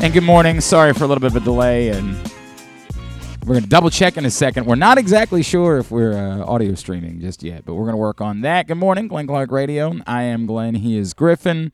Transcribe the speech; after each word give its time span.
And 0.00 0.12
good 0.12 0.22
morning. 0.22 0.60
Sorry 0.60 0.94
for 0.94 1.02
a 1.02 1.06
little 1.08 1.20
bit 1.20 1.32
of 1.32 1.36
a 1.36 1.44
delay, 1.44 1.88
and 1.88 2.16
we're 3.42 3.54
going 3.54 3.64
to 3.64 3.68
double 3.68 3.90
check 3.90 4.16
in 4.16 4.24
a 4.24 4.30
second. 4.30 4.64
We're 4.64 4.76
not 4.76 4.96
exactly 4.96 5.42
sure 5.42 5.78
if 5.78 5.90
we're 5.90 6.12
uh, 6.12 6.44
audio 6.44 6.74
streaming 6.74 7.20
just 7.20 7.42
yet, 7.42 7.64
but 7.64 7.74
we're 7.74 7.82
going 7.82 7.94
to 7.94 7.98
work 7.98 8.20
on 8.20 8.42
that. 8.42 8.68
Good 8.68 8.76
morning, 8.76 9.08
Glenn 9.08 9.26
Clark 9.26 9.50
Radio. 9.50 9.96
I 10.06 10.22
am 10.22 10.46
Glenn. 10.46 10.76
He 10.76 10.96
is 10.96 11.14
Griffin. 11.14 11.72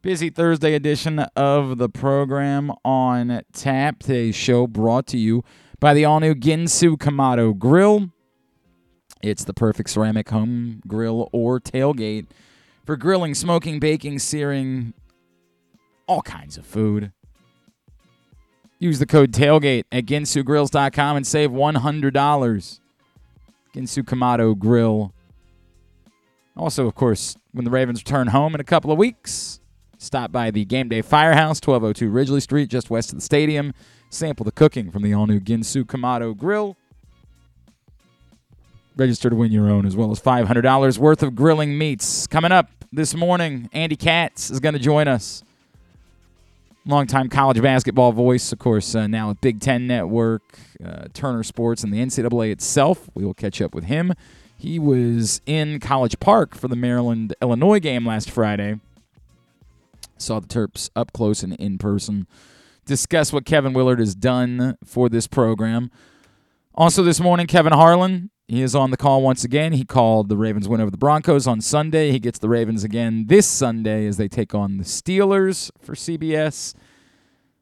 Busy 0.00 0.30
Thursday 0.30 0.74
edition 0.74 1.18
of 1.34 1.78
the 1.78 1.88
program 1.88 2.70
on 2.84 3.42
tap. 3.52 3.98
Today's 3.98 4.36
show 4.36 4.68
brought 4.68 5.08
to 5.08 5.18
you 5.18 5.42
by 5.80 5.92
the 5.92 6.04
all 6.04 6.20
new 6.20 6.36
Ginsu 6.36 6.96
Kamado 6.96 7.58
Grill. 7.58 8.10
It's 9.22 9.42
the 9.42 9.54
perfect 9.54 9.90
ceramic 9.90 10.28
home 10.28 10.82
grill 10.86 11.28
or 11.32 11.58
tailgate 11.58 12.28
for 12.84 12.96
grilling, 12.96 13.34
smoking, 13.34 13.80
baking, 13.80 14.20
searing, 14.20 14.94
all 16.06 16.22
kinds 16.22 16.56
of 16.56 16.64
food. 16.64 17.10
Use 18.78 18.98
the 18.98 19.06
code 19.06 19.32
tailgate 19.32 19.84
at 19.90 20.04
ginsugrills.com 20.04 21.16
and 21.16 21.26
save 21.26 21.50
$100. 21.50 22.80
Ginsu 23.74 24.02
Kamado 24.02 24.58
Grill. 24.58 25.12
Also, 26.56 26.86
of 26.86 26.94
course, 26.94 27.36
when 27.52 27.64
the 27.64 27.70
Ravens 27.70 28.00
return 28.00 28.28
home 28.28 28.54
in 28.54 28.60
a 28.60 28.64
couple 28.64 28.90
of 28.90 28.98
weeks, 28.98 29.60
stop 29.98 30.32
by 30.32 30.50
the 30.50 30.64
Game 30.64 30.88
Day 30.88 31.02
Firehouse, 31.02 31.60
1202 31.62 32.10
Ridgely 32.10 32.40
Street, 32.40 32.68
just 32.70 32.90
west 32.90 33.12
of 33.12 33.18
the 33.18 33.22
stadium. 33.22 33.72
Sample 34.08 34.44
the 34.44 34.52
cooking 34.52 34.90
from 34.90 35.02
the 35.02 35.12
all 35.12 35.26
new 35.26 35.40
Ginsu 35.40 35.84
Kamado 35.84 36.36
Grill. 36.36 36.76
Register 38.96 39.28
to 39.28 39.36
win 39.36 39.52
your 39.52 39.68
own, 39.68 39.84
as 39.84 39.94
well 39.94 40.10
as 40.10 40.20
$500 40.20 40.98
worth 40.98 41.22
of 41.22 41.34
grilling 41.34 41.76
meats. 41.76 42.26
Coming 42.26 42.52
up 42.52 42.70
this 42.92 43.14
morning, 43.14 43.68
Andy 43.72 43.96
Katz 43.96 44.50
is 44.50 44.60
going 44.60 44.72
to 44.72 44.78
join 44.78 45.08
us 45.08 45.42
longtime 46.86 47.28
college 47.28 47.60
basketball 47.60 48.12
voice, 48.12 48.52
of 48.52 48.58
course, 48.58 48.94
uh, 48.94 49.06
now 49.06 49.30
at 49.30 49.40
Big 49.40 49.60
Ten 49.60 49.86
Network, 49.86 50.58
uh, 50.84 51.06
Turner 51.12 51.42
Sports, 51.42 51.84
and 51.84 51.92
the 51.92 51.98
NCAA 51.98 52.50
itself. 52.52 53.10
We 53.14 53.24
will 53.24 53.34
catch 53.34 53.60
up 53.60 53.74
with 53.74 53.84
him. 53.84 54.14
He 54.56 54.78
was 54.78 55.42
in 55.44 55.80
College 55.80 56.18
Park 56.18 56.54
for 56.54 56.68
the 56.68 56.76
Maryland 56.76 57.34
Illinois 57.42 57.80
game 57.80 58.06
last 58.06 58.30
Friday. 58.30 58.80
Saw 60.16 60.40
the 60.40 60.46
Terps 60.46 60.88
up 60.96 61.12
close 61.12 61.42
and 61.42 61.52
in 61.54 61.76
person. 61.76 62.26
Discuss 62.86 63.32
what 63.32 63.44
Kevin 63.44 63.74
Willard 63.74 63.98
has 63.98 64.14
done 64.14 64.78
for 64.84 65.08
this 65.08 65.26
program. 65.26 65.90
Also, 66.74 67.02
this 67.02 67.20
morning, 67.20 67.46
Kevin 67.46 67.72
Harlan. 67.72 68.30
He 68.48 68.62
is 68.62 68.76
on 68.76 68.92
the 68.92 68.96
call 68.96 69.22
once 69.22 69.42
again. 69.42 69.72
He 69.72 69.84
called 69.84 70.28
the 70.28 70.36
Ravens 70.36 70.68
win 70.68 70.80
over 70.80 70.90
the 70.90 70.96
Broncos 70.96 71.48
on 71.48 71.60
Sunday. 71.60 72.12
He 72.12 72.20
gets 72.20 72.38
the 72.38 72.48
Ravens 72.48 72.84
again 72.84 73.26
this 73.26 73.46
Sunday 73.46 74.06
as 74.06 74.18
they 74.18 74.28
take 74.28 74.54
on 74.54 74.76
the 74.76 74.84
Steelers 74.84 75.72
for 75.80 75.94
CBS. 75.94 76.72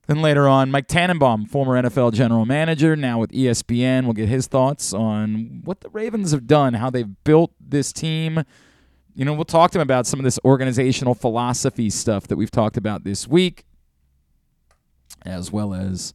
Then 0.07 0.21
later 0.21 0.47
on, 0.47 0.71
Mike 0.71 0.87
Tannenbaum, 0.87 1.47
former 1.47 1.81
NFL 1.81 2.13
general 2.13 2.45
manager, 2.45 2.95
now 2.97 3.19
with 3.19 3.33
ESPN, 3.33 4.05
will 4.05 4.13
get 4.13 4.29
his 4.29 4.47
thoughts 4.47 4.93
on 4.93 5.63
what 5.65 5.81
the 5.81 5.89
Ravens 5.89 6.33
have 6.33 6.47
done, 6.47 6.75
how 6.75 6.91
they've 6.91 7.25
built 7.25 7.53
this 7.59 7.91
team. 7.91 8.45
You 9.15 9.25
know, 9.25 9.33
we'll 9.33 9.47
talk 9.47 9.71
to 9.71 9.79
him 9.79 9.83
about 9.83 10.07
some 10.07 10.21
of 10.21 10.25
this 10.25 10.39
organizational 10.45 11.15
philosophy 11.15 11.89
stuff 11.89 12.27
that 12.27 12.37
we've 12.37 12.51
talked 12.51 12.77
about 12.77 13.05
this 13.05 13.27
week, 13.27 13.65
as 15.25 15.51
well 15.51 15.73
as 15.73 16.13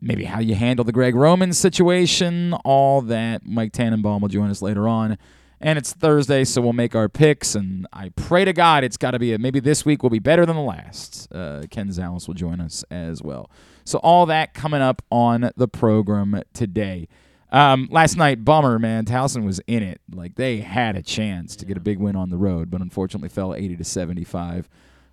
maybe 0.00 0.24
how 0.24 0.40
you 0.40 0.54
handle 0.54 0.84
the 0.84 0.92
Greg 0.92 1.14
Roman 1.14 1.52
situation, 1.52 2.54
all 2.64 3.02
that. 3.02 3.46
Mike 3.46 3.72
Tannenbaum 3.72 4.22
will 4.22 4.28
join 4.28 4.50
us 4.50 4.62
later 4.62 4.88
on. 4.88 5.18
And 5.62 5.78
it's 5.78 5.92
Thursday, 5.92 6.44
so 6.44 6.62
we'll 6.62 6.72
make 6.72 6.94
our 6.94 7.08
picks. 7.08 7.54
And 7.54 7.86
I 7.92 8.10
pray 8.16 8.46
to 8.46 8.52
God 8.52 8.82
it's 8.82 8.96
got 8.96 9.10
to 9.10 9.18
be 9.18 9.34
a, 9.34 9.38
maybe 9.38 9.60
this 9.60 9.84
week 9.84 10.02
will 10.02 10.10
be 10.10 10.18
better 10.18 10.46
than 10.46 10.56
the 10.56 10.62
last. 10.62 11.28
Uh, 11.30 11.64
Ken 11.70 11.88
Zales 11.88 12.26
will 12.26 12.34
join 12.34 12.60
us 12.60 12.82
as 12.90 13.22
well. 13.22 13.50
So 13.84 13.98
all 13.98 14.24
that 14.26 14.54
coming 14.54 14.80
up 14.80 15.02
on 15.10 15.50
the 15.56 15.68
program 15.68 16.42
today. 16.54 17.08
Um, 17.52 17.88
last 17.90 18.16
night, 18.16 18.44
bummer, 18.44 18.78
man. 18.78 19.04
Towson 19.04 19.44
was 19.44 19.60
in 19.66 19.82
it. 19.82 20.00
Like 20.10 20.36
they 20.36 20.58
had 20.58 20.96
a 20.96 21.02
chance 21.02 21.56
to 21.56 21.66
get 21.66 21.76
a 21.76 21.80
big 21.80 21.98
win 21.98 22.16
on 22.16 22.30
the 22.30 22.36
road, 22.38 22.70
but 22.70 22.80
unfortunately 22.80 23.28
fell 23.28 23.54
80 23.54 23.76
to 23.76 23.84
75. 23.84 24.68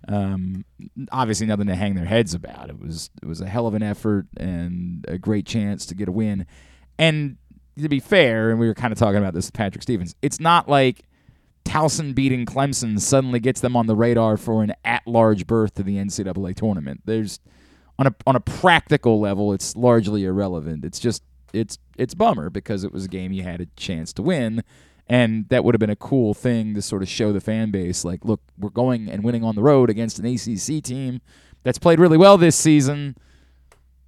Um, 0.08 0.64
obviously, 1.12 1.46
nothing 1.46 1.66
to 1.66 1.74
hang 1.74 1.94
their 1.94 2.06
heads 2.06 2.34
about. 2.34 2.70
It 2.70 2.80
was 2.80 3.10
it 3.22 3.26
was 3.26 3.40
a 3.40 3.46
hell 3.46 3.66
of 3.66 3.74
an 3.74 3.82
effort 3.82 4.26
and 4.36 5.04
a 5.06 5.18
great 5.18 5.46
chance 5.46 5.84
to 5.86 5.94
get 5.94 6.08
a 6.08 6.12
win. 6.12 6.46
And 6.98 7.36
to 7.80 7.88
be 7.88 8.00
fair, 8.00 8.50
and 8.50 8.58
we 8.58 8.66
were 8.66 8.74
kind 8.74 8.92
of 8.92 8.98
talking 8.98 9.18
about 9.18 9.34
this 9.34 9.46
with 9.46 9.54
Patrick 9.54 9.82
Stevens, 9.82 10.14
it's 10.22 10.40
not 10.40 10.68
like 10.68 11.04
Towson 11.64 12.14
beating 12.14 12.46
Clemson 12.46 12.98
suddenly 12.98 13.38
gets 13.40 13.60
them 13.60 13.76
on 13.76 13.86
the 13.86 13.94
radar 13.94 14.36
for 14.38 14.62
an 14.62 14.72
at-large 14.84 15.46
berth 15.46 15.74
to 15.74 15.82
the 15.82 15.96
NCAA 15.96 16.56
tournament. 16.56 17.02
There's 17.04 17.38
on 17.98 18.06
a 18.06 18.14
on 18.26 18.34
a 18.36 18.40
practical 18.40 19.20
level, 19.20 19.52
it's 19.52 19.76
largely 19.76 20.24
irrelevant. 20.24 20.84
It's 20.84 20.98
just 20.98 21.22
it's 21.52 21.78
it's 21.96 22.14
bummer 22.14 22.48
because 22.48 22.84
it 22.84 22.92
was 22.92 23.04
a 23.04 23.08
game 23.08 23.32
you 23.32 23.42
had 23.42 23.60
a 23.60 23.66
chance 23.76 24.12
to 24.14 24.22
win, 24.22 24.62
and 25.08 25.48
that 25.48 25.64
would 25.64 25.74
have 25.74 25.80
been 25.80 25.90
a 25.90 25.96
cool 25.96 26.34
thing 26.34 26.74
to 26.74 26.82
sort 26.82 27.02
of 27.02 27.08
show 27.08 27.32
the 27.32 27.40
fan 27.40 27.70
base, 27.70 28.04
like, 28.04 28.24
look, 28.24 28.40
we're 28.58 28.68
going 28.70 29.08
and 29.08 29.24
winning 29.24 29.42
on 29.44 29.54
the 29.54 29.62
road 29.62 29.88
against 29.90 30.18
an 30.18 30.26
ACC 30.26 30.82
team 30.82 31.20
that's 31.62 31.78
played 31.78 31.98
really 31.98 32.18
well 32.18 32.36
this 32.38 32.56
season. 32.56 33.16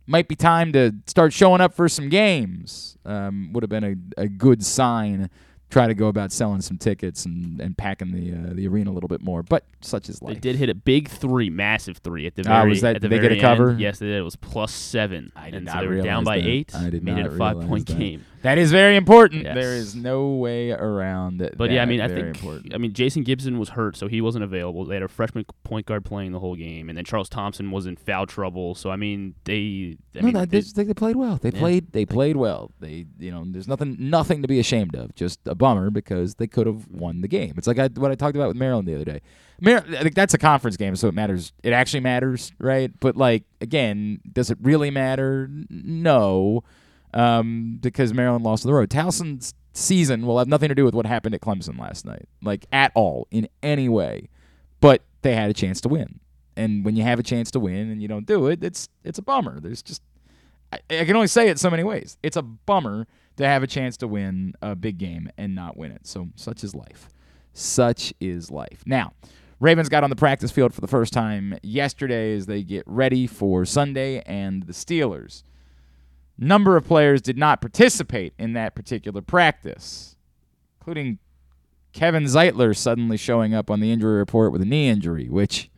Might 0.07 0.27
be 0.29 0.35
time 0.35 0.73
to 0.73 0.93
start 1.07 1.33
showing 1.33 1.61
up 1.61 1.73
for 1.73 1.89
some 1.89 2.09
games. 2.09 2.97
Um, 3.05 3.51
would 3.53 3.63
have 3.63 3.71
been 3.71 3.85
a, 4.19 4.23
a 4.23 4.29
good 4.29 4.65
sign. 4.65 5.31
Try 5.71 5.87
to 5.87 5.95
go 5.95 6.09
about 6.09 6.33
selling 6.33 6.63
some 6.63 6.79
tickets 6.79 7.25
and, 7.25 7.61
and 7.61 7.79
packing 7.79 8.11
the 8.11 8.33
uh, 8.51 8.55
the 8.55 8.67
arena 8.67 8.91
a 8.91 8.93
little 8.93 9.07
bit 9.07 9.23
more, 9.23 9.45
but 9.45 9.65
such 9.81 10.09
is 10.09 10.21
life. 10.21 10.35
They 10.35 10.41
did 10.41 10.57
hit 10.57 10.69
a 10.69 10.75
big 10.75 11.09
three, 11.09 11.49
massive 11.49 11.99
three 11.99 12.27
at 12.27 12.35
the 12.35 12.43
Ah, 12.49 12.63
very. 12.63 12.71
was 12.71 12.81
that- 12.81 12.97
at 12.97 13.03
the 13.03 13.09
did 13.09 13.21
they 13.23 13.29
get 13.29 13.39
a 13.39 13.41
cover? 13.41 13.71
End. 13.71 13.81
Yes, 13.81 14.01
they 14.01 14.07
did. 14.07 14.17
It 14.19 14.23
was 14.23 14.35
plus 14.35 14.73
seven. 14.73 15.31
I 15.37 15.45
did 15.51 15.59
and 15.59 15.67
not 15.67 15.75
so 15.77 15.81
they 15.83 15.87
were 15.87 16.03
down 16.03 16.25
by 16.25 16.39
that. 16.41 16.47
eight. 16.49 16.75
I 16.75 16.91
did 16.91 17.05
made 17.05 17.13
not 17.19 17.27
it 17.27 17.33
a 17.35 17.37
five 17.37 17.61
point 17.61 17.87
that. 17.87 17.97
game. 17.99 18.25
That 18.43 18.57
is 18.59 18.71
very 18.73 18.97
important. 18.97 19.45
Yes. 19.45 19.55
There 19.55 19.75
is 19.75 19.95
no 19.95 20.29
way 20.31 20.71
around 20.71 21.43
it. 21.43 21.57
But 21.59 21.71
yeah, 21.71 21.83
I 21.83 21.85
mean, 21.85 22.01
I 22.01 22.09
think 22.09 22.37
important. 22.37 22.75
I 22.75 22.79
mean 22.79 22.93
Jason 22.95 23.23
Gibson 23.23 23.59
was 23.59 23.71
hurt, 23.71 23.97
so 23.97 24.09
he 24.09 24.21
wasn't 24.21 24.45
available. 24.45 24.85
They 24.87 24.95
had 24.95 25.03
a 25.03 25.09
freshman 25.09 25.45
point 25.63 25.87
guard 25.87 26.05
playing 26.05 26.33
the 26.33 26.39
whole 26.39 26.57
game, 26.57 26.89
and 26.89 26.97
then 26.97 27.05
Charles 27.05 27.29
Thompson 27.29 27.71
was 27.71 27.87
in 27.87 27.97
foul 27.97 28.27
trouble. 28.27 28.75
So 28.75 28.91
I 28.91 28.97
mean, 28.97 29.35
they. 29.45 29.99
I 30.17 30.21
no, 30.21 30.23
mean, 30.23 30.35
no, 30.35 30.45
they- 30.47 30.61
they, 30.61 30.85
they 30.85 30.95
played 30.95 31.17
well. 31.17 31.37
They 31.37 31.51
Yeah. 31.51 31.59
played. 31.59 31.93
They 31.93 32.07
played 32.07 32.37
well. 32.37 32.71
They, 32.81 33.07
you 33.19 33.31
know, 33.31 33.45
there's 33.47 33.69
nothing, 33.69 33.97
nothing 33.99 34.43
to 34.43 34.49
be 34.49 34.59
ashamed 34.59 34.95
of. 34.97 35.15
Just 35.15 35.41
a 35.47 35.55
bummer 35.55 35.91
because 35.91 36.37
they 36.37 36.47
could 36.47 36.67
have 36.67 36.87
won 36.89 37.21
the 37.21 37.29
game. 37.29 37.55
It's 37.59 37.67
like 37.67 37.79
I, 37.79 37.89
what 37.89 38.11
I 38.11 38.15
talked 38.15 38.37
about 38.37 38.49
with 38.49 38.57
Maryland 38.57 38.89
the 38.89 38.95
other 38.95 39.05
day. 39.05 39.21
Mar- 39.61 39.85
I 39.87 40.03
think 40.03 40.15
that's 40.15 40.33
a 40.33 40.39
conference 40.39 40.79
game, 40.79 40.97
so 40.97 41.09
it 41.09 41.15
matters. 41.15 41.53
It 41.63 41.75
actually 41.75 42.01
matters, 42.01 42.53
right? 42.59 42.91
But 43.01 43.17
like 43.17 43.45
again, 43.61 44.21
does 44.33 44.51
it 44.51 44.57
really 44.63 44.91
matter? 44.91 45.51
No, 45.69 46.65
um, 47.15 47.79
because 47.81 48.13
Maryland 48.15 48.45
lost 48.45 48.65
the 48.65 48.73
road. 48.73 48.91
Towson's 48.91 49.55
season 49.73 50.27
will 50.27 50.39
have 50.39 50.49
nothing 50.49 50.69
to 50.69 50.75
do 50.75 50.85
with 50.85 50.95
what 50.95 51.07
happened 51.07 51.35
at 51.35 51.41
Clemson 51.41 51.79
last 51.79 52.05
night, 52.05 52.29
like 52.43 52.67
at 52.73 52.93
all 52.95 53.29
in 53.31 53.49
any 53.63 53.89
way. 53.89 54.29
But 54.81 55.03
they 55.23 55.35
had 55.35 55.51
a 55.51 55.55
chance 55.55 55.81
to 55.83 55.89
win, 55.89 56.21
and 56.57 56.85
when 56.85 56.97
you 56.97 57.03
have 57.03 57.19
a 57.19 57.23
chance 57.23 57.51
to 57.53 57.61
win 57.61 57.91
and 57.91 58.01
you 58.01 58.09
don't 58.09 58.27
do 58.27 58.47
it, 58.47 58.65
it's 58.65 58.89
it's 59.05 59.19
a 59.19 59.23
bummer. 59.23 59.61
There's 59.61 59.83
just 59.83 60.03
I, 60.73 60.79
I 60.91 61.05
can 61.05 61.17
only 61.17 61.29
say 61.29 61.49
it 61.49 61.59
so 61.59 61.71
many 61.71 61.85
ways. 61.85 62.19
It's 62.23 62.37
a 62.37 62.43
bummer 62.43 63.07
to 63.37 63.47
have 63.47 63.63
a 63.63 63.67
chance 63.67 63.97
to 63.99 64.09
win 64.09 64.55
a 64.63 64.75
big 64.75 64.99
game 64.99 65.31
and 65.37 65.55
not 65.55 65.77
win 65.77 65.93
it. 65.93 66.07
So 66.07 66.29
such 66.37 66.65
is 66.65 66.75
life. 66.75 67.09
Such 67.53 68.15
is 68.21 68.51
life. 68.51 68.83
Now, 68.87 69.13
Ravens 69.59 69.89
got 69.89 70.05
on 70.05 70.11
the 70.11 70.17
practice 70.17 70.51
field 70.51 70.73
for 70.73 70.81
the 70.81 70.87
first 70.89 71.13
time 71.13 71.59
yesterday 71.63 72.35
as 72.35 72.47
they 72.47 72.63
get 72.63 72.85
ready 72.87 73.27
for 73.27 73.65
Sunday 73.65 74.23
and 74.23 74.63
the 74.63 74.73
Steelers. 74.73 75.43
Number 76.43 76.79
of 76.79 76.87
players 76.87 77.21
did 77.21 77.37
not 77.37 77.61
participate 77.61 78.33
in 78.39 78.55
that 78.55 78.75
particular 78.75 79.21
practice, 79.21 80.17
including 80.81 81.19
Kevin 81.93 82.25
Zeitler 82.25 82.75
suddenly 82.75 83.19
showing 83.19 83.53
up 83.53 83.71
on 83.71 83.81
the 83.81 83.93
injury 83.93 84.17
report 84.17 84.51
with 84.51 84.63
a 84.63 84.65
knee 84.65 84.89
injury, 84.89 85.29
which 85.29 85.71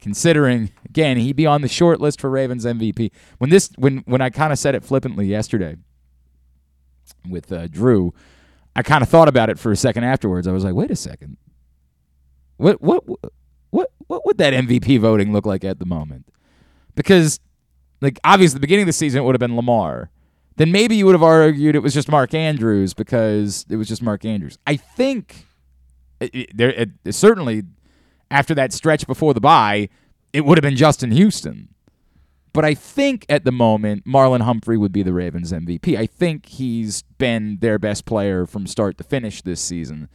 considering 0.00 0.70
again 0.84 1.16
he'd 1.16 1.34
be 1.34 1.46
on 1.46 1.62
the 1.62 1.68
short 1.68 1.98
list 1.98 2.20
for 2.20 2.28
Ravens 2.28 2.66
MVP. 2.66 3.10
When 3.38 3.48
this 3.48 3.70
when 3.76 3.98
when 4.04 4.20
I 4.20 4.28
kind 4.28 4.52
of 4.52 4.58
said 4.58 4.74
it 4.74 4.84
flippantly 4.84 5.26
yesterday 5.26 5.76
with 7.26 7.50
uh, 7.50 7.68
Drew, 7.68 8.12
I 8.76 8.82
kind 8.82 9.02
of 9.02 9.08
thought 9.08 9.28
about 9.28 9.48
it 9.48 9.58
for 9.58 9.72
a 9.72 9.76
second 9.76 10.04
afterwards. 10.04 10.46
I 10.46 10.52
was 10.52 10.62
like, 10.62 10.74
wait 10.74 10.90
a 10.90 10.96
second, 10.96 11.38
what 12.58 12.82
what 12.82 13.02
what 13.70 13.90
what 14.08 14.26
would 14.26 14.36
that 14.36 14.52
MVP 14.52 15.00
voting 15.00 15.32
look 15.32 15.46
like 15.46 15.64
at 15.64 15.78
the 15.78 15.86
moment? 15.86 16.26
Because 16.94 17.40
like 18.00 18.18
obviously 18.24 18.56
the 18.56 18.60
beginning 18.60 18.82
of 18.84 18.86
the 18.88 18.92
season 18.92 19.20
it 19.20 19.24
would 19.24 19.34
have 19.34 19.40
been 19.40 19.56
Lamar. 19.56 20.10
Then 20.56 20.72
maybe 20.72 20.96
you 20.96 21.06
would 21.06 21.14
have 21.14 21.22
argued 21.22 21.76
it 21.76 21.80
was 21.82 21.94
just 21.94 22.08
Mark 22.10 22.34
Andrews 22.34 22.92
because 22.94 23.64
it 23.70 23.76
was 23.76 23.86
just 23.88 24.02
Mark 24.02 24.24
Andrews. 24.24 24.58
I 24.66 24.76
think 24.76 25.46
it, 26.20 26.34
it- 26.34 26.56
there 26.56 26.70
it, 26.70 26.90
certainly 27.14 27.62
after 28.30 28.54
that 28.54 28.72
stretch 28.72 29.06
before 29.06 29.34
the 29.34 29.40
bye, 29.40 29.88
it 30.32 30.44
would 30.44 30.58
have 30.58 30.62
been 30.62 30.76
Justin 30.76 31.12
Houston. 31.12 31.68
But 32.52 32.64
I 32.64 32.74
think 32.74 33.24
at 33.28 33.44
the 33.44 33.52
moment, 33.52 34.04
Marlon 34.04 34.40
Humphrey 34.40 34.76
would 34.76 34.90
be 34.90 35.02
the 35.02 35.12
Ravens 35.12 35.52
MVP. 35.52 35.96
I 35.96 36.06
think 36.06 36.46
he's 36.46 37.02
been 37.18 37.58
their 37.60 37.78
best 37.78 38.04
player 38.04 38.46
from 38.46 38.66
start 38.66 38.98
to 38.98 39.04
finish 39.04 39.42
this 39.42 39.60
season. 39.60 40.08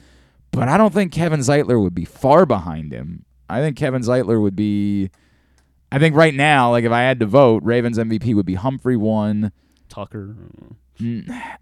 But 0.52 0.68
I 0.68 0.78
don't 0.78 0.94
think 0.94 1.14
Kevin 1.14 1.40
Zeitler 1.40 1.82
would 1.82 1.96
be 1.96 2.06
far 2.06 2.46
behind 2.46 2.92
him. 2.92 3.24
I 3.50 3.60
think 3.62 3.78
Kevin 3.78 4.02
Zeitler 4.02 4.42
would 4.42 4.56
be. 4.56 5.10
I 5.94 6.00
think 6.00 6.16
right 6.16 6.34
now, 6.34 6.72
like 6.72 6.86
if 6.86 6.92
I 6.92 7.02
had 7.04 7.20
to 7.20 7.28
vote, 7.28 7.62
Ravens 7.64 8.00
MVP 8.00 8.34
would 8.34 8.48
be 8.48 8.56
Humphrey 8.56 8.98
one. 8.98 9.52
Tucker. 9.90 10.36
Mm, 11.00 11.30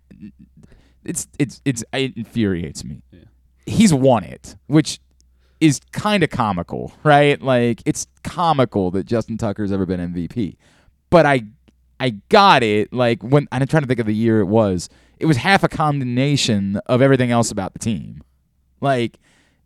It's 1.04 1.28
it's 1.40 1.62
it's 1.66 1.84
it 1.94 2.16
infuriates 2.16 2.84
me. 2.84 3.02
Yeah. 3.12 3.22
He's 3.66 3.94
won 3.94 4.24
it, 4.24 4.56
which 4.68 5.00
is 5.60 5.80
kind 5.92 6.24
of 6.24 6.30
comical, 6.30 6.94
right? 7.04 7.42
Like 7.42 7.82
it's 7.86 8.08
comical 8.24 8.92
that 8.92 9.06
Justin 9.06 9.38
Tucker's 9.38 9.72
ever 9.72 9.86
been 9.86 10.00
MVP. 10.00 10.58
But 11.10 11.26
I 11.26 11.46
I 12.00 12.12
got 12.30 12.64
it 12.64 12.94
like 12.94 13.24
when 13.24 13.48
I'm 13.52 13.66
trying 13.68 13.82
to 13.82 13.88
think 13.88 14.00
of 14.00 14.06
the 14.06 14.16
year 14.16 14.42
it 14.42 14.46
was. 14.46 14.90
It 15.20 15.26
was 15.26 15.38
half 15.38 15.64
a 15.64 15.68
condemnation 15.68 16.78
of 16.88 17.02
everything 17.02 17.32
else 17.32 17.52
about 17.52 17.74
the 17.74 17.80
team. 17.80 18.22
Like 18.80 19.18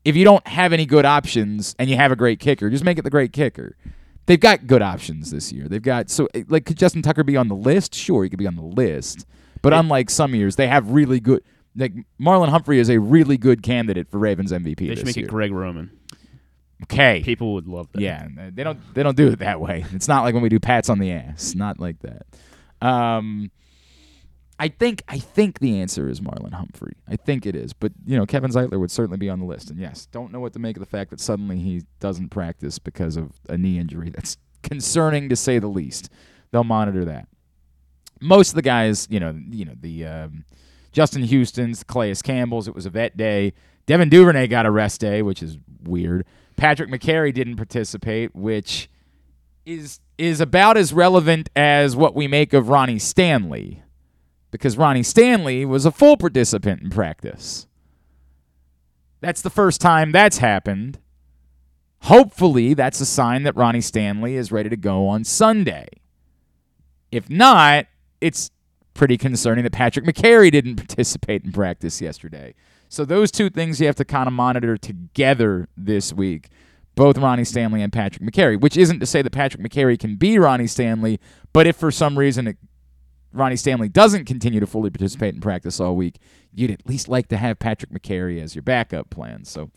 if 0.05 0.15
you 0.15 0.23
don't 0.23 0.45
have 0.47 0.73
any 0.73 0.85
good 0.85 1.05
options 1.05 1.75
and 1.77 1.89
you 1.89 1.97
have 1.97 2.11
a 2.11 2.15
great 2.15 2.39
kicker, 2.39 2.69
just 2.69 2.83
make 2.83 2.97
it 2.97 3.03
the 3.03 3.09
great 3.09 3.33
kicker. 3.33 3.75
They've 4.27 4.39
got 4.39 4.65
good 4.67 4.81
options 4.81 5.29
this 5.31 5.51
year. 5.51 5.67
They've 5.67 5.81
got 5.81 6.09
so 6.09 6.27
like 6.47 6.65
could 6.65 6.77
Justin 6.77 7.01
Tucker 7.01 7.23
be 7.23 7.37
on 7.37 7.47
the 7.47 7.55
list? 7.55 7.93
Sure, 7.93 8.23
he 8.23 8.29
could 8.29 8.39
be 8.39 8.47
on 8.47 8.55
the 8.55 8.63
list. 8.63 9.25
But 9.61 9.73
It- 9.73 9.77
unlike 9.79 10.09
some 10.09 10.33
years, 10.35 10.55
they 10.55 10.67
have 10.67 10.89
really 10.91 11.19
good. 11.19 11.41
Like 11.75 11.93
Marlon 12.21 12.49
Humphrey 12.49 12.79
is 12.79 12.89
a 12.89 12.99
really 12.99 13.37
good 13.37 13.61
candidate 13.61 14.09
for 14.09 14.17
Ravens 14.17 14.51
MVP 14.51 14.87
They 14.87 14.95
should 14.95 15.05
make 15.05 15.15
year. 15.17 15.25
it 15.25 15.29
Greg 15.29 15.51
Roman. 15.51 15.91
okay, 16.83 17.21
People 17.23 17.53
would 17.53 17.67
love 17.67 17.87
that. 17.93 18.01
yeah, 18.01 18.27
they 18.53 18.63
don't 18.63 18.79
they 18.93 19.03
don't 19.03 19.17
do 19.17 19.27
it 19.27 19.39
that 19.39 19.59
way. 19.61 19.85
It's 19.91 20.07
not 20.07 20.23
like 20.23 20.33
when 20.33 20.43
we 20.43 20.49
do 20.49 20.59
pats 20.59 20.89
on 20.89 20.99
the 20.99 21.11
ass. 21.11 21.53
Not 21.55 21.79
like 21.79 21.97
that. 21.99 22.25
Um, 22.81 23.51
I 24.57 24.69
think 24.69 25.03
I 25.07 25.19
think 25.19 25.59
the 25.59 25.79
answer 25.81 26.07
is 26.07 26.21
Marlon 26.21 26.53
Humphrey. 26.53 26.93
I 27.07 27.17
think 27.17 27.45
it 27.45 27.55
is, 27.55 27.73
but 27.73 27.91
you 28.05 28.17
know 28.17 28.25
Kevin 28.25 28.51
Zeitler 28.51 28.79
would 28.79 28.91
certainly 28.91 29.17
be 29.17 29.29
on 29.29 29.39
the 29.39 29.45
list. 29.45 29.69
And 29.69 29.79
yes, 29.79 30.05
don't 30.05 30.31
know 30.31 30.39
what 30.39 30.53
to 30.53 30.59
make 30.59 30.77
of 30.77 30.79
the 30.79 30.89
fact 30.89 31.09
that 31.09 31.19
suddenly 31.19 31.57
he 31.57 31.83
doesn't 31.99 32.29
practice 32.29 32.79
because 32.79 33.17
of 33.17 33.31
a 33.49 33.57
knee 33.57 33.77
injury. 33.77 34.09
That's 34.09 34.37
concerning 34.63 35.29
to 35.29 35.35
say 35.35 35.59
the 35.59 35.67
least. 35.67 36.09
They'll 36.51 36.63
monitor 36.63 37.03
that. 37.05 37.27
Most 38.21 38.49
of 38.49 38.55
the 38.55 38.61
guys, 38.61 39.07
you 39.09 39.19
know, 39.19 39.37
you 39.49 39.65
know 39.65 39.75
the 39.79 40.05
um, 40.05 40.45
Justin 40.93 41.23
Houston's, 41.23 41.83
Calais 41.83 42.15
Campbell's. 42.23 42.67
It 42.67 42.75
was 42.75 42.85
a 42.85 42.89
vet 42.89 43.17
day. 43.17 43.53
Devin 43.85 44.09
Duvernay 44.09 44.47
got 44.47 44.65
a 44.65 44.71
rest 44.71 45.01
day, 45.01 45.21
which 45.21 45.43
is 45.43 45.57
weird. 45.83 46.25
Patrick 46.55 46.89
Mekari 46.89 47.33
didn't 47.33 47.57
participate, 47.57 48.33
which 48.33 48.89
is 49.65 49.99
is 50.17 50.39
about 50.39 50.77
as 50.77 50.93
relevant 50.93 51.49
as 51.55 51.95
what 51.95 52.15
we 52.15 52.27
make 52.27 52.53
of 52.53 52.69
Ronnie 52.69 52.99
Stanley, 52.99 53.83
because 54.55 54.77
Ronnie 54.77 55.03
Stanley 55.03 55.65
was 55.65 55.85
a 55.85 55.91
full 55.91 56.17
participant 56.17 56.81
in 56.81 56.89
practice. 56.89 57.67
That's 59.21 59.41
the 59.41 59.49
first 59.49 59.81
time 59.81 60.11
that's 60.11 60.37
happened. 60.37 60.99
Hopefully, 62.03 62.73
that's 62.73 63.01
a 63.01 63.05
sign 63.05 63.43
that 63.43 63.55
Ronnie 63.55 63.81
Stanley 63.81 64.35
is 64.35 64.51
ready 64.51 64.69
to 64.69 64.77
go 64.77 65.07
on 65.07 65.23
Sunday. 65.23 65.87
If 67.11 67.29
not, 67.29 67.87
it's 68.21 68.51
pretty 68.93 69.17
concerning 69.17 69.63
that 69.63 69.73
Patrick 69.73 70.05
Mekari 70.05 70.51
didn't 70.51 70.75
participate 70.77 71.43
in 71.43 71.51
practice 71.51 72.01
yesterday. 72.01 72.53
So 72.87 73.05
those 73.05 73.31
two 73.31 73.49
things 73.49 73.81
you 73.81 73.87
have 73.87 73.95
to 73.95 74.05
kind 74.05 74.27
of 74.27 74.33
monitor 74.33 74.77
together 74.77 75.67
this 75.75 76.13
week, 76.13 76.49
both 76.95 77.17
Ronnie 77.17 77.43
Stanley 77.43 77.81
and 77.81 77.91
Patrick 77.91 78.23
Mekari, 78.23 78.59
which 78.59 78.77
isn't 78.77 78.99
to 78.99 79.05
say 79.05 79.21
that 79.21 79.31
Patrick 79.31 79.63
Mekari 79.63 79.99
can 79.99 80.15
be 80.15 80.39
Ronnie 80.39 80.67
Stanley, 80.67 81.19
but 81.51 81.67
if 81.67 81.75
for 81.75 81.91
some 81.91 82.17
reason 82.17 82.47
it, 82.47 82.57
Ronnie 83.35 83.55
Stanley 83.57 83.89
doesn't 83.89 84.25
continue 84.25 84.59
to 84.59 84.67
fully 84.67 84.89
participate 84.89 85.35
in 85.35 85.41
practice 85.41 85.79
all 85.79 85.95
week, 85.95 86.19
you'd 86.53 86.71
at 86.71 86.87
least 86.87 87.09
like 87.09 87.27
to 87.27 87.37
have 87.37 87.59
Patrick 87.59 87.91
Mekari 87.91 88.41
as 88.41 88.55
your 88.55 88.61
backup 88.61 89.09
plan. 89.09 89.43
So 89.43 89.71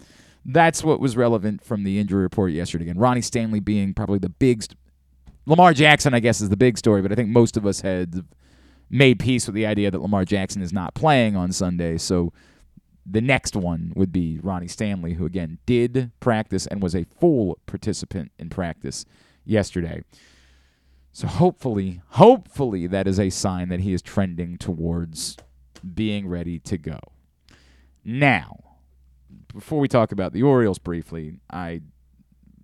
that's 0.45 0.85
what 0.85 1.01
was 1.01 1.17
relevant 1.17 1.65
from 1.65 1.85
the 1.85 1.99
injury 1.99 2.23
report 2.23 2.53
yesterday. 2.53 2.89
And 2.89 3.01
Ronnie 3.01 3.21
Stanley 3.21 3.61
being 3.61 3.95
probably 3.95 4.19
the 4.19 4.29
big 4.29 4.63
st- 4.63 4.79
Lamar 5.47 5.73
Jackson, 5.73 6.15
I 6.15 6.21
guess, 6.21 6.41
is 6.41 6.51
the 6.51 6.57
big 6.57 6.79
story, 6.79 7.03
but 7.03 7.11
I 7.11 7.15
think 7.15 7.31
most 7.31 7.57
of 7.57 7.67
us 7.67 7.81
had 7.81 8.23
made 8.91 9.19
peace 9.19 9.47
with 9.47 9.55
the 9.55 9.67
idea 9.67 9.91
that 9.91 10.01
Lamar 10.01 10.25
Jackson 10.25 10.63
is 10.63 10.73
not 10.73 10.95
playing 10.95 11.37
on 11.37 11.53
Sunday. 11.53 11.99
So 11.99 12.33
the 13.05 13.21
next 13.21 13.57
one 13.57 13.93
would 13.97 14.13
be 14.13 14.39
Ronnie 14.43 14.69
Stanley, 14.69 15.15
who 15.15 15.25
again 15.25 15.59
did 15.67 16.13
practice 16.21 16.67
and 16.67 16.83
was 16.83 16.95
a 16.95 17.05
full 17.19 17.59
participant 17.67 18.31
in 18.39 18.51
practice 18.51 19.05
yesterday. 19.45 20.03
So 21.19 21.27
hopefully, 21.27 22.01
hopefully 22.11 22.87
that 22.87 23.09
is 23.09 23.19
a 23.19 23.29
sign 23.29 23.71
that 23.71 23.81
he 23.81 23.93
is 23.93 24.03
trending 24.03 24.57
towards 24.57 25.37
being 25.93 26.29
ready 26.29 26.61
to 26.61 26.79
go. 26.79 27.01
Now, 28.05 28.77
before 29.53 29.81
we 29.81 29.89
talk 29.89 30.13
about 30.13 30.33
the 30.33 30.45
Orioles 30.45 30.79
briefly, 30.79 31.41
I 31.51 31.81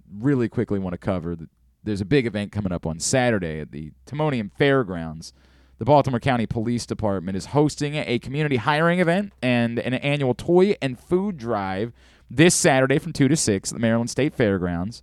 really 0.09 0.49
quickly 0.49 0.79
want 0.79 0.93
to 0.93 0.99
cover 0.99 1.35
that 1.35 1.49
there's 1.83 2.01
a 2.01 2.05
big 2.05 2.27
event 2.27 2.53
coming 2.53 2.71
up 2.71 2.87
on 2.87 3.01
Saturday 3.01 3.59
at 3.59 3.73
the 3.73 3.91
Timonium 4.07 4.53
Fairgrounds. 4.57 5.33
The 5.79 5.85
Baltimore 5.85 6.21
County 6.21 6.47
Police 6.47 6.87
Department 6.87 7.37
is 7.37 7.47
hosting 7.47 7.97
a 7.97 8.21
community 8.21 8.59
hiring 8.59 9.01
event 9.01 9.33
and 9.43 9.81
an 9.81 9.95
annual 9.95 10.33
toy 10.33 10.77
and 10.81 10.97
food 10.97 11.39
drive 11.39 11.93
this 12.31 12.55
Saturday 12.55 13.01
from 13.01 13.15
2 13.15 13.27
to 13.27 13.37
6 13.37 13.73
at 13.73 13.75
the 13.75 13.81
Maryland 13.81 14.11
State 14.11 14.33
Fairgrounds. 14.33 15.03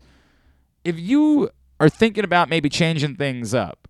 If 0.86 0.98
you 0.98 1.50
are 1.82 1.90
thinking 1.90 2.24
about 2.24 2.48
maybe 2.48 2.70
changing 2.70 3.16
things 3.16 3.56
up, 3.56 3.88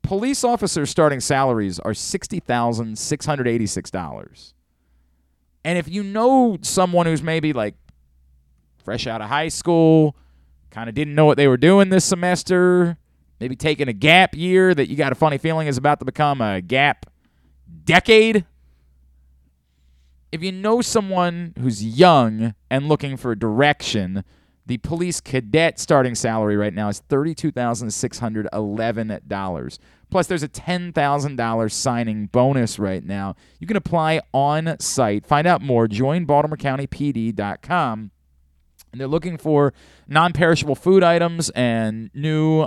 police 0.00 0.42
officers' 0.42 0.88
starting 0.88 1.20
salaries 1.20 1.78
are 1.78 1.92
$60,686. 1.92 4.52
And 5.64 5.78
if 5.78 5.86
you 5.86 6.02
know 6.02 6.56
someone 6.62 7.04
who's 7.04 7.22
maybe 7.22 7.52
like 7.52 7.74
fresh 8.82 9.06
out 9.06 9.20
of 9.20 9.28
high 9.28 9.48
school, 9.48 10.16
kind 10.70 10.88
of 10.88 10.94
didn't 10.94 11.14
know 11.14 11.26
what 11.26 11.36
they 11.36 11.46
were 11.46 11.58
doing 11.58 11.90
this 11.90 12.06
semester, 12.06 12.96
maybe 13.38 13.54
taking 13.54 13.88
a 13.88 13.92
gap 13.92 14.34
year 14.34 14.74
that 14.74 14.88
you 14.88 14.96
got 14.96 15.12
a 15.12 15.14
funny 15.14 15.36
feeling 15.36 15.68
is 15.68 15.76
about 15.76 15.98
to 15.98 16.06
become 16.06 16.40
a 16.40 16.62
gap 16.62 17.04
decade. 17.84 18.46
If 20.32 20.42
you 20.42 20.52
know 20.52 20.80
someone 20.80 21.52
who's 21.60 21.84
young 21.84 22.54
and 22.70 22.88
looking 22.88 23.18
for 23.18 23.34
direction, 23.34 24.24
the 24.66 24.78
police 24.78 25.20
cadet 25.20 25.78
starting 25.80 26.14
salary 26.14 26.56
right 26.56 26.72
now 26.72 26.88
is 26.88 27.02
$32,611. 27.08 29.78
Plus, 30.10 30.26
there's 30.26 30.42
a 30.42 30.48
$10,000 30.48 31.72
signing 31.72 32.26
bonus 32.26 32.78
right 32.78 33.04
now. 33.04 33.34
You 33.58 33.66
can 33.66 33.76
apply 33.76 34.22
on 34.32 34.76
site. 34.78 35.26
Find 35.26 35.46
out 35.46 35.60
more. 35.62 35.88
Join 35.88 36.26
BaltimoreCountyPD.com. 36.26 38.10
And 38.92 39.00
they're 39.00 39.08
looking 39.08 39.38
for 39.38 39.72
non 40.06 40.34
perishable 40.34 40.74
food 40.74 41.02
items 41.02 41.48
and 41.50 42.10
new 42.14 42.66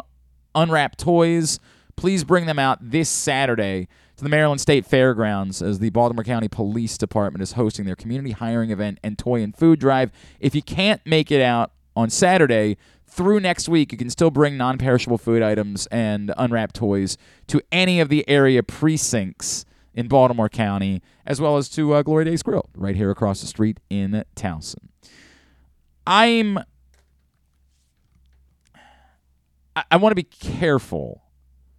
unwrapped 0.55 0.99
toys. 0.99 1.59
Please 1.95 2.23
bring 2.23 2.47
them 2.47 2.57
out 2.57 2.79
this 2.81 3.09
Saturday 3.09 3.87
to 4.17 4.23
the 4.23 4.29
Maryland 4.29 4.59
State 4.59 4.85
Fairgrounds 4.85 5.61
as 5.61 5.79
the 5.79 5.91
Baltimore 5.91 6.23
County 6.23 6.47
Police 6.47 6.97
Department 6.97 7.43
is 7.43 7.53
hosting 7.53 7.85
their 7.85 7.95
community 7.95 8.31
hiring 8.31 8.71
event 8.71 8.99
and 9.03 9.19
toy 9.19 9.43
and 9.43 9.55
food 9.55 9.79
drive. 9.79 10.11
If 10.39 10.55
you 10.55 10.61
can't 10.61 11.01
make 11.05 11.31
it 11.31 11.41
out 11.41 11.71
on 11.95 12.09
Saturday, 12.09 12.77
through 13.05 13.39
next 13.39 13.69
week, 13.69 13.91
you 13.91 13.97
can 13.97 14.09
still 14.09 14.31
bring 14.31 14.57
non 14.57 14.77
perishable 14.77 15.17
food 15.17 15.41
items 15.41 15.87
and 15.87 16.33
unwrapped 16.37 16.75
toys 16.75 17.17
to 17.47 17.61
any 17.71 17.99
of 17.99 18.09
the 18.09 18.27
area 18.27 18.61
precincts 18.61 19.65
in 19.93 20.07
Baltimore 20.09 20.49
County, 20.49 21.01
as 21.25 21.39
well 21.39 21.55
as 21.57 21.69
to 21.69 21.93
uh, 21.93 22.03
Glory 22.03 22.25
Days 22.25 22.43
Grill 22.43 22.69
right 22.75 22.95
here 22.95 23.09
across 23.09 23.41
the 23.41 23.47
street 23.47 23.79
in 23.89 24.25
Towson. 24.35 24.89
I'm. 26.05 26.59
I, 29.75 29.83
I 29.91 29.97
want 29.97 30.11
to 30.11 30.15
be 30.15 30.23
careful. 30.23 31.21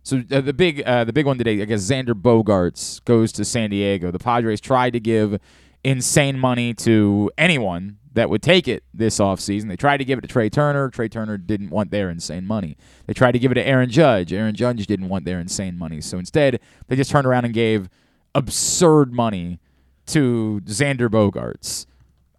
So 0.02 0.22
uh, 0.30 0.40
the 0.40 0.52
big, 0.52 0.82
uh, 0.86 1.04
the 1.04 1.12
big 1.12 1.26
one 1.26 1.36
today, 1.36 1.60
I 1.60 1.64
guess 1.64 1.82
Xander 1.82 2.14
Bogaerts 2.14 3.04
goes 3.04 3.32
to 3.32 3.44
San 3.44 3.70
Diego. 3.70 4.10
The 4.10 4.20
Padres 4.20 4.60
tried 4.60 4.92
to 4.92 5.00
give 5.00 5.38
insane 5.82 6.38
money 6.38 6.74
to 6.74 7.30
anyone 7.36 7.98
that 8.16 8.30
would 8.30 8.42
take 8.42 8.66
it 8.66 8.82
this 8.94 9.18
offseason. 9.18 9.68
They 9.68 9.76
tried 9.76 9.98
to 9.98 10.04
give 10.04 10.18
it 10.18 10.22
to 10.22 10.28
Trea 10.28 10.48
Turner. 10.48 10.88
Trea 10.88 11.10
Turner 11.10 11.36
didn't 11.36 11.68
want 11.68 11.90
their 11.90 12.08
insane 12.08 12.46
money. 12.46 12.78
They 13.06 13.12
tried 13.12 13.32
to 13.32 13.38
give 13.38 13.52
it 13.52 13.56
to 13.56 13.66
Aaron 13.66 13.90
Judge. 13.90 14.32
Aaron 14.32 14.54
Judge 14.54 14.86
didn't 14.86 15.10
want 15.10 15.26
their 15.26 15.38
insane 15.38 15.78
money. 15.78 16.00
So 16.00 16.18
instead, 16.18 16.58
they 16.88 16.96
just 16.96 17.10
turned 17.10 17.26
around 17.26 17.44
and 17.44 17.52
gave 17.52 17.90
absurd 18.34 19.12
money 19.12 19.60
to 20.06 20.62
Xander 20.64 21.10
Bogaerts. 21.10 21.84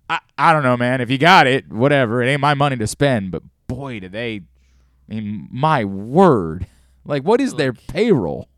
I, 0.10 0.20
I 0.36 0.52
don't 0.52 0.64
know, 0.64 0.78
man. 0.78 1.00
If 1.00 1.12
you 1.12 1.20
got 1.20 1.46
it, 1.46 1.72
whatever. 1.72 2.24
It 2.24 2.28
ain't 2.28 2.42
my 2.42 2.56
money 2.56 2.78
to 2.78 2.88
spend. 2.88 3.30
But 3.30 3.44
boy, 3.68 4.00
do 4.00 4.10
they. 4.10 4.42
I 5.10 5.14
mean, 5.14 5.48
my 5.52 5.86
word. 5.86 6.66
Like, 7.06 7.22
what 7.22 7.40
is 7.40 7.54
their 7.54 7.72
payroll? 7.72 8.50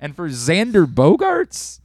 And 0.00 0.16
for 0.16 0.28
Xander 0.28 0.92
Bogaerts? 0.92 1.79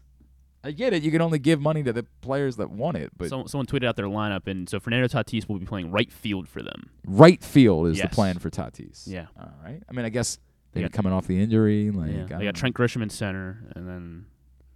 I 0.66 0.72
get 0.72 0.94
it. 0.94 1.04
You 1.04 1.12
can 1.12 1.22
only 1.22 1.38
give 1.40 1.62
money 1.62 1.84
to 1.84 1.94
the 1.94 2.04
players 2.22 2.56
that 2.56 2.72
want 2.72 2.98
it. 2.98 3.12
But 3.16 3.30
So, 3.30 3.46
someone 3.46 3.68
tweeted 3.68 3.86
out 3.86 3.96
their 3.96 4.08
lineup, 4.08 4.48
and 4.48 4.68
so 4.68 4.80
Fernando 4.80 5.08
Tatis 5.08 5.48
will 5.48 5.60
be 5.60 5.66
playing 5.66 5.92
right 5.92 6.12
field 6.12 6.50
for 6.50 6.62
them. 6.64 6.90
right 7.06 7.44
field 7.44 7.88
is 7.88 8.02
the 8.02 8.08
plan 8.10 8.40
for 8.40 8.50
Tatis. 8.50 9.04
Yeah. 9.08 9.28
All 9.40 9.52
right. 9.64 9.82
I 9.88 9.94
mean, 9.94 10.06
I 10.06 10.10
guess 10.10 10.40
They 10.74 10.82
got- 10.82 10.92
coming 10.92 11.14
off 11.14 11.28
the 11.28 11.40
injury. 11.40 11.92
Like, 11.92 12.12
Yeah, 12.12 12.24
they 12.24 12.30
got 12.30 12.42
know. 12.44 12.52
Trent 12.54 12.76
Grisham 12.76 13.02
in 13.04 13.10
center, 13.10 13.64
and 13.76 13.88
then 13.88 14.26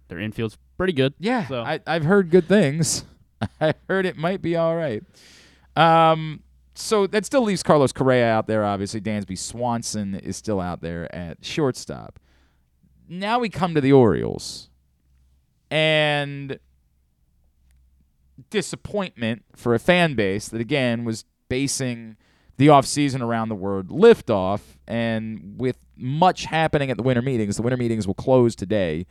their 0.08 0.18
infield's 0.20 0.56
pretty 0.78 0.92
good. 0.92 1.12
Yeah, 1.18 1.46
So- 1.48 1.62
I, 1.62 1.80
I've 1.86 2.04
heard 2.04 2.30
good 2.30 2.46
things. 2.46 3.04
I 3.60 3.74
heard 3.88 4.06
it 4.06 4.16
might 4.16 4.40
be 4.40 4.54
all 4.56 4.76
right. 4.76 5.02
Um, 5.76 6.42
so 6.74 7.06
that 7.08 7.26
still 7.26 7.42
leaves 7.42 7.62
Carlos 7.62 7.92
Correa 7.92 8.26
out 8.30 8.46
there. 8.46 8.64
Obviously, 8.64 9.00
Dansby 9.00 9.36
Swanson 9.36 10.14
is 10.14 10.36
still 10.36 10.60
out 10.60 10.80
there 10.80 11.12
at 11.14 11.44
shortstop. 11.44 12.18
Now 13.08 13.38
we 13.40 13.48
come 13.48 13.74
to 13.74 13.80
the 13.80 13.92
Orioles, 13.92 14.69
and 15.70 16.58
disappointment 18.50 19.44
for 19.54 19.74
a 19.74 19.78
fan 19.78 20.14
base 20.14 20.48
that 20.48 20.60
again 20.60 21.04
was 21.04 21.24
basing 21.48 22.16
the 22.56 22.68
offseason 22.68 23.20
around 23.20 23.48
the 23.48 23.54
word 23.54 23.88
liftoff 23.88 24.60
and 24.86 25.54
with 25.58 25.78
much 25.96 26.44
happening 26.46 26.90
at 26.90 26.96
the 26.96 27.02
winter 27.02 27.22
meetings 27.22 27.56
the 27.56 27.62
winter 27.62 27.76
meetings 27.76 28.06
will 28.06 28.14
close 28.14 28.54
today. 28.54 29.06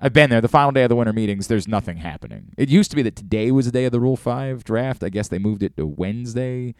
I've 0.00 0.12
been 0.12 0.30
there. 0.30 0.40
The 0.40 0.48
final 0.48 0.72
day 0.72 0.82
of 0.82 0.88
the 0.88 0.96
winter 0.96 1.12
meetings 1.12 1.46
there's 1.46 1.68
nothing 1.68 1.98
happening. 1.98 2.52
It 2.56 2.68
used 2.68 2.90
to 2.90 2.96
be 2.96 3.02
that 3.02 3.16
today 3.16 3.50
was 3.52 3.66
the 3.66 3.72
day 3.72 3.84
of 3.84 3.92
the 3.92 4.00
rule 4.00 4.16
5 4.16 4.64
draft. 4.64 5.04
I 5.04 5.08
guess 5.08 5.28
they 5.28 5.38
moved 5.38 5.62
it 5.62 5.76
to 5.76 5.86
wednesday 5.86 6.74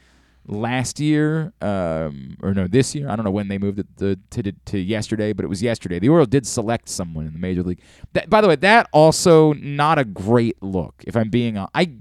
last 0.47 0.99
year 0.99 1.53
um, 1.61 2.37
or 2.43 2.53
no 2.53 2.67
this 2.67 2.95
year 2.95 3.09
i 3.09 3.15
don't 3.15 3.25
know 3.25 3.31
when 3.31 3.47
they 3.47 3.59
moved 3.59 3.79
it 3.79 3.87
to, 3.97 4.17
to, 4.31 4.53
to 4.65 4.79
yesterday 4.79 5.33
but 5.33 5.45
it 5.45 5.49
was 5.49 5.63
yesterday 5.63 6.01
the 6.01 6.09
orioles 6.09 6.29
did 6.29 6.45
select 6.45 6.89
someone 6.89 7.27
in 7.27 7.33
the 7.33 7.39
major 7.39 7.63
league 7.63 7.81
that, 8.13 8.29
by 8.29 8.41
the 8.41 8.49
way 8.49 8.57
that 8.57 8.89
also 8.93 9.53
not 9.55 9.99
a 9.99 10.05
great 10.05 10.61
look 10.61 11.05
if 11.07 11.17
i'm 11.17 11.31
being 11.31 11.57
i 11.75 11.97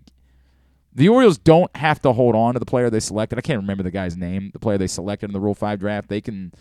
the 0.93 1.09
Orioles 1.09 1.37
don't 1.37 1.73
have 1.75 2.01
to 2.01 2.11
hold 2.11 2.35
on 2.35 2.53
to 2.53 2.59
the 2.59 2.65
player 2.65 2.89
they 2.89 2.99
selected. 2.99 3.37
I 3.37 3.41
can't 3.41 3.61
remember 3.61 3.83
the 3.83 3.91
guy's 3.91 4.17
name, 4.17 4.51
the 4.51 4.59
player 4.59 4.77
they 4.77 4.87
selected 4.87 5.29
in 5.29 5.33
the 5.33 5.39
Rule 5.39 5.55
5 5.55 5.79
draft. 5.79 6.09
They 6.09 6.21
can 6.21 6.53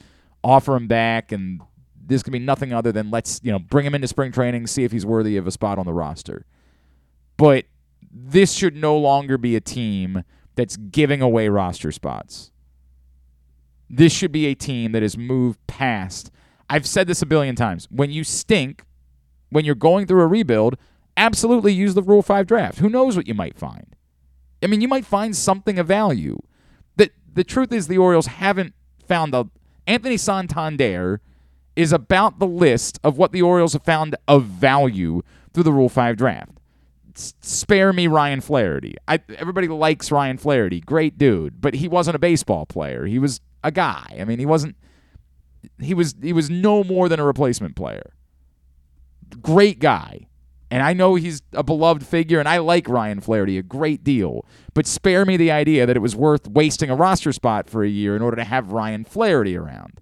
offer 0.44 0.76
him 0.76 0.86
back, 0.86 1.32
and 1.32 1.60
this 2.06 2.22
can 2.22 2.32
be 2.32 2.38
nothing 2.38 2.72
other 2.72 2.92
than 2.92 3.10
let's, 3.10 3.40
you 3.42 3.50
know, 3.50 3.58
bring 3.58 3.84
him 3.84 3.94
into 3.94 4.06
spring 4.06 4.30
training, 4.30 4.66
see 4.66 4.84
if 4.84 4.92
he's 4.92 5.04
worthy 5.04 5.36
of 5.36 5.46
a 5.46 5.50
spot 5.50 5.78
on 5.78 5.86
the 5.86 5.92
roster. 5.92 6.46
But 7.36 7.64
this 8.12 8.52
should 8.52 8.76
no 8.76 8.96
longer 8.96 9.36
be 9.36 9.56
a 9.56 9.60
team 9.60 10.22
that's 10.54 10.76
giving 10.76 11.22
away 11.22 11.48
roster 11.48 11.92
spots. 11.92 12.50
This 13.88 14.12
should 14.12 14.32
be 14.32 14.46
a 14.46 14.54
team 14.54 14.92
that 14.92 15.02
has 15.02 15.18
moved 15.18 15.58
past. 15.66 16.30
I've 16.68 16.86
said 16.86 17.06
this 17.06 17.22
a 17.22 17.26
billion 17.26 17.56
times. 17.56 17.88
When 17.90 18.10
you 18.10 18.22
stink, 18.22 18.84
when 19.50 19.64
you're 19.64 19.74
going 19.74 20.06
through 20.06 20.22
a 20.22 20.26
rebuild, 20.26 20.76
absolutely 21.16 21.72
use 21.72 21.94
the 21.94 22.02
Rule 22.02 22.22
5 22.22 22.46
draft. 22.46 22.78
Who 22.78 22.88
knows 22.88 23.16
what 23.16 23.26
you 23.26 23.34
might 23.34 23.58
find? 23.58 23.96
I 24.62 24.66
mean, 24.66 24.80
you 24.80 24.88
might 24.88 25.06
find 25.06 25.34
something 25.34 25.78
of 25.78 25.86
value. 25.86 26.38
The 26.96 27.10
the 27.32 27.44
truth 27.44 27.72
is 27.72 27.86
the 27.86 27.98
Orioles 27.98 28.26
haven't 28.26 28.74
found 29.06 29.34
a 29.34 29.48
Anthony 29.86 30.16
Santander 30.16 31.20
is 31.74 31.92
about 31.92 32.38
the 32.38 32.46
list 32.46 33.00
of 33.02 33.16
what 33.16 33.32
the 33.32 33.42
Orioles 33.42 33.72
have 33.72 33.84
found 33.84 34.14
of 34.28 34.44
value 34.44 35.22
through 35.52 35.62
the 35.62 35.72
Rule 35.72 35.88
5 35.88 36.16
draft. 36.16 36.59
Spare 37.16 37.92
me 37.92 38.06
Ryan 38.06 38.40
Flaherty. 38.40 38.94
I, 39.08 39.20
everybody 39.36 39.68
likes 39.68 40.10
Ryan 40.10 40.38
Flaherty. 40.38 40.80
Great 40.80 41.18
dude, 41.18 41.60
but 41.60 41.74
he 41.74 41.88
wasn't 41.88 42.16
a 42.16 42.18
baseball 42.18 42.66
player. 42.66 43.06
He 43.06 43.18
was 43.18 43.40
a 43.62 43.70
guy. 43.70 44.16
I 44.18 44.24
mean, 44.24 44.38
he 44.38 44.46
wasn't 44.46 44.76
he 45.78 45.94
was 45.94 46.14
he 46.20 46.32
was 46.32 46.50
no 46.50 46.84
more 46.84 47.08
than 47.08 47.20
a 47.20 47.24
replacement 47.24 47.76
player. 47.76 48.12
Great 49.40 49.78
guy. 49.78 50.26
And 50.72 50.84
I 50.84 50.92
know 50.92 51.16
he's 51.16 51.42
a 51.52 51.64
beloved 51.64 52.06
figure, 52.06 52.38
and 52.38 52.48
I 52.48 52.58
like 52.58 52.88
Ryan 52.88 53.20
Flaherty 53.20 53.58
a 53.58 53.62
great 53.62 54.04
deal. 54.04 54.46
But 54.72 54.86
spare 54.86 55.24
me 55.26 55.36
the 55.36 55.50
idea 55.50 55.84
that 55.84 55.96
it 55.96 56.00
was 56.00 56.14
worth 56.14 56.46
wasting 56.46 56.90
a 56.90 56.94
roster 56.94 57.32
spot 57.32 57.68
for 57.68 57.82
a 57.82 57.88
year 57.88 58.14
in 58.14 58.22
order 58.22 58.36
to 58.36 58.44
have 58.44 58.70
Ryan 58.70 59.04
Flaherty 59.04 59.56
around. 59.56 60.00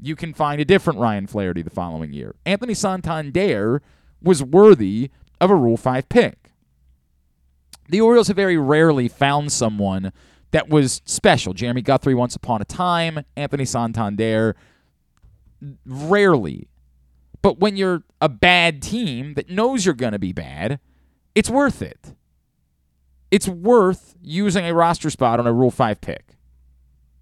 You 0.00 0.16
can 0.16 0.32
find 0.32 0.62
a 0.62 0.64
different 0.64 0.98
Ryan 0.98 1.26
Flaherty 1.26 1.60
the 1.60 1.70
following 1.70 2.14
year. 2.14 2.34
Anthony 2.46 2.72
Santander 2.72 3.82
was 4.22 4.42
worthy 4.42 5.10
of 5.40 5.50
a 5.50 5.54
Rule 5.54 5.76
5 5.76 6.08
pick. 6.08 6.52
The 7.88 8.00
Orioles 8.00 8.28
have 8.28 8.36
very 8.36 8.56
rarely 8.56 9.08
found 9.08 9.50
someone 9.52 10.12
that 10.50 10.68
was 10.68 11.00
special. 11.04 11.54
Jeremy 11.54 11.82
Guthrie 11.82 12.14
once 12.14 12.36
upon 12.36 12.60
a 12.60 12.64
time, 12.64 13.24
Anthony 13.36 13.64
Santander 13.64 14.56
rarely 15.86 16.68
but 17.42 17.58
when 17.58 17.76
you're 17.76 18.02
a 18.20 18.28
bad 18.28 18.82
team 18.82 19.34
that 19.34 19.48
knows 19.48 19.84
you're 19.84 19.94
going 19.94 20.12
to 20.12 20.18
be 20.18 20.32
bad, 20.32 20.80
it's 21.34 21.50
worth 21.50 21.82
it. 21.82 22.14
It's 23.30 23.48
worth 23.48 24.16
using 24.22 24.64
a 24.64 24.74
roster 24.74 25.10
spot 25.10 25.38
on 25.38 25.46
a 25.46 25.52
Rule 25.52 25.70
5 25.70 26.00
pick. 26.00 26.36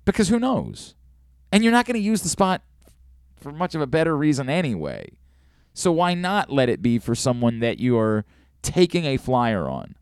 Because 0.04 0.28
who 0.28 0.38
knows? 0.38 0.94
And 1.52 1.62
you're 1.62 1.72
not 1.72 1.86
going 1.86 1.94
to 1.94 2.00
use 2.00 2.22
the 2.22 2.28
spot 2.28 2.62
for 3.36 3.52
much 3.52 3.74
of 3.74 3.80
a 3.80 3.86
better 3.86 4.16
reason 4.16 4.48
anyway. 4.48 5.18
So 5.76 5.92
why 5.92 6.14
not 6.14 6.50
let 6.50 6.70
it 6.70 6.80
be 6.80 6.98
for 6.98 7.14
someone 7.14 7.58
that 7.60 7.78
you 7.78 7.98
are 7.98 8.24
taking 8.62 9.04
a 9.04 9.18
flyer 9.18 9.68
on? 9.68 9.94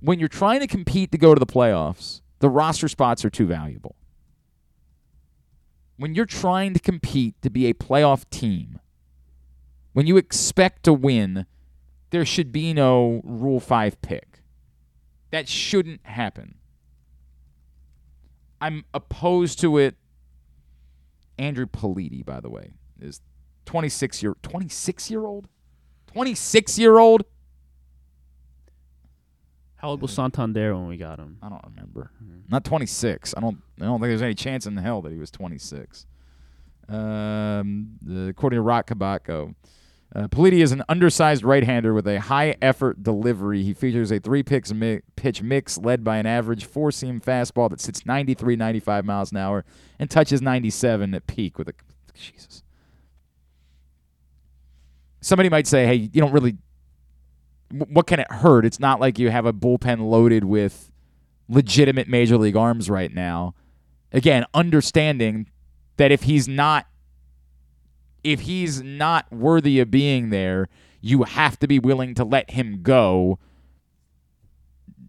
When 0.00 0.18
you're 0.18 0.28
trying 0.28 0.58
to 0.58 0.66
compete 0.66 1.12
to 1.12 1.18
go 1.18 1.32
to 1.32 1.38
the 1.38 1.46
playoffs, 1.46 2.22
the 2.40 2.50
roster 2.50 2.88
spots 2.88 3.24
are 3.24 3.30
too 3.30 3.46
valuable. 3.46 3.94
When 5.96 6.16
you're 6.16 6.26
trying 6.26 6.74
to 6.74 6.80
compete 6.80 7.40
to 7.42 7.50
be 7.50 7.66
a 7.66 7.72
playoff 7.72 8.28
team, 8.30 8.80
when 9.92 10.08
you 10.08 10.16
expect 10.16 10.82
to 10.82 10.92
win, 10.92 11.46
there 12.10 12.24
should 12.24 12.50
be 12.50 12.74
no 12.74 13.20
Rule 13.22 13.60
5 13.60 14.02
pick. 14.02 14.42
That 15.30 15.48
shouldn't 15.48 16.04
happen. 16.04 16.56
I'm 18.60 18.84
opposed 18.92 19.60
to 19.60 19.78
it. 19.78 19.94
Andrew 21.38 21.66
Politi, 21.66 22.26
by 22.26 22.40
the 22.40 22.50
way, 22.50 22.72
is 23.00 23.20
26 23.66 24.22
year 24.22 24.34
26 24.42 25.10
year 25.10 25.24
old, 25.24 25.48
26 26.06 26.78
year 26.78 26.98
old. 26.98 27.24
How 29.76 29.90
old 29.90 30.00
was 30.00 30.12
Santander 30.12 30.74
when 30.74 30.88
we 30.88 30.96
got 30.96 31.18
him? 31.18 31.36
I 31.42 31.50
don't 31.50 31.62
remember. 31.64 32.10
Not 32.48 32.64
26. 32.64 33.34
I 33.36 33.40
don't. 33.40 33.58
I 33.80 33.84
don't 33.84 34.00
think 34.00 34.08
there's 34.08 34.22
any 34.22 34.34
chance 34.34 34.66
in 34.66 34.76
hell 34.78 35.02
that 35.02 35.12
he 35.12 35.18
was 35.18 35.30
26. 35.30 36.06
Um, 36.88 37.98
the, 38.00 38.28
according 38.28 38.56
to 38.58 38.62
Roch 38.62 38.86
Kubatko, 38.86 39.54
uh, 40.14 40.28
Politi 40.28 40.62
is 40.62 40.72
an 40.72 40.82
undersized 40.88 41.42
right-hander 41.42 41.92
with 41.92 42.06
a 42.06 42.20
high-effort 42.20 43.02
delivery. 43.02 43.64
He 43.64 43.74
features 43.74 44.12
a 44.12 44.20
three-pitch 44.20 44.72
mi- 44.72 45.00
pitch 45.16 45.42
mix 45.42 45.76
led 45.78 46.04
by 46.04 46.18
an 46.18 46.26
average 46.26 46.64
four-seam 46.64 47.20
fastball 47.20 47.68
that 47.70 47.80
sits 47.80 48.06
93, 48.06 48.54
95 48.56 49.04
miles 49.04 49.32
an 49.32 49.38
hour 49.38 49.64
and 49.98 50.08
touches 50.08 50.40
97 50.40 51.12
at 51.12 51.26
peak 51.26 51.58
with 51.58 51.68
a 51.68 51.74
Jesus. 52.14 52.62
Somebody 55.26 55.48
might 55.48 55.66
say, 55.66 55.86
"Hey, 55.86 55.94
you 55.94 56.20
don't 56.20 56.30
really. 56.30 56.56
What 57.72 58.06
can 58.06 58.20
it 58.20 58.30
hurt? 58.30 58.64
It's 58.64 58.78
not 58.78 59.00
like 59.00 59.18
you 59.18 59.28
have 59.28 59.44
a 59.44 59.52
bullpen 59.52 60.08
loaded 60.08 60.44
with 60.44 60.92
legitimate 61.48 62.06
major 62.06 62.38
league 62.38 62.54
arms 62.54 62.88
right 62.88 63.12
now." 63.12 63.56
Again, 64.12 64.44
understanding 64.54 65.48
that 65.96 66.12
if 66.12 66.22
he's 66.22 66.46
not 66.46 66.86
if 68.22 68.42
he's 68.42 68.82
not 68.82 69.26
worthy 69.32 69.80
of 69.80 69.90
being 69.90 70.30
there, 70.30 70.68
you 71.00 71.24
have 71.24 71.58
to 71.58 71.66
be 71.66 71.80
willing 71.80 72.14
to 72.14 72.24
let 72.24 72.52
him 72.52 72.82
go. 72.84 73.40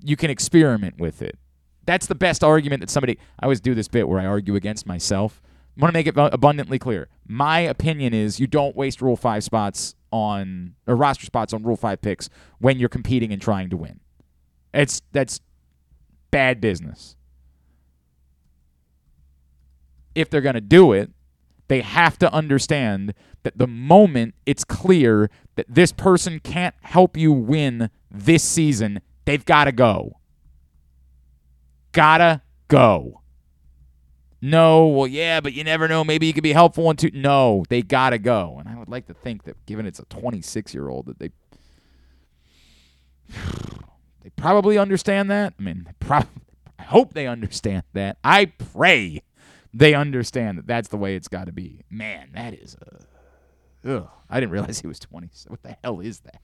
You 0.03 0.15
can 0.15 0.31
experiment 0.31 0.99
with 0.99 1.21
it. 1.21 1.37
That's 1.85 2.07
the 2.07 2.15
best 2.15 2.43
argument 2.43 2.79
that 2.79 2.89
somebody. 2.89 3.19
I 3.39 3.45
always 3.45 3.61
do 3.61 3.75
this 3.75 3.87
bit 3.87 4.09
where 4.09 4.19
I 4.19 4.25
argue 4.25 4.55
against 4.55 4.87
myself. 4.87 5.43
I 5.77 5.81
want 5.81 5.93
to 5.93 5.97
make 5.97 6.07
it 6.07 6.15
abundantly 6.17 6.79
clear. 6.79 7.07
My 7.27 7.59
opinion 7.59 8.13
is 8.13 8.39
you 8.39 8.47
don't 8.47 8.75
waste 8.75 8.99
Rule 9.01 9.15
5 9.15 9.43
spots 9.43 9.95
on, 10.11 10.73
or 10.87 10.95
roster 10.95 11.25
spots 11.25 11.53
on 11.53 11.61
Rule 11.63 11.75
5 11.75 12.01
picks 12.01 12.29
when 12.57 12.79
you're 12.79 12.89
competing 12.89 13.31
and 13.31 13.39
trying 13.41 13.69
to 13.69 13.77
win. 13.77 13.99
It's 14.73 15.01
That's 15.11 15.39
bad 16.31 16.59
business. 16.59 17.15
If 20.15 20.31
they're 20.31 20.41
going 20.41 20.55
to 20.55 20.61
do 20.61 20.93
it, 20.93 21.11
they 21.67 21.81
have 21.81 22.17
to 22.19 22.33
understand 22.33 23.13
that 23.43 23.57
the 23.57 23.67
moment 23.67 24.33
it's 24.45 24.63
clear 24.63 25.29
that 25.55 25.67
this 25.69 25.91
person 25.91 26.39
can't 26.39 26.73
help 26.81 27.15
you 27.15 27.31
win 27.31 27.91
this 28.09 28.43
season, 28.43 29.01
they've 29.25 29.45
got 29.45 29.65
to 29.65 29.71
go. 29.71 30.13
Gotta 31.91 32.41
go. 32.67 33.21
No, 34.41 34.87
well, 34.87 35.07
yeah, 35.07 35.41
but 35.41 35.53
you 35.53 35.63
never 35.63 35.87
know. 35.87 36.03
Maybe 36.03 36.27
you 36.27 36.33
could 36.33 36.43
be 36.43 36.53
helpful 36.53 36.89
in 36.91 36.97
two. 36.97 37.09
No, 37.13 37.65
they 37.69 37.81
gotta 37.81 38.19
go. 38.19 38.57
And 38.59 38.69
I 38.69 38.77
would 38.77 38.89
like 38.89 39.07
to 39.07 39.13
think 39.13 39.43
that, 39.43 39.65
given 39.65 39.85
it's 39.85 39.99
a 39.99 40.05
26 40.05 40.73
year 40.73 40.89
old, 40.89 41.07
that 41.07 41.19
they 41.19 41.31
they 44.23 44.29
probably 44.35 44.77
understand 44.77 45.31
that. 45.31 45.53
I 45.59 45.63
mean, 45.63 45.87
I 46.09 46.25
hope 46.83 47.13
they 47.13 47.25
understand 47.27 47.83
that. 47.93 48.17
I 48.23 48.45
pray 48.45 49.23
they 49.73 49.93
understand 49.93 50.57
that 50.59 50.67
that's 50.67 50.89
the 50.89 50.97
way 50.97 51.15
it's 51.15 51.27
got 51.27 51.45
to 51.45 51.51
be. 51.51 51.81
Man, 51.89 52.29
that 52.33 52.53
is 52.53 52.75
a. 52.81 53.89
Ugh, 53.89 54.07
I 54.29 54.39
didn't 54.39 54.51
realize 54.51 54.81
he 54.81 54.87
was 54.87 54.99
20. 54.99 55.29
So 55.33 55.49
What 55.49 55.63
the 55.63 55.77
hell 55.83 55.99
is 55.99 56.19
that? 56.21 56.41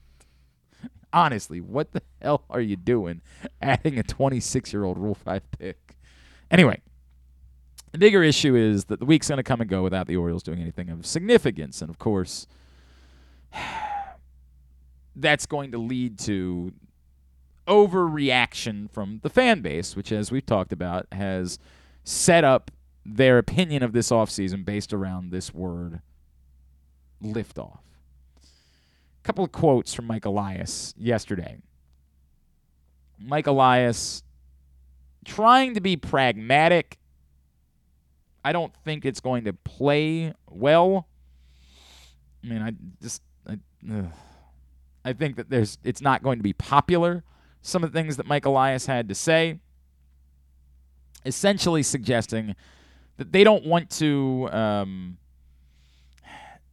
Honestly, 1.12 1.62
what 1.62 1.92
the 1.92 2.02
hell 2.22 2.44
are 2.50 2.62
you 2.62 2.76
doing 2.76 3.22
adding 3.62 4.00
a 4.00 4.04
26 4.04 4.74
year 4.74 4.84
old 4.84 4.98
Rule 4.98 5.14
5 5.16 5.52
pick? 5.52 5.96
Anyway, 6.50 6.82
the 7.94 8.00
bigger 8.00 8.24
issue 8.24 8.56
is 8.56 8.86
that 8.86 9.00
the 9.00 9.06
week's 9.06 9.30
going 9.30 9.38
to 9.38 9.44
come 9.44 9.62
and 9.62 9.70
go 9.70 9.84
without 9.84 10.08
the 10.08 10.18
Orioles 10.18 10.44
doing 10.44 10.60
anything 10.60 10.90
of 10.90 11.06
significance. 11.06 11.80
And 11.80 11.90
of 11.90 12.00
course, 12.00 12.48
that's 15.16 15.46
going 15.46 15.72
to 15.72 15.78
lead 15.78 16.18
to 16.20 16.74
overreaction 17.68 18.92
from 18.92 19.20
the 19.22 19.30
fan 19.30 19.62
base, 19.62 19.96
which, 19.96 20.12
as 20.12 20.32
we've 20.32 20.46
talked 20.46 20.74
about, 20.74 21.06
has 21.12 21.60
set 22.04 22.44
up 22.44 22.72
their 23.06 23.38
opinion 23.38 23.84
of 23.84 23.94
this 23.94 24.10
offseason 24.10 24.66
based 24.66 24.92
around 24.92 25.32
this 25.32 25.54
word 25.54 26.02
liftoff. 27.24 27.78
A 28.42 29.24
couple 29.24 29.44
of 29.46 29.52
quotes 29.52 29.94
from 29.94 30.08
Mike 30.08 30.26
Elias 30.26 30.96
yesterday. 30.98 31.58
Mike 33.20 33.46
Elias 33.46 34.24
trying 35.26 35.76
to 35.76 35.80
be 35.80 35.96
pragmatic. 35.96 36.98
I 38.44 38.52
don't 38.52 38.74
think 38.84 39.06
it's 39.06 39.20
going 39.20 39.46
to 39.46 39.54
play 39.54 40.34
well. 40.50 41.08
I 42.44 42.48
mean, 42.48 42.62
I 42.62 42.74
just 43.02 43.22
I, 43.48 43.58
I 45.06 45.14
think 45.14 45.38
that 45.38 45.50
there's 45.50 45.78
it's 45.84 46.02
not 46.02 46.24
going 46.24 46.40
to 46.40 46.44
be 46.44 46.54
popular. 46.54 47.24
Some 47.62 47.84
of 47.84 47.94
the 47.94 48.00
things 48.00 48.18
that 48.18 48.26
Mike 48.26 48.46
Elias 48.46 48.86
had 48.86 49.08
to 49.08 49.16
say, 49.16 49.60
essentially 51.26 51.84
suggesting 51.84 52.56
that 53.18 53.32
they 53.32 53.44
don't 53.44 53.66
want 53.66 53.90
to 53.92 54.50
um, 54.52 55.18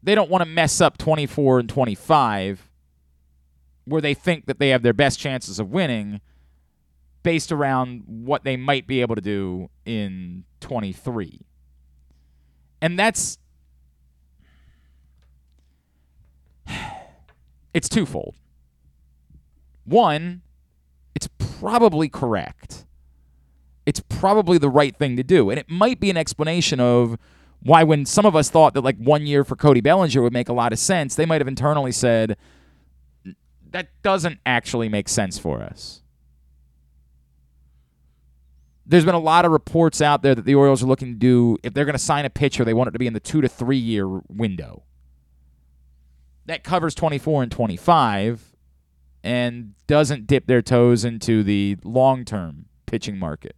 they 0.02 0.14
don't 0.14 0.30
want 0.30 0.42
to 0.42 0.48
mess 0.48 0.80
up 0.80 0.98
24 0.98 1.60
and 1.60 1.68
25 1.68 2.68
where 3.84 4.00
they 4.00 4.14
think 4.14 4.46
that 4.46 4.58
they 4.58 4.68
have 4.70 4.82
their 4.82 4.92
best 4.92 5.18
chances 5.18 5.58
of 5.58 5.70
winning 5.70 6.20
based 7.22 7.52
around 7.52 8.02
what 8.06 8.44
they 8.44 8.56
might 8.56 8.86
be 8.86 9.00
able 9.00 9.14
to 9.14 9.20
do 9.20 9.68
in 9.84 10.44
23. 10.60 11.40
And 12.82 12.98
that's 12.98 13.38
it's 17.74 17.88
twofold. 17.88 18.34
One, 19.84 20.42
it's 21.14 21.28
probably 21.38 22.08
correct. 22.08 22.84
It's 23.86 24.00
probably 24.00 24.58
the 24.58 24.68
right 24.68 24.96
thing 24.96 25.16
to 25.16 25.22
do. 25.22 25.50
And 25.50 25.58
it 25.58 25.68
might 25.68 26.00
be 26.00 26.10
an 26.10 26.16
explanation 26.16 26.80
of 26.80 27.16
why 27.62 27.82
when 27.82 28.06
some 28.06 28.24
of 28.24 28.36
us 28.36 28.50
thought 28.50 28.74
that 28.74 28.82
like 28.82 28.96
one 28.96 29.26
year 29.26 29.44
for 29.44 29.56
Cody 29.56 29.80
Bellinger 29.80 30.22
would 30.22 30.32
make 30.32 30.48
a 30.48 30.52
lot 30.52 30.72
of 30.72 30.78
sense, 30.78 31.14
they 31.14 31.26
might 31.26 31.40
have 31.40 31.48
internally 31.48 31.92
said 31.92 32.36
that 33.70 33.88
doesn't 34.02 34.38
actually 34.44 34.88
make 34.88 35.08
sense 35.08 35.38
for 35.38 35.62
us 35.62 36.02
there's 38.90 39.04
been 39.04 39.14
a 39.14 39.20
lot 39.20 39.44
of 39.44 39.52
reports 39.52 40.00
out 40.00 40.22
there 40.22 40.34
that 40.34 40.44
the 40.44 40.56
Orioles 40.56 40.82
are 40.82 40.86
looking 40.86 41.12
to 41.12 41.18
do 41.18 41.56
if 41.62 41.72
they're 41.72 41.84
going 41.84 41.94
to 41.94 41.98
sign 41.98 42.24
a 42.24 42.30
pitcher, 42.30 42.64
they 42.64 42.74
want 42.74 42.88
it 42.88 42.90
to 42.90 42.98
be 42.98 43.06
in 43.06 43.12
the 43.12 43.20
two 43.20 43.40
to 43.40 43.48
three 43.48 43.76
year 43.76 44.08
window. 44.28 44.82
That 46.46 46.64
covers 46.64 46.94
24 46.96 47.44
and 47.44 47.52
25 47.52 48.56
and 49.22 49.74
doesn't 49.86 50.26
dip 50.26 50.46
their 50.46 50.60
toes 50.60 51.04
into 51.04 51.44
the 51.44 51.76
long 51.84 52.24
term 52.24 52.64
pitching 52.86 53.16
market. 53.16 53.54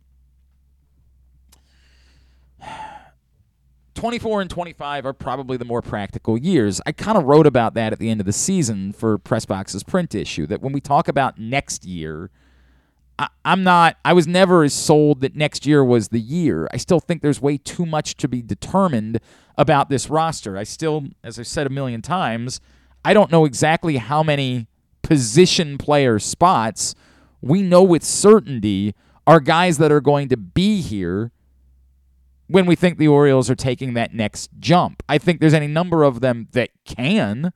24 3.95 4.43
and 4.43 4.51
25 4.51 5.07
are 5.07 5.13
probably 5.15 5.57
the 5.57 5.65
more 5.65 5.81
practical 5.81 6.37
years. 6.37 6.81
I 6.85 6.93
kind 6.93 7.17
of 7.17 7.25
wrote 7.25 7.47
about 7.47 7.73
that 7.75 7.95
at 7.95 7.99
the 7.99 8.11
end 8.11 8.21
of 8.21 8.27
the 8.27 8.33
season 8.33 8.93
for 8.93 9.17
Pressbox's 9.17 9.83
print 9.83 10.15
issue 10.15 10.47
that 10.49 10.61
when 10.61 10.73
we 10.73 10.81
talk 10.81 11.09
about 11.09 11.39
next 11.39 11.87
year, 11.87 12.31
I, 13.45 13.53
am 13.53 13.63
not, 13.63 13.99
I 14.05 14.13
was 14.13 14.27
never 14.27 14.65
as 14.65 14.75
sold 14.75 15.21
that 15.21 15.37
next 15.37 15.67
year 15.67 15.85
was 15.85 16.09
the 16.09 16.19
year. 16.19 16.69
I 16.73 16.77
still 16.77 16.99
think 16.99 17.23
there's 17.23 17.41
way 17.41 17.57
too 17.57 17.87
much 17.87 18.17
to 18.17 18.29
be 18.29 18.43
determined 18.43 19.21
about 19.57 19.89
this 19.89 20.11
roster. 20.11 20.57
I 20.57 20.65
still, 20.65 21.05
as 21.23 21.39
I've 21.39 21.47
said 21.47 21.67
a 21.67 21.71
million 21.71 22.03
times, 22.03 22.61
I 23.05 23.15
don't 23.15 23.31
know 23.31 23.45
exactly 23.45 23.99
how 23.99 24.23
many 24.23 24.67
position 25.03 25.79
player 25.79 26.19
spots 26.19 26.95
we 27.41 27.63
know 27.63 27.83
with 27.83 28.05
certainty 28.05 28.95
are 29.27 29.41
guys 29.41 29.79
that 29.79 29.93
are 29.93 30.01
going 30.01 30.29
to 30.29 30.37
be 30.37 30.81
here 30.81 31.33
when 32.47 32.67
we 32.67 32.77
think 32.77 32.99
the 32.99 33.09
Orioles 33.09 33.51
are 33.51 33.57
taking 33.57 33.95
that 33.95 34.15
next 34.15 34.51
jump. 34.59 35.03
I 35.09 35.19
think 35.19 35.41
there's 35.41 35.55
any 35.55 35.67
number 35.67 36.03
of 36.03 36.21
them 36.21 36.49
that 36.53 36.71
can. 36.85 37.53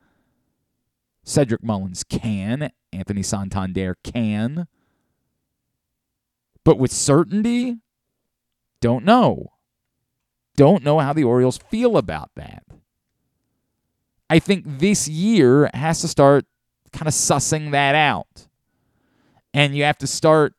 Cedric 1.24 1.62
Mullins 1.62 2.04
can. 2.04 2.70
Anthony 2.92 3.22
Santander 3.22 3.96
can. 4.04 4.66
But 6.66 6.80
with 6.80 6.90
certainty, 6.90 7.76
don't 8.80 9.04
know. 9.04 9.52
Don't 10.56 10.82
know 10.82 10.98
how 10.98 11.12
the 11.12 11.22
Orioles 11.22 11.58
feel 11.58 11.96
about 11.96 12.32
that. 12.34 12.64
I 14.28 14.40
think 14.40 14.64
this 14.66 15.06
year 15.06 15.70
has 15.72 16.00
to 16.00 16.08
start 16.08 16.44
kind 16.92 17.06
of 17.06 17.14
sussing 17.14 17.70
that 17.70 17.94
out. 17.94 18.48
And 19.54 19.76
you 19.76 19.84
have 19.84 19.98
to 19.98 20.08
start 20.08 20.54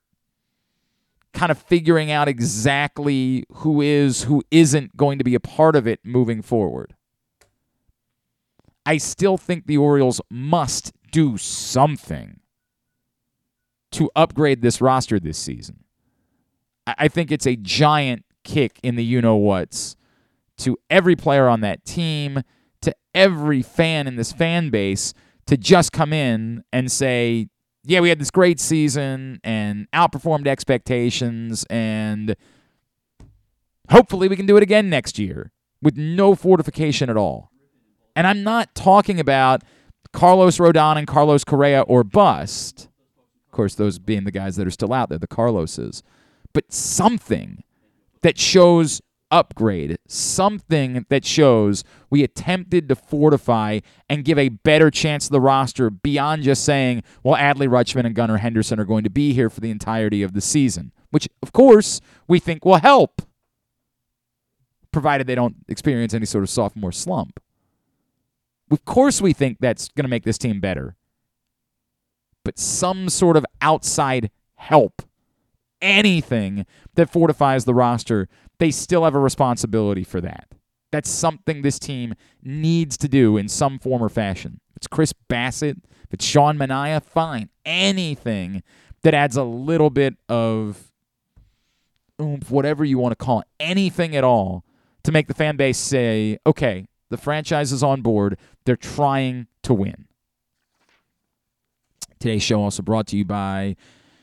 kind 1.33 1.51
of 1.51 1.57
figuring 1.57 2.09
out 2.09 2.29
exactly 2.29 3.43
who 3.55 3.81
is, 3.81 4.23
who 4.23 4.41
isn't 4.49 4.95
going 4.95 5.17
to 5.17 5.25
be 5.25 5.35
a 5.35 5.41
part 5.41 5.75
of 5.75 5.87
it 5.87 5.99
moving 6.05 6.41
forward. 6.41 6.95
I 8.85 8.95
still 8.95 9.37
think 9.37 9.67
the 9.67 9.77
Orioles 9.77 10.21
must 10.31 10.93
do 11.11 11.37
something 11.37 12.39
to 13.91 14.09
upgrade 14.15 14.61
this 14.61 14.79
roster 14.79 15.19
this 15.19 15.37
season. 15.37 15.83
I 16.97 17.07
think 17.07 17.31
it's 17.31 17.45
a 17.45 17.55
giant 17.55 18.23
kick 18.43 18.79
in 18.81 18.95
the 18.95 19.03
you 19.03 19.21
know 19.21 19.35
what's 19.35 19.95
to 20.59 20.77
every 20.89 21.15
player 21.15 21.47
on 21.47 21.61
that 21.61 21.85
team, 21.85 22.41
to 22.81 22.95
every 23.13 23.61
fan 23.61 24.07
in 24.07 24.15
this 24.15 24.31
fan 24.31 24.69
base 24.69 25.13
to 25.45 25.57
just 25.57 25.91
come 25.91 26.13
in 26.13 26.63
and 26.71 26.91
say, 26.91 27.47
yeah, 27.83 27.99
we 27.99 28.09
had 28.09 28.19
this 28.19 28.31
great 28.31 28.59
season 28.59 29.39
and 29.43 29.89
outperformed 29.91 30.47
expectations, 30.47 31.65
and 31.69 32.35
hopefully 33.89 34.27
we 34.27 34.35
can 34.35 34.45
do 34.45 34.57
it 34.57 34.63
again 34.63 34.89
next 34.89 35.17
year 35.17 35.51
with 35.81 35.95
no 35.95 36.35
fortification 36.35 37.09
at 37.09 37.17
all. 37.17 37.51
And 38.15 38.25
I'm 38.25 38.43
not 38.43 38.73
talking 38.75 39.19
about 39.19 39.63
Carlos 40.11 40.57
Rodon 40.57 40.97
and 40.97 41.07
Carlos 41.07 41.43
Correa 41.43 41.81
or 41.81 42.03
bust. 42.03 42.89
Of 43.45 43.51
course, 43.51 43.75
those 43.75 43.99
being 43.99 44.23
the 44.23 44.31
guys 44.31 44.55
that 44.55 44.67
are 44.67 44.71
still 44.71 44.91
out 44.91 45.09
there, 45.09 45.19
the 45.19 45.27
Carloses 45.27 46.03
but 46.53 46.71
something 46.71 47.63
that 48.21 48.37
shows 48.37 49.01
upgrade, 49.29 49.97
something 50.07 51.05
that 51.09 51.25
shows 51.25 51.83
we 52.09 52.23
attempted 52.23 52.87
to 52.89 52.95
fortify 52.95 53.79
and 54.09 54.25
give 54.25 54.37
a 54.37 54.49
better 54.49 54.89
chance 54.89 55.25
to 55.25 55.31
the 55.31 55.41
roster 55.41 55.89
beyond 55.89 56.43
just 56.43 56.63
saying, 56.63 57.03
well, 57.23 57.35
Adley 57.35 57.67
Rutschman 57.67 58.05
and 58.05 58.15
Gunnar 58.15 58.37
Henderson 58.37 58.79
are 58.79 58.85
going 58.85 59.03
to 59.03 59.09
be 59.09 59.33
here 59.33 59.49
for 59.49 59.59
the 59.59 59.71
entirety 59.71 60.23
of 60.23 60.33
the 60.33 60.41
season, 60.41 60.91
which, 61.09 61.27
of 61.43 61.51
course, 61.51 61.99
we 62.27 62.39
think 62.39 62.63
will 62.63 62.77
help, 62.77 63.21
provided 64.91 65.27
they 65.27 65.35
don't 65.35 65.57
experience 65.67 66.13
any 66.13 66.25
sort 66.25 66.43
of 66.43 66.49
sophomore 66.49 66.91
slump. 66.91 67.41
Of 68.71 68.85
course, 68.85 69.21
we 69.21 69.33
think 69.33 69.57
that's 69.59 69.89
going 69.89 70.05
to 70.05 70.09
make 70.09 70.23
this 70.23 70.37
team 70.37 70.59
better. 70.59 70.95
But 72.43 72.59
some 72.59 73.09
sort 73.09 73.37
of 73.37 73.45
outside 73.61 74.29
help 74.55 75.01
anything 75.81 76.65
that 76.95 77.09
fortifies 77.09 77.65
the 77.65 77.73
roster, 77.73 78.27
they 78.59 78.71
still 78.71 79.03
have 79.03 79.15
a 79.15 79.19
responsibility 79.19 80.03
for 80.03 80.21
that. 80.21 80.47
That's 80.91 81.09
something 81.09 81.61
this 81.61 81.79
team 81.79 82.15
needs 82.41 82.97
to 82.97 83.07
do 83.07 83.37
in 83.37 83.47
some 83.47 83.77
form 83.79 84.01
or 84.01 84.09
fashion. 84.09 84.61
It's 84.75 84.87
Chris 84.87 85.13
Bassitt, 85.29 85.77
if 86.03 86.13
it's 86.13 86.25
Sean 86.25 86.57
Manaea, 86.57 87.03
fine. 87.03 87.49
Anything 87.65 88.63
that 89.03 89.13
adds 89.13 89.35
a 89.35 89.43
little 89.43 89.89
bit 89.89 90.15
of 90.29 90.91
oomph, 92.21 92.49
whatever 92.49 92.85
you 92.85 92.97
want 92.97 93.17
to 93.17 93.23
call 93.23 93.41
it, 93.41 93.47
anything 93.59 94.15
at 94.15 94.23
all 94.23 94.63
to 95.03 95.11
make 95.11 95.27
the 95.27 95.33
fan 95.33 95.57
base 95.57 95.77
say, 95.77 96.37
okay, 96.45 96.87
the 97.09 97.17
franchise 97.17 97.71
is 97.71 97.83
on 97.83 98.01
board. 98.01 98.37
They're 98.65 98.75
trying 98.75 99.47
to 99.63 99.73
win. 99.73 100.05
Today's 102.19 102.43
show 102.43 102.61
also 102.61 102.81
brought 102.81 103.07
to 103.07 103.17
you 103.17 103.25
by 103.25 103.75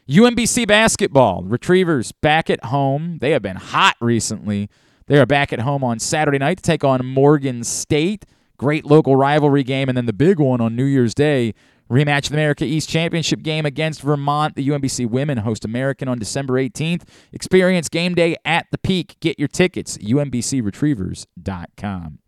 UMBC 0.08 0.66
basketball, 0.68 1.42
Retrievers 1.44 2.12
back 2.12 2.48
at 2.50 2.66
home. 2.66 3.16
They 3.22 3.30
have 3.30 3.40
been 3.40 3.56
hot 3.56 3.96
recently. 4.02 4.68
They 5.06 5.18
are 5.18 5.24
back 5.24 5.50
at 5.50 5.60
home 5.60 5.82
on 5.82 5.98
Saturday 5.98 6.36
night 6.36 6.58
to 6.58 6.62
take 6.62 6.84
on 6.84 7.06
Morgan 7.06 7.64
State. 7.64 8.26
Great 8.58 8.84
local 8.84 9.16
rivalry 9.16 9.62
game. 9.62 9.88
And 9.88 9.96
then 9.96 10.04
the 10.04 10.12
big 10.12 10.38
one 10.38 10.60
on 10.60 10.76
New 10.76 10.84
Year's 10.84 11.14
Day 11.14 11.54
rematch 11.90 12.24
of 12.24 12.30
the 12.30 12.36
America 12.36 12.64
East 12.66 12.90
Championship 12.90 13.42
game 13.42 13.64
against 13.64 14.02
Vermont. 14.02 14.56
The 14.56 14.68
UMBC 14.68 15.08
women 15.08 15.38
host 15.38 15.64
American 15.64 16.06
on 16.06 16.18
December 16.18 16.52
18th. 16.54 17.04
Experience 17.32 17.88
game 17.88 18.14
day 18.14 18.36
at 18.44 18.66
the 18.70 18.76
peak. 18.78 19.16
Get 19.20 19.38
your 19.38 19.48
tickets, 19.48 19.96
umbcretrievers.com. 19.96 22.18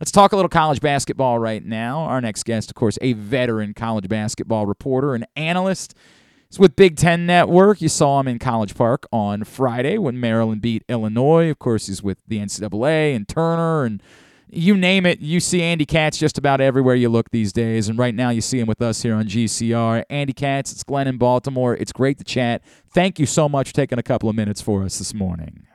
Let's 0.00 0.10
talk 0.10 0.32
a 0.32 0.36
little 0.36 0.48
college 0.48 0.80
basketball 0.80 1.38
right 1.38 1.64
now. 1.64 2.00
Our 2.00 2.20
next 2.20 2.42
guest, 2.44 2.70
of 2.70 2.74
course, 2.74 2.98
a 3.00 3.12
veteran 3.12 3.72
college 3.74 4.08
basketball 4.08 4.66
reporter 4.66 5.14
and 5.14 5.28
analyst. 5.36 5.94
It's 6.50 6.58
with 6.58 6.74
Big 6.74 6.96
Ten 6.96 7.26
Network. 7.26 7.80
You 7.80 7.88
saw 7.88 8.18
him 8.18 8.26
in 8.26 8.40
College 8.40 8.74
Park 8.74 9.06
on 9.12 9.44
Friday 9.44 9.98
when 9.98 10.18
Maryland 10.18 10.60
beat 10.60 10.82
Illinois. 10.88 11.48
Of 11.48 11.60
course, 11.60 11.86
he's 11.86 12.02
with 12.02 12.18
the 12.26 12.40
NCAA 12.40 13.14
and 13.14 13.28
Turner 13.28 13.84
and 13.84 14.02
you 14.48 14.76
name 14.76 15.06
it, 15.06 15.20
you 15.20 15.38
see 15.38 15.62
Andy 15.62 15.86
Katz 15.86 16.18
just 16.18 16.36
about 16.36 16.60
everywhere 16.60 16.96
you 16.96 17.08
look 17.08 17.30
these 17.30 17.52
days. 17.52 17.88
And 17.88 17.96
right 17.96 18.12
now, 18.12 18.30
you 18.30 18.40
see 18.40 18.58
him 18.58 18.66
with 18.66 18.82
us 18.82 19.00
here 19.00 19.14
on 19.14 19.26
GCR. 19.26 20.02
Andy 20.10 20.32
Katz, 20.32 20.72
it's 20.72 20.82
Glenn 20.82 21.06
in 21.06 21.18
Baltimore. 21.18 21.76
It's 21.76 21.92
great 21.92 22.18
to 22.18 22.24
chat. 22.24 22.62
Thank 22.92 23.20
you 23.20 23.26
so 23.26 23.48
much 23.48 23.68
for 23.68 23.74
taking 23.74 24.00
a 24.00 24.02
couple 24.02 24.28
of 24.28 24.34
minutes 24.34 24.60
for 24.60 24.82
us 24.82 24.98
this 24.98 25.14
morning. 25.14 25.68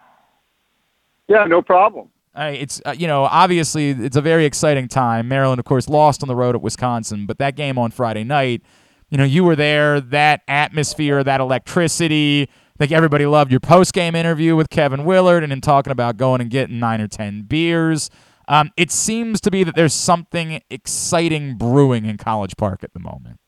Yeah, 1.29 1.45
no 1.45 1.61
problem. 1.61 2.09
Uh, 2.35 2.51
it's 2.53 2.81
uh, 2.85 2.93
you 2.97 3.07
know 3.07 3.23
obviously 3.23 3.91
it's 3.91 4.17
a 4.17 4.21
very 4.21 4.43
exciting 4.43 4.89
time. 4.89 5.29
Maryland, 5.29 5.57
of 5.57 5.63
course, 5.63 5.87
lost 5.87 6.21
on 6.21 6.27
the 6.27 6.35
road 6.35 6.53
at 6.53 6.61
Wisconsin, 6.61 7.25
but 7.25 7.37
that 7.37 7.55
game 7.55 7.77
on 7.77 7.91
Friday 7.91 8.25
night, 8.25 8.61
you 9.09 9.17
know, 9.17 9.23
you 9.23 9.43
were 9.43 9.55
there. 9.55 10.01
That 10.01 10.41
atmosphere, 10.47 11.23
that 11.23 11.39
electricity. 11.39 12.43
I 12.43 12.77
think 12.77 12.91
everybody 12.91 13.25
loved 13.25 13.51
your 13.51 13.59
post 13.59 13.93
game 13.93 14.15
interview 14.15 14.55
with 14.55 14.69
Kevin 14.69 15.05
Willard 15.05 15.43
and 15.43 15.53
in 15.53 15.61
talking 15.61 15.91
about 15.91 16.17
going 16.17 16.41
and 16.41 16.49
getting 16.49 16.79
nine 16.79 16.99
or 17.01 17.07
ten 17.07 17.43
beers. 17.43 18.09
Um, 18.47 18.71
it 18.77 18.91
seems 18.91 19.41
to 19.41 19.51
be 19.51 19.63
that 19.63 19.75
there's 19.75 19.93
something 19.93 20.61
exciting 20.69 21.55
brewing 21.57 22.05
in 22.05 22.17
College 22.17 22.55
Park 22.57 22.83
at 22.83 22.93
the 22.93 22.99
moment. 22.99 23.39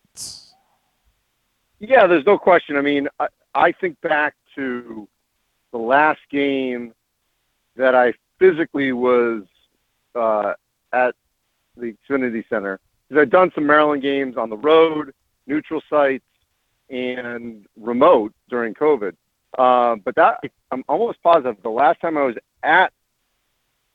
Yeah, 1.80 2.08
there's 2.08 2.26
no 2.26 2.38
question. 2.38 2.78
I 2.78 2.82
mean, 2.82 3.08
I, 3.20 3.28
I 3.54 3.72
think 3.72 4.02
back 4.02 4.36
to 4.56 5.08
the 5.72 5.78
last 5.78 6.22
game 6.32 6.93
that 7.76 7.93
I 7.93 8.13
physically 8.39 8.91
was 8.91 9.43
uh, 10.15 10.54
at 10.93 11.15
the 11.76 11.93
Xfinity 12.10 12.43
Center 12.50 12.80
because 13.08 13.22
I'd 13.22 13.30
done 13.30 13.52
some 13.54 13.67
Maryland 13.67 14.02
games 14.02 14.38
on 14.38 14.50
the 14.50 14.58
road, 14.58 15.13
neutral 15.47 15.81
sites, 15.89 16.23
and 16.89 17.65
remote 17.75 18.33
during 18.49 18.73
COVID. 18.73 19.15
Uh, 19.57 19.95
but 19.95 20.15
that 20.15 20.39
I'm 20.71 20.83
almost 20.88 21.21
positive 21.23 21.57
the 21.63 21.69
last 21.69 21.99
time 22.01 22.17
I 22.17 22.23
was 22.23 22.36
at 22.63 22.93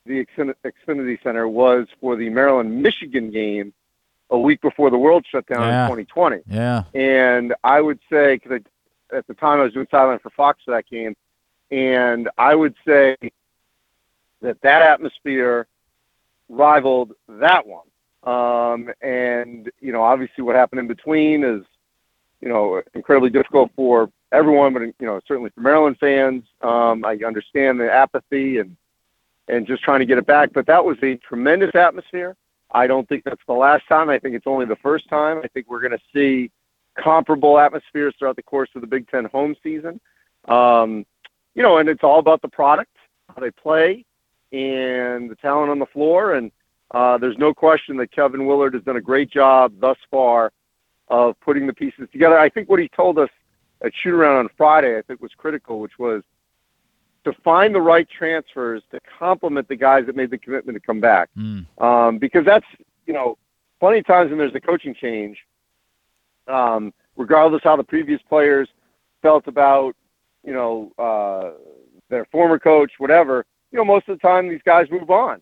the 0.04 0.26
Xfinity 0.36 1.22
Center 1.22 1.46
was 1.46 1.86
for 2.00 2.16
the 2.16 2.28
Maryland 2.28 2.82
Michigan 2.82 3.30
game 3.30 3.72
a 4.30 4.38
week 4.38 4.60
before 4.60 4.90
the 4.90 4.98
world 4.98 5.24
shut 5.30 5.46
down 5.46 5.60
yeah. 5.60 5.84
in 5.84 6.06
2020. 6.06 6.42
Yeah. 6.48 6.84
And 6.94 7.54
I 7.62 7.80
would 7.80 8.00
say, 8.10 8.36
because 8.36 8.62
at 9.12 9.26
the 9.26 9.34
time 9.34 9.60
I 9.60 9.64
was 9.64 9.74
doing 9.74 9.86
sideline 9.90 10.18
for 10.18 10.30
Fox 10.30 10.60
for 10.64 10.72
that 10.72 10.88
game, 10.88 11.14
and 11.70 12.28
I 12.36 12.54
would 12.54 12.74
say 12.86 13.16
that 14.40 14.60
that 14.62 14.82
atmosphere 14.82 15.66
rivaled 16.48 17.12
that 17.28 17.66
one. 17.66 17.86
Um, 18.24 18.90
and, 19.00 19.70
you 19.80 19.92
know, 19.92 20.02
obviously 20.02 20.44
what 20.44 20.54
happened 20.54 20.80
in 20.80 20.86
between 20.86 21.42
is, 21.44 21.62
you 22.40 22.48
know, 22.48 22.82
incredibly 22.94 23.30
difficult 23.30 23.70
for 23.74 24.10
everyone, 24.32 24.72
but, 24.72 24.82
you 24.82 24.94
know, 25.00 25.20
certainly 25.26 25.50
for 25.50 25.60
Maryland 25.60 25.96
fans. 25.98 26.44
Um, 26.60 27.04
I 27.04 27.18
understand 27.26 27.80
the 27.80 27.90
apathy 27.90 28.58
and, 28.58 28.76
and 29.48 29.66
just 29.66 29.82
trying 29.82 30.00
to 30.00 30.06
get 30.06 30.18
it 30.18 30.26
back. 30.26 30.52
But 30.52 30.66
that 30.66 30.84
was 30.84 30.96
a 31.02 31.16
tremendous 31.16 31.74
atmosphere. 31.74 32.36
I 32.70 32.86
don't 32.86 33.08
think 33.08 33.24
that's 33.24 33.42
the 33.46 33.52
last 33.52 33.86
time. 33.88 34.08
I 34.08 34.18
think 34.18 34.34
it's 34.34 34.46
only 34.46 34.66
the 34.66 34.76
first 34.76 35.08
time. 35.08 35.40
I 35.44 35.48
think 35.48 35.68
we're 35.68 35.80
going 35.80 35.92
to 35.92 36.04
see 36.14 36.50
comparable 36.96 37.58
atmospheres 37.58 38.14
throughout 38.18 38.36
the 38.36 38.42
course 38.42 38.70
of 38.74 38.80
the 38.80 38.86
Big 38.86 39.08
Ten 39.08 39.24
home 39.26 39.54
season. 39.62 40.00
Um, 40.48 41.04
you 41.54 41.62
know, 41.62 41.78
and 41.78 41.88
it's 41.88 42.02
all 42.02 42.18
about 42.18 42.40
the 42.40 42.48
product, 42.48 42.96
how 43.28 43.40
they 43.40 43.50
play, 43.50 44.04
and 44.52 45.30
the 45.30 45.36
talent 45.40 45.70
on 45.70 45.78
the 45.78 45.86
floor. 45.86 46.34
And 46.34 46.50
there's 46.92 47.38
no 47.38 47.54
question 47.54 47.96
that 47.98 48.12
Kevin 48.12 48.46
Willard 48.46 48.74
has 48.74 48.82
done 48.82 48.96
a 48.96 49.00
great 49.00 49.30
job 49.30 49.72
thus 49.80 49.98
far 50.10 50.52
of 51.08 51.38
putting 51.40 51.66
the 51.66 51.72
pieces 51.72 52.08
together. 52.12 52.38
I 52.38 52.48
think 52.48 52.68
what 52.68 52.80
he 52.80 52.88
told 52.88 53.18
us 53.18 53.30
at 53.82 53.92
shoot 53.94 54.14
around 54.14 54.36
on 54.36 54.48
Friday, 54.56 54.96
I 54.96 55.02
think 55.02 55.20
was 55.20 55.32
critical, 55.36 55.80
which 55.80 55.98
was 55.98 56.22
to 57.24 57.32
find 57.44 57.74
the 57.74 57.80
right 57.80 58.08
transfers 58.08 58.82
to 58.90 59.00
complement 59.18 59.68
the 59.68 59.76
guys 59.76 60.06
that 60.06 60.16
made 60.16 60.30
the 60.30 60.38
commitment 60.38 60.76
to 60.76 60.80
come 60.80 61.00
back. 61.00 61.28
Mm. 61.36 61.66
Um, 61.80 62.18
because 62.18 62.44
that's, 62.44 62.66
you 63.06 63.12
know, 63.12 63.38
plenty 63.80 63.98
of 63.98 64.06
times 64.06 64.30
when 64.30 64.38
there's 64.38 64.54
a 64.54 64.60
coaching 64.60 64.94
change, 64.94 65.38
um, 66.48 66.92
regardless 67.16 67.62
how 67.62 67.76
the 67.76 67.84
previous 67.84 68.20
players 68.28 68.68
felt 69.22 69.46
about, 69.46 69.94
you 70.44 70.52
know, 70.52 70.92
uh, 70.98 71.52
their 72.08 72.24
former 72.26 72.58
coach, 72.58 72.92
whatever, 72.98 73.44
you 73.70 73.78
know, 73.78 73.84
most 73.84 74.08
of 74.08 74.18
the 74.18 74.20
time 74.20 74.48
these 74.48 74.60
guys 74.64 74.90
move 74.90 75.10
on. 75.10 75.40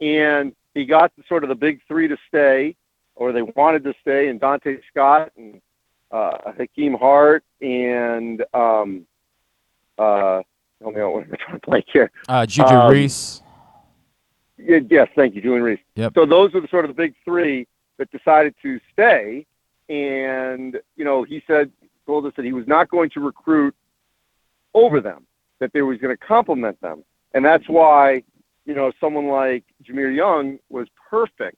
And 0.00 0.54
he 0.74 0.84
got 0.84 1.12
the, 1.16 1.22
sort 1.28 1.44
of 1.44 1.48
the 1.48 1.54
big 1.54 1.80
three 1.86 2.08
to 2.08 2.16
stay, 2.28 2.76
or 3.14 3.32
they 3.32 3.42
wanted 3.42 3.84
to 3.84 3.94
stay, 4.00 4.28
and 4.28 4.40
Donta 4.40 4.80
Scott 4.90 5.32
and 5.36 5.60
uh, 6.10 6.52
Hakim 6.56 6.94
Hart 6.94 7.44
and 7.60 8.44
um, 8.54 9.06
uh, 9.98 10.42
help 10.80 10.94
me 10.94 11.00
out 11.00 11.12
what 11.12 11.24
am 11.24 11.32
I 11.32 11.36
trying 11.36 11.60
to 11.60 11.66
blank 11.66 11.86
here? 11.92 12.10
Uh, 12.28 12.46
Juju 12.46 12.68
Um, 12.68 12.92
Reese. 12.92 13.42
Yeah, 14.58 14.78
yes, 14.88 15.08
thank 15.16 15.34
you, 15.34 15.42
Julian 15.42 15.62
Reese. 15.62 15.80
Yep. 15.96 16.12
So 16.14 16.26
those 16.26 16.54
are 16.54 16.60
the 16.60 16.68
sort 16.68 16.84
of 16.84 16.90
the 16.90 16.94
big 16.94 17.14
three 17.24 17.66
that 17.98 18.10
decided 18.10 18.54
to 18.62 18.80
stay. 18.92 19.46
And, 19.88 20.78
you 20.96 21.04
know, 21.04 21.24
he 21.24 21.42
said, 21.46 21.70
told 22.06 22.26
us 22.26 22.32
that 22.36 22.44
he 22.44 22.52
was 22.52 22.66
not 22.66 22.88
going 22.88 23.10
to 23.10 23.20
recruit 23.20 23.74
over 24.74 25.00
them, 25.00 25.26
that 25.58 25.72
they 25.72 25.82
was 25.82 25.98
going 25.98 26.16
to 26.16 26.24
complement 26.24 26.80
them. 26.80 27.04
And 27.34 27.44
that's 27.44 27.68
why, 27.68 28.22
you 28.64 28.74
know, 28.74 28.92
someone 29.00 29.28
like 29.28 29.64
Jahmir 29.84 30.14
Young 30.14 30.58
was 30.68 30.88
perfect 31.10 31.56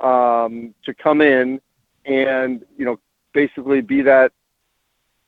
um, 0.00 0.74
to 0.84 0.94
come 0.94 1.20
in 1.20 1.60
and, 2.04 2.64
you 2.76 2.84
know, 2.84 2.98
basically 3.34 3.80
be 3.80 4.02
that 4.02 4.32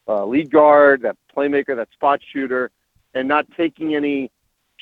uh, 0.08 0.24
lead 0.24 0.50
guard, 0.50 1.02
that 1.02 1.16
playmaker, 1.34 1.76
that 1.76 1.88
spot 1.92 2.20
shooter, 2.32 2.70
and 3.14 3.28
not 3.28 3.46
taking 3.56 3.94
any 3.94 4.30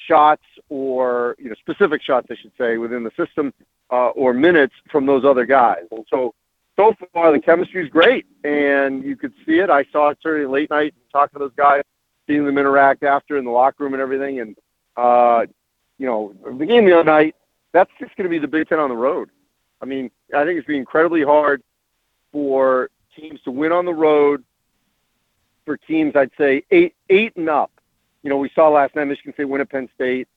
shots 0.06 0.44
or 0.68 1.34
you 1.38 1.48
know 1.48 1.54
specific 1.56 2.02
shots, 2.02 2.28
I 2.30 2.36
should 2.36 2.52
say, 2.56 2.78
within 2.78 3.02
the 3.02 3.10
system 3.16 3.52
uh, 3.90 4.08
or 4.10 4.32
minutes 4.32 4.74
from 4.90 5.06
those 5.06 5.24
other 5.24 5.44
guys. 5.44 5.84
And 5.90 6.06
so 6.08 6.34
so 6.76 6.94
far 7.12 7.32
the 7.32 7.40
chemistry 7.40 7.84
is 7.84 7.90
great, 7.90 8.26
and 8.44 9.04
you 9.04 9.16
could 9.16 9.32
see 9.44 9.58
it. 9.58 9.70
I 9.70 9.84
saw 9.92 10.10
it 10.10 10.18
certainly 10.22 10.46
late 10.46 10.70
night 10.70 10.94
talking 11.12 11.38
to 11.38 11.46
those 11.46 11.56
guys, 11.56 11.82
seeing 12.26 12.44
them 12.44 12.58
interact 12.58 13.02
after 13.02 13.36
in 13.36 13.44
the 13.44 13.50
locker 13.50 13.84
room 13.84 13.94
and 13.94 14.02
everything. 14.02 14.40
And 14.40 14.56
uh, 14.96 15.46
you 15.98 16.06
know 16.06 16.34
the 16.58 16.66
game 16.66 16.84
the 16.84 16.94
other 16.94 17.04
night, 17.04 17.36
that's 17.72 17.90
just 18.00 18.16
going 18.16 18.24
to 18.24 18.30
be 18.30 18.38
the 18.38 18.48
Big 18.48 18.68
Ten 18.68 18.78
on 18.78 18.88
the 18.88 18.96
road. 18.96 19.30
I 19.80 19.84
mean, 19.84 20.10
I 20.34 20.44
think 20.44 20.58
it's 20.58 20.66
been 20.66 20.76
incredibly 20.76 21.22
hard 21.22 21.62
for 22.32 22.90
teams 23.16 23.40
to 23.42 23.50
win 23.50 23.72
on 23.72 23.84
the 23.84 23.94
road. 23.94 24.44
For 25.64 25.76
teams, 25.76 26.16
I'd 26.16 26.30
say 26.38 26.62
eight 26.70 26.94
eight 27.10 27.36
and 27.36 27.48
up 27.48 27.70
you 28.22 28.30
know, 28.30 28.36
we 28.36 28.50
saw 28.54 28.68
last 28.68 28.94
night 28.94 29.04
Michigan 29.04 29.32
State 29.32 29.44
win 29.44 29.60
at 29.60 29.70
Penn 29.70 29.88
State. 29.94 30.28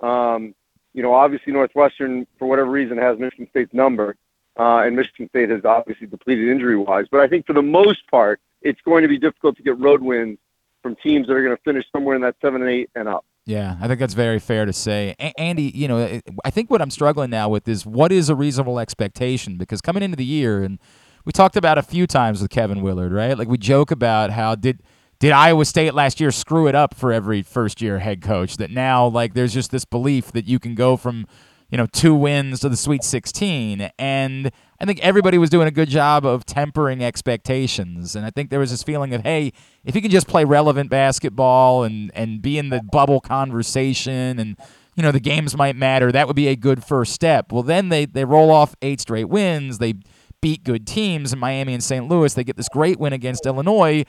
Um, 0.00 0.54
you 0.92 1.02
know, 1.02 1.14
obviously 1.14 1.52
Northwestern, 1.52 2.26
for 2.38 2.48
whatever 2.48 2.70
reason, 2.70 2.98
has 2.98 3.18
Michigan 3.18 3.48
State's 3.50 3.72
number, 3.72 4.16
uh, 4.58 4.82
and 4.84 4.96
Michigan 4.96 5.28
State 5.28 5.50
has 5.50 5.64
obviously 5.64 6.06
depleted 6.06 6.48
injury-wise. 6.48 7.06
But 7.10 7.20
I 7.20 7.28
think 7.28 7.46
for 7.46 7.52
the 7.52 7.62
most 7.62 8.06
part, 8.10 8.40
it's 8.62 8.80
going 8.82 9.02
to 9.02 9.08
be 9.08 9.18
difficult 9.18 9.56
to 9.56 9.62
get 9.62 9.78
road 9.78 10.02
wins 10.02 10.38
from 10.82 10.96
teams 10.96 11.26
that 11.26 11.34
are 11.34 11.42
going 11.42 11.56
to 11.56 11.62
finish 11.62 11.84
somewhere 11.92 12.16
in 12.16 12.22
that 12.22 12.36
seven 12.40 12.62
and 12.62 12.70
eight 12.70 12.90
and 12.94 13.08
up. 13.08 13.24
Yeah, 13.46 13.76
I 13.80 13.88
think 13.88 13.98
that's 13.98 14.14
very 14.14 14.38
fair 14.38 14.64
to 14.66 14.72
say. 14.72 15.14
A- 15.18 15.38
Andy, 15.40 15.72
you 15.74 15.88
know, 15.88 16.20
I 16.44 16.50
think 16.50 16.70
what 16.70 16.80
I'm 16.82 16.90
struggling 16.90 17.30
now 17.30 17.48
with 17.48 17.66
is 17.68 17.84
what 17.84 18.12
is 18.12 18.28
a 18.28 18.34
reasonable 18.34 18.78
expectation? 18.78 19.56
Because 19.56 19.80
coming 19.80 20.02
into 20.02 20.16
the 20.16 20.24
year, 20.24 20.62
and 20.62 20.78
we 21.24 21.32
talked 21.32 21.56
about 21.56 21.78
a 21.78 21.82
few 21.82 22.06
times 22.06 22.42
with 22.42 22.50
Kevin 22.50 22.80
Willard, 22.82 23.12
right? 23.12 23.36
Like 23.36 23.48
we 23.48 23.58
joke 23.58 23.90
about 23.90 24.30
how 24.30 24.54
did 24.54 24.82
did 25.18 25.32
Iowa 25.32 25.64
State 25.64 25.94
last 25.94 26.20
year 26.20 26.30
screw 26.30 26.66
it 26.66 26.74
up 26.74 26.94
for 26.94 27.12
every 27.12 27.42
first 27.42 27.82
year 27.82 27.98
head 27.98 28.22
coach? 28.22 28.56
That 28.58 28.70
now 28.70 29.06
like 29.06 29.34
there's 29.34 29.52
just 29.52 29.70
this 29.70 29.84
belief 29.84 30.32
that 30.32 30.46
you 30.46 30.58
can 30.58 30.74
go 30.74 30.96
from 30.96 31.26
you 31.70 31.78
know 31.78 31.86
two 31.86 32.14
wins 32.14 32.60
to 32.60 32.68
the 32.68 32.76
Sweet 32.76 33.04
16, 33.04 33.90
and 33.98 34.50
I 34.80 34.84
think 34.84 35.00
everybody 35.00 35.38
was 35.38 35.50
doing 35.50 35.68
a 35.68 35.70
good 35.70 35.88
job 35.88 36.26
of 36.26 36.44
tempering 36.44 37.02
expectations. 37.02 38.16
And 38.16 38.26
I 38.26 38.30
think 38.30 38.50
there 38.50 38.58
was 38.58 38.70
this 38.70 38.82
feeling 38.82 39.14
of 39.14 39.22
hey, 39.22 39.52
if 39.84 39.94
you 39.94 40.02
can 40.02 40.10
just 40.10 40.26
play 40.26 40.44
relevant 40.44 40.90
basketball 40.90 41.84
and 41.84 42.10
and 42.14 42.42
be 42.42 42.58
in 42.58 42.70
the 42.70 42.82
bubble 42.82 43.20
conversation 43.20 44.38
and 44.38 44.56
you 44.96 45.02
know 45.02 45.12
the 45.12 45.20
games 45.20 45.56
might 45.56 45.76
matter, 45.76 46.10
that 46.12 46.26
would 46.26 46.36
be 46.36 46.48
a 46.48 46.56
good 46.56 46.84
first 46.84 47.12
step. 47.12 47.52
Well, 47.52 47.62
then 47.62 47.88
they 47.88 48.04
they 48.04 48.24
roll 48.24 48.50
off 48.50 48.74
eight 48.82 49.00
straight 49.00 49.28
wins. 49.28 49.78
They 49.78 49.94
beat 50.40 50.64
good 50.64 50.86
teams 50.86 51.32
in 51.32 51.38
Miami 51.38 51.74
and 51.74 51.84
St. 51.84 52.08
Louis. 52.08 52.32
They 52.34 52.44
get 52.44 52.56
this 52.56 52.68
great 52.68 52.98
win 52.98 53.12
against 53.12 53.46
Illinois 53.46 54.04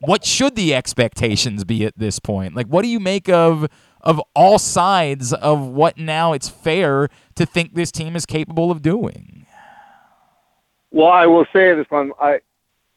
what 0.00 0.24
should 0.24 0.54
the 0.56 0.74
expectations 0.74 1.64
be 1.64 1.84
at 1.84 1.98
this 1.98 2.18
point? 2.18 2.54
Like, 2.54 2.66
what 2.66 2.82
do 2.82 2.88
you 2.88 3.00
make 3.00 3.28
of 3.28 3.66
of 4.00 4.20
all 4.34 4.58
sides 4.58 5.32
of 5.32 5.66
what 5.66 5.98
now 5.98 6.32
it's 6.32 6.48
fair 6.48 7.08
to 7.34 7.46
think 7.46 7.74
this 7.74 7.90
team 7.92 8.16
is 8.16 8.26
capable 8.26 8.70
of 8.70 8.82
doing? 8.82 9.46
Well, 10.90 11.08
I 11.08 11.26
will 11.26 11.46
say 11.52 11.74
this 11.74 11.86
one. 11.90 12.12
I 12.20 12.40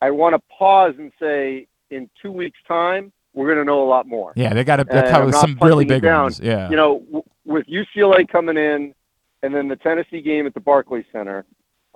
I 0.02 0.12
want 0.12 0.34
to 0.36 0.42
pause 0.58 0.96
and 0.98 1.12
say 1.20 1.68
in 1.90 2.10
two 2.22 2.32
weeks' 2.32 2.58
time 2.68 3.12
we're 3.34 3.48
going 3.48 3.60
to 3.60 3.66
know 3.66 3.84
a 3.84 3.88
lot 3.88 4.08
more. 4.08 4.34
Yeah, 4.36 4.54
they 4.54 4.64
got 4.64 4.78
to 4.78 4.86
cover 4.86 5.32
some 5.32 5.58
really 5.62 5.86
big 5.86 6.02
down. 6.02 6.24
ones. 6.24 6.40
Yeah, 6.42 6.70
You 6.70 6.76
know, 6.76 7.00
w- 7.00 7.24
with 7.46 7.66
UCLA 7.68 8.28
coming 8.28 8.58
in, 8.58 8.94
and 9.42 9.56
then 9.56 9.68
the 9.70 9.78
Tennessee 9.78 10.22
game 10.22 10.46
at 10.48 10.54
the 10.54 10.60
Barclays 10.60 11.06
Center. 11.12 11.46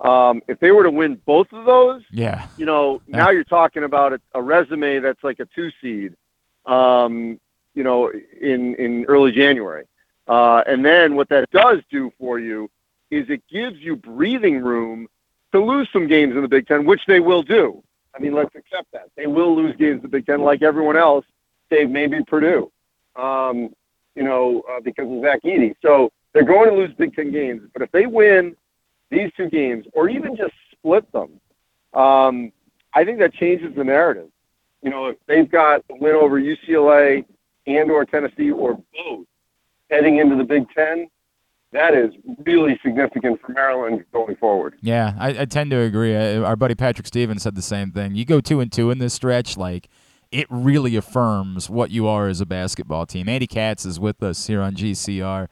Um, 0.00 0.42
if 0.46 0.60
they 0.60 0.72
were 0.72 0.82
to 0.82 0.90
win 0.90 1.20
both 1.24 1.50
of 1.52 1.64
those, 1.64 2.02
yeah, 2.10 2.46
you 2.58 2.66
know, 2.66 3.00
now 3.06 3.30
you're 3.30 3.44
talking 3.44 3.82
about 3.82 4.12
a, 4.12 4.20
a 4.34 4.42
resume 4.42 4.98
that's 4.98 5.24
like 5.24 5.40
a 5.40 5.46
two 5.54 5.70
seed, 5.80 6.14
um, 6.66 7.40
you 7.76 7.84
know, 7.84 8.10
in 8.40 8.74
in 8.74 9.04
early 9.04 9.30
January. 9.30 9.84
Uh, 10.26 10.64
and 10.66 10.84
then 10.84 11.14
what 11.14 11.28
that 11.28 11.48
does 11.52 11.78
do 11.88 12.10
for 12.18 12.40
you 12.40 12.68
is 13.12 13.30
it 13.30 13.42
gives 13.48 13.78
you 13.78 13.94
breathing 13.94 14.58
room 14.58 15.06
to 15.52 15.64
lose 15.64 15.88
some 15.92 16.08
games 16.08 16.34
in 16.34 16.42
the 16.42 16.48
Big 16.48 16.66
Ten, 16.66 16.84
which 16.84 17.02
they 17.06 17.20
will 17.20 17.42
do. 17.42 17.80
I 18.16 18.18
mean, 18.18 18.34
let's 18.34 18.54
accept 18.56 18.90
that. 18.92 19.10
They 19.16 19.28
will 19.28 19.54
lose 19.54 19.76
games 19.76 19.96
in 19.96 20.02
the 20.02 20.08
Big 20.08 20.26
Ten 20.26 20.40
like 20.40 20.62
everyone 20.62 20.96
else, 20.96 21.24
save 21.70 21.90
maybe 21.90 22.24
Purdue, 22.26 22.72
um, 23.14 23.72
you 24.16 24.24
know, 24.24 24.62
uh, 24.68 24.80
because 24.80 25.06
of 25.08 25.22
Zach 25.22 25.42
Edey. 25.44 25.74
So 25.82 26.10
they're 26.32 26.44
going 26.44 26.70
to 26.70 26.74
lose 26.74 26.92
Big 26.94 27.14
Ten 27.14 27.30
games. 27.30 27.62
But 27.72 27.82
if 27.82 27.92
they 27.92 28.06
win 28.06 28.56
these 29.10 29.30
two 29.36 29.48
games 29.48 29.86
or 29.92 30.08
even 30.08 30.34
just 30.36 30.54
split 30.72 31.10
them, 31.12 31.40
um, 31.92 32.50
I 32.94 33.04
think 33.04 33.18
that 33.18 33.34
changes 33.34 33.74
the 33.76 33.84
narrative. 33.84 34.28
You 34.82 34.90
know, 34.90 35.06
if 35.06 35.16
they've 35.26 35.50
got 35.50 35.84
a 35.90 35.96
win 35.96 36.14
over 36.14 36.40
UCLA 36.40 37.24
and 37.66 37.90
or 37.90 38.04
Tennessee 38.04 38.50
or 38.50 38.74
both 38.74 39.26
heading 39.90 40.18
into 40.18 40.36
the 40.36 40.44
Big 40.44 40.64
Ten, 40.74 41.08
that 41.72 41.94
is 41.94 42.10
really 42.44 42.78
significant 42.82 43.40
for 43.40 43.52
Maryland 43.52 44.04
going 44.12 44.36
forward. 44.36 44.74
Yeah, 44.80 45.14
I, 45.18 45.40
I 45.40 45.44
tend 45.44 45.70
to 45.72 45.80
agree. 45.80 46.14
Uh, 46.16 46.42
our 46.42 46.56
buddy 46.56 46.74
Patrick 46.74 47.06
Stevens 47.06 47.42
said 47.42 47.54
the 47.54 47.62
same 47.62 47.90
thing. 47.90 48.14
You 48.14 48.24
go 48.24 48.40
two 48.40 48.60
and 48.60 48.72
two 48.72 48.90
in 48.90 48.98
this 48.98 49.14
stretch, 49.14 49.56
like 49.56 49.88
it 50.30 50.46
really 50.50 50.96
affirms 50.96 51.68
what 51.68 51.90
you 51.90 52.06
are 52.06 52.28
as 52.28 52.40
a 52.40 52.46
basketball 52.46 53.06
team. 53.06 53.28
Andy 53.28 53.46
Katz 53.46 53.84
is 53.84 54.00
with 54.00 54.22
us 54.22 54.46
here 54.46 54.60
on 54.60 54.74
GCR. 54.74 55.48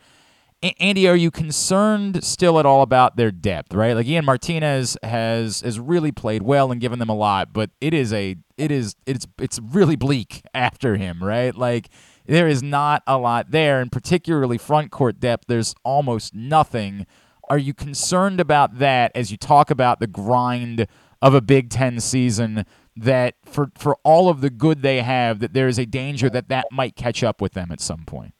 Andy, 0.80 1.06
are 1.06 1.16
you 1.16 1.30
concerned 1.30 2.24
still 2.24 2.58
at 2.58 2.64
all 2.64 2.80
about 2.80 3.16
their 3.16 3.30
depth? 3.30 3.74
Right, 3.74 3.92
like 3.92 4.06
Ian 4.06 4.24
Martinez 4.24 4.96
has 5.02 5.60
has 5.60 5.78
really 5.78 6.10
played 6.10 6.42
well 6.42 6.72
and 6.72 6.80
given 6.80 6.98
them 6.98 7.10
a 7.10 7.14
lot, 7.14 7.52
but 7.52 7.70
it 7.80 7.92
is 7.92 8.12
a 8.14 8.36
it 8.56 8.70
is 8.70 8.96
it's 9.04 9.26
it's 9.38 9.58
really 9.58 9.96
bleak 9.96 10.42
after 10.54 10.96
him. 10.96 11.22
Right, 11.22 11.54
like 11.54 11.90
there 12.26 12.48
is 12.48 12.62
not 12.62 13.02
a 13.06 13.18
lot 13.18 13.50
there, 13.50 13.80
and 13.80 13.92
particularly 13.92 14.56
front 14.56 14.90
court 14.90 15.20
depth, 15.20 15.44
there's 15.48 15.74
almost 15.84 16.34
nothing. 16.34 17.06
Are 17.50 17.58
you 17.58 17.74
concerned 17.74 18.40
about 18.40 18.78
that 18.78 19.12
as 19.14 19.30
you 19.30 19.36
talk 19.36 19.70
about 19.70 20.00
the 20.00 20.06
grind 20.06 20.86
of 21.20 21.34
a 21.34 21.42
Big 21.42 21.68
Ten 21.68 22.00
season? 22.00 22.64
That 22.96 23.34
for 23.44 23.70
for 23.76 23.96
all 24.04 24.28
of 24.30 24.40
the 24.40 24.50
good 24.50 24.80
they 24.80 25.02
have, 25.02 25.40
that 25.40 25.52
there 25.52 25.68
is 25.68 25.78
a 25.78 25.84
danger 25.84 26.30
that 26.30 26.48
that 26.48 26.66
might 26.70 26.96
catch 26.96 27.22
up 27.22 27.42
with 27.42 27.52
them 27.52 27.70
at 27.70 27.80
some 27.80 28.04
point. 28.06 28.34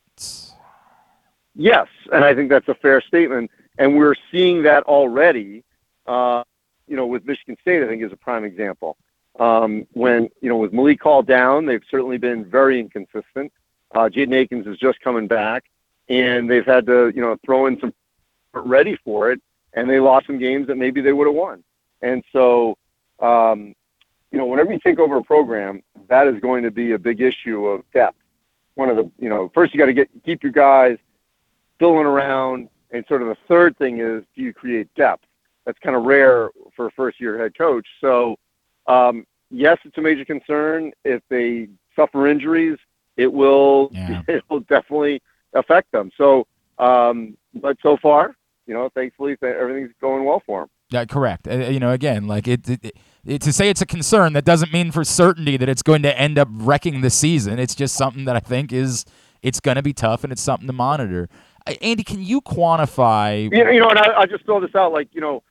Yes, 1.55 1.87
and 2.12 2.25
I 2.25 2.35
think 2.35 2.51
that's 2.51 2.69
a 2.69 2.75
fair 2.75 3.01
statement, 3.01 3.51
and 3.79 3.97
we're 3.97 4.17
seeing 4.33 4.62
that 4.64 4.85
already. 4.85 5.64
Uh, 6.07 6.43
you 6.87 6.97
know, 6.97 7.07
with 7.07 7.25
Michigan 7.25 7.57
State, 7.61 7.83
I 7.83 7.87
think 7.87 8.03
is 8.03 8.12
a 8.12 8.17
prime 8.17 8.45
example. 8.45 8.97
Um, 9.38 9.87
when 9.93 10.29
you 10.40 10.49
know, 10.49 10.57
with 10.57 10.73
Malik 10.73 11.03
Hall 11.03 11.23
down, 11.23 11.67
they've 11.67 11.83
certainly 11.90 12.19
been 12.19 12.45
very 12.45 12.79
inconsistent. 12.79 13.53
Uh, 13.95 14.09
Jaden 14.09 14.35
Akins 14.35 14.67
is 14.67 14.77
just 14.79 15.01
coming 15.01 15.27
back, 15.27 15.64
and 16.09 16.51
they've 16.51 16.67
had 16.67 16.87
to, 16.87 17.12
you 17.14 17.21
know, 17.21 17.37
throw 17.45 17.67
in 17.67 17.79
some 17.81 17.95
ready 18.53 18.97
for 19.05 19.31
it, 19.31 19.40
and 19.73 19.88
they 19.88 20.01
lost 20.01 20.27
some 20.27 20.38
games 20.38 20.67
that 20.67 20.77
maybe 20.77 21.01
they 21.01 21.12
would 21.12 21.27
have 21.27 21.35
won. 21.35 21.62
And 22.03 22.23
so, 22.33 22.77
um, 23.21 23.75
you 24.31 24.38
know, 24.38 24.47
whenever 24.47 24.73
you 24.73 24.81
take 24.81 24.99
over 24.99 25.17
a 25.17 25.23
program, 25.23 25.83
that 26.09 26.27
is 26.27 26.40
going 26.40 26.64
to 26.64 26.71
be 26.71 26.93
a 26.93 26.99
big 26.99 27.21
issue 27.21 27.67
of 27.67 27.83
depth. 27.93 28.19
One 28.75 28.90
of 28.90 28.97
the, 28.97 29.11
you 29.19 29.29
know, 29.29 29.51
first 29.55 29.73
you 29.73 29.79
got 29.79 29.87
to 29.87 29.93
get 29.93 30.11
keep 30.25 30.43
your 30.43 30.53
guys 30.53 30.99
filling 31.85 32.07
around, 32.07 32.68
and 32.90 33.05
sort 33.09 33.20
of 33.20 33.29
the 33.29 33.37
third 33.47 33.77
thing 33.77 34.01
is 34.01 34.23
do 34.35 34.42
you 34.42 34.55
create 34.55 34.88
depth? 34.94 35.25
That's 35.66 35.79
kind 35.81 35.97
of 35.97 36.05
rare 36.05 36.51
for 36.75 36.87
a 36.87 36.90
first-year 36.90 37.38
head 37.38 37.57
coach. 37.57 37.87
So, 38.01 38.37
um, 38.87 39.27
yes, 39.51 39.79
it's 39.85 39.99
a 39.99 40.01
major 40.01 40.25
concern 40.25 40.92
if 41.05 41.23
they 41.29 41.68
suffer 41.97 42.27
injuries 42.27 42.79
it 43.16 43.33
will 43.33 43.90
yeah. 43.92 44.23
it 44.29 44.42
will 44.49 44.61
definitely 44.61 45.23
affect 45.55 45.92
them. 45.92 46.11
So, 46.16 46.47
um, 46.79 47.37
but 47.55 47.77
so 47.83 47.97
far, 47.97 48.35
you 48.66 48.75
know, 48.75 48.88
thankfully 48.94 49.37
everything's 49.42 49.92
going 50.01 50.25
well 50.25 50.42
for 50.44 50.62
them. 50.62 50.70
Yeah, 50.90 51.05
correct. 51.07 51.49
Uh, 51.49 51.68
you 51.68 51.81
know, 51.81 51.90
again, 51.90 52.27
like 52.27 52.47
it, 52.47 52.68
it, 52.68 52.97
it, 53.25 53.42
to 53.42 53.53
say 53.53 53.70
it's 53.70 53.81
a 53.81 53.87
concern 53.87 54.33
that 54.35 54.44
doesn't 54.44 54.73
mean 54.73 54.90
for 54.90 55.03
certainty 55.03 55.57
that 55.57 55.68
it's 55.68 55.83
going 55.83 56.03
to 56.03 56.18
end 56.18 56.38
up 56.38 56.49
wrecking 56.51 57.01
the 57.01 57.11
season. 57.11 57.59
It's 57.59 57.75
just 57.75 57.94
something 57.94 58.25
that 58.27 58.37
I 58.37 58.40
think 58.40 58.73
is 58.73 59.05
it's 59.42 59.61
going 59.61 59.77
to 59.77 59.83
be 59.83 59.92
tough 59.92 60.25
and 60.25 60.33
it's 60.33 60.42
something 60.42 60.66
to 60.66 60.73
monitor. 60.73 61.29
Andy, 61.81 62.05
can 62.05 62.22
you 62.22 62.40
quantify? 62.40 63.44
You 63.44 63.64
know, 63.64 63.70
you 63.70 63.81
know 63.81 63.88
and 63.88 63.98
I, 63.98 64.20
I 64.20 64.27
just 64.27 64.44
throw 64.44 64.61
this 64.61 64.74
out. 64.74 64.92
Like, 64.92 65.09
you 65.12 65.20
know, 65.20 65.42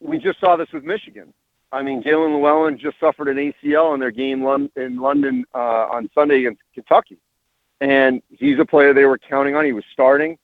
we 0.00 0.18
just 0.18 0.40
saw 0.40 0.56
this 0.56 0.68
with 0.72 0.84
Michigan. 0.84 1.32
I 1.72 1.82
mean, 1.82 2.02
Jaelin 2.02 2.40
Llewellyn 2.40 2.78
just 2.78 2.98
suffered 2.98 3.28
an 3.28 3.36
ACL 3.36 3.94
in 3.94 4.00
their 4.00 4.10
game 4.10 4.44
in 4.76 4.96
London 4.96 5.44
uh, 5.54 5.58
on 5.58 6.10
Sunday 6.14 6.40
against 6.40 6.62
Kentucky, 6.74 7.18
and 7.80 8.22
he's 8.28 8.58
a 8.58 8.64
player 8.64 8.92
they 8.92 9.04
were 9.04 9.18
counting 9.18 9.54
on. 9.54 9.64
He 9.64 9.72
was 9.72 9.84
starting, 9.92 10.36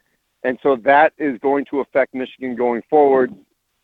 and 0.45 0.59
so 0.63 0.77
that 0.77 1.13
is 1.19 1.39
going 1.39 1.65
to 1.67 1.81
affect 1.81 2.15
Michigan 2.15 2.55
going 2.55 2.83
forward. 2.89 3.35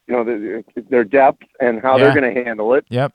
You 0.06 0.14
know, 0.14 0.24
the, 0.24 0.64
their 0.88 1.04
depth 1.04 1.42
and 1.60 1.80
how 1.80 1.96
yeah. 1.96 2.04
they're 2.04 2.20
going 2.20 2.34
to 2.34 2.44
handle 2.44 2.74
it. 2.74 2.84
Yep. 2.90 3.12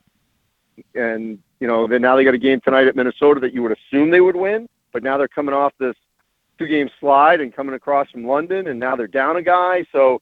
And 0.95 1.39
you 1.59 1.67
know, 1.67 1.87
then 1.87 2.01
now 2.01 2.15
they 2.15 2.23
got 2.23 2.33
a 2.33 2.39
game 2.39 2.59
tonight 2.61 2.87
at 2.87 2.95
Minnesota 2.95 3.39
that 3.41 3.53
you 3.53 3.63
would 3.63 3.77
assume 3.77 4.11
they 4.11 4.21
would 4.21 4.35
win, 4.35 4.67
but 4.91 5.03
now 5.03 5.17
they're 5.17 5.27
coming 5.27 5.53
off 5.55 5.73
this 5.79 5.95
two-game 6.57 6.89
slide 6.99 7.41
and 7.41 7.53
coming 7.53 7.75
across 7.75 8.09
from 8.11 8.25
London, 8.25 8.67
and 8.67 8.79
now 8.79 8.95
they're 8.95 9.07
down 9.07 9.37
a 9.37 9.41
guy. 9.41 9.85
So, 9.91 10.21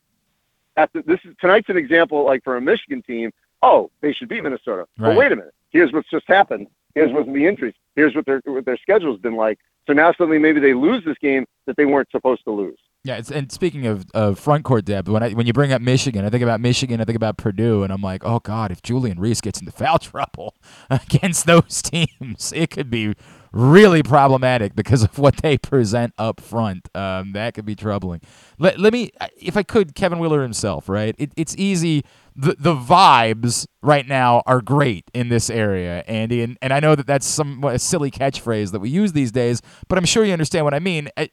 at 0.78 0.92
the, 0.94 1.02
this 1.04 1.20
is 1.24 1.36
tonight's 1.40 1.70
an 1.70 1.78
example, 1.78 2.26
like 2.26 2.44
for 2.44 2.58
a 2.58 2.62
Michigan 2.62 3.02
team 3.02 3.32
oh, 3.66 3.92
they 4.02 4.14
should 4.14 4.30
beat 4.30 4.44
Minnesota. 4.44 4.86
Right. 4.98 5.10
But 5.10 5.18
wait 5.18 5.32
a 5.32 5.36
minute. 5.36 5.54
Here's 5.72 5.92
what's 5.92 6.10
just 6.10 6.28
happened. 6.28 6.68
Here's 6.94 7.12
what's 7.12 7.28
the 7.28 7.46
injuries. 7.46 7.74
Here's 7.96 8.16
what 8.16 8.26
their 8.26 8.42
what 8.46 8.66
their 8.66 8.78
schedule's 8.78 9.20
been 9.20 9.36
like. 9.36 9.60
So 9.88 9.94
now 9.94 10.12
suddenly 10.14 10.40
maybe 10.40 10.60
they 10.60 10.74
lose 10.74 11.04
this 11.04 11.18
game 11.20 11.46
that 11.66 11.76
they 11.76 11.86
weren't 11.86 12.10
supposed 12.12 12.44
to 12.46 12.52
lose. 12.52 12.78
Yeah, 13.04 13.22
and 13.32 13.52
speaking 13.52 13.86
of, 13.86 14.08
of 14.16 14.40
front 14.40 14.64
court 14.64 14.86
depth, 14.86 15.08
when 15.08 15.22
I, 15.22 15.30
when 15.34 15.46
you 15.46 15.54
bring 15.54 15.72
up 15.72 15.80
Michigan, 15.80 16.26
I 16.26 16.32
think 16.32 16.42
about 16.42 16.60
Michigan, 16.60 17.00
I 17.00 17.04
think 17.04 17.16
about 17.16 17.38
Purdue, 17.38 17.84
and 17.84 17.94
I'm 17.94 18.02
like, 18.02 18.26
oh 18.26 18.40
God, 18.40 18.72
if 18.72 18.82
Julian 18.82 19.20
Reese 19.20 19.42
gets 19.42 19.60
into 19.60 19.72
foul 19.72 20.00
trouble 20.00 20.56
against 20.90 21.46
those 21.46 21.84
teams, 21.84 22.52
it 22.56 22.72
could 22.72 22.90
be 22.90 23.14
really 23.56 24.04
problematic 24.04 24.76
because 24.76 25.02
of 25.02 25.18
what 25.18 25.38
they 25.38 25.58
present 25.58 26.14
up 26.18 26.42
front. 26.42 26.90
Um, 26.94 27.32
that 27.32 27.54
could 27.54 27.66
be 27.66 27.76
troubling. 27.76 28.22
Let, 28.60 28.80
let 28.80 28.92
me, 28.92 29.12
if 29.38 29.56
I 29.56 29.64
could, 29.64 29.96
Kevin 29.96 30.20
Wheeler 30.20 30.44
himself, 30.44 30.90
right? 30.90 31.16
It, 31.18 31.32
it's 31.38 31.56
easy 31.58 32.04
the 32.36 32.54
the 32.60 32.76
vibes 32.76 33.66
right 33.82 34.06
now 34.06 34.44
are 34.46 34.62
great 34.62 35.10
in 35.14 35.30
this 35.30 35.50
area, 35.50 36.04
Andy. 36.06 36.42
And, 36.42 36.58
and 36.62 36.74
I 36.74 36.82
know 36.82 36.94
that 36.94 37.08
that's 37.08 37.26
some 37.26 37.64
a 37.64 37.80
silly 37.80 38.12
catchphrase 38.12 38.74
that 38.74 38.80
we 38.80 38.90
use 38.90 39.14
these 39.14 39.32
days, 39.32 39.62
but 39.88 39.98
I'm 39.98 40.06
sure 40.06 40.26
you 40.26 40.34
understand 40.34 40.66
what 40.66 40.74
I 40.74 40.80
mean. 40.80 41.08
I, 41.16 41.30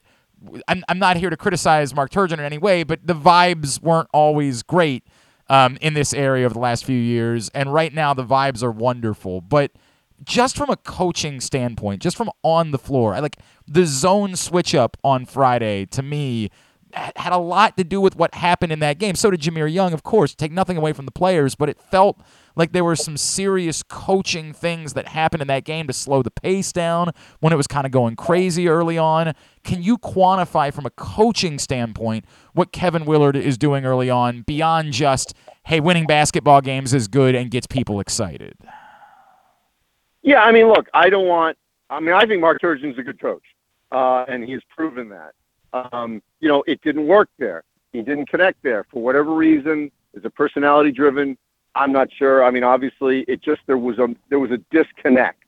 I'm, 0.69 0.85
I'm 0.89 0.99
not 0.99 1.17
here 1.17 1.31
to 1.31 1.37
criticize 1.37 1.95
Mark 1.95 2.11
Turgeon 2.11 2.35
in 2.35 2.41
any 2.41 2.59
way, 2.59 2.85
but 2.85 3.05
the 3.05 3.15
vibes 3.15 3.83
weren't 3.83 4.09
always 4.13 4.63
great 4.63 5.05
um, 5.49 5.77
in 5.81 5.95
this 5.95 6.15
area 6.15 6.45
over 6.45 6.55
the 6.55 6.61
last 6.61 6.85
few 6.85 6.99
years. 6.99 7.49
And 7.51 7.73
right 7.73 7.93
now, 7.93 8.15
the 8.15 8.25
vibes 8.25 8.63
are 8.63 8.71
wonderful. 8.71 9.41
But 9.41 9.73
just 10.23 10.57
from 10.57 10.71
a 10.71 10.77
coaching 10.77 11.41
standpoint, 11.41 12.03
just 12.03 12.17
from 12.17 12.31
on 12.43 12.71
the 12.71 12.79
floor, 12.79 13.15
I 13.15 13.21
like 13.21 13.39
the 13.67 13.87
zone 13.87 14.37
switch 14.37 14.75
up 14.75 14.97
on 15.03 15.25
Friday 15.27 15.87
to 15.87 16.03
me 16.03 16.51
had 16.95 17.33
a 17.33 17.39
lot 17.39 17.77
to 17.77 17.85
do 17.85 18.01
with 18.01 18.17
what 18.17 18.35
happened 18.35 18.73
in 18.73 18.81
that 18.81 18.99
game. 18.99 19.15
So 19.15 19.31
did 19.31 19.41
Jahmir 19.41 19.73
Young, 19.73 19.93
of 19.93 20.03
course. 20.03 20.35
Take 20.35 20.53
nothing 20.53 20.77
away 20.77 20.93
from 20.93 21.07
the 21.07 21.11
players, 21.11 21.55
but 21.55 21.69
it 21.69 21.81
felt 21.81 22.21
like 22.55 22.73
there 22.73 22.85
were 22.85 22.97
some 22.97 23.17
serious 23.17 23.83
coaching 23.83 24.53
things 24.53 24.93
that 24.93 25.09
happened 25.09 25.41
in 25.41 25.49
that 25.49 25.65
game 25.65 25.87
to 25.87 25.93
slow 25.93 26.23
the 26.23 26.31
pace 26.31 26.71
down 26.71 27.11
when 27.41 27.53
it 27.53 27.57
was 27.57 27.67
kind 27.67 27.87
of 27.87 27.93
going 27.93 28.17
crazy 28.17 28.69
early 28.69 28.99
on. 28.99 29.33
Can 29.65 29.83
you 29.83 29.97
quantify 29.97 30.73
from 30.73 30.85
a 30.85 30.91
coaching 30.91 31.59
standpoint 31.59 32.27
what 32.53 32.73
Kevin 32.73 33.07
Willard 33.07 33.37
is 33.37 33.57
doing 33.57 33.87
early 33.87 34.11
on 34.11 34.43
beyond 34.43 34.93
just, 34.93 35.35
hey, 35.65 35.81
winning 35.81 36.07
basketball 36.07 36.61
games 36.61 36.93
is 36.93 37.09
good 37.09 37.35
and 37.35 37.51
gets 37.51 37.67
people 37.67 38.01
excited? 38.01 38.55
Yeah, 40.23 40.43
I 40.43 40.53
mean, 40.53 40.69
look, 40.69 40.89
I 40.95 41.11
don't 41.11 41.27
want. 41.27 41.57
I 41.91 42.01
mean, 42.01 42.15
I 42.15 42.25
think 42.27 42.41
Mark 42.41 42.61
Turgeon's 42.61 42.99
a 42.99 43.03
good 43.03 43.21
coach, 43.21 43.43
uh, 43.91 44.25
and 44.29 44.45
he's 44.45 44.61
proven 44.75 45.09
that. 45.11 45.33
Um, 45.93 46.23
you 46.41 46.49
know, 46.49 46.63
it 46.67 46.81
didn't 46.83 47.07
work 47.07 47.29
there. 47.39 47.65
He 47.93 48.03
didn't 48.03 48.29
connect 48.29 48.63
there 48.63 48.85
for 48.91 49.03
whatever 49.03 49.35
reason. 49.35 49.91
Is 50.15 50.25
it 50.25 50.35
personality 50.35 50.93
driven? 50.93 51.37
I'm 51.75 51.93
not 51.93 52.09
sure. 52.13 52.45
I 52.45 52.51
mean, 52.51 52.65
obviously, 52.65 53.23
it 53.29 53.43
just 53.43 53.61
there 53.67 53.79
was 53.79 53.99
a 53.99 54.15
there 54.29 54.39
was 54.39 54.51
a 54.51 54.59
disconnect 54.71 55.45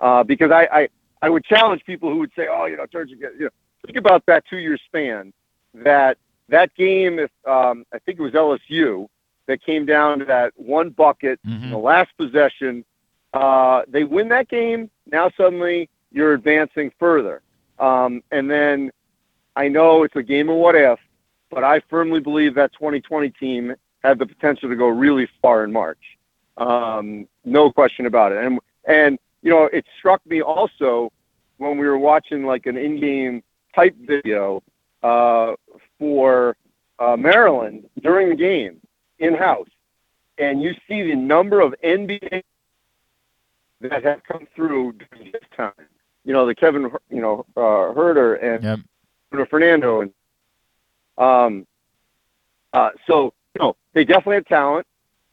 uh, 0.00 0.22
because 0.22 0.50
I, 0.50 0.68
I 0.72 0.88
I 1.22 1.28
would 1.28 1.44
challenge 1.44 1.84
people 1.84 2.10
who 2.10 2.18
would 2.18 2.32
say, 2.36 2.48
oh, 2.50 2.66
you 2.66 2.76
know, 2.76 2.86
Turgeon, 2.86 3.18
you 3.20 3.44
know, 3.44 3.48
think 3.86 3.98
about 3.98 4.24
that 4.26 4.44
two 4.48 4.58
year 4.58 4.78
span. 4.86 5.32
That 5.74 6.18
that 6.48 6.74
game, 6.74 7.18
if 7.18 7.30
um, 7.46 7.84
I 7.92 7.98
think 8.00 8.18
it 8.18 8.22
was 8.22 8.32
LSU, 8.32 9.08
that 9.46 9.62
came 9.64 9.86
down 9.86 10.20
to 10.20 10.24
that 10.26 10.52
one 10.56 10.90
bucket, 10.90 11.40
mm-hmm. 11.46 11.70
the 11.70 11.78
last 11.78 12.10
possession. 12.16 12.84
Uh, 13.34 13.82
they 13.88 14.04
win 14.04 14.28
that 14.28 14.48
game. 14.48 14.88
Now 15.10 15.30
suddenly 15.36 15.90
you're 16.12 16.34
advancing 16.34 16.92
further, 16.98 17.42
um, 17.78 18.22
and 18.30 18.48
then 18.50 18.90
I 19.56 19.68
know 19.68 20.04
it's 20.04 20.16
a 20.16 20.22
game 20.22 20.48
of 20.48 20.56
what 20.56 20.76
if, 20.76 20.98
but 21.50 21.64
I 21.64 21.80
firmly 21.90 22.20
believe 22.20 22.54
that 22.54 22.72
2020 22.74 23.30
team 23.30 23.74
had 24.04 24.18
the 24.18 24.26
potential 24.26 24.68
to 24.68 24.76
go 24.76 24.86
really 24.86 25.28
far 25.42 25.64
in 25.64 25.72
March. 25.72 25.98
Um, 26.56 27.26
no 27.44 27.72
question 27.72 28.06
about 28.06 28.32
it. 28.32 28.44
And 28.44 28.60
and 28.86 29.18
you 29.42 29.50
know, 29.50 29.64
it 29.64 29.84
struck 29.98 30.24
me 30.26 30.40
also 30.40 31.12
when 31.58 31.76
we 31.76 31.86
were 31.86 31.98
watching 31.98 32.44
like 32.44 32.66
an 32.66 32.76
in-game 32.76 33.42
type 33.74 33.96
video 33.98 34.62
uh, 35.02 35.54
for 35.98 36.56
uh, 36.98 37.16
Maryland 37.16 37.88
during 38.00 38.30
the 38.30 38.36
game 38.36 38.80
in 39.18 39.34
house, 39.34 39.68
and 40.38 40.62
you 40.62 40.72
see 40.88 41.02
the 41.02 41.16
number 41.16 41.60
of 41.60 41.74
NBA 41.84 42.42
that 43.88 44.04
have 44.04 44.22
come 44.24 44.46
through 44.54 44.92
during 44.92 45.32
this 45.32 45.42
time. 45.56 45.72
You 46.24 46.32
know, 46.32 46.46
the 46.46 46.54
Kevin, 46.54 46.90
you 47.10 47.20
know, 47.20 47.44
uh, 47.56 47.92
Huerter 47.94 48.42
and 48.42 48.64
Yep. 48.64 49.48
Fernando, 49.50 50.02
and 50.02 50.12
um, 51.18 51.66
uh, 52.72 52.90
so 53.06 53.34
you 53.54 53.60
know 53.60 53.76
they 53.92 54.04
definitely 54.04 54.36
had 54.36 54.46
talent, 54.46 54.86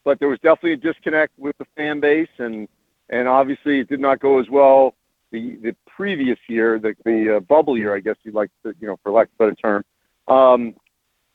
but 0.03 0.19
there 0.19 0.27
was 0.27 0.39
definitely 0.39 0.73
a 0.73 0.77
disconnect 0.77 1.33
with 1.37 1.57
the 1.57 1.65
fan 1.77 1.99
base, 1.99 2.29
and 2.39 2.67
and 3.09 3.27
obviously 3.27 3.79
it 3.79 3.89
did 3.89 3.99
not 3.99 4.19
go 4.19 4.39
as 4.39 4.49
well 4.49 4.95
the 5.31 5.55
the 5.61 5.75
previous 5.87 6.37
year, 6.47 6.79
the 6.79 6.95
the 7.05 7.37
uh, 7.37 7.39
bubble 7.41 7.77
year, 7.77 7.95
I 7.95 7.99
guess 7.99 8.15
you'd 8.23 8.35
like 8.35 8.51
to, 8.63 8.75
you 8.79 8.87
know, 8.87 8.99
for 9.01 9.11
lack 9.11 9.27
of 9.27 9.33
a 9.33 9.37
better 9.37 9.55
term. 9.55 9.85
Um, 10.27 10.75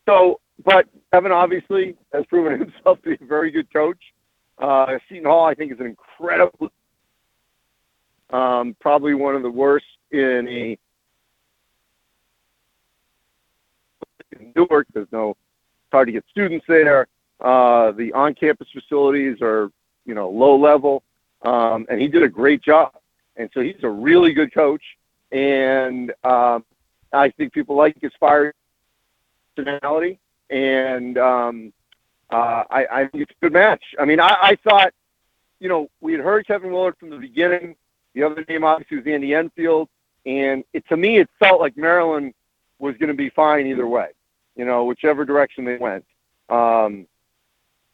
so, 0.09 0.41
but 0.65 0.87
Kevin 1.13 1.33
obviously 1.33 1.97
has 2.13 2.25
proven 2.27 2.61
himself 2.61 3.03
to 3.03 3.17
be 3.17 3.25
a 3.25 3.27
very 3.27 3.51
good 3.51 3.73
coach. 3.73 3.99
Uh, 4.59 4.99
Seton 5.09 5.25
Hall, 5.25 5.47
I 5.47 5.55
think, 5.55 5.73
is 5.73 5.81
an 5.81 5.87
incredible, 5.87 6.71
um, 8.31 8.77
probably 8.81 9.15
one 9.15 9.35
of 9.35 9.43
the 9.43 9.51
worst 9.51 9.87
in 10.11 10.49
a 10.49 10.79
Newark. 14.55 14.87
There's 14.93 15.09
no 15.13 15.31
it's 15.31 15.93
hard 15.93 16.09
to 16.09 16.13
get 16.13 16.25
students 16.31 16.67
there. 16.69 17.07
Uh, 17.41 17.93
the 17.93 18.13
on-campus 18.13 18.69
facilities 18.73 19.39
are, 19.41 19.71
you 20.05 20.15
know, 20.15 20.29
low 20.29 20.57
level, 20.57 21.03
um, 21.43 21.87
and 21.89 22.01
he 22.01 22.09
did 22.09 22.23
a 22.23 22.29
great 22.29 22.63
job. 22.63 22.93
And 23.37 23.51
so 23.53 23.61
he's 23.61 23.83
a 23.83 23.89
really 23.89 24.33
good 24.33 24.53
coach, 24.53 24.83
and 25.31 26.13
um, 26.25 26.65
I 27.13 27.31
think 27.31 27.53
people 27.53 27.77
like 27.77 27.97
his 28.01 28.13
fire 28.19 28.55
personality, 29.55 30.19
and 30.49 31.19
um, 31.19 31.73
uh, 32.31 32.65
I, 32.71 32.87
I 32.87 33.01
it's 33.13 33.31
a 33.31 33.35
good 33.43 33.53
match. 33.53 33.83
I 34.01 34.07
mean, 34.07 34.21
I, 34.21 34.37
I 34.41 34.57
thought, 34.65 34.93
you 35.61 35.69
know, 35.69 35.91
we 36.01 36.13
had 36.13 36.23
heard 36.23 36.47
Kevin 36.47 36.73
Willard 36.73 36.97
from 36.99 37.11
the 37.11 37.19
beginning. 37.19 37.77
The 38.17 38.23
other 38.23 38.47
name 38.49 38.65
obviously 38.65 38.97
was 38.97 39.07
Andy 39.07 39.35
Enfield, 39.35 39.91
and 40.25 40.65
it, 40.73 40.89
to 40.89 40.97
me, 40.97 41.19
it 41.19 41.29
felt 41.39 41.61
like 41.61 41.77
Maryland 41.77 42.33
was 42.79 42.97
going 42.97 43.09
to 43.09 43.15
be 43.15 43.29
fine 43.29 43.67
either 43.67 43.87
way. 43.87 44.09
You 44.57 44.65
know, 44.65 44.87
whichever 44.87 45.27
direction 45.27 45.67
they 45.67 45.77
went. 45.77 46.03
Um, 46.49 47.07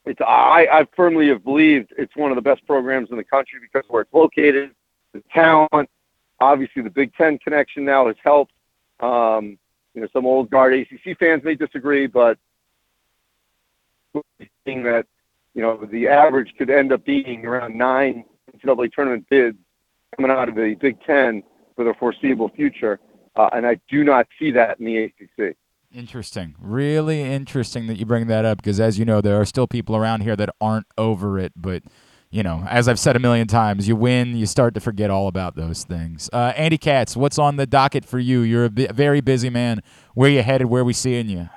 it's 0.07 0.21
I, 0.21 0.69
I 0.73 0.87
firmly 0.95 1.29
have 1.29 1.43
believed 1.43 1.93
it's 1.99 2.15
one 2.15 2.31
of 2.31 2.37
the 2.37 2.43
best 2.43 2.65
programs 2.69 3.11
in 3.11 3.17
the 3.17 3.25
country 3.25 3.59
because 3.61 3.83
where 3.89 4.03
it's 4.03 4.15
located, 4.15 4.71
the 5.13 5.25
talent, 5.35 5.91
obviously 6.41 6.83
the 6.83 6.91
Big 6.91 7.13
Ten 7.15 7.37
connection 7.39 7.85
now 7.85 8.07
has 8.07 8.17
helped. 8.23 8.53
Um, 9.01 9.59
you 9.95 10.03
know, 10.03 10.09
some 10.13 10.25
old 10.25 10.51
guard 10.51 10.73
ACC 10.73 11.19
fans 11.19 11.43
may 11.43 11.57
disagree, 11.57 12.07
but 12.07 12.39
seeing 14.65 14.85
that 14.85 15.05
you 15.55 15.63
know 15.63 15.85
the 15.85 16.07
average 16.07 16.55
could 16.57 16.71
end 16.71 16.93
up 16.93 17.05
being 17.05 17.45
around 17.45 17.77
nine 17.77 18.25
NCAA 18.57 18.93
tournament 18.93 19.27
bids 19.29 19.59
coming 20.17 20.31
out 20.31 20.49
of 20.49 20.55
the 20.55 20.77
Big 20.81 20.99
Ten 21.07 21.43
for 21.77 21.85
the 21.85 21.95
foreseeable 21.99 22.51
future, 22.51 23.01
uh, 23.37 23.49
and 23.53 23.67
I 23.67 23.81
do 23.91 24.05
not 24.05 24.27
see 24.39 24.51
that 24.53 24.79
in 24.79 24.87
the 24.87 25.05
ACC. 25.05 25.57
Interesting. 25.95 26.55
Really 26.59 27.21
interesting 27.21 27.87
that 27.87 27.99
you 27.99 28.07
bring 28.07 28.27
that 28.29 28.45
up 28.45 28.59
because, 28.59 28.81
as 28.81 28.99
you 28.99 29.05
know, 29.05 29.21
there 29.21 29.39
are 29.39 29.45
still 29.45 29.67
people 29.67 29.95
around 29.95 30.23
here 30.23 30.37
that 30.37 30.49
aren't 30.61 30.87
over 30.97 31.39
it. 31.39 31.53
But, 31.55 31.83
you 32.31 32.43
know, 32.43 32.65
as 32.67 32.89
I've 32.89 32.99
said 32.99 33.15
a 33.15 33.19
million 33.19 33.47
times, 33.47 33.89
you 33.89 33.95
win, 33.95 34.35
you 34.37 34.47
start 34.47 34.73
to 34.75 34.81
forget 34.81 35.11
all 35.11 35.29
about 35.29 35.55
those 35.55 35.85
things. 35.85 36.31
Uh, 36.33 36.55
Andy 36.57 36.79
Katz, 36.79 37.15
what's 37.15 37.39
on 37.39 37.57
the 37.57 37.67
docket 37.67 38.07
for 38.07 38.19
you? 38.19 38.41
You're 38.41 38.65
a 38.65 38.71
very 38.71 39.21
busy 39.21 39.51
man. 39.51 39.83
Where 40.15 40.31
are 40.31 40.33
you 40.33 40.43
headed? 40.43 40.69
Where 40.69 40.83
we 40.83 40.95
seeing 40.95 41.29
you? 41.29 41.51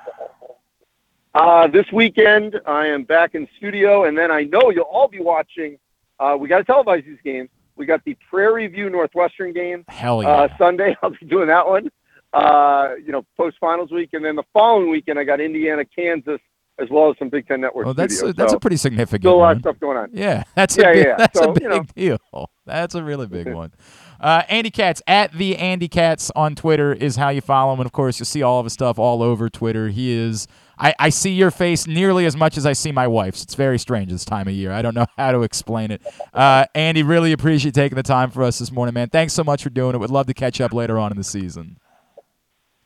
Uh, 1.34 1.66
this 1.68 1.86
weekend, 1.92 2.60
I 2.66 2.86
am 2.86 3.04
back 3.04 3.34
in 3.34 3.48
studio, 3.56 4.04
and 4.04 4.16
then 4.16 4.30
I 4.30 4.44
know 4.44 4.70
you'll 4.70 4.84
all 4.84 5.08
be 5.08 5.20
watching. 5.20 5.78
Uh, 6.18 6.36
we 6.38 6.48
got 6.48 6.58
to 6.58 6.64
televise 6.64 7.04
these 7.04 7.18
games. 7.24 7.48
We 7.76 7.86
got 7.86 8.04
the 8.04 8.16
Prairie 8.30 8.66
View 8.68 8.90
Northwestern 8.90 9.52
game 9.52 9.84
Hell 9.88 10.22
yeah. 10.22 10.28
uh, 10.30 10.48
Sunday. 10.58 10.96
I'll 11.02 11.10
be 11.10 11.26
doing 11.26 11.48
that 11.48 11.66
one. 11.66 11.88
Uh, 12.32 12.94
you 13.04 13.12
know, 13.12 13.24
post 13.36 13.56
finals 13.60 13.90
week, 13.90 14.10
and 14.12 14.24
then 14.24 14.36
the 14.36 14.42
following 14.52 14.90
weekend, 14.90 15.18
I 15.18 15.24
got 15.24 15.40
Indiana, 15.40 15.84
Kansas, 15.84 16.40
as 16.78 16.88
well 16.90 17.10
as 17.10 17.16
some 17.18 17.30
Big 17.30 17.46
Ten 17.48 17.60
Network. 17.62 17.84
well, 17.86 17.94
that's 17.94 18.20
a, 18.22 18.32
that's 18.34 18.52
so, 18.52 18.56
a 18.58 18.60
pretty 18.60 18.76
significant 18.76 19.22
still 19.22 19.36
a 19.36 19.36
lot 19.36 19.56
of 19.56 19.60
stuff 19.60 19.78
going 19.80 19.96
on. 19.96 20.10
Yeah, 20.12 20.42
that's 20.54 20.76
Yeah, 20.76 20.90
a 20.90 20.92
big, 20.94 21.06
yeah. 21.06 21.14
that's 21.16 21.38
So, 21.38 21.50
a 21.50 21.52
big 21.54 21.62
you 21.62 21.68
know. 21.68 21.84
deal. 21.94 22.50
That's 22.66 22.94
a 22.94 23.02
really 23.02 23.26
big 23.26 23.48
one. 23.54 23.72
Uh, 24.20 24.42
Andy 24.48 24.70
Katz 24.70 25.02
at 25.06 25.32
the 25.32 25.56
Andy 25.56 25.88
Katz 25.88 26.30
on 26.34 26.54
Twitter 26.54 26.92
is 26.92 27.16
how 27.16 27.28
you 27.28 27.40
follow 27.40 27.72
him, 27.74 27.80
and 27.80 27.86
of 27.86 27.92
course 27.92 28.18
you'll 28.18 28.26
see 28.26 28.42
all 28.42 28.60
of 28.60 28.64
his 28.66 28.72
stuff 28.72 28.98
all 28.98 29.22
over 29.22 29.48
Twitter. 29.48 29.88
He 29.88 30.12
is. 30.12 30.46
I, 30.78 30.94
I 30.98 31.08
see 31.08 31.32
your 31.32 31.50
face 31.50 31.86
nearly 31.86 32.26
as 32.26 32.36
much 32.36 32.58
as 32.58 32.66
I 32.66 32.74
see 32.74 32.92
my 32.92 33.06
wife's. 33.06 33.42
It's 33.42 33.54
very 33.54 33.78
strange 33.78 34.10
this 34.10 34.26
time 34.26 34.46
of 34.46 34.54
year. 34.54 34.72
I 34.72 34.82
don't 34.82 34.94
know 34.94 35.06
how 35.16 35.32
to 35.32 35.42
explain 35.42 35.90
it. 35.90 36.02
Uh, 36.34 36.66
Andy, 36.74 37.02
really 37.02 37.32
appreciate 37.32 37.74
taking 37.74 37.96
the 37.96 38.02
time 38.02 38.30
for 38.30 38.42
us 38.42 38.58
this 38.58 38.70
morning, 38.70 38.94
man. 38.94 39.08
Thanks 39.08 39.32
so 39.32 39.42
much 39.42 39.62
for 39.62 39.70
doing 39.70 39.94
it. 39.94 39.98
Would 39.98 40.10
love 40.10 40.26
to 40.26 40.34
catch 40.34 40.60
up 40.60 40.72
later 40.72 40.98
on 40.98 41.12
in 41.12 41.16
the 41.16 41.24
season. 41.24 41.78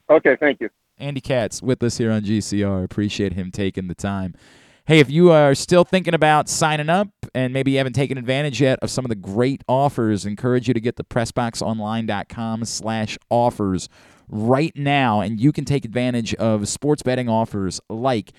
Okay, 0.08 0.36
thank 0.38 0.60
you. 0.60 0.68
Andy 0.98 1.20
Katz 1.20 1.62
with 1.62 1.82
us 1.82 1.98
here 1.98 2.12
on 2.12 2.22
GCR. 2.22 2.84
Appreciate 2.84 3.32
him 3.32 3.50
taking 3.50 3.88
the 3.88 3.94
time. 3.94 4.34
Hey, 4.90 4.98
if 4.98 5.08
you 5.08 5.30
are 5.30 5.54
still 5.54 5.84
thinking 5.84 6.14
about 6.14 6.48
signing 6.48 6.88
up 6.88 7.06
and 7.32 7.52
maybe 7.52 7.70
you 7.70 7.78
haven't 7.78 7.92
taken 7.92 8.18
advantage 8.18 8.60
yet 8.60 8.80
of 8.82 8.90
some 8.90 9.04
of 9.04 9.08
the 9.08 9.14
great 9.14 9.62
offers, 9.68 10.26
encourage 10.26 10.66
you 10.66 10.74
to 10.74 10.80
get 10.80 10.96
the 10.96 11.04
pressboxonline.com 11.04 12.64
slash 12.64 13.16
offers 13.30 13.88
right 14.28 14.74
now, 14.74 15.20
and 15.20 15.38
you 15.38 15.52
can 15.52 15.64
take 15.64 15.84
advantage 15.84 16.34
of 16.34 16.68
sports 16.68 17.04
betting 17.04 17.28
offers 17.28 17.80
like 17.88 18.32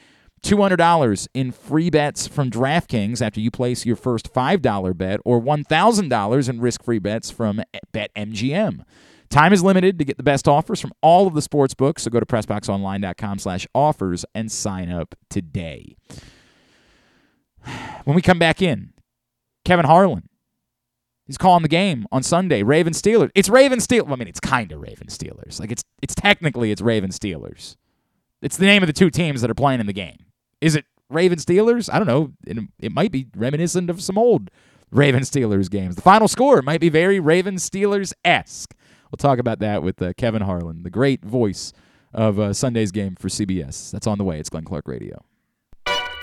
$200 0.43 1.27
in 1.33 1.53
free 1.53 1.89
bets 1.89 2.27
from 2.27 2.51
DraftKings 2.51 3.25
after 3.25 3.39
you 3.39 3.49
place 3.49 3.85
your 3.85 3.95
first 3.95 4.33
$5 4.33 4.97
bet, 4.97 5.21
or 5.23 5.41
$1,000 5.41 6.49
in 6.49 6.59
risk 6.59 6.83
free 6.83 6.99
bets 6.99 7.31
from 7.31 7.61
BetMGM. 7.93 8.83
Time 9.29 9.53
is 9.53 9.63
limited 9.63 9.97
to 9.99 10.03
get 10.03 10.17
the 10.17 10.23
best 10.23 10.49
offers 10.49 10.81
from 10.81 10.91
all 11.01 11.27
of 11.27 11.33
the 11.33 11.41
sports 11.41 11.73
books, 11.73 12.03
so 12.03 12.11
go 12.11 12.19
to 12.19 12.25
pressboxonline.com 12.25 13.39
slash 13.39 13.65
offers 13.73 14.25
and 14.35 14.51
sign 14.51 14.91
up 14.91 15.15
today. 15.29 15.95
When 18.03 18.15
we 18.15 18.21
come 18.21 18.39
back 18.39 18.61
in, 18.61 18.93
Kevin 19.65 19.85
Harlan. 19.85 20.27
He's 21.27 21.37
calling 21.37 21.61
the 21.61 21.69
game 21.69 22.07
on 22.11 22.23
Sunday. 22.23 22.63
Raven 22.63 22.93
Steelers. 22.93 23.29
It's 23.35 23.47
Raven 23.47 23.79
Steelers. 23.79 24.11
I 24.11 24.15
mean, 24.15 24.27
it's 24.27 24.39
kind 24.39 24.71
of 24.71 24.81
Raven 24.81 25.07
Steelers. 25.07 25.59
Like 25.59 25.71
it's 25.71 25.83
it's 26.01 26.15
technically 26.15 26.71
it's 26.71 26.81
Raven 26.81 27.11
Steelers. 27.11 27.77
It's 28.41 28.57
the 28.57 28.65
name 28.65 28.83
of 28.83 28.87
the 28.87 28.93
two 28.93 29.09
teams 29.09 29.41
that 29.41 29.51
are 29.51 29.55
playing 29.55 29.79
in 29.79 29.85
the 29.85 29.93
game. 29.93 30.25
Is 30.59 30.75
it 30.75 30.85
Raven 31.09 31.37
Steelers? 31.37 31.93
I 31.93 31.99
don't 31.99 32.07
know. 32.07 32.33
It, 32.45 32.57
it 32.79 32.91
might 32.91 33.11
be 33.11 33.27
reminiscent 33.35 33.89
of 33.89 34.01
some 34.01 34.17
old 34.17 34.49
Raven 34.91 35.21
Steelers 35.21 35.69
games. 35.69 35.95
The 35.95 36.01
final 36.01 36.27
score 36.27 36.61
might 36.61 36.81
be 36.81 36.89
very 36.89 37.19
Raven 37.19 37.55
Steelers 37.55 38.13
esque. 38.25 38.75
We'll 39.11 39.17
talk 39.17 39.39
about 39.39 39.59
that 39.59 39.83
with 39.83 40.01
uh, 40.01 40.13
Kevin 40.17 40.41
Harlan, 40.41 40.83
the 40.83 40.89
great 40.89 41.23
voice 41.23 41.71
of 42.13 42.39
uh, 42.39 42.53
Sunday's 42.53 42.91
game 42.91 43.15
for 43.15 43.27
CBS. 43.27 43.91
That's 43.91 44.07
on 44.07 44.17
the 44.17 44.23
way. 44.23 44.39
It's 44.39 44.49
Glenn 44.49 44.65
Clark 44.65 44.87
Radio. 44.87 45.23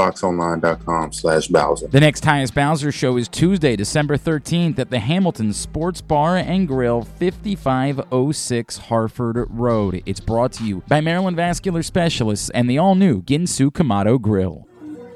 PressBoxOnline.com 0.00 1.12
slash 1.12 1.48
Bowser. 1.48 1.88
The 1.88 2.00
next 2.00 2.24
Tyus 2.24 2.52
Bowser 2.52 2.92
show 2.92 3.16
is 3.16 3.28
Tuesday, 3.28 3.76
December 3.76 4.16
13th 4.16 4.78
at 4.78 4.90
the 4.90 4.98
Hamilton 4.98 5.52
Sports 5.52 6.00
Bar 6.00 6.38
and 6.38 6.66
Grill, 6.66 7.02
5506 7.02 8.78
Harford 8.78 9.46
Road. 9.50 10.02
It's 10.06 10.20
brought 10.20 10.52
to 10.52 10.64
you 10.64 10.82
by 10.88 11.00
Maryland 11.00 11.36
Vascular 11.36 11.82
Specialists 11.82 12.50
and 12.50 12.68
the 12.68 12.78
all-new 12.78 13.22
Ginsu 13.22 13.70
Kamado 13.70 14.20
Grill. 14.20 14.66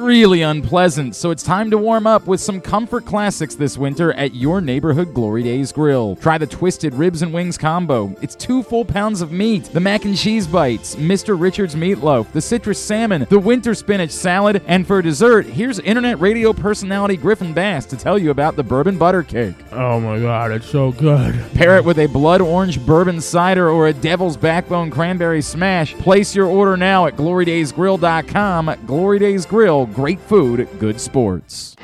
really 0.00 0.42
unpleasant, 0.42 1.14
so 1.14 1.30
it's 1.30 1.42
time 1.42 1.70
to 1.70 1.78
warm 1.78 2.06
up 2.06 2.26
with 2.26 2.40
some 2.40 2.60
comfort 2.60 3.04
classics 3.04 3.54
this 3.54 3.76
winter 3.76 4.12
at 4.14 4.34
your 4.34 4.60
neighborhood 4.60 5.12
Glory 5.12 5.42
Days 5.42 5.70
Grill. 5.72 6.16
Try 6.16 6.38
the 6.38 6.46
Twisted 6.46 6.94
Ribs 6.94 7.22
and 7.22 7.32
Wings 7.32 7.58
combo. 7.58 8.14
It's 8.22 8.34
two 8.34 8.62
full 8.62 8.84
pounds 8.84 9.20
of 9.20 9.30
meat, 9.30 9.64
the 9.64 9.80
mac 9.80 10.04
and 10.04 10.16
cheese 10.16 10.46
bites, 10.46 10.96
Mr. 10.96 11.38
Richards 11.38 11.74
meatloaf, 11.74 12.32
the 12.32 12.40
citrus 12.40 12.82
salmon, 12.82 13.26
the 13.28 13.38
winter 13.38 13.74
spinach 13.74 14.10
salad, 14.10 14.62
and 14.66 14.86
for 14.86 15.02
dessert, 15.02 15.46
here's 15.46 15.78
internet 15.80 16.18
radio 16.18 16.52
personality 16.52 17.16
Griffin 17.16 17.52
Bass 17.52 17.84
to 17.86 17.96
tell 17.96 18.18
you 18.18 18.30
about 18.30 18.56
the 18.56 18.62
bourbon 18.64 18.96
butter 18.96 19.22
cake. 19.22 19.54
Oh 19.72 20.00
my 20.00 20.18
god, 20.18 20.50
it's 20.50 20.66
so 20.66 20.92
good. 20.92 21.34
Pair 21.54 21.76
it 21.76 21.84
with 21.84 21.98
a 21.98 22.06
blood 22.06 22.40
orange 22.40 22.84
bourbon 22.84 23.20
cider 23.20 23.68
or 23.68 23.88
a 23.88 23.92
devil's 23.92 24.36
backbone 24.36 24.90
cranberry 24.90 25.42
smash. 25.42 25.94
Place 25.94 26.34
your 26.34 26.46
order 26.46 26.76
now 26.76 27.06
at 27.06 27.16
glorydaysgrill.com. 27.16 28.74
Glory 28.86 29.18
Days 29.18 29.44
Grill, 29.46 29.86
great 29.94 30.20
food, 30.20 30.68
good 30.78 31.00
sports. 31.00 31.76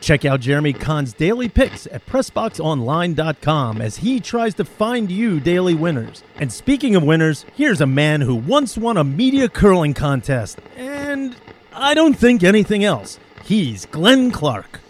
Check 0.00 0.26
out 0.26 0.40
Jeremy 0.40 0.74
Kahn's 0.74 1.14
daily 1.14 1.48
picks 1.48 1.86
at 1.86 2.04
PressBoxOnline.com 2.04 3.80
as 3.80 3.96
he 3.96 4.20
tries 4.20 4.52
to 4.56 4.64
find 4.64 5.10
you 5.10 5.40
daily 5.40 5.74
winners. 5.74 6.22
And 6.36 6.52
speaking 6.52 6.94
of 6.94 7.02
winners, 7.02 7.46
here's 7.54 7.80
a 7.80 7.86
man 7.86 8.20
who 8.20 8.34
once 8.34 8.76
won 8.76 8.98
a 8.98 9.04
media 9.04 9.48
curling 9.48 9.94
contest. 9.94 10.58
And 10.76 11.34
I 11.72 11.94
don't 11.94 12.12
think 12.12 12.42
anything 12.44 12.84
else. 12.84 13.18
He's 13.44 13.86
Glenn 13.86 14.30
Clark. 14.30 14.80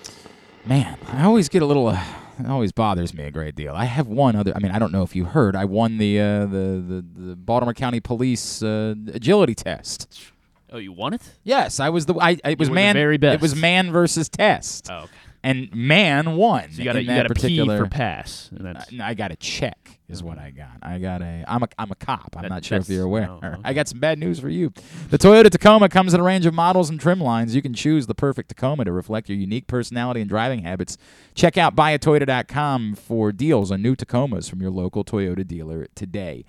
Man, 0.64 0.98
I 1.12 1.24
always 1.24 1.48
get 1.48 1.62
a 1.62 1.66
little. 1.66 1.86
Uh, 1.88 2.04
it 2.40 2.46
always 2.46 2.72
bothers 2.72 3.14
me 3.14 3.22
a 3.24 3.30
great 3.30 3.54
deal. 3.54 3.72
I 3.72 3.84
have 3.84 4.08
one 4.08 4.34
other. 4.34 4.52
I 4.56 4.58
mean, 4.58 4.72
I 4.72 4.80
don't 4.80 4.90
know 4.90 5.02
if 5.02 5.14
you 5.14 5.26
heard. 5.26 5.54
I 5.54 5.64
won 5.64 5.98
the 5.98 6.20
uh, 6.20 6.40
the, 6.46 6.82
the 6.88 7.04
the 7.16 7.36
Baltimore 7.36 7.74
County 7.74 8.00
Police 8.00 8.62
uh, 8.62 8.94
agility 9.12 9.54
test. 9.54 10.32
Oh, 10.74 10.78
you 10.78 10.92
won 10.92 11.14
it? 11.14 11.22
Yes, 11.44 11.78
I 11.80 11.88
was 11.90 12.04
the. 12.06 12.14
I 12.16 12.36
it 12.44 12.58
was 12.58 12.68
man. 12.70 12.94
very 12.94 13.16
best. 13.16 13.36
It 13.36 13.40
was 13.40 13.54
man 13.54 13.92
versus 13.92 14.28
test, 14.28 14.90
Oh, 14.90 15.02
okay. 15.04 15.08
and 15.44 15.72
man 15.72 16.36
won. 16.36 16.72
So 16.72 16.78
you 16.78 16.84
got 16.84 16.96
a 16.96 17.00
you 17.02 17.06
got 17.06 17.26
a 17.26 17.28
P 17.28 17.34
particular. 17.34 17.78
for 17.78 17.86
pass. 17.88 18.50
Uh, 18.58 18.74
I 19.00 19.14
got 19.14 19.30
a 19.30 19.36
check 19.36 19.78
is 20.08 20.20
what 20.22 20.36
I 20.38 20.50
got. 20.50 20.76
I 20.82 20.98
got 20.98 21.22
a 21.22 21.44
I'm 21.46 21.62
a 21.62 21.68
I'm 21.78 21.90
a 21.92 21.94
cop. 21.94 22.34
I'm 22.36 22.42
That- 22.42 22.48
not 22.48 22.64
sure 22.64 22.78
if 22.78 22.88
you're 22.88 23.04
aware. 23.04 23.28
oh, 23.30 23.36
okay. 23.36 23.56
I 23.64 23.72
got 23.72 23.86
some 23.86 24.00
bad 24.00 24.18
news 24.18 24.40
for 24.40 24.48
you. 24.48 24.72
The 25.10 25.16
Toyota 25.18 25.48
Tacoma 25.48 25.88
comes 25.88 26.12
in 26.12 26.18
a 26.18 26.24
range 26.24 26.44
of 26.44 26.54
models 26.54 26.90
and 26.90 26.98
trim 27.00 27.20
lines. 27.20 27.54
You 27.54 27.62
can 27.62 27.72
choose 27.72 28.06
the 28.08 28.14
perfect 28.14 28.48
Tacoma 28.48 28.84
to 28.84 28.90
reflect 28.92 29.28
your 29.28 29.38
unique 29.38 29.68
personality 29.68 30.20
and 30.20 30.28
driving 30.28 30.62
habits. 30.62 30.98
Check 31.36 31.56
out 31.56 31.76
buyatoyota.com 31.76 32.96
for 32.96 33.32
deals 33.32 33.70
on 33.70 33.80
new 33.82 33.94
Tacomas 33.94 34.50
from 34.50 34.60
your 34.60 34.70
local 34.70 35.04
Toyota 35.04 35.46
dealer 35.46 35.86
today. 35.94 36.44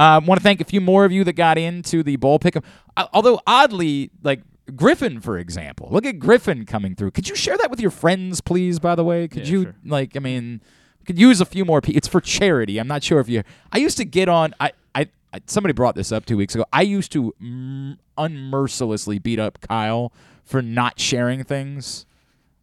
I 0.00 0.16
uh, 0.16 0.20
want 0.20 0.40
to 0.40 0.42
thank 0.42 0.62
a 0.62 0.64
few 0.64 0.80
more 0.80 1.04
of 1.04 1.12
you 1.12 1.24
that 1.24 1.34
got 1.34 1.58
into 1.58 2.02
the 2.02 2.16
bowl 2.16 2.38
pick. 2.38 2.56
Uh, 2.56 3.06
although 3.12 3.38
oddly, 3.46 4.10
like 4.22 4.40
Griffin, 4.74 5.20
for 5.20 5.36
example, 5.36 5.88
look 5.90 6.06
at 6.06 6.18
Griffin 6.18 6.64
coming 6.64 6.94
through. 6.94 7.10
Could 7.10 7.28
you 7.28 7.34
share 7.34 7.58
that 7.58 7.70
with 7.70 7.80
your 7.80 7.90
friends, 7.90 8.40
please? 8.40 8.78
By 8.78 8.94
the 8.94 9.04
way, 9.04 9.28
could 9.28 9.46
Yeah, 9.46 9.52
you 9.52 9.62
sure. 9.64 9.74
like? 9.84 10.16
I 10.16 10.20
mean, 10.20 10.62
could 11.04 11.18
use 11.18 11.42
a 11.42 11.44
few 11.44 11.66
more 11.66 11.82
people. 11.82 11.98
It's 11.98 12.08
for 12.08 12.22
charity. 12.22 12.78
I'm 12.78 12.88
not 12.88 13.02
sure 13.02 13.20
if 13.20 13.28
you. 13.28 13.42
I 13.72 13.78
used 13.78 13.98
to 13.98 14.04
get 14.06 14.28
on. 14.28 14.54
I. 14.58 14.72
I. 14.94 15.08
I 15.34 15.40
somebody 15.46 15.74
brought 15.74 15.96
this 15.96 16.10
up 16.12 16.24
two 16.24 16.38
weeks 16.38 16.54
ago. 16.54 16.64
I 16.72 16.80
used 16.82 17.12
to 17.12 17.34
mm, 17.40 17.98
unmercilessly 18.16 19.22
beat 19.22 19.38
up 19.38 19.60
Kyle 19.60 20.12
for 20.44 20.62
not 20.62 20.98
sharing 20.98 21.44
things, 21.44 22.06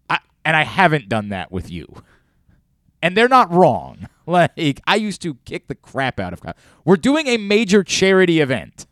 I, 0.10 0.20
and 0.44 0.56
I 0.58 0.64
haven't 0.64 1.08
done 1.08 1.30
that 1.30 1.52
with 1.52 1.70
you. 1.70 2.04
And 3.02 3.16
they're 3.16 3.30
not 3.30 3.52
wrong. 3.52 4.08
Like 4.30 4.82
I 4.86 4.98
used 4.98 5.22
to 5.22 5.36
kick 5.45 5.70
the 5.70 5.76
crap 5.76 6.20
out 6.20 6.34
of 6.34 6.41
Kyle. 6.41 6.54
We're 6.84 6.98
doing 6.98 7.28
a 7.28 7.38
major 7.38 7.82
charity 7.82 8.41
event. 8.41 8.86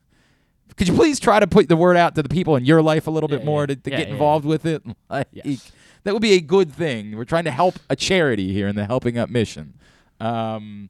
Could 0.78 0.88
you 0.88 0.94
please 0.94 1.20
try 1.20 1.42
to 1.42 1.46
put 1.48 1.68
the 1.68 1.76
word 1.76 1.98
out 1.98 2.16
to 2.16 2.24
the 2.24 2.30
people 2.30 2.56
in 2.56 2.64
your 2.64 2.82
life 2.82 3.06
a 3.06 3.12
little 3.12 3.28
bit 3.28 3.44
more 3.44 3.64
yeah. 3.64 3.66
to, 3.66 3.76
to 3.76 3.92
Yeah, 3.92 3.98
get 3.98 4.08
yeah, 4.08 4.14
involved 4.14 4.46
with 4.46 4.66
it? 4.66 4.82
Like, 5.10 5.28
Yes. 5.34 5.74
That 6.06 6.14
would 6.14 6.22
be 6.22 6.34
a 6.34 6.40
good 6.40 6.72
thing. 6.72 7.18
We're 7.18 7.26
trying 7.26 7.46
to 7.46 7.52
help 7.52 7.80
a 7.90 7.96
charity 7.96 8.54
here 8.54 8.68
in 8.70 8.76
the 8.76 8.86
Helping 8.86 9.18
Up 9.18 9.30
mission. 9.30 9.74
Um, 10.20 10.90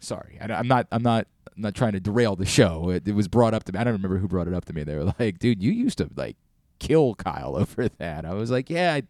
sorry, 0.00 0.38
I, 0.40 0.58
am 0.58 0.66
not. 0.66 0.86
I'm 0.90 1.02
not. 1.02 1.26
I'm 1.54 1.62
not 1.62 1.74
trying 1.74 1.92
to 1.92 2.00
derail 2.00 2.34
the 2.34 2.46
show. 2.46 2.88
It, 2.90 3.06
it 3.06 3.14
was 3.14 3.28
brought 3.28 3.52
up 3.52 3.64
to 3.64 3.72
me. 3.72 3.78
I 3.78 3.84
don't 3.84 3.92
remember 3.92 4.16
who 4.16 4.26
brought 4.26 4.48
it 4.48 4.54
up 4.54 4.64
to 4.64 4.72
me. 4.72 4.84
They 4.84 4.96
were 4.96 5.14
like, 5.18 5.38
"Dude, 5.38 5.62
you 5.62 5.70
used 5.70 5.98
to 5.98 6.08
like 6.16 6.36
kill 6.78 7.14
Kyle 7.14 7.56
over 7.60 7.88
that." 7.98 8.24
I 8.24 8.32
was 8.32 8.50
like, 8.50 8.70
"Yeah, 8.70 8.94
I, 8.94 9.02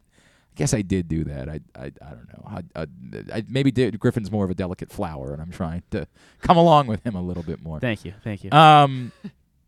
I 0.52 0.58
guess 0.58 0.74
I 0.74 0.82
did 0.82 1.08
do 1.08 1.24
that. 1.24 1.48
I, 1.48 1.60
I, 1.74 1.84
I 1.84 2.10
don't 2.10 2.28
know. 2.28 2.44
I, 2.46 2.82
I, 2.82 2.86
I 3.38 3.44
maybe 3.48 3.70
did, 3.70 3.98
Griffin's 3.98 4.30
more 4.30 4.44
of 4.44 4.50
a 4.50 4.54
delicate 4.54 4.90
flower, 4.90 5.32
and 5.32 5.40
I'm 5.40 5.50
trying 5.50 5.82
to 5.92 6.06
come 6.40 6.58
along 6.58 6.88
with 6.88 7.02
him 7.04 7.14
a 7.14 7.22
little 7.22 7.42
bit 7.42 7.62
more." 7.62 7.80
thank 7.80 8.04
you, 8.04 8.12
thank 8.22 8.44
you. 8.44 8.50
Um, 8.50 9.12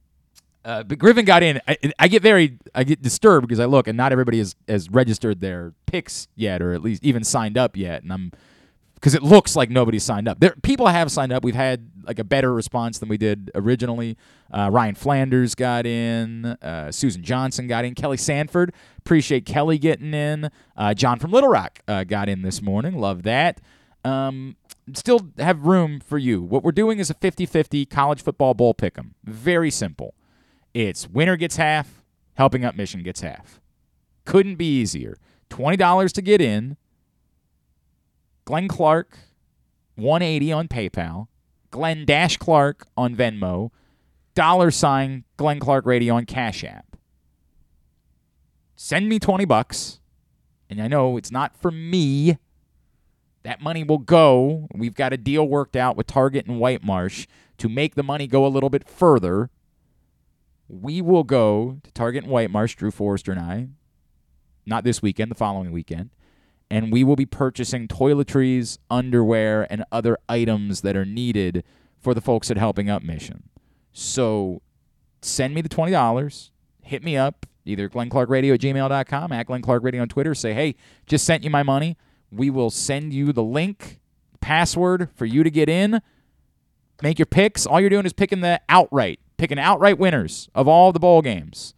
uh, 0.65 0.83
but 0.83 0.99
Griffin 0.99 1.25
got 1.25 1.43
in. 1.43 1.61
I, 1.67 1.79
I 1.99 2.09
get 2.09 2.23
very, 2.23 2.59
I 2.75 2.85
get 2.85 3.01
disturbed 3.01 3.49
because 3.49 3.61
I 3.61 3.65
look 3.65 3.89
and 3.89 3.97
not 3.97 4.13
everybody 4.13 4.39
has, 4.39 4.57
has 4.69 4.91
registered 4.91 5.41
their 5.41 5.73
picks 5.87 6.29
yet, 6.37 6.61
or 6.61 6.75
at 6.75 6.83
least 6.83 7.03
even 7.03 7.25
signed 7.25 7.57
up 7.57 7.77
yet. 7.79 8.03
And 8.03 8.13
I'm, 8.13 8.33
because 9.05 9.15
it 9.15 9.23
looks 9.23 9.55
like 9.55 9.69
nobody 9.69 9.99
signed 9.99 10.27
up. 10.27 10.41
There, 10.41 10.55
people 10.63 10.87
have 10.87 11.13
signed 11.13 11.31
up. 11.31 11.45
We've 11.45 11.55
had 11.55 11.91
like 12.05 12.19
a 12.19 12.25
better 12.25 12.55
response 12.55 12.99
than 13.01 13.11
we 13.11 13.19
did 13.19 13.51
originally. 13.55 14.17
Uh, 14.51 14.71
Ryan 14.73 14.95
Flanders 14.95 15.55
got 15.55 15.85
in. 15.85 16.47
Uh, 16.47 16.91
Susan 16.91 17.23
Johnson 17.23 17.67
got 17.67 17.85
in. 17.85 17.95
Kelly 17.95 18.17
Sanford, 18.17 18.73
appreciate 18.97 19.45
Kelly 19.45 19.77
getting 19.77 20.15
in. 20.15 20.49
Uh, 20.75 20.95
John 20.95 21.19
from 21.19 21.33
Little 21.33 21.51
Rock 21.51 21.81
uh, 21.87 22.05
got 22.05 22.31
in 22.31 22.41
this 22.41 22.63
morning. 22.63 22.97
Love 22.97 23.25
that. 23.25 23.61
Um, 24.07 24.57
still 24.95 25.29
have 25.37 25.67
room 25.67 26.01
for 26.01 26.17
you. 26.17 26.41
What 26.41 26.65
we're 26.65 26.73
doing 26.73 26.99
is 26.99 27.11
a 27.11 27.15
50-50 27.15 27.91
college 27.91 28.23
football 28.23 28.55
bowl 28.55 28.73
pick 28.73 28.97
'em. 28.97 29.17
Very 29.23 29.71
simple. 29.71 30.15
It's 30.73 31.07
winner 31.07 31.37
gets 31.37 31.57
half, 31.57 32.03
helping 32.37 32.65
up 32.65 32.75
mission 32.75 33.03
gets 33.03 33.21
half. 33.21 33.61
Couldn't 34.25 34.55
be 34.55 34.81
easier. 34.81 35.19
$20 35.51 36.11
to 36.15 36.23
get 36.23 36.41
in. 36.41 36.79
Glenn 38.45 38.69
Clark, 38.69 39.19
180 39.97 40.53
on 40.53 40.69
PayPal. 40.69 41.29
Glenn 41.71 42.05
Dash 42.05 42.37
Clark 42.37 42.87
on 42.97 43.17
Venmo. 43.17 43.71
Dollar 44.35 44.71
sign 44.71 45.25
Glenn 45.37 45.61
Clark 45.61 45.87
Radio 45.87 46.15
on 46.15 46.27
Cash 46.27 46.65
App. 46.65 46.97
Send 48.77 49.09
me 49.09 49.19
20 49.19 49.45
bucks. 49.45 50.01
And 50.69 50.81
I 50.81 50.89
know 50.89 51.17
it's 51.17 51.31
not 51.31 51.57
for 51.57 51.71
me. 51.71 52.39
That 53.45 53.61
money 53.61 53.85
will 53.85 53.99
go. 53.99 54.69
We've 54.75 54.95
got 54.95 55.13
a 55.13 55.17
deal 55.17 55.47
worked 55.47 55.77
out 55.77 55.97
with 55.97 56.07
Target 56.07 56.47
and 56.47 56.59
White 56.59 56.83
Marsh 56.83 57.27
to 57.59 57.69
make 57.69 57.95
the 57.95 58.03
money 58.03 58.27
go 58.27 58.47
a 58.47 58.49
little 58.49 58.71
bit 58.71 58.89
further. 58.89 59.51
We 60.69 61.03
will 61.03 61.25
go 61.25 61.79
to 61.83 61.93
Target 61.93 62.25
and 62.25 62.33
White 62.33 62.51
Marsh, 62.51 62.75
Drew 62.75 62.91
Forrester 62.91 63.33
and 63.33 63.41
I, 63.41 63.69
not 64.65 64.83
this 64.83 65.03
weekend, 65.03 65.31
the 65.31 65.37
following 65.37 65.73
weekend, 65.73 66.11
and 66.75 66.91
we 66.91 67.05
will 67.05 67.15
be 67.15 67.25
purchasing 67.25 67.87
toiletries, 67.87 68.79
underwear, 68.91 69.65
and 69.71 69.85
other 69.93 70.19
items 70.29 70.81
that 70.81 70.97
are 70.97 71.05
needed 71.05 71.63
for 72.01 72.15
the 72.15 72.21
folks 72.21 72.51
at 72.51 72.57
Helping 72.57 72.91
Up 72.91 73.05
Mission. 73.05 73.45
So 73.93 74.61
send 75.23 75.55
me 75.55 75.61
the 75.61 75.69
$20. 75.69 76.51
Hit 76.83 77.05
me 77.05 77.17
up, 77.17 77.47
either 77.65 77.89
glennclarkradio 77.89 78.55
at 78.55 78.61
gmail.com, 78.61 79.31
at 79.31 79.47
Glenn 79.47 79.63
Clark 79.63 79.85
Radio 79.85 80.03
on 80.03 80.09
Twitter. 80.09 80.35
Say, 80.35 80.53
hey, 80.53 80.75
just 81.07 81.25
sent 81.25 81.45
you 81.45 81.51
my 81.51 81.63
money. 81.63 81.97
We 82.33 82.51
will 82.51 82.71
send 82.71 83.15
you 83.15 83.33
the 83.33 83.45
link, 83.45 84.01
password 84.41 85.11
for 85.15 85.27
you 85.27 85.45
to 85.45 85.51
get 85.53 85.69
in. 85.69 86.01
Make 87.05 87.21
your 87.21 87.27
picks. 87.27 87.67
All 87.67 87.81
you're 87.81 87.89
doing 87.89 88.05
is 88.05 88.13
picking 88.13 88.41
the 88.41 88.61
outright, 88.69 89.21
picking 89.37 89.61
outright 89.61 89.97
winners 89.97 90.49
of 90.57 90.67
all 90.67 90.91
the 90.91 90.99
bowl 90.99 91.23
games. 91.23 91.75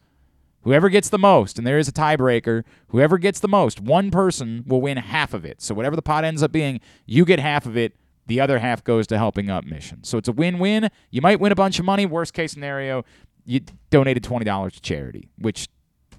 Whoever 0.67 0.89
gets 0.89 1.07
the 1.07 1.17
most, 1.17 1.57
and 1.57 1.65
there 1.65 1.77
is 1.77 1.87
a 1.87 1.93
tiebreaker, 1.93 2.65
whoever 2.89 3.17
gets 3.17 3.39
the 3.39 3.47
most, 3.47 3.79
one 3.79 4.11
person 4.11 4.65
will 4.67 4.81
win 4.81 4.97
half 4.97 5.33
of 5.33 5.45
it. 5.45 5.61
So 5.61 5.73
whatever 5.73 5.95
the 5.95 6.01
pot 6.01 6.25
ends 6.25 6.43
up 6.43 6.51
being, 6.51 6.81
you 7.05 7.23
get 7.23 7.39
half 7.39 7.65
of 7.65 7.77
it. 7.77 7.95
The 8.25 8.41
other 8.41 8.59
half 8.59 8.83
goes 8.83 9.07
to 9.07 9.17
helping 9.17 9.49
up 9.49 9.63
mission. 9.63 10.03
So 10.03 10.17
it's 10.17 10.27
a 10.27 10.33
win-win. 10.33 10.89
You 11.09 11.21
might 11.21 11.39
win 11.39 11.53
a 11.53 11.55
bunch 11.55 11.79
of 11.79 11.85
money. 11.85 12.05
Worst 12.05 12.33
case 12.33 12.51
scenario, 12.51 13.05
you 13.45 13.61
donated 13.91 14.25
twenty 14.25 14.43
dollars 14.43 14.73
to 14.73 14.81
charity, 14.81 15.29
which 15.37 15.69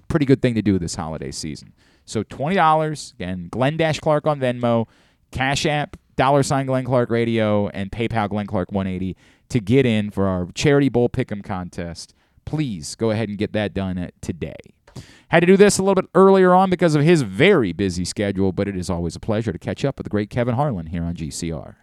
pretty 0.07 0.25
good 0.25 0.41
thing 0.41 0.55
to 0.55 0.63
do 0.63 0.79
this 0.79 0.95
holiday 0.95 1.29
season. 1.29 1.71
So 2.05 2.23
twenty 2.23 2.55
dollars 2.55 3.13
again, 3.17 3.49
Glenn 3.51 3.77
Dash 3.77 3.99
Clark 3.99 4.25
on 4.25 4.39
Venmo, 4.39 4.87
Cash 5.29 5.67
App, 5.67 5.95
dollar 6.15 6.41
sign 6.41 6.65
Glenn 6.65 6.85
Clark 6.85 7.11
Radio, 7.11 7.67
and 7.67 7.91
PayPal 7.91 8.27
Glenn 8.27 8.47
Clark 8.47 8.71
one 8.71 8.87
eighty 8.87 9.15
to 9.49 9.59
get 9.59 9.85
in 9.85 10.09
for 10.09 10.25
our 10.25 10.47
charity 10.55 10.89
bowl 10.89 11.07
pick'em 11.07 11.43
contest 11.43 12.15
please 12.49 12.95
go 12.95 13.11
ahead 13.11 13.29
and 13.29 13.37
get 13.37 13.53
that 13.53 13.75
done 13.75 14.09
today. 14.21 14.55
Had 15.27 15.41
to 15.41 15.45
do 15.45 15.55
this 15.55 15.77
a 15.77 15.83
little 15.83 15.93
bit 15.93 16.09
earlier 16.15 16.55
on 16.55 16.71
because 16.71 16.95
of 16.95 17.03
his 17.03 17.21
very 17.21 17.71
busy 17.71 18.03
schedule, 18.03 18.51
but 18.51 18.67
it 18.67 18.75
is 18.75 18.89
always 18.89 19.15
a 19.15 19.19
pleasure 19.19 19.51
to 19.51 19.59
catch 19.59 19.85
up 19.85 19.99
with 19.99 20.05
the 20.05 20.09
great 20.09 20.31
Kevin 20.31 20.55
Harlan 20.55 20.87
here 20.87 21.03
on 21.03 21.13
GCR. 21.13 21.75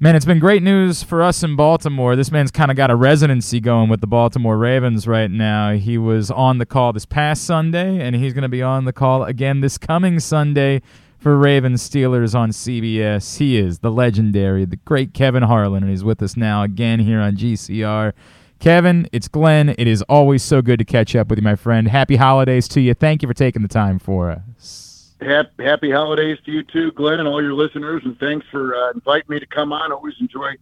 Man, 0.00 0.16
it's 0.16 0.24
been 0.24 0.40
great 0.40 0.64
news 0.64 1.04
for 1.04 1.22
us 1.22 1.44
in 1.44 1.54
Baltimore. 1.54 2.16
This 2.16 2.32
man's 2.32 2.50
kind 2.50 2.72
of 2.72 2.76
got 2.76 2.90
a 2.90 2.96
residency 2.96 3.60
going 3.60 3.88
with 3.88 4.00
the 4.00 4.08
Baltimore 4.08 4.58
Ravens 4.58 5.06
right 5.06 5.30
now. 5.30 5.74
He 5.74 5.98
was 5.98 6.32
on 6.32 6.58
the 6.58 6.66
call 6.66 6.92
this 6.92 7.06
past 7.06 7.44
Sunday, 7.44 8.00
and 8.00 8.16
he's 8.16 8.32
going 8.32 8.42
to 8.42 8.48
be 8.48 8.62
on 8.62 8.86
the 8.86 8.92
call 8.92 9.22
again 9.22 9.60
this 9.60 9.78
coming 9.78 10.18
Sunday 10.18 10.82
for 11.18 11.36
Ravens 11.36 11.88
Steelers 11.88 12.34
on 12.34 12.50
CBS. 12.50 13.38
He 13.38 13.56
is 13.56 13.80
the 13.80 13.90
legendary, 13.90 14.64
the 14.64 14.76
great 14.76 15.14
Kevin 15.14 15.44
Harlan, 15.44 15.84
and 15.84 15.90
he's 15.90 16.04
with 16.04 16.22
us 16.22 16.36
now 16.36 16.64
again 16.64 16.98
here 16.98 17.20
on 17.20 17.36
GCR. 17.36 18.12
Kevin, 18.58 19.08
it's 19.12 19.28
Glenn. 19.28 19.68
It 19.78 19.86
is 19.86 20.02
always 20.02 20.42
so 20.42 20.62
good 20.62 20.78
to 20.80 20.84
catch 20.84 21.14
up 21.14 21.28
with 21.28 21.38
you, 21.38 21.44
my 21.44 21.54
friend. 21.54 21.86
Happy 21.86 22.16
holidays 22.16 22.66
to 22.68 22.80
you. 22.80 22.94
Thank 22.94 23.22
you 23.22 23.28
for 23.28 23.34
taking 23.34 23.62
the 23.62 23.68
time 23.68 23.98
for 23.98 24.30
us. 24.30 25.14
Happy 25.20 25.90
holidays 25.90 26.38
to 26.44 26.52
you 26.52 26.62
too, 26.62 26.92
Glenn, 26.92 27.18
and 27.18 27.28
all 27.28 27.42
your 27.42 27.54
listeners. 27.54 28.02
And 28.04 28.18
thanks 28.18 28.46
for 28.50 28.74
uh, 28.74 28.90
inviting 28.92 29.26
me 29.28 29.40
to 29.40 29.46
come 29.46 29.72
on. 29.72 29.92
Always 29.92 30.14
enjoy 30.20 30.54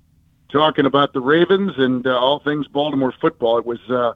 talking 0.51 0.87
about 0.87 1.13
the 1.13 1.21
Ravens 1.21 1.73
and 1.77 2.07
uh, 2.07 2.19
all 2.19 2.41
things 2.41 2.67
Baltimore 2.69 3.13
football. 3.21 3.59
It 3.59 3.67
was 3.67 3.81
uh, 3.91 4.13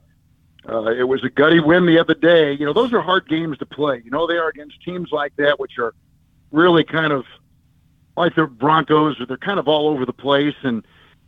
uh, 0.69 0.91
it 0.93 1.05
was 1.05 1.25
a 1.25 1.31
gutty 1.31 1.61
win 1.61 1.87
the 1.87 1.99
other 1.99 2.15
day. 2.15 2.53
You 2.53 2.67
know, 2.67 2.73
those 2.73 2.93
are 2.93 3.01
hard 3.01 3.29
games 3.29 3.59
to 3.59 3.67
play. 3.67 4.03
You 4.05 4.11
know, 4.11 4.27
they 4.27 4.37
are 4.37 4.49
against 4.49 4.83
teams 4.83 5.11
like 5.11 5.35
that, 5.37 5.59
which 5.59 5.79
are 5.79 5.95
really 6.53 6.85
kind 6.85 7.13
of 7.13 7.25
like 8.17 8.35
the 8.35 8.47
Broncos, 8.47 9.21
or 9.21 9.27
they're 9.27 9.39
kind 9.39 9.59
of 9.59 9.69
all 9.69 9.89
over 9.89 10.05
the 10.05 10.13
place 10.13 10.57
and 10.63 10.85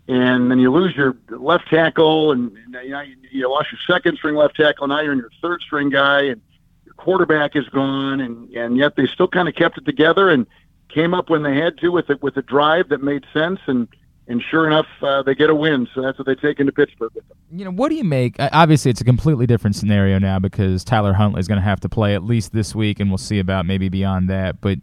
and 0.08 0.50
then 0.50 0.58
you 0.58 0.72
lose 0.72 0.94
your 0.96 1.16
left 1.28 1.68
tackle, 1.68 2.32
and, 2.32 2.56
and 2.56 2.74
you, 2.84 2.90
know, 2.90 3.02
you, 3.30 3.48
lost 3.48 3.68
your 3.70 3.80
second 3.86 4.16
string 4.16 4.34
left 4.34 4.56
tackle. 4.56 4.88
Now 4.88 5.00
you're 5.00 5.12
in 5.12 5.18
your 5.18 5.30
third 5.40 5.60
string 5.62 5.90
guy, 5.90 6.22
and 6.22 6.40
your 6.84 6.94
quarterback 6.94 7.54
is 7.54 7.68
gone, 7.68 8.20
and 8.20 8.50
and 8.50 8.76
yet 8.76 8.96
they 8.96 9.06
still 9.06 9.28
kind 9.28 9.48
of 9.48 9.54
kept 9.54 9.78
it 9.78 9.84
together 9.84 10.28
and 10.28 10.46
came 10.88 11.14
up 11.14 11.30
when 11.30 11.42
they 11.42 11.56
had 11.56 11.78
to 11.78 11.88
with 11.88 12.10
it 12.10 12.22
with 12.22 12.36
a 12.36 12.42
drive 12.42 12.88
that 12.90 13.02
made 13.02 13.24
sense 13.32 13.60
and. 13.66 13.88
And 14.28 14.40
sure 14.40 14.68
enough, 14.68 14.86
uh, 15.02 15.24
they 15.24 15.34
get 15.34 15.50
a 15.50 15.54
win, 15.54 15.88
so 15.92 16.00
that's 16.00 16.16
what 16.16 16.26
they 16.26 16.36
take 16.36 16.60
into 16.60 16.70
Pittsburgh 16.70 17.10
with 17.12 17.26
them. 17.26 17.36
You 17.50 17.64
know, 17.64 17.72
what 17.72 17.88
do 17.88 17.96
you 17.96 18.04
make? 18.04 18.36
Obviously, 18.38 18.92
it's 18.92 19.00
a 19.00 19.04
completely 19.04 19.48
different 19.48 19.74
scenario 19.74 20.20
now 20.20 20.38
because 20.38 20.84
Tyler 20.84 21.12
Huntley 21.12 21.40
is 21.40 21.48
going 21.48 21.58
to 21.58 21.64
have 21.64 21.80
to 21.80 21.88
play 21.88 22.14
at 22.14 22.22
least 22.22 22.52
this 22.52 22.72
week, 22.72 23.00
and 23.00 23.10
we'll 23.10 23.18
see 23.18 23.40
about 23.40 23.66
maybe 23.66 23.88
beyond 23.88 24.30
that. 24.30 24.60
But 24.60 24.78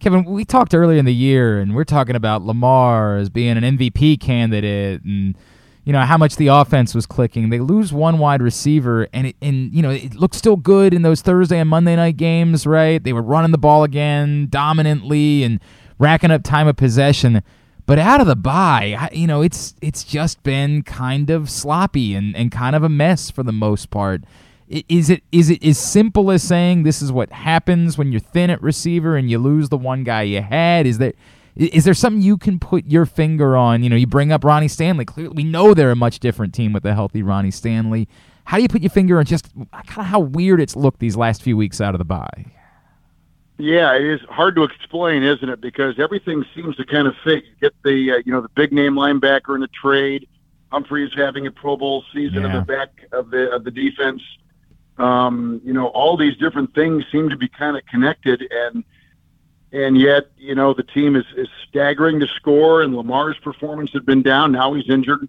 Kevin, 0.00 0.24
we 0.24 0.44
talked 0.44 0.74
earlier 0.74 0.98
in 0.98 1.04
the 1.06 1.14
year, 1.14 1.58
and 1.58 1.74
we're 1.74 1.84
talking 1.84 2.14
about 2.14 2.42
Lamar 2.42 3.16
as 3.16 3.28
being 3.28 3.56
an 3.56 3.76
MVP 3.76 4.20
candidate, 4.20 5.02
and 5.02 5.36
you 5.84 5.92
know 5.92 6.02
how 6.02 6.16
much 6.16 6.36
the 6.36 6.46
offense 6.46 6.94
was 6.94 7.04
clicking. 7.04 7.50
They 7.50 7.58
lose 7.58 7.92
one 7.92 8.18
wide 8.18 8.40
receiver, 8.40 9.08
and 9.12 9.28
it, 9.28 9.36
and 9.42 9.74
you 9.74 9.82
know 9.82 9.90
it 9.90 10.14
looked 10.14 10.36
still 10.36 10.56
good 10.56 10.94
in 10.94 11.02
those 11.02 11.20
Thursday 11.20 11.58
and 11.58 11.68
Monday 11.68 11.96
night 11.96 12.16
games, 12.16 12.64
right? 12.64 13.02
They 13.02 13.12
were 13.12 13.22
running 13.22 13.50
the 13.50 13.58
ball 13.58 13.82
again 13.82 14.46
dominantly 14.48 15.42
and 15.42 15.58
racking 15.98 16.30
up 16.30 16.44
time 16.44 16.68
of 16.68 16.76
possession. 16.76 17.42
But 17.84 17.98
out 17.98 18.20
of 18.20 18.28
the 18.28 18.36
bye, 18.36 19.08
you 19.12 19.26
know, 19.26 19.42
it's 19.42 19.74
it's 19.82 20.04
just 20.04 20.44
been 20.44 20.82
kind 20.82 21.28
of 21.28 21.50
sloppy 21.50 22.14
and, 22.14 22.36
and 22.36 22.52
kind 22.52 22.76
of 22.76 22.84
a 22.84 22.88
mess 22.88 23.32
for 23.32 23.42
the 23.42 23.52
most 23.52 23.90
part. 23.90 24.22
Is 24.68 25.08
it 25.08 25.22
is 25.32 25.48
it 25.48 25.64
as 25.64 25.78
simple 25.78 26.30
as 26.30 26.42
saying 26.42 26.82
this 26.82 27.00
is 27.00 27.10
what 27.10 27.32
happens 27.32 27.96
when 27.96 28.12
you're 28.12 28.20
thin 28.20 28.50
at 28.50 28.60
receiver 28.60 29.16
and 29.16 29.30
you 29.30 29.38
lose 29.38 29.70
the 29.70 29.78
one 29.78 30.04
guy 30.04 30.22
you 30.22 30.42
had? 30.42 30.86
Is 30.86 30.98
there 30.98 31.14
is 31.56 31.84
there 31.84 31.94
something 31.94 32.20
you 32.20 32.36
can 32.36 32.58
put 32.58 32.86
your 32.86 33.06
finger 33.06 33.56
on? 33.56 33.82
You 33.82 33.88
know, 33.88 33.96
you 33.96 34.06
bring 34.06 34.30
up 34.30 34.44
Ronnie 34.44 34.68
Stanley. 34.68 35.06
Clearly, 35.06 35.34
we 35.34 35.44
know 35.44 35.72
they're 35.72 35.90
a 35.90 35.96
much 35.96 36.20
different 36.20 36.52
team 36.52 36.74
with 36.74 36.84
a 36.84 36.94
healthy 36.94 37.22
Ronnie 37.22 37.50
Stanley. 37.50 38.08
How 38.44 38.58
do 38.58 38.62
you 38.62 38.68
put 38.68 38.82
your 38.82 38.90
finger 38.90 39.18
on 39.18 39.24
just 39.24 39.52
kind 39.54 39.98
of 39.98 40.06
how 40.06 40.20
weird 40.20 40.60
it's 40.60 40.76
looked 40.76 41.00
these 41.00 41.16
last 41.16 41.42
few 41.42 41.56
weeks 41.56 41.80
out 41.80 41.94
of 41.94 41.98
the 41.98 42.04
bye? 42.04 42.46
Yeah, 43.56 43.96
it 43.96 44.04
is 44.04 44.20
hard 44.28 44.54
to 44.56 44.62
explain, 44.62 45.22
isn't 45.22 45.48
it? 45.48 45.60
Because 45.60 45.98
everything 45.98 46.44
seems 46.54 46.76
to 46.76 46.84
kind 46.84 47.08
of 47.08 47.14
fit. 47.24 47.44
You 47.44 47.52
get 47.60 47.74
the 47.82 48.12
uh, 48.12 48.22
you 48.24 48.32
know 48.32 48.42
the 48.42 48.50
big 48.50 48.72
name 48.72 48.94
linebacker 48.94 49.54
in 49.54 49.62
the 49.62 49.68
trade. 49.68 50.28
Humphreys 50.70 51.10
having 51.16 51.46
a 51.46 51.50
Pro 51.50 51.76
Bowl 51.76 52.04
season 52.12 52.42
yeah. 52.42 52.50
in 52.50 52.52
the 52.52 52.60
back 52.60 52.90
of 53.12 53.30
the 53.30 53.50
of 53.50 53.64
the 53.64 53.70
defense 53.70 54.20
um, 54.98 55.60
you 55.64 55.72
know, 55.72 55.86
all 55.88 56.16
these 56.16 56.36
different 56.36 56.74
things 56.74 57.04
seem 57.10 57.28
to 57.30 57.36
be 57.36 57.48
kind 57.48 57.76
of 57.76 57.86
connected, 57.86 58.46
and 58.50 58.84
and 59.72 59.98
yet, 59.98 60.30
you 60.38 60.54
know, 60.54 60.72
the 60.72 60.82
team 60.82 61.14
is, 61.14 61.26
is 61.36 61.48
staggering 61.68 62.20
to 62.20 62.26
score, 62.26 62.82
and 62.82 62.96
Lamar's 62.96 63.38
performance 63.38 63.92
had 63.92 64.06
been 64.06 64.22
down. 64.22 64.52
Now 64.52 64.72
he's 64.72 64.88
injured, 64.88 65.28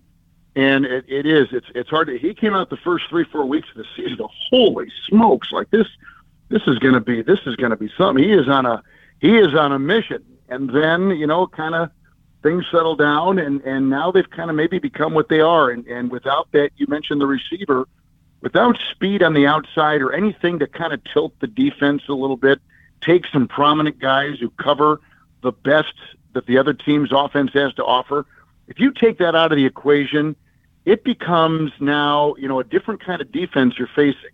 and 0.55 0.86
it, 0.86 1.05
it 1.07 1.26
is. 1.26 1.49
It's 1.51 1.67
it's 1.76 1.89
hard 1.89 2.07
to. 2.07 2.17
He 2.17 2.34
came 2.34 2.53
out 2.53 2.70
the 2.70 2.78
first 2.78 3.05
three 3.09 3.26
four 3.26 3.45
weeks 3.45 3.67
of 3.70 3.78
the 3.78 3.86
season. 3.95 4.26
Holy 4.49 4.89
smokes! 5.07 5.51
Like 5.51 5.70
this, 5.72 5.88
this 6.49 6.63
is 6.67 6.80
going 6.80 6.93
to 6.93 7.01
be 7.01 7.22
this 7.22 7.39
is 7.45 7.55
going 7.57 7.72
to 7.72 7.78
be 7.78 7.91
something. 7.97 8.24
He 8.24 8.32
is 8.32 8.47
on 8.47 8.65
a 8.65 8.82
he 9.20 9.38
is 9.38 9.53
on 9.53 9.72
a 9.72 9.80
mission, 9.80 10.24
and 10.47 10.70
then 10.70 11.11
you 11.11 11.28
know, 11.28 11.45
kind 11.45 11.76
of 11.76 11.91
things 12.41 12.65
settle 12.72 12.95
down, 12.95 13.39
and 13.39 13.61
and 13.61 13.89
now 13.89 14.11
they've 14.11 14.30
kind 14.30 14.49
of 14.49 14.55
maybe 14.55 14.80
become 14.80 15.13
what 15.13 15.30
they 15.30 15.41
are, 15.41 15.70
and 15.70 15.86
and 15.88 16.09
without 16.09 16.47
that, 16.53 16.72
you 16.78 16.88
mentioned 16.88 17.20
the 17.22 17.28
receiver 17.28 17.88
without 18.42 18.78
speed 18.92 19.22
on 19.22 19.34
the 19.34 19.46
outside 19.46 20.02
or 20.02 20.14
anything 20.14 20.60
to 20.60 20.68
kind 20.68 20.94
of 20.94 21.02
tilt 21.04 21.34
the 21.40 21.48
defense 21.48 22.04
a 22.08 22.14
little 22.14 22.38
bit, 22.38 22.60
take 23.02 23.26
some 23.28 23.48
prominent 23.48 24.00
guys 24.00 24.40
who 24.40 24.50
cover 24.52 25.02
the 25.42 25.52
best 25.52 25.94
that 26.34 26.46
the 26.46 26.58
other 26.58 26.74
team's 26.74 27.10
offense 27.12 27.52
has 27.54 27.74
to 27.74 27.84
offer. 27.84 28.26
If 28.68 28.80
you 28.80 28.92
take 28.92 29.18
that 29.20 29.36
out 29.36 29.52
of 29.52 29.58
the 29.58 29.66
equation, 29.66 30.36
it 30.86 31.04
becomes 31.04 31.72
now, 31.80 32.36
you 32.38 32.48
know, 32.48 32.60
a 32.60 32.64
different 32.64 33.04
kind 33.04 33.22
of 33.22 33.32
defense 33.32 33.76
you're 33.78 33.90
facing. 33.96 34.32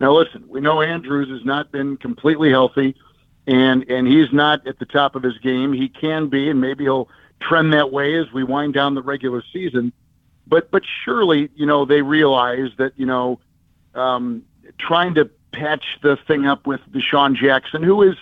Now 0.00 0.12
listen, 0.12 0.44
we 0.48 0.60
know 0.60 0.80
Andrews 0.80 1.28
has 1.28 1.44
not 1.44 1.72
been 1.72 1.96
completely 1.96 2.50
healthy 2.50 2.94
and 3.46 3.88
and 3.90 4.06
he's 4.06 4.32
not 4.32 4.66
at 4.66 4.78
the 4.78 4.84
top 4.84 5.16
of 5.16 5.22
his 5.22 5.38
game. 5.38 5.72
He 5.72 5.88
can 5.88 6.28
be 6.28 6.50
and 6.50 6.60
maybe 6.60 6.84
he'll 6.84 7.08
trend 7.40 7.72
that 7.72 7.90
way 7.90 8.14
as 8.16 8.30
we 8.32 8.44
wind 8.44 8.74
down 8.74 8.94
the 8.94 9.02
regular 9.02 9.42
season. 9.52 9.92
But 10.46 10.70
but 10.70 10.82
surely, 11.04 11.50
you 11.56 11.66
know, 11.66 11.84
they 11.84 12.02
realize 12.02 12.70
that, 12.78 12.92
you 12.96 13.06
know, 13.06 13.40
um, 13.98 14.42
trying 14.78 15.14
to 15.14 15.30
patch 15.52 15.84
the 16.02 16.16
thing 16.26 16.46
up 16.46 16.66
with 16.66 16.80
DeSean 16.92 17.34
Jackson, 17.34 17.82
who 17.82 18.02
is, 18.02 18.16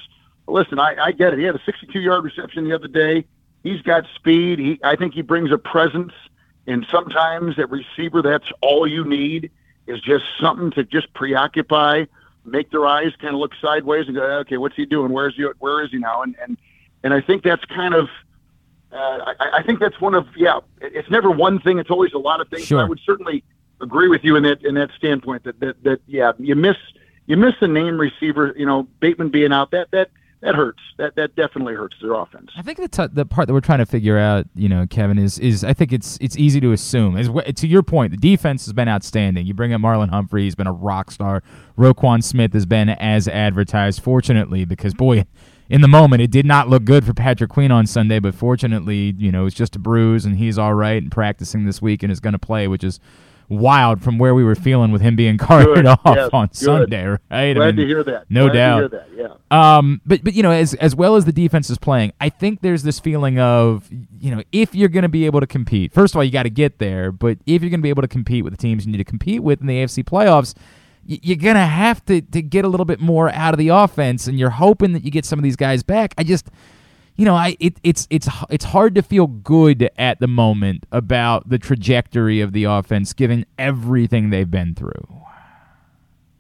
listen, 0.47 0.79
I, 0.79 0.97
I 0.97 1.13
get 1.13 1.33
it. 1.33 1.39
He 1.39 1.45
had 1.45 1.55
a 1.55 1.63
62 1.65 2.01
yard 2.01 2.25
reception 2.25 2.65
the 2.65 2.75
other 2.75 2.89
day. 2.89 3.25
He's 3.63 3.83
got 3.83 4.05
speed. 4.15 4.59
He, 4.59 4.81
I 4.85 4.97
think 4.97 5.15
he 5.15 5.23
brings 5.23 5.51
a 5.51 5.59
presence. 5.59 6.13
And 6.67 6.87
sometimes 6.91 7.59
at 7.59 7.71
receiver, 7.71 8.23
that's 8.23 8.51
all 8.61 8.87
you 8.87 9.05
need 9.05 9.51
is 9.87 10.01
just 10.01 10.25
something 10.41 10.71
to 10.73 10.85
just 10.85 11.13
preoccupy, 11.15 12.07
make 12.45 12.71
their 12.71 12.87
eyes 12.87 13.13
kind 13.21 13.35
of 13.35 13.41
look 13.41 13.53
sideways 13.61 14.07
and 14.07 14.17
go, 14.17 14.23
okay, 14.41 14.57
what's 14.57 14.77
he 14.77 14.85
doing? 14.85 15.13
Where's 15.13 15.37
he? 15.37 15.45
Where 15.59 15.85
is 15.85 15.91
he 15.91 15.99
now? 15.99 16.23
And 16.23 16.37
and 16.43 16.57
and 17.05 17.15
I 17.15 17.21
think 17.21 17.45
that's 17.45 17.65
kind 17.67 17.95
of, 17.95 18.09
uh, 18.91 18.97
I, 19.39 19.59
I 19.59 19.63
think 19.63 19.79
that's 19.79 20.01
one 20.01 20.15
of 20.15 20.27
yeah. 20.37 20.59
It's 20.81 21.11
never 21.11 21.31
one 21.31 21.61
thing. 21.61 21.79
It's 21.79 21.91
always 21.91 22.13
a 22.15 22.19
lot 22.19 22.41
of 22.41 22.49
things. 22.49 22.65
Sure. 22.65 22.81
I 22.81 22.85
would 22.85 23.01
certainly 23.07 23.45
agree 23.81 24.09
with 24.09 24.23
you 24.25 24.37
in 24.37 24.43
that 24.45 24.65
in 24.65 24.75
that 24.75 24.91
standpoint 24.97 25.45
that 25.45 25.59
that, 25.61 25.83
that 25.85 26.01
yeah 26.07 26.33
you 26.39 26.55
miss 26.55 26.77
you 27.27 27.37
miss 27.37 27.55
the 27.61 27.69
name 27.69 27.99
receiver 27.99 28.55
you 28.57 28.67
know 28.67 28.87
Bateman 29.01 29.31
being 29.31 29.53
out 29.53 29.71
that 29.73 29.91
that 29.93 30.11
that 30.43 30.55
hurts 30.55 30.81
that 30.99 31.17
that 31.17 31.35
definitely 31.35 31.75
hurts 31.75 31.97
their 32.01 32.15
offense. 32.15 32.51
I 32.57 32.63
think 32.63 32.79
the 32.79 32.89
t- 32.89 33.13
the 33.13 33.25
part 33.25 33.47
that 33.47 33.55
we're 33.55 33.61
trying 33.61 33.79
to 33.79 33.87
figure 33.87 34.19
out 34.19 34.47
you 34.55 34.69
know 34.69 34.87
Kevin 34.87 35.19
is 35.19 35.39
is 35.39 35.65
I 35.65 35.73
think 35.73 35.93
it's 35.93 36.19
it's 36.21 36.37
easy 36.37 36.61
to 36.61 36.73
assume 36.73 37.17
is 37.17 37.29
to 37.57 37.67
your 37.67 37.83
point 37.83 38.13
the 38.13 38.17
defense 38.17 38.65
has 38.67 38.73
been 38.73 38.89
outstanding. 38.89 39.47
You 39.47 39.55
bring 39.55 39.73
up 39.73 39.81
Marlon 39.81 40.11
Humphrey 40.11 40.45
he's 40.45 40.55
been 40.55 40.67
a 40.67 40.73
rock 40.73 41.11
star. 41.11 41.43
Roquan 41.77 42.23
Smith 42.23 42.53
has 42.53 42.67
been 42.67 42.91
as 42.91 43.29
advertised 43.29 44.03
fortunately 44.03 44.65
because 44.65 44.95
boy 44.95 45.25
in 45.69 45.81
the 45.81 45.89
moment, 45.89 46.23
it 46.23 46.31
did 46.31 46.47
not 46.47 46.69
look 46.69 46.85
good 46.85 47.05
for 47.05 47.13
Patrick 47.13 47.51
Queen 47.51 47.73
on 47.73 47.87
Sunday, 47.87 48.21
but 48.21 48.35
fortunately, 48.35 49.15
you 49.19 49.33
know, 49.33 49.47
it's 49.47 49.57
just 49.57 49.75
a 49.75 49.81
bruise 49.81 50.25
and 50.25 50.37
he's 50.37 50.59
all 50.59 50.75
right 50.75 51.03
and 51.03 51.11
practicing 51.11 51.67
this 51.67 51.83
week 51.83 52.05
and 52.05 52.13
is 52.13 52.21
going 52.21 52.35
to 52.35 52.39
play, 52.39 52.69
which 52.69 52.85
is 52.85 53.01
wild 53.49 54.03
from 54.03 54.19
where 54.19 54.35
we 54.35 54.43
were 54.45 54.55
feeling 54.55 54.91
with 54.93 55.01
him 55.03 55.17
being 55.17 55.39
carted 55.39 55.75
Good. 55.77 55.87
off 55.87 56.01
Yes, 56.05 56.31
on 56.33 56.47
good. 56.49 56.57
Sunday, 56.57 57.07
right? 57.07 57.21
I 57.31 57.53
Glad 57.55 57.77
mean, 57.77 57.77
to 57.77 57.87
hear 57.87 58.03
that. 58.05 58.25
No 58.31 58.45
Glad 58.49 58.53
to 58.53 58.59
doubt. 58.59 58.79
hear 58.79 58.89
that, 58.89 59.09
yeah. 59.17 59.77
Um, 59.79 60.01
but 60.05 60.25
but 60.25 60.35
you 60.35 60.43
know, 60.43 60.51
as 60.51 60.75
as 60.75 60.95
well 60.97 61.17
as 61.17 61.25
the 61.25 61.33
defense 61.33 61.71
is 61.71 61.79
playing, 61.79 62.13
I 62.21 62.29
think 62.29 62.61
there's 62.63 62.83
this 62.83 62.99
feeling 62.99 63.39
of 63.39 63.89
you 64.19 64.35
know, 64.35 64.43
if 64.53 64.75
you're 64.75 64.89
going 64.89 65.03
to 65.05 65.09
be 65.09 65.27
able 65.27 65.41
to 65.41 65.47
compete, 65.47 65.93
first 65.93 66.15
of 66.15 66.17
all, 66.19 66.25
you 66.25 66.31
got 66.33 66.43
to 66.45 66.51
get 66.51 66.79
there. 66.79 67.13
But 67.13 67.39
if 67.47 67.63
you're 67.63 67.71
going 67.71 67.81
to 67.81 67.85
be 67.85 67.91
able 67.91 68.03
to 68.03 68.09
compete 68.09 68.43
with 68.45 68.53
the 68.53 68.57
teams 68.59 68.85
you 68.87 68.93
need 68.93 68.99
to 68.99 69.05
compete 69.05 69.43
with 69.43 69.61
in 69.61 69.67
the 69.69 69.75
AFC 69.75 70.03
playoffs, 70.05 70.55
you're 71.05 71.37
going 71.37 71.55
to 71.55 71.61
have 71.61 72.05
to 72.07 72.21
to 72.21 72.43
get 72.43 72.65
a 72.65 72.69
little 72.69 72.87
bit 72.87 72.99
more 73.01 73.31
out 73.31 73.55
of 73.55 73.59
the 73.59 73.69
offense, 73.69 74.27
and 74.27 74.39
you're 74.39 74.51
hoping 74.51 74.93
that 74.93 75.05
you 75.05 75.11
get 75.13 75.25
some 75.25 75.39
of 75.39 75.43
these 75.45 75.57
guys 75.57 75.83
back. 75.85 76.15
I 76.19 76.25
just 76.25 76.49
you 77.17 77.25
know, 77.25 77.35
I 77.35 77.57
it, 77.61 77.79
it's 77.83 78.07
it's 78.11 78.29
it's 78.51 78.67
hard 78.67 78.95
to 78.95 79.03
feel 79.03 79.27
good 79.27 79.91
at 79.97 80.21
the 80.21 80.27
moment 80.27 80.85
about 80.93 81.49
the 81.49 81.59
trajectory 81.59 82.41
of 82.41 82.53
the 82.53 82.65
offense 82.65 83.13
given 83.13 83.47
everything 83.59 84.31
they've 84.31 84.51
been 84.51 84.75
through. 84.75 85.23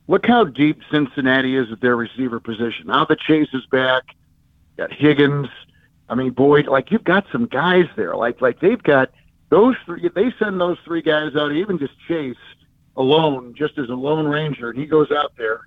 Look 0.08 0.26
how 0.26 0.44
deep 0.44 0.80
Cincinnati 0.90 1.56
is 1.56 1.72
at 1.72 1.80
their 1.80 1.96
receiver 1.96 2.38
position. 2.38 2.86
Now 2.86 3.04
that 3.06 3.18
Chase 3.20 3.48
is 3.52 3.66
back, 3.66 4.04
got 4.76 4.92
Higgins. 4.92 5.48
I 6.08 6.14
mean, 6.14 6.30
Boyd. 6.30 6.66
Like 6.66 6.90
you've 6.90 7.04
got 7.04 7.26
some 7.32 7.46
guys 7.46 7.86
there. 7.96 8.14
Like 8.14 8.40
like 8.40 8.60
they've 8.60 8.82
got 8.82 9.10
those 9.48 9.76
three. 9.86 10.08
They 10.14 10.32
send 10.38 10.60
those 10.60 10.78
three 10.84 11.02
guys 11.02 11.34
out. 11.36 11.52
Even 11.52 11.78
just 11.78 11.94
Chase 12.06 12.36
alone, 12.96 13.54
just 13.56 13.78
as 13.78 13.88
a 13.88 13.94
lone 13.94 14.26
ranger, 14.26 14.70
and 14.70 14.78
he 14.78 14.86
goes 14.86 15.10
out 15.10 15.32
there. 15.38 15.62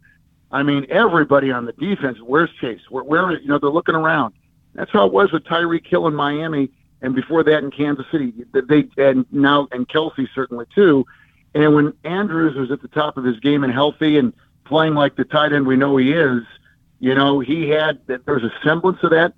I 0.52 0.64
mean, 0.64 0.86
everybody 0.90 1.52
on 1.52 1.66
the 1.66 1.74
defense. 1.74 2.18
Where's 2.22 2.50
Chase? 2.62 2.82
Where, 2.90 3.04
where 3.04 3.40
you 3.40 3.48
know 3.48 3.60
they're 3.60 3.70
looking 3.70 3.96
around. 3.96 4.34
That's 4.80 4.92
how 4.92 5.06
it 5.06 5.12
was 5.12 5.34
with 5.34 5.44
Tyreek 5.44 5.86
Hill 5.86 6.08
in 6.08 6.16
Miami, 6.16 6.70
and 7.02 7.14
before 7.14 7.44
that 7.44 7.62
in 7.62 7.70
Kansas 7.70 8.06
City. 8.10 8.34
They 8.54 8.88
and 8.98 9.26
now 9.30 9.68
and 9.74 9.86
Kelce 9.90 10.26
certainly 10.34 10.66
too. 10.74 11.06
And 11.54 11.76
when 11.76 11.94
Andrews 12.06 12.56
was 12.56 12.72
at 12.72 12.82
the 12.82 12.88
top 12.88 13.18
of 13.18 13.26
his 13.26 13.38
game 13.42 13.66
and 13.66 13.74
healthy 13.74 14.18
and 14.18 14.32
playing 14.64 14.94
like 14.94 15.18
the 15.18 15.26
tight 15.26 15.52
end 15.52 15.68
we 15.68 15.76
know 15.76 15.98
he 15.98 16.14
is, 16.14 16.44
you 17.02 17.14
know, 17.14 17.42
he 17.42 17.68
had 17.68 18.00
that 18.08 18.26
there's 18.26 18.44
a 18.44 18.54
semblance 18.64 19.00
of 19.04 19.10
that, 19.10 19.34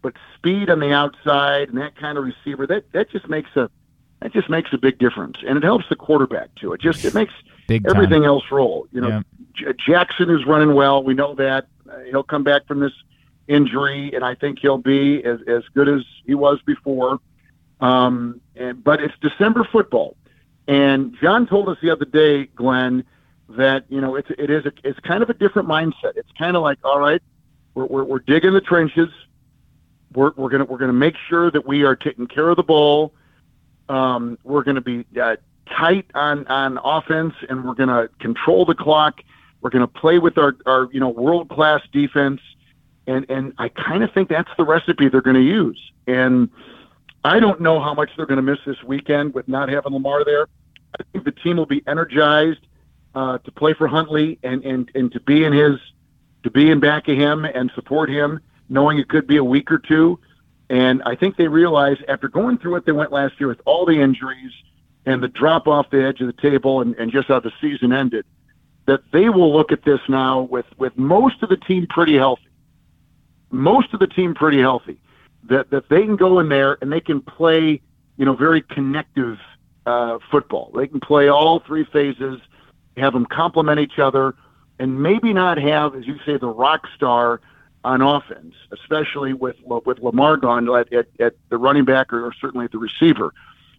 but 0.00 0.14
speed 0.36 0.70
on 0.70 0.78
the 0.78 0.92
outside 0.92 1.70
and 1.70 1.78
that 1.78 1.96
kind 1.96 2.16
of 2.16 2.22
receiver 2.24 2.64
that 2.68 2.84
that 2.92 3.10
just 3.10 3.28
makes 3.28 3.50
a 3.56 3.68
that 4.20 4.32
just 4.32 4.48
makes 4.48 4.72
a 4.72 4.78
big 4.78 4.98
difference, 5.00 5.38
and 5.44 5.56
it 5.56 5.64
helps 5.64 5.86
the 5.88 5.96
quarterback 5.96 6.54
too. 6.54 6.72
It 6.72 6.80
just 6.80 7.04
it 7.04 7.14
makes 7.14 7.34
everything 7.90 8.24
else 8.24 8.44
roll. 8.52 8.86
You 8.92 9.00
know, 9.00 9.08
Yeah. 9.08 9.22
J- 9.54 9.72
Jackson 9.88 10.30
is 10.30 10.46
running 10.46 10.74
well. 10.74 11.02
We 11.02 11.14
know 11.14 11.34
that 11.34 11.66
uh, 11.90 11.98
he'll 12.10 12.22
come 12.22 12.44
back 12.44 12.66
from 12.68 12.78
this 12.78 12.92
injury, 13.48 14.12
and 14.14 14.24
I 14.24 14.34
think 14.34 14.58
he'll 14.60 14.78
be 14.78 15.22
as 15.24 15.40
as 15.46 15.62
good 15.74 15.88
as 15.88 16.02
he 16.26 16.34
was 16.34 16.60
before. 16.66 17.20
Um, 17.80 18.40
and, 18.56 18.82
but 18.82 19.02
it's 19.02 19.14
December 19.20 19.66
football, 19.70 20.16
and 20.66 21.16
John 21.20 21.46
told 21.46 21.68
us 21.68 21.76
the 21.82 21.90
other 21.90 22.04
day, 22.04 22.46
Glenn, 22.46 23.04
that 23.50 23.84
you 23.88 24.00
know 24.00 24.16
it's 24.16 24.30
it 24.38 24.50
is 24.50 24.64
a, 24.66 24.72
it's 24.82 24.98
kind 25.00 25.22
of 25.22 25.30
a 25.30 25.34
different 25.34 25.68
mindset. 25.68 26.16
It's 26.16 26.30
kind 26.38 26.56
of 26.56 26.62
like, 26.62 26.78
all 26.84 26.98
right, 26.98 27.22
we're 27.74 27.86
we're, 27.86 28.04
we're 28.04 28.18
digging 28.20 28.54
the 28.54 28.60
trenches. 28.60 29.08
We're 30.14 30.32
we're 30.36 30.48
gonna 30.48 30.64
we're 30.64 30.78
gonna 30.78 30.92
make 30.92 31.16
sure 31.28 31.50
that 31.50 31.66
we 31.66 31.84
are 31.84 31.96
taking 31.96 32.26
care 32.26 32.48
of 32.48 32.56
the 32.56 32.62
ball. 32.62 33.12
Um, 33.88 34.38
we're 34.44 34.62
gonna 34.62 34.80
be 34.80 35.04
uh, 35.20 35.36
tight 35.66 36.06
on 36.14 36.46
on 36.46 36.78
offense, 36.82 37.34
and 37.48 37.64
we're 37.64 37.74
gonna 37.74 38.08
control 38.20 38.64
the 38.64 38.74
clock. 38.74 39.20
We're 39.60 39.70
gonna 39.70 39.86
play 39.86 40.18
with 40.18 40.38
our 40.38 40.56
our 40.66 40.88
you 40.92 41.00
know 41.00 41.10
world 41.10 41.48
class 41.48 41.82
defense, 41.92 42.40
and 43.06 43.26
and 43.28 43.52
I 43.58 43.68
kind 43.68 44.02
of 44.02 44.12
think 44.12 44.28
that's 44.28 44.50
the 44.56 44.64
recipe 44.64 45.08
they're 45.08 45.20
gonna 45.20 45.40
use. 45.40 45.80
And 46.06 46.50
I 47.24 47.40
don't 47.40 47.60
know 47.60 47.80
how 47.80 47.94
much 47.94 48.10
they're 48.16 48.26
going 48.26 48.36
to 48.36 48.42
miss 48.42 48.58
this 48.66 48.82
weekend 48.82 49.32
with 49.32 49.48
not 49.48 49.70
having 49.70 49.94
Lamar 49.94 50.24
there. 50.26 50.46
I 51.00 51.02
think 51.10 51.24
the 51.24 51.32
team 51.32 51.56
will 51.56 51.64
be 51.66 51.82
energized 51.86 52.60
uh, 53.14 53.38
to 53.38 53.50
play 53.50 53.72
for 53.72 53.88
Huntley 53.88 54.38
and, 54.42 54.62
and, 54.62 54.90
and 54.94 55.10
to 55.12 55.20
be 55.20 55.44
in 55.44 55.52
his 55.52 55.78
to 56.42 56.50
be 56.50 56.70
in 56.70 56.78
back 56.78 57.08
of 57.08 57.16
him 57.16 57.46
and 57.46 57.70
support 57.74 58.10
him, 58.10 58.38
knowing 58.68 58.98
it 58.98 59.08
could 59.08 59.26
be 59.26 59.38
a 59.38 59.44
week 59.44 59.72
or 59.72 59.78
two. 59.78 60.20
And 60.68 61.02
I 61.06 61.14
think 61.14 61.36
they 61.36 61.48
realize 61.48 61.96
after 62.06 62.28
going 62.28 62.58
through 62.58 62.72
what 62.72 62.84
they 62.84 62.92
went 62.92 63.12
last 63.12 63.40
year 63.40 63.48
with 63.48 63.62
all 63.64 63.86
the 63.86 63.98
injuries 63.98 64.52
and 65.06 65.22
the 65.22 65.28
drop 65.28 65.66
off 65.66 65.88
the 65.88 66.04
edge 66.04 66.20
of 66.20 66.26
the 66.26 66.34
table 66.34 66.82
and, 66.82 66.94
and 66.96 67.10
just 67.10 67.28
how 67.28 67.40
the 67.40 67.52
season 67.62 67.94
ended, 67.94 68.26
that 68.84 69.00
they 69.10 69.30
will 69.30 69.54
look 69.54 69.72
at 69.72 69.84
this 69.84 70.00
now 70.06 70.42
with, 70.42 70.66
with 70.76 70.94
most 70.98 71.42
of 71.42 71.48
the 71.48 71.56
team 71.56 71.86
pretty 71.86 72.16
healthy. 72.16 72.42
Most 73.54 73.94
of 73.94 74.00
the 74.00 74.06
team 74.06 74.34
pretty 74.34 74.60
healthy 74.60 74.98
that 75.44 75.70
that 75.70 75.88
they 75.88 76.02
can 76.02 76.16
go 76.16 76.38
in 76.40 76.48
there 76.48 76.78
and 76.80 76.92
they 76.92 77.00
can 77.00 77.20
play, 77.20 77.80
you 78.16 78.24
know, 78.24 78.34
very 78.34 78.62
connective 78.62 79.38
uh, 79.86 80.18
football. 80.30 80.72
They 80.74 80.86
can 80.86 81.00
play 81.00 81.28
all 81.28 81.60
three 81.60 81.84
phases, 81.84 82.40
have 82.96 83.12
them 83.12 83.26
complement 83.26 83.80
each 83.80 83.98
other, 83.98 84.34
and 84.78 85.02
maybe 85.02 85.32
not 85.32 85.58
have, 85.58 85.94
as 85.94 86.06
you 86.06 86.18
say, 86.26 86.36
the 86.36 86.48
rock 86.48 86.86
star 86.96 87.40
on 87.84 88.00
offense, 88.00 88.54
especially 88.72 89.32
with 89.34 89.56
with 89.64 89.98
Lamar 89.98 90.36
gone 90.36 90.68
at, 90.74 90.92
at, 90.92 91.06
at 91.20 91.34
the 91.50 91.58
running 91.58 91.84
back 91.84 92.12
or, 92.12 92.26
or 92.26 92.32
certainly 92.32 92.64
at 92.64 92.72
the 92.72 92.78
receiver. 92.78 93.32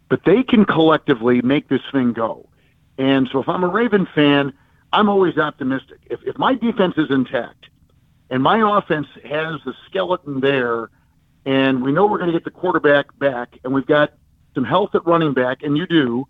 But 0.07 0.23
they 0.23 0.43
can 0.43 0.65
collectively 0.65 1.41
make 1.41 1.67
this 1.67 1.82
thing 1.91 2.13
go. 2.13 2.47
And 2.99 3.28
so, 3.32 3.39
if 3.39 3.49
I'm 3.49 3.63
a 3.63 3.67
Raven 3.67 4.07
fan, 4.13 4.53
I'm 4.93 5.09
always 5.09 5.38
optimistic. 5.38 5.97
If 6.09 6.21
if 6.23 6.38
my 6.38 6.53
defense 6.53 6.93
is 6.97 7.09
intact 7.09 7.65
and 8.30 8.41
my 8.41 8.78
offense 8.78 9.07
has 9.23 9.59
the 9.65 9.73
skeleton 9.88 10.39
there 10.39 10.89
and 11.45 11.84
we 11.84 11.91
know 11.91 12.05
we're 12.07 12.17
going 12.17 12.32
to 12.32 12.34
get 12.34 12.43
the 12.43 12.51
quarterback 12.51 13.17
back, 13.19 13.59
and 13.63 13.73
we've 13.73 13.86
got 13.86 14.13
some 14.55 14.63
health 14.63 14.95
at 14.95 15.05
running 15.05 15.34
back, 15.34 15.61
and 15.61 15.78
you 15.78 15.86
do. 15.86 16.28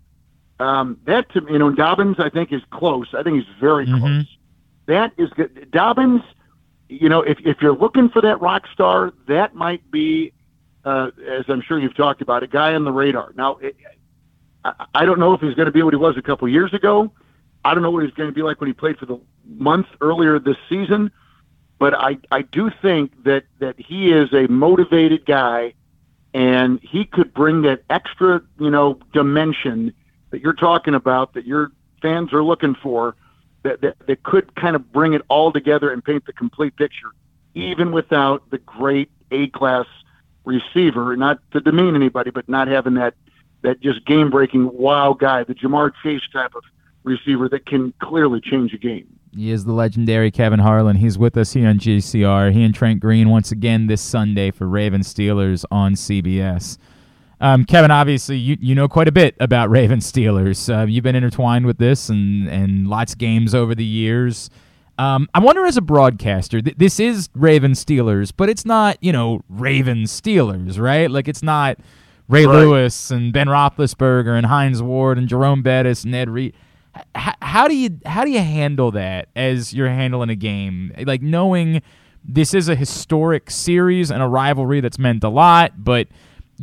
Um, 0.58 0.98
that 1.04 1.30
to 1.32 1.46
you 1.50 1.58
know, 1.58 1.70
Dobbins 1.70 2.16
I 2.18 2.30
think 2.30 2.52
is 2.52 2.62
close. 2.70 3.08
I 3.14 3.22
think 3.22 3.36
he's 3.36 3.54
very 3.60 3.86
close. 3.86 4.24
That 4.86 5.12
is 5.18 5.30
good. 5.30 5.70
Dobbins, 5.70 6.22
you 6.88 7.08
know, 7.08 7.22
if 7.22 7.38
if 7.44 7.60
you're 7.60 7.76
looking 7.76 8.08
for 8.08 8.22
that 8.22 8.40
rock 8.40 8.64
star, 8.72 9.12
that 9.28 9.54
might 9.54 9.90
be, 9.90 10.32
uh, 10.84 11.10
as 11.28 11.44
I'm 11.48 11.62
sure 11.62 11.78
you've 11.78 11.96
talked 11.96 12.22
about, 12.22 12.42
a 12.42 12.46
guy 12.46 12.74
on 12.74 12.84
the 12.84 12.92
radar. 12.92 13.32
Now, 13.36 13.56
it, 13.56 13.76
I, 14.64 14.86
I 14.94 15.04
don't 15.04 15.18
know 15.18 15.34
if 15.34 15.40
he's 15.40 15.54
going 15.54 15.66
to 15.66 15.72
be 15.72 15.82
what 15.82 15.92
he 15.92 15.98
was 15.98 16.16
a 16.16 16.22
couple 16.22 16.48
years 16.48 16.72
ago. 16.72 17.12
I 17.64 17.74
don't 17.74 17.82
know 17.82 17.90
what 17.90 18.04
he's 18.04 18.14
going 18.14 18.28
to 18.30 18.34
be 18.34 18.42
like 18.42 18.60
when 18.60 18.68
he 18.68 18.74
played 18.74 18.96
for 18.96 19.06
the 19.06 19.20
month 19.46 19.86
earlier 20.00 20.38
this 20.38 20.56
season 20.68 21.10
but 21.78 21.94
I, 21.94 22.18
I 22.30 22.42
do 22.42 22.70
think 22.82 23.24
that, 23.24 23.44
that 23.58 23.78
he 23.78 24.12
is 24.12 24.32
a 24.32 24.46
motivated 24.48 25.26
guy 25.26 25.74
and 26.32 26.80
he 26.82 27.04
could 27.04 27.32
bring 27.34 27.62
that 27.62 27.82
extra, 27.90 28.42
you 28.58 28.70
know, 28.70 28.98
dimension 29.12 29.92
that 30.30 30.40
you're 30.40 30.52
talking 30.52 30.94
about 30.94 31.34
that 31.34 31.46
your 31.46 31.72
fans 32.02 32.32
are 32.32 32.42
looking 32.42 32.74
for 32.74 33.16
that, 33.62 33.80
that, 33.80 33.96
that 34.06 34.22
could 34.22 34.54
kind 34.54 34.76
of 34.76 34.92
bring 34.92 35.12
it 35.12 35.22
all 35.28 35.52
together 35.52 35.90
and 35.90 36.04
paint 36.04 36.26
the 36.26 36.32
complete 36.32 36.76
picture, 36.76 37.10
even 37.54 37.92
without 37.92 38.48
the 38.50 38.58
great 38.58 39.10
A 39.30 39.48
class 39.48 39.86
receiver, 40.44 41.16
not 41.16 41.38
to 41.52 41.60
demean 41.60 41.94
anybody, 41.94 42.30
but 42.30 42.48
not 42.48 42.68
having 42.68 42.94
that, 42.94 43.14
that 43.62 43.80
just 43.80 44.04
game 44.06 44.30
breaking 44.30 44.70
wow 44.72 45.12
guy, 45.12 45.42
the 45.44 45.54
Ja'Marr 45.54 45.92
Chase 46.02 46.22
type 46.32 46.54
of 46.54 46.62
receiver 47.02 47.48
that 47.48 47.66
can 47.66 47.92
clearly 48.00 48.40
change 48.40 48.72
a 48.72 48.78
game. 48.78 49.06
He 49.36 49.50
is 49.50 49.66
the 49.66 49.72
legendary 49.72 50.30
Kevin 50.30 50.60
Harlan. 50.60 50.96
He's 50.96 51.18
with 51.18 51.36
us 51.36 51.52
here 51.52 51.68
on 51.68 51.78
GCR. 51.78 52.52
He 52.52 52.64
and 52.64 52.74
Trent 52.74 53.00
Green 53.00 53.28
once 53.28 53.52
again 53.52 53.86
this 53.86 54.00
Sunday 54.00 54.50
for 54.50 54.66
Raven 54.66 55.02
Steelers 55.02 55.64
on 55.70 55.94
CBS. 55.94 56.78
Um, 57.38 57.66
Kevin, 57.66 57.90
obviously, 57.90 58.38
you, 58.38 58.56
you 58.58 58.74
know 58.74 58.88
quite 58.88 59.08
a 59.08 59.12
bit 59.12 59.36
about 59.38 59.68
Raven 59.70 59.98
Steelers. 59.98 60.74
Uh, 60.74 60.86
you've 60.86 61.04
been 61.04 61.16
intertwined 61.16 61.66
with 61.66 61.76
this 61.76 62.08
and, 62.08 62.48
and 62.48 62.86
lots 62.86 63.12
of 63.12 63.18
games 63.18 63.54
over 63.54 63.74
the 63.74 63.84
years. 63.84 64.48
Um, 64.98 65.28
I 65.34 65.40
wonder, 65.40 65.66
as 65.66 65.76
a 65.76 65.82
broadcaster, 65.82 66.62
th- 66.62 66.78
this 66.78 66.98
is 66.98 67.28
Raven 67.34 67.72
Steelers, 67.72 68.32
but 68.34 68.48
it's 68.48 68.64
not, 68.64 68.96
you 69.02 69.12
know, 69.12 69.42
Raven 69.50 70.04
Steelers, 70.04 70.80
right? 70.80 71.10
Like, 71.10 71.28
it's 71.28 71.42
not 71.42 71.78
Ray 72.26 72.46
Right. 72.46 72.56
Lewis 72.56 73.10
and 73.10 73.34
Ben 73.34 73.48
Roethlisberger 73.48 74.34
and 74.34 74.46
Hines 74.46 74.82
Ward 74.82 75.18
and 75.18 75.28
Jerome 75.28 75.62
Bettis 75.62 76.04
and 76.04 76.14
Ed 76.14 76.30
Reed 76.30 76.54
h- 77.16 77.34
how 77.42 77.68
do 77.68 77.76
you 77.76 77.98
how 78.06 78.24
do 78.24 78.30
you 78.30 78.40
handle 78.40 78.90
that 78.90 79.28
as 79.36 79.72
you're 79.72 79.88
handling 79.88 80.30
a 80.30 80.36
game 80.36 80.92
like 81.04 81.22
knowing 81.22 81.82
this 82.24 82.54
is 82.54 82.68
a 82.68 82.74
historic 82.74 83.50
series 83.50 84.10
and 84.10 84.22
a 84.22 84.26
rivalry 84.26 84.80
that's 84.80 84.98
meant 84.98 85.22
a 85.24 85.28
lot 85.28 85.72
but 85.84 86.08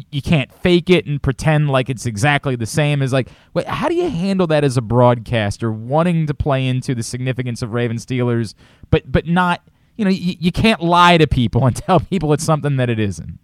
you 0.09 0.21
can't 0.21 0.51
fake 0.51 0.89
it 0.89 1.05
and 1.05 1.21
pretend 1.21 1.69
like 1.69 1.89
it's 1.89 2.05
exactly 2.05 2.55
the 2.55 2.65
same 2.65 3.01
as 3.01 3.13
like 3.13 3.29
wait, 3.53 3.67
how 3.67 3.87
do 3.87 3.95
you 3.95 4.09
handle 4.09 4.47
that 4.47 4.63
as 4.63 4.77
a 4.77 4.81
broadcaster 4.81 5.71
wanting 5.71 6.25
to 6.25 6.33
play 6.33 6.67
into 6.67 6.95
the 6.95 7.03
significance 7.03 7.61
of 7.61 7.73
Raven 7.73 7.97
Steelers 7.97 8.55
but 8.89 9.11
but 9.11 9.27
not 9.27 9.61
you 9.95 10.05
know 10.05 10.11
you, 10.11 10.35
you 10.39 10.51
can't 10.51 10.81
lie 10.81 11.17
to 11.17 11.27
people 11.27 11.65
and 11.65 11.75
tell 11.87 11.99
people 11.99 12.33
it's 12.33 12.43
something 12.43 12.77
that 12.77 12.89
it 12.89 12.99
isn't 12.99 13.39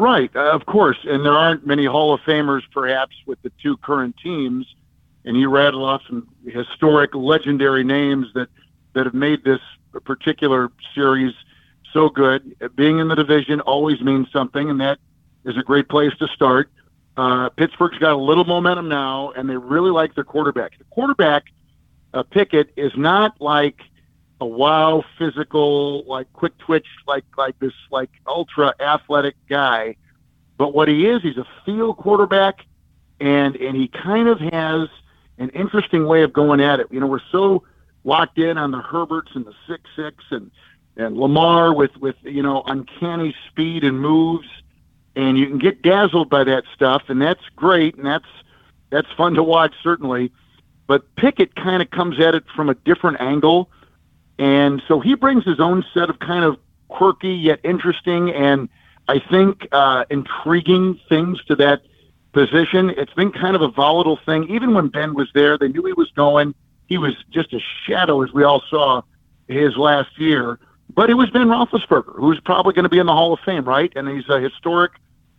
Right, 0.00 0.34
uh, 0.34 0.52
of 0.52 0.64
course. 0.64 0.96
And 1.04 1.26
there 1.26 1.34
aren't 1.34 1.66
many 1.66 1.84
Hall 1.84 2.14
of 2.14 2.20
Famers, 2.20 2.62
perhaps, 2.72 3.14
with 3.26 3.40
the 3.42 3.52
two 3.62 3.76
current 3.76 4.16
teams. 4.22 4.66
And 5.24 5.36
you 5.36 5.50
rattle 5.50 5.84
off 5.84 6.02
some 6.06 6.28
historic, 6.46 7.14
legendary 7.14 7.84
names 7.84 8.26
that, 8.34 8.48
that 8.94 9.04
have 9.04 9.14
made 9.14 9.44
this 9.44 9.60
particular 10.04 10.70
series 10.94 11.34
so 11.92 12.08
good. 12.08 12.56
Being 12.74 12.98
in 12.98 13.08
the 13.08 13.16
division 13.16 13.60
always 13.60 14.00
means 14.00 14.28
something, 14.32 14.70
and 14.70 14.80
that 14.80 14.98
is 15.44 15.56
a 15.56 15.62
great 15.62 15.88
place 15.88 16.12
to 16.18 16.28
start. 16.28 16.70
Uh, 17.16 17.48
Pittsburgh's 17.50 17.98
got 17.98 18.12
a 18.12 18.16
little 18.16 18.44
momentum 18.44 18.88
now, 18.88 19.32
and 19.36 19.48
they 19.48 19.56
really 19.56 19.90
like 19.90 20.14
their 20.14 20.24
quarterback. 20.24 20.78
The 20.78 20.84
quarterback, 20.84 21.44
uh, 22.14 22.22
Pickett, 22.22 22.72
is 22.76 22.92
not 22.96 23.40
like 23.40 23.80
a 24.40 24.46
wow 24.46 25.04
physical, 25.18 26.04
like 26.06 26.32
quick 26.32 26.56
twitch, 26.58 26.86
like 27.06 27.24
like 27.36 27.58
this 27.58 27.74
like 27.90 28.10
ultra 28.26 28.74
athletic 28.80 29.34
guy. 29.48 29.96
But 30.56 30.72
what 30.72 30.88
he 30.88 31.06
is, 31.06 31.22
he's 31.22 31.36
a 31.36 31.46
field 31.66 31.98
quarterback, 31.98 32.64
and 33.20 33.56
and 33.56 33.76
he 33.76 33.88
kind 33.88 34.28
of 34.28 34.38
has 34.40 34.88
an 35.40 35.48
interesting 35.50 36.06
way 36.06 36.22
of 36.22 36.32
going 36.32 36.60
at 36.60 36.78
it. 36.78 36.86
You 36.90 37.00
know, 37.00 37.06
we're 37.06 37.18
so 37.32 37.64
locked 38.04 38.38
in 38.38 38.56
on 38.58 38.70
the 38.70 38.80
Herberts 38.80 39.34
and 39.34 39.44
the 39.44 39.54
six 39.66 39.82
six 39.96 40.24
and 40.30 40.50
and 40.96 41.16
Lamar 41.16 41.74
with 41.74 41.96
with 41.96 42.16
you 42.22 42.42
know 42.42 42.62
uncanny 42.66 43.34
speed 43.48 43.82
and 43.82 44.00
moves, 44.00 44.46
and 45.16 45.36
you 45.36 45.46
can 45.46 45.58
get 45.58 45.82
dazzled 45.82 46.30
by 46.30 46.44
that 46.44 46.64
stuff, 46.74 47.04
and 47.08 47.20
that's 47.20 47.42
great, 47.56 47.96
and 47.96 48.06
that's 48.06 48.28
that's 48.90 49.08
fun 49.16 49.34
to 49.34 49.42
watch 49.42 49.74
certainly. 49.82 50.30
But 50.86 51.14
Pickett 51.16 51.56
kind 51.56 51.82
of 51.82 51.90
comes 51.90 52.20
at 52.20 52.34
it 52.34 52.44
from 52.54 52.68
a 52.68 52.74
different 52.74 53.20
angle, 53.20 53.70
and 54.38 54.82
so 54.86 55.00
he 55.00 55.14
brings 55.14 55.44
his 55.44 55.58
own 55.58 55.84
set 55.94 56.10
of 56.10 56.18
kind 56.20 56.44
of 56.44 56.58
quirky 56.88 57.32
yet 57.32 57.60
interesting 57.62 58.32
and 58.32 58.68
I 59.10 59.18
think 59.18 59.66
uh, 59.72 60.04
intriguing 60.08 61.00
things 61.08 61.42
to 61.46 61.56
that 61.56 61.82
position. 62.32 62.90
It's 62.90 63.12
been 63.14 63.32
kind 63.32 63.56
of 63.56 63.62
a 63.62 63.68
volatile 63.68 64.18
thing. 64.24 64.48
Even 64.50 64.74
when 64.74 64.88
Ben 64.88 65.14
was 65.14 65.28
there, 65.34 65.58
they 65.58 65.68
knew 65.68 65.84
he 65.84 65.92
was 65.92 66.10
going. 66.12 66.54
He 66.86 66.98
was 66.98 67.14
just 67.30 67.52
a 67.52 67.60
shadow, 67.86 68.22
as 68.22 68.32
we 68.32 68.44
all 68.44 68.62
saw 68.68 69.02
his 69.48 69.76
last 69.76 70.18
year. 70.18 70.58
But 70.94 71.10
it 71.10 71.14
was 71.14 71.30
Ben 71.30 71.46
Roethlisberger, 71.46 72.16
who's 72.16 72.40
probably 72.40 72.72
going 72.74 72.84
to 72.84 72.88
be 72.88 72.98
in 72.98 73.06
the 73.06 73.12
Hall 73.12 73.32
of 73.32 73.40
Fame, 73.40 73.64
right? 73.64 73.92
And 73.94 74.08
he's 74.08 74.28
a 74.28 74.40
historic 74.40 74.92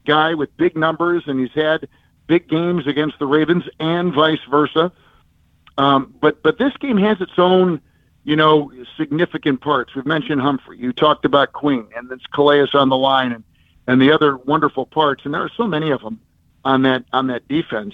guy 0.05 0.33
with 0.33 0.55
big 0.57 0.77
numbers, 0.77 1.23
and 1.27 1.39
he's 1.39 1.51
had 1.53 1.87
big 2.27 2.47
games 2.47 2.87
against 2.87 3.19
the 3.19 3.27
Ravens 3.27 3.65
and 3.79 4.13
vice 4.13 4.39
versa. 4.49 4.91
Um, 5.77 6.13
but 6.21 6.41
but 6.43 6.57
this 6.57 6.75
game 6.77 6.97
has 6.97 7.19
its 7.19 7.33
own, 7.37 7.81
you 8.23 8.35
know, 8.35 8.71
significant 8.97 9.61
parts. 9.61 9.93
We've 9.95 10.05
mentioned 10.05 10.41
Humphrey. 10.41 10.77
You 10.77 10.93
talked 10.93 11.25
about 11.25 11.53
Queen, 11.53 11.87
and 11.95 12.09
it's 12.11 12.25
Calais 12.27 12.67
on 12.73 12.89
the 12.89 12.97
line, 12.97 13.31
and 13.31 13.43
and 13.87 14.01
the 14.01 14.11
other 14.11 14.37
wonderful 14.37 14.85
parts. 14.85 15.25
And 15.25 15.33
there 15.33 15.41
are 15.41 15.51
so 15.57 15.67
many 15.67 15.91
of 15.91 16.01
them 16.01 16.19
on 16.65 16.83
that 16.83 17.05
on 17.13 17.27
that 17.27 17.47
defense. 17.47 17.93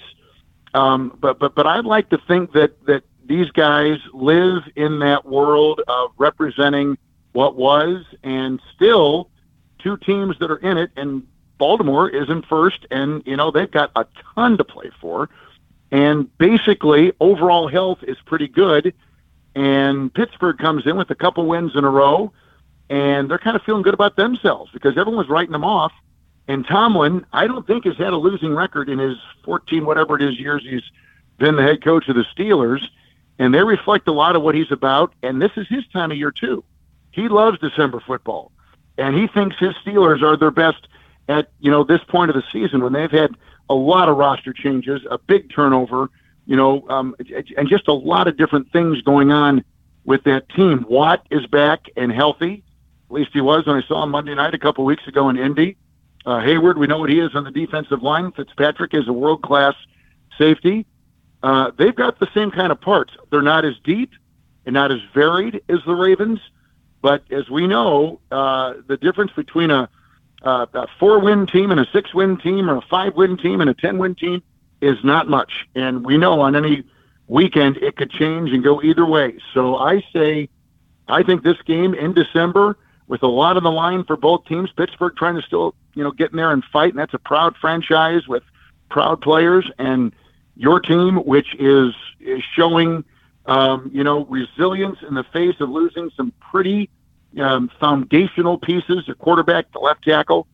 Um, 0.74 1.16
but 1.20 1.38
but 1.38 1.54
but 1.54 1.66
I'd 1.66 1.84
like 1.84 2.10
to 2.10 2.18
think 2.28 2.52
that 2.52 2.84
that 2.86 3.04
these 3.26 3.50
guys 3.50 3.98
live 4.12 4.62
in 4.74 4.98
that 5.00 5.26
world 5.26 5.82
of 5.86 6.10
representing 6.16 6.96
what 7.32 7.56
was 7.56 8.04
and 8.24 8.60
still 8.74 9.30
two 9.78 9.96
teams 9.98 10.36
that 10.40 10.50
are 10.50 10.56
in 10.56 10.78
it 10.78 10.90
and 10.96 11.26
Baltimore 11.58 12.08
is 12.08 12.28
in 12.30 12.42
first 12.42 12.86
and 12.90 13.22
you 13.26 13.36
know 13.36 13.50
they've 13.50 13.70
got 13.70 13.90
a 13.96 14.06
ton 14.34 14.56
to 14.56 14.64
play 14.64 14.90
for 15.00 15.28
and 15.90 16.36
basically 16.38 17.12
overall 17.20 17.68
health 17.68 17.98
is 18.02 18.16
pretty 18.24 18.48
good 18.48 18.94
and 19.54 20.12
Pittsburgh 20.12 20.56
comes 20.58 20.86
in 20.86 20.96
with 20.96 21.10
a 21.10 21.14
couple 21.14 21.46
wins 21.46 21.72
in 21.74 21.84
a 21.84 21.90
row 21.90 22.32
and 22.88 23.30
they're 23.30 23.38
kind 23.38 23.56
of 23.56 23.62
feeling 23.62 23.82
good 23.82 23.94
about 23.94 24.16
themselves 24.16 24.70
because 24.72 24.96
everyone 24.96 25.18
was 25.18 25.28
writing 25.28 25.52
them 25.52 25.64
off 25.64 25.92
and 26.48 26.66
Tomlin 26.66 27.24
I 27.32 27.46
don't 27.46 27.66
think 27.66 27.84
has 27.84 27.96
had 27.96 28.12
a 28.12 28.16
losing 28.16 28.54
record 28.54 28.88
in 28.88 28.98
his 28.98 29.16
14 29.44 29.84
whatever 29.84 30.16
it 30.16 30.22
is 30.22 30.38
years 30.38 30.62
he's 30.68 30.82
been 31.38 31.54
the 31.56 31.62
head 31.62 31.84
coach 31.84 32.08
of 32.08 32.16
the 32.16 32.24
Steelers 32.36 32.82
and 33.38 33.54
they 33.54 33.62
reflect 33.62 34.08
a 34.08 34.12
lot 34.12 34.34
of 34.34 34.42
what 34.42 34.56
he's 34.56 34.72
about 34.72 35.14
and 35.22 35.40
this 35.40 35.52
is 35.56 35.68
his 35.68 35.86
time 35.92 36.10
of 36.10 36.16
year 36.16 36.32
too 36.32 36.64
he 37.18 37.28
loves 37.28 37.58
December 37.58 38.00
football, 38.00 38.52
and 38.96 39.16
he 39.16 39.26
thinks 39.26 39.58
his 39.58 39.74
Steelers 39.84 40.22
are 40.22 40.36
their 40.36 40.50
best 40.50 40.86
at 41.28 41.50
you 41.60 41.70
know 41.70 41.84
this 41.84 42.02
point 42.04 42.30
of 42.30 42.36
the 42.36 42.44
season 42.52 42.82
when 42.82 42.92
they've 42.92 43.10
had 43.10 43.34
a 43.68 43.74
lot 43.74 44.08
of 44.08 44.16
roster 44.16 44.52
changes, 44.52 45.02
a 45.10 45.18
big 45.18 45.52
turnover, 45.52 46.10
you 46.46 46.56
know, 46.56 46.88
um, 46.88 47.14
and 47.56 47.68
just 47.68 47.88
a 47.88 47.92
lot 47.92 48.28
of 48.28 48.36
different 48.36 48.70
things 48.72 49.02
going 49.02 49.30
on 49.30 49.64
with 50.04 50.24
that 50.24 50.48
team. 50.50 50.86
Watt 50.88 51.26
is 51.30 51.44
back 51.46 51.90
and 51.96 52.12
healthy. 52.12 52.62
At 53.10 53.14
least 53.14 53.30
he 53.32 53.40
was 53.40 53.66
when 53.66 53.76
I 53.76 53.86
saw 53.86 54.04
him 54.04 54.10
Monday 54.10 54.34
night 54.34 54.54
a 54.54 54.58
couple 54.58 54.84
weeks 54.84 55.06
ago 55.06 55.28
in 55.28 55.36
Indy. 55.36 55.76
Uh, 56.28 56.42
Heyward, 56.42 56.76
we 56.76 56.86
know 56.86 56.98
what 56.98 57.08
he 57.08 57.20
is 57.20 57.34
on 57.34 57.44
the 57.44 57.50
defensive 57.50 58.02
line. 58.02 58.32
Fitzpatrick 58.32 58.92
is 58.92 59.08
a 59.08 59.12
world 59.14 59.40
class 59.40 59.74
safety. 60.36 60.84
Uh, 61.42 61.70
they've 61.78 61.96
got 61.96 62.20
the 62.20 62.28
same 62.34 62.50
kind 62.50 62.70
of 62.70 62.78
parts. 62.78 63.14
They're 63.30 63.40
not 63.40 63.64
as 63.64 63.72
deep 63.82 64.10
and 64.66 64.74
not 64.74 64.92
as 64.92 64.98
varied 65.14 65.62
as 65.70 65.78
the 65.86 65.94
Ravens, 65.94 66.38
but 67.00 67.22
as 67.30 67.48
we 67.48 67.66
know, 67.66 68.20
uh, 68.30 68.74
the 68.86 68.98
difference 68.98 69.32
between 69.32 69.70
a, 69.70 69.88
a, 70.42 70.68
a 70.74 70.86
four-win 71.00 71.46
team 71.46 71.70
and 71.70 71.80
a 71.80 71.86
six-win 71.94 72.36
team, 72.36 72.68
or 72.68 72.76
a 72.76 72.82
five-win 72.90 73.38
team 73.38 73.62
and 73.62 73.70
a 73.70 73.74
ten-win 73.74 74.14
team, 74.14 74.42
is 74.82 74.98
not 75.02 75.30
much. 75.30 75.66
And 75.74 76.04
we 76.04 76.18
know 76.18 76.42
on 76.42 76.54
any 76.54 76.84
weekend 77.26 77.78
it 77.78 77.96
could 77.96 78.10
change 78.10 78.50
and 78.50 78.62
go 78.62 78.82
either 78.82 79.06
way. 79.06 79.38
So 79.54 79.76
I 79.76 80.04
say, 80.12 80.50
I 81.08 81.22
think 81.22 81.42
this 81.42 81.56
game 81.64 81.94
in 81.94 82.12
December, 82.12 82.76
with 83.08 83.22
a 83.22 83.26
lot 83.26 83.56
on 83.56 83.64
the 83.64 83.72
line 83.72 84.04
for 84.04 84.16
both 84.16 84.44
teams, 84.44 84.70
Pittsburgh 84.76 85.16
trying 85.16 85.34
to 85.36 85.42
still, 85.42 85.74
you 85.94 86.04
know, 86.04 86.12
get 86.12 86.30
in 86.30 86.36
there 86.36 86.52
and 86.52 86.62
fight, 86.64 86.90
and 86.90 86.98
that's 86.98 87.14
a 87.14 87.18
proud 87.18 87.56
franchise 87.56 88.28
with 88.28 88.42
proud 88.90 89.20
players, 89.20 89.68
and 89.78 90.12
your 90.56 90.78
team, 90.80 91.16
which 91.16 91.54
is 91.58 91.94
is 92.20 92.42
showing 92.54 93.04
um, 93.48 93.90
you 93.92 94.04
know, 94.04 94.26
resilience 94.26 94.98
in 95.08 95.14
the 95.14 95.24
face 95.24 95.56
of 95.60 95.70
losing 95.70 96.10
some 96.16 96.32
pretty 96.50 96.90
um, 97.40 97.70
foundational 97.80 98.58
pieces, 98.58 99.04
the 99.06 99.14
quarterback, 99.14 99.72
the 99.72 99.78
left 99.78 100.04
tackle. 100.04 100.46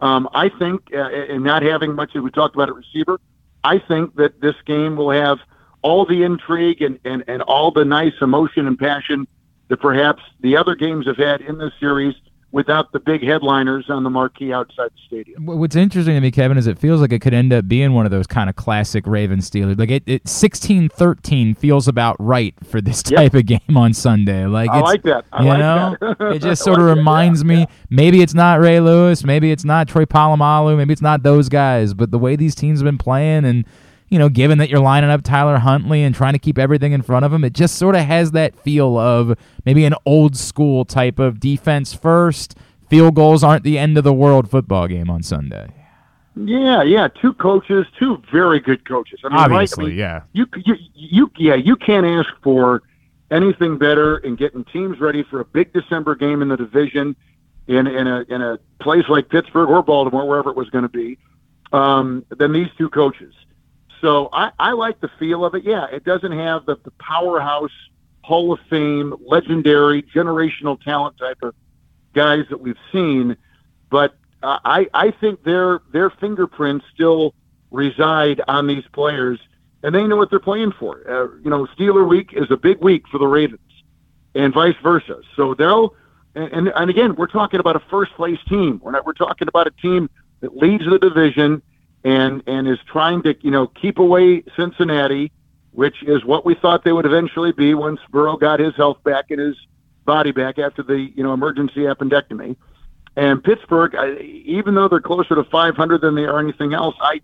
Um, 0.00 0.28
I 0.34 0.48
think, 0.48 0.82
uh, 0.92 0.98
and 0.98 1.44
not 1.44 1.62
having 1.62 1.94
much 1.94 2.14
we 2.14 2.30
talked 2.30 2.56
about 2.56 2.68
at 2.68 2.74
receiver, 2.74 3.20
I 3.62 3.78
think 3.78 4.16
that 4.16 4.40
this 4.40 4.56
game 4.66 4.96
will 4.96 5.10
have 5.10 5.38
all 5.82 6.04
the 6.04 6.24
intrigue 6.24 6.82
and, 6.82 6.98
and, 7.04 7.22
and 7.28 7.42
all 7.42 7.70
the 7.70 7.84
nice 7.84 8.14
emotion 8.20 8.66
and 8.66 8.78
passion 8.78 9.28
that 9.70 9.80
perhaps 9.80 10.22
the 10.40 10.58
other 10.58 10.74
games 10.74 11.06
have 11.06 11.16
had 11.16 11.40
in 11.40 11.56
this 11.56 11.72
series– 11.80 12.14
without 12.52 12.90
the 12.92 12.98
big 12.98 13.22
headliners 13.22 13.88
on 13.88 14.02
the 14.02 14.10
marquee 14.10 14.52
outside 14.52 14.90
the 14.90 15.00
stadium. 15.06 15.46
What's 15.46 15.76
interesting 15.76 16.14
to 16.14 16.20
me, 16.20 16.30
Kevin, 16.30 16.58
is 16.58 16.66
it 16.66 16.78
feels 16.78 17.00
like 17.00 17.12
it 17.12 17.20
could 17.20 17.34
end 17.34 17.52
up 17.52 17.68
being 17.68 17.92
one 17.92 18.06
of 18.06 18.10
those 18.10 18.26
kind 18.26 18.50
of 18.50 18.56
classic 18.56 19.06
Ravens 19.06 19.48
Steelers. 19.48 19.78
Like 19.78 19.90
it, 19.90 20.02
it 20.06 20.24
16-13 20.24 21.56
feels 21.56 21.86
about 21.86 22.16
right 22.18 22.54
for 22.64 22.80
this 22.80 23.02
type 23.02 23.34
yep. 23.34 23.34
of 23.34 23.46
game 23.46 23.76
on 23.76 23.94
Sunday. 23.94 24.46
Like 24.46 24.70
I 24.70 24.80
like 24.80 25.02
that. 25.02 25.26
I 25.32 25.42
you 25.42 25.48
like 25.48 25.58
know, 25.58 25.96
that. 26.00 26.16
it 26.34 26.38
just 26.40 26.62
sort 26.62 26.80
of 26.80 26.86
reminds 26.86 27.42
yeah, 27.42 27.48
me. 27.48 27.58
Yeah. 27.60 27.66
Maybe 27.88 28.22
it's 28.22 28.34
not 28.34 28.60
Ray 28.60 28.80
Lewis. 28.80 29.24
Maybe 29.24 29.52
it's 29.52 29.64
not 29.64 29.88
Troy 29.88 30.04
Polamalu. 30.04 30.76
Maybe 30.76 30.92
it's 30.92 31.02
not 31.02 31.22
those 31.22 31.48
guys. 31.48 31.94
But 31.94 32.10
the 32.10 32.18
way 32.18 32.34
these 32.36 32.54
teams 32.54 32.80
have 32.80 32.84
been 32.84 32.98
playing 32.98 33.44
and 33.44 33.64
you 34.10 34.18
know, 34.18 34.28
given 34.28 34.58
that 34.58 34.68
you're 34.68 34.80
lining 34.80 35.08
up 35.08 35.22
Tyler 35.22 35.58
Huntley 35.58 36.02
and 36.02 36.14
trying 36.14 36.32
to 36.32 36.38
keep 36.38 36.58
everything 36.58 36.92
in 36.92 37.00
front 37.00 37.24
of 37.24 37.32
him, 37.32 37.44
it 37.44 37.52
just 37.52 37.76
sort 37.76 37.94
of 37.94 38.04
has 38.04 38.32
that 38.32 38.58
feel 38.58 38.98
of 38.98 39.38
maybe 39.64 39.84
an 39.84 39.94
old 40.04 40.36
school 40.36 40.84
type 40.84 41.20
of 41.20 41.38
defense 41.38 41.94
first, 41.94 42.56
field 42.88 43.14
goals 43.14 43.44
aren't 43.44 43.62
the 43.62 43.78
end 43.78 43.96
of 43.96 44.04
the 44.04 44.12
world 44.12 44.50
football 44.50 44.88
game 44.88 45.08
on 45.08 45.22
Sunday. 45.22 45.72
Yeah, 46.36 46.82
yeah, 46.82 47.08
two 47.08 47.34
coaches, 47.34 47.86
two 47.98 48.20
very 48.32 48.60
good 48.60 48.86
coaches. 48.86 49.20
I 49.24 49.28
mean, 49.28 49.38
Obviously, 49.38 49.84
right? 49.84 49.88
I 49.88 49.90
mean, 49.90 49.98
yeah. 49.98 50.22
You, 50.32 50.46
you, 50.64 50.76
you, 50.94 51.30
yeah, 51.36 51.54
you 51.54 51.76
can't 51.76 52.06
ask 52.06 52.30
for 52.42 52.82
anything 53.30 53.78
better 53.78 54.18
in 54.18 54.34
getting 54.36 54.64
teams 54.64 54.98
ready 55.00 55.22
for 55.22 55.40
a 55.40 55.44
big 55.44 55.72
December 55.72 56.16
game 56.16 56.42
in 56.42 56.48
the 56.48 56.56
division, 56.56 57.14
in 57.68 57.86
in 57.86 58.06
a 58.06 58.24
in 58.28 58.42
a 58.42 58.58
place 58.80 59.04
like 59.08 59.28
Pittsburgh 59.28 59.68
or 59.68 59.82
Baltimore, 59.82 60.26
wherever 60.26 60.50
it 60.50 60.56
was 60.56 60.68
going 60.70 60.82
to 60.82 60.88
be, 60.88 61.18
um, 61.72 62.24
than 62.30 62.52
these 62.52 62.68
two 62.76 62.88
coaches. 62.88 63.34
So 64.00 64.28
I, 64.32 64.50
I 64.58 64.72
like 64.72 65.00
the 65.00 65.10
feel 65.18 65.44
of 65.44 65.54
it. 65.54 65.64
Yeah, 65.64 65.86
it 65.86 66.04
doesn't 66.04 66.32
have 66.32 66.66
the, 66.66 66.76
the 66.84 66.90
powerhouse, 66.92 67.72
Hall 68.22 68.52
of 68.52 68.60
Fame, 68.68 69.14
legendary, 69.20 70.02
generational 70.02 70.80
talent 70.80 71.18
type 71.18 71.38
of 71.42 71.54
guys 72.14 72.44
that 72.50 72.60
we've 72.60 72.78
seen, 72.92 73.36
but 73.90 74.14
I 74.42 74.88
I 74.94 75.10
think 75.10 75.44
their 75.44 75.80
their 75.92 76.10
fingerprints 76.10 76.86
still 76.94 77.34
reside 77.70 78.40
on 78.48 78.66
these 78.66 78.84
players, 78.92 79.38
and 79.82 79.94
they 79.94 80.06
know 80.06 80.16
what 80.16 80.30
they're 80.30 80.40
playing 80.40 80.72
for. 80.78 81.02
Uh, 81.08 81.38
you 81.42 81.50
know, 81.50 81.66
Steeler 81.76 82.08
Week 82.08 82.30
is 82.32 82.50
a 82.50 82.56
big 82.56 82.78
week 82.80 83.06
for 83.08 83.18
the 83.18 83.26
Ravens, 83.26 83.60
and 84.34 84.54
vice 84.54 84.76
versa. 84.82 85.20
So 85.36 85.54
they'll 85.54 85.94
and, 86.34 86.52
and 86.52 86.72
and 86.74 86.90
again, 86.90 87.14
we're 87.16 87.26
talking 87.26 87.60
about 87.60 87.76
a 87.76 87.82
first 87.90 88.12
place 88.14 88.38
team. 88.48 88.80
We're 88.82 88.92
not 88.92 89.04
we're 89.04 89.12
talking 89.12 89.48
about 89.48 89.66
a 89.66 89.72
team 89.72 90.08
that 90.40 90.56
leads 90.56 90.84
the 90.88 90.98
division 90.98 91.62
and 92.04 92.42
and 92.46 92.68
is 92.68 92.78
trying 92.86 93.22
to 93.22 93.36
you 93.42 93.50
know 93.50 93.66
keep 93.66 93.98
away 93.98 94.42
Cincinnati, 94.56 95.32
which 95.72 96.02
is 96.02 96.24
what 96.24 96.44
we 96.44 96.54
thought 96.54 96.84
they 96.84 96.92
would 96.92 97.06
eventually 97.06 97.52
be 97.52 97.74
once 97.74 98.00
Burrow 98.10 98.36
got 98.36 98.60
his 98.60 98.74
health 98.76 99.02
back 99.04 99.30
and 99.30 99.40
his 99.40 99.56
body 100.04 100.32
back 100.32 100.58
after 100.58 100.82
the 100.82 100.98
you 101.14 101.22
know 101.22 101.32
emergency 101.32 101.80
appendectomy. 101.80 102.56
And 103.16 103.42
Pittsburgh, 103.42 103.94
I, 103.96 104.18
even 104.18 104.74
though 104.74 104.88
they're 104.88 105.00
closer 105.00 105.34
to 105.34 105.44
500 105.44 106.00
than 106.00 106.14
they 106.14 106.24
are 106.24 106.38
anything 106.38 106.74
else, 106.74 106.94
I 107.00 107.20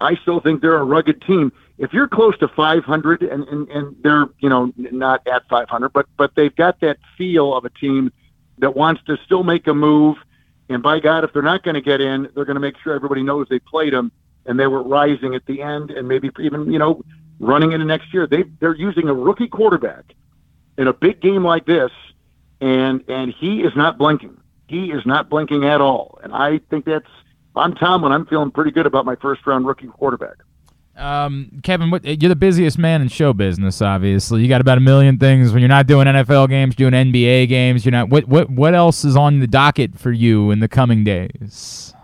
I 0.00 0.16
still 0.16 0.40
think 0.40 0.60
they're 0.60 0.78
a 0.78 0.84
rugged 0.84 1.22
team. 1.22 1.52
If 1.78 1.92
you're 1.92 2.08
close 2.08 2.36
to 2.38 2.48
500 2.48 3.22
and, 3.22 3.44
and, 3.48 3.68
and 3.68 3.96
they're 4.02 4.26
you 4.38 4.48
know 4.48 4.72
not 4.76 5.26
at 5.26 5.48
500, 5.48 5.92
but 5.92 6.06
but 6.16 6.34
they've 6.34 6.54
got 6.54 6.80
that 6.80 6.98
feel 7.16 7.54
of 7.54 7.64
a 7.64 7.70
team 7.70 8.12
that 8.58 8.76
wants 8.76 9.02
to 9.06 9.16
still 9.24 9.42
make 9.42 9.66
a 9.66 9.74
move. 9.74 10.16
And 10.74 10.82
by 10.82 11.00
God, 11.00 11.24
if 11.24 11.32
they're 11.32 11.42
not 11.42 11.62
going 11.62 11.74
to 11.74 11.80
get 11.80 12.00
in, 12.00 12.28
they're 12.34 12.44
going 12.44 12.56
to 12.56 12.60
make 12.60 12.76
sure 12.82 12.94
everybody 12.94 13.22
knows 13.22 13.46
they 13.48 13.58
played 13.58 13.92
them 13.92 14.12
and 14.46 14.58
they 14.58 14.66
were 14.66 14.82
rising 14.82 15.34
at 15.34 15.44
the 15.46 15.62
end 15.62 15.90
and 15.90 16.06
maybe 16.08 16.30
even, 16.40 16.70
you 16.72 16.78
know, 16.78 17.02
running 17.38 17.72
into 17.72 17.84
next 17.84 18.12
year. 18.14 18.26
They 18.26 18.44
they're 18.60 18.74
using 18.74 19.08
a 19.08 19.14
rookie 19.14 19.48
quarterback 19.48 20.14
in 20.78 20.88
a 20.88 20.92
big 20.92 21.20
game 21.20 21.44
like 21.44 21.66
this, 21.66 21.90
and 22.60 23.04
and 23.08 23.32
he 23.32 23.62
is 23.62 23.74
not 23.76 23.98
blinking. 23.98 24.38
He 24.68 24.90
is 24.90 25.04
not 25.04 25.28
blinking 25.28 25.64
at 25.64 25.80
all. 25.80 26.18
And 26.22 26.32
I 26.32 26.58
think 26.70 26.84
that's 26.84 27.08
I'm 27.54 27.74
Tomlin. 27.74 28.12
I'm 28.12 28.26
feeling 28.26 28.50
pretty 28.50 28.70
good 28.70 28.86
about 28.86 29.04
my 29.04 29.16
first 29.16 29.46
round 29.46 29.66
rookie 29.66 29.88
quarterback. 29.88 30.36
Um, 30.96 31.60
Kevin, 31.62 31.90
what, 31.90 32.04
you're 32.04 32.28
the 32.28 32.36
busiest 32.36 32.78
man 32.78 33.00
in 33.00 33.08
show 33.08 33.32
business. 33.32 33.80
Obviously, 33.80 34.42
you 34.42 34.48
got 34.48 34.60
about 34.60 34.76
a 34.76 34.82
million 34.82 35.18
things 35.18 35.52
when 35.52 35.60
you're 35.60 35.68
not 35.68 35.86
doing 35.86 36.06
NFL 36.06 36.48
games, 36.50 36.74
doing 36.74 36.92
NBA 36.92 37.48
games. 37.48 37.84
You're 37.84 37.92
not. 37.92 38.10
What 38.10 38.28
what 38.28 38.50
what 38.50 38.74
else 38.74 39.04
is 39.04 39.16
on 39.16 39.40
the 39.40 39.46
docket 39.46 39.98
for 39.98 40.12
you 40.12 40.50
in 40.50 40.60
the 40.60 40.68
coming 40.68 41.02
days? 41.02 41.94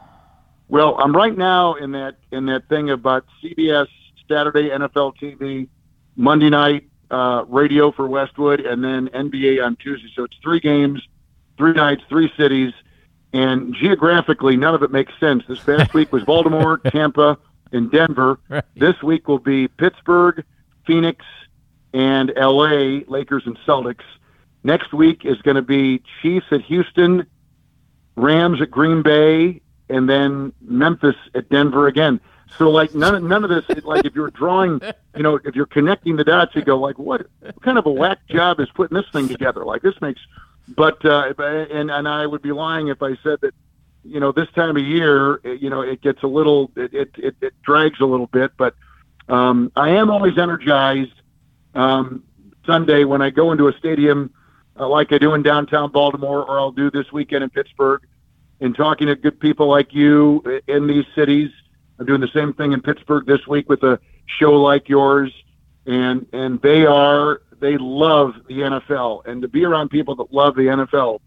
Well, 0.68 0.97
I'm 1.01 1.14
right 1.14 1.36
now 1.36 1.74
in 1.74 1.93
that 1.93 2.16
in 2.32 2.47
that 2.47 2.68
thing 2.68 2.91
about 2.91 3.26
CBS 3.43 3.89
Saturday 4.26 4.70
NFL 4.70 5.16
TV, 5.16 5.68
Monday 6.16 6.49
night 6.49 6.89
uh, 7.11 7.45
radio 7.47 7.93
for 7.93 8.07
Westwood, 8.07 8.61
and 8.61 8.82
then 8.82 9.09
NBA 9.09 9.64
on 9.64 9.76
Tuesday. 9.76 10.11
So 10.16 10.24
it's 10.24 10.36
three 10.43 10.61
games, 10.61 11.07
three 11.59 11.72
nights, 11.72 12.03
three 12.09 12.32
cities, 12.39 12.72
and 13.34 13.74
geographically, 13.74 14.57
none 14.57 14.74
of 14.74 14.82
it 14.82 14.91
makes 14.91 15.12
sense. 15.20 15.45
This 15.47 15.61
past 15.61 15.93
week 15.95 16.11
was 16.11 16.24
Baltimore, 16.24 16.78
Tampa 16.78 17.39
in 17.73 17.89
Denver. 17.89 18.39
Right. 18.49 18.64
This 18.77 19.03
week 19.03 19.29
will 19.29 19.39
be 19.39 19.69
Pittsburgh, 19.69 20.45
Phoenix, 20.87 21.25
and 21.93 22.33
LA, 22.37 23.01
Lakers 23.07 23.43
and 23.47 23.59
Celtics. 23.66 24.05
Next 24.64 24.93
week 24.93 25.25
is 25.25 25.41
going 25.43 25.57
to 25.57 25.62
be 25.62 26.03
Chiefs 26.21 26.47
at 26.51 26.62
Houston, 26.62 27.27
Rams 28.16 28.61
at 28.61 28.71
Green 28.71 29.03
Bay, 29.03 29.61
and 29.89 30.09
then 30.09 30.53
Memphis 30.61 31.16
at 31.35 31.49
Denver 31.49 31.87
again. 31.87 32.21
So 32.57 32.71
like 32.71 32.95
none 32.95 33.14
of 33.14 33.23
none 33.23 33.45
of 33.45 33.51
this 33.51 33.85
like 33.85 34.07
if 34.07 34.14
you're 34.14 34.31
drawing, 34.31 34.81
you 35.14 35.23
know, 35.23 35.39
if 35.45 35.55
you're 35.55 35.66
connecting 35.66 36.16
the 36.16 36.25
dots, 36.25 36.55
you 36.55 36.62
go 36.62 36.79
like, 36.79 36.99
what, 36.99 37.27
what 37.41 37.61
kind 37.62 37.79
of 37.79 37.87
a 37.87 37.91
whack 37.91 38.19
job 38.29 38.59
is 38.61 38.69
putting 38.75 38.97
this 38.97 39.07
thing 39.12 39.29
together? 39.29 39.64
Like 39.64 39.83
this 39.83 39.95
makes, 40.01 40.21
but 40.69 41.05
uh, 41.05 41.35
and 41.39 41.91
and 41.91 42.09
I 42.09 42.27
would 42.27 42.43
be 42.43 42.53
lying 42.53 42.89
if 42.89 43.03
I 43.03 43.16
said 43.23 43.41
that 43.43 43.55
you 44.05 44.21
know, 44.21 44.33
this 44.33 44.49
time 44.55 44.77
of 44.77 44.83
year, 44.83 45.41
you 45.45 45.71
know, 45.71 45.83
it 45.83 46.01
gets 46.01 46.23
a 46.23 46.27
little, 46.27 46.71
it, 46.77 46.95
it, 46.95 47.11
it, 47.19 47.37
it 47.41 47.55
drags 47.63 48.01
a 48.01 48.07
little 48.07 48.27
bit, 48.27 48.53
but 48.57 48.75
um, 49.29 49.71
I 49.77 49.91
am 49.91 50.11
always 50.11 50.39
energized 50.39 51.13
um, 51.75 52.23
Sunday 52.67 53.05
when 53.05 53.21
I 53.21 53.31
go 53.31 53.53
into 53.53 53.69
a 53.69 53.73
stadium 53.79 54.33
uh, 54.79 54.89
like 54.89 55.13
I 55.13 55.19
do 55.19 55.35
in 55.35 55.43
downtown 55.43 55.91
Baltimore, 55.91 56.45
or 56.45 56.59
I'll 56.59 56.71
do 56.71 56.91
this 56.91 57.11
weekend 57.13 57.43
in 57.43 57.51
Pittsburgh, 57.51 58.03
and 58.61 58.77
talking 58.77 59.09
to 59.09 59.17
good 59.17 59.41
people 59.41 59.69
like 59.69 59.93
you 59.93 60.43
in 60.67 60.87
these 60.87 61.05
cities. 61.15 61.51
I'm 61.99 62.07
doing 62.07 62.21
the 62.21 62.29
same 62.29 62.53
thing 62.53 62.73
in 62.73 62.81
Pittsburgh 62.81 63.27
this 63.27 63.47
week 63.47 63.69
with 63.69 63.83
a 63.83 63.99
show 64.27 64.53
like 64.53 64.89
yours, 64.89 65.33
and 65.87 66.27
and 66.33 66.61
they 66.63 66.87
are 66.87 67.43
they 67.61 67.77
love 67.77 68.35
the 68.47 68.61
NFL, 68.61 69.27
and 69.27 69.43
to 69.43 69.49
be 69.49 69.65
around 69.65 69.89
people 69.89 70.15
that 70.17 70.33
love 70.33 70.55
the 70.55 70.63
NFL 70.63 71.21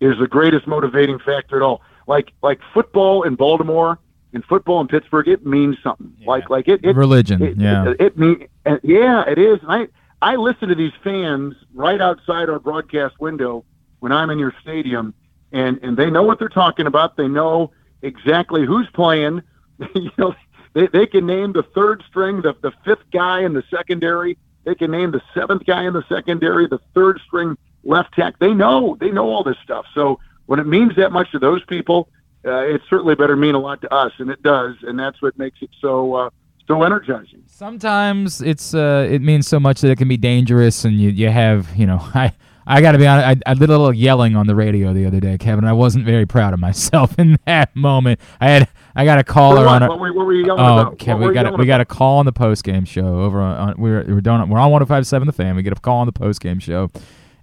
is 0.00 0.18
the 0.18 0.26
greatest 0.26 0.66
motivating 0.66 1.18
factor 1.18 1.56
at 1.56 1.62
all. 1.62 1.82
Like 2.06 2.32
like 2.42 2.60
football 2.72 3.22
in 3.22 3.34
Baltimore 3.34 3.98
and 4.32 4.44
football 4.44 4.80
in 4.80 4.88
Pittsburgh, 4.88 5.28
it 5.28 5.46
means 5.46 5.76
something. 5.82 6.12
Yeah. 6.18 6.26
Like 6.26 6.50
like 6.50 6.68
it, 6.68 6.84
it 6.84 6.96
religion. 6.96 7.42
It, 7.42 7.56
yeah, 7.56 7.90
it, 7.90 8.00
it 8.00 8.18
mean 8.18 8.46
yeah, 8.82 9.24
it 9.28 9.38
is. 9.38 9.58
And 9.62 9.72
I 9.72 9.88
I 10.20 10.36
listen 10.36 10.68
to 10.68 10.74
these 10.74 10.92
fans 11.02 11.54
right 11.72 12.00
outside 12.00 12.48
our 12.48 12.58
broadcast 12.58 13.20
window 13.20 13.64
when 14.00 14.12
I'm 14.12 14.30
in 14.30 14.38
your 14.38 14.54
stadium, 14.60 15.14
and 15.52 15.78
and 15.82 15.96
they 15.96 16.10
know 16.10 16.22
what 16.22 16.38
they're 16.38 16.48
talking 16.48 16.86
about. 16.86 17.16
They 17.16 17.28
know 17.28 17.72
exactly 18.02 18.66
who's 18.66 18.88
playing. 18.94 19.42
you 19.94 20.10
know, 20.18 20.34
they 20.74 20.88
they 20.88 21.06
can 21.06 21.26
name 21.26 21.52
the 21.52 21.62
third 21.74 22.02
string, 22.08 22.42
the 22.42 22.54
the 22.60 22.72
fifth 22.84 23.10
guy 23.12 23.42
in 23.42 23.54
the 23.54 23.62
secondary. 23.70 24.36
They 24.64 24.74
can 24.74 24.90
name 24.90 25.10
the 25.10 25.22
seventh 25.34 25.64
guy 25.66 25.84
in 25.84 25.92
the 25.92 26.04
secondary, 26.08 26.66
the 26.66 26.80
third 26.94 27.20
string 27.26 27.56
left 27.84 28.14
tack. 28.14 28.38
They 28.38 28.54
know 28.54 28.96
they 29.00 29.10
know 29.10 29.26
all 29.26 29.44
this 29.44 29.56
stuff. 29.62 29.86
So 29.94 30.18
when 30.46 30.60
it 30.60 30.66
means 30.66 30.96
that 30.96 31.12
much 31.12 31.30
to 31.32 31.38
those 31.38 31.64
people, 31.64 32.08
uh, 32.44 32.58
it 32.58 32.82
certainly 32.88 33.14
better 33.14 33.36
mean 33.36 33.54
a 33.54 33.58
lot 33.58 33.80
to 33.82 33.92
us, 33.92 34.12
and 34.18 34.30
it 34.30 34.42
does, 34.42 34.76
and 34.82 34.98
that's 34.98 35.20
what 35.22 35.38
makes 35.38 35.58
it 35.62 35.70
so 35.80 36.14
uh, 36.14 36.30
so 36.66 36.82
energizing. 36.82 37.42
Sometimes 37.46 38.42
it's 38.42 38.74
uh, 38.74 39.06
it 39.10 39.22
means 39.22 39.46
so 39.46 39.58
much 39.58 39.80
that 39.80 39.90
it 39.90 39.96
can 39.96 40.08
be 40.08 40.16
dangerous, 40.16 40.84
and 40.84 41.00
you 41.00 41.10
you 41.10 41.30
have 41.30 41.74
you 41.76 41.86
know 41.86 41.98
I. 42.14 42.32
I 42.66 42.80
got 42.80 42.92
to 42.92 42.98
be 42.98 43.06
honest. 43.06 43.42
I, 43.46 43.50
I 43.50 43.52
did 43.52 43.68
a 43.68 43.72
little 43.72 43.92
yelling 43.92 44.36
on 44.36 44.46
the 44.46 44.54
radio 44.54 44.94
the 44.94 45.04
other 45.04 45.20
day, 45.20 45.36
Kevin. 45.36 45.66
I 45.66 45.74
wasn't 45.74 46.06
very 46.06 46.24
proud 46.24 46.54
of 46.54 46.60
myself 46.60 47.14
in 47.18 47.38
that 47.44 47.76
moment. 47.76 48.20
I 48.40 48.48
had 48.48 48.68
I 48.96 49.04
got 49.04 49.18
a 49.18 49.24
caller 49.24 49.66
on. 49.66 49.82
A, 49.82 49.88
what, 49.88 50.00
were, 50.00 50.12
what 50.12 50.26
were 50.26 50.32
you 50.32 50.46
yelling 50.46 50.62
oh, 50.62 50.78
about? 50.78 50.98
Kevin, 50.98 51.28
we 51.28 51.34
got 51.34 51.46
a, 51.46 51.56
we 51.56 51.66
got 51.66 51.82
a 51.82 51.84
call 51.84 52.20
on 52.20 52.26
the 52.26 52.32
post 52.32 52.64
game 52.64 52.86
show 52.86 53.20
over 53.20 53.40
on, 53.40 53.74
we're 53.76 54.04
we're 54.04 54.20
doing 54.20 54.48
we're 54.48 54.58
on 54.58 54.70
105.7 54.70 55.26
The 55.26 55.32
Fan. 55.32 55.56
We 55.56 55.62
get 55.62 55.76
a 55.76 55.80
call 55.80 55.98
on 55.98 56.06
the 56.06 56.12
post 56.12 56.40
game 56.40 56.58
show, 56.58 56.90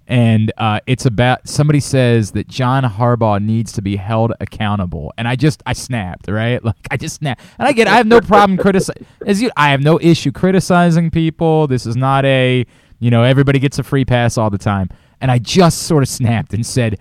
and 0.07 0.51
uh, 0.57 0.79
it's 0.87 1.05
about 1.05 1.47
somebody 1.47 1.79
says 1.79 2.31
that 2.31 2.47
John 2.47 2.83
Harbaugh 2.83 3.41
needs 3.41 3.71
to 3.73 3.81
be 3.81 3.95
held 3.95 4.33
accountable, 4.39 5.13
and 5.17 5.27
I 5.27 5.35
just 5.35 5.63
I 5.65 5.73
snapped 5.73 6.27
right, 6.29 6.63
like 6.65 6.75
I 6.89 6.97
just 6.97 7.17
snapped, 7.17 7.41
and 7.59 7.67
I 7.67 7.71
get 7.71 7.87
I 7.87 7.95
have 7.95 8.07
no 8.07 8.21
problem 8.21 8.57
criticizing 8.57 9.05
as 9.25 9.41
you 9.41 9.51
I 9.55 9.69
have 9.69 9.81
no 9.81 9.99
issue 10.01 10.31
criticizing 10.31 11.11
people. 11.11 11.67
This 11.67 11.85
is 11.85 11.95
not 11.95 12.25
a 12.25 12.65
you 12.99 13.11
know 13.11 13.23
everybody 13.23 13.59
gets 13.59 13.79
a 13.79 13.83
free 13.83 14.05
pass 14.05 14.37
all 14.37 14.49
the 14.49 14.57
time, 14.57 14.89
and 15.21 15.31
I 15.31 15.39
just 15.39 15.83
sort 15.83 16.03
of 16.03 16.09
snapped 16.09 16.53
and 16.53 16.65
said 16.65 16.99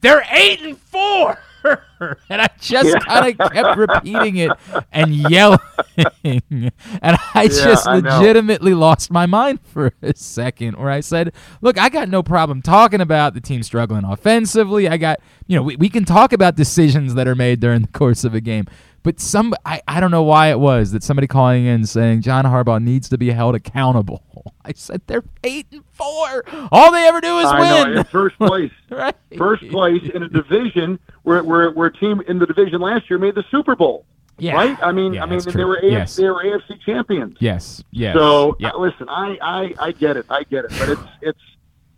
they're 0.00 0.24
eight 0.30 0.62
and 0.62 0.78
four. 0.78 1.38
and 2.28 2.42
I 2.42 2.48
just 2.60 2.88
yeah. 2.88 2.98
kind 3.00 3.40
of 3.40 3.52
kept 3.52 3.78
repeating 3.78 4.36
it 4.36 4.50
and 4.92 5.14
yelling. 5.14 5.58
and 6.24 6.72
I 7.34 7.48
just 7.48 7.86
legitimately 7.86 8.74
lost 8.74 9.10
my 9.10 9.26
mind 9.26 9.60
for 9.64 9.92
a 10.02 10.14
second 10.16 10.76
where 10.76 10.90
I 10.90 11.00
said, 11.00 11.32
Look, 11.60 11.78
I 11.78 11.88
got 11.88 12.08
no 12.08 12.22
problem 12.22 12.62
talking 12.62 13.00
about 13.00 13.34
the 13.34 13.40
team 13.40 13.62
struggling 13.62 14.04
offensively. 14.04 14.88
I 14.88 14.96
got, 14.96 15.20
you 15.46 15.56
know, 15.56 15.62
we, 15.62 15.76
we 15.76 15.88
can 15.88 16.04
talk 16.04 16.32
about 16.32 16.56
decisions 16.56 17.14
that 17.14 17.26
are 17.26 17.34
made 17.34 17.60
during 17.60 17.82
the 17.82 17.88
course 17.88 18.24
of 18.24 18.34
a 18.34 18.40
game. 18.40 18.66
But 19.06 19.20
some, 19.20 19.54
I, 19.64 19.80
I 19.86 20.00
don't 20.00 20.10
know 20.10 20.24
why 20.24 20.50
it 20.50 20.58
was 20.58 20.90
that 20.90 21.04
somebody 21.04 21.28
calling 21.28 21.64
in 21.64 21.86
saying 21.86 22.22
John 22.22 22.44
Harbaugh 22.44 22.82
needs 22.82 23.08
to 23.10 23.16
be 23.16 23.30
held 23.30 23.54
accountable. 23.54 24.52
I 24.64 24.72
said 24.74 25.00
they're 25.06 25.22
eight 25.44 25.68
and 25.70 25.84
four. 25.92 26.42
All 26.72 26.90
they 26.90 27.06
ever 27.06 27.20
do 27.20 27.38
is 27.38 27.46
I 27.46 27.84
win. 27.84 27.94
Know, 27.94 28.02
first 28.02 28.36
place, 28.36 28.72
right. 28.90 29.14
first 29.38 29.62
place 29.68 30.02
in 30.12 30.24
a 30.24 30.28
division 30.28 30.98
where 31.22 31.44
where 31.44 31.70
where 31.70 31.86
a 31.86 31.92
team 31.92 32.20
in 32.26 32.40
the 32.40 32.46
division 32.46 32.80
last 32.80 33.08
year 33.08 33.20
made 33.20 33.36
the 33.36 33.44
Super 33.48 33.76
Bowl. 33.76 34.06
Yeah. 34.38 34.54
Right? 34.56 34.76
I 34.82 34.90
mean, 34.90 35.14
yeah, 35.14 35.22
I 35.22 35.26
mean, 35.26 35.38
they 35.54 35.62
were 35.62 35.80
AFC, 35.80 35.92
yes. 35.92 36.16
they 36.16 36.24
were 36.28 36.42
AFC 36.42 36.80
champions. 36.84 37.36
Yes. 37.38 37.84
Yes. 37.92 38.12
So 38.16 38.56
yeah. 38.58 38.70
uh, 38.70 38.78
listen, 38.78 39.08
I, 39.08 39.38
I 39.40 39.74
I 39.78 39.92
get 39.92 40.16
it, 40.16 40.26
I 40.30 40.42
get 40.42 40.64
it, 40.64 40.72
but 40.80 40.88
it's 40.88 41.02
it's 41.20 41.40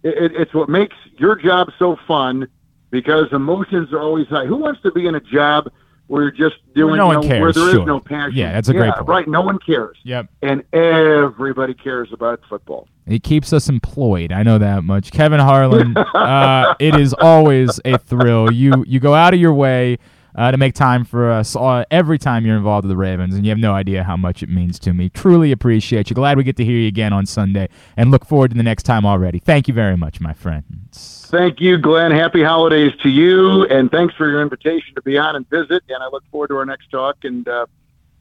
it, 0.02 0.32
it's 0.36 0.52
what 0.52 0.68
makes 0.68 0.96
your 1.16 1.36
job 1.36 1.72
so 1.78 1.96
fun 2.06 2.48
because 2.90 3.32
emotions 3.32 3.94
are 3.94 4.00
always 4.00 4.26
high. 4.26 4.44
Who 4.44 4.56
wants 4.56 4.82
to 4.82 4.92
be 4.92 5.06
in 5.06 5.14
a 5.14 5.20
job 5.20 5.70
where 6.08 6.22
you're 6.22 6.30
just 6.30 6.56
doing 6.74 6.96
no 6.96 7.12
you 7.12 7.20
know, 7.20 7.22
cares, 7.22 7.40
where 7.40 7.52
there 7.52 7.72
sure. 7.72 7.80
is 7.82 7.86
no 7.86 8.00
passion. 8.00 8.36
Yeah, 8.36 8.52
that's 8.52 8.68
a 8.68 8.72
great 8.72 8.92
point. 8.94 9.08
Right, 9.08 9.28
no 9.28 9.42
one 9.42 9.58
cares. 9.58 9.96
Yep. 10.02 10.28
And 10.42 10.64
everybody 10.72 11.74
cares 11.74 12.08
about 12.12 12.40
football. 12.48 12.88
It 13.06 13.22
keeps 13.22 13.52
us 13.52 13.68
employed. 13.68 14.32
I 14.32 14.42
know 14.42 14.58
that 14.58 14.84
much. 14.84 15.10
Kevin 15.12 15.40
Harlan, 15.40 15.96
uh, 16.14 16.74
it 16.78 16.98
is 16.98 17.14
always 17.14 17.80
a 17.84 17.98
thrill. 17.98 18.52
You 18.52 18.84
you 18.86 19.00
go 19.00 19.14
out 19.14 19.34
of 19.34 19.40
your 19.40 19.54
way 19.54 19.98
uh, 20.38 20.52
to 20.52 20.56
make 20.56 20.72
time 20.72 21.04
for 21.04 21.30
us 21.30 21.56
uh, 21.56 21.84
every 21.90 22.16
time 22.16 22.46
you're 22.46 22.56
involved 22.56 22.84
with 22.84 22.90
the 22.90 22.96
Ravens, 22.96 23.34
and 23.34 23.44
you 23.44 23.50
have 23.50 23.58
no 23.58 23.72
idea 23.72 24.04
how 24.04 24.16
much 24.16 24.42
it 24.42 24.48
means 24.48 24.78
to 24.78 24.94
me. 24.94 25.08
Truly 25.08 25.50
appreciate 25.50 26.08
you. 26.08 26.14
Glad 26.14 26.36
we 26.36 26.44
get 26.44 26.56
to 26.58 26.64
hear 26.64 26.78
you 26.78 26.86
again 26.86 27.12
on 27.12 27.26
Sunday, 27.26 27.68
and 27.96 28.12
look 28.12 28.24
forward 28.24 28.52
to 28.52 28.56
the 28.56 28.62
next 28.62 28.84
time 28.84 29.04
already. 29.04 29.40
Thank 29.40 29.66
you 29.66 29.74
very 29.74 29.96
much, 29.96 30.20
my 30.20 30.32
friends. 30.32 31.26
Thank 31.28 31.60
you, 31.60 31.76
Glenn. 31.76 32.12
Happy 32.12 32.42
holidays 32.42 32.92
to 33.02 33.08
you, 33.08 33.64
and 33.64 33.90
thanks 33.90 34.14
for 34.14 34.30
your 34.30 34.40
invitation 34.40 34.94
to 34.94 35.02
be 35.02 35.18
on 35.18 35.34
and 35.34 35.48
visit. 35.50 35.82
And 35.88 36.02
I 36.02 36.06
look 36.06 36.22
forward 36.30 36.48
to 36.48 36.56
our 36.56 36.66
next 36.66 36.88
talk. 36.90 37.16
And 37.24 37.46
uh, 37.48 37.66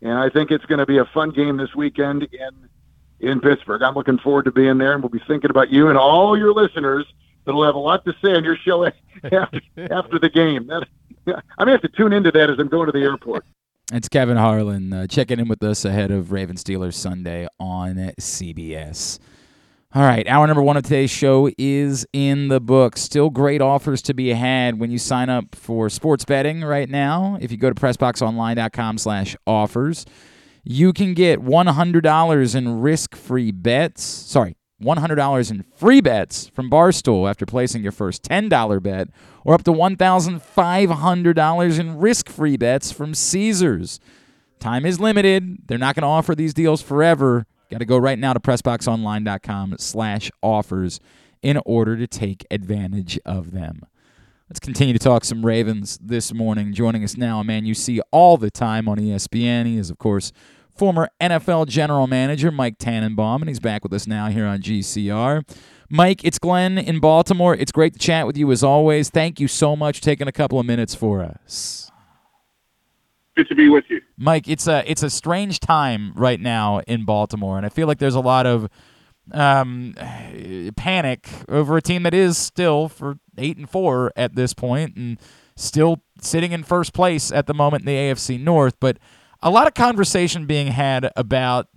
and 0.02 0.14
I 0.14 0.30
think 0.30 0.50
it's 0.50 0.66
going 0.66 0.80
to 0.80 0.88
be 0.88 0.98
a 0.98 1.06
fun 1.06 1.30
game 1.30 1.58
this 1.58 1.76
weekend 1.76 2.24
in 2.24 2.70
in 3.20 3.42
Pittsburgh. 3.42 3.84
I'm 3.84 3.94
looking 3.94 4.18
forward 4.18 4.46
to 4.46 4.52
being 4.52 4.80
there, 4.80 4.94
and 4.94 5.04
we'll 5.04 5.10
be 5.10 5.22
thinking 5.28 5.52
about 5.52 5.70
you 5.70 5.90
and 5.90 5.98
all 6.00 6.36
your 6.36 6.52
listeners 6.52 7.06
that'll 7.46 7.64
have 7.64 7.76
a 7.76 7.80
lot 7.80 8.06
to 8.06 8.14
say 8.24 8.34
on 8.34 8.44
your 8.44 8.58
show 8.58 8.86
after 9.24 9.62
after 9.78 10.20
the 10.20 10.30
game. 10.30 10.66
That, 10.68 10.88
I'm 11.28 11.42
gonna 11.60 11.72
have 11.72 11.82
to 11.82 11.90
tune 11.90 12.14
into 12.14 12.32
that 12.32 12.50
as 12.50 12.58
I'm 12.60 12.68
going 12.68 12.86
to 12.88 12.92
the 12.92 13.04
airport. 13.04 13.46
It's 13.94 14.10
Kevin 14.10 14.36
Harlan 14.36 14.92
uh, 14.92 15.08
checking 15.08 15.40
in 15.40 15.48
with 15.48 15.64
us 15.64 15.86
ahead 15.86 16.12
of 16.12 16.34
Raven 16.34 16.58
Steelers 16.58 16.96
Sunday 16.96 17.48
on 17.58 17.96
CBS. 18.20 19.18
All 19.96 20.02
right, 20.02 20.28
hour 20.28 20.46
number 20.46 20.62
one 20.62 20.76
of 20.76 20.84
today's 20.84 21.10
show 21.10 21.50
is 21.58 22.06
in 22.12 22.50
the 22.50 22.60
book. 22.60 22.98
Still 22.98 23.30
great 23.30 23.62
offers 23.62 24.02
to 24.02 24.14
be 24.14 24.34
had 24.34 24.78
when 24.78 24.92
you 24.92 24.98
sign 24.98 25.30
up 25.30 25.56
for 25.56 25.90
sports 25.90 26.26
betting 26.26 26.66
right 26.66 26.90
now. 26.90 27.38
If 27.40 27.50
you 27.50 27.58
go 27.58 27.70
to 27.70 27.76
pressboxonline.com 27.76 28.98
slash 28.98 29.38
offers, 29.48 30.06
you 30.66 30.92
can 30.92 31.14
get 31.14 31.40
$100 31.40 32.56
in 32.56 32.82
risk-free 32.82 33.52
bets. 33.52 34.04
Sorry, 34.04 34.58
$100 34.82 35.52
in 35.52 35.66
free 35.76 36.02
bets 36.02 36.48
from 36.50 36.70
Barstool 36.70 37.30
after 37.30 37.46
placing 37.46 37.84
your 37.84 37.92
first 37.92 38.24
$10 38.24 38.84
bet, 38.84 39.10
or 39.44 39.54
up 39.54 39.64
to 39.64 39.72
$1,500 39.72 41.80
in 41.80 41.98
risk 41.98 42.30
free 42.30 42.58
bets 42.58 42.92
from 42.92 43.14
Caesars. 43.14 44.00
Time 44.60 44.86
is 44.86 45.00
limited. 45.00 45.68
They're 45.68 45.78
not 45.78 45.96
going 45.96 46.04
to 46.04 46.08
offer 46.08 46.36
these 46.36 46.54
deals 46.54 46.82
forever. 46.82 47.46
Got 47.70 47.80
to 47.80 47.86
go 47.86 47.98
right 47.98 48.18
now 48.18 48.34
to 48.34 48.40
PressBoxOnline.com 48.40 49.76
slash 49.78 50.32
offers 50.42 51.00
in 51.42 51.60
order 51.66 51.98
to 51.98 52.08
take 52.08 52.46
advantage 52.50 53.20
of 53.26 53.52
them. 53.52 53.82
Let's 54.50 54.62
continue 54.62 54.94
to 54.94 55.00
talk 55.00 55.26
some 55.26 55.46
Ravens 55.46 56.00
this 56.02 56.34
morning. 56.34 56.74
Joining 56.74 57.04
us 57.04 57.18
now, 57.18 57.42
a 57.42 57.44
man 57.44 57.66
you 57.66 57.74
see 57.74 58.00
all 58.12 58.38
the 58.38 58.50
time 58.50 58.88
on 58.88 58.98
ESPN. 58.98 59.66
He 59.66 59.78
is, 59.78 59.90
of 59.90 59.98
course, 59.98 60.32
former 60.78 61.10
NFL 61.22 61.68
general 61.68 62.08
manager 62.08 62.52
Mike 62.52 62.78
Tannenbaum, 62.78 63.42
and 63.42 63.50
he's 63.50 63.60
back 63.60 63.84
with 63.84 63.94
us 63.94 64.08
now 64.08 64.28
here 64.28 64.46
on 64.46 64.62
GCR. 64.62 65.44
Mike, 65.90 66.24
it's 66.26 66.38
Glenn 66.38 66.78
in 66.78 67.00
Baltimore. 67.00 67.56
It's 67.56 67.72
great 67.72 67.94
to 67.94 68.00
chat 68.00 68.28
with 68.28 68.38
you 68.38 68.52
as 68.52 68.64
always. 68.64 69.10
Thank 69.10 69.40
you 69.40 69.48
so 69.48 69.76
much 69.76 70.00
for 70.00 70.04
taking 70.04 70.28
a 70.28 70.32
couple 70.32 70.60
of 70.60 70.66
minutes 70.66 70.94
for 70.94 71.22
us. 71.22 71.90
Good 73.36 73.48
to 73.50 73.56
be 73.56 73.70
with 73.70 73.86
you, 73.90 74.02
Mike. 74.18 74.48
It's 74.48 74.68
a 74.68 74.84
it's 74.90 75.04
a 75.04 75.12
strange 75.12 75.60
time 75.60 76.12
right 76.16 76.40
now 76.40 76.80
in 76.88 77.06
Baltimore, 77.06 77.58
and 77.58 77.66
I 77.66 77.70
feel 77.70 77.88
like 77.88 78.00
there's 78.00 78.16
a 78.16 78.20
lot 78.20 78.48
of 78.48 78.68
um, 79.32 79.94
panic 80.76 81.30
over 81.48 81.78
a 81.78 81.82
team 81.82 82.04
that 82.04 82.16
is 82.16 82.38
still 82.38 82.90
for 82.90 83.20
eight 83.38 83.58
and 83.58 83.70
four 83.70 84.12
at 84.16 84.36
this 84.36 84.56
point, 84.56 84.96
and 84.96 85.20
still 85.56 86.02
sitting 86.20 86.52
in 86.52 86.64
first 86.64 86.94
place 86.94 87.32
at 87.32 87.46
the 87.46 87.54
moment 87.54 87.82
in 87.84 87.86
the 87.86 87.94
AFC 87.94 88.40
North. 88.40 88.76
But 88.80 88.98
a 89.48 89.50
lot 89.50 89.66
of 89.66 89.74
conversation 89.74 90.46
being 90.46 90.68
had 90.68 91.10
about 91.16 91.68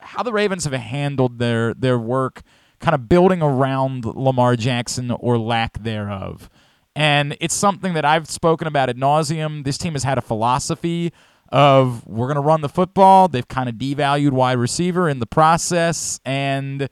how 0.00 0.24
the 0.24 0.32
Ravens 0.32 0.64
have 0.64 0.72
handled 0.72 1.38
their 1.38 1.72
their 1.72 1.98
work, 1.98 2.42
kind 2.80 2.94
of 2.94 3.08
building 3.08 3.40
around 3.40 4.04
Lamar 4.04 4.56
Jackson 4.56 5.12
or 5.12 5.38
lack 5.38 5.82
thereof. 5.82 6.50
And 6.96 7.36
it's 7.40 7.54
something 7.54 7.94
that 7.94 8.04
I've 8.04 8.28
spoken 8.28 8.66
about 8.66 8.90
ad 8.90 8.96
nauseum. 8.96 9.64
This 9.64 9.78
team 9.78 9.92
has 9.92 10.02
had 10.02 10.18
a 10.18 10.20
philosophy 10.20 11.12
of 11.50 12.04
we're 12.06 12.26
going 12.26 12.34
to 12.34 12.42
run 12.42 12.60
the 12.60 12.68
football. 12.68 13.28
They've 13.28 13.46
kind 13.46 13.68
of 13.68 13.76
devalued 13.76 14.32
wide 14.32 14.58
receiver 14.58 15.08
in 15.08 15.20
the 15.20 15.26
process, 15.26 16.18
and 16.24 16.88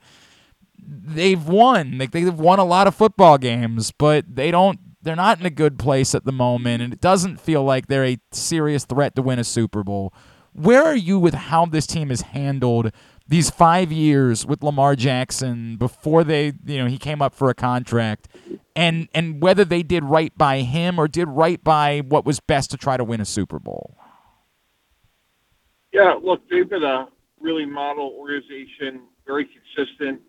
they've 0.79 1.45
won. 1.45 1.97
Like 1.97 2.11
they've 2.11 2.33
won 2.33 2.59
a 2.59 2.63
lot 2.63 2.87
of 2.87 2.95
football 2.95 3.37
games, 3.37 3.91
but 3.91 4.33
they 4.33 4.49
don't. 4.49 4.79
They're 5.01 5.15
not 5.15 5.39
in 5.39 5.45
a 5.45 5.51
good 5.51 5.79
place 5.79 6.13
at 6.13 6.25
the 6.25 6.31
moment, 6.31 6.83
and 6.83 6.93
it 6.93 7.01
doesn't 7.01 7.39
feel 7.39 7.63
like 7.63 7.87
they're 7.87 8.05
a 8.05 8.19
serious 8.31 8.85
threat 8.85 9.15
to 9.15 9.21
win 9.21 9.39
a 9.39 9.43
Super 9.43 9.83
Bowl. 9.83 10.13
Where 10.53 10.83
are 10.83 10.95
you 10.95 11.17
with 11.17 11.33
how 11.33 11.65
this 11.65 11.87
team 11.87 12.09
has 12.09 12.21
handled 12.21 12.91
these 13.27 13.49
five 13.49 13.91
years 13.91 14.45
with 14.45 14.61
Lamar 14.61 14.95
Jackson 14.95 15.77
before 15.77 16.23
they, 16.23 16.53
you 16.65 16.79
know, 16.79 16.87
he 16.87 16.97
came 16.97 17.21
up 17.21 17.33
for 17.33 17.49
a 17.49 17.53
contract, 17.53 18.27
and 18.75 19.07
and 19.15 19.41
whether 19.41 19.63
they 19.63 19.83
did 19.83 20.03
right 20.03 20.37
by 20.37 20.59
him 20.59 20.99
or 20.99 21.07
did 21.07 21.29
right 21.29 21.63
by 21.63 21.99
what 21.99 22.25
was 22.25 22.39
best 22.41 22.71
to 22.71 22.77
try 22.77 22.97
to 22.97 23.03
win 23.03 23.21
a 23.21 23.25
Super 23.25 23.57
Bowl. 23.57 23.95
Yeah, 25.93 26.13
look, 26.21 26.47
they've 26.49 26.69
been 26.69 26.83
a 26.83 27.07
really 27.39 27.65
model 27.65 28.13
organization, 28.17 29.01
very 29.25 29.45
consistent, 29.45 30.21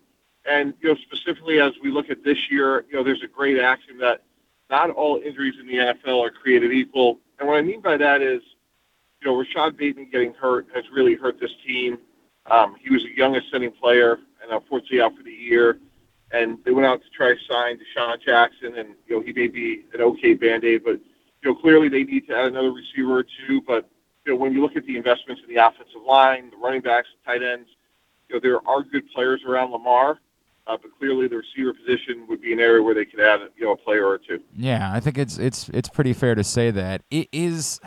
and 0.45 0.73
you 0.81 0.89
know, 0.89 0.95
specifically 0.95 1.59
as 1.59 1.73
we 1.83 1.91
look 1.91 2.09
at 2.09 2.23
this 2.23 2.49
year, 2.49 2.85
you 2.89 2.95
know, 2.95 3.03
there's 3.03 3.23
a 3.23 3.27
great 3.27 3.59
axiom 3.59 3.97
that 3.99 4.23
not 4.73 4.89
all 4.89 5.21
injuries 5.23 5.53
in 5.59 5.67
the 5.67 5.75
NFL 5.75 6.25
are 6.25 6.31
created 6.31 6.71
equal, 6.71 7.19
and 7.37 7.47
what 7.47 7.57
I 7.57 7.61
mean 7.61 7.79
by 7.79 7.95
that 7.95 8.23
is, 8.23 8.41
you 9.21 9.27
know, 9.27 9.37
Rashod 9.37 9.77
Bateman 9.77 10.09
getting 10.11 10.33
hurt 10.33 10.65
has 10.73 10.83
really 10.91 11.13
hurt 11.13 11.39
this 11.39 11.51
team. 11.65 11.99
Um, 12.49 12.75
he 12.81 12.89
was 12.91 13.03
a 13.05 13.15
young 13.15 13.35
ascending 13.35 13.73
player, 13.73 14.13
and 14.41 14.51
unfortunately 14.51 15.01
out 15.01 15.15
for 15.15 15.21
the 15.21 15.31
year. 15.31 15.77
And 16.31 16.57
they 16.65 16.71
went 16.71 16.87
out 16.87 17.03
to 17.03 17.09
try 17.15 17.35
to 17.35 17.39
sign 17.47 17.77
DeSean 17.77 18.19
Jackson, 18.25 18.75
and 18.79 18.95
you 19.05 19.15
know 19.15 19.21
he 19.21 19.31
may 19.31 19.47
be 19.47 19.85
an 19.93 20.01
okay 20.01 20.33
band 20.33 20.63
aid, 20.63 20.83
but 20.83 20.99
you 21.43 21.51
know 21.51 21.55
clearly 21.55 21.87
they 21.87 22.03
need 22.03 22.25
to 22.29 22.35
add 22.35 22.45
another 22.45 22.71
receiver 22.71 23.19
or 23.19 23.25
two. 23.47 23.61
But 23.61 23.87
you 24.25 24.33
know 24.33 24.39
when 24.39 24.53
you 24.53 24.61
look 24.63 24.75
at 24.75 24.87
the 24.87 24.97
investments 24.97 25.43
in 25.47 25.53
the 25.53 25.63
offensive 25.63 26.01
line, 26.03 26.49
the 26.49 26.57
running 26.57 26.81
backs, 26.81 27.09
the 27.13 27.31
tight 27.31 27.43
ends, 27.43 27.69
you 28.27 28.35
know 28.35 28.39
there 28.41 28.67
are 28.67 28.81
good 28.81 29.07
players 29.13 29.41
around 29.47 29.69
Lamar. 29.69 30.19
Uh, 30.65 30.77
but 30.81 30.97
clearly, 30.97 31.27
the 31.27 31.37
receiver 31.37 31.73
position 31.73 32.25
would 32.29 32.41
be 32.41 32.53
an 32.53 32.59
area 32.59 32.81
where 32.81 32.95
they 32.95 33.03
could 33.03 33.19
add, 33.19 33.41
you 33.57 33.65
know, 33.65 33.73
a 33.73 33.77
player 33.77 34.05
or 34.07 34.17
two. 34.17 34.39
Yeah, 34.55 34.91
I 34.93 34.99
think 35.01 35.17
it's 35.17 35.37
it's 35.37 35.67
it's 35.69 35.89
pretty 35.89 36.13
fair 36.13 36.35
to 36.35 36.43
say 36.43 36.71
that. 36.71 37.01
It 37.11 37.27
is 37.33 37.81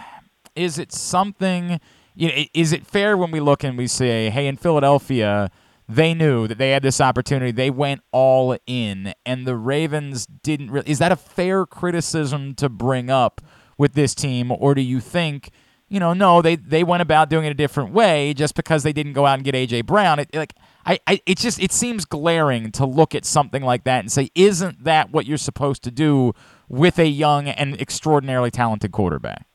is 0.54 0.78
it 0.78 0.92
something? 0.92 1.80
You 2.14 2.28
know, 2.28 2.44
is 2.54 2.72
it 2.72 2.86
fair 2.86 3.16
when 3.16 3.30
we 3.30 3.40
look 3.40 3.64
and 3.64 3.78
we 3.78 3.86
say, 3.86 4.30
hey, 4.30 4.46
in 4.46 4.56
Philadelphia, 4.56 5.50
they 5.88 6.14
knew 6.14 6.46
that 6.48 6.58
they 6.58 6.70
had 6.70 6.82
this 6.82 7.00
opportunity. 7.00 7.52
They 7.52 7.70
went 7.70 8.02
all 8.12 8.56
in, 8.66 9.14
and 9.24 9.46
the 9.46 9.56
Ravens 9.56 10.26
didn't. 10.26 10.70
Really, 10.70 10.90
is 10.90 10.98
that 10.98 11.12
a 11.12 11.16
fair 11.16 11.64
criticism 11.64 12.54
to 12.56 12.68
bring 12.68 13.08
up 13.08 13.40
with 13.78 13.94
this 13.94 14.14
team, 14.14 14.50
or 14.50 14.74
do 14.74 14.82
you 14.82 15.00
think? 15.00 15.50
You 15.88 16.00
know, 16.00 16.12
no, 16.12 16.42
they 16.42 16.56
they 16.56 16.82
went 16.82 17.02
about 17.02 17.30
doing 17.30 17.44
it 17.46 17.50
a 17.50 17.54
different 17.54 17.92
way 17.92 18.34
just 18.34 18.54
because 18.54 18.82
they 18.82 18.92
didn't 18.92 19.12
go 19.12 19.24
out 19.24 19.34
and 19.34 19.44
get 19.44 19.54
AJ 19.54 19.86
Brown. 19.86 20.18
It 20.18 20.34
like 20.34 20.54
I, 20.86 21.00
I 21.06 21.20
it 21.26 21.38
just 21.38 21.60
it 21.60 21.72
seems 21.72 22.04
glaring 22.04 22.70
to 22.72 22.86
look 22.86 23.14
at 23.14 23.24
something 23.24 23.62
like 23.62 23.84
that 23.84 24.00
and 24.00 24.12
say, 24.12 24.30
isn't 24.34 24.84
that 24.84 25.10
what 25.10 25.26
you're 25.26 25.36
supposed 25.36 25.82
to 25.82 25.90
do 25.90 26.32
with 26.68 26.98
a 26.98 27.06
young 27.06 27.48
and 27.48 27.80
extraordinarily 27.80 28.52
talented 28.52 28.92
quarterback? 28.92 29.46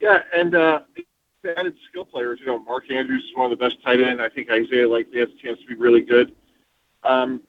Yeah, 0.00 0.22
and 0.34 0.54
uh, 0.54 0.80
added 1.56 1.74
skill 1.88 2.04
players. 2.04 2.40
You 2.40 2.46
know, 2.46 2.58
Mark 2.60 2.90
Andrews 2.90 3.24
is 3.24 3.30
one 3.34 3.50
of 3.50 3.58
the 3.58 3.64
best 3.64 3.82
tight 3.82 4.00
end. 4.00 4.20
I 4.20 4.28
think 4.28 4.50
Isaiah 4.50 4.88
Likely 4.88 5.20
has 5.20 5.28
a 5.28 5.42
chance 5.42 5.58
to 5.60 5.66
be 5.66 5.74
really 5.74 6.02
good. 6.02 6.34
Um, 7.02 7.42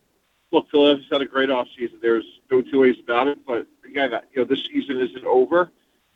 look, 0.52 0.70
Philadelphia's 0.70 1.10
had 1.12 1.22
a 1.22 1.26
great 1.26 1.50
offseason. 1.50 2.02
There's 2.02 2.26
no 2.50 2.62
two 2.62 2.80
ways 2.82 2.96
about 3.04 3.28
it. 3.28 3.40
But 3.46 3.68
again, 3.86 4.12
you 4.34 4.42
know, 4.42 4.46
this 4.46 4.64
season 4.72 5.02
isn't 5.02 5.26
over, 5.26 5.70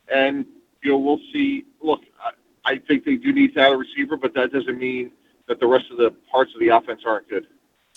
and 0.08 0.46
you 0.82 0.92
know, 0.92 0.98
we'll 0.98 1.20
see. 1.32 1.64
Look, 1.82 2.00
I, 2.22 2.72
I 2.72 2.78
think 2.78 3.04
they 3.04 3.16
do 3.16 3.32
need 3.32 3.54
to 3.54 3.60
add 3.60 3.72
a 3.72 3.76
receiver, 3.76 4.16
but 4.16 4.34
that 4.34 4.52
doesn't 4.52 4.78
mean 4.78 5.10
that 5.48 5.60
the 5.60 5.66
rest 5.66 5.84
of 5.90 5.98
the 5.98 6.10
parts 6.30 6.50
of 6.54 6.60
the 6.60 6.68
offense 6.68 7.00
aren't 7.06 7.28
good. 7.28 7.46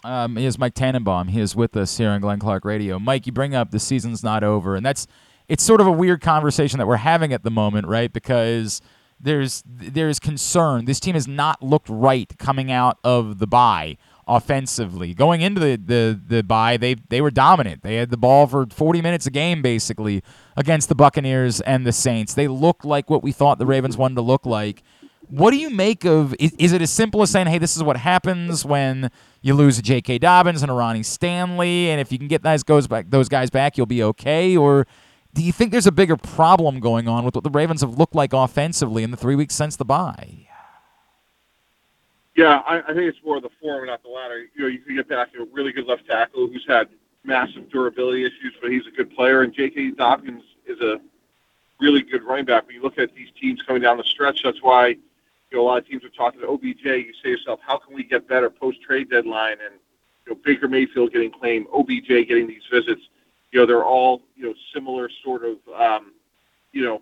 Um, 0.03 0.37
he 0.37 0.45
is 0.45 0.57
Mike 0.57 0.75
Tannenbaum. 0.75 1.27
He 1.29 1.41
is 1.41 1.55
with 1.55 1.75
us 1.75 1.97
here 1.97 2.09
on 2.09 2.21
Glenn 2.21 2.39
Clark 2.39 2.63
Radio. 2.63 2.99
Mike, 2.99 3.25
you 3.25 3.33
bring 3.33 3.53
up 3.53 3.71
the 3.71 3.79
season's 3.79 4.23
not 4.23 4.43
over, 4.43 4.75
and 4.75 4.85
that's 4.85 5.07
it's 5.49 5.63
sort 5.63 5.81
of 5.81 5.87
a 5.87 5.91
weird 5.91 6.21
conversation 6.21 6.77
that 6.77 6.87
we're 6.87 6.97
having 6.97 7.33
at 7.33 7.43
the 7.43 7.51
moment, 7.51 7.87
right? 7.87 8.13
Because 8.13 8.81
there's 9.19 9.63
there's 9.65 10.19
concern. 10.19 10.85
This 10.85 10.99
team 10.99 11.15
has 11.15 11.27
not 11.27 11.61
looked 11.61 11.89
right 11.89 12.31
coming 12.37 12.71
out 12.71 12.97
of 13.03 13.39
the 13.39 13.47
bye 13.47 13.97
offensively. 14.27 15.13
Going 15.13 15.41
into 15.41 15.59
the 15.59 15.75
the 15.75 16.21
the 16.25 16.43
bye, 16.43 16.77
they 16.77 16.93
they 16.93 17.19
were 17.19 17.31
dominant. 17.31 17.83
They 17.83 17.95
had 17.95 18.11
the 18.11 18.17
ball 18.17 18.47
for 18.47 18.67
40 18.67 19.01
minutes 19.01 19.25
a 19.25 19.31
game 19.31 19.61
basically 19.61 20.23
against 20.55 20.87
the 20.87 20.95
Buccaneers 20.95 21.59
and 21.61 21.85
the 21.85 21.91
Saints. 21.91 22.33
They 22.33 22.47
looked 22.47 22.85
like 22.85 23.09
what 23.09 23.23
we 23.23 23.31
thought 23.33 23.57
the 23.57 23.65
Ravens 23.65 23.97
wanted 23.97 24.15
to 24.15 24.21
look 24.21 24.45
like. 24.45 24.83
What 25.29 25.51
do 25.51 25.57
you 25.57 25.69
make 25.69 26.05
of? 26.05 26.35
Is, 26.39 26.53
is 26.57 26.73
it 26.73 26.81
as 26.81 26.89
simple 26.89 27.21
as 27.21 27.29
saying, 27.29 27.47
"Hey, 27.47 27.59
this 27.59 27.77
is 27.77 27.83
what 27.83 27.97
happens 27.97 28.65
when 28.65 29.11
you 29.41 29.53
lose 29.53 29.77
a 29.77 29.81
J.K. 29.81 30.17
Dobbins 30.17 30.63
and 30.63 30.71
a 30.71 30.73
Ronnie 30.73 31.03
Stanley, 31.03 31.91
and 31.91 32.01
if 32.01 32.11
you 32.11 32.17
can 32.17 32.27
get 32.27 32.41
those 32.41 32.63
goes 32.63 32.87
back, 32.87 33.09
those 33.09 33.29
guys 33.29 33.49
back, 33.49 33.77
you'll 33.77 33.85
be 33.85 34.01
okay"? 34.01 34.57
Or 34.57 34.87
do 35.33 35.43
you 35.43 35.51
think 35.51 35.71
there's 35.71 35.87
a 35.87 35.91
bigger 35.91 36.17
problem 36.17 36.79
going 36.79 37.07
on 37.07 37.25
with 37.25 37.35
what 37.35 37.43
the 37.43 37.51
Ravens 37.51 37.81
have 37.81 37.97
looked 37.97 38.15
like 38.15 38.33
offensively 38.33 39.03
in 39.03 39.11
the 39.11 39.17
three 39.17 39.35
weeks 39.35 39.53
since 39.53 39.75
the 39.75 39.85
bye? 39.85 40.47
Yeah, 42.35 42.61
I, 42.65 42.77
I 42.79 42.93
think 42.93 43.01
it's 43.01 43.19
more 43.23 43.39
the 43.39 43.49
former, 43.61 43.85
not 43.85 44.01
the 44.01 44.09
latter. 44.09 44.45
You 44.55 44.61
know, 44.61 44.67
you 44.67 44.79
can 44.79 44.95
get 44.95 45.07
back 45.07 45.29
a 45.39 45.43
really 45.53 45.71
good 45.71 45.85
left 45.85 46.07
tackle 46.07 46.47
who's 46.47 46.65
had 46.67 46.87
massive 47.23 47.69
durability 47.69 48.25
issues, 48.25 48.55
but 48.61 48.71
he's 48.71 48.87
a 48.87 48.91
good 48.91 49.13
player. 49.13 49.41
And 49.41 49.53
J.K. 49.53 49.91
Dobbins 49.91 50.43
is 50.65 50.79
a 50.79 50.99
really 51.79 52.01
good 52.01 52.23
running 52.23 52.45
back. 52.45 52.65
When 52.65 52.75
you 52.75 52.81
look 52.81 52.97
at 52.97 53.13
these 53.13 53.29
teams 53.39 53.61
coming 53.61 53.81
down 53.81 53.97
the 53.97 54.03
stretch, 54.03 54.41
that's 54.43 54.63
why 54.63 54.95
you 55.51 55.57
know 55.57 55.63
a 55.63 55.65
lot 55.65 55.77
of 55.79 55.87
teams 55.87 56.03
are 56.03 56.09
talking 56.09 56.41
to 56.41 56.47
OBJ. 56.47 56.83
You 56.83 57.13
say 57.13 57.23
to 57.23 57.29
yourself, 57.29 57.59
how 57.65 57.77
can 57.77 57.95
we 57.95 58.03
get 58.03 58.27
better 58.27 58.49
post 58.49 58.81
trade 58.81 59.09
deadline? 59.09 59.57
And 59.63 59.75
you 60.25 60.33
know, 60.33 60.39
Baker 60.43 60.67
Mayfield 60.67 61.11
getting 61.11 61.31
claimed, 61.31 61.67
OBJ 61.73 62.27
getting 62.27 62.47
these 62.47 62.63
visits 62.71 63.01
you 63.51 63.59
know, 63.59 63.65
they're 63.65 63.85
all, 63.85 64.21
you 64.35 64.45
know, 64.45 64.53
similar 64.73 65.09
sort 65.23 65.43
of, 65.43 65.57
um, 65.77 66.13
you 66.71 66.83
know, 66.83 67.01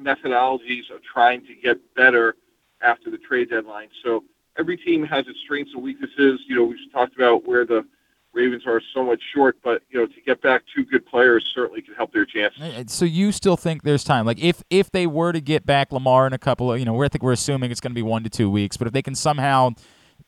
methodologies 0.00 0.90
of 0.94 1.02
trying 1.02 1.44
to 1.46 1.54
get 1.54 1.78
better 1.94 2.36
after 2.80 3.10
the 3.10 3.18
trade 3.18 3.50
deadline. 3.50 3.88
So 4.02 4.24
every 4.58 4.76
team 4.76 5.04
has 5.04 5.26
its 5.26 5.38
strengths 5.40 5.72
and 5.74 5.82
weaknesses. 5.82 6.40
You 6.46 6.56
know, 6.56 6.64
we've 6.64 6.92
talked 6.92 7.16
about 7.16 7.46
where 7.46 7.66
the 7.66 7.84
Ravens 8.38 8.66
are 8.66 8.80
so 8.94 9.02
much 9.02 9.20
short, 9.34 9.58
but 9.64 9.82
you 9.90 9.98
know, 9.98 10.06
to 10.06 10.20
get 10.20 10.40
back 10.40 10.62
two 10.72 10.84
good 10.84 11.04
players 11.04 11.50
certainly 11.52 11.82
can 11.82 11.94
help 11.94 12.12
their 12.12 12.24
chances. 12.24 12.92
So 12.92 13.04
you 13.04 13.32
still 13.32 13.56
think 13.56 13.82
there's 13.82 14.04
time? 14.04 14.26
Like 14.26 14.38
if 14.38 14.62
if 14.70 14.92
they 14.92 15.06
were 15.08 15.32
to 15.32 15.40
get 15.40 15.66
back 15.66 15.90
Lamar 15.90 16.26
in 16.26 16.32
a 16.32 16.38
couple 16.38 16.72
of, 16.72 16.78
you 16.78 16.84
know, 16.84 17.02
I 17.02 17.08
think 17.08 17.24
we're 17.24 17.32
assuming 17.32 17.72
it's 17.72 17.80
going 17.80 17.90
to 17.90 17.98
be 17.98 18.02
one 18.02 18.22
to 18.22 18.30
two 18.30 18.48
weeks, 18.48 18.76
but 18.76 18.86
if 18.86 18.92
they 18.92 19.02
can 19.02 19.16
somehow 19.16 19.70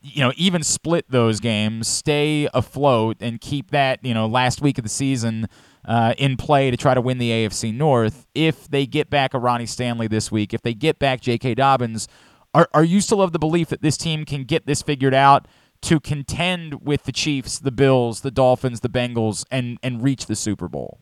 you 0.02 0.22
know, 0.22 0.32
even 0.36 0.62
split 0.62 1.04
those 1.10 1.40
games, 1.40 1.86
stay 1.86 2.48
afloat, 2.54 3.18
and 3.20 3.40
keep 3.40 3.70
that, 3.70 4.02
you 4.02 4.14
know, 4.14 4.26
last 4.26 4.62
week 4.62 4.78
of 4.78 4.84
the 4.84 4.88
season 4.88 5.46
uh, 5.84 6.14
in 6.16 6.36
play 6.36 6.70
to 6.70 6.76
try 6.76 6.94
to 6.94 7.00
win 7.00 7.18
the 7.18 7.30
AFC 7.30 7.74
North. 7.74 8.26
If 8.34 8.68
they 8.68 8.86
get 8.86 9.10
back 9.10 9.34
a 9.34 9.38
Ronnie 9.38 9.66
Stanley 9.66 10.06
this 10.06 10.32
week, 10.32 10.54
if 10.54 10.62
they 10.62 10.74
get 10.74 10.98
back 10.98 11.20
J.K. 11.20 11.54
Dobbins, 11.54 12.08
are, 12.54 12.68
are 12.72 12.84
you 12.84 13.00
still 13.00 13.20
of 13.20 13.32
the 13.32 13.38
belief 13.38 13.68
that 13.68 13.82
this 13.82 13.96
team 13.96 14.24
can 14.24 14.44
get 14.44 14.66
this 14.66 14.80
figured 14.80 15.14
out 15.14 15.46
to 15.82 16.00
contend 16.00 16.82
with 16.82 17.04
the 17.04 17.12
Chiefs, 17.12 17.58
the 17.58 17.72
Bills, 17.72 18.20
the 18.20 18.30
Dolphins, 18.30 18.80
the 18.80 18.88
Bengals, 18.88 19.44
and 19.50 19.78
and 19.82 20.02
reach 20.02 20.26
the 20.26 20.36
Super 20.36 20.68
Bowl? 20.68 21.00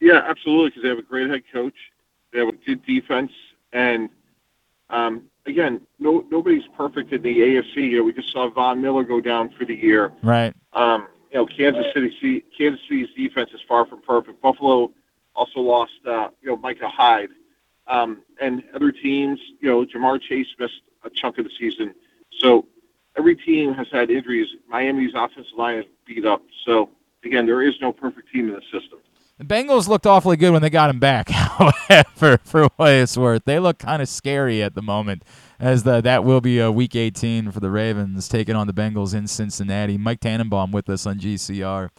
Yeah, 0.00 0.22
absolutely, 0.26 0.70
because 0.70 0.82
they 0.82 0.88
have 0.88 0.98
a 0.98 1.02
great 1.02 1.28
head 1.30 1.42
coach, 1.52 1.74
they 2.32 2.38
have 2.38 2.48
a 2.48 2.52
good 2.52 2.84
defense, 2.86 3.32
and 3.72 4.08
um, 4.88 5.24
again, 5.46 5.80
no 5.98 6.24
nobody's 6.30 6.66
perfect 6.76 7.12
in 7.12 7.22
the 7.22 7.38
AFC. 7.38 7.76
You 7.76 7.98
know, 7.98 8.04
we 8.04 8.12
just 8.12 8.32
saw 8.32 8.48
Von 8.50 8.80
Miller 8.80 9.04
go 9.04 9.20
down 9.20 9.50
for 9.58 9.64
the 9.64 9.74
year. 9.74 10.12
Right. 10.22 10.54
Um, 10.72 11.06
you 11.30 11.38
know, 11.38 11.46
Kansas 11.46 11.86
City, 11.94 12.44
Kansas 12.56 12.80
City's 12.88 13.08
defense 13.16 13.50
is 13.54 13.60
far 13.68 13.86
from 13.86 14.02
perfect. 14.02 14.40
Buffalo 14.42 14.90
also 15.34 15.60
lost, 15.60 15.92
uh, 16.06 16.28
you 16.42 16.50
know, 16.50 16.56
Micah 16.56 16.88
Hyde, 16.88 17.28
um, 17.86 18.22
and 18.40 18.64
other 18.74 18.90
teams. 18.90 19.38
You 19.60 19.68
know, 19.68 19.84
Ja'Marr 19.84 20.20
Chase 20.20 20.48
missed 20.58 20.80
a 21.04 21.10
chunk 21.10 21.38
of 21.38 21.44
the 21.44 21.52
season, 21.58 21.94
so 22.38 22.66
every 23.20 23.36
team 23.36 23.74
has 23.74 23.86
had 23.92 24.10
injuries. 24.10 24.48
Miami's 24.66 25.12
offensive 25.14 25.52
line 25.56 25.78
is 25.78 25.84
beat 26.06 26.24
up. 26.24 26.42
So 26.64 26.88
again, 27.22 27.44
there 27.44 27.62
is 27.62 27.74
no 27.82 27.92
perfect 27.92 28.32
team 28.32 28.48
in 28.48 28.54
the 28.54 28.62
system. 28.72 28.98
The 29.36 29.44
Bengals 29.44 29.88
looked 29.88 30.06
awfully 30.06 30.38
good 30.38 30.52
when 30.52 30.62
they 30.62 30.70
got 30.70 30.88
him 30.88 30.98
back. 30.98 31.28
for 32.14 32.38
for 32.44 32.68
what 32.76 32.92
it's 32.92 33.16
worth, 33.16 33.44
they 33.44 33.58
look 33.58 33.78
kind 33.78 34.00
of 34.00 34.08
scary 34.08 34.62
at 34.62 34.74
the 34.74 34.80
moment. 34.82 35.22
As 35.58 35.82
the 35.82 36.00
that 36.00 36.24
will 36.24 36.40
be 36.40 36.58
a 36.58 36.72
week 36.72 36.96
18 36.96 37.50
for 37.50 37.60
the 37.60 37.70
Ravens 37.70 38.26
taking 38.26 38.56
on 38.56 38.66
the 38.66 38.72
Bengals 38.72 39.14
in 39.14 39.26
Cincinnati. 39.26 39.98
Mike 39.98 40.20
Tannenbaum 40.20 40.72
with 40.72 40.88
us 40.88 41.06
on 41.06 41.18
GCR. 41.18 41.90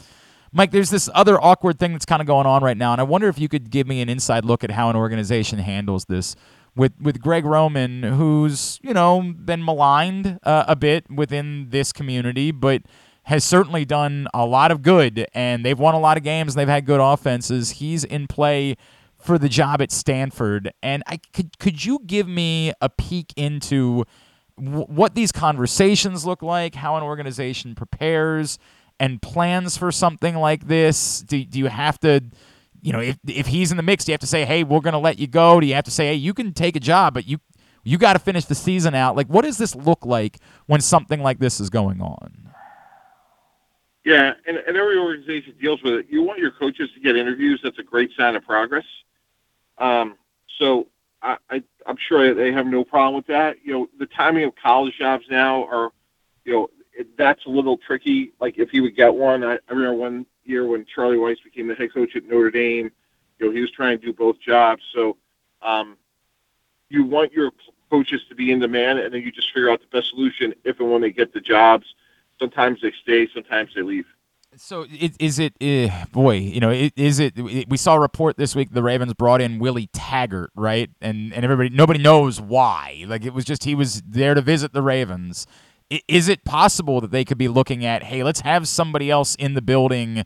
Mike, 0.52 0.72
there's 0.72 0.90
this 0.90 1.08
other 1.14 1.40
awkward 1.40 1.80
thing 1.80 1.94
that's 1.94 2.06
kind 2.06 2.20
of 2.20 2.28
going 2.28 2.46
on 2.46 2.64
right 2.64 2.76
now, 2.76 2.92
and 2.92 3.00
I 3.00 3.06
wonder 3.06 3.30
if 3.30 3.40
you 3.40 3.48
could 3.48 3.70
give 3.70 3.88
me 3.88 4.02
an 4.02 4.10
inside 4.10 4.44
look 4.44 4.64
at 4.64 4.72
how 4.72 4.90
an 4.90 4.98
organization 4.98 5.60
handles 5.60 6.06
this 6.06 6.36
with 6.76 6.94
with 7.02 7.22
Greg 7.22 7.46
Roman, 7.46 8.04
who's 8.04 8.80
you 8.82 8.94
know 8.94 9.22
been 9.22 9.64
maligned 9.64 10.40
uh, 10.44 10.66
a 10.68 10.76
bit 10.76 11.10
within 11.10 11.70
this 11.70 11.92
community, 11.92 12.52
but 12.52 12.84
has 13.24 13.44
certainly 13.44 13.86
done 13.86 14.28
a 14.34 14.46
lot 14.46 14.72
of 14.72 14.82
good, 14.82 15.28
and 15.34 15.66
they've 15.66 15.78
won 15.80 15.94
a 15.94 16.00
lot 16.00 16.18
of 16.18 16.24
games. 16.24 16.54
And 16.54 16.60
they've 16.60 16.68
had 16.68 16.86
good 16.86 17.00
offenses. 17.00 17.72
He's 17.72 18.04
in 18.04 18.28
play 18.28 18.76
for 19.18 19.38
the 19.38 19.50
job 19.50 19.82
at 19.82 19.92
Stanford, 19.92 20.72
and 20.82 21.04
I 21.08 21.20
could 21.34 21.60
could 21.60 21.86
you 21.86 22.00
give 22.06 22.28
me 22.28 22.74
a 22.82 22.90
peek 22.90 23.34
into 23.36 24.06
w- 24.58 24.86
what 24.86 25.14
these 25.16 25.32
conversations 25.32 26.26
look 26.26 26.42
like, 26.42 26.76
how 26.76 26.96
an 26.96 27.04
organization 27.04 27.76
prepares 27.76 28.58
and 29.00 29.22
plans 29.22 29.78
for 29.78 29.92
something 29.92 30.36
like 30.36 30.68
this? 30.68 31.22
Do, 31.22 31.44
do 31.44 31.60
you 31.60 31.68
have 31.68 32.00
to? 32.00 32.24
You 32.82 32.94
know, 32.94 33.00
if 33.00 33.18
if 33.28 33.48
he's 33.48 33.72
in 33.72 33.78
the 33.78 33.84
mix, 33.84 34.06
do 34.06 34.12
you 34.12 34.14
have 34.14 34.22
to 34.22 34.28
say, 34.28 34.46
"Hey, 34.46 34.64
we're 34.64 34.80
going 34.80 34.94
to 34.94 35.00
let 35.00 35.20
you 35.20 35.28
go"? 35.28 35.60
Do 35.60 35.68
you 35.68 35.76
have 35.76 35.86
to 35.86 35.92
say, 35.92 36.08
"Hey, 36.08 36.16
you 36.16 36.34
can 36.34 36.54
take 36.54 36.76
a 36.76 36.80
job, 36.80 37.14
but 37.14 37.28
you 37.28 37.40
you 37.84 37.98
got 37.98 38.14
to 38.14 38.20
finish 38.20 38.46
the 38.46 38.56
season 38.56 38.96
out"? 38.96 39.16
Like, 39.16 39.28
what 39.28 39.44
does 39.44 39.58
this 39.58 39.76
look 39.76 40.06
like 40.06 40.40
when 40.66 40.82
something 40.82 41.22
like 41.22 41.40
this 41.40 41.60
is 41.60 41.70
going 41.70 42.02
on? 42.02 42.52
Yeah, 44.04 44.34
and, 44.48 44.58
and 44.58 44.76
every 44.78 44.98
organization 44.98 45.54
deals 45.62 45.82
with 45.84 45.94
it. 45.94 46.08
You 46.10 46.24
want 46.24 46.40
your 46.40 46.52
coaches 46.52 46.90
to 46.96 47.00
get 47.00 47.16
interviews. 47.16 47.60
That's 47.64 47.78
a 47.78 47.84
great 47.84 48.10
sign 48.18 48.36
of 48.36 48.44
progress. 48.44 48.86
Um, 49.78 50.16
so 50.58 50.88
I, 51.22 51.38
I, 51.50 51.64
I'm 51.86 51.98
sure 52.08 52.34
they 52.34 52.52
have 52.52 52.66
no 52.66 52.84
problem 52.84 53.16
with 53.16 53.28
that. 53.28 53.58
You 53.64 53.74
know, 53.74 53.90
the 54.00 54.08
timing 54.08 54.46
of 54.46 54.54
college 54.56 54.98
jobs 54.98 55.26
now 55.30 55.66
are, 55.66 55.92
you 56.46 56.54
know, 56.54 56.70
that's 57.18 57.46
a 57.46 57.50
little 57.50 57.78
tricky. 57.78 58.34
Like 58.40 58.58
if 58.58 58.70
he 58.72 58.82
would 58.82 58.96
get 58.96 59.14
one, 59.14 59.44
I, 59.44 59.54
I 59.54 59.60
remember 59.70 59.94
one 59.94 60.26
year 60.52 60.68
when 60.68 60.86
Charlie 60.86 61.18
Weis 61.18 61.44
became 61.44 61.68
the 61.68 61.76
head 61.76 61.94
coach 61.94 62.16
at 62.16 62.26
Notre 62.26 62.52
Dame. 62.52 62.92
You 63.40 63.48
know, 63.48 63.52
he 63.52 63.62
was 63.62 63.72
trying 63.72 64.00
to 64.00 64.06
do 64.06 64.14
both 64.14 64.40
jobs. 64.40 64.84
So 64.94 65.18
um, 65.62 65.98
you 66.90 67.04
want 67.04 67.34
your 67.34 67.52
coaches 67.90 68.22
to 68.30 68.36
be 68.36 68.52
in 68.52 68.60
demand, 68.60 69.00
and 69.00 69.14
then 69.14 69.22
you 69.22 69.32
just 69.32 69.52
figure 69.54 69.72
out 69.72 69.80
the 69.82 69.98
best 69.98 70.10
solution 70.10 70.54
if 70.64 70.80
and 70.80 70.92
when 70.92 71.02
they 71.02 71.12
get 71.12 71.34
the 71.34 71.42
jobs 71.42 71.86
sometimes 72.42 72.82
they 72.82 72.92
stay, 73.02 73.28
sometimes 73.34 73.72
they 73.76 73.82
leave. 73.82 74.06
So 74.58 74.86
is 75.00 75.40
it, 75.40 75.54
uh, 75.62 76.06
boy, 76.12 76.36
you 76.36 76.60
know, 76.60 76.72
is 76.72 77.20
it, 77.20 77.40
we 77.40 77.78
saw 77.78 77.96
a 77.96 78.00
report 78.02 78.36
this 78.36 78.54
week 78.54 78.72
the 78.72 78.84
Ravens 78.84 79.14
brought 79.14 79.40
in 79.40 79.60
Willie 79.60 79.88
Taggart, 79.94 80.52
right? 80.56 80.90
And 81.00 81.34
and 81.34 81.46
everybody, 81.46 81.70
nobody 81.70 82.00
knows 82.00 82.42
why. 82.42 83.06
Like 83.08 83.24
it 83.24 83.34
was 83.34 83.46
just 83.46 83.64
he 83.64 83.76
was 83.76 84.02
there 84.02 84.34
to 84.34 84.42
visit 84.42 84.74
the 84.74 84.82
Ravens. 84.82 85.48
Is 86.08 86.30
it 86.30 86.44
possible 86.46 87.02
that 87.02 87.12
they 87.12 87.26
could 87.26 87.38
be 87.38 87.48
looking 87.48 87.86
at, 87.86 88.04
hey, 88.04 88.24
let's 88.24 88.42
have 88.42 88.68
somebody 88.68 89.12
else 89.12 89.36
in 89.36 89.54
the 89.54 89.62
building 89.62 90.24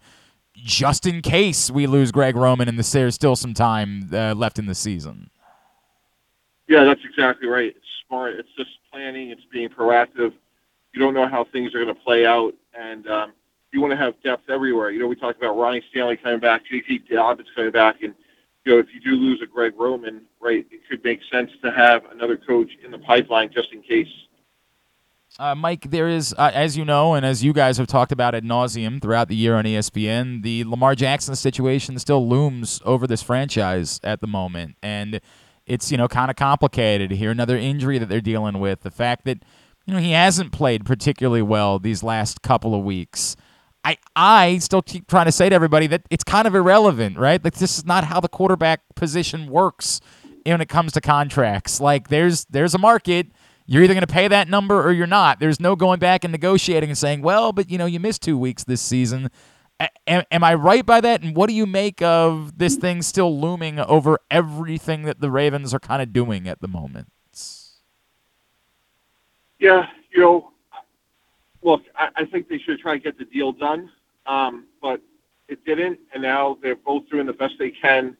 just 0.53 1.05
in 1.05 1.22
case 1.22 1.70
we 1.70 1.88
lose 1.88 2.11
Greg 2.11 2.36
Roman 2.36 2.70
and 2.70 2.78
there's 2.80 3.16
still 3.16 3.36
some 3.36 3.53
time 3.53 4.09
uh, 4.13 4.34
left 4.34 4.59
in 4.59 4.68
the 4.68 4.76
season? 4.76 5.30
Yeah, 6.68 6.84
that's 6.84 7.01
exactly 7.03 7.47
right. 7.47 7.76
It's 7.76 7.86
smart. 8.07 8.36
It's 8.36 8.49
just 8.57 8.70
planning. 8.91 9.30
It's 9.30 9.45
being 9.51 9.70
proactive 9.70 10.34
you 10.95 11.01
don't 11.01 11.13
know 11.13 11.28
how 11.28 11.43
things 11.43 11.76
are 11.76 11.84
going 11.84 11.93
to 11.93 12.01
play 12.01 12.26
out, 12.26 12.53
and 12.74 13.05
um, 13.07 13.34
you 13.74 13.82
want 13.82 13.91
to 13.91 13.97
have 13.97 14.13
depth 14.24 14.49
everywhere. 14.49 14.91
You 14.91 14.99
know, 14.99 15.07
we 15.07 15.16
talked 15.18 15.38
about 15.38 15.57
Ronnie 15.57 15.84
Stanley 15.91 16.16
coming 16.16 16.39
back, 16.39 16.63
J.T. 16.72 17.03
Dobbins 17.11 17.49
coming 17.53 17.72
back, 17.72 18.01
and 18.01 18.16
you 18.63 18.72
know, 18.74 18.80
if 18.80 18.88
you 18.93 19.01
do 19.01 19.11
lose 19.11 19.41
a 19.43 19.45
Greg 19.45 19.74
Roman, 19.78 20.22
right, 20.39 20.66
it 20.72 20.82
could 20.89 21.03
make 21.03 21.20
sense 21.30 21.51
to 21.63 21.72
have 21.72 22.05
another 22.11 22.38
coach 22.38 22.72
in 22.84 22.91
the 22.91 22.97
pipeline 22.97 23.51
just 23.53 23.74
in 23.74 23.82
case. 23.82 24.07
Uh, 25.38 25.53
Mike, 25.53 25.89
there 25.91 26.07
is, 26.07 26.33
uh, 26.38 26.51
as 26.53 26.77
you 26.77 26.86
know, 26.86 27.13
and 27.13 27.25
as 27.25 27.43
you 27.43 27.51
guys 27.51 27.77
have 27.77 27.88
talked 27.88 28.13
about 28.13 28.33
ad 28.33 28.45
nauseum 28.45 29.01
throughout 29.01 29.27
the 29.27 29.36
year 29.36 29.55
on 29.55 29.65
ESPN, 29.65 30.43
the 30.43 30.63
Lamar 30.63 30.95
Jackson 30.95 31.36
situation 31.36 31.99
still 31.99 32.25
looms 32.25 32.81
over 32.86 33.05
this 33.05 33.21
franchise 33.21 33.99
at 34.01 34.21
the 34.21 34.27
moment, 34.27 34.77
and 34.81 35.19
it's 35.65 35.91
you 35.91 35.97
know 35.97 36.07
kind 36.07 36.29
of 36.31 36.38
complicated 36.38 37.11
here. 37.11 37.31
Another 37.31 37.57
injury 37.57 37.97
that 37.97 38.07
they're 38.07 38.21
dealing 38.21 38.59
with, 38.59 38.81
the 38.81 38.91
fact 38.91 39.25
that 39.25 39.43
you 39.86 39.93
know, 39.93 39.99
he 39.99 40.11
hasn't 40.11 40.53
played 40.53 40.86
particularly 40.86 41.41
well 41.41 41.79
these 41.79 42.01
last 42.01 42.41
couple 42.41 42.73
of 42.73 42.86
weeks. 42.86 43.36
I 43.83 43.97
I 44.16 44.57
still 44.59 44.82
keep 44.82 45.07
trying 45.07 45.25
to 45.25 45.33
say 45.33 45.49
to 45.49 45.55
everybody 45.55 45.87
that 45.87 46.03
it's 46.09 46.24
kind 46.24 46.47
of 46.47 46.55
irrelevant, 46.55 47.17
right? 47.17 47.43
Like 47.43 47.55
this 47.55 47.78
is 47.78 47.86
not 47.86 48.05
how 48.05 48.21
the 48.21 48.29
quarterback 48.29 48.82
position 48.95 49.47
works 49.47 49.99
when 50.45 50.62
it 50.62 50.70
comes 50.70 50.93
to 50.93 51.01
contracts. 51.01 51.82
Like 51.82 52.07
there's 52.07 52.45
there's 52.45 52.74
a 52.74 52.79
market. 52.79 53.28
You're 53.66 53.83
either 53.83 53.93
going 53.93 54.05
to 54.05 54.13
pay 54.13 54.28
that 54.28 54.47
number 54.47 54.82
or 54.82 54.92
you're 54.92 55.08
not. 55.08 55.39
There's 55.39 55.59
no 55.59 55.75
going 55.75 56.00
back 56.00 56.24
and 56.24 56.32
negotiating 56.32 56.89
and 56.89 56.97
saying, 56.97 57.21
"Well, 57.21 57.51
but 57.51 57.70
you 57.70 57.78
know, 57.78 57.86
you 57.86 58.00
missed 58.00 58.21
2 58.21 58.37
weeks 58.37 58.63
this 58.63 58.82
season." 58.82 59.29
A- 59.79 59.89
am 60.08 60.43
I 60.43 60.54
right 60.54 60.86
by 60.86 61.01
that? 61.01 61.21
And 61.21 61.36
what 61.36 61.50
do 61.50 61.54
you 61.54 61.66
make 61.66 62.01
of 62.01 62.58
this 62.58 62.75
thing 62.75 63.01
still 63.01 63.39
looming 63.39 63.79
over 63.79 64.20
everything 64.32 65.04
that 65.04 65.20
the 65.20 65.29
Ravens 65.29 65.74
are 65.74 65.79
kind 65.79 66.01
of 66.01 66.13
doing 66.13 66.47
at 66.47 66.62
the 66.62 66.67
moment? 66.67 67.09
Yeah, 69.59 69.87
you 70.12 70.20
know, 70.20 70.51
look, 71.63 71.82
I, 71.96 72.09
I 72.17 72.25
think 72.25 72.47
they 72.47 72.59
should 72.59 72.79
try 72.79 72.93
to 72.93 73.00
get 73.00 73.17
the 73.17 73.25
deal 73.25 73.51
done, 73.51 73.89
um, 74.25 74.66
but 74.82 75.01
it 75.47 75.66
didn't, 75.66 76.00
and 76.13 76.21
now 76.21 76.58
they're 76.62 76.75
both 76.75 77.09
doing 77.09 77.25
the 77.25 77.33
best 77.33 77.55
they 77.59 77.71
can 77.71 78.16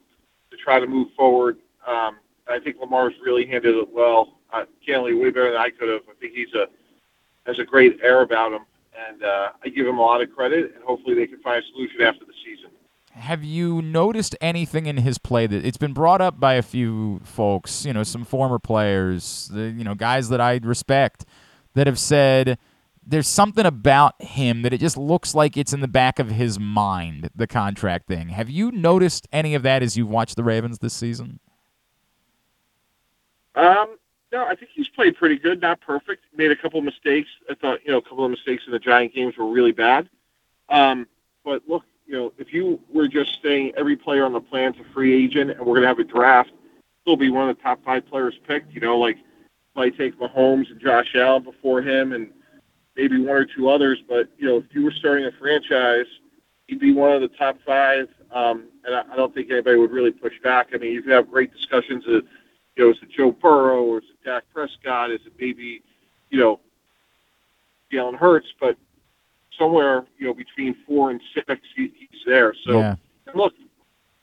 to 0.50 0.56
try 0.56 0.80
to 0.80 0.86
move 0.86 1.08
forward. 1.16 1.58
Um, 1.86 2.16
I 2.48 2.58
think 2.58 2.76
Lamar's 2.80 3.14
really 3.24 3.46
handled 3.46 3.76
it 3.76 3.88
well. 3.92 4.35
Uh, 4.56 4.64
Canley 4.86 5.20
way 5.20 5.30
better 5.30 5.52
than 5.52 5.60
I 5.60 5.70
could 5.70 5.88
have. 5.88 6.02
I 6.08 6.14
think 6.20 6.32
he's 6.32 6.54
a 6.54 6.66
has 7.46 7.58
a 7.58 7.64
great 7.64 7.98
air 8.02 8.22
about 8.22 8.52
him, 8.52 8.62
and 9.08 9.22
uh, 9.22 9.50
I 9.62 9.68
give 9.68 9.86
him 9.86 9.98
a 9.98 10.02
lot 10.02 10.22
of 10.22 10.32
credit. 10.34 10.72
And 10.74 10.84
hopefully, 10.84 11.14
they 11.14 11.26
can 11.26 11.38
find 11.40 11.62
a 11.62 11.66
solution 11.74 12.02
after 12.02 12.24
the 12.24 12.32
season. 12.44 12.70
Have 13.12 13.44
you 13.44 13.80
noticed 13.82 14.36
anything 14.40 14.86
in 14.86 14.98
his 14.98 15.18
play 15.18 15.46
that 15.46 15.64
it's 15.64 15.78
been 15.78 15.94
brought 15.94 16.20
up 16.20 16.38
by 16.38 16.54
a 16.54 16.62
few 16.62 17.20
folks, 17.24 17.86
you 17.86 17.92
know, 17.92 18.02
some 18.02 18.24
former 18.24 18.58
players, 18.58 19.50
the, 19.52 19.70
you 19.70 19.84
know, 19.84 19.94
guys 19.94 20.28
that 20.28 20.40
I 20.40 20.60
respect 20.62 21.24
that 21.74 21.86
have 21.86 21.98
said 21.98 22.58
there's 23.06 23.28
something 23.28 23.64
about 23.64 24.20
him 24.20 24.62
that 24.62 24.74
it 24.74 24.80
just 24.80 24.98
looks 24.98 25.34
like 25.34 25.56
it's 25.56 25.72
in 25.72 25.80
the 25.80 25.88
back 25.88 26.18
of 26.18 26.30
his 26.30 26.58
mind, 26.58 27.30
the 27.34 27.46
contract 27.46 28.06
thing. 28.06 28.30
Have 28.30 28.50
you 28.50 28.70
noticed 28.70 29.28
any 29.32 29.54
of 29.54 29.62
that 29.62 29.82
as 29.82 29.96
you've 29.96 30.10
watched 30.10 30.36
the 30.36 30.44
Ravens 30.44 30.78
this 30.80 30.92
season? 30.92 31.40
Um, 33.54 33.96
no, 34.36 34.46
I 34.46 34.54
think 34.54 34.70
he's 34.74 34.88
played 34.88 35.16
pretty 35.16 35.38
good, 35.38 35.62
not 35.62 35.80
perfect. 35.80 36.24
Made 36.36 36.50
a 36.50 36.56
couple 36.56 36.78
of 36.78 36.84
mistakes. 36.84 37.30
I 37.48 37.54
thought, 37.54 37.80
you 37.86 37.90
know, 37.90 37.98
a 37.98 38.02
couple 38.02 38.22
of 38.22 38.30
mistakes 38.30 38.64
in 38.66 38.72
the 38.72 38.78
Giant 38.78 39.14
games 39.14 39.34
were 39.38 39.46
really 39.46 39.72
bad. 39.72 40.10
Um, 40.68 41.06
but 41.42 41.62
look, 41.66 41.84
you 42.06 42.14
know, 42.14 42.32
if 42.36 42.52
you 42.52 42.78
were 42.92 43.08
just 43.08 43.38
saying 43.42 43.72
every 43.78 43.96
player 43.96 44.26
on 44.26 44.34
the 44.34 44.40
plan's 44.40 44.76
a 44.78 44.92
free 44.92 45.24
agent 45.24 45.52
and 45.52 45.60
we're 45.60 45.76
going 45.76 45.82
to 45.82 45.88
have 45.88 45.98
a 45.98 46.04
draft, 46.04 46.50
he'll 47.06 47.16
be 47.16 47.30
one 47.30 47.48
of 47.48 47.56
the 47.56 47.62
top 47.62 47.82
five 47.82 48.06
players 48.06 48.34
picked. 48.46 48.74
You 48.74 48.80
know, 48.80 48.98
like 48.98 49.16
might 49.74 49.96
take 49.96 50.18
Mahomes 50.18 50.70
and 50.70 50.78
Josh 50.80 51.14
Allen 51.14 51.42
before 51.42 51.80
him 51.80 52.12
and 52.12 52.30
maybe 52.94 53.18
one 53.18 53.36
or 53.36 53.46
two 53.46 53.70
others. 53.70 54.02
But 54.06 54.28
you 54.36 54.46
know, 54.46 54.58
if 54.58 54.66
you 54.74 54.84
were 54.84 54.92
starting 54.92 55.24
a 55.24 55.32
franchise, 55.32 56.06
he'd 56.66 56.78
be 56.78 56.92
one 56.92 57.12
of 57.12 57.22
the 57.22 57.28
top 57.28 57.56
five. 57.64 58.08
Um, 58.30 58.68
and 58.84 58.94
I, 58.94 59.02
I 59.12 59.16
don't 59.16 59.34
think 59.34 59.50
anybody 59.50 59.78
would 59.78 59.92
really 59.92 60.10
push 60.10 60.34
back. 60.42 60.70
I 60.74 60.76
mean, 60.76 60.92
you 60.92 61.00
can 61.00 61.12
have 61.12 61.30
great 61.30 61.54
discussions. 61.54 62.04
Of, 62.06 62.24
you 62.76 62.84
know, 62.84 62.90
is 62.90 62.98
it 63.02 63.10
Joe 63.10 63.32
Burrow 63.32 63.82
or 63.82 63.98
is 63.98 64.04
it 64.04 64.24
Dak 64.24 64.44
Prescott? 64.52 65.10
Is 65.10 65.20
it 65.26 65.32
maybe, 65.40 65.82
you 66.30 66.38
know, 66.38 66.60
Jalen 67.92 68.16
Hurts? 68.16 68.48
But 68.60 68.76
somewhere, 69.58 70.04
you 70.18 70.26
know, 70.26 70.34
between 70.34 70.76
four 70.86 71.10
and 71.10 71.20
six, 71.34 71.60
he, 71.74 71.92
he's 71.96 72.20
there. 72.26 72.54
So, 72.64 72.78
yeah. 72.78 72.96
look, 73.34 73.54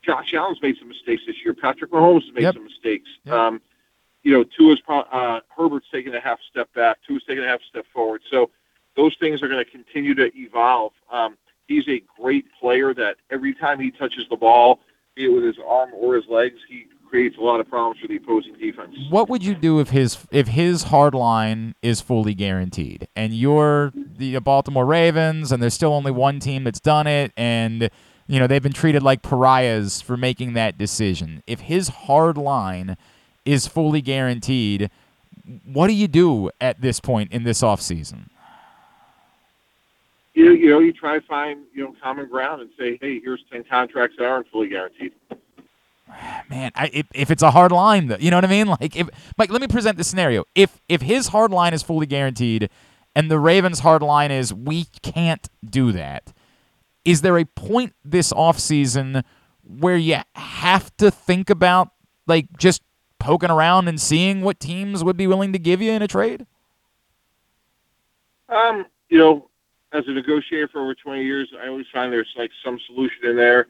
Josh 0.04 0.34
Allen's 0.34 0.62
made 0.62 0.78
some 0.78 0.90
mistakes 0.90 1.24
this 1.26 1.36
year. 1.44 1.54
Patrick 1.54 1.92
Mahomes 1.92 2.26
has 2.26 2.34
made 2.34 2.44
yep. 2.44 2.54
some 2.54 2.66
mistakes. 2.66 3.10
Yep. 3.26 3.36
Um, 3.36 3.62
you 4.22 4.32
know, 4.32 4.44
Tua's 4.44 4.82
uh, 4.88 5.40
Herbert's 5.50 5.88
taking 5.92 6.14
a 6.14 6.20
half 6.20 6.40
step 6.50 6.74
back. 6.74 7.00
Tua's 7.06 7.24
taking 7.28 7.44
a 7.44 7.48
half 7.48 7.62
step 7.70 7.86
forward. 7.94 8.22
So 8.30 8.52
those 8.96 9.16
things 9.20 9.42
are 9.42 9.48
going 9.48 9.64
to 9.64 9.70
continue 9.70 10.14
to 10.16 10.32
evolve. 10.38 10.94
Um, 11.12 11.38
he's 11.68 11.88
a 11.90 12.02
great 12.22 12.46
player 12.60 12.94
that 12.94 13.18
every 13.32 13.54
time 13.54 13.80
he 13.80 13.92
touches 13.92 14.26
the 14.30 14.38
ball, 14.38 14.80
be 15.16 15.26
it 15.26 15.30
with 15.30 15.44
his 15.44 15.58
arm 15.66 15.92
or 15.94 16.16
his 16.16 16.26
legs, 16.28 16.60
he 16.70 16.86
creates 17.14 17.38
a 17.38 17.42
lot 17.42 17.60
of 17.60 17.70
problems 17.70 18.02
for 18.02 18.08
the 18.08 18.16
opposing 18.16 18.56
defense. 18.56 18.96
What 19.12 19.30
would 19.30 19.44
you 19.44 19.54
do 19.54 19.80
if 19.80 19.92
his 19.92 20.18
if 20.32 20.48
his 20.48 20.86
hard 20.86 21.14
line 21.14 21.76
is 21.84 22.02
fully 22.02 22.34
guaranteed 22.34 23.08
and 23.16 23.36
you're 23.36 23.94
the 23.96 24.40
Baltimore 24.40 24.88
Ravens 24.88 25.52
and 25.52 25.62
there's 25.62 25.76
still 25.76 25.94
only 25.94 26.10
one 26.10 26.40
team 26.40 26.64
that's 26.64 26.80
done 26.80 27.06
it 27.06 27.32
and 27.38 27.92
you 28.26 28.40
know 28.40 28.48
they've 28.48 28.64
been 28.64 28.74
treated 28.74 29.04
like 29.04 29.22
pariahs 29.22 30.02
for 30.02 30.18
making 30.18 30.54
that 30.54 30.80
decision. 30.80 31.44
If 31.46 31.60
his 31.60 31.90
hard 31.90 32.36
line 32.36 32.98
is 33.46 33.68
fully 33.68 34.02
guaranteed, 34.02 34.90
what 35.66 35.90
do 35.90 35.94
you 35.94 36.08
do 36.08 36.50
at 36.60 36.82
this 36.82 37.00
point 37.00 37.32
in 37.32 37.44
this 37.44 37.62
offseason? 37.62 38.30
You, 40.34 40.54
you 40.54 40.72
know, 40.72 40.80
you 40.80 40.92
try 40.92 41.20
to 41.20 41.26
find 41.28 41.60
you 41.76 41.84
know 41.84 41.96
common 42.02 42.28
ground 42.28 42.64
and 42.64 42.72
say, 42.76 42.98
hey, 43.00 43.20
here's 43.20 43.44
ten 43.52 43.64
contracts 43.64 44.16
that 44.18 44.26
aren't 44.26 44.48
fully 44.48 44.70
guaranteed. 44.70 45.14
Man, 46.50 46.72
I, 46.76 46.90
if, 46.94 47.08
if 47.14 47.32
it's 47.32 47.44
a 47.44 47.52
hard 47.52 47.72
line, 47.72 48.08
though, 48.08 48.18
you 48.20 48.30
know 48.32 48.38
what 48.38 48.46
I 48.46 48.50
mean? 48.50 48.68
Like, 48.82 48.96
if 48.96 49.08
Mike, 49.38 49.52
let 49.52 49.62
me 49.62 49.68
present 49.68 49.98
the 49.98 50.04
scenario. 50.04 50.46
If 50.56 50.82
if 50.90 51.02
his 51.02 51.28
hard 51.28 51.52
line 51.52 51.74
is 51.74 51.84
fully 51.84 52.06
guaranteed, 52.06 52.70
and 53.16 53.30
the 53.30 53.40
Ravens' 53.40 53.80
hard 53.80 54.02
line 54.02 54.32
is 54.32 54.54
we 54.54 54.86
can't 55.02 55.48
do 55.64 55.92
that, 55.92 56.34
is 57.06 57.22
there 57.22 57.38
a 57.38 57.46
point 57.46 57.94
this 58.04 58.34
offseason 58.34 59.24
where 59.64 59.98
you 59.98 60.18
have 60.36 60.96
to 60.98 61.12
think 61.12 61.50
about 61.50 61.90
like 62.28 62.48
just 62.58 62.82
poking 63.20 63.50
around 63.50 63.88
and 63.88 64.00
seeing 64.02 64.42
what 64.42 64.60
teams 64.60 65.04
would 65.04 65.18
be 65.18 65.28
willing 65.28 65.54
to 65.54 65.60
give 65.60 65.82
you 65.82 65.92
in 65.92 66.02
a 66.02 66.08
trade? 66.08 66.46
Um, 68.50 68.86
you 69.10 69.18
know, 69.18 69.50
as 69.94 70.04
a 70.08 70.12
negotiator 70.12 70.68
for 70.68 70.82
over 70.82 70.96
20 70.96 71.24
years, 71.24 71.50
I 71.62 71.68
always 71.68 71.86
find 71.94 72.12
there's 72.12 72.34
like 72.38 72.52
some 72.64 72.80
solution 72.88 73.26
in 73.26 73.36
there. 73.36 73.68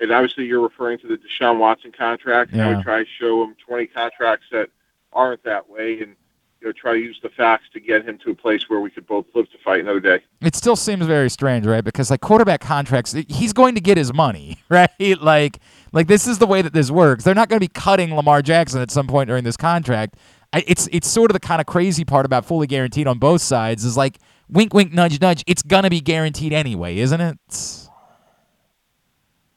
And 0.00 0.12
obviously, 0.12 0.44
you're 0.44 0.60
referring 0.62 0.98
to 0.98 1.06
the 1.08 1.16
Deshaun 1.18 1.58
Watson 1.58 1.92
contract. 1.92 2.52
And 2.52 2.60
I 2.60 2.64
Yeah. 2.70 2.76
would 2.76 2.84
try 2.84 2.98
to 3.02 3.08
show 3.18 3.42
him 3.44 3.54
20 3.66 3.86
contracts 3.86 4.46
that 4.52 4.68
aren't 5.12 5.42
that 5.44 5.68
way, 5.70 6.00
and 6.02 6.14
you 6.60 6.68
know, 6.68 6.72
try 6.72 6.94
to 6.94 6.98
use 6.98 7.18
the 7.22 7.28
facts 7.28 7.64
to 7.74 7.80
get 7.80 8.04
him 8.06 8.18
to 8.24 8.30
a 8.30 8.34
place 8.34 8.68
where 8.68 8.80
we 8.80 8.90
could 8.90 9.06
both 9.06 9.26
live 9.34 9.50
to 9.52 9.58
fight 9.58 9.80
another 9.80 10.00
day. 10.00 10.20
It 10.40 10.54
still 10.56 10.74
seems 10.76 11.04
very 11.06 11.28
strange, 11.30 11.66
right? 11.66 11.84
Because 11.84 12.10
like 12.10 12.20
quarterback 12.22 12.60
contracts, 12.60 13.12
he's 13.28 13.52
going 13.52 13.74
to 13.74 13.80
get 13.80 13.96
his 13.98 14.12
money, 14.12 14.56
right? 14.70 14.90
Like, 15.20 15.58
like 15.92 16.06
this 16.08 16.26
is 16.26 16.38
the 16.38 16.46
way 16.46 16.62
that 16.62 16.72
this 16.72 16.90
works. 16.90 17.24
They're 17.24 17.34
not 17.34 17.48
going 17.48 17.58
to 17.60 17.64
be 17.64 17.68
cutting 17.72 18.14
Lamar 18.14 18.42
Jackson 18.42 18.80
at 18.80 18.90
some 18.90 19.06
point 19.06 19.28
during 19.28 19.44
this 19.44 19.56
contract. 19.56 20.16
I, 20.52 20.64
it's 20.66 20.88
it's 20.92 21.08
sort 21.08 21.30
of 21.30 21.34
the 21.34 21.40
kind 21.40 21.60
of 21.60 21.66
crazy 21.66 22.04
part 22.04 22.24
about 22.24 22.44
fully 22.46 22.66
guaranteed 22.66 23.06
on 23.06 23.18
both 23.18 23.42
sides 23.42 23.84
is 23.84 23.96
like 23.96 24.18
wink, 24.48 24.72
wink, 24.72 24.92
nudge, 24.92 25.20
nudge. 25.20 25.42
It's 25.46 25.62
gonna 25.62 25.90
be 25.90 26.00
guaranteed 26.00 26.52
anyway, 26.52 26.98
isn't 26.98 27.20
it? 27.20 27.38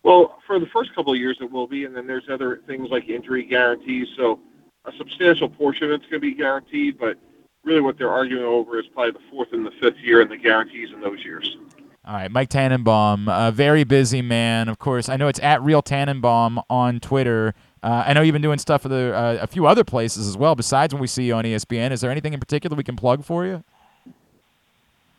Well, 0.04 0.40
for 0.48 0.60
the 0.60 0.66
first 0.68 0.96
couple 0.96 1.14
of 1.14 1.20
years, 1.20 1.38
it 1.42 1.52
will 1.52 1.68
be, 1.68 1.86
and 1.86 1.96
then 1.96 2.08
there's 2.08 2.30
other 2.30 2.62
things 2.68 2.90
like 2.90 3.10
injury 3.10 3.44
guarantees. 3.44 4.08
So 4.16 4.40
a 4.86 4.92
substantial 4.98 5.50
portion 5.50 5.86
of 5.86 5.92
it's 5.92 6.04
going 6.04 6.22
to 6.22 6.28
be 6.28 6.34
guaranteed, 6.34 6.98
but 6.98 7.18
really 7.64 7.82
what 7.82 7.98
they're 7.98 8.10
arguing 8.10 8.44
over 8.44 8.80
is 8.80 8.86
probably 8.88 9.12
the 9.12 9.30
fourth 9.30 9.52
and 9.52 9.66
the 9.66 9.72
fifth 9.82 9.98
year 9.98 10.22
and 10.22 10.32
the 10.32 10.38
guarantees 10.38 10.90
in 10.94 11.02
those 11.02 11.24
years. 11.24 11.58
All 12.06 12.16
right, 12.16 12.32
Mike 12.32 12.50
Tannenbaum, 12.50 13.28
a 13.28 13.52
very 13.52 13.84
busy 13.84 14.22
man. 14.22 14.70
Of 14.70 14.80
course, 14.80 15.10
I 15.10 15.18
know 15.18 15.28
it's 15.28 15.40
at 15.42 15.62
Real 15.62 15.82
Tannenbaum 15.82 16.60
on 16.70 17.00
Twitter. 17.00 17.54
Uh, 17.84 18.04
I 18.08 18.14
know 18.14 18.22
you've 18.22 18.34
been 18.34 18.42
doing 18.42 18.58
stuff 18.58 18.82
for 18.82 18.90
the, 18.90 19.14
uh, 19.14 19.38
a 19.42 19.48
few 19.48 19.68
other 19.68 19.84
places 19.84 20.28
as 20.28 20.36
well. 20.36 20.56
Besides 20.56 20.94
when 20.94 21.02
we 21.02 21.08
see 21.08 21.26
you 21.26 21.36
on 21.36 21.44
ESPN, 21.44 21.92
is 21.92 22.02
there 22.02 22.10
anything 22.10 22.34
in 22.34 22.40
particular 22.40 22.76
we 22.76 22.84
can 22.84 22.96
plug 22.96 23.24
for 23.24 23.46
you? 23.46 23.64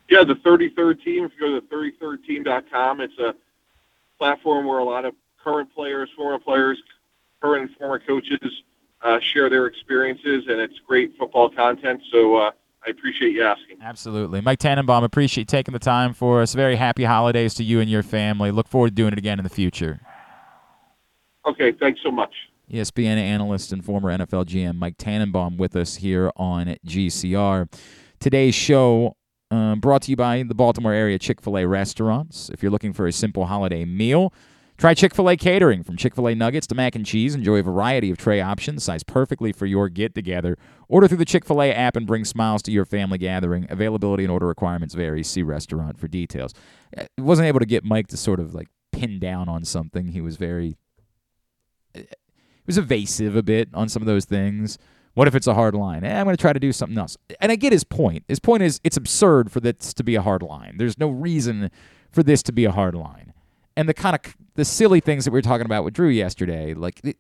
Yeah, 0.09 0.25
the 0.25 0.35
33rd 0.35 1.05
team, 1.05 1.25
if 1.25 1.33
you 1.39 1.41
go 1.41 1.61
to 1.61 1.61
the 1.61 1.93
33rdteam.com, 2.03 3.01
it's 3.01 3.19
a 3.19 3.35
platform 4.21 4.67
where 4.67 4.79
a 4.79 4.85
lot 4.85 5.05
of 5.05 5.15
current 5.43 5.75
players, 5.75 6.11
former 6.15 6.39
players, 6.39 6.79
current 7.41 7.69
and 7.71 7.77
former 7.79 7.99
coaches 7.99 8.63
uh, 9.03 9.19
share 9.21 9.49
their 9.49 9.67
experiences, 9.67 10.45
and 10.49 10.61
it's 10.61 10.79
great 10.87 11.13
football 11.19 11.49
content. 11.49 12.03
So 12.13 12.37
uh, 12.37 12.51
I 12.87 12.91
appreciate 12.91 13.33
you 13.33 13.43
asking. 13.43 13.79
Absolutely, 13.83 14.43
Mike 14.43 14.59
Tannenbaum. 14.59 15.03
Appreciate 15.03 15.49
taking 15.49 15.73
the 15.73 15.79
time 15.79 16.13
for 16.13 16.43
us. 16.43 16.53
Very 16.53 16.77
happy 16.77 17.05
holidays 17.05 17.55
to 17.55 17.65
you 17.65 17.81
and 17.81 17.91
your 17.91 18.03
family. 18.03 18.51
Look 18.51 18.69
forward 18.69 18.91
to 18.91 18.95
doing 18.95 19.13
it 19.13 19.19
again 19.19 19.39
in 19.39 19.45
the 19.45 19.51
future. 19.51 20.01
Okay, 21.47 21.73
thanks 21.73 22.01
so 22.03 22.11
much. 22.11 22.35
ESPN 22.71 23.17
analyst 23.17 23.73
and 23.73 23.85
former 23.85 24.17
NFL 24.17 24.45
GM 24.45 24.77
Mike 24.77 24.97
Tannenbaum 24.99 25.57
with 25.57 25.75
us 25.75 25.97
here 25.97 26.31
on 26.37 26.77
GCR. 26.87 27.73
Today's 28.21 28.55
show 28.55 29.17
uh, 29.51 29.77
brought 29.77 30.03
to 30.03 30.11
you 30.11 30.17
by 30.17 30.43
the 30.43 30.55
Baltimore 30.55 30.93
area 30.93 31.19
Chick 31.19 31.41
fil 31.41 31.59
A 31.59 31.67
restaurants. 31.67 32.51
If 32.51 32.63
you're 32.63 32.73
looking 32.73 32.93
for 32.93 33.07
a 33.07 33.13
simple 33.13 33.47
holiday 33.47 33.85
meal, 33.85 34.33
try 34.79 34.95
Chick 34.95 35.15
fil 35.15 35.29
A 35.29 35.37
catering. 35.37 35.83
From 35.83 35.97
Chick 35.97 36.15
fil 36.15 36.29
A 36.29 36.35
nuggets 36.35 36.67
to 36.69 36.75
mac 36.75 36.95
and 36.95 37.05
cheese, 37.05 37.35
enjoy 37.35 37.57
a 37.57 37.63
variety 37.63 38.11
of 38.11 38.19
tray 38.19 38.41
options 38.41 38.85
sized 38.85 39.07
perfectly 39.07 39.53
for 39.53 39.67
your 39.67 39.89
get 39.89 40.15
together. 40.15 40.57
Order 40.89 41.09
through 41.09 41.19
the 41.19 41.25
Chick 41.25 41.45
fil 41.45 41.63
A 41.63 41.73
app 41.73 41.97
and 41.97 42.07
bring 42.07 42.25
smiles 42.25 42.63
to 42.63 42.73
your 42.73 42.85
family 42.85 43.19
gathering. 43.19 43.67
Availability 43.71 44.25
and 44.25 44.31
order 44.31 44.47
requirements 44.47 44.95
vary. 44.95 45.23
See 45.23 45.43
restaurant 45.43 45.99
for 45.99 46.09
details. 46.09 46.55
I 46.97 47.07
wasn't 47.19 47.49
able 47.49 47.61
to 47.61 47.67
get 47.67 47.85
Mike 47.85 48.09
to 48.09 48.17
sort 48.17 48.41
of 48.41 48.55
like 48.55 48.69
pin 48.93 49.19
down 49.19 49.49
on 49.49 49.65
something. 49.65 50.09
He 50.09 50.21
was 50.21 50.37
very 50.37 50.77
he 51.95 52.67
was 52.67 52.79
evasive 52.79 53.35
a 53.35 53.43
bit 53.43 53.69
on 53.75 53.89
some 53.89 54.03
of 54.03 54.07
those 54.07 54.25
things. 54.25 54.79
What 55.21 55.29
if 55.29 55.35
it's 55.35 55.47
a 55.47 55.53
hard 55.53 55.75
line? 55.75 56.03
Eh, 56.03 56.19
I'm 56.19 56.25
going 56.25 56.35
to 56.35 56.41
try 56.41 56.55
to 56.55 56.59
do 56.59 56.73
something 56.73 56.97
else. 56.97 57.19
And 57.41 57.53
I 57.53 57.57
get 57.57 57.75
his 57.75 57.85
point. 57.85 58.25
His 58.27 58.41
point 58.41 58.63
is 58.63 58.81
it's 58.83 58.97
absurd 58.97 59.53
for 59.53 59.61
this 59.61 59.93
to 59.93 60.03
be 60.03 60.15
a 60.15 60.23
hard 60.23 60.43
line. 60.43 60.77
There's 60.79 60.97
no 60.97 61.11
reason 61.11 61.71
for 62.11 62.23
this 62.23 62.43
to 62.45 62.53
be 62.53 62.65
a 62.65 62.73
hard 62.73 62.95
line. 62.95 63.35
And 63.77 63.87
the 63.87 63.93
kind 63.93 64.17
of 64.17 64.35
the 64.55 64.65
silly 64.65 64.99
things 64.99 65.27
that 65.27 65.31
we 65.31 65.37
were 65.37 65.43
talking 65.43 65.67
about 65.67 65.85
with 65.85 65.93
Drew 65.93 66.09
yesterday, 66.09 66.73
like 66.73 67.03
it, 67.05 67.19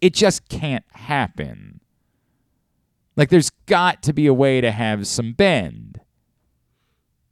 it 0.00 0.14
just 0.14 0.48
can't 0.48 0.86
happen. 0.92 1.80
Like 3.14 3.28
there's 3.28 3.50
got 3.66 4.02
to 4.04 4.14
be 4.14 4.26
a 4.26 4.32
way 4.32 4.62
to 4.62 4.70
have 4.70 5.06
some 5.06 5.34
bend. 5.34 6.00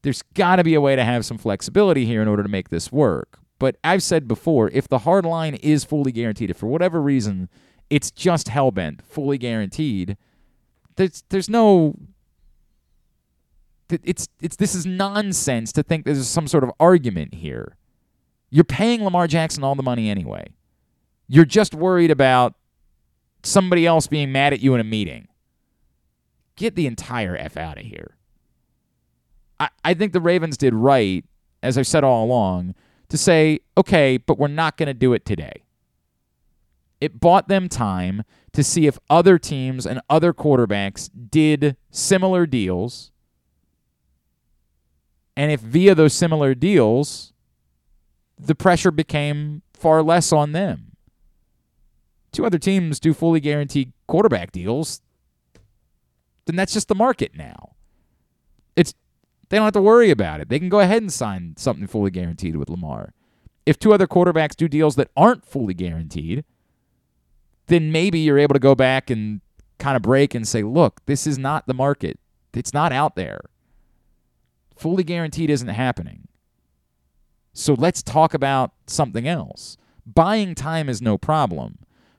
There's 0.03 0.21
got 0.35 0.57
to 0.57 0.65
be 0.65 0.75
a 0.75 0.81
way 0.83 0.95
to 0.95 1.05
have 1.05 1.25
some 1.25 1.39
flexibility 1.39 2.05
here 2.05 2.21
in 2.21 2.29
order 2.29 2.43
to 2.43 2.51
make 2.51 2.69
this 2.69 2.93
work. 2.93 3.39
But 3.59 3.77
I've 3.83 4.03
said 4.03 4.29
before, 4.29 4.69
if 4.75 4.89
the 4.89 4.99
hard 4.99 5.25
line 5.25 5.55
is 5.55 5.85
fully 5.85 6.13
guaranteed, 6.13 6.51
if 6.51 6.59
for 6.59 6.67
whatever 6.67 7.01
reason 7.01 7.49
it's 7.91 8.11
just 8.11 8.49
hellbent, 8.49 9.03
fully 9.03 9.39
guaranteed, 9.39 10.17
there's 10.97 11.25
there's 11.29 11.49
no 11.49 11.95
it's 13.91 14.29
it's 14.41 14.57
this 14.57 14.75
is 14.75 14.87
nonsense 14.87 15.73
to 15.73 15.83
think 15.83 16.05
there's 16.05 16.27
some 16.27 16.49
sort 16.49 16.65
of 16.65 16.71
argument 16.81 17.35
here. 17.35 17.77
You're 18.51 18.65
paying 18.65 19.05
Lamar 19.05 19.27
Jackson 19.27 19.65
all 19.65 19.75
the 19.75 19.83
money 19.83 20.09
anyway. 20.09 20.47
You're 21.29 21.45
just 21.45 21.75
worried 21.75 22.11
about 22.11 22.55
somebody 23.43 23.87
else 23.87 24.07
being 24.07 24.33
mad 24.33 24.53
at 24.53 24.61
you 24.61 24.75
in 24.75 24.81
a 24.81 24.85
meeting. 24.85 25.29
Get 26.57 26.77
the 26.77 26.87
entire 26.87 27.37
F 27.37 27.57
out 27.57 27.79
of 27.79 27.85
here. 27.85 28.17
I, 29.59 29.69
I 29.85 29.95
think 29.95 30.13
the 30.13 30.21
Ravens 30.21 30.57
did 30.57 30.73
right, 30.73 31.25
as 31.63 31.77
I've 31.77 31.87
said 31.87 32.05
all 32.05 32.25
along, 32.25 32.75
to 33.09 33.19
say, 33.19 33.61
okay, 33.77 34.19
but 34.19 34.39
we're 34.39 34.49
not 34.49 34.77
going 34.77 34.87
to 34.87 34.95
do 34.95 35.13
it 35.15 35.25
today. 35.25 35.64
It 37.05 37.21
bought 37.21 37.49
them 37.49 37.69
time 37.69 38.23
to 38.55 38.65
see 38.65 38.87
if 38.87 38.99
other 39.11 39.39
teams 39.39 39.85
and 39.85 40.01
other 40.09 40.33
quarterbacks 40.33 41.11
did 41.31 41.77
similar 41.91 42.47
deals. 42.47 43.13
And 45.37 45.53
if 45.53 45.61
via 45.61 45.95
those 45.95 46.15
similar 46.15 46.55
deals, 46.55 47.35
the 48.39 48.55
pressure 48.55 48.91
became 48.91 49.61
far 49.75 50.03
less 50.03 50.33
on 50.33 50.53
them. 50.53 50.93
Two 52.33 52.47
other 52.47 52.59
teams 52.59 52.99
do 52.99 53.13
fully 53.13 53.39
guaranteed 53.39 53.93
quarterback 54.07 54.51
deals, 54.51 55.03
then 56.47 56.57
that's 56.57 56.73
just 56.73 56.89
the 56.89 56.95
market 56.95 57.37
now. 57.37 57.75
It's 58.77 58.95
they 59.51 59.59
don't 59.59 59.65
have 59.65 59.75
to 59.75 59.83
worry 59.83 60.11
about 60.11 60.41
it. 60.41 60.49
They 60.49 60.59
can 60.59 60.71
go 60.71 60.81
ahead 60.81 61.03
and 61.03 61.13
sign 61.13 61.53
something 61.59 61.87
fully 61.87 62.11
guaranteed 62.11 62.57
with 62.57 62.71
Lamar. 62.71 63.13
If 63.67 63.79
two 63.79 63.93
other 63.93 64.07
quarterbacks 64.07 64.57
do 64.57 64.69
deals 64.69 64.97
that 64.97 65.11
aren't 65.15 65.45
fully 65.45 65.75
guaranteed, 65.75 66.47
then 67.67 67.93
maybe 67.93 68.19
you're 68.19 68.39
able 68.39 68.55
to 68.55 68.61
go 68.61 68.75
back 68.75 69.11
and 69.11 69.41
kind 69.79 69.97
of 69.97 70.03
break 70.03 70.35
and 70.35 70.47
say, 70.47 70.63
look, 70.63 71.05
this 71.07 71.27
is 71.27 71.39
not 71.39 71.67
the 71.67 71.75
market. 71.75 72.19
It's 72.53 72.75
not 72.75 72.93
out 72.93 73.17
there. 73.17 73.41
Fully 74.77 75.05
guaranteed 75.05 75.51
isn't 75.51 75.69
happening. 75.69 76.29
So 77.53 77.75
let's 77.75 78.03
talk 78.03 78.35
about 78.35 78.73
something 78.87 79.29
else. 79.29 79.77
Buying 80.07 80.55
time 80.55 80.89
is 80.89 81.01
no 81.01 81.17
problem, 81.17 81.79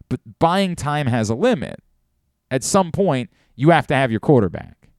but 0.09 0.19
buying 0.39 0.75
time 0.75 1.07
has 1.07 1.29
a 1.29 1.35
limit. 1.35 1.81
At 2.49 2.63
some 2.63 2.91
point, 2.91 3.29
you 3.55 3.69
have 3.69 3.87
to 3.87 3.95
have 3.95 4.11
your 4.11 4.19
quarterback. 4.19 4.89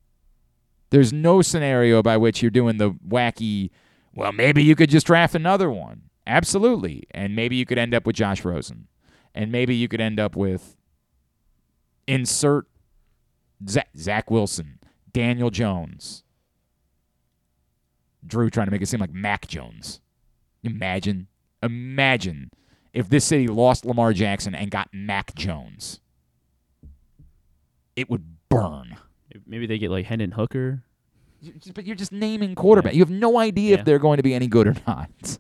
There's 0.91 1.13
no 1.13 1.43
scenario 1.43 2.03
by 2.03 2.17
which 2.17 2.43
you're 2.43 2.51
doing 2.51 2.77
the 2.77 2.91
wacky, 2.93 3.71
well, 4.15 4.33
maybe 4.33 4.63
you 4.63 4.77
could 4.77 4.91
just 4.91 5.07
draft 5.07 5.35
another 5.35 5.71
one. 5.71 6.03
Absolutely. 6.27 7.05
And 7.13 7.35
maybe 7.35 7.57
you 7.57 7.67
could 7.67 7.79
end 7.79 7.95
up 7.95 8.07
with 8.07 8.17
Josh 8.17 8.45
Rosen. 8.45 8.89
And 9.37 9.53
maybe 9.53 9.77
you 9.77 9.87
could 9.87 10.01
end 10.01 10.19
up 10.19 10.35
with 10.35 10.77
insert 12.07 12.67
Zach, 13.69 13.89
Zach 13.97 14.31
Wilson, 14.31 14.79
Daniel 15.13 15.51
Jones. 15.51 16.25
Drew 18.27 18.51
trying 18.51 18.67
to 18.67 18.71
make 18.73 18.83
it 18.83 18.87
seem 18.87 19.01
like 19.01 19.13
Mac 19.13 19.47
Jones. 19.47 20.01
Imagine, 20.65 21.29
imagine 21.63 22.51
if 22.93 23.09
this 23.09 23.25
city 23.25 23.47
lost 23.47 23.85
Lamar 23.85 24.13
Jackson 24.13 24.55
and 24.55 24.71
got 24.71 24.89
Mac 24.93 25.35
Jones. 25.35 26.01
It 27.95 28.11
would 28.11 28.25
burn. 28.49 28.97
Maybe 29.47 29.67
they 29.67 29.79
get 29.79 29.91
like 29.91 30.07
Hendon 30.07 30.33
Hooker. 30.33 30.83
But 31.75 31.85
you're 31.85 31.95
just 31.95 32.11
naming 32.11 32.55
quarterback. 32.55 32.95
You 32.95 33.01
have 33.01 33.11
no 33.11 33.39
idea 33.39 33.73
Yeah. 33.75 33.79
if 33.81 33.85
they're 33.85 33.99
going 33.99 34.17
to 34.17 34.23
be 34.23 34.35
any 34.35 34.49
good 34.49 34.67
or 34.67 34.75
not. 34.87 35.39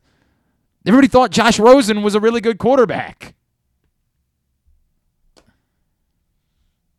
Everybody 0.86 1.08
thought 1.08 1.30
Josh 1.32 1.58
Rosen 1.58 2.02
was 2.02 2.14
a 2.14 2.20
really 2.20 2.40
good 2.40 2.58
quarterback. 2.58 3.34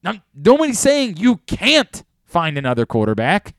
Now, 0.08 0.22
nobody's 0.34 0.80
saying 0.80 1.18
you 1.18 1.38
can't 1.48 2.04
find 2.24 2.58
another 2.58 2.86
quarterback. 2.86 3.56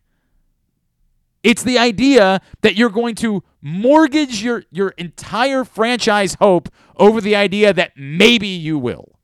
It's 1.42 1.62
the 1.62 1.78
idea 1.78 2.40
that 2.62 2.74
you're 2.74 2.88
going 2.88 3.14
to 3.16 3.42
mortgage 3.60 4.42
your, 4.42 4.64
your 4.70 4.90
entire 4.90 5.64
franchise 5.64 6.36
hope 6.40 6.70
over 6.96 7.20
the 7.20 7.36
idea 7.36 7.72
that 7.74 7.92
maybe 7.96 8.48
you 8.48 8.78
will. 8.78 9.18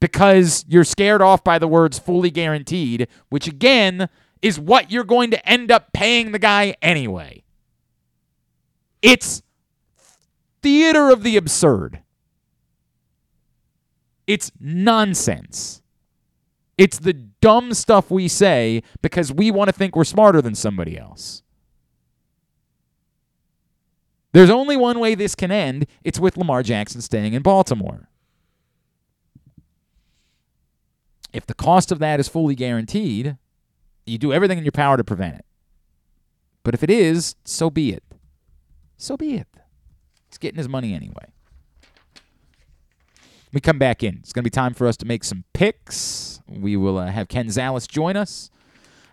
Because 0.00 0.64
you're 0.68 0.84
scared 0.84 1.20
off 1.20 1.42
by 1.42 1.58
the 1.58 1.66
words 1.66 1.98
fully 1.98 2.30
guaranteed, 2.30 3.08
which 3.28 3.48
again 3.48 4.08
is 4.40 4.60
what 4.60 4.92
you're 4.92 5.02
going 5.02 5.32
to 5.32 5.48
end 5.48 5.72
up 5.72 5.92
paying 5.92 6.30
the 6.30 6.38
guy 6.38 6.76
anyway. 6.80 7.42
It's 9.02 9.42
theater 10.62 11.10
of 11.10 11.24
the 11.24 11.36
absurd. 11.36 12.02
It's 14.28 14.52
nonsense. 14.60 15.80
It's 16.76 16.98
the 16.98 17.14
dumb 17.14 17.74
stuff 17.74 18.10
we 18.10 18.28
say 18.28 18.82
because 19.02 19.32
we 19.32 19.50
want 19.50 19.68
to 19.68 19.72
think 19.72 19.96
we're 19.96 20.04
smarter 20.04 20.42
than 20.42 20.54
somebody 20.54 20.96
else. 20.96 21.42
There's 24.32 24.50
only 24.50 24.76
one 24.76 25.00
way 25.00 25.14
this 25.14 25.34
can 25.34 25.50
end 25.50 25.86
it's 26.04 26.20
with 26.20 26.36
Lamar 26.36 26.62
Jackson 26.62 27.00
staying 27.00 27.32
in 27.32 27.42
Baltimore. 27.42 28.10
If 31.32 31.46
the 31.46 31.54
cost 31.54 31.90
of 31.90 31.98
that 31.98 32.20
is 32.20 32.28
fully 32.28 32.54
guaranteed, 32.54 33.38
you 34.06 34.18
do 34.18 34.32
everything 34.32 34.58
in 34.58 34.64
your 34.64 34.72
power 34.72 34.98
to 34.98 35.04
prevent 35.04 35.36
it. 35.36 35.46
But 36.62 36.74
if 36.74 36.82
it 36.82 36.90
is, 36.90 37.34
so 37.44 37.70
be 37.70 37.92
it. 37.92 38.04
So 38.98 39.16
be 39.16 39.36
it. 39.36 39.48
He's 40.28 40.38
getting 40.38 40.58
his 40.58 40.68
money 40.68 40.92
anyway. 40.92 41.32
We 43.52 43.60
come 43.60 43.78
back 43.78 44.02
in. 44.02 44.18
It's 44.20 44.32
going 44.32 44.42
to 44.42 44.46
be 44.46 44.50
time 44.50 44.74
for 44.74 44.86
us 44.86 44.96
to 44.98 45.06
make 45.06 45.24
some 45.24 45.44
picks. 45.52 46.40
We 46.48 46.76
will 46.76 46.98
uh, 46.98 47.06
have 47.06 47.28
Ken 47.28 47.46
Zales 47.46 47.88
join 47.88 48.16
us. 48.16 48.50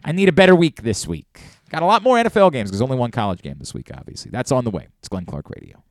I 0.03 0.11
need 0.11 0.29
a 0.29 0.33
better 0.33 0.55
week 0.55 0.83
this 0.83 1.07
week. 1.07 1.41
Got 1.69 1.81
a 1.81 1.85
lot 1.85 2.03
more 2.03 2.17
NFL 2.17 2.51
games 2.51 2.69
because 2.69 2.81
only 2.81 2.97
one 2.97 3.11
college 3.11 3.41
game 3.41 3.55
this 3.57 3.73
week, 3.73 3.89
obviously. 3.93 4.31
That's 4.31 4.51
on 4.51 4.63
the 4.63 4.71
way. 4.71 4.87
It's 4.99 5.07
Glenn 5.07 5.25
Clark 5.25 5.47
Radio. 5.49 5.83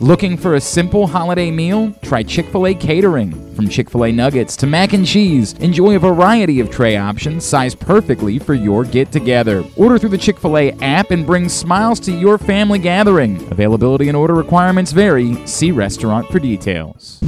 Looking 0.00 0.36
for 0.36 0.56
a 0.56 0.60
simple 0.60 1.06
holiday 1.06 1.50
meal? 1.50 1.90
Try 2.02 2.22
Chick 2.22 2.46
fil 2.50 2.66
A 2.66 2.74
catering. 2.74 3.54
From 3.54 3.66
Chick 3.66 3.88
fil 3.88 4.04
A 4.04 4.12
nuggets 4.12 4.54
to 4.56 4.66
mac 4.66 4.92
and 4.92 5.06
cheese, 5.06 5.54
enjoy 5.54 5.96
a 5.96 5.98
variety 5.98 6.60
of 6.60 6.70
tray 6.70 6.98
options 6.98 7.46
sized 7.46 7.80
perfectly 7.80 8.38
for 8.38 8.52
your 8.52 8.84
get 8.84 9.10
together. 9.10 9.64
Order 9.74 9.98
through 9.98 10.10
the 10.10 10.18
Chick 10.18 10.38
fil 10.38 10.58
A 10.58 10.72
app 10.82 11.12
and 11.12 11.24
bring 11.24 11.48
smiles 11.48 11.98
to 12.00 12.12
your 12.12 12.36
family 12.36 12.78
gathering. 12.78 13.36
Availability 13.50 14.08
and 14.08 14.16
order 14.16 14.34
requirements 14.34 14.92
vary. 14.92 15.34
See 15.46 15.72
restaurant 15.72 16.28
for 16.28 16.40
details. 16.40 17.18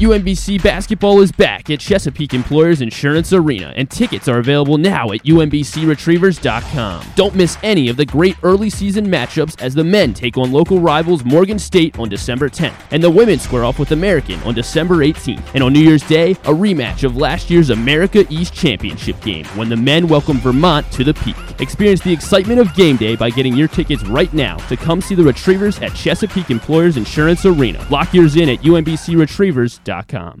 UMBC 0.00 0.62
basketball 0.62 1.20
is 1.20 1.30
back 1.30 1.68
at 1.68 1.78
Chesapeake 1.78 2.32
Employers 2.32 2.80
Insurance 2.80 3.34
Arena, 3.34 3.74
and 3.76 3.90
tickets 3.90 4.28
are 4.28 4.38
available 4.38 4.78
now 4.78 5.12
at 5.12 5.22
UMBCRetrievers.com. 5.24 7.04
Don't 7.16 7.34
miss 7.34 7.58
any 7.62 7.90
of 7.90 7.98
the 7.98 8.06
great 8.06 8.36
early 8.42 8.70
season 8.70 9.06
matchups 9.06 9.60
as 9.60 9.74
the 9.74 9.84
men 9.84 10.14
take 10.14 10.38
on 10.38 10.52
local 10.52 10.80
rivals 10.80 11.22
Morgan 11.22 11.58
State 11.58 11.98
on 11.98 12.08
December 12.10 12.50
10th, 12.50 12.74
and 12.90 13.02
the 13.02 13.10
women 13.10 13.38
square 13.38 13.64
off 13.64 13.78
with 13.78 13.92
American 13.92 14.38
on 14.42 14.54
December 14.54 14.96
18th. 14.96 15.42
And 15.54 15.62
on 15.62 15.72
New 15.72 15.80
Year's 15.80 16.02
Day, 16.02 16.32
a 16.32 16.52
rematch 16.52 17.04
of 17.04 17.16
last 17.16 17.48
year's 17.48 17.70
America 17.70 18.26
East 18.28 18.52
Championship 18.52 19.20
game 19.22 19.46
when 19.56 19.68
the 19.68 19.76
men 19.76 20.08
welcome 20.08 20.38
Vermont 20.38 20.90
to 20.92 21.04
the 21.04 21.14
peak. 21.14 21.36
Experience 21.60 22.00
the 22.02 22.12
excitement 22.12 22.60
of 22.60 22.74
game 22.74 22.96
day 22.96 23.16
by 23.16 23.30
getting 23.30 23.56
your 23.56 23.68
tickets 23.68 24.04
right 24.04 24.32
now 24.34 24.56
to 24.68 24.76
come 24.76 25.00
see 25.00 25.14
the 25.14 25.22
Retrievers 25.22 25.78
at 25.78 25.94
Chesapeake 25.94 26.50
Employers 26.50 26.96
Insurance 26.96 27.46
Arena. 27.46 27.86
Lock 27.90 28.12
yours 28.12 28.36
in 28.36 28.48
at 28.48 28.58
UMBCRetrievers.com. 28.58 30.40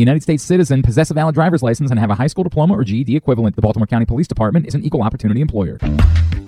United 0.00 0.22
States 0.22 0.42
citizen, 0.42 0.82
possess 0.82 1.10
a 1.10 1.14
valid 1.14 1.34
driver's 1.34 1.62
license, 1.62 1.90
and 1.90 2.00
have 2.00 2.10
a 2.10 2.14
high 2.14 2.26
school 2.26 2.44
diploma 2.44 2.76
or 2.76 2.84
GED 2.84 3.14
equivalent. 3.14 3.56
The 3.56 3.62
Baltimore 3.62 3.86
County 3.86 4.06
Police 4.06 4.26
Department 4.26 4.66
is 4.66 4.74
an 4.74 4.84
equal 4.84 5.02
opportunity 5.02 5.40
employer. 5.40 5.78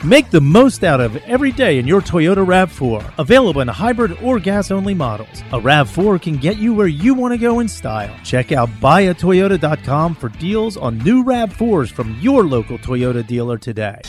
Make 0.04 0.30
the 0.30 0.40
most 0.40 0.82
out 0.82 1.00
of 1.00 1.16
every 1.18 1.52
day 1.52 1.78
in 1.78 1.86
your 1.86 2.00
Toyota 2.00 2.44
RAV4. 2.44 3.18
Available 3.18 3.60
in 3.60 3.68
hybrid 3.68 4.20
or 4.20 4.40
gas 4.40 4.72
only 4.72 4.94
models. 4.94 5.42
A 5.52 5.60
RAV4 5.60 6.20
can 6.20 6.38
get 6.38 6.56
you 6.56 6.74
where 6.74 6.88
you 6.88 7.14
want 7.14 7.32
to 7.32 7.38
go 7.38 7.60
in 7.60 7.68
style. 7.68 8.12
Check 8.24 8.50
out 8.50 8.68
buyatoyota.com 8.80 10.16
for 10.16 10.28
deals 10.30 10.76
on 10.76 10.98
new 10.98 11.22
RAV4s 11.22 11.92
from 11.92 12.18
your 12.20 12.44
local 12.44 12.78
Toyota 12.78 13.24
dealer 13.24 13.58
today. 13.58 14.00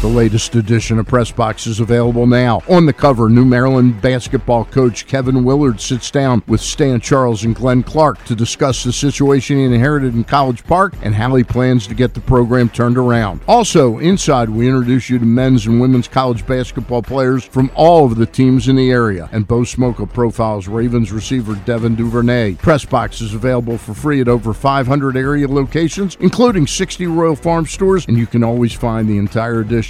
The 0.00 0.08
latest 0.08 0.54
edition 0.54 0.98
of 0.98 1.06
Press 1.06 1.30
Box 1.30 1.66
is 1.66 1.78
available 1.78 2.26
now. 2.26 2.62
On 2.70 2.86
the 2.86 2.92
cover, 2.92 3.28
New 3.28 3.44
Maryland 3.44 4.00
basketball 4.00 4.64
coach 4.64 5.06
Kevin 5.06 5.44
Willard 5.44 5.78
sits 5.78 6.10
down 6.10 6.42
with 6.46 6.62
Stan 6.62 7.02
Charles 7.02 7.44
and 7.44 7.54
Glenn 7.54 7.82
Clark 7.82 8.24
to 8.24 8.34
discuss 8.34 8.82
the 8.82 8.94
situation 8.94 9.58
he 9.58 9.64
inherited 9.64 10.14
in 10.14 10.24
College 10.24 10.64
Park 10.64 10.94
and 11.02 11.14
how 11.14 11.34
he 11.34 11.44
plans 11.44 11.86
to 11.86 11.94
get 11.94 12.14
the 12.14 12.20
program 12.22 12.70
turned 12.70 12.96
around. 12.96 13.42
Also, 13.46 13.98
inside, 13.98 14.48
we 14.48 14.66
introduce 14.66 15.10
you 15.10 15.18
to 15.18 15.26
men's 15.26 15.66
and 15.66 15.78
women's 15.78 16.08
college 16.08 16.46
basketball 16.46 17.02
players 17.02 17.44
from 17.44 17.70
all 17.74 18.06
of 18.06 18.16
the 18.16 18.24
teams 18.24 18.68
in 18.68 18.76
the 18.76 18.90
area. 18.90 19.28
And 19.32 19.46
Bo 19.46 19.60
Smolka 19.60 20.10
profiles 20.10 20.66
Ravens 20.66 21.12
receiver 21.12 21.56
Devin 21.66 21.96
Duvernay. 21.96 22.54
Press 22.54 22.86
Box 22.86 23.20
is 23.20 23.34
available 23.34 23.76
for 23.76 23.92
free 23.92 24.22
at 24.22 24.28
over 24.28 24.54
500 24.54 25.14
area 25.14 25.46
locations, 25.46 26.16
including 26.20 26.66
60 26.66 27.06
Royal 27.06 27.36
Farm 27.36 27.66
stores, 27.66 28.06
and 28.06 28.16
you 28.16 28.26
can 28.26 28.42
always 28.42 28.72
find 28.72 29.06
the 29.06 29.18
entire 29.18 29.60
edition 29.60 29.89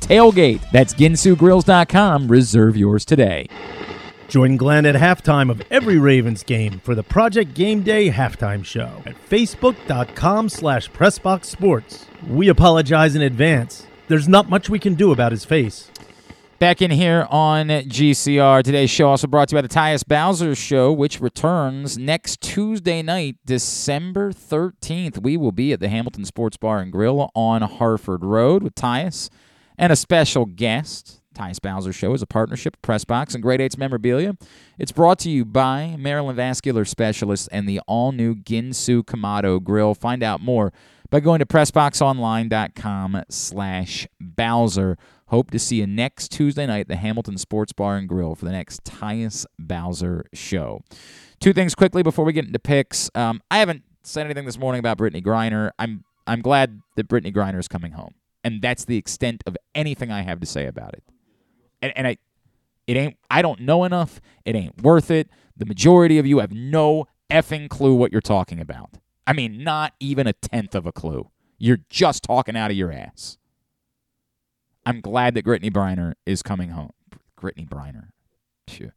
TAILGATE. 0.00 0.60
That's 0.72 0.94
ginsugrills.com. 0.94 2.28
Reserve 2.28 2.76
yours 2.76 3.04
today. 3.04 3.48
Join 4.28 4.56
Glenn 4.56 4.86
at 4.86 4.94
halftime 4.94 5.50
of 5.50 5.62
every 5.70 5.98
Ravens 5.98 6.42
game 6.42 6.80
for 6.80 6.94
the 6.94 7.02
Project 7.02 7.54
Game 7.54 7.82
Day 7.82 8.10
halftime 8.10 8.64
show 8.64 9.02
at 9.06 9.14
facebook.com 9.28 10.48
slash 10.48 10.90
pressboxsports. 10.90 12.06
We 12.26 12.48
apologize 12.48 13.14
in 13.14 13.22
advance. 13.22 13.86
There's 14.08 14.28
not 14.28 14.48
much 14.48 14.68
we 14.68 14.78
can 14.78 14.94
do 14.94 15.12
about 15.12 15.32
his 15.32 15.44
face. 15.44 15.90
Back 16.58 16.80
in 16.80 16.90
here 16.90 17.26
on 17.30 17.68
GCR. 17.68 18.62
Today's 18.62 18.88
show 18.88 19.08
also 19.08 19.26
brought 19.26 19.48
to 19.48 19.56
you 19.56 19.58
by 19.58 19.62
the 19.62 19.68
Tyus 19.68 20.06
Bowser 20.06 20.54
Show, 20.54 20.92
which 20.92 21.20
returns 21.20 21.98
next 21.98 22.40
Tuesday 22.40 23.02
night, 23.02 23.36
December 23.44 24.32
13th. 24.32 25.22
We 25.22 25.36
will 25.36 25.52
be 25.52 25.72
at 25.72 25.80
the 25.80 25.88
Hamilton 25.88 26.24
Sports 26.24 26.56
Bar 26.56 26.80
and 26.80 26.90
Grill 26.90 27.30
on 27.34 27.62
Harford 27.62 28.24
Road 28.24 28.62
with 28.62 28.74
Tyus 28.74 29.28
and 29.78 29.92
a 29.92 29.96
special 29.96 30.46
guest. 30.46 31.20
Tyus 31.34 31.60
Bowser 31.60 31.92
Show 31.92 32.14
is 32.14 32.22
a 32.22 32.26
partnership 32.26 32.76
of 32.76 32.82
Pressbox 32.82 33.34
and 33.34 33.42
Great 33.42 33.60
Eights 33.60 33.76
Memorabilia. 33.76 34.36
It's 34.78 34.92
brought 34.92 35.18
to 35.20 35.30
you 35.30 35.44
by 35.44 35.96
Maryland 35.98 36.36
Vascular 36.36 36.84
Specialists 36.84 37.48
and 37.48 37.68
the 37.68 37.80
all-new 37.88 38.36
Ginsu 38.36 39.02
Kamado 39.02 39.62
Grill. 39.62 39.94
Find 39.94 40.22
out 40.22 40.40
more 40.40 40.72
by 41.10 41.18
going 41.18 41.40
to 41.40 41.46
PressBoxOnline.com 41.46 43.24
slash 43.28 44.06
Bowser. 44.20 44.96
Hope 45.28 45.50
to 45.50 45.58
see 45.58 45.76
you 45.76 45.86
next 45.86 46.30
Tuesday 46.30 46.66
night 46.66 46.82
at 46.82 46.88
the 46.88 46.96
Hamilton 46.96 47.38
Sports 47.38 47.72
Bar 47.72 47.96
and 47.96 48.08
Grill 48.08 48.36
for 48.36 48.44
the 48.44 48.52
next 48.52 48.84
Tyus 48.84 49.44
Bowser 49.58 50.26
show. 50.32 50.82
Two 51.40 51.52
things 51.52 51.74
quickly 51.74 52.02
before 52.04 52.24
we 52.24 52.32
get 52.32 52.46
into 52.46 52.58
picks. 52.60 53.10
Um, 53.14 53.42
I 53.50 53.58
haven't 53.58 53.82
said 54.02 54.24
anything 54.24 54.44
this 54.44 54.58
morning 54.58 54.78
about 54.78 54.98
Brittney 54.98 55.22
Griner. 55.22 55.70
I'm 55.78 56.04
I'm 56.26 56.40
glad 56.40 56.80
that 56.96 57.08
Brittney 57.08 57.34
Griner 57.34 57.58
is 57.58 57.68
coming 57.68 57.92
home, 57.92 58.14
and 58.44 58.60
that's 58.62 58.84
the 58.84 58.96
extent 58.96 59.42
of 59.46 59.56
anything 59.74 60.12
I 60.12 60.22
have 60.22 60.38
to 60.40 60.46
say 60.46 60.66
about 60.66 60.92
it. 60.92 61.02
And, 61.82 61.92
and 61.96 62.06
I, 62.06 62.18
it 62.86 62.96
ain't. 62.96 63.16
I 63.30 63.42
don't 63.42 63.60
know 63.60 63.84
enough. 63.84 64.20
It 64.44 64.54
ain't 64.54 64.82
worth 64.82 65.10
it. 65.10 65.28
The 65.56 65.66
majority 65.66 66.18
of 66.18 66.26
you 66.26 66.38
have 66.38 66.52
no 66.52 67.06
effing 67.30 67.68
clue 67.68 67.94
what 67.94 68.12
you're 68.12 68.20
talking 68.20 68.60
about. 68.60 68.98
I 69.26 69.32
mean, 69.32 69.64
not 69.64 69.94
even 69.98 70.26
a 70.26 70.34
tenth 70.34 70.74
of 70.74 70.86
a 70.86 70.92
clue. 70.92 71.30
You're 71.58 71.80
just 71.88 72.22
talking 72.22 72.56
out 72.56 72.70
of 72.70 72.76
your 72.76 72.92
ass. 72.92 73.38
I'm 74.84 75.00
glad 75.00 75.34
that 75.34 75.46
Brittney 75.46 75.70
Griner 75.70 76.14
is 76.26 76.42
coming 76.42 76.70
home. 76.70 76.90
Brittney 77.40 77.66
Griner. 77.66 78.08
Phew. 78.68 78.92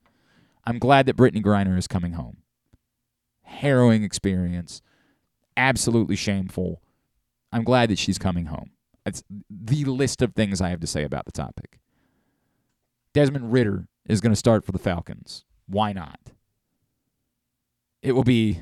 I'm 0.65 0.79
glad 0.79 1.05
that 1.05 1.15
Brittney 1.15 1.41
Griner 1.41 1.77
is 1.77 1.87
coming 1.87 2.13
home. 2.13 2.37
Harrowing 3.43 4.03
experience. 4.03 4.81
Absolutely 5.55 6.17
shameful. 6.17 6.81
I'm 7.53 7.63
glad 7.63 7.89
that 7.89 7.99
she's 7.99 8.17
coming 8.17 8.47
home. 8.47 8.71
That's 9.07 9.23
the 9.49 9.85
list 9.85 10.21
of 10.21 10.33
things 10.33 10.59
I 10.59 10.67
have 10.67 10.81
to 10.81 10.87
say 10.87 11.05
about 11.05 11.23
the 11.23 11.31
topic. 11.31 11.79
Desmond 13.13 13.53
Ridder 13.53 13.87
is 14.05 14.19
going 14.19 14.33
to 14.33 14.35
start 14.35 14.65
for 14.65 14.73
the 14.73 14.79
Falcons. 14.79 15.45
Why 15.65 15.93
not? 15.93 16.19
It 18.01 18.11
will 18.11 18.25
be 18.25 18.59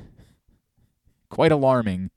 quite 1.30 1.50
alarming. 1.50 2.12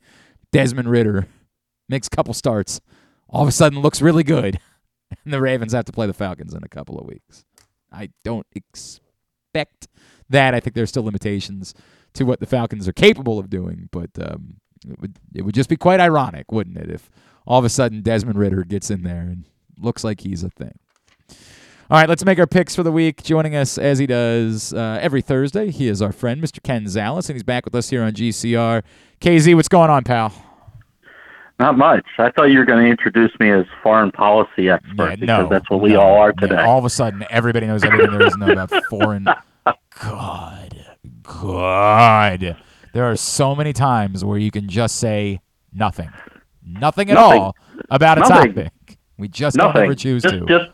Desmond 0.51 0.91
Ridder 0.91 1.27
makes 1.89 2.05
a 2.05 2.11
couple 2.11 2.35
starts, 2.35 2.79
all 3.27 3.41
of 3.41 3.47
a 3.47 3.51
sudden 3.51 3.81
looks 3.81 3.99
really 3.99 4.23
good, 4.23 4.59
and 5.25 5.33
the 5.33 5.41
Ravens 5.41 5.73
have 5.73 5.85
to 5.85 5.91
play 5.91 6.05
the 6.05 6.13
Falcons 6.13 6.53
in 6.53 6.63
a 6.63 6.69
couple 6.69 6.99
of 6.99 7.07
weeks. 7.07 7.45
I 7.91 8.11
don't 8.23 8.45
expect 8.53 9.87
that. 10.29 10.53
I 10.53 10.59
think 10.59 10.75
there's 10.75 10.89
still 10.89 11.01
limitations 11.01 11.73
to 12.13 12.25
what 12.25 12.41
the 12.41 12.45
Falcons 12.45 12.87
are 12.87 12.93
capable 12.93 13.39
of 13.39 13.49
doing, 13.49 13.89
but 13.91 14.11
um, 14.21 14.57
it 14.87 15.01
would 15.01 15.17
it 15.33 15.41
would 15.41 15.55
just 15.55 15.67
be 15.67 15.77
quite 15.77 15.99
ironic, 15.99 16.51
wouldn't 16.51 16.77
it, 16.77 16.91
if 16.91 17.09
all 17.45 17.59
of 17.59 17.65
a 17.65 17.69
sudden 17.69 18.01
Desmond 18.01 18.37
Ridder 18.37 18.63
gets 18.63 18.89
in 18.89 19.03
there 19.03 19.21
and 19.21 19.45
looks 19.79 20.03
like 20.03 20.21
he's 20.21 20.43
a 20.43 20.49
thing. 20.49 20.77
All 21.91 21.97
right, 21.97 22.07
let's 22.07 22.23
make 22.23 22.37
our 22.37 22.45
picks 22.45 22.75
for 22.75 22.83
the 22.83 22.91
week. 22.91 23.23
Joining 23.23 23.55
us 23.55 23.79
as 23.79 23.97
he 23.97 24.05
does 24.05 24.73
uh, 24.73 24.99
every 25.01 25.23
Thursday, 25.23 25.71
he 25.71 25.87
is 25.87 26.03
our 26.03 26.11
friend, 26.11 26.39
Mr. 26.39 26.61
Ken 26.61 26.85
Zales, 26.85 27.29
and 27.29 27.35
he's 27.35 27.43
back 27.43 27.65
with 27.65 27.73
us 27.73 27.89
here 27.89 28.03
on 28.03 28.13
GCR. 28.13 28.83
KZ, 29.19 29.55
what's 29.55 29.67
going 29.67 29.89
on, 29.89 30.03
pal? 30.03 30.31
Not 31.59 31.77
much. 31.77 32.05
I 32.19 32.29
thought 32.31 32.51
you 32.51 32.59
were 32.59 32.65
going 32.65 32.85
to 32.85 32.89
introduce 32.89 33.37
me 33.39 33.51
as 33.51 33.65
foreign 33.83 34.11
policy 34.11 34.69
expert 34.69 34.95
Yeah, 34.97 35.15
because 35.15 35.27
no, 35.27 35.49
that's 35.49 35.69
what 35.69 35.81
we 35.81 35.93
no, 35.93 36.01
all 36.01 36.17
are 36.19 36.31
today. 36.31 36.55
All 36.61 36.77
of 36.77 36.85
a 36.85 36.89
sudden, 36.89 37.25
everybody 37.29 37.67
knows 37.67 37.83
everything 37.83 38.11
there 38.11 38.25
is 38.25 38.33
to 38.33 38.39
know 38.39 38.51
about 38.51 38.71
foreign. 38.89 39.25
God, 39.99 40.85
God, 41.23 42.57
there 42.93 43.03
are 43.03 43.15
so 43.17 43.55
many 43.55 43.73
times 43.73 44.23
where 44.23 44.37
you 44.37 44.51
can 44.51 44.69
just 44.69 44.97
say 44.97 45.41
nothing, 45.73 46.09
nothing 46.73 47.09
at 47.09 47.15
Nothing. 47.15 47.41
all 47.41 47.55
about 47.89 48.17
a 48.17 48.21
Nothing. 48.21 48.53
topic. 48.53 48.97
We 49.17 49.27
just 49.27 49.57
Nothing. 49.57 49.73
don't 49.73 49.83
ever 49.85 49.95
choose 49.95 50.23
just, 50.23 50.35
to. 50.35 50.45
Just, 50.45 50.65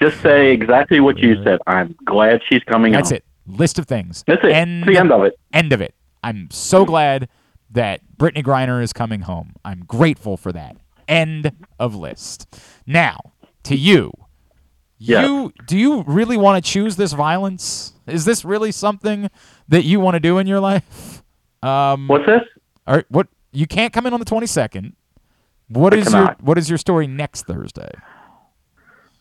just 0.00 0.20
say 0.22 0.52
exactly 0.52 1.00
what 1.00 1.18
you 1.18 1.42
said. 1.44 1.58
I'm 1.66 1.94
glad 2.04 2.40
she's 2.48 2.62
coming 2.64 2.92
That's 2.92 3.10
home. 3.10 3.16
it. 3.16 3.24
List 3.46 3.78
of 3.78 3.86
things. 3.86 4.24
That's 4.26 4.42
it. 4.44 4.50
End, 4.52 4.84
the 4.84 4.96
end 4.98 5.10
of 5.12 5.22
it. 5.24 5.38
End 5.52 5.72
of 5.72 5.80
it. 5.80 5.94
I'm 6.22 6.48
so 6.50 6.84
glad 6.84 7.28
that 7.70 8.00
Brittney 8.16 8.42
Griner 8.42 8.82
is 8.82 8.92
coming 8.92 9.20
home. 9.22 9.54
I'm 9.64 9.84
grateful 9.86 10.36
for 10.36 10.52
that. 10.52 10.76
End 11.06 11.52
of 11.78 11.94
list. 11.94 12.46
Now, 12.86 13.18
to 13.64 13.76
you. 13.76 14.12
You 15.00 15.52
do 15.66 15.78
you 15.78 16.02
really 16.08 16.36
want 16.36 16.62
to 16.62 16.70
choose 16.70 16.96
this 16.96 17.12
violence? 17.12 17.92
Is 18.08 18.24
this 18.24 18.44
really 18.44 18.72
something 18.72 19.30
that 19.68 19.84
you 19.84 20.00
want 20.00 20.14
to 20.16 20.20
do 20.20 20.38
in 20.38 20.46
your 20.48 20.58
life? 20.58 21.22
Um, 21.62 22.08
What's 22.08 22.26
this? 22.26 22.42
All 22.86 22.96
right, 22.96 23.04
what? 23.08 23.28
You 23.52 23.66
can't 23.66 23.92
come 23.92 24.06
in 24.06 24.12
on 24.12 24.18
the 24.20 24.26
22nd. 24.26 24.92
What 25.68 25.92
I 25.94 25.98
is 25.98 26.12
your. 26.12 26.36
What 26.40 26.58
is 26.58 26.68
your 26.68 26.78
story 26.78 27.06
next 27.06 27.46
Thursday? 27.46 27.90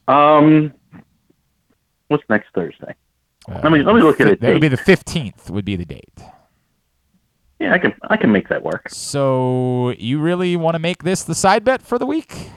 Um, 0.08 0.74
what's 2.08 2.24
next 2.30 2.48
Thursday? 2.54 2.96
let 3.48 3.72
me 3.72 3.82
let 3.82 3.96
me 3.96 4.02
look 4.02 4.20
at 4.22 4.28
it. 4.28 4.42
That 4.42 4.54
would 4.54 4.62
be 4.62 4.68
the 4.68 4.78
15th. 4.78 5.50
Would 5.50 5.66
be 5.66 5.76
the 5.76 5.86
date. 5.86 6.14
Yeah, 7.60 7.74
I 7.74 7.80
can 7.80 7.94
I 8.10 8.18
can 8.18 8.32
make 8.32 8.50
that 8.50 8.64
work. 8.64 8.90
So 8.90 9.94
you 9.98 10.20
really 10.20 10.56
want 10.56 10.76
to 10.76 10.80
make 10.80 11.04
this 11.04 11.24
the 11.24 11.36
side 11.36 11.64
bet 11.64 11.82
for 11.82 11.98
the 11.98 12.06
week? 12.06 12.50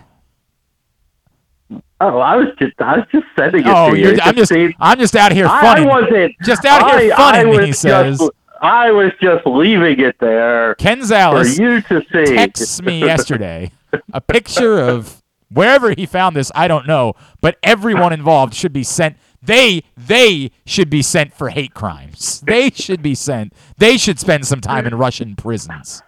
Oh, 2.02 2.18
I 2.18 2.36
was 2.36 2.48
just 2.58 2.80
I 2.80 2.96
was 2.98 3.06
just 3.12 3.26
sending 3.38 3.62
it 3.62 3.66
Oh, 3.68 3.90
to 3.92 3.98
you. 3.98 4.18
I'm 4.22 4.34
just 4.34 4.52
I'm 4.78 4.98
just 4.98 5.16
out 5.16 5.32
here 5.32 5.46
I 5.46 5.84
wasn't 5.84 6.34
just 6.44 6.64
out 6.64 7.00
here 7.00 7.12
I- 7.12 7.16
funning. 7.16 7.46
I 7.46 7.50
was 7.50 7.58
he 7.60 7.66
just- 7.70 7.80
says. 7.82 8.30
I 8.62 8.90
was 8.90 9.10
just 9.22 9.46
leaving 9.46 10.00
it 10.00 10.16
there 10.20 10.74
Ken 10.74 11.00
Zales 11.00 11.56
for 11.56 11.62
you 11.62 11.80
to 11.80 12.02
see. 12.12 12.34
texts 12.34 12.82
me 12.82 12.98
yesterday 13.00 13.70
a 14.12 14.20
picture 14.20 14.78
of 14.78 15.22
wherever 15.50 15.90
he 15.90 16.06
found 16.06 16.36
this. 16.36 16.50
I 16.54 16.68
don't 16.68 16.86
know, 16.86 17.14
but 17.40 17.58
everyone 17.62 18.12
involved 18.12 18.54
should 18.54 18.72
be 18.72 18.84
sent. 18.84 19.16
They 19.42 19.82
they 19.96 20.50
should 20.66 20.90
be 20.90 21.02
sent 21.02 21.34
for 21.34 21.48
hate 21.50 21.74
crimes. 21.74 22.40
They 22.40 22.70
should 22.70 23.02
be 23.02 23.14
sent. 23.14 23.52
They 23.78 23.96
should 23.96 24.18
spend 24.18 24.46
some 24.46 24.60
time 24.60 24.86
in 24.86 24.94
Russian 24.94 25.36
prisons. 25.36 26.02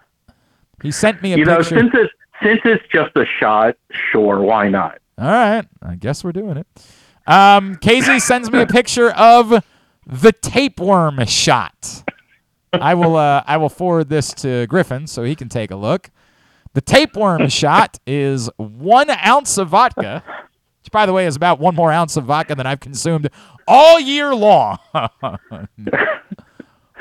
He 0.81 0.91
sent 0.91 1.21
me 1.21 1.33
a 1.33 1.37
picture. 1.37 1.39
you 1.39 1.45
know, 1.45 1.57
picture. 1.57 1.79
since 1.79 1.91
it's 1.93 2.13
since 2.43 2.61
it's 2.65 2.83
just 2.91 3.15
a 3.15 3.25
shot, 3.39 3.75
sure, 4.11 4.41
why 4.41 4.69
not? 4.69 4.99
All 5.17 5.27
right, 5.27 5.65
I 5.81 5.95
guess 5.95 6.23
we're 6.23 6.31
doing 6.31 6.57
it. 6.57 6.67
Um, 7.25 7.75
KZ 7.75 8.21
sends 8.21 8.51
me 8.51 8.61
a 8.61 8.67
picture 8.67 9.11
of 9.11 9.63
the 10.05 10.31
tapeworm 10.33 11.25
shot. 11.25 12.03
I 12.73 12.95
will 12.95 13.15
uh, 13.15 13.43
I 13.47 13.57
will 13.57 13.69
forward 13.69 14.09
this 14.09 14.33
to 14.35 14.67
Griffin 14.67 15.07
so 15.07 15.23
he 15.23 15.35
can 15.35 15.47
take 15.49 15.71
a 15.71 15.75
look. 15.75 16.09
The 16.73 16.81
tapeworm 16.81 17.47
shot 17.49 17.99
is 18.05 18.49
one 18.57 19.09
ounce 19.09 19.57
of 19.57 19.69
vodka, 19.69 20.23
which 20.81 20.91
by 20.91 21.05
the 21.05 21.13
way 21.13 21.25
is 21.25 21.35
about 21.35 21.59
one 21.59 21.75
more 21.75 21.91
ounce 21.91 22.17
of 22.17 22.25
vodka 22.25 22.55
than 22.55 22.65
I've 22.65 22.79
consumed 22.79 23.29
all 23.67 23.99
year 23.99 24.33
long. 24.35 24.77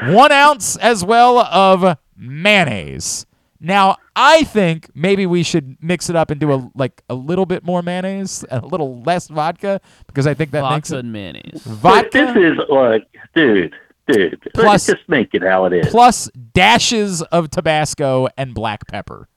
one 0.03 0.33
ounce 0.33 0.77
as 0.77 1.05
well 1.05 1.39
of 1.39 1.97
mayonnaise. 2.17 3.27
Now 3.61 3.97
I 4.17 4.43
think 4.45 4.91
maybe 4.95 5.25
we 5.25 5.43
should 5.45 5.77
mix 5.81 6.11
it 6.11 6.17
up 6.17 6.31
and 6.31 6.41
do 6.41 6.53
a 6.53 6.71
like 6.75 7.03
a 7.09 7.15
little 7.15 7.47
bit 7.47 7.65
more 7.65 7.81
mayonnaise 7.81 8.45
and 8.51 8.65
a 8.65 8.67
little 8.67 9.01
less 9.03 9.29
vodka 9.29 9.81
because 10.09 10.27
I 10.27 10.35
think 10.35 10.51
that 10.51 10.63
makes 10.69 10.89
Vodka 10.91 10.97
it 10.97 11.01
and 11.05 11.13
mayonnaise. 11.13 11.63
vodka 11.65 12.33
This 12.35 12.37
is 12.37 12.59
like, 12.69 13.07
dude, 13.37 13.75
dude. 14.09 14.43
Plus- 14.55 14.67
let's 14.67 14.87
just 14.87 15.09
make 15.09 15.33
it 15.33 15.43
how 15.43 15.65
it 15.67 15.73
is. 15.73 15.87
plus 15.91 16.29
dashes 16.53 17.23
of 17.23 17.51
Tabasco 17.51 18.27
and 18.37 18.53
black 18.53 18.87
pepper. 18.89 19.29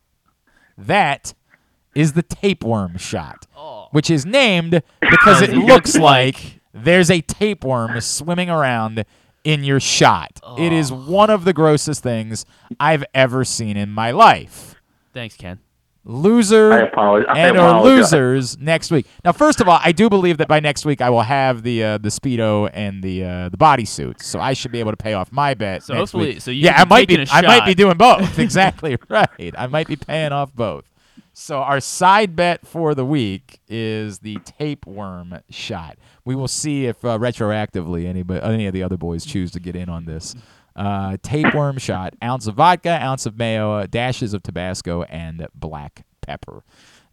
That 0.77 1.33
is 1.93 2.13
the 2.13 2.23
tapeworm 2.23 2.97
shot, 2.97 3.47
oh. 3.55 3.87
which 3.91 4.09
is 4.09 4.25
named 4.25 4.81
because 4.99 5.41
it 5.41 5.51
looks 5.53 5.95
like 5.97 6.59
there's 6.73 7.09
a 7.09 7.21
tapeworm 7.21 7.99
swimming 8.01 8.49
around 8.49 9.05
in 9.43 9.63
your 9.63 9.79
shot. 9.79 10.39
It 10.57 10.73
is 10.73 10.91
oh. 10.91 10.95
one 10.95 11.29
of 11.29 11.45
the 11.45 11.53
grossest 11.53 12.03
things 12.03 12.45
I've 12.79 13.05
ever 13.13 13.45
seen 13.45 13.77
in 13.77 13.91
my 13.91 14.11
life. 14.11 14.75
Thanks, 15.13 15.37
Ken. 15.37 15.59
Loser 16.07 16.71
I 16.71 16.79
apologize. 16.81 17.35
I 17.35 17.39
and 17.39 17.57
or 17.57 17.81
losers 17.81 18.59
next 18.59 18.91
week. 18.91 19.07
Now, 19.23 19.31
first 19.31 19.59
of 19.59 19.67
all, 19.67 19.79
I 19.83 19.91
do 19.91 20.07
believe 20.07 20.37
that 20.37 20.47
by 20.47 20.59
next 20.59 20.85
week 20.85 21.01
I 21.01 21.09
will 21.09 21.23
have 21.23 21.63
the 21.63 21.83
uh, 21.83 21.97
the 21.97 22.09
speedo 22.09 22.69
and 22.73 23.01
the 23.01 23.23
uh, 23.23 23.49
the 23.49 23.57
bodysuits, 23.57 24.21
so 24.21 24.39
I 24.39 24.53
should 24.53 24.71
be 24.71 24.79
able 24.79 24.91
to 24.91 24.97
pay 24.97 25.13
off 25.13 25.31
my 25.31 25.55
bet. 25.55 25.81
So 25.81 25.93
next 25.93 26.11
hopefully- 26.11 26.33
week. 26.33 26.41
so 26.41 26.51
you 26.51 26.65
yeah, 26.65 26.79
I 26.79 26.85
might 26.85 27.07
be 27.07 27.15
in 27.15 27.21
a 27.21 27.25
I 27.31 27.41
might 27.41 27.65
be 27.65 27.73
doing 27.73 27.97
both. 27.97 28.37
exactly 28.45 28.97
right. 29.09 29.53
I 29.57 29.65
might 29.65 29.87
be 29.87 29.95
paying 29.95 30.31
off 30.31 30.53
both. 30.53 30.85
So 31.33 31.57
our 31.57 31.79
side 31.79 32.35
bet 32.35 32.65
for 32.67 32.95
the 32.95 33.03
week 33.03 33.59
is 33.67 34.19
the 34.19 34.37
tapeworm 34.45 35.39
shot. 35.49 35.97
We 36.23 36.33
will 36.33 36.47
see 36.47 36.85
if 36.85 37.03
uh, 37.03 37.17
retroactively 37.17 38.05
any 38.05 38.23
any 38.41 38.67
of 38.67 38.73
the 38.73 38.83
other 38.83 38.95
boys 38.95 39.25
choose 39.25 39.51
to 39.51 39.59
get 39.59 39.75
in 39.75 39.89
on 39.89 40.05
this. 40.05 40.35
Uh, 40.75 41.15
tapeworm 41.23 41.77
shot, 41.77 42.13
ounce 42.21 42.47
of 42.47 42.55
vodka, 42.55 43.01
ounce 43.01 43.25
of 43.25 43.37
mayo, 43.37 43.85
dashes 43.87 44.33
of 44.33 44.43
Tabasco, 44.43 45.03
and 45.03 45.47
black 45.55 46.05
pepper. 46.21 46.63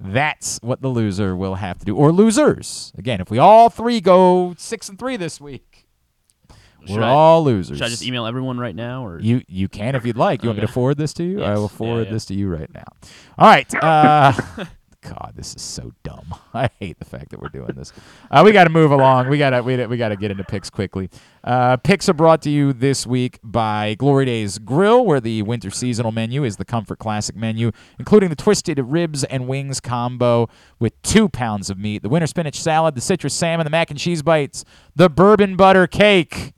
That's 0.01 0.59
what 0.63 0.83
the 0.83 0.89
loser 0.89 1.37
will 1.37 1.55
have 1.55 1.79
to 1.79 1.85
do, 1.85 1.95
or 1.97 2.11
losers. 2.11 2.93
Again, 2.99 3.21
if 3.21 3.31
we 3.31 3.39
all 3.39 3.71
three 3.71 4.01
go 4.01 4.55
six 4.59 4.89
and 4.89 4.99
three 4.99 5.17
this 5.17 5.41
week, 5.41 5.87
Should 6.87 6.97
we're 6.97 7.05
I- 7.05 7.09
all 7.11 7.45
losers. 7.45 7.79
Should 7.79 7.87
I 7.87 7.89
just 7.89 8.03
email 8.03 8.27
everyone 8.27 8.59
right 8.59 8.75
now, 8.75 9.07
or 9.07 9.21
You 9.21 9.43
you 9.47 9.69
can 9.69 9.95
if 9.95 10.05
you'd 10.05 10.17
like. 10.17 10.43
You 10.43 10.49
want 10.49 10.59
me 10.59 10.67
to 10.67 10.73
forward 10.73 10.97
this 10.99 11.15
to 11.15 11.23
you? 11.23 11.45
I 11.45 11.51
Yes. 11.51 11.57
will 11.59 11.63
Yeah, 11.65 11.69
forward 11.69 12.07
yeah. 12.09 12.13
this 12.15 12.25
to 12.27 12.35
you 12.35 12.49
right 12.49 12.75
now. 12.75 12.83
All 13.39 13.47
right. 13.49 13.73
Uh, 13.77 14.33
God, 15.03 15.33
this 15.35 15.57
is 15.57 15.63
so 15.63 15.93
dumb. 16.05 16.35
I 16.55 16.71
hate 16.79 16.99
the 16.99 17.05
fact 17.05 17.31
that 17.31 17.41
we're 17.41 17.49
doing 17.49 17.73
this. 17.75 17.93
Uh, 18.31 18.43
we 18.45 18.53
got 18.53 18.65
to 18.65 18.71
move 18.71 18.93
along. 18.93 19.29
We 19.29 19.37
got 19.37 19.51
to 19.51 19.63
we, 19.63 19.85
we 19.87 19.97
got 19.97 20.11
to 20.11 20.17
get 20.17 20.31
into 20.31 20.45
picks 20.45 20.71
quickly. 20.71 21.11
Uh, 21.43 21.77
picks 21.77 22.09
are 22.09 22.15
brought 22.15 22.41
to 22.43 22.51
you 22.51 22.73
this 22.73 23.05
week 23.07 23.41
by 23.43 23.95
Glory 23.95 24.27
Days 24.27 24.59
Grill, 24.59 25.05
where 25.05 25.21
the 25.21 25.43
winter 25.43 25.71
seasonal 25.71 26.13
menu 26.13 26.45
is 26.45 26.57
the 26.57 26.65
Comfort 26.65 27.01
Classic 27.01 27.35
menu, 27.35 27.73
including 27.99 28.31
the 28.31 28.37
twisted 28.37 28.79
ribs 28.79 29.25
and 29.25 29.49
wings 29.49 29.81
combo 29.81 30.49
with 30.79 31.01
two 31.03 31.29
pounds 31.29 31.69
of 31.69 31.79
meat, 31.79 32.03
the 32.03 32.09
winter 32.09 32.29
spinach 32.29 32.61
salad, 32.61 32.95
the 32.95 33.01
citrus 33.01 33.35
salmon, 33.35 33.65
the 33.65 33.71
mac 33.71 33.91
and 33.91 33.99
cheese 33.99 34.23
bites, 34.23 34.65
the 34.95 35.11
bourbon 35.11 35.57
butter 35.57 35.89
cake. 35.89 36.53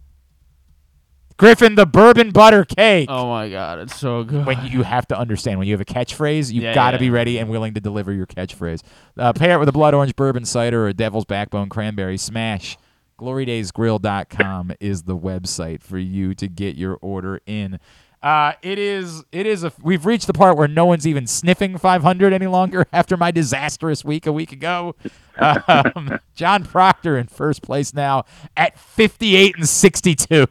Griffin, 1.36 1.74
the 1.74 1.85
bourbon 1.86 2.31
butter 2.31 2.65
cake. 2.65 3.09
Oh 3.11 3.28
my 3.28 3.48
god, 3.51 3.81
it's 3.81 3.97
so 3.97 4.23
good. 4.23 4.47
When 4.47 4.65
you 4.66 4.82
have 4.82 5.06
to 5.09 5.19
understand 5.19 5.59
when 5.59 5.66
you 5.66 5.74
have 5.74 5.81
a 5.81 5.85
catchphrase, 5.85 6.52
you've 6.52 6.62
Yeah, 6.65 6.74
got 6.74 6.93
to 6.93 6.97
yeah. 6.97 7.01
be 7.01 7.11
ready 7.11 7.39
and 7.39 7.51
willing 7.51 7.74
to 7.74 7.81
deliver 7.81 8.12
your 8.12 8.27
catchphrase. 8.27 8.82
Uh, 9.19 9.32
pair 9.32 9.56
it 9.56 9.59
with 9.59 9.69
a 9.69 9.73
blood 9.73 9.94
orange 9.94 10.15
bourbon 10.15 10.44
cider 10.44 10.85
or 10.85 10.89
a 10.89 10.94
devil's 10.94 11.24
backbone 11.24 11.69
cranberry 11.69 12.16
smash. 12.16 12.77
GloryDaysGrill.com 13.19 14.73
is 14.81 15.02
the 15.05 15.16
website 15.16 15.82
for 15.82 15.98
you 15.98 16.35
to 16.35 16.48
get 16.48 16.77
your 16.77 16.98
order 17.01 17.40
in. 17.47 17.78
Uh, 18.23 18.52
it 18.62 18.78
is. 18.78 19.23
It 19.32 19.44
is 19.47 19.65
a. 19.65 19.73
We've 19.82 20.06
reached 20.06 20.27
the 20.27 20.32
part 20.32 20.56
where 20.56 20.66
no 20.69 20.86
one's 20.86 21.06
even 21.06 21.27
sniffing 21.27 21.77
500 21.77 22.32
any 22.32 22.47
longer 22.47 22.86
after 22.93 23.16
my 23.19 23.31
disastrous 23.31 24.02
week 24.05 24.27
a 24.27 24.32
week 24.32 24.52
ago. 24.52 24.94
Um, 25.36 26.20
John 26.36 26.62
Proctor 26.65 27.19
in 27.19 27.27
first 27.27 27.61
place 27.61 27.93
now 27.93 28.24
at 28.56 28.78
58 28.78 29.56
and 29.56 29.69
62. 29.69 30.47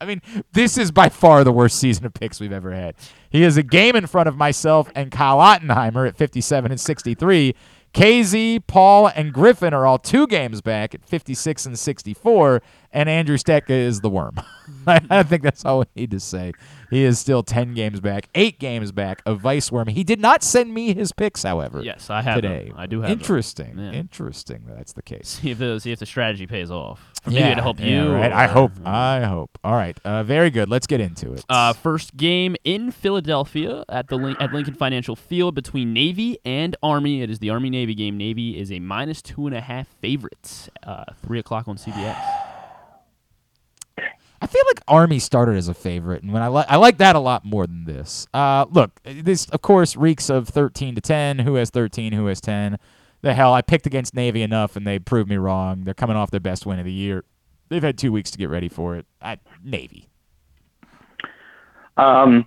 I 0.00 0.06
mean, 0.06 0.22
this 0.52 0.78
is 0.78 0.92
by 0.92 1.08
far 1.08 1.42
the 1.42 1.52
worst 1.52 1.78
season 1.78 2.06
of 2.06 2.14
picks 2.14 2.40
we've 2.40 2.52
ever 2.52 2.72
had. 2.72 2.94
He 3.30 3.42
is 3.42 3.56
a 3.56 3.62
game 3.62 3.96
in 3.96 4.06
front 4.06 4.28
of 4.28 4.36
myself 4.36 4.90
and 4.94 5.10
Kyle 5.10 5.38
Ottenheimer 5.38 6.06
at 6.06 6.16
57 6.16 6.70
and 6.70 6.80
63. 6.80 7.54
KZ, 7.94 8.66
Paul, 8.66 9.08
and 9.08 9.32
Griffin 9.32 9.74
are 9.74 9.86
all 9.86 9.98
two 9.98 10.26
games 10.26 10.60
back 10.60 10.94
at 10.94 11.04
56 11.04 11.66
and 11.66 11.78
64, 11.78 12.62
and 12.92 13.08
Andrew 13.08 13.36
Stecka 13.36 13.70
is 13.70 14.00
the 14.00 14.10
worm. 14.10 14.40
I 14.86 15.22
think 15.22 15.42
that's 15.42 15.64
all 15.64 15.80
we 15.80 15.84
need 15.94 16.10
to 16.12 16.20
say. 16.20 16.52
He 16.90 17.04
is 17.04 17.18
still 17.18 17.42
10 17.42 17.74
games 17.74 18.00
back, 18.00 18.28
eight 18.34 18.58
games 18.58 18.92
back 18.92 19.20
of 19.26 19.40
Vice 19.40 19.70
Worm. 19.70 19.88
He 19.88 20.04
did 20.04 20.20
not 20.20 20.42
send 20.42 20.72
me 20.72 20.94
his 20.94 21.12
picks, 21.12 21.42
however. 21.42 21.82
Yes, 21.82 22.08
I 22.08 22.22
have 22.22 22.40
them. 22.40 22.50
today. 22.50 22.72
I 22.74 22.86
do 22.86 23.00
have 23.00 23.10
them. 23.10 23.18
Interesting. 23.18 23.78
Yeah. 23.78 23.92
Interesting. 23.92 24.64
that 24.66 24.78
That's 24.78 24.94
the 24.94 25.02
case. 25.02 25.28
see 25.42 25.50
if 25.50 25.58
the 25.58 25.78
see 25.78 25.92
if 25.92 25.98
the 25.98 26.06
strategy 26.06 26.46
pays 26.46 26.70
off. 26.70 27.12
Maybe 27.26 27.54
to 27.54 27.60
help 27.60 27.78
yeah, 27.78 28.04
you. 28.04 28.14
Right. 28.14 28.32
I 28.32 28.46
hope. 28.46 28.72
I 28.86 29.20
hope. 29.24 29.58
All 29.62 29.74
right. 29.74 29.98
Uh, 30.02 30.22
very 30.22 30.48
good. 30.50 30.70
Let's 30.70 30.86
get 30.86 31.00
into 31.00 31.34
it. 31.34 31.44
Uh, 31.48 31.74
first 31.74 32.16
game 32.16 32.56
in 32.64 32.90
Philadelphia 32.90 33.84
at 33.90 34.08
the 34.08 34.16
Lin- 34.16 34.36
at 34.40 34.52
Lincoln 34.52 34.74
Financial 34.74 35.14
Field 35.14 35.54
between 35.54 35.92
Navy 35.92 36.38
and 36.46 36.74
Army. 36.82 37.20
It 37.20 37.28
is 37.28 37.38
the 37.38 37.50
Army 37.50 37.68
Navy 37.68 37.94
game. 37.94 38.16
Navy 38.16 38.58
is 38.58 38.72
a 38.72 38.78
minus 38.78 39.20
two 39.20 39.46
and 39.46 39.54
a 39.54 39.60
half 39.60 39.88
favorite. 40.00 40.70
Uh, 40.82 41.04
Three 41.22 41.38
o'clock 41.38 41.68
on 41.68 41.76
CBS. 41.76 42.46
I 44.40 44.46
feel 44.46 44.62
like 44.66 44.80
Army 44.86 45.18
started 45.18 45.56
as 45.56 45.68
a 45.68 45.74
favorite, 45.74 46.22
and 46.22 46.32
when 46.32 46.42
I 46.42 46.46
like 46.46 46.66
I 46.68 46.76
like 46.76 46.98
that 46.98 47.16
a 47.16 47.20
lot 47.20 47.44
more 47.44 47.66
than 47.66 47.84
this. 47.84 48.26
Uh, 48.32 48.66
look, 48.70 49.00
this 49.02 49.46
of 49.46 49.62
course 49.62 49.96
reeks 49.96 50.30
of 50.30 50.48
thirteen 50.48 50.94
to 50.94 51.00
ten. 51.00 51.40
Who 51.40 51.54
has 51.54 51.70
thirteen? 51.70 52.12
Who 52.12 52.26
has 52.26 52.40
ten? 52.40 52.78
The 53.20 53.34
hell, 53.34 53.52
I 53.52 53.62
picked 53.62 53.86
against 53.86 54.14
Navy 54.14 54.42
enough, 54.42 54.76
and 54.76 54.86
they 54.86 55.00
proved 55.00 55.28
me 55.28 55.36
wrong. 55.36 55.82
They're 55.82 55.94
coming 55.94 56.16
off 56.16 56.30
their 56.30 56.38
best 56.38 56.66
win 56.66 56.78
of 56.78 56.84
the 56.84 56.92
year. 56.92 57.24
They've 57.68 57.82
had 57.82 57.98
two 57.98 58.12
weeks 58.12 58.30
to 58.30 58.38
get 58.38 58.48
ready 58.48 58.68
for 58.68 58.96
it. 58.96 59.06
I, 59.20 59.38
Navy. 59.64 60.08
Um, 61.96 62.46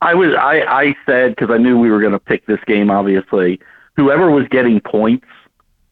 I 0.00 0.14
was 0.14 0.34
I 0.34 0.62
I 0.62 0.96
said 1.04 1.36
because 1.36 1.50
I 1.50 1.58
knew 1.58 1.78
we 1.78 1.90
were 1.90 2.00
going 2.00 2.12
to 2.12 2.18
pick 2.18 2.46
this 2.46 2.60
game. 2.66 2.90
Obviously, 2.90 3.60
whoever 3.96 4.30
was 4.30 4.48
getting 4.48 4.80
points, 4.80 5.26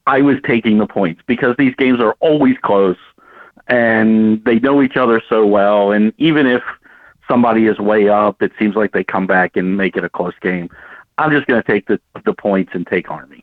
I 0.07 0.23
was 0.23 0.37
taking 0.47 0.79
the 0.79 0.87
points 0.87 1.21
because 1.27 1.55
these 1.59 1.75
games 1.75 2.01
are 2.01 2.17
always 2.21 2.57
close, 2.63 2.97
and 3.69 4.45
they 4.45 4.59
know 4.59 4.83
each 4.83 4.97
other 4.97 5.21
so 5.29 5.47
well. 5.47 5.93
And 5.93 6.13
even 6.19 6.47
if 6.47 6.63
somebody 7.29 7.67
is 7.67 7.79
way 7.79 8.09
up, 8.09 8.43
it 8.43 8.53
seems 8.59 8.77
like 8.77 8.93
they 8.93 9.05
come 9.05 9.27
back 9.27 9.57
and 9.57 9.77
make 9.77 9.97
it 9.97 10.05
a 10.05 10.09
close 10.09 10.35
game. 10.41 10.69
I'm 11.19 11.31
just 11.31 11.47
going 11.47 11.63
to 11.63 11.67
take 11.67 11.87
the 11.87 12.01
the 12.25 12.33
points 12.35 12.73
and 12.75 12.87
take 12.87 13.11
Army. 13.11 13.43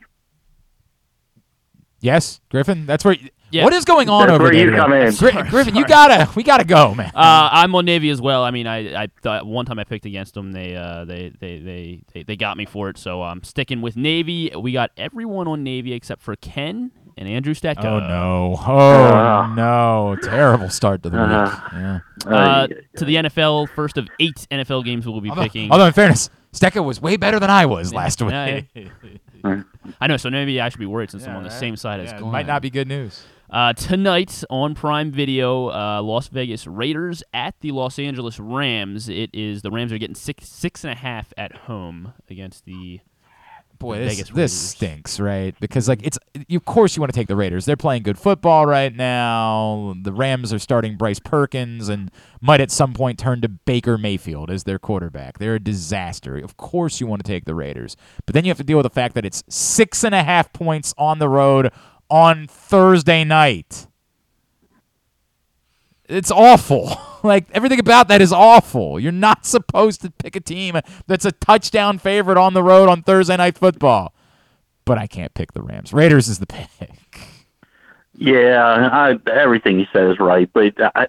Yes, 2.00 2.42
Griffin. 2.50 2.86
That's 2.86 3.06
where. 3.06 3.16
Yeah. 3.50 3.64
What 3.66 3.74
is 3.74 3.86
going 3.86 4.10
on 4.10 4.22
That's 4.28 4.34
over 4.34 4.44
where 4.46 4.52
there? 4.52 4.62
you 4.62 4.72
today? 4.72 4.78
come 4.78 4.94
in. 4.94 5.14
Gri- 5.16 5.32
Sorry, 5.32 5.50
Griffin, 5.50 5.76
you 5.76 5.86
gotta. 5.86 6.28
We 6.36 6.42
gotta 6.42 6.64
go, 6.66 6.96
man. 6.96 7.12
Uh, 7.14 7.50
I'm 7.52 7.74
on 7.76 7.86
Navy 7.86 8.10
as 8.10 8.20
well. 8.20 8.44
I 8.44 8.50
mean, 8.50 8.66
I 8.66 9.04
I 9.04 9.08
thought 9.22 9.46
one 9.46 9.66
time 9.68 9.78
I 9.78 9.84
picked 9.84 10.06
against 10.08 10.34
them. 10.34 10.52
They 10.54 10.76
uh 10.76 11.06
they 11.06 11.32
they 11.40 11.60
they 11.60 12.02
they, 12.14 12.24
they 12.24 12.36
got 12.36 12.58
me 12.58 12.66
for 12.66 12.90
it. 12.90 12.98
So 12.98 13.22
I'm 13.22 13.44
sticking 13.44 13.82
with 13.82 13.96
Navy. 13.96 14.52
We 14.60 14.72
got 14.72 14.90
everyone 14.98 15.48
on 15.48 15.64
Navy 15.64 15.94
except 15.94 16.24
for 16.24 16.36
Ken 16.36 16.92
and 17.18 17.28
Andrew 17.28 17.54
Stecka. 17.54 17.84
oh 17.86 18.00
no! 18.00 18.58
Oh 18.68 19.54
no! 19.56 20.16
Terrible 20.22 20.70
start 20.70 21.04
to 21.04 21.10
the 21.10 21.18
week. 21.18 21.28
Yeah. 21.74 22.00
Uh, 22.26 22.68
to 22.98 23.06
the 23.06 23.16
NFL, 23.16 23.70
first 23.70 23.98
of 23.98 24.08
eight 24.20 24.48
NFL 24.52 24.86
games 24.86 25.06
we'll 25.08 25.20
be 25.22 25.30
Although, 25.30 25.42
picking. 25.44 25.72
although 25.72 25.86
in 25.88 25.94
fairness, 25.94 26.30
Stecca 26.54 26.84
was 26.84 27.02
way 27.02 27.18
better 27.18 27.40
than 27.40 27.50
I 27.50 27.66
was 27.66 27.94
last 27.94 28.22
week. 28.22 28.32
Yeah, 28.32 28.62
I 30.02 30.08
know, 30.08 30.18
so 30.18 30.30
maybe 30.30 30.62
I 30.62 30.70
should 30.70 30.80
be 30.80 30.86
worried 30.86 31.12
since 31.12 31.26
I'm 31.28 31.36
on 31.36 31.44
the 31.44 31.50
same 31.50 31.76
side 31.76 32.00
as 32.00 32.10
Yeah, 32.12 32.18
it 32.18 32.20
Glenn. 32.20 32.32
might 32.32 32.48
not 32.48 32.62
be 32.62 32.70
good 32.70 32.88
news. 32.88 33.24
Uh, 33.50 33.72
tonight 33.74 34.44
on 34.50 34.74
Prime 34.74 35.12
Video, 35.12 35.68
uh, 35.70 36.02
Las 36.02 36.28
Vegas 36.30 36.66
Raiders 36.66 37.22
at 37.34 37.54
the 37.60 37.72
Los 37.72 38.00
Angeles 38.00 38.40
Rams. 38.40 39.10
It 39.10 39.30
is 39.34 39.62
the 39.62 39.70
Rams 39.70 39.92
are 39.94 39.98
getting 40.00 40.16
six 40.16 40.48
six 40.50 40.84
and 40.84 40.94
a 40.94 40.96
half 40.96 41.34
at 41.38 41.54
home 41.54 42.14
against 42.30 42.66
the 42.66 43.02
Boy, 43.84 44.00
this, 44.00 44.14
Vegas 44.14 44.30
this 44.30 44.36
Raiders. 44.36 44.54
stinks, 44.54 45.20
right? 45.20 45.56
Because 45.60 45.88
like 45.88 46.00
it's 46.04 46.18
of 46.52 46.66
course 46.66 46.96
you 46.96 47.02
want 47.02 47.14
to 47.14 47.20
take 47.20 47.28
the 47.28 47.36
Raiders. 47.36 47.66
They're 47.66 47.78
playing 47.78 48.04
good 48.04 48.18
football 48.18 48.66
right 48.66 48.96
now. 48.96 49.94
The 50.02 50.14
Rams 50.14 50.54
are 50.54 50.60
starting 50.60 50.96
Bryce 50.98 51.20
Perkins 51.20 51.90
and 51.90 52.10
might 52.42 52.62
at 52.62 52.72
some 52.72 52.94
point 52.94 53.20
turn 53.20 53.42
to 53.42 53.50
Baker 53.50 53.98
Mayfield 53.98 54.50
as 54.50 54.64
their 54.64 54.80
quarterback. 54.80 55.38
They're 55.38 55.56
a 55.56 55.60
disaster. 55.60 56.38
Of 56.38 56.58
course 56.58 57.00
you 57.00 57.08
want 57.08 57.24
to 57.24 57.30
take 57.30 57.46
the 57.46 57.56
Raiders, 57.56 57.96
but 58.26 58.34
then 58.34 58.46
you 58.46 58.50
have 58.50 58.58
to 58.58 58.64
deal 58.64 58.78
with 58.78 58.86
the 58.86 58.90
fact 58.90 59.16
that 59.16 59.26
it's 59.26 59.44
six 59.50 60.04
and 60.04 60.16
a 60.16 60.24
half 60.24 60.52
points 60.54 60.94
on 60.98 61.20
the 61.20 61.30
road 61.30 61.72
on 62.10 62.48
Thursday 62.48 63.24
night. 63.24 63.88
It's 66.08 66.32
awful. 66.32 66.98
Like 67.34 67.46
everything 67.54 67.80
about 67.80 68.10
that 68.10 68.22
is 68.22 68.34
awful. 68.34 69.00
You're 69.00 69.14
not 69.14 69.46
supposed 69.46 70.02
to 70.02 70.12
pick 70.12 70.36
a 70.36 70.42
team 70.42 70.78
that's 71.08 71.24
a 71.24 71.32
touchdown 71.32 71.98
favorite 71.98 72.38
on 72.38 72.54
the 72.54 72.62
road 72.62 72.90
on 72.90 73.02
Thursday 73.02 73.38
night 73.38 73.58
football. 73.58 74.14
But 74.84 74.98
I 74.98 75.08
can't 75.08 75.34
pick 75.34 75.54
the 75.54 75.62
Rams. 75.62 75.94
Raiders 75.94 76.28
is 76.28 76.40
the 76.40 76.46
pick. 76.80 77.22
Yeah, 78.16 78.90
I, 78.92 79.18
everything 79.32 79.80
you 79.80 79.86
said 79.94 80.10
is 80.10 80.20
right, 80.20 80.50
but 80.54 80.74
I, 80.96 81.08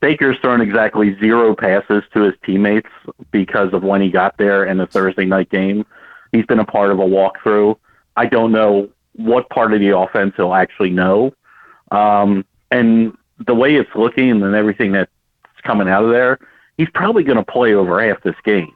Baker's 0.00 0.38
thrown 0.40 0.60
exactly 0.60 1.16
zero 1.20 1.54
passes 1.54 2.02
to 2.12 2.22
his 2.22 2.34
teammates 2.44 2.90
because 3.30 3.72
of 3.72 3.82
when 3.82 4.00
he 4.00 4.10
got 4.10 4.36
there 4.36 4.64
in 4.64 4.76
the 4.76 4.86
Thursday 4.86 5.24
night 5.24 5.50
game. 5.50 5.86
He's 6.32 6.46
been 6.46 6.58
a 6.58 6.64
part 6.64 6.90
of 6.90 6.98
a 6.98 7.04
walkthrough. 7.04 7.76
I 8.16 8.26
don't 8.26 8.52
know 8.52 8.88
what 9.12 9.48
part 9.50 9.72
of 9.72 9.80
the 9.80 9.96
offense 9.96 10.34
he'll 10.36 10.54
actually 10.54 10.90
know. 10.90 11.32
Um, 11.90 12.44
and 12.70 13.16
the 13.46 13.54
way 13.54 13.74
it's 13.76 13.90
looking 13.94 14.42
and 14.42 14.54
everything 14.54 14.92
that's 14.92 15.10
coming 15.62 15.88
out 15.88 16.04
of 16.04 16.10
there, 16.10 16.38
he's 16.76 16.88
probably 16.94 17.22
going 17.22 17.38
to 17.38 17.44
play 17.44 17.74
over 17.74 18.02
half 18.06 18.22
this 18.22 18.36
game 18.44 18.72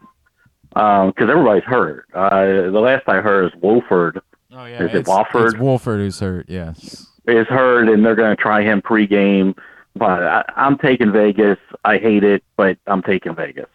because 0.71 1.29
everybody's 1.29 1.65
hurt. 1.65 2.07
Uh, 2.15 2.71
the 2.71 2.81
last 2.81 3.09
I 3.09 3.17
heard 3.21 3.53
is 3.53 3.61
Wolford. 3.61 4.21
Oh 4.53 4.65
yeah, 4.65 4.83
Is 4.83 4.95
it 4.95 4.99
it's, 5.01 5.09
Wofford? 5.09 5.51
It's 5.53 5.59
Wolford 5.59 6.01
who's 6.01 6.21
hurt. 6.21 6.47
Yes. 6.49 7.07
is 7.27 7.47
hurt 7.49 7.89
and 7.89 8.05
they're 8.05 8.15
going 8.15 8.35
to 8.35 8.43
try 8.43 8.63
him 8.63 8.81
pregame. 8.81 9.57
But 9.95 10.23
I, 10.23 10.45
I'm 10.57 10.79
taking 10.79 11.13
Vegas. 11.13 11.59
I 11.85 11.99
hate 11.99 12.25
it, 12.25 12.43
but 12.57 12.79
I'm 12.87 13.03
taking 13.03 13.35
Vegas. 13.35 13.69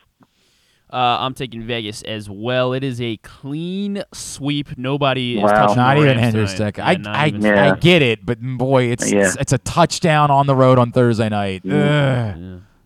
Uh, 0.94 1.18
I'm 1.22 1.34
taking 1.34 1.64
Vegas 1.64 2.04
as 2.04 2.30
well. 2.30 2.74
It 2.74 2.84
is 2.84 3.02
a 3.02 3.18
clean 3.18 4.04
sweep. 4.14 4.78
Nobody 4.78 5.38
is 5.38 5.42
Wow. 5.44 5.50
touching 5.50 5.76
Not 5.78 5.96
the 5.96 6.02
even 6.02 6.18
Rams 6.20 6.34
Hendry 6.36 6.72
Yeah, 6.78 6.86
I 6.86 7.24
I, 7.24 7.28
even- 7.30 7.46
I 7.46 7.76
get 7.78 8.02
it, 8.04 8.24
but 8.26 8.40
boy, 8.40 8.84
it's, 8.86 9.12
Yeah. 9.12 9.22
it's 9.22 9.36
it's 9.38 9.54
a 9.54 9.58
touchdown 9.58 10.30
on 10.30 10.46
the 10.46 10.56
road 10.56 10.78
on 10.78 10.92
Thursday 10.92 11.30
night. 11.30 11.62
Yeah. 11.66 12.36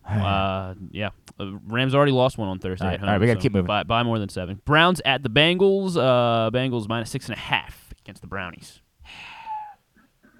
Uh, 0.08 0.74
yeah. 0.90 1.10
Rams 1.38 1.94
already 1.94 2.12
lost 2.12 2.38
one 2.38 2.48
on 2.48 2.58
Thursday 2.58 2.82
All 2.84 2.88
right, 2.88 2.94
at 2.94 3.00
home. 3.00 3.08
all 3.10 3.14
right, 3.14 3.20
we 3.20 3.26
gotta 3.26 3.38
so 3.38 3.42
keep 3.42 3.52
moving. 3.52 3.66
By, 3.66 3.82
by 3.82 4.02
more 4.02 4.18
than 4.18 4.30
seven. 4.30 4.60
Browns 4.64 5.02
at 5.04 5.22
the 5.22 5.28
Bengals. 5.28 5.96
Uh, 5.96 6.50
Bengals 6.50 6.88
minus 6.88 7.10
six 7.10 7.26
and 7.28 7.36
a 7.36 7.38
half 7.40 7.92
against 8.00 8.22
the 8.22 8.26
Brownies. 8.26 8.80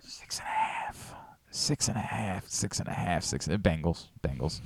Six 0.00 0.38
and 0.38 0.46
a 0.46 0.50
half. 0.50 1.14
Six 1.50 1.88
and 1.88 1.96
a 1.96 2.00
half. 2.00 2.48
Six 2.48 2.78
and 2.80 2.88
a 2.88 2.92
half. 2.92 3.24
Six. 3.24 3.46
Bengals. 3.46 4.06
Bengals. 4.26 4.60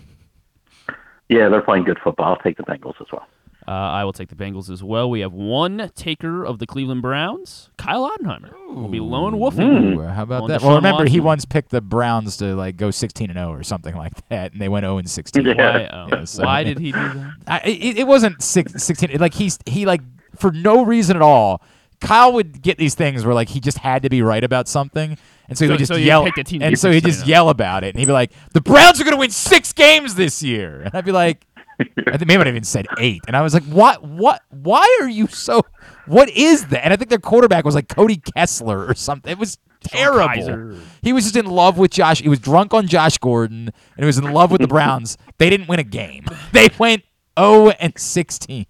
Yeah, 1.33 1.49
they're 1.49 1.63
playing 1.63 1.85
good 1.85 1.99
football. 2.03 2.27
I'll 2.35 2.37
take 2.43 2.57
the 2.57 2.63
Bengals 2.63 3.01
as 3.01 3.07
well. 3.13 3.27
Uh, 3.67 3.71
I 3.71 4.03
will 4.05 4.13
take 4.13 4.29
the 4.29 4.35
Bengals 4.35 4.69
as 4.71 4.83
well. 4.83 5.09
We 5.09 5.21
have 5.21 5.33
one 5.33 5.91
taker 5.95 6.45
of 6.45 6.59
the 6.59 6.67
Cleveland 6.67 7.01
Browns. 7.01 7.71
Kyle 7.79 8.11
Ottenheimer 8.11 8.53
will 8.75 8.89
be 8.89 8.99
lone 8.99 9.39
wolfing. 9.39 9.99
Ooh, 9.99 10.03
how 10.03 10.25
about 10.25 10.49
that? 10.49 10.61
Deshaun 10.61 10.65
Well, 10.67 10.77
remember 10.77 11.07
he 11.07 11.21
once 11.21 11.45
picked 11.45 11.71
the 11.71 11.81
Browns 11.81 12.37
to 12.39 12.57
like 12.57 12.77
go 12.77 12.91
16 12.91 13.31
and 13.31 13.39
0 13.39 13.53
or 13.53 13.63
something 13.63 13.95
like 13.95 14.13
that, 14.29 14.53
and 14.53 14.61
they 14.61 14.69
went 14.69 14.83
0 14.85 14.99
and 14.99 15.09
16. 15.09 15.47
Why, 15.47 15.89
oh, 15.93 16.09
Yeah, 16.11 16.25
so- 16.25 16.45
why 16.45 16.65
did 16.65 16.81
he 16.81 16.91
do 16.91 16.99
that? 16.99 17.35
I, 17.47 17.61
it, 17.61 17.99
it 17.99 18.07
wasn't 18.09 18.43
six, 18.43 18.83
16. 18.83 19.17
Like 19.19 19.35
he's 19.35 19.59
he 19.65 19.87
like 19.87 20.01
for 20.37 20.51
no 20.51 20.85
reason 20.85 21.15
at 21.15 21.23
all. 21.23 21.63
Kyle 22.01 22.33
would 22.33 22.63
get 22.63 22.79
these 22.79 22.97
things 22.97 23.25
where 23.25 23.33
like 23.35 23.49
he 23.49 23.61
just 23.61 23.79
had 23.79 24.03
to 24.03 24.09
be 24.09 24.23
right 24.23 24.43
about 24.43 24.67
something, 24.67 25.17
and 25.53 25.59
so 25.59 25.65
he 25.65 25.69
So- 25.69 25.73
would 25.73 25.79
just 25.79 25.93
so 25.93 25.97
yell, 25.97 26.27
and 26.61 26.79
so 26.79 26.91
he'd 26.91 27.05
just 27.05 27.27
yell 27.27 27.49
about 27.49 27.85
it, 27.85 27.89
and 27.95 27.99
he'd 27.99 28.07
be 28.07 28.13
like, 28.13 28.33
"The 28.53 28.61
Browns 28.61 29.01
are 29.01 29.05
going 29.05 29.15
to 29.15 29.21
win 29.21 29.31
six 29.31 29.73
games 29.73 30.15
this 30.15 30.43
year," 30.43 30.83
and 30.83 30.95
I'd 30.95 31.05
be 31.05 31.13
like, 31.13 31.47
I 31.81 32.17
think 32.17 32.27
maybe 32.27 32.43
I 32.45 32.49
even 32.49 32.65
said 32.65 32.87
eight, 32.99 33.23
and 33.27 33.37
I 33.37 33.41
was 33.43 33.55
like, 33.55 33.65
"What? 33.65 34.03
What? 34.05 34.43
Why 34.51 34.99
are 35.01 35.09
you 35.09 35.27
so? 35.29 35.63
What 36.07 36.29
is 36.31 36.67
that?" 36.67 36.85
And 36.85 36.93
I 36.93 36.97
think 36.97 37.09
their 37.11 37.19
quarterback 37.19 37.65
was 37.65 37.75
like 37.75 37.89
Cody 37.89 38.21
Kessler 38.37 38.87
or 38.87 38.95
something. 38.95 39.31
It 39.33 39.39
was 39.39 39.59
terrible. 39.83 40.77
He 41.03 41.13
was 41.13 41.25
just 41.25 41.37
in 41.37 41.47
love 41.47 41.79
with 41.79 41.91
Josh. 41.91 42.21
He 42.21 42.29
was 42.29 42.39
drunk 42.39 42.73
on 42.75 42.87
Josh 42.87 43.19
Gordon, 43.19 43.69
and 43.69 43.99
he 43.99 44.05
was 44.05 44.19
in 44.19 44.33
love 44.33 44.51
with 44.51 44.61
the 44.61 44.69
Browns. 44.69 45.17
they 45.39 45.51
didn't 45.51 45.69
win 45.69 45.81
a 45.81 45.85
game. 45.85 46.25
They 46.53 46.69
went 46.79 47.03
0 47.39 47.71
and 47.81 47.93
16. 47.99 48.67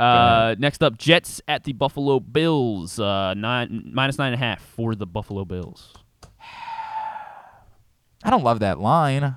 Uh, 0.00 0.54
next 0.58 0.82
up, 0.82 0.96
Jets 0.96 1.40
at 1.46 1.64
the 1.64 1.72
Buffalo 1.72 2.20
Bills. 2.20 2.98
Uh, 2.98 3.34
nine 3.34 3.90
minus 3.92 4.18
nine 4.18 4.32
and 4.32 4.42
a 4.42 4.44
half 4.44 4.62
for 4.62 4.94
the 4.94 5.06
Buffalo 5.06 5.44
Bills. 5.44 5.92
I 8.24 8.30
don't 8.30 8.44
love 8.44 8.60
that 8.60 8.80
line. 8.80 9.36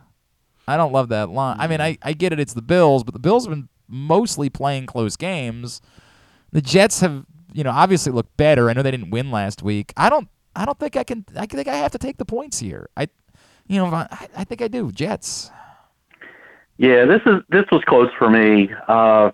I 0.67 0.77
don't 0.77 0.93
love 0.93 1.09
that 1.09 1.29
line. 1.29 1.57
I 1.59 1.67
mean, 1.67 1.81
I, 1.81 1.97
I 2.01 2.13
get 2.13 2.31
it. 2.31 2.39
It's 2.39 2.53
the 2.53 2.61
Bills, 2.61 3.03
but 3.03 3.13
the 3.13 3.19
Bills 3.19 3.45
have 3.45 3.53
been 3.53 3.67
mostly 3.89 4.49
playing 4.49 4.85
close 4.85 5.17
games. 5.17 5.81
The 6.53 6.61
Jets 6.61 7.01
have, 7.01 7.25
you 7.51 7.63
know, 7.63 7.71
obviously 7.71 8.13
looked 8.13 8.37
better. 8.37 8.69
I 8.69 8.73
know 8.73 8.81
they 8.81 8.91
didn't 8.91 9.09
win 9.09 9.31
last 9.31 9.63
week. 9.63 9.91
I 9.97 10.09
don't. 10.09 10.29
I 10.55 10.65
don't 10.65 10.79
think 10.79 10.95
I 10.95 11.03
can. 11.03 11.25
I 11.35 11.45
think 11.45 11.67
I 11.67 11.75
have 11.75 11.91
to 11.91 11.97
take 11.97 12.17
the 12.17 12.25
points 12.25 12.59
here. 12.59 12.87
I, 12.95 13.09
you 13.67 13.77
know, 13.77 13.87
I, 13.87 14.27
I 14.37 14.43
think 14.43 14.61
I 14.61 14.67
do. 14.67 14.91
Jets. 14.91 15.51
Yeah, 16.77 17.05
this 17.05 17.21
is 17.25 17.41
this 17.49 17.65
was 17.71 17.83
close 17.85 18.09
for 18.17 18.29
me. 18.29 18.69
Uh, 18.87 19.31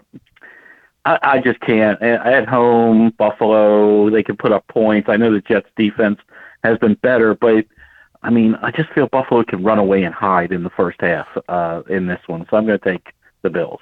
I, 1.06 1.20
I 1.22 1.40
just 1.40 1.60
can't. 1.62 2.02
At 2.02 2.48
home, 2.48 3.14
Buffalo, 3.18 4.10
they 4.10 4.24
can 4.24 4.38
put 4.38 4.52
up 4.52 4.68
points. 4.68 5.10
I 5.10 5.18
know 5.18 5.32
the 5.32 5.42
Jets' 5.42 5.70
defense 5.76 6.20
has 6.64 6.78
been 6.78 6.96
better, 6.96 7.36
but 7.36 7.66
I 8.22 8.30
mean, 8.30 8.56
I 8.56 8.72
just 8.72 8.90
feel 8.92 9.08
Buffalo 9.08 9.44
can 9.44 9.64
run 9.64 9.80
away 9.80 10.04
and 10.04 10.14
hide 10.14 10.52
in 10.52 10.64
the 10.64 10.70
first 10.72 11.00
half 11.00 11.28
uh, 11.48 11.84
in 11.90 12.06
this 12.06 12.20
one. 12.28 12.46
So 12.50 12.58
I'm 12.58 12.66
going 12.66 12.80
to 12.80 12.92
take 12.92 13.14
the 13.44 13.50
Bills. 13.50 13.80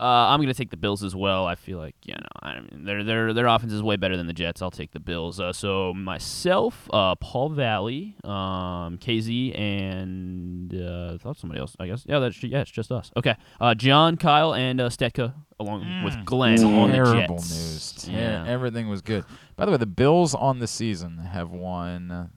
Uh, 0.00 0.28
I'm 0.32 0.40
gonna 0.40 0.54
take 0.54 0.70
the 0.70 0.78
Bills 0.78 1.04
as 1.04 1.14
well. 1.14 1.44
I 1.46 1.56
feel 1.56 1.76
like 1.78 1.94
you 2.04 2.14
know, 2.14 2.20
I 2.42 2.60
mean, 2.60 2.84
their 2.84 3.04
their 3.04 3.34
their 3.34 3.46
offense 3.46 3.72
is 3.74 3.82
way 3.82 3.96
better 3.96 4.16
than 4.16 4.26
the 4.26 4.32
Jets. 4.32 4.62
I'll 4.62 4.70
take 4.70 4.92
the 4.92 5.00
Bills. 5.00 5.38
Uh, 5.38 5.52
so 5.52 5.92
myself, 5.92 6.88
uh, 6.92 7.16
Paul 7.16 7.50
Valle, 7.50 8.14
um, 8.24 8.96
KZ, 8.96 9.58
and 9.58 10.74
uh, 10.74 11.12
I 11.14 11.18
thought 11.18 11.36
somebody 11.36 11.60
else. 11.60 11.76
I 11.78 11.86
guess 11.86 12.04
yeah, 12.08 12.18
that's 12.18 12.42
yeah, 12.42 12.60
it's 12.62 12.70
just 12.70 12.90
us. 12.90 13.10
Okay, 13.14 13.34
uh, 13.60 13.74
John, 13.74 14.16
Kyle, 14.16 14.54
and 14.54 14.80
uh, 14.80 14.88
Stetka 14.88 15.34
along 15.58 16.02
with 16.04 16.24
Glenn 16.24 16.64
on 16.64 16.88
the 16.88 16.94
Terrible 16.96 17.36
Jets. 17.36 17.50
news. 17.50 17.92
Ter- 18.06 18.12
Yeah. 18.12 18.44
Everything 18.48 18.88
was 18.88 19.02
good. 19.02 19.26
By 19.56 19.66
the 19.66 19.72
way, 19.72 19.76
the 19.76 19.84
Bills 19.84 20.34
on 20.34 20.58
the 20.60 20.66
season 20.66 21.18
have 21.18 21.50
won 21.50 22.30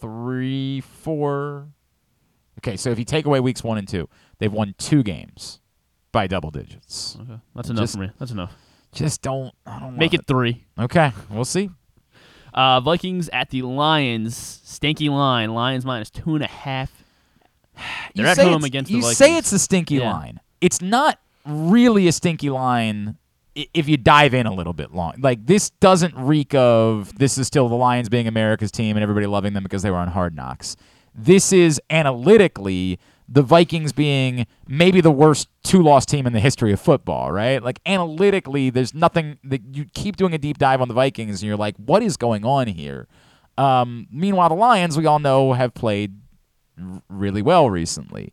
three, 0.00 0.80
four. 0.80 1.68
Okay, 2.58 2.76
so 2.76 2.90
if 2.90 2.98
you 2.98 3.04
take 3.04 3.26
away 3.26 3.38
weeks 3.40 3.62
one 3.62 3.78
and 3.78 3.86
two, 3.86 4.08
they've 4.38 4.52
won 4.52 4.74
two 4.76 5.02
games 5.04 5.59
by 6.12 6.26
double 6.26 6.50
digits. 6.50 7.16
Okay, 7.20 7.38
that's 7.54 7.68
enough 7.70 7.82
Just- 7.82 7.94
for 7.94 8.00
me. 8.00 8.10
That's 8.18 8.30
enough. 8.32 8.52
Just 8.92 9.22
don't. 9.22 9.54
I 9.64 9.78
don't 9.78 9.96
Make 9.96 10.12
love 10.12 10.20
it 10.22 10.26
three. 10.26 10.64
Okay, 10.78 11.12
we'll 11.30 11.44
see. 11.44 11.70
Uh, 12.52 12.80
Vikings 12.80 13.28
at 13.32 13.50
the 13.50 13.62
Lions. 13.62 14.36
Stinky 14.64 15.08
line. 15.08 15.54
Lions 15.54 15.84
minus 15.84 16.10
two 16.10 16.34
and 16.34 16.42
a 16.42 16.48
half. 16.48 16.90
They're 18.14 18.24
You 18.24 18.30
at 18.30 18.36
say 18.36 18.42
home 18.44 18.54
it's- 18.54 18.64
against 18.64 18.90
you 18.90 18.96
the 18.96 19.02
Vikings. 19.02 19.16
say 19.18 19.36
it's 19.36 19.52
a 19.52 19.58
stinky 19.60 19.96
Yeah. 19.96 20.12
line. 20.12 20.40
It's 20.60 20.80
not 20.82 21.20
really 21.46 22.08
a 22.08 22.12
stinky 22.12 22.50
line 22.50 23.16
if 23.54 23.88
you 23.88 23.96
dive 23.96 24.34
in 24.34 24.46
a 24.46 24.52
little 24.52 24.72
bit 24.72 24.92
long. 24.92 25.14
Like 25.20 25.46
this 25.46 25.70
doesn't 25.70 26.14
reek 26.16 26.54
of 26.54 27.16
this 27.18 27.38
is 27.38 27.46
still 27.46 27.68
the 27.68 27.74
Lions 27.76 28.08
being 28.08 28.26
America's 28.26 28.70
team 28.72 28.96
and 28.96 29.02
everybody 29.02 29.26
loving 29.26 29.52
them 29.54 29.62
because 29.62 29.82
they 29.82 29.90
were 29.90 29.96
on 29.98 30.08
Hard 30.08 30.34
Knocks. 30.34 30.76
This 31.14 31.52
is 31.52 31.80
analytically 31.90 32.98
the 33.32 33.42
Vikings 33.42 33.92
being 33.92 34.46
maybe 34.66 35.00
the 35.00 35.12
worst 35.12 35.48
two-loss 35.62 36.04
team 36.04 36.26
in 36.26 36.32
the 36.32 36.40
history 36.40 36.72
of 36.72 36.80
football, 36.80 37.30
right? 37.30 37.62
Like 37.62 37.80
analytically, 37.86 38.70
there's 38.70 38.92
nothing 38.92 39.38
that 39.44 39.62
you 39.72 39.86
keep 39.94 40.16
doing 40.16 40.34
a 40.34 40.38
deep 40.38 40.58
dive 40.58 40.82
on 40.82 40.88
the 40.88 40.94
Vikings 40.94 41.40
and 41.40 41.46
you're 41.46 41.56
like, 41.56 41.76
what 41.76 42.02
is 42.02 42.16
going 42.16 42.44
on 42.44 42.66
here? 42.66 43.06
Um, 43.56 44.08
meanwhile, 44.10 44.48
the 44.48 44.56
Lions, 44.56 44.98
we 44.98 45.06
all 45.06 45.20
know, 45.20 45.52
have 45.52 45.74
played 45.74 46.16
really 47.08 47.40
well 47.40 47.70
recently. 47.70 48.32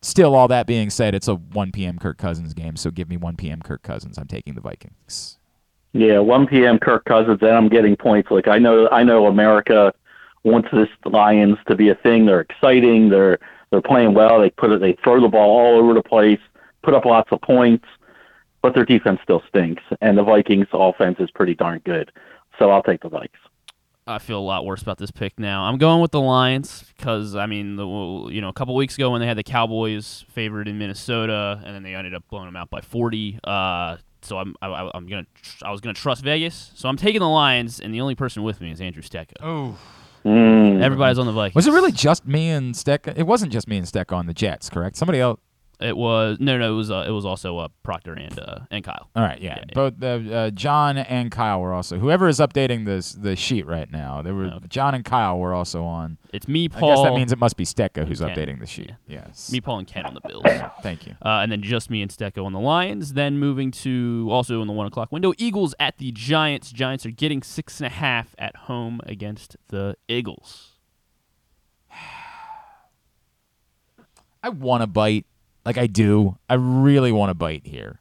Still, 0.00 0.36
all 0.36 0.46
that 0.48 0.66
being 0.66 0.90
said, 0.90 1.14
it's 1.14 1.26
a 1.26 1.34
1 1.34 1.72
p.m. 1.72 1.98
Kirk 1.98 2.18
Cousins 2.18 2.54
game, 2.54 2.76
so 2.76 2.90
give 2.90 3.08
me 3.08 3.16
1 3.16 3.34
p.m. 3.36 3.60
Kirk 3.60 3.82
Cousins. 3.82 4.18
I'm 4.18 4.28
taking 4.28 4.54
the 4.54 4.60
Vikings. 4.60 5.38
Yeah, 5.92 6.20
1 6.20 6.46
p.m. 6.46 6.78
Kirk 6.78 7.04
Cousins, 7.06 7.38
and 7.40 7.50
I'm 7.50 7.68
getting 7.68 7.96
points. 7.96 8.30
Like 8.30 8.46
I 8.46 8.58
know, 8.58 8.88
I 8.90 9.02
know 9.02 9.26
America 9.26 9.92
wants 10.44 10.68
this 10.72 10.88
Lions 11.04 11.56
to 11.66 11.74
be 11.74 11.88
a 11.88 11.94
thing. 11.96 12.26
They're 12.26 12.42
exciting. 12.42 13.08
They're 13.08 13.40
they're 13.70 13.82
playing 13.82 14.14
well. 14.14 14.40
They 14.40 14.50
put 14.50 14.70
it. 14.70 14.80
They 14.80 14.96
throw 15.02 15.20
the 15.20 15.28
ball 15.28 15.58
all 15.58 15.78
over 15.78 15.94
the 15.94 16.02
place, 16.02 16.40
put 16.82 16.94
up 16.94 17.04
lots 17.04 17.30
of 17.32 17.40
points, 17.40 17.84
but 18.62 18.74
their 18.74 18.84
defense 18.84 19.20
still 19.22 19.42
stinks. 19.48 19.82
And 20.00 20.16
the 20.16 20.22
Vikings' 20.22 20.68
offense 20.72 21.16
is 21.20 21.30
pretty 21.30 21.54
darn 21.54 21.80
good. 21.84 22.10
So 22.58 22.70
I'll 22.70 22.82
take 22.82 23.02
the 23.02 23.10
Vikes. 23.10 23.28
I 24.08 24.18
feel 24.18 24.38
a 24.38 24.40
lot 24.40 24.64
worse 24.64 24.82
about 24.82 24.98
this 24.98 25.10
pick 25.10 25.36
now. 25.36 25.64
I'm 25.64 25.78
going 25.78 26.00
with 26.00 26.12
the 26.12 26.20
Lions 26.20 26.84
because 26.96 27.34
I 27.34 27.46
mean, 27.46 27.74
the 27.74 27.84
you 28.30 28.40
know, 28.40 28.48
a 28.48 28.52
couple 28.52 28.74
weeks 28.76 28.94
ago 28.94 29.10
when 29.10 29.20
they 29.20 29.26
had 29.26 29.36
the 29.36 29.42
Cowboys 29.42 30.24
favored 30.30 30.68
in 30.68 30.78
Minnesota, 30.78 31.60
and 31.64 31.74
then 31.74 31.82
they 31.82 31.94
ended 31.96 32.14
up 32.14 32.22
blowing 32.30 32.46
them 32.46 32.54
out 32.54 32.70
by 32.70 32.80
40. 32.80 33.40
Uh, 33.42 33.96
so 34.22 34.38
I'm 34.38 34.54
I, 34.62 34.68
I- 34.68 34.90
I'm 34.94 35.06
gonna 35.08 35.26
I 35.64 35.72
was 35.72 35.80
gonna 35.80 35.92
trust 35.94 36.22
Vegas, 36.22 36.70
so 36.76 36.88
I'm 36.88 36.96
taking 36.96 37.20
the 37.20 37.28
Lions, 37.28 37.80
and 37.80 37.92
the 37.92 38.00
only 38.00 38.14
person 38.14 38.44
with 38.44 38.60
me 38.60 38.70
is 38.70 38.80
Andrew 38.80 39.02
Stetka. 39.02 39.32
Oh. 39.42 39.76
Mm. 40.26 40.82
Everybody's 40.82 41.18
on 41.18 41.26
the 41.26 41.32
Vikings. 41.32 41.54
Was 41.54 41.68
it 41.68 41.72
really 41.72 41.92
just 41.92 42.26
me 42.26 42.50
and 42.50 42.76
Steck? 42.76 43.06
It 43.06 43.22
wasn't 43.22 43.52
just 43.52 43.68
me 43.68 43.76
and 43.78 43.86
Steck 43.86 44.10
on 44.10 44.26
the 44.26 44.34
Jets, 44.34 44.68
correct? 44.68 44.96
Somebody 44.96 45.20
else. 45.20 45.38
It 45.78 45.96
was 45.96 46.38
no, 46.40 46.56
no. 46.56 46.72
It 46.72 46.76
was 46.76 46.90
uh, 46.90 47.04
it 47.06 47.10
was 47.10 47.26
also 47.26 47.58
uh, 47.58 47.68
Proctor 47.82 48.14
and 48.14 48.38
uh, 48.38 48.60
and 48.70 48.82
Kyle. 48.82 49.10
All 49.14 49.22
right, 49.22 49.40
yeah. 49.40 49.62
Both 49.74 50.02
uh, 50.02 50.06
uh, 50.06 50.50
John 50.50 50.96
and 50.96 51.30
Kyle 51.30 51.60
were 51.60 51.74
also. 51.74 51.98
Whoever 51.98 52.28
is 52.28 52.38
updating 52.38 52.86
this 52.86 53.12
the 53.12 53.36
sheet 53.36 53.66
right 53.66 53.90
now, 53.90 54.22
there 54.22 54.34
were 54.34 54.58
John 54.68 54.94
and 54.94 55.04
Kyle 55.04 55.38
were 55.38 55.52
also 55.52 55.84
on. 55.84 56.16
It's 56.32 56.48
me, 56.48 56.64
I 56.64 56.68
guess 56.68 56.80
Paul, 56.80 57.04
that 57.04 57.14
means 57.14 57.30
it 57.30 57.38
must 57.38 57.58
be 57.58 57.64
Stetka 57.64 58.06
who's 58.06 58.20
Ken. 58.20 58.30
updating 58.30 58.58
the 58.60 58.66
sheet. 58.66 58.92
Yes. 59.06 59.52
Me, 59.52 59.60
Paul, 59.60 59.78
and 59.80 59.86
Ken 59.86 60.06
on 60.06 60.14
the 60.14 60.20
Bills. 60.26 60.44
Thank 60.82 61.06
you. 61.06 61.14
Uh, 61.22 61.40
and 61.42 61.52
then 61.52 61.62
just 61.62 61.90
me 61.90 62.00
and 62.00 62.10
Stetka 62.10 62.42
on 62.44 62.54
the 62.54 62.60
Lions. 62.60 63.12
Then 63.12 63.38
moving 63.38 63.70
to 63.72 64.28
also 64.30 64.62
in 64.62 64.66
the 64.66 64.72
one 64.72 64.86
o'clock 64.86 65.12
window, 65.12 65.34
Eagles 65.36 65.74
at 65.78 65.98
the 65.98 66.10
Giants. 66.10 66.72
Giants 66.72 67.04
are 67.04 67.10
getting 67.10 67.42
six 67.42 67.80
and 67.80 67.86
a 67.86 67.90
half 67.90 68.34
at 68.38 68.56
home 68.56 69.00
against 69.04 69.56
the 69.68 69.96
Eagles. 70.08 70.72
I 74.42 74.48
want 74.48 74.82
to 74.82 74.86
bite. 74.86 75.26
Like 75.66 75.76
I 75.76 75.88
do. 75.88 76.38
I 76.48 76.54
really 76.54 77.10
want 77.10 77.30
to 77.30 77.34
bite 77.34 77.66
here. 77.66 78.00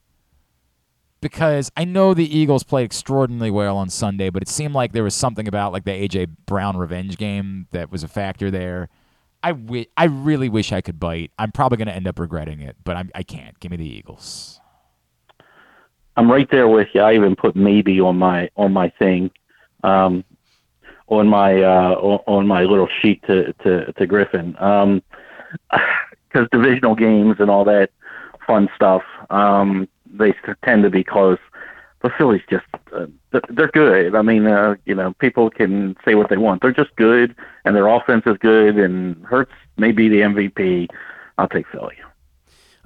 Because 1.20 1.72
I 1.76 1.84
know 1.84 2.14
the 2.14 2.38
Eagles 2.38 2.62
played 2.64 2.86
extraordinarily 2.86 3.50
well 3.50 3.78
on 3.78 3.90
Sunday, 3.90 4.30
but 4.30 4.44
it 4.44 4.48
seemed 4.48 4.76
like 4.76 4.92
there 4.92 5.04
was 5.04 5.16
something 5.16 5.48
about 5.48 5.74
like 5.74 5.84
the 5.84 5.92
AJ 5.92 6.30
Brown 6.46 6.78
revenge 6.78 7.18
game 7.18 7.68
that 7.72 7.92
was 7.92 8.04
a 8.04 8.08
factor 8.08 8.52
there. 8.52 8.90
I 9.42 9.54
wi- 9.54 9.88
I 9.98 10.06
really 10.06 10.50
wish 10.50 10.72
I 10.72 10.82
could 10.82 11.00
bite. 11.00 11.32
I'm 11.40 11.52
probably 11.52 11.78
going 11.80 11.88
to 11.88 11.96
end 11.96 12.08
up 12.08 12.20
regretting 12.20 12.62
it, 12.62 12.76
but 12.84 12.96
I'm, 12.96 13.10
I 13.16 13.24
can't. 13.24 13.60
Give 13.60 13.72
me 13.72 13.78
the 13.78 13.88
Eagles. 13.88 14.60
I'm 16.16 16.32
right 16.32 16.50
there 16.52 16.68
with 16.68 16.90
you. 16.94 17.02
I 17.02 17.16
even 17.16 17.36
put 17.36 17.56
maybe 17.56 18.00
on 18.00 18.18
my 18.18 18.50
on 18.56 18.72
my 18.72 18.90
thing, 18.90 19.32
um, 19.84 20.24
on 21.08 21.28
my 21.28 21.62
uh, 21.62 21.96
on 22.28 22.46
my 22.46 22.64
little 22.64 22.88
sheet 23.02 23.24
to 23.28 23.52
to, 23.64 23.92
to 23.94 24.06
Griffin, 24.06 24.56
um, 24.60 25.02
because 26.36 26.50
divisional 26.52 26.96
games 26.96 27.38
and 27.40 27.50
all 27.50 27.64
that 27.64 27.92
fun 28.46 28.68
stuff, 28.76 29.04
um, 29.30 29.88
they 30.06 30.34
tend 30.66 30.84
to 30.84 30.90
be 30.90 31.04
close. 31.04 31.38
But 32.02 32.12
Philly's 32.18 32.42
just 32.50 32.66
uh, 32.94 33.06
they're- 33.32 33.68
good. 33.74 34.14
I 34.16 34.22
mean, 34.22 34.46
uh, 34.46 34.76
you 34.86 34.94
know, 34.94 35.14
people 35.14 35.50
can 35.50 35.96
say 36.06 36.14
what 36.16 36.30
they 36.30 36.38
want. 36.38 36.62
They're 36.62 36.72
just 36.74 36.94
good, 36.98 37.36
and 37.64 37.76
their 37.76 37.88
offense 37.88 38.24
is 38.26 38.38
good. 38.38 38.78
And 38.78 39.24
Hurts 39.26 39.54
may 39.78 39.92
be 39.92 40.10
the 40.10 40.22
MVP. 40.22 40.88
I'll 41.38 41.48
take 41.48 41.66
Philly. 41.72 41.96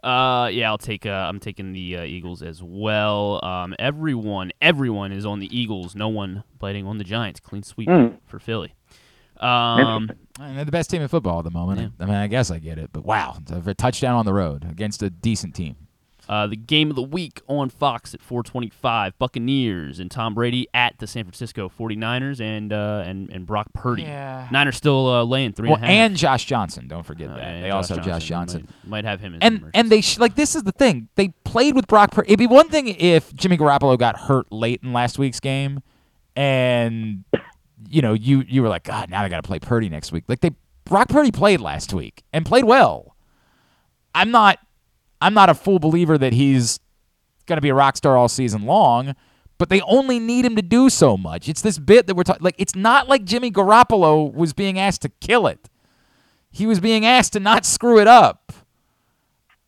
Uh, 0.04 0.48
yeah, 0.54 0.70
I'll 0.70 0.78
take. 0.78 1.06
Uh, 1.06 1.10
I'm 1.10 1.40
taking 1.40 1.74
the 1.74 1.98
uh, 1.98 2.04
Eagles 2.04 2.42
as 2.42 2.62
well. 2.64 3.44
Um, 3.44 3.76
everyone, 3.80 4.52
everyone 4.62 5.12
is 5.12 5.26
on 5.26 5.40
the 5.40 5.58
Eagles. 5.58 5.96
No 5.96 6.08
one 6.08 6.44
biting 6.60 6.86
on 6.86 6.98
the 7.00 7.04
Giants. 7.04 7.40
Clean 7.42 7.64
sweep 7.64 7.90
Mm. 7.90 8.18
for 8.26 8.40
Philly. 8.40 8.74
Um, 9.42 10.10
And 10.40 10.58
they're 10.58 10.66
the 10.66 10.72
best 10.72 10.90
team 10.90 11.02
in 11.02 11.08
football 11.08 11.40
at 11.40 11.44
the 11.46 11.52
moment. 11.52 11.94
I 12.00 12.06
mean, 12.06 12.16
I 12.16 12.28
guess 12.28 12.50
I 12.52 12.60
get 12.60 12.78
it, 12.78 12.92
but 12.94 13.04
wow, 13.06 13.38
it's 13.40 13.68
a 13.68 13.74
touchdown 13.74 14.16
on 14.16 14.26
the 14.26 14.34
road 14.34 14.66
against 14.70 15.04
a 15.04 15.10
decent 15.10 15.54
team. 15.56 15.76
Uh, 16.30 16.46
the 16.46 16.56
game 16.56 16.92
of 16.92 16.96
the 16.96 17.02
week 17.02 17.42
on 17.48 17.70
Fox 17.72 18.14
at 18.14 18.22
425, 18.22 19.18
Buccaneers 19.18 20.00
and 20.00 20.12
Tom 20.12 20.36
Brady 20.36 20.68
at 20.76 20.96
the 21.00 21.08
San 21.08 21.24
Francisco 21.24 21.68
49ers 21.70 22.40
and 22.40 22.72
uh, 22.72 23.02
and, 23.04 23.32
and 23.32 23.48
Brock 23.48 23.74
Purdy. 23.74 24.04
Yeah. 24.04 24.48
Niners 24.52 24.76
still 24.78 25.08
uh, 25.08 25.24
laying 25.24 25.54
three 25.54 25.70
Well, 25.70 25.78
and 25.78 25.86
a 25.86 25.88
half. 25.88 25.96
and 25.96 26.16
Josh 26.16 26.46
Johnson. 26.46 26.88
Don't 26.88 27.02
forget 27.04 27.32
Uh, 27.32 27.36
that. 27.36 27.44
and 27.44 27.64
they 27.66 27.72
also 27.72 27.96
have 27.96 28.06
Josh 28.06 28.26
Johnson. 28.26 28.68
Might, 28.84 28.90
might 28.90 29.06
have 29.06 29.20
him 29.22 29.34
as 29.34 29.40
and 29.42 29.72
and 29.74 29.90
they 29.90 30.02
sh- 30.02 30.20
like 30.20 30.36
this 30.36 30.56
is 30.56 30.62
the 30.62 30.72
thing. 30.72 31.10
They 31.16 31.30
played 31.46 31.74
with 31.76 31.88
Brock 31.88 32.12
Purdy. 32.12 32.28
It'd 32.30 32.38
be 32.38 32.46
one 32.46 32.70
thing 32.70 32.90
if 32.90 33.34
Jimmy 33.34 33.58
Garoppolo 33.58 33.98
got 33.98 34.16
hurt 34.20 34.52
late 34.52 34.82
in 34.84 34.94
last 34.94 35.18
week's 35.18 35.40
game, 35.40 35.82
and 36.36 37.24
you 37.88 38.02
know 38.02 38.14
you 38.14 38.44
you 38.48 38.62
were 38.62 38.70
like, 38.70 38.84
God, 38.84 39.10
now 39.10 39.24
they 39.24 39.30
got 39.30 39.42
to 39.42 39.48
play 39.48 39.60
Purdy 39.60 39.90
next 39.90 40.12
week. 40.12 40.26
Like 40.28 40.42
they 40.42 40.52
Brock 40.86 41.10
Purdy 41.10 41.32
played 41.32 41.62
last 41.62 41.94
week 41.94 42.24
and 42.34 42.46
played 42.46 42.66
well. 42.66 43.16
I'm 44.14 44.32
not 44.32 44.60
I'm 45.22 45.34
not 45.34 45.50
a 45.50 45.54
full 45.54 45.80
believer 45.80 46.18
that 46.18 46.34
he's 46.34 46.80
going 47.46 47.58
to 47.58 47.62
be 47.62 47.70
a 47.70 47.76
rock 47.76 47.98
star 47.98 48.18
all 48.18 48.30
season 48.30 48.64
long, 48.64 49.16
but 49.58 49.70
they 49.70 49.82
only 49.82 50.20
need 50.20 50.46
him 50.46 50.56
to 50.56 50.62
do 50.62 50.90
so 50.90 51.18
much. 51.18 51.50
It's 51.50 51.62
this 51.62 51.78
bit 51.78 52.08
that 52.08 52.16
we're 52.16 52.24
talking 52.24 52.44
like 52.44 52.56
it's 52.58 52.76
not 52.76 53.08
like 53.08 53.24
Jimmy 53.24 53.52
Garoppolo 53.52 54.34
was 54.34 54.54
being 54.54 54.80
asked 54.80 55.02
to 55.04 55.10
kill 55.10 55.48
it. 55.48 55.70
He 56.52 56.66
was 56.66 56.80
being 56.80 57.06
asked 57.06 57.34
to 57.34 57.40
not 57.40 57.66
screw 57.66 58.00
it 58.00 58.08
up. 58.08 58.54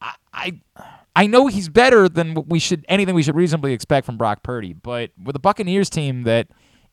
I 0.01 0.13
I, 0.33 0.61
I 1.15 1.27
know 1.27 1.47
he's 1.47 1.69
better 1.69 2.07
than 2.07 2.33
what 2.33 2.47
we 2.47 2.59
should 2.59 2.85
anything 2.87 3.15
we 3.15 3.23
should 3.23 3.35
reasonably 3.35 3.73
expect 3.73 4.05
from 4.05 4.17
Brock 4.17 4.43
Purdy, 4.43 4.73
but 4.73 5.11
with 5.21 5.35
a 5.35 5.39
Buccaneers 5.39 5.89
team 5.89 6.23
that 6.23 6.47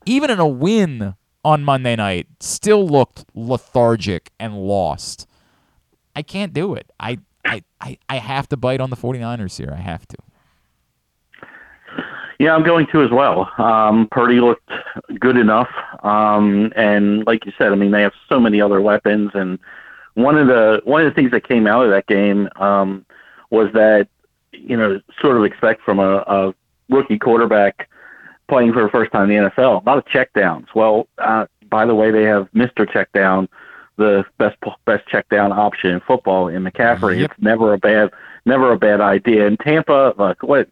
even 0.08 0.30
in 0.30 0.38
a 0.38 0.48
win 0.48 1.14
on 1.44 1.62
Monday 1.62 1.94
night 1.96 2.26
still 2.40 2.86
looked 2.86 3.24
lethargic 3.34 4.30
and 4.40 4.56
lost. 4.56 5.26
I 6.16 6.22
can't 6.22 6.52
do 6.52 6.74
it. 6.74 6.90
I 6.98 7.18
I, 7.44 7.62
I, 7.80 7.98
I 8.08 8.16
have 8.16 8.48
to 8.48 8.56
bite 8.56 8.80
on 8.80 8.90
the 8.90 8.96
49ers 8.96 9.56
here. 9.56 9.72
I 9.72 9.80
have 9.80 10.06
to. 10.08 10.16
Yeah, 12.38 12.54
I'm 12.54 12.62
going 12.62 12.86
to 12.92 13.02
as 13.02 13.10
well. 13.10 13.50
Um, 13.58 14.06
Purdy 14.10 14.40
looked 14.40 14.70
good 15.18 15.36
enough, 15.36 15.70
um, 16.04 16.72
and 16.76 17.26
like 17.26 17.44
you 17.46 17.52
said, 17.58 17.72
I 17.72 17.74
mean 17.74 17.90
they 17.90 18.02
have 18.02 18.12
so 18.28 18.38
many 18.38 18.60
other 18.60 18.80
weapons. 18.80 19.30
And 19.34 19.58
one 20.14 20.36
of 20.36 20.46
the 20.46 20.80
one 20.84 21.04
of 21.04 21.10
the 21.10 21.14
things 21.14 21.30
that 21.32 21.46
came 21.48 21.66
out 21.66 21.84
of 21.84 21.90
that 21.90 22.06
game 22.06 22.48
um, 22.56 23.04
was 23.50 23.72
that 23.72 24.08
you 24.52 24.76
know 24.76 25.00
sort 25.20 25.36
of 25.36 25.44
expect 25.44 25.82
from 25.82 25.98
a, 25.98 26.18
a 26.18 26.54
rookie 26.88 27.18
quarterback 27.18 27.88
playing 28.48 28.72
for 28.72 28.82
the 28.82 28.88
first 28.88 29.12
time 29.12 29.30
in 29.30 29.44
the 29.44 29.50
NFL, 29.50 29.82
a 29.82 29.88
lot 29.88 29.98
of 29.98 30.04
checkdowns. 30.06 30.66
Well, 30.74 31.06
uh, 31.18 31.46
by 31.70 31.86
the 31.86 31.94
way, 31.94 32.10
they 32.10 32.24
have 32.24 32.48
Mister 32.52 32.86
Checkdown, 32.86 33.48
the 33.96 34.24
best 34.38 34.56
best 34.84 35.06
checkdown 35.08 35.56
option 35.56 35.90
in 35.90 36.00
football 36.00 36.48
in 36.48 36.64
McCaffrey. 36.64 37.20
Yep. 37.20 37.30
It's 37.30 37.42
never 37.42 37.74
a 37.74 37.78
bad 37.78 38.10
never 38.46 38.72
a 38.72 38.78
bad 38.78 39.00
idea. 39.00 39.46
And 39.46 39.58
Tampa, 39.60 40.14
like 40.18 40.42
what 40.42 40.68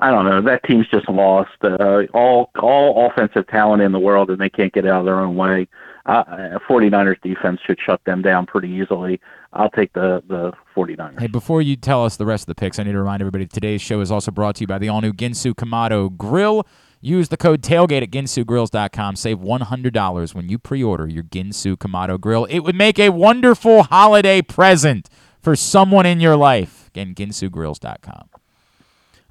I 0.00 0.10
don't 0.10 0.24
know. 0.26 0.42
That 0.42 0.64
team's 0.64 0.88
just 0.88 1.08
lost 1.08 1.52
uh, 1.62 2.02
all 2.12 2.50
all 2.60 3.06
offensive 3.06 3.46
talent 3.46 3.82
in 3.82 3.92
the 3.92 3.98
world, 3.98 4.28
and 4.30 4.38
they 4.38 4.50
can't 4.50 4.72
get 4.72 4.86
out 4.86 5.00
of 5.00 5.06
their 5.06 5.20
own 5.20 5.36
way. 5.36 5.68
Uh, 6.06 6.58
49ers 6.68 7.18
defense 7.22 7.60
should 7.64 7.78
shut 7.80 7.98
them 8.04 8.20
down 8.20 8.44
pretty 8.44 8.68
easily. 8.68 9.20
I'll 9.54 9.70
take 9.70 9.92
the 9.92 10.22
the 10.28 10.52
49ers. 10.76 11.20
Hey, 11.20 11.28
before 11.28 11.62
you 11.62 11.76
tell 11.76 12.04
us 12.04 12.16
the 12.16 12.26
rest 12.26 12.42
of 12.42 12.46
the 12.48 12.54
picks, 12.56 12.78
I 12.78 12.82
need 12.82 12.92
to 12.92 12.98
remind 12.98 13.22
everybody 13.22 13.46
today's 13.46 13.80
show 13.80 14.00
is 14.00 14.10
also 14.10 14.30
brought 14.30 14.56
to 14.56 14.62
you 14.62 14.66
by 14.66 14.78
the 14.78 14.88
all 14.88 15.00
new 15.00 15.12
Ginsu 15.12 15.54
Kamado 15.54 16.14
Grill. 16.14 16.66
Use 17.04 17.28
the 17.28 17.36
code 17.36 17.60
tailgate 17.60 18.02
at 18.02 18.10
ginsugrills.com. 18.10 19.16
Save 19.16 19.38
$100 19.40 20.34
when 20.34 20.48
you 20.48 20.58
pre 20.58 20.82
order 20.82 21.06
your 21.06 21.22
Ginsu 21.22 21.76
Kamado 21.76 22.18
Grill. 22.18 22.46
It 22.46 22.60
would 22.60 22.74
make 22.74 22.98
a 22.98 23.10
wonderful 23.10 23.82
holiday 23.82 24.40
present 24.40 25.10
for 25.42 25.54
someone 25.54 26.06
in 26.06 26.18
your 26.18 26.34
life. 26.34 26.88
Again, 26.88 27.14
ginsugrills.com. 27.14 28.30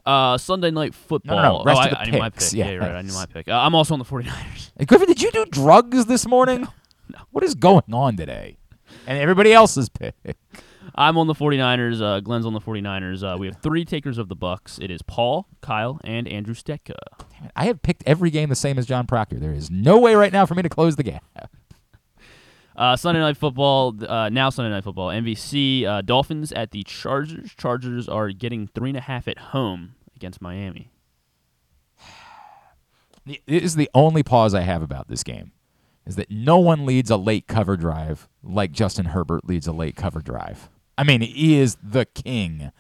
Uh, 0.06 0.38
Sunday 0.38 0.70
night 0.70 0.94
football. 0.94 1.38
No, 1.38 1.42
no, 1.42 1.58
no, 1.60 1.64
rest 1.64 1.82
oh, 1.82 1.86
of 1.86 1.88
I, 1.88 1.90
the 1.90 2.00
I 2.00 2.12
need 2.12 2.20
my 2.20 2.30
picks. 2.30 2.50
pick. 2.52 2.60
Yeah. 2.60 2.76
Right. 2.76 2.92
I 2.92 3.02
need 3.02 3.14
my 3.14 3.26
pick. 3.26 3.48
Uh, 3.48 3.54
I'm 3.54 3.74
also 3.74 3.96
on 3.96 4.00
the 4.00 4.06
49ers. 4.06 4.72
Hey, 4.78 4.86
Griffin, 4.86 5.08
did 5.08 5.24
you 5.24 5.32
do 5.32 5.44
drugs 5.46 6.06
this 6.06 6.28
morning? 6.28 6.68
No. 7.10 7.20
What 7.32 7.44
is 7.44 7.54
going 7.54 7.84
on 7.92 8.16
today? 8.16 8.56
And 9.06 9.20
everybody 9.20 9.52
else's 9.52 9.90
pick. 9.90 10.16
I'm 10.96 11.18
on 11.18 11.28
the 11.28 11.34
49ers. 11.34 12.02
Uh, 12.02 12.20
Glenn's 12.20 12.46
on 12.46 12.54
the 12.54 12.62
49ers. 12.62 13.24
Uh, 13.24 13.38
we 13.38 13.48
have 13.48 13.58
three 13.58 13.84
takers 13.86 14.18
of 14.18 14.30
the 14.30 14.36
Bucks. 14.36 14.78
It 14.80 14.92
is 14.92 15.02
Paul, 15.02 15.48
Kyle, 15.62 16.00
and 16.04 16.28
Andrew 16.28 16.54
Stetka. 16.54 16.96
I 17.56 17.66
have 17.66 17.82
picked 17.82 18.04
every 18.06 18.30
game 18.30 18.50
the 18.50 18.56
same 18.56 18.78
as 18.78 18.86
John 18.86 19.08
Proctor. 19.08 19.40
There 19.40 19.54
is 19.54 19.72
no 19.72 19.98
way 20.00 20.16
right 20.16 20.32
now 20.32 20.46
for 20.46 20.56
me 20.56 20.62
to 20.62 20.70
close 20.70 20.96
the 20.96 21.04
gap. 21.04 21.24
Uh, 22.76 22.96
Sunday 22.96 23.22
night 23.22 23.38
football. 23.38 23.96
Uh, 24.08 24.30
now 24.30 24.50
Sunday 24.50 24.70
night 24.70 24.84
football. 24.84 25.10
NBC, 25.10 25.86
uh, 25.86 26.02
Dolphins 26.02 26.52
at 26.52 26.72
the 26.72 26.84
Chargers. 26.84 27.54
Chargers 27.56 28.08
are 28.08 28.30
getting 28.30 28.68
three 28.68 28.90
and 28.90 28.98
a 28.98 29.02
half 29.02 29.28
at 29.28 29.38
home 29.38 29.96
against 30.16 30.42
Miami. 30.42 30.90
It 33.26 33.64
is 33.64 33.78
the 33.78 33.90
only 33.94 34.22
pause 34.22 34.54
I 34.54 34.64
have 34.64 34.82
about 34.82 35.08
this 35.08 35.24
game 35.24 35.54
is 36.06 36.18
that 36.18 36.30
no 36.30 36.60
one 36.60 36.86
leads 36.86 37.10
a 37.10 37.16
late 37.16 37.48
cover 37.48 37.78
drive 37.78 38.28
like 38.44 38.74
Justin 38.74 39.06
Herbert 39.06 39.48
leads 39.48 39.66
a 39.66 39.72
late 39.72 39.96
cover 39.96 40.20
drive. 40.20 40.70
I 40.98 41.04
mean, 41.04 41.22
he 41.22 41.58
is 41.60 41.78
the 41.82 42.06
king 42.06 42.72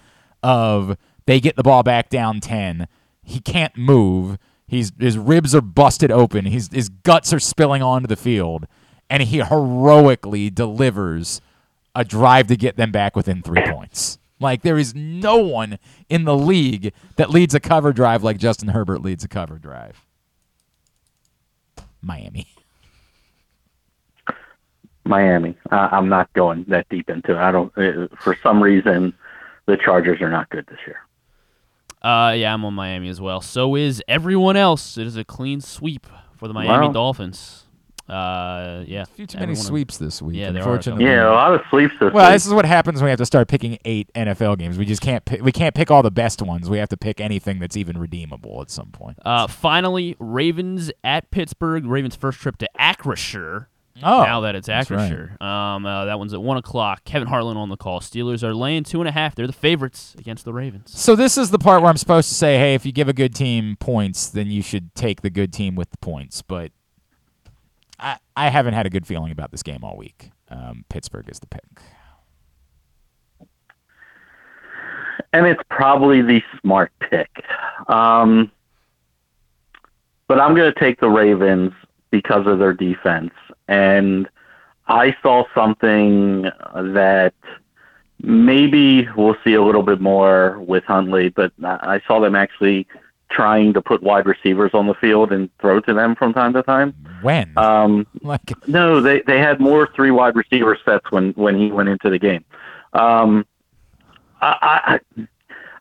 of 0.41 0.97
they 1.25 1.39
get 1.39 1.55
the 1.55 1.63
ball 1.63 1.83
back 1.83 2.09
down 2.09 2.39
10. 2.39 2.87
He 3.23 3.39
can't 3.39 3.75
move. 3.77 4.37
He's 4.67 4.91
his 4.99 5.17
ribs 5.17 5.55
are 5.55 5.61
busted 5.61 6.11
open. 6.11 6.45
His 6.45 6.69
his 6.71 6.89
guts 6.89 7.33
are 7.33 7.39
spilling 7.39 7.81
onto 7.81 8.07
the 8.07 8.15
field 8.15 8.67
and 9.09 9.23
he 9.23 9.37
heroically 9.39 10.49
delivers 10.49 11.41
a 11.95 12.03
drive 12.03 12.47
to 12.47 12.55
get 12.55 12.75
them 12.75 12.91
back 12.91 13.15
within 13.15 13.41
3 13.41 13.61
points. 13.71 14.17
Like 14.39 14.61
there 14.61 14.77
is 14.77 14.93
no 14.93 15.37
one 15.37 15.79
in 16.09 16.25
the 16.25 16.35
league 16.35 16.93
that 17.15 17.29
leads 17.29 17.53
a 17.53 17.59
cover 17.59 17.93
drive 17.93 18.23
like 18.23 18.37
Justin 18.37 18.69
Herbert 18.69 19.01
leads 19.01 19.23
a 19.23 19.27
cover 19.27 19.57
drive. 19.57 20.05
Miami. 22.01 22.47
Miami. 25.05 25.55
Uh, 25.71 25.89
I'm 25.91 26.09
not 26.09 26.31
going 26.33 26.65
that 26.69 26.87
deep 26.89 27.09
into 27.09 27.31
it. 27.33 27.37
I 27.37 27.51
don't. 27.51 27.71
Uh, 27.77 28.07
for 28.19 28.35
some 28.41 28.61
reason, 28.61 29.13
the 29.65 29.77
Chargers 29.77 30.21
are 30.21 30.29
not 30.29 30.49
good 30.49 30.65
this 30.67 30.79
year. 30.87 30.97
Uh, 32.01 32.33
yeah, 32.35 32.53
I'm 32.53 32.65
on 32.65 32.73
Miami 32.73 33.07
as 33.09 33.21
well. 33.21 33.39
So 33.41 33.75
is 33.75 34.03
everyone 34.07 34.57
else. 34.57 34.97
It 34.97 35.07
is 35.07 35.15
a 35.15 35.23
clean 35.23 35.61
sweep 35.61 36.05
for 36.35 36.47
the 36.47 36.53
Miami 36.53 36.87
Wow. 36.87 36.91
Dolphins. 36.93 37.61
Uh, 38.09 38.83
yeah. 38.85 39.03
A 39.03 39.05
few 39.05 39.25
too 39.25 39.37
many 39.37 39.53
everyone- 39.53 39.65
sweeps 39.65 39.97
this 39.97 40.21
week. 40.21 40.35
Yeah, 40.35 40.51
there 40.51 40.61
are. 40.61 40.65
unfortunately. 40.67 41.05
Yeah, 41.05 41.29
a 41.29 41.31
lot 41.31 41.53
of 41.53 41.61
sleeps 41.69 41.93
this 42.01 42.11
Well, 42.11 42.25
week. 42.27 42.35
this 42.35 42.45
is 42.45 42.53
what 42.53 42.65
happens 42.65 42.97
when 42.99 43.05
we 43.05 43.09
have 43.11 43.19
to 43.19 43.25
start 43.25 43.47
picking 43.47 43.77
eight 43.85 44.11
NFL 44.13 44.57
games. 44.57 44.77
We 44.77 44.85
just 44.85 45.01
can't 45.01 45.23
pick, 45.23 45.41
we 45.41 45.53
can't 45.53 45.73
pick 45.73 45.89
all 45.89 46.03
the 46.03 46.11
best 46.11 46.41
ones. 46.41 46.69
We 46.69 46.79
have 46.79 46.89
to 46.89 46.97
pick 46.97 47.21
anything 47.21 47.59
that's 47.59 47.77
even 47.77 47.97
redeemable 47.97 48.61
at 48.61 48.69
some 48.69 48.87
point. 48.87 49.17
Uh, 49.23 49.47
finally, 49.47 50.17
Ravens 50.19 50.91
at 51.05 51.31
Pittsburgh. 51.31 51.85
Ravens' 51.85 52.17
first 52.17 52.41
trip 52.41 52.57
to 52.57 52.69
Acrisure. 52.77 53.67
Oh, 54.03 54.23
now 54.23 54.41
that 54.41 54.55
it's 54.55 54.67
that's 54.67 54.91
right. 54.91 55.11
Acrisure. 55.11 55.41
Um, 55.41 55.85
uh, 55.85 56.05
that 56.05 56.19
one's 56.19 56.33
at 56.33 56.41
one 56.41 56.57
o'clock. 56.57 57.03
Kevin 57.05 57.27
Harlan 57.27 57.57
on 57.57 57.69
the 57.69 57.77
call. 57.77 57.99
Steelers 57.99 58.43
are 58.43 58.53
laying 58.53 58.83
two 58.83 58.99
and 59.01 59.07
a 59.07 59.11
half. 59.11 59.35
They're 59.35 59.47
the 59.47 59.53
favorites 59.53 60.15
against 60.17 60.45
the 60.45 60.53
Ravens. 60.53 60.97
So 60.97 61.15
this 61.15 61.37
is 61.37 61.51
the 61.51 61.59
part 61.59 61.81
where 61.81 61.89
I'm 61.89 61.97
supposed 61.97 62.29
to 62.29 62.35
say, 62.35 62.57
hey, 62.57 62.73
if 62.75 62.85
you 62.85 62.91
give 62.91 63.07
a 63.09 63.13
good 63.13 63.33
team 63.33 63.77
points, 63.79 64.29
then 64.29 64.47
you 64.47 64.61
should 64.61 64.93
take 64.95 65.21
the 65.21 65.29
good 65.29 65.53
team 65.53 65.75
with 65.75 65.89
the 65.91 65.97
points. 65.97 66.41
But 66.41 66.71
I 67.99 68.17
I 68.35 68.49
haven't 68.49 68.73
had 68.73 68.85
a 68.85 68.89
good 68.89 69.07
feeling 69.07 69.31
about 69.31 69.51
this 69.51 69.63
game 69.63 69.83
all 69.83 69.97
week. 69.97 70.31
Um, 70.49 70.85
Pittsburgh 70.89 71.29
is 71.29 71.39
the 71.39 71.47
pick. 71.47 71.63
and 75.33 75.47
it's 75.47 75.61
probably 75.69 76.21
the 76.21 76.41
smart 76.61 76.91
pick. 76.99 77.29
Um, 77.87 78.51
but 80.27 80.39
I'm 80.39 80.55
going 80.55 80.71
to 80.71 80.79
take 80.79 80.99
the 80.99 81.09
Ravens 81.09 81.73
because 82.11 82.45
of 82.47 82.59
their 82.59 82.73
defense. 82.73 83.31
And 83.73 84.29
I 84.87 85.15
saw 85.21 85.45
something 85.55 86.43
that 86.43 87.33
maybe 88.21 89.07
we'll 89.15 89.35
see 89.43 89.53
a 89.53 89.63
little 89.63 89.83
bit 89.83 89.99
more 89.99 90.59
with 90.59 90.83
Huntley, 90.83 91.29
but 91.29 91.51
I 91.63 92.01
saw 92.07 92.19
them 92.19 92.35
actually 92.35 92.87
trying 93.31 93.73
to 93.73 93.81
put 93.81 94.03
wide 94.03 94.27
receivers 94.27 94.71
on 94.73 94.85
the 94.85 94.93
field 94.93 95.31
and 95.31 95.49
throw 95.59 95.79
to 95.81 95.93
them 95.93 96.15
from 96.15 96.33
time 96.33 96.53
to 96.53 96.61
time. 96.63 96.93
When? 97.21 97.57
Um, 97.57 98.05
like 98.21 98.51
no, 98.67 99.01
they 99.01 99.21
they 99.21 99.39
had 99.39 99.59
more 99.59 99.89
three 99.95 100.11
wide 100.11 100.35
receiver 100.35 100.77
sets 100.85 101.09
when 101.11 101.31
when 101.31 101.59
he 101.59 101.71
went 101.71 101.89
into 101.89 102.09
the 102.09 102.19
game. 102.19 102.45
Um, 102.93 103.45
I, 104.41 104.99
I 105.17 105.25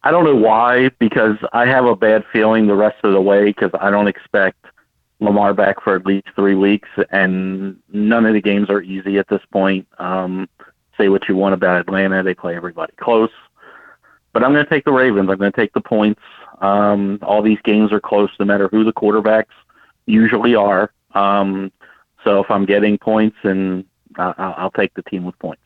I 0.04 0.10
don't 0.10 0.24
know 0.24 0.36
why 0.36 0.88
because 0.98 1.36
I 1.52 1.66
have 1.66 1.84
a 1.84 1.94
bad 1.94 2.24
feeling 2.32 2.66
the 2.66 2.74
rest 2.74 3.04
of 3.04 3.12
the 3.12 3.20
way 3.20 3.44
because 3.44 3.70
I 3.78 3.90
don't 3.90 4.08
expect 4.08 4.64
Lamar 5.22 5.54
back 5.54 5.82
for 5.82 5.94
at 5.94 6.04
least 6.04 6.26
three 6.34 6.54
weeks, 6.54 6.88
and 7.10 7.78
none 7.92 8.26
of 8.26 8.34
the 8.34 8.40
games 8.40 8.68
are 8.70 8.82
easy 8.82 9.18
at 9.18 9.28
this 9.28 9.42
point. 9.52 9.86
Um, 9.98 10.48
say 10.98 11.08
what 11.08 11.28
you 11.28 11.36
want 11.36 11.54
about 11.54 11.80
Atlanta, 11.80 12.22
they 12.22 12.34
play 12.34 12.56
everybody 12.56 12.92
close. 12.96 13.30
but 14.32 14.42
I'm 14.42 14.52
going 14.52 14.64
to 14.64 14.70
take 14.70 14.84
the 14.84 14.92
Ravens. 14.92 15.30
I'm 15.30 15.38
going 15.38 15.52
to 15.52 15.56
take 15.56 15.72
the 15.72 15.80
points. 15.80 16.20
Um, 16.60 17.18
all 17.22 17.42
these 17.42 17.60
games 17.64 17.92
are 17.92 18.00
close, 18.00 18.30
no 18.38 18.46
matter 18.46 18.68
who 18.68 18.84
the 18.84 18.92
quarterbacks 18.92 19.54
usually 20.06 20.54
are. 20.54 20.92
Um, 21.14 21.72
so 22.24 22.40
if 22.40 22.50
I'm 22.50 22.64
getting 22.66 22.98
points, 22.98 23.36
and 23.42 23.84
I'll 24.16 24.70
take 24.70 24.94
the 24.94 25.02
team 25.02 25.24
with 25.24 25.38
points. 25.38 25.62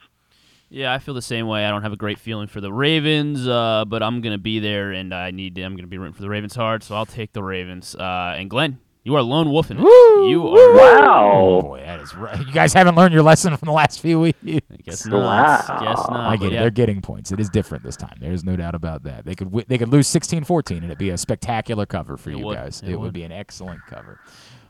Yeah, 0.68 0.92
I 0.92 0.98
feel 0.98 1.14
the 1.14 1.22
same 1.22 1.46
way. 1.46 1.64
I 1.64 1.70
don't 1.70 1.82
have 1.82 1.92
a 1.92 1.96
great 1.96 2.18
feeling 2.18 2.48
for 2.48 2.60
the 2.60 2.72
Ravens, 2.72 3.46
uh, 3.46 3.84
but 3.86 4.02
I'm 4.02 4.20
gonna 4.20 4.36
be 4.36 4.58
there, 4.58 4.90
and 4.90 5.14
I 5.14 5.30
need. 5.30 5.54
To, 5.54 5.62
I'm 5.62 5.76
gonna 5.76 5.86
be 5.86 5.96
rooting 5.96 6.14
for 6.14 6.22
the 6.22 6.28
Ravens 6.28 6.56
hard, 6.56 6.82
so 6.82 6.96
I'll 6.96 7.06
take 7.06 7.32
the 7.32 7.42
Ravens. 7.42 7.94
Uh, 7.94 8.34
and 8.36 8.50
Glenn, 8.50 8.80
you 9.06 9.14
are 9.14 9.22
lone 9.22 9.50
wolfing 9.50 9.78
it. 9.78 9.82
You 9.82 10.48
are 10.48 10.74
wow. 10.76 11.32
Oh, 11.34 11.62
boy, 11.62 11.80
that 11.80 12.00
is 12.00 12.14
right. 12.14 12.38
You 12.44 12.52
guys 12.52 12.72
haven't 12.74 12.96
learned 12.96 13.14
your 13.14 13.22
lesson 13.22 13.56
from 13.56 13.66
the 13.66 13.72
last 13.72 14.00
few 14.00 14.18
weeks. 14.20 14.38
Guess 14.84 15.06
not. 15.06 15.60
Guess 15.80 16.08
not. 16.10 16.10
I 16.32 16.36
get 16.36 16.46
it. 16.48 16.52
yeah. 16.54 16.60
They're 16.62 16.70
getting 16.70 17.00
points. 17.00 17.30
It 17.32 17.38
is 17.40 17.48
different 17.48 17.84
this 17.84 17.96
time. 17.96 18.16
There's 18.20 18.42
no 18.44 18.56
doubt 18.56 18.74
about 18.74 19.04
that. 19.04 19.24
They 19.24 19.34
could 19.34 19.46
wi- 19.48 19.64
they 19.68 19.78
could 19.78 19.88
lose 19.90 20.08
16-14 20.08 20.70
and 20.78 20.84
it'd 20.86 20.98
be 20.98 21.10
a 21.10 21.16
spectacular 21.18 21.86
cover 21.86 22.16
for 22.16 22.30
It 22.30 22.38
you 22.38 22.44
would. 22.46 22.56
guys. 22.56 22.82
It 22.82 22.88
It, 22.90 22.96
would. 22.96 23.04
would. 23.06 23.12
be 23.14 23.22
an 23.22 23.32
excellent 23.32 23.80
cover. 23.86 24.18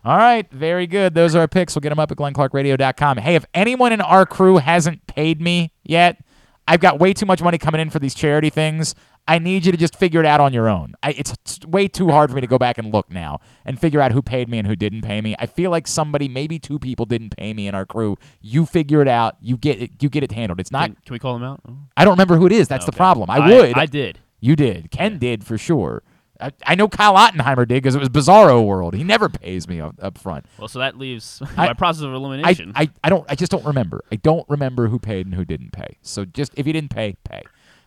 All 0.05 0.17
right, 0.17 0.49
very 0.53 0.87
good. 0.87 1.15
Those 1.15 1.35
are 1.35 1.41
our 1.41 1.49
picks. 1.49 1.75
We'll 1.75 1.81
get 1.81 1.89
them 1.89 1.99
up 1.99 2.13
at 2.13 2.17
glennclarkradio.com. 2.19 3.17
Hey, 3.19 3.35
if 3.35 3.45
anyone 3.55 3.93
in 3.93 4.01
our 4.01 4.25
crew 4.27 4.59
hasn't 4.59 5.05
paid 5.09 5.41
me 5.41 5.73
yet, 5.83 6.23
I've 6.69 6.81
got 6.81 6.99
way 7.01 7.13
too 7.13 7.27
much 7.27 7.43
money 7.43 7.59
coming 7.59 7.81
in 7.81 7.91
for 7.91 7.99
these 7.99 8.15
charity 8.15 8.51
things. 8.51 8.95
I 9.29 9.39
need 9.39 9.67
you 9.67 9.73
to 9.73 9.79
just 9.79 9.97
figure 9.97 10.21
it 10.21 10.27
out 10.27 10.41
on 10.41 10.53
your 10.53 10.69
own. 10.69 10.95
I, 11.03 11.11
it's, 11.11 11.33
it's 11.33 11.67
way 11.67 11.89
too 11.89 12.11
hard 12.11 12.31
for 12.31 12.37
me 12.37 12.41
to 12.43 12.47
go 12.47 12.59
back 12.59 12.79
and 12.79 12.93
look 12.93 13.11
now 13.11 13.41
and 13.65 13.79
figure 13.81 14.01
out 14.01 14.13
who 14.13 14.23
paid 14.23 14.49
me 14.49 14.59
and 14.59 14.67
who 14.69 14.77
didn't 14.77 15.03
pay 15.03 15.21
me. 15.21 15.35
I 15.39 15.47
feel 15.47 15.71
like 15.71 15.87
somebody, 15.89 16.29
maybe 16.29 16.59
two 16.59 16.79
people, 16.79 17.07
didn't 17.07 17.37
pay 17.37 17.53
me 17.53 17.67
in 17.67 17.75
our 17.75 17.85
crew. 17.85 18.17
You 18.41 18.67
figure 18.67 19.03
it 19.03 19.09
out. 19.09 19.37
You 19.41 19.57
get 19.57 19.83
it. 19.83 19.91
You 20.01 20.09
get 20.09 20.23
it 20.23 20.31
handled. 20.33 20.61
It's 20.61 20.71
not. 20.71 20.91
Can, 20.91 20.97
can 21.07 21.13
we 21.13 21.19
call 21.19 21.35
them 21.35 21.43
out? 21.43 21.61
I 21.97 22.05
don't 22.05 22.13
remember 22.15 22.37
who 22.37 22.47
it 22.47 22.53
is. 22.53 22.69
That's 22.69 22.87
the 22.87 22.93
problem. 22.93 23.29
I, 23.31 23.39
I- 23.39 23.49
would. 23.49 23.77
I 23.79 23.87
did. 23.87 24.21
You 24.39 24.55
did. 24.55 24.91
Ken 24.91 25.19
did 25.19 25.45
for 25.45 25.59
sure. 25.59 26.03
I, 26.41 26.53
I 26.67 26.75
know 26.75 26.87
Kyle 26.87 27.15
Ottenheimer 27.15 27.67
did 27.67 27.83
because 27.83 27.95
it 27.95 27.99
was 27.99 28.11
Bizarro 28.11 28.65
World. 28.65 28.95
He 28.95 29.03
never 29.05 29.29
pays 29.31 29.67
me 29.67 29.81
up, 29.81 29.95
up 30.03 30.19
front. 30.19 30.45
Well, 30.59 30.69
so 30.69 30.79
that 30.81 30.99
leaves 30.99 31.41
I- 31.57 31.69
by 31.69 31.73
process 31.73 32.03
of 32.03 32.13
I, 32.13 32.17
elimination. 32.17 32.73
I, 32.77 32.91
I 33.03 33.09
don't 33.09 33.25
I 33.29 33.35
just 33.35 33.51
don't 33.51 33.65
remember. 33.65 34.05
I 34.13 34.17
don't 34.17 34.49
remember 34.49 34.89
who 34.89 34.99
paid 34.99 35.27
and 35.27 35.35
who 35.35 35.45
didn't 35.45 35.73
pay. 35.73 35.97
So 36.03 36.25
just 36.25 36.53
if 36.57 36.67
you 36.67 36.73
didn't 36.73 36.91
pay, 36.91 37.17
pay. 37.25 37.43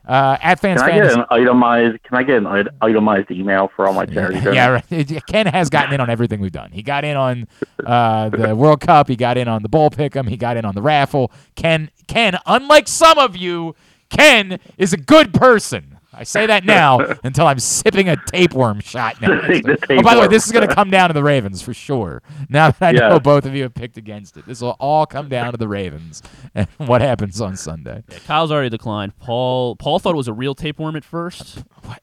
Uh, 0.08 0.38
at 0.42 0.60
fans 0.60 0.82
Can 0.82 0.90
I 0.90 0.94
get 0.94 1.12
Fantasy- 1.12 1.20
an 1.20 1.26
itemized? 1.30 2.04
Can 2.04 2.18
I 2.18 2.24
get 2.24 2.38
an 2.38 2.68
itemized 2.82 3.30
email 3.32 3.70
for 3.76 3.88
all 3.88 3.94
my 3.94 4.06
charity? 4.06 4.40
yeah, 4.54 4.68
right. 4.90 5.24
Ken 5.28 5.46
has 5.46 5.70
gotten 5.70 5.94
in 5.94 6.00
on 6.00 6.10
everything 6.10 6.40
we've 6.40 6.52
done. 6.52 6.72
He 6.72 6.82
got 6.82 7.04
in 7.06 7.16
on 7.16 7.48
uh, 7.86 8.30
the 8.30 8.56
World 8.56 8.82
Cup. 8.82 9.08
He 9.08 9.16
got 9.16 9.38
in 9.38 9.48
on 9.48 9.62
the 9.62 9.70
bull 9.70 9.90
pick'em. 9.92 10.28
He 10.28 10.38
got 10.38 10.58
in 10.58 10.66
on 10.66 10.74
the 10.74 10.82
raffle. 10.82 11.32
Ken, 11.56 11.92
Ken, 12.08 12.38
unlike 12.48 12.88
some 12.88 13.20
of 13.20 13.36
you, 13.38 13.76
Ken 14.10 14.60
is 14.78 14.94
a 14.94 14.98
good 14.98 15.34
person. 15.34 15.89
I 16.14 16.24
say 16.24 16.48
that 16.48 16.66
now 16.66 17.00
until 17.24 17.46
I'm 17.46 17.60
sipping 17.60 18.10
a 18.10 18.16
tapeworm 18.16 18.80
shot 18.80 19.22
now. 19.22 19.30
The 19.42 19.78
oh, 19.92 20.02
by 20.02 20.16
the 20.16 20.22
way, 20.22 20.28
this 20.28 20.46
is 20.46 20.52
going 20.52 20.68
to 20.68 20.74
come 20.74 20.90
down 20.90 21.10
to 21.10 21.14
the 21.14 21.24
Ravens 21.24 21.62
for 21.62 21.74
sure. 21.74 22.22
Now 22.50 22.72
that 22.72 22.82
I 22.82 22.92
Yeah. 23.00 23.10
know 23.10 23.20
both 23.20 23.46
of 23.46 23.54
you 23.56 23.64
have 23.64 23.74
picked 23.74 23.98
against 23.98 24.36
it, 24.38 24.46
this 24.46 24.62
will 24.62 24.76
all 24.80 25.06
come 25.06 25.30
down 25.30 25.52
to 25.52 25.58
the 25.58 25.68
Ravens 25.68 26.24
and 26.56 26.68
what 26.78 27.02
happens 27.02 27.40
on 27.40 27.56
Sunday. 27.56 28.04
Yeah, 28.10 28.20
Kyle's 28.26 28.52
already 28.52 28.70
declined. 28.70 29.18
Paul 29.20 29.76
Paul 29.76 30.00
thought 30.00 30.14
it 30.14 30.18
was 30.18 30.28
a 30.28 30.34
real 30.34 30.56
tapeworm 30.56 30.96
at 30.96 31.04
first. 31.04 31.64
What? 31.84 32.02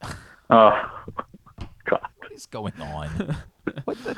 Oh, 0.51 0.91
God. 1.85 2.07
What 2.19 2.33
is 2.33 2.47
going 2.47 2.81
on? 2.81 3.37
what 3.85 3.99
the? 4.05 4.17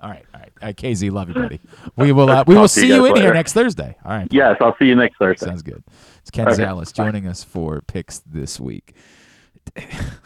All 0.00 0.10
right, 0.10 0.24
all 0.34 0.40
right. 0.40 0.52
Uh, 0.60 0.66
KZ, 0.68 1.12
love 1.12 1.28
you, 1.28 1.34
buddy. 1.34 1.60
We 1.94 2.10
will. 2.10 2.28
Uh, 2.28 2.42
we 2.44 2.56
will 2.56 2.62
Talk 2.62 2.72
to 2.72 2.80
you 2.80 2.86
see 2.88 2.94
you 2.94 3.02
guys 3.02 3.10
in 3.18 3.22
here 3.22 3.34
next 3.34 3.52
Thursday. 3.52 3.96
All 4.04 4.10
right. 4.10 4.26
Yes, 4.32 4.56
I'll 4.60 4.76
see 4.78 4.86
you 4.86 4.96
next 4.96 5.16
Thursday. 5.18 5.46
Sounds 5.46 5.62
good. 5.62 5.84
It's 6.22 6.30
Ken 6.30 6.48
Okay, 6.48 6.62
Zales 6.62 6.92
joining 6.92 7.26
us 7.26 7.42
for 7.42 7.80
picks 7.82 8.20
this 8.20 8.60
week. 8.60 8.94
I 9.76 9.84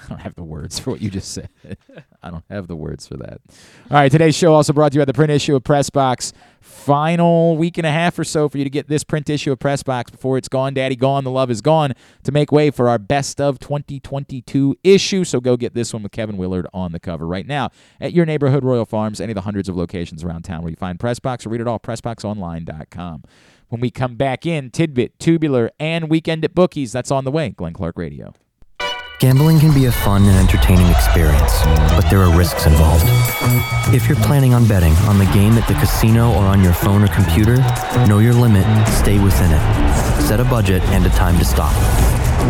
don't 0.08 0.20
have 0.20 0.34
the 0.34 0.44
words 0.44 0.78
for 0.78 0.90
what 0.90 1.00
you 1.00 1.10
just 1.10 1.32
said. 1.32 1.48
I 2.22 2.30
don't 2.30 2.44
have 2.50 2.68
the 2.68 2.76
words 2.76 3.06
for 3.06 3.16
that. 3.18 3.40
All 3.90 3.96
right, 3.96 4.10
today's 4.10 4.34
show 4.34 4.52
also 4.54 4.72
brought 4.72 4.92
to 4.92 4.96
you 4.96 5.00
by 5.00 5.06
the 5.06 5.14
print 5.14 5.30
issue 5.30 5.54
of 5.56 5.64
Press 5.64 5.88
Box. 5.90 6.32
Final 6.60 7.56
week 7.56 7.78
and 7.78 7.86
a 7.86 7.90
half 7.90 8.18
or 8.18 8.24
so 8.24 8.48
for 8.48 8.58
you 8.58 8.64
to 8.64 8.70
get 8.70 8.88
this 8.88 9.04
print 9.04 9.30
issue 9.30 9.52
of 9.52 9.58
Press 9.58 9.82
Box 9.82 10.10
before 10.10 10.36
it's 10.36 10.48
gone, 10.48 10.74
Daddy 10.74 10.96
gone, 10.96 11.24
the 11.24 11.30
love 11.30 11.50
is 11.50 11.60
gone 11.60 11.94
to 12.24 12.32
make 12.32 12.50
way 12.50 12.70
for 12.70 12.88
our 12.88 12.98
best 12.98 13.40
of 13.40 13.58
2022 13.58 14.76
issue. 14.82 15.24
So 15.24 15.40
go 15.40 15.56
get 15.56 15.74
this 15.74 15.92
one 15.92 16.02
with 16.02 16.12
Kevin 16.12 16.36
Willard 16.36 16.66
on 16.74 16.92
the 16.92 17.00
cover 17.00 17.26
right 17.26 17.46
now 17.46 17.70
at 18.00 18.12
your 18.12 18.26
neighborhood 18.26 18.64
Royal 18.64 18.84
Farms, 18.84 19.20
any 19.20 19.32
of 19.32 19.36
the 19.36 19.42
hundreds 19.42 19.68
of 19.68 19.76
locations 19.76 20.24
around 20.24 20.42
town 20.42 20.62
where 20.62 20.70
you 20.70 20.76
find 20.76 20.98
Press 20.98 21.20
Box 21.20 21.46
or 21.46 21.50
read 21.50 21.60
it 21.60 21.68
all, 21.68 21.78
PressBoxOnline.com. 21.78 23.22
When 23.68 23.80
we 23.80 23.90
come 23.90 24.14
back 24.14 24.46
in, 24.46 24.70
Tidbit, 24.70 25.18
Tubular, 25.18 25.72
and 25.80 26.08
Weekend 26.08 26.44
at 26.44 26.54
Bookies, 26.54 26.92
that's 26.92 27.10
on 27.10 27.24
the 27.24 27.32
way. 27.32 27.50
Glenn 27.50 27.72
Clark 27.72 27.98
Radio. 27.98 28.32
Gambling 29.18 29.58
can 29.58 29.74
be 29.74 29.86
a 29.86 29.92
fun 29.92 30.22
and 30.24 30.36
entertaining 30.36 30.86
experience, 30.88 31.64
but 31.96 32.02
there 32.10 32.20
are 32.20 32.36
risks 32.36 32.66
involved. 32.66 33.04
If 33.94 34.08
you're 34.08 34.18
planning 34.18 34.54
on 34.54 34.68
betting 34.68 34.92
on 35.08 35.18
the 35.18 35.24
game 35.26 35.54
at 35.54 35.66
the 35.66 35.74
casino 35.74 36.30
or 36.32 36.44
on 36.44 36.62
your 36.62 36.74
phone 36.74 37.02
or 37.02 37.08
computer, 37.08 37.56
know 38.06 38.18
your 38.18 38.34
limit, 38.34 38.64
stay 38.88 39.18
within 39.18 39.50
it. 39.50 40.20
Set 40.20 40.38
a 40.38 40.44
budget 40.44 40.82
and 40.90 41.06
a 41.06 41.10
time 41.10 41.38
to 41.38 41.44
stop. 41.44 41.74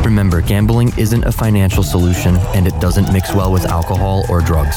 Remember, 0.04 0.42
gambling 0.42 0.92
isn't 0.98 1.24
a 1.24 1.32
financial 1.32 1.84
solution 1.84 2.36
and 2.54 2.66
it 2.66 2.78
doesn't 2.80 3.10
mix 3.12 3.32
well 3.32 3.52
with 3.52 3.64
alcohol 3.66 4.24
or 4.28 4.40
drugs. 4.40 4.76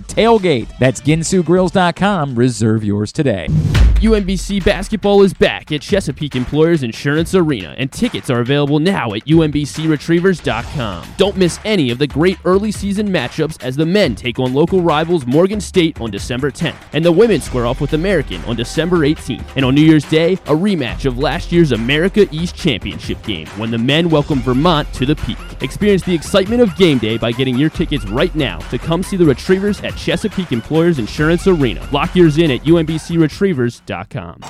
TAILGATE. 0.07 0.67
That's 0.79 1.01
ginsugrills.com. 1.01 2.35
Reserve 2.35 2.83
yours 2.83 3.11
today. 3.11 3.47
UMBC 4.01 4.65
basketball 4.65 5.21
is 5.21 5.31
back 5.31 5.71
at 5.71 5.79
Chesapeake 5.79 6.35
Employers 6.35 6.81
Insurance 6.81 7.35
Arena, 7.35 7.75
and 7.77 7.91
tickets 7.91 8.31
are 8.31 8.39
available 8.39 8.79
now 8.79 9.13
at 9.13 9.23
UMBCRetrievers.com. 9.25 11.07
Don't 11.17 11.37
miss 11.37 11.59
any 11.63 11.91
of 11.91 11.99
the 11.99 12.07
great 12.07 12.39
early 12.43 12.71
season 12.71 13.07
matchups 13.07 13.61
as 13.61 13.75
the 13.75 13.85
men 13.85 14.15
take 14.15 14.39
on 14.39 14.55
local 14.55 14.81
rivals 14.81 15.27
Morgan 15.27 15.61
State 15.61 16.01
on 16.01 16.09
December 16.09 16.49
10th, 16.49 16.81
and 16.93 17.05
the 17.05 17.11
women 17.11 17.39
square 17.41 17.67
off 17.67 17.79
with 17.79 17.93
American 17.93 18.43
on 18.45 18.55
December 18.55 19.01
18th. 19.01 19.45
And 19.55 19.63
on 19.63 19.75
New 19.75 19.85
Year's 19.85 20.09
Day, 20.09 20.33
a 20.33 20.55
rematch 20.55 21.05
of 21.05 21.19
last 21.19 21.51
year's 21.51 21.71
America 21.71 22.27
East 22.31 22.55
Championship 22.55 23.21
game 23.21 23.45
when 23.49 23.69
the 23.69 23.77
men 23.77 24.09
welcome 24.09 24.41
Vermont 24.41 24.91
to 24.93 25.05
the 25.05 25.15
peak. 25.15 25.37
Experience 25.61 26.01
the 26.01 26.15
excitement 26.15 26.63
of 26.63 26.75
game 26.75 26.97
day 26.97 27.19
by 27.19 27.31
getting 27.31 27.55
your 27.55 27.69
tickets 27.69 28.05
right 28.07 28.33
now 28.33 28.57
to 28.69 28.79
come 28.79 29.03
see 29.03 29.15
the 29.15 29.25
Retrievers 29.25 29.79
at 29.81 29.90
Chesapeake 29.91 30.51
Employers 30.51 30.99
Insurance 30.99 31.47
Arena. 31.47 31.87
Lock 31.91 32.15
yours 32.15 32.37
in 32.37 32.51
at 32.51 32.61
UMBCRetrievers.com. 32.61 34.41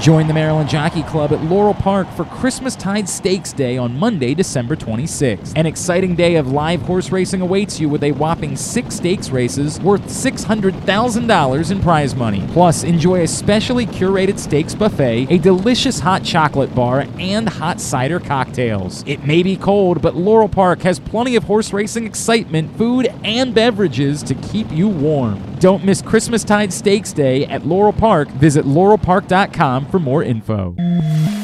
Join 0.00 0.28
the 0.28 0.34
Maryland 0.34 0.68
Jockey 0.68 1.02
Club 1.04 1.32
at 1.32 1.42
Laurel 1.44 1.72
Park 1.72 2.06
for 2.12 2.24
Christmastide 2.26 3.08
Stakes 3.08 3.52
Day 3.52 3.78
on 3.78 3.98
Monday, 3.98 4.34
December 4.34 4.76
26th. 4.76 5.54
An 5.56 5.64
exciting 5.64 6.14
day 6.14 6.36
of 6.36 6.52
live 6.52 6.82
horse 6.82 7.10
racing 7.10 7.40
awaits 7.40 7.80
you 7.80 7.88
with 7.88 8.04
a 8.04 8.12
whopping 8.12 8.56
six 8.56 8.96
stakes 8.96 9.30
races 9.30 9.80
worth 9.80 10.02
$600,000 10.02 11.70
in 11.70 11.80
prize 11.80 12.14
money. 12.14 12.46
Plus, 12.52 12.84
enjoy 12.84 13.22
a 13.22 13.26
specially 13.26 13.86
curated 13.86 14.38
stakes 14.38 14.74
buffet, 14.74 15.28
a 15.30 15.38
delicious 15.38 15.98
hot 15.98 16.22
chocolate 16.22 16.74
bar, 16.74 17.06
and 17.18 17.48
hot 17.48 17.80
cider 17.80 18.20
cocktails. 18.20 19.02
It 19.06 19.24
may 19.24 19.42
be 19.42 19.56
cold, 19.56 20.02
but 20.02 20.14
Laurel 20.14 20.48
Park 20.48 20.82
has 20.82 21.00
plenty 21.00 21.36
of 21.36 21.44
horse 21.44 21.72
racing 21.72 22.04
excitement, 22.04 22.76
food, 22.76 23.06
and 23.24 23.54
beverages 23.54 24.22
to 24.24 24.34
keep 24.50 24.70
you 24.70 24.88
warm. 24.88 25.42
Don't 25.58 25.84
miss 25.84 26.02
Christmastide 26.02 26.72
Stakes 26.72 27.12
Day 27.12 27.46
at 27.46 27.66
Laurel 27.66 27.92
Park. 27.92 28.28
Visit 28.28 28.64
laurelpark.com 28.64 29.86
for 29.86 29.98
more 29.98 30.22
info. 30.22 30.74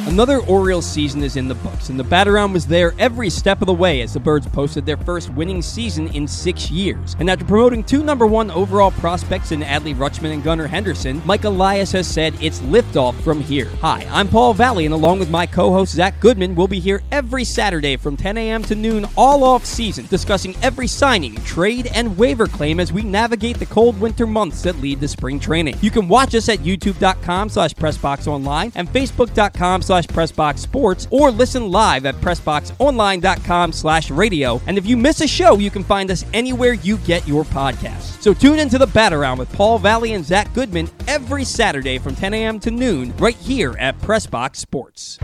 Another 0.06 0.40
Orioles 0.40 0.84
season 0.84 1.22
is 1.22 1.36
in 1.36 1.48
the 1.48 1.54
books, 1.54 1.88
and 1.88 1.98
the 1.98 2.04
Bat-Around 2.04 2.52
was 2.52 2.66
there 2.66 2.92
every 2.98 3.30
step 3.30 3.62
of 3.62 3.66
the 3.66 3.72
way 3.72 4.02
as 4.02 4.12
the 4.12 4.20
Birds 4.20 4.46
posted 4.46 4.84
their 4.84 4.98
first 4.98 5.30
winning 5.30 5.62
season 5.62 6.08
in 6.08 6.28
six 6.28 6.70
years. 6.70 7.16
And 7.18 7.30
after 7.30 7.46
promoting 7.46 7.82
two 7.82 8.02
number 8.02 8.26
one 8.26 8.50
overall 8.50 8.90
prospects 8.90 9.52
in 9.52 9.62
Adley 9.62 9.94
Rutschman 9.94 10.34
and 10.34 10.42
Gunnar 10.42 10.66
Henderson, 10.66 11.22
Mike 11.24 11.44
Elias 11.44 11.92
has 11.92 12.06
said 12.06 12.34
it's 12.42 12.58
liftoff 12.60 13.14
from 13.22 13.40
here. 13.40 13.70
Hi, 13.80 14.06
I'm 14.10 14.28
Paul 14.28 14.52
Valle, 14.52 14.84
and 14.84 14.92
along 14.92 15.20
with 15.20 15.30
my 15.30 15.46
co-host 15.46 15.94
Zach 15.94 16.20
Goodman, 16.20 16.56
we'll 16.56 16.68
be 16.68 16.80
here 16.80 17.00
every 17.10 17.44
Saturday 17.44 17.96
from 17.96 18.16
10 18.16 18.36
a.m. 18.36 18.62
to 18.64 18.74
noon 18.74 19.06
all 19.16 19.44
off 19.44 19.64
season, 19.64 20.04
discussing 20.06 20.54
every 20.62 20.88
signing, 20.88 21.36
trade, 21.36 21.86
and 21.94 22.18
waiver 22.18 22.46
claim 22.46 22.80
as 22.80 22.91
we 22.92 23.02
navigate 23.02 23.58
the 23.58 23.66
cold 23.66 24.00
winter 24.00 24.26
months 24.26 24.62
that 24.62 24.78
lead 24.80 25.00
to 25.00 25.08
spring 25.08 25.40
training. 25.40 25.76
You 25.80 25.90
can 25.90 26.08
watch 26.08 26.34
us 26.34 26.48
at 26.48 26.60
youtube.com 26.60 27.48
slash 27.48 27.72
pressboxonline 27.74 28.72
and 28.74 28.88
facebook.com 28.88 29.82
slash 29.82 30.06
pressboxsports 30.06 31.06
or 31.10 31.30
listen 31.30 31.70
live 31.70 32.06
at 32.06 32.14
pressboxonline.com 32.16 33.72
slash 33.72 34.10
radio. 34.10 34.60
And 34.66 34.78
if 34.78 34.86
you 34.86 34.96
miss 34.96 35.20
a 35.20 35.28
show, 35.28 35.58
you 35.58 35.70
can 35.70 35.84
find 35.84 36.10
us 36.10 36.24
anywhere 36.32 36.74
you 36.74 36.98
get 36.98 37.26
your 37.26 37.44
podcasts. 37.44 38.20
So 38.22 38.34
tune 38.34 38.58
into 38.58 38.78
the 38.78 38.86
Bat 38.86 39.12
Around 39.12 39.38
with 39.38 39.52
Paul 39.52 39.78
Valle 39.78 40.12
and 40.12 40.24
Zach 40.24 40.52
Goodman 40.54 40.88
every 41.08 41.44
Saturday 41.44 41.98
from 41.98 42.14
10 42.14 42.34
a.m. 42.34 42.60
to 42.60 42.70
noon 42.70 43.14
right 43.16 43.36
here 43.36 43.74
at 43.78 43.98
Pressbox 43.98 44.56
Sports. 44.56 45.18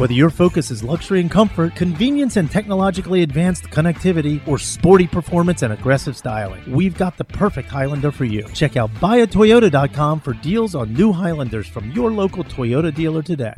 Whether 0.00 0.14
your 0.14 0.30
focus 0.30 0.70
is 0.70 0.82
luxury 0.82 1.20
and 1.20 1.30
comfort, 1.30 1.76
convenience 1.76 2.38
and 2.38 2.50
technologically 2.50 3.22
advanced 3.22 3.64
connectivity, 3.64 4.40
or 4.48 4.58
sporty 4.58 5.06
performance 5.06 5.60
and 5.60 5.74
aggressive 5.74 6.16
styling, 6.16 6.62
we've 6.72 6.96
got 6.96 7.18
the 7.18 7.24
perfect 7.24 7.68
Highlander 7.68 8.10
for 8.10 8.24
you. 8.24 8.48
Check 8.54 8.78
out 8.78 8.90
buyatoyota.com 8.94 10.20
for 10.20 10.32
deals 10.32 10.74
on 10.74 10.94
new 10.94 11.12
Highlanders 11.12 11.66
from 11.66 11.90
your 11.90 12.10
local 12.10 12.42
Toyota 12.44 12.94
dealer 12.94 13.22
today. 13.22 13.52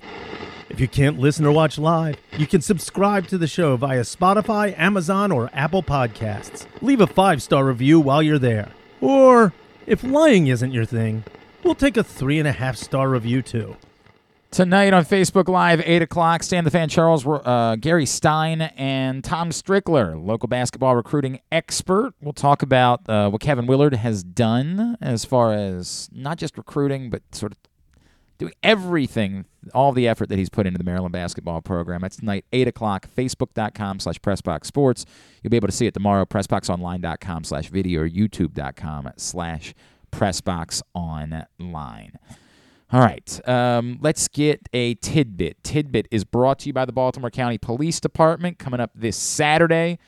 If 0.68 0.80
you 0.80 0.88
can't 0.88 1.16
listen 1.16 1.46
or 1.46 1.52
watch 1.52 1.78
live, 1.78 2.16
you 2.36 2.48
can 2.48 2.60
subscribe 2.60 3.28
to 3.28 3.38
the 3.38 3.46
show 3.46 3.76
via 3.76 4.00
Spotify, 4.00 4.76
Amazon, 4.76 5.30
or 5.30 5.48
Apple 5.52 5.84
Podcasts. 5.84 6.66
Leave 6.80 7.00
a 7.00 7.06
five 7.06 7.40
star 7.40 7.64
review 7.64 8.00
while 8.00 8.20
you're 8.20 8.40
there. 8.40 8.72
Or, 9.00 9.52
if 9.86 10.02
lying 10.02 10.48
isn't 10.48 10.72
your 10.72 10.86
thing, 10.86 11.22
we'll 11.62 11.76
take 11.76 11.96
a 11.96 12.02
three 12.02 12.40
and 12.40 12.48
a 12.48 12.52
half 12.52 12.76
star 12.76 13.08
review 13.08 13.42
too. 13.42 13.76
Tonight 14.52 14.92
on 14.92 15.06
Facebook 15.06 15.48
Live, 15.48 15.80
8 15.82 16.02
o'clock, 16.02 16.42
Stan 16.42 16.64
the 16.64 16.70
Fan 16.70 16.90
Charles, 16.90 17.26
uh, 17.26 17.74
Gary 17.80 18.04
Stein, 18.04 18.60
and 18.60 19.24
Tom 19.24 19.48
Strickler, 19.48 20.22
local 20.22 20.46
basketball 20.46 20.94
recruiting 20.94 21.40
expert. 21.50 22.12
We'll 22.20 22.34
talk 22.34 22.60
about 22.60 23.08
uh, 23.08 23.30
what 23.30 23.40
Kevin 23.40 23.64
Willard 23.64 23.94
has 23.94 24.22
done 24.22 24.98
as 25.00 25.24
far 25.24 25.54
as 25.54 26.10
not 26.12 26.36
just 26.36 26.58
recruiting, 26.58 27.08
but 27.08 27.22
sort 27.34 27.52
of 27.52 27.58
doing 28.36 28.52
everything, 28.62 29.46
all 29.72 29.92
the 29.92 30.06
effort 30.06 30.28
that 30.28 30.36
he's 30.36 30.50
put 30.50 30.66
into 30.66 30.76
the 30.76 30.84
Maryland 30.84 31.14
basketball 31.14 31.62
program. 31.62 32.02
That's 32.02 32.16
tonight, 32.16 32.44
8 32.52 32.68
o'clock, 32.68 33.08
facebook.com 33.16 34.00
slash 34.00 34.20
pressboxsports. 34.20 35.06
You'll 35.42 35.50
be 35.50 35.56
able 35.56 35.68
to 35.68 35.72
see 35.72 35.86
it 35.86 35.94
tomorrow, 35.94 36.26
pressboxonline.com 36.26 37.44
slash 37.44 37.68
video 37.68 38.02
or 38.02 38.08
youtube.com 38.10 39.12
slash 39.16 39.72
pressboxonline. 40.12 42.16
All 42.92 43.00
right, 43.00 43.48
um, 43.48 43.98
let's 44.02 44.28
get 44.28 44.68
a 44.74 44.92
tidbit. 44.96 45.64
Tidbit 45.64 46.08
is 46.10 46.24
brought 46.24 46.58
to 46.58 46.66
you 46.66 46.74
by 46.74 46.84
the 46.84 46.92
Baltimore 46.92 47.30
County 47.30 47.56
Police 47.56 48.00
Department 48.00 48.58
coming 48.58 48.80
up 48.80 48.90
this 48.94 49.16
Saturday. 49.16 49.98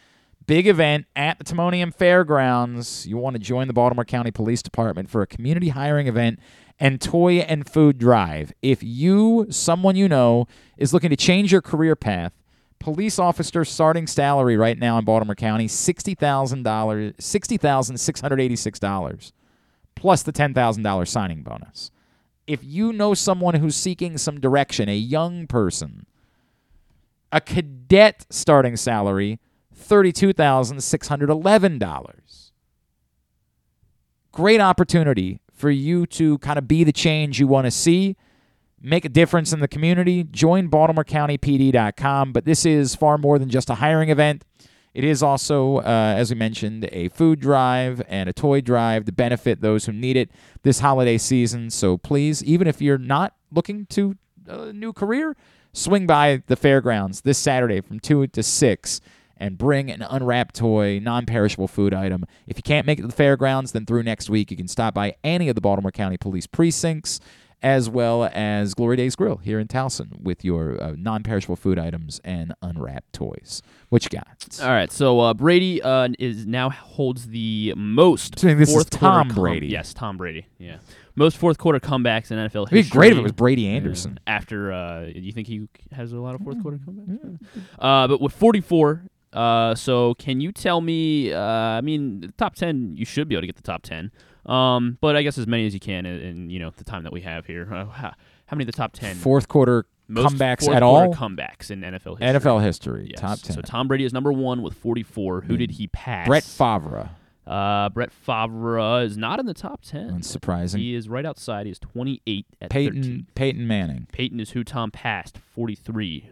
Big 0.47 0.67
event 0.67 1.07
at 1.17 1.39
the 1.39 1.45
Timonium 1.45 1.95
Fairgrounds. 1.95 3.07
You 3.07 3.17
want 3.17 3.37
to 3.37 3.41
join 3.41 3.69
the 3.69 3.73
Baltimore 3.73 4.05
County 4.05 4.31
Police 4.31 4.63
Department 4.63 5.09
for 5.09 5.23
a 5.23 5.27
community 5.27 5.71
hiring 5.71 6.09
event 6.09 6.39
and 6.79 7.01
toy 7.01 7.37
and 7.39 7.67
food 7.67 7.97
drive. 7.97 8.53
If 8.61 8.83
you, 8.83 9.47
someone 9.49 9.97
you 9.97 10.07
know, 10.07 10.47
is 10.77 10.93
looking 10.93 11.09
to 11.09 11.17
change 11.17 11.53
your 11.53 11.63
career 11.63 11.97
path, 11.97 12.35
police 12.81 13.19
officer 13.19 13.65
starting 13.65 14.07
salary 14.07 14.59
right 14.59 14.79
now 14.79 14.99
in 14.99 15.07
Baltimore 15.07 15.35
County 15.35 15.69
sixty 15.69 16.15
thousand 16.15 16.65
dollars, 16.65 17.15
sixty 17.19 17.57
thousand 17.57 17.97
six 17.97 18.21
hundred 18.21 18.43
eighty-six 18.43 18.79
dollars, 18.79 19.33
plus 19.95 20.23
the 20.23 20.33
ten 20.33 20.53
thousand 20.53 20.83
dollars 20.83 21.09
signing 21.09 21.43
bonus 21.43 21.91
if 22.47 22.63
you 22.63 22.93
know 22.93 23.15
someone 23.15 23.55
who's 23.55 23.77
seeking 23.77 24.19
some 24.19 24.39
direction, 24.41 24.89
a 24.89 24.97
young 24.97 25.47
person, 25.47 26.07
a 27.33 27.41
cadet 27.41 28.27
starting 28.31 28.77
salary, 28.77 29.41
$32,611. 29.77 32.51
Great 34.33 34.61
opportunity 34.61 35.41
for 35.53 35.71
you 35.71 36.07
to 36.07 36.39
kind 36.39 36.59
of 36.59 36.67
be 36.69 36.85
the 36.85 36.93
change 36.93 37.41
you 37.41 37.47
want 37.47 37.67
to 37.67 37.71
see, 37.71 38.17
make 38.81 39.05
a 39.05 39.09
difference 39.09 39.53
in 39.53 39.61
the 39.61 39.69
community. 39.69 40.25
Join 40.25 40.69
BaltimoreCountyPD.com. 40.69 42.33
But 42.33 42.45
this 42.45 42.67
is 42.67 42.95
far 42.95 43.19
more 43.19 43.39
than 43.39 43.49
just 43.49 43.71
a 43.71 43.77
hiring 43.77 44.11
event. 44.11 44.45
It 44.95 45.03
is 45.03 45.25
also, 45.25 45.79
uh, 45.79 46.15
as 46.17 46.31
we 46.31 46.37
mentioned, 46.37 46.89
a 46.93 47.09
food 47.09 47.41
drive 47.41 48.01
and 48.09 48.29
a 48.29 48.33
toy 48.33 48.61
drive 48.61 49.05
to 49.07 49.13
benefit 49.13 49.61
those 49.61 49.87
who 49.87 49.93
need 49.93 50.17
it 50.17 50.31
this 50.63 50.79
holiday 50.79 51.19
season. 51.19 51.71
So 51.71 51.99
please, 51.99 52.45
even 52.45 52.69
if 52.69 52.81
you're 52.81 52.97
not 52.97 53.35
looking 53.51 53.87
to 53.87 54.17
a 54.47 54.73
new 54.73 54.93
career, 54.93 55.37
swing 55.73 56.07
by 56.07 56.45
the 56.47 56.55
fairgrounds 56.55 57.23
this 57.23 57.39
Saturday 57.39 57.81
from 57.81 57.99
2 57.99 58.29
to 58.29 58.43
6 58.43 59.01
and 59.37 59.59
bring 59.59 59.91
an 59.91 60.03
unwrapped 60.03 60.55
toy, 60.55 61.01
non 61.03 61.27
perishable 61.27 61.67
food 61.67 61.93
item. 61.93 62.25
If 62.47 62.57
you 62.57 62.63
can't 62.63 62.87
make 62.87 63.01
it 63.01 63.03
to 63.03 63.09
the 63.09 63.15
fairgrounds, 63.15 63.73
then 63.73 63.85
through 63.85 64.05
next 64.05 64.31
week, 64.31 64.53
you 64.53 64.57
can 64.57 64.69
stop 64.69 64.95
by 64.95 65.17
any 65.25 65.49
of 65.49 65.57
the 65.57 65.61
Baltimore 65.61 65.91
County 65.91 66.17
Police 66.17 66.47
precincts 66.47 67.19
as 67.65 67.89
well 67.89 68.29
as 68.35 68.75
Glory 68.75 68.97
Days 68.97 69.17
Grill 69.17 69.39
here 69.39 69.59
in 69.59 69.67
Towson 69.69 70.21
with 70.21 70.45
your 70.45 70.81
uh, 70.83 70.95
non-perishable 70.99 71.57
food 71.57 71.79
items 71.79 72.21
and 72.23 72.53
unwrapped 72.61 73.15
toys. 73.15 73.63
What 73.89 74.05
you 74.05 74.11
got? 74.11 74.61
All 74.63 74.69
right, 74.69 74.93
so 74.93 75.19
uh, 75.21 75.33
Brady 75.35 75.81
uh, 75.81 76.09
is 76.19 76.47
now 76.47 76.69
holds 76.69 77.29
the 77.29 77.73
most. 77.75 78.39
So 78.39 78.55
this 78.55 78.69
is 78.69 78.75
fourth 78.75 78.91
Tom 78.91 79.01
quarter 79.29 79.35
com- 79.35 79.43
Brady. 79.43 79.67
yes, 79.69 79.95
Tom 79.95 80.19
Brady. 80.19 80.47
Yeah, 80.59 80.77
most 81.17 81.39
fourth 81.39 81.57
quarter 81.57 81.81
comebacks 81.81 82.31
in 82.31 82.37
NFL 82.39 82.65
It'd 82.65 82.71
be 82.71 82.77
history. 82.83 82.99
great 82.99 83.13
if 83.13 83.19
it 83.19 83.23
was 83.23 83.33
Brady 83.33 83.67
Anderson. 83.69 84.21
after, 84.27 84.71
uh, 84.71 85.07
you 85.07 85.33
think 85.33 85.49
he 85.49 85.67
has 85.93 86.13
a 86.13 86.19
lot 86.19 86.35
of 86.35 86.43
fourth 86.43 86.61
quarter 86.61 86.77
comebacks? 86.79 87.39
Uh, 87.79 88.07
but 88.09 88.21
with 88.21 88.35
44. 88.35 89.05
Uh, 89.33 89.75
so 89.75 90.15
can 90.15 90.41
you 90.41 90.53
tell 90.53 90.81
me? 90.81 91.33
Uh, 91.33 91.41
I 91.41 91.81
mean, 91.81 92.33
top 92.37 92.55
10. 92.55 92.95
You 92.97 93.05
should 93.05 93.27
be 93.29 93.35
able 93.35 93.41
to 93.43 93.47
get 93.47 93.57
the 93.57 93.63
top 93.63 93.83
10. 93.83 94.13
Um, 94.47 94.99
but 95.01 95.17
I 95.17 95.23
guess 95.23 95.39
as 95.39 95.47
many 95.47 95.67
as 95.67 95.75
you 95.75 95.81
can 95.81 96.05
in, 96.07 96.21
in 96.21 96.51
you 96.51 96.59
know 96.59 96.71
the 96.77 96.85
time 96.85 97.05
that 97.05 97.13
we 97.13 97.23
have 97.23 97.47
here. 97.47 97.69
Uh, 97.73 97.87
how, 97.87 98.13
how 98.47 98.55
many 98.57 98.63
of 98.65 98.67
the 98.67 98.73
top 98.77 98.93
10 98.93 99.17
Fourth 99.17 99.49
quarter 99.49 99.87
most 100.07 100.35
comebacks 100.35 100.65
fourth 100.65 100.77
at 100.77 100.83
quarter 100.83 101.07
all? 101.07 101.15
comebacks 101.15 101.71
in 101.71 101.81
NFL 101.81 102.19
history. 102.21 102.51
NFL 102.51 102.63
history, 102.63 103.07
Yes. 103.11 103.21
top 103.21 103.39
10. 103.41 103.57
So 103.57 103.63
Tom 103.63 103.89
Brady 103.89 104.05
is 104.05 104.13
number 104.13 104.33
one 104.33 104.63
with 104.63 104.75
44. 104.75 105.43
Who 105.43 105.57
did 105.57 105.73
he 105.73 105.87
pass? 105.87 106.27
Brett 106.27 106.45
Favre. 106.45 107.11
Uh, 107.47 107.89
Brett 107.91 108.11
Favre 108.13 109.03
is 109.03 109.17
not 109.19 109.39
in 109.41 109.47
the 109.47 109.55
top 109.55 109.81
10. 109.83 110.11
Unsurprising. 110.21 110.79
He 110.79 110.95
is 110.95 111.09
right 111.09 111.27
outside. 111.27 111.67
He 111.67 111.73
is 111.73 111.79
28 111.79 112.47
at 112.63 112.71
Peyton 112.71 113.03
13. 113.03 113.27
Peyton 113.35 113.67
Manning. 113.67 114.07
Peyton 114.13 114.41
is 114.41 114.51
who 114.51 114.63
Tom 114.65 114.91
passed, 114.91 115.37
43 115.55 116.31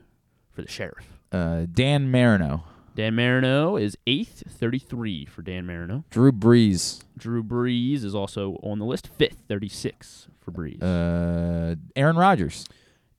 for 0.51 0.63
the 0.63 0.69
Sheriff. 0.69 1.19
Uh, 1.31 1.67
Dan 1.73 2.11
Marino. 2.11 2.65
Dan 2.95 3.15
Marino 3.15 3.77
is 3.77 3.97
eighth, 4.07 4.43
33 4.49 5.25
for 5.27 5.43
Dan 5.43 5.67
Marino. 5.67 6.05
Drew 6.11 6.33
Brees. 6.33 7.03
Drew 7.17 7.43
Brees 7.43 8.05
is 8.05 8.15
also 8.15 8.59
on 8.63 8.79
the 8.79 8.85
list, 8.85 9.09
fifth, 9.09 9.43
36 9.49 10.29
for 10.41 10.51
Brees. 10.51 10.83
Uh, 10.83 11.77
Aaron 11.97 12.17
Rodgers. 12.17 12.67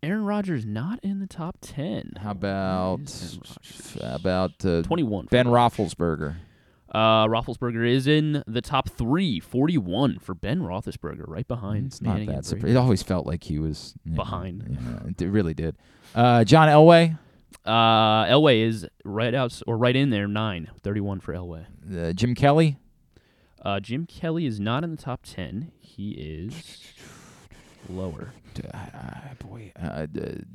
Aaron 0.04 0.26
Rodgers 0.26 0.66
not 0.66 1.00
in 1.02 1.20
the 1.20 1.28
top 1.28 1.58
10. 1.62 2.14
How 2.22 2.32
about 2.32 3.00
how 4.02 4.16
about 4.16 4.66
uh, 4.66 4.82
21 4.84 5.28
Ben 5.32 5.48
Roethlisberger. 5.48 6.36
Uh, 6.94 7.26
Roethlisberger 7.26 7.90
is 7.90 8.06
in 8.06 8.44
the 8.46 8.62
top 8.62 8.90
three, 8.90 9.40
41 9.40 10.20
for 10.20 10.36
Ben 10.36 10.62
Roethlisberger, 10.62 11.24
right 11.28 11.48
behind. 11.48 11.88
It's 11.88 12.02
not 12.02 12.12
Manning 12.12 12.30
and 12.30 12.38
that 12.38 12.46
surprising. 12.46 12.76
It 12.76 12.80
always 12.80 13.02
felt 13.02 13.26
like 13.26 13.46
he 13.46 13.58
was 13.58 13.96
know, 14.06 14.16
Behind. 14.16 14.78
yeah, 15.18 15.26
it 15.26 15.30
really 15.30 15.56
did. 15.56 15.76
Uh, 16.14 16.44
John 16.44 16.68
Elway. 16.68 17.18
Uh, 17.66 18.26
Elway 18.26 18.62
is 18.66 18.86
right 19.06 19.34
out 19.34 19.62
or 19.68 19.78
right 19.78 19.96
in 19.96 20.10
there, 20.10 20.28
nine, 20.28 20.70
31 20.82 21.20
for 21.22 21.34
Elway. 21.34 21.66
Uh, 21.96 22.14
Jim 22.14 22.36
Kelly. 22.36 22.78
Uh, 23.62 23.80
Jim 23.80 24.06
Kelly 24.06 24.46
is 24.46 24.60
not 24.60 24.84
in 24.84 24.92
the 24.92 25.02
top 25.02 25.22
10. 25.24 25.72
He 25.80 26.12
is 26.12 26.82
lower. 27.90 28.34
Uh, 28.74 29.34
boy, 29.40 29.72
uh, 29.82 29.86
uh, 29.86 30.06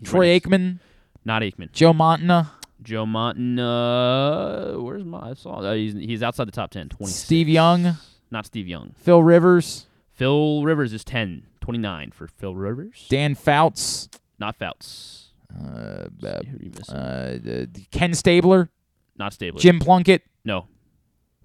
Troy 0.05 0.39
Aikman. 0.39 0.79
Not 1.25 1.43
Aikman. 1.43 1.73
Joe 1.73 1.93
Montana. 1.93 2.53
Joe 2.83 3.07
Monton. 3.07 3.59
Uh, 3.59 4.75
where's 4.75 5.05
my? 5.05 5.31
I 5.31 5.35
saw. 5.35 5.57
Uh, 5.57 5.75
he's 5.75 5.95
he's 5.95 6.23
outside 6.23 6.47
the 6.47 6.53
top 6.53 6.71
10. 6.71 6.91
20. 6.91 7.13
Steve 7.13 7.49
Young. 7.49 7.97
Not 8.31 8.47
Steve 8.47 8.69
Young. 8.69 8.95
Phil 8.97 9.23
Rivers. 9.23 9.87
Phil 10.13 10.63
Rivers 10.63 10.93
is 10.93 11.05
10. 11.05 11.45
29 11.61 12.13
for 12.13 12.29
Phil 12.29 12.55
Rivers. 12.55 13.07
Dan 13.09 13.35
Fouts. 13.35 14.09
Not 14.39 14.57
Fouts. 14.57 15.28
Uh, 15.55 16.05
who 16.21 16.27
are 16.29 16.43
you 16.61 16.71
missing? 16.77 16.95
uh, 16.95 17.39
uh, 17.49 17.67
Ken 17.91 18.15
Stabler. 18.15 18.71
Not 19.17 19.33
Stabler. 19.33 19.61
Jim 19.61 19.79
Plunkett. 19.81 20.23
No. 20.45 20.67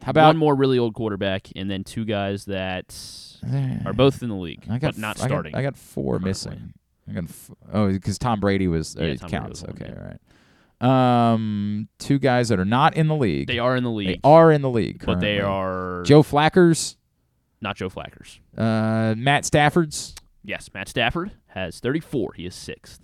How 0.01 0.09
about 0.09 0.27
one 0.27 0.38
more 0.38 0.53
really 0.55 0.77
old 0.77 0.93
quarterback, 0.93 1.47
and 1.55 1.71
then 1.71 1.84
two 1.85 2.03
guys 2.03 2.45
that 2.45 2.93
are 3.85 3.93
both 3.93 4.21
in 4.21 4.27
the 4.30 4.35
league, 4.35 4.65
I 4.69 4.77
got 4.77 4.95
but 4.95 4.97
not 4.97 5.15
I 5.17 5.19
got- 5.21 5.27
starting. 5.27 5.55
I 5.55 5.61
got 5.61 5.77
four 5.77 6.13
currently. 6.15 6.30
missing. 6.30 6.73
I'm 7.07 7.13
gonna 7.15 7.27
f- 7.30 7.51
oh, 7.73 7.91
because 7.91 8.17
Tom 8.17 8.39
Brady 8.39 8.67
was 8.67 8.95
uh, 8.97 9.03
Yeah, 9.03 9.07
it 9.11 9.19
Tom 9.21 9.30
Brady 9.30 9.43
counts. 9.45 9.61
was 9.61 9.69
one, 9.73 9.81
okay, 9.81 9.93
all 9.97 10.05
right. 10.05 11.34
Um, 11.34 11.88
two 11.99 12.19
guys 12.19 12.49
that 12.49 12.59
are 12.59 12.65
not 12.65 12.95
in 12.97 13.07
the 13.07 13.15
league. 13.15 13.47
They 13.47 13.59
are 13.59 13.75
in 13.77 13.84
the 13.84 13.91
league, 13.91 14.07
They 14.07 14.19
are 14.23 14.51
in 14.51 14.61
the 14.61 14.69
league, 14.69 15.01
But 15.05 15.19
they 15.21 15.38
currently. 15.38 15.41
are 15.41 16.03
Joe 16.05 16.23
Flackers, 16.23 16.97
not 17.61 17.77
Joe 17.77 17.89
Flackers. 17.89 18.39
uh, 18.57 19.15
Matt 19.17 19.45
Stafford's. 19.45 20.15
Yes, 20.43 20.69
Matt 20.73 20.89
Stafford 20.89 21.31
has 21.47 21.80
34. 21.80 22.34
He 22.35 22.45
is 22.45 22.55
sixth. 22.55 22.99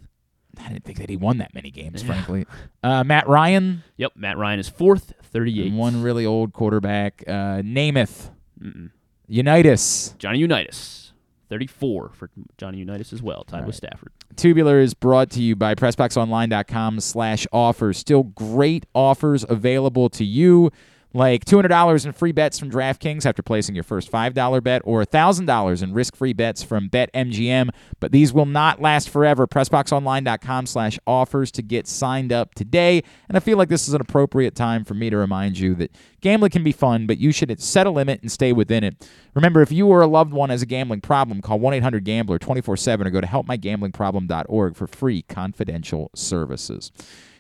I 0.58 0.70
didn't 0.70 0.84
think 0.84 0.98
that 1.00 1.10
he 1.10 1.16
won 1.18 1.38
that 1.38 1.54
many 1.54 1.72
games, 1.72 2.02
frankly. 2.04 2.46
Uh, 2.84 3.04
Matt 3.04 3.28
Ryan, 3.28 3.84
Yep, 3.98 4.14
Matt 4.16 4.38
Ryan 4.38 4.60
is 4.60 4.68
fourth, 4.70 5.14
38. 5.24 5.68
and 5.68 5.78
one 5.78 6.02
really 6.02 6.26
old 6.26 6.54
quarterback. 6.54 7.24
Uh, 7.28 7.62
Namath, 7.62 8.30
Mm-mm. 8.62 8.90
Unitas. 9.28 10.16
Johnny 10.18 10.40
Unitas, 10.40 11.14
34 11.50 12.12
for 12.14 12.30
Johnny 12.58 12.80
Unitas 12.80 13.14
as 13.14 13.22
well, 13.22 13.44
tied 13.44 13.66
with. 13.66 13.76
Stafford. 13.76 14.12
Tubular 14.36 14.80
is 14.80 14.94
brought 14.94 15.30
to 15.32 15.42
you 15.42 15.56
by 15.56 15.76
PressBoxOnline.com 15.76 17.00
slash 17.00 17.46
offers. 17.52 17.98
Still 17.98 18.24
great 18.24 18.86
offers 18.94 19.46
available 19.48 20.10
to 20.10 20.24
you, 20.26 20.72
like 21.14 21.44
$200 21.46 22.06
in 22.06 22.12
free 22.12 22.32
bets 22.32 22.60
from 22.60 22.70
DraftKings 22.70 23.26
after 23.26 23.42
placing 23.42 23.74
your 23.74 23.84
first 23.84 24.12
$5 24.12 24.64
bet 24.64 24.82
or 24.86 25.04
$1,000 25.04 25.84
in 25.84 25.94
risk-free 25.94 26.34
bets 26.34 26.62
from 26.62 26.90
BetMGM. 26.90 27.70
But 28.00 28.12
these 28.12 28.32
will 28.32 28.46
not 28.46 28.80
last 28.80 29.10
forever. 29.10 29.48
PressBoxOnline.com 29.48 30.68
slash 30.68 31.00
offers 31.08 31.52
to 31.54 31.64
get 31.64 31.88
signed 31.88 32.32
up 32.32 32.54
today. 32.54 33.04
And 33.28 33.36
I 33.36 33.40
feel 33.40 33.58
like 33.58 33.70
this 33.70 33.88
is 33.88 33.94
an 33.96 34.02
appropriate 34.02 34.56
time 34.56 34.84
for 34.84 34.94
me 34.94 35.10
to 35.10 35.18
remind 35.18 35.58
you 35.58 35.74
that 35.76 35.96
gambling 36.22 36.52
can 36.52 36.64
be 36.64 36.72
fun, 36.72 37.08
but 37.08 37.18
you 37.18 37.32
should 37.32 37.60
set 37.60 37.88
a 37.88 37.92
limit 37.92 38.22
and 38.22 38.32
stay 38.32 38.54
within 38.54 38.84
it. 38.84 39.10
Remember, 39.34 39.62
if 39.62 39.72
you 39.72 39.88
or 39.88 40.02
a 40.02 40.08
loved 40.08 40.32
one 40.32 40.52
has 40.52 40.62
a 40.62 40.68
gambling 40.68 41.02
problem, 41.02 41.42
call 41.42 41.60
1-800-GAMBLER 41.60 42.38
24-7 42.38 43.06
or 43.06 43.10
go 43.10 43.22
to 43.22 43.28
helpmygamblingproblem.org 43.28 44.76
for 44.76 44.88
free 44.88 45.24
confidential 45.24 46.12
services. 46.14 46.92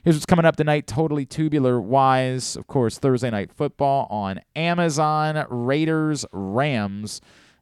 Here's 0.03 0.15
what's 0.15 0.25
coming 0.25 0.45
up 0.45 0.55
tonight, 0.55 0.87
totally 0.87 1.25
tubular 1.25 1.79
wise. 1.79 2.55
Of 2.55 2.67
course, 2.67 2.97
Thursday 2.97 3.29
night 3.29 3.51
football 3.51 4.07
on 4.09 4.39
Amazon, 4.55 5.45
Raiders, 5.49 6.25
Rams. 6.31 7.19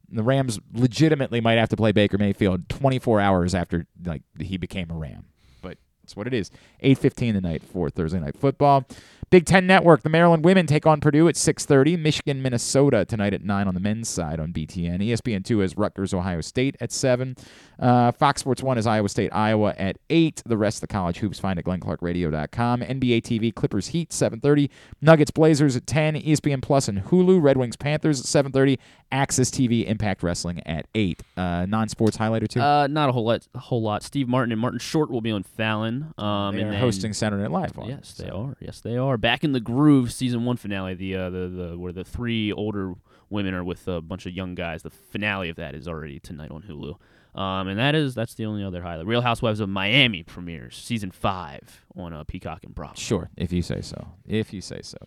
The 0.10 0.24
Rams 0.24 0.60
legitimately 0.74 1.42
might 1.42 1.58
have 1.58 1.70
to 1.70 1.76
play 1.76 1.92
Baker 1.92 2.18
Mayfield 2.18 2.70
24 2.70 3.20
hours 3.20 3.56
after 3.56 3.88
like 4.06 4.22
he 4.40 4.58
became 4.58 4.92
a 4.92 4.96
Ram. 4.96 5.26
But 5.62 5.80
that's 6.04 6.16
what 6.16 6.28
it 6.28 6.34
is. 6.34 6.52
8:15 6.82 7.34
tonight 7.34 7.64
for 7.64 7.90
Thursday 7.90 8.20
night 8.20 8.38
football. 8.38 8.86
Big 9.30 9.46
Ten 9.46 9.68
Network. 9.68 10.04
The 10.04 10.10
Maryland 10.10 10.46
women 10.46 10.68
take 10.68 10.86
on 10.86 11.02
Purdue 11.02 11.28
at 11.28 11.36
6:30. 11.36 11.98
Michigan, 11.98 12.42
Minnesota 12.42 13.04
tonight 13.04 13.34
at 13.34 13.44
nine 13.44 13.68
on 13.68 13.74
the 13.74 13.80
men's 13.82 14.08
side 14.08 14.40
on 14.40 14.54
BTN. 14.54 15.02
ESPN 15.02 15.44
two 15.44 15.62
is 15.62 15.76
Rutgers, 15.76 16.14
Ohio 16.14 16.40
State 16.40 16.78
at 16.80 16.94
seven. 16.94 17.36
Uh, 17.78 18.14
Fox 18.14 18.40
Sports 18.40 18.64
one 18.64 18.78
is 18.78 18.88
Iowa 18.88 19.10
State, 19.10 19.32
Iowa 19.34 19.74
at 19.78 19.98
eight. 20.10 20.42
The 20.46 20.58
rest 20.58 20.78
of 20.78 20.82
the 20.82 20.88
college 20.88 21.18
hoops 21.18 21.40
find 21.40 21.60
at 21.60 21.66
GlennClarkRadio.com. 21.66 22.82
NBA 22.82 23.22
TV 23.22 23.54
Clippers 23.54 23.88
Heat 23.90 24.12
7:30. 24.12 24.70
Nuggets 25.02 25.32
Blazers 25.32 25.76
at 25.76 25.86
10. 25.86 26.16
ESPN 26.16 26.62
Plus 26.62 26.88
and 26.88 27.04
Hulu. 27.04 27.42
Red 27.42 27.58
Wings 27.58 27.76
Panthers 27.76 28.22
at 28.22 28.26
7:30. 28.28 28.80
AXS 29.12 29.50
TV 29.52 29.86
Impact 29.88 30.22
Wrestling 30.24 30.62
at 30.66 30.88
eight. 30.96 31.22
Uh, 31.36 31.66
non-sports 31.68 32.18
highlight 32.18 32.44
or 32.44 32.48
two. 32.48 32.60
Uh, 32.62 32.88
not 32.88 33.10
a 33.10 33.12
whole 33.12 33.26
lot. 33.26 33.48
A 33.56 33.60
whole 33.60 33.82
lot. 33.82 34.04
Steve 34.04 34.28
Martin 34.28 34.52
and 34.52 34.60
Martin 34.60 34.80
Short 34.80 35.10
will 35.10 35.22
be 35.22 35.32
on 35.32 35.44
Fallon. 35.44 36.14
Um, 36.18 36.56
they 36.56 36.62
and 36.62 36.70
are 36.70 36.72
then- 36.74 36.80
hosting 36.80 37.14
Saturday 37.14 37.42
Night 37.44 37.52
Live. 37.52 37.78
On, 37.80 37.88
Yes, 37.90 38.14
they 38.16 38.30
are. 38.30 38.56
Yes, 38.60 38.82
they 38.82 38.98
are. 38.98 39.18
Back 39.18 39.44
in 39.44 39.52
the 39.54 39.60
groove, 39.60 40.12
season 40.12 40.46
one 40.46 40.58
finale. 40.58 40.94
The 40.94 41.16
uh, 41.16 41.30
the 41.30 41.48
the 41.48 41.78
where 41.78 41.94
the 41.94 42.04
three 42.04 42.52
older 42.52 42.94
women 43.30 43.54
are 43.54 43.64
with 43.64 43.88
a 43.88 44.02
bunch 44.02 44.26
of 44.26 44.34
young 44.34 44.56
guys. 44.56 44.84
The 44.84 44.90
finale 44.90 45.50
of 45.50 45.56
that 45.58 45.76
is 45.76 45.88
already 45.88 46.20
tonight 46.20 46.52
on 46.52 46.64
Hulu. 46.64 46.96
Um, 47.40 47.68
and 47.68 47.78
that 47.78 47.94
is 47.94 48.16
that's 48.16 48.34
the 48.34 48.46
only 48.46 48.64
other 48.64 48.82
highlight. 48.82 49.06
Real 49.06 49.22
Housewives 49.22 49.60
of 49.60 49.70
Miami 49.70 50.24
premieres 50.24 50.76
season 50.76 51.12
five 51.12 51.86
on 51.96 52.12
uh, 52.12 52.24
Peacock 52.24 52.64
and 52.64 52.74
Bravo. 52.74 52.96
Sure, 52.96 53.30
if 53.38 53.52
you 53.54 53.62
say 53.62 53.82
so. 53.82 54.08
If 54.26 54.54
you 54.54 54.62
say 54.62 54.82
so. 54.82 54.98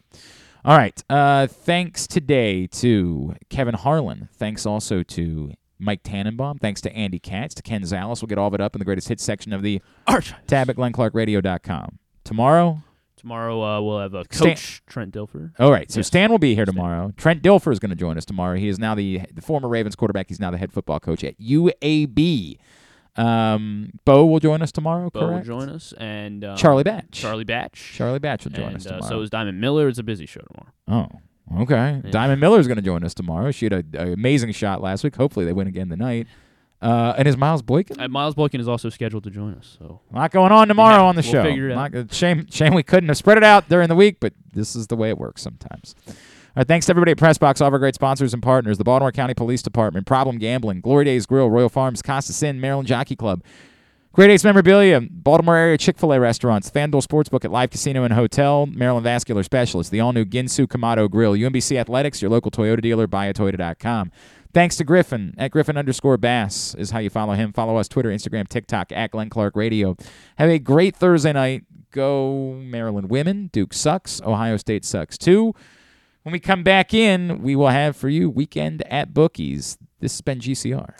All 0.64 0.76
right. 0.76 1.02
Uh, 1.08 1.46
thanks 1.46 2.06
today 2.06 2.66
to 2.68 3.34
Kevin 3.48 3.74
Harlan. 3.74 4.28
Thanks 4.34 4.66
also 4.66 5.02
to 5.02 5.52
Mike 5.78 6.02
Tannenbaum. 6.02 6.58
Thanks 6.58 6.80
to 6.82 6.92
Andy 6.94 7.18
Katz, 7.18 7.54
to 7.54 7.62
Ken 7.62 7.82
Zales. 7.82 8.20
We'll 8.20 8.26
get 8.28 8.36
all 8.38 8.48
of 8.48 8.54
it 8.54 8.60
up 8.60 8.74
in 8.74 8.78
the 8.78 8.84
greatest 8.84 9.08
hits 9.08 9.24
section 9.24 9.52
of 9.54 9.62
the 9.62 9.80
Archives. 10.06 10.34
tab 10.46 10.68
at 10.68 10.76
glennclarkradio.com. 10.76 11.98
Tomorrow. 12.24 12.82
Tomorrow 13.16 13.62
uh, 13.62 13.80
we'll 13.82 13.98
have 14.00 14.14
a 14.14 14.24
Stan- 14.30 14.48
coach 14.50 14.82
Trent 14.86 15.14
Dilfer. 15.14 15.52
All 15.58 15.70
right, 15.70 15.90
so 15.90 16.00
Yes. 16.00 16.06
Stan 16.06 16.30
will 16.30 16.38
be 16.38 16.54
here 16.54 16.64
tomorrow. 16.64 17.12
Trent 17.18 17.42
Dilfer 17.42 17.70
is 17.72 17.78
going 17.78 17.90
to 17.90 17.96
join 17.96 18.16
us 18.16 18.24
tomorrow. 18.24 18.56
He 18.56 18.68
is 18.68 18.78
now 18.78 18.94
the 18.94 19.20
the 19.32 19.42
former 19.42 19.68
Ravens 19.68 19.94
quarterback. 19.94 20.28
He's 20.28 20.40
now 20.40 20.50
the 20.50 20.56
head 20.56 20.72
football 20.72 21.00
coach 21.00 21.22
at 21.24 21.38
UAB. 21.38 22.56
Um, 23.16 23.90
Bo 24.04 24.24
will 24.26 24.40
join 24.40 24.62
us 24.62 24.72
tomorrow. 24.72 25.10
Bo 25.10 25.32
will 25.32 25.42
join 25.42 25.68
us 25.68 25.92
and 25.98 26.44
um, 26.44 26.56
Charlie 26.56 26.84
Batch. 26.84 27.06
Charlie 27.10 27.44
Batch. 27.44 27.92
Charlie 27.96 28.18
Batch 28.18 28.44
will 28.44 28.52
join 28.52 28.68
and, 28.68 28.76
us 28.76 28.86
uh, 28.86 28.90
tomorrow. 28.96 29.08
so 29.10 29.20
is 29.22 29.30
Diamond 29.30 29.60
Miller. 29.60 29.88
It's 29.88 29.98
a 29.98 30.02
busy 30.02 30.26
show 30.26 30.40
tomorrow. 30.40 31.08
Oh, 31.52 31.62
okay. 31.62 32.00
Yeah. 32.04 32.10
Diamond 32.10 32.40
Miller 32.40 32.60
is 32.60 32.66
going 32.66 32.76
to 32.76 32.82
join 32.82 33.04
us 33.04 33.14
tomorrow. 33.14 33.50
She 33.50 33.66
had 33.66 33.72
an 33.72 34.12
amazing 34.12 34.52
shot 34.52 34.80
last 34.80 35.02
week. 35.04 35.16
Hopefully, 35.16 35.44
they 35.44 35.52
win 35.52 35.66
again 35.66 35.88
tonight. 35.88 36.26
Uh, 36.82 37.12
and 37.18 37.28
is 37.28 37.36
Miles 37.36 37.60
Boykin? 37.60 38.00
Uh, 38.00 38.08
Miles 38.08 38.34
Boykin 38.34 38.58
is 38.58 38.66
also 38.66 38.88
scheduled 38.88 39.24
to 39.24 39.30
join 39.30 39.52
us. 39.54 39.76
So 39.78 40.00
A 40.14 40.16
lot 40.16 40.30
going 40.30 40.50
on 40.50 40.66
tomorrow 40.66 41.02
Yeah, 41.02 41.02
on 41.02 41.14
the 41.14 41.20
we'll 41.22 41.32
show. 41.32 41.42
figure 41.42 41.68
it 41.68 41.72
out. 41.76 41.92
Not- 41.92 42.14
shame, 42.14 42.46
shame 42.50 42.72
we 42.72 42.82
couldn't 42.82 43.08
have 43.08 43.18
spread 43.18 43.36
it 43.36 43.44
out 43.44 43.68
during 43.68 43.88
the 43.88 43.94
week, 43.94 44.16
but 44.18 44.32
this 44.54 44.74
is 44.74 44.86
the 44.86 44.96
way 44.96 45.10
it 45.10 45.18
works 45.18 45.42
sometimes. 45.42 45.94
Thanks 46.56 46.86
to 46.86 46.92
everybody 46.92 47.12
at 47.12 47.18
Pressbox, 47.18 47.60
all 47.60 47.68
of 47.68 47.72
our 47.72 47.78
great 47.78 47.94
sponsors 47.94 48.34
and 48.34 48.42
partners: 48.42 48.78
the 48.78 48.84
Baltimore 48.84 49.12
County 49.12 49.34
Police 49.34 49.62
Department, 49.62 50.06
Problem 50.06 50.38
Gambling, 50.38 50.80
Glory 50.80 51.04
Days 51.04 51.26
Grill, 51.26 51.50
Royal 51.50 51.68
Farms, 51.68 52.02
Costas 52.02 52.42
Inn, 52.42 52.60
Maryland 52.60 52.88
Jockey 52.88 53.16
Club, 53.16 53.42
Great 54.12 54.30
Ace 54.30 54.42
Memorabilia, 54.42 55.00
Baltimore 55.00 55.56
area 55.56 55.78
Chick 55.78 55.96
fil 55.96 56.12
A 56.12 56.18
restaurants, 56.18 56.68
FanDuel 56.68 57.06
Sportsbook 57.06 57.44
at 57.44 57.52
Live 57.52 57.70
Casino 57.70 58.02
and 58.02 58.12
Hotel, 58.12 58.66
Maryland 58.66 59.04
Vascular 59.04 59.44
Specialist, 59.44 59.92
the 59.92 60.00
all 60.00 60.12
new 60.12 60.24
Ginsu 60.24 60.66
Kamado 60.66 61.08
Grill, 61.08 61.34
UMBC 61.34 61.78
Athletics, 61.78 62.20
your 62.20 62.30
local 62.30 62.50
Toyota 62.50 62.82
dealer, 62.82 63.06
buyatoyota.com. 63.06 64.10
Thanks 64.52 64.76
to 64.78 64.84
Griffin 64.84 65.32
at 65.38 65.52
Griffin 65.52 65.76
underscore 65.76 66.16
Bass 66.16 66.74
is 66.74 66.90
how 66.90 66.98
you 66.98 67.08
follow 67.08 67.34
him. 67.34 67.52
Follow 67.52 67.76
us 67.76 67.86
Twitter, 67.86 68.08
Instagram, 68.08 68.48
TikTok 68.48 68.90
at 68.90 69.12
Glenn 69.12 69.30
Clark 69.30 69.54
Radio. 69.54 69.96
Have 70.38 70.50
a 70.50 70.58
great 70.58 70.96
Thursday 70.96 71.32
night. 71.32 71.62
Go 71.92 72.54
Maryland 72.54 73.10
women. 73.10 73.48
Duke 73.52 73.72
sucks. 73.72 74.20
Ohio 74.22 74.56
State 74.56 74.84
sucks 74.84 75.16
too. 75.16 75.54
When 76.22 76.32
we 76.32 76.40
come 76.40 76.62
back 76.62 76.92
in, 76.92 77.42
we 77.42 77.56
will 77.56 77.68
have 77.68 77.96
for 77.96 78.10
you 78.10 78.28
weekend 78.28 78.82
at 78.88 79.14
bookies. 79.14 79.78
This 80.00 80.12
has 80.12 80.20
been 80.20 80.38
GCR. 80.38 80.94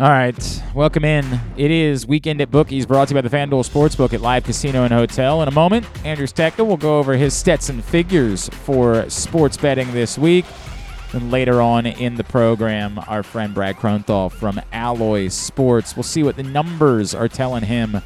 All 0.00 0.08
right, 0.08 0.62
welcome 0.74 1.04
in. 1.04 1.26
It 1.58 1.70
is 1.70 2.06
Weekend 2.06 2.40
at 2.40 2.50
Bookies 2.50 2.86
brought 2.86 3.08
to 3.08 3.14
you 3.14 3.20
by 3.20 3.28
the 3.28 3.36
FanDuel 3.36 3.68
Sportsbook 3.68 4.14
at 4.14 4.22
Live 4.22 4.44
Casino 4.44 4.84
and 4.84 4.94
Hotel. 4.94 5.42
In 5.42 5.48
a 5.48 5.50
moment, 5.50 5.84
Andrew 6.06 6.26
Stetka 6.26 6.66
will 6.66 6.78
go 6.78 6.98
over 6.98 7.18
his 7.18 7.34
Stetson 7.34 7.82
figures 7.82 8.48
for 8.48 9.10
sports 9.10 9.58
betting 9.58 9.92
this 9.92 10.16
week. 10.16 10.46
And 11.12 11.30
later 11.30 11.60
on 11.60 11.84
in 11.84 12.14
the 12.14 12.24
program, 12.24 12.98
our 13.08 13.22
friend 13.22 13.52
Brad 13.52 13.76
Kronthal 13.76 14.32
from 14.32 14.58
Alloy 14.72 15.28
Sports. 15.28 15.94
We'll 15.94 16.02
see 16.02 16.22
what 16.22 16.36
the 16.36 16.44
numbers 16.44 17.14
are 17.14 17.28
telling 17.28 17.64
him 17.64 18.00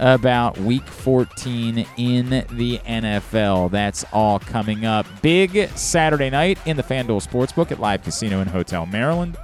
about 0.00 0.58
week 0.58 0.84
14 0.84 1.86
in 1.96 2.28
the 2.28 2.78
NFL. 2.86 3.70
That's 3.70 4.04
all 4.12 4.38
coming 4.38 4.84
up. 4.84 5.06
Big 5.22 5.70
Saturday 5.70 6.28
night 6.28 6.58
in 6.66 6.76
the 6.76 6.82
FanDuel 6.82 7.26
Sportsbook 7.26 7.72
at 7.72 7.80
Live 7.80 8.02
Casino 8.02 8.40
and 8.40 8.50
Hotel 8.50 8.84
Maryland. 8.84 9.38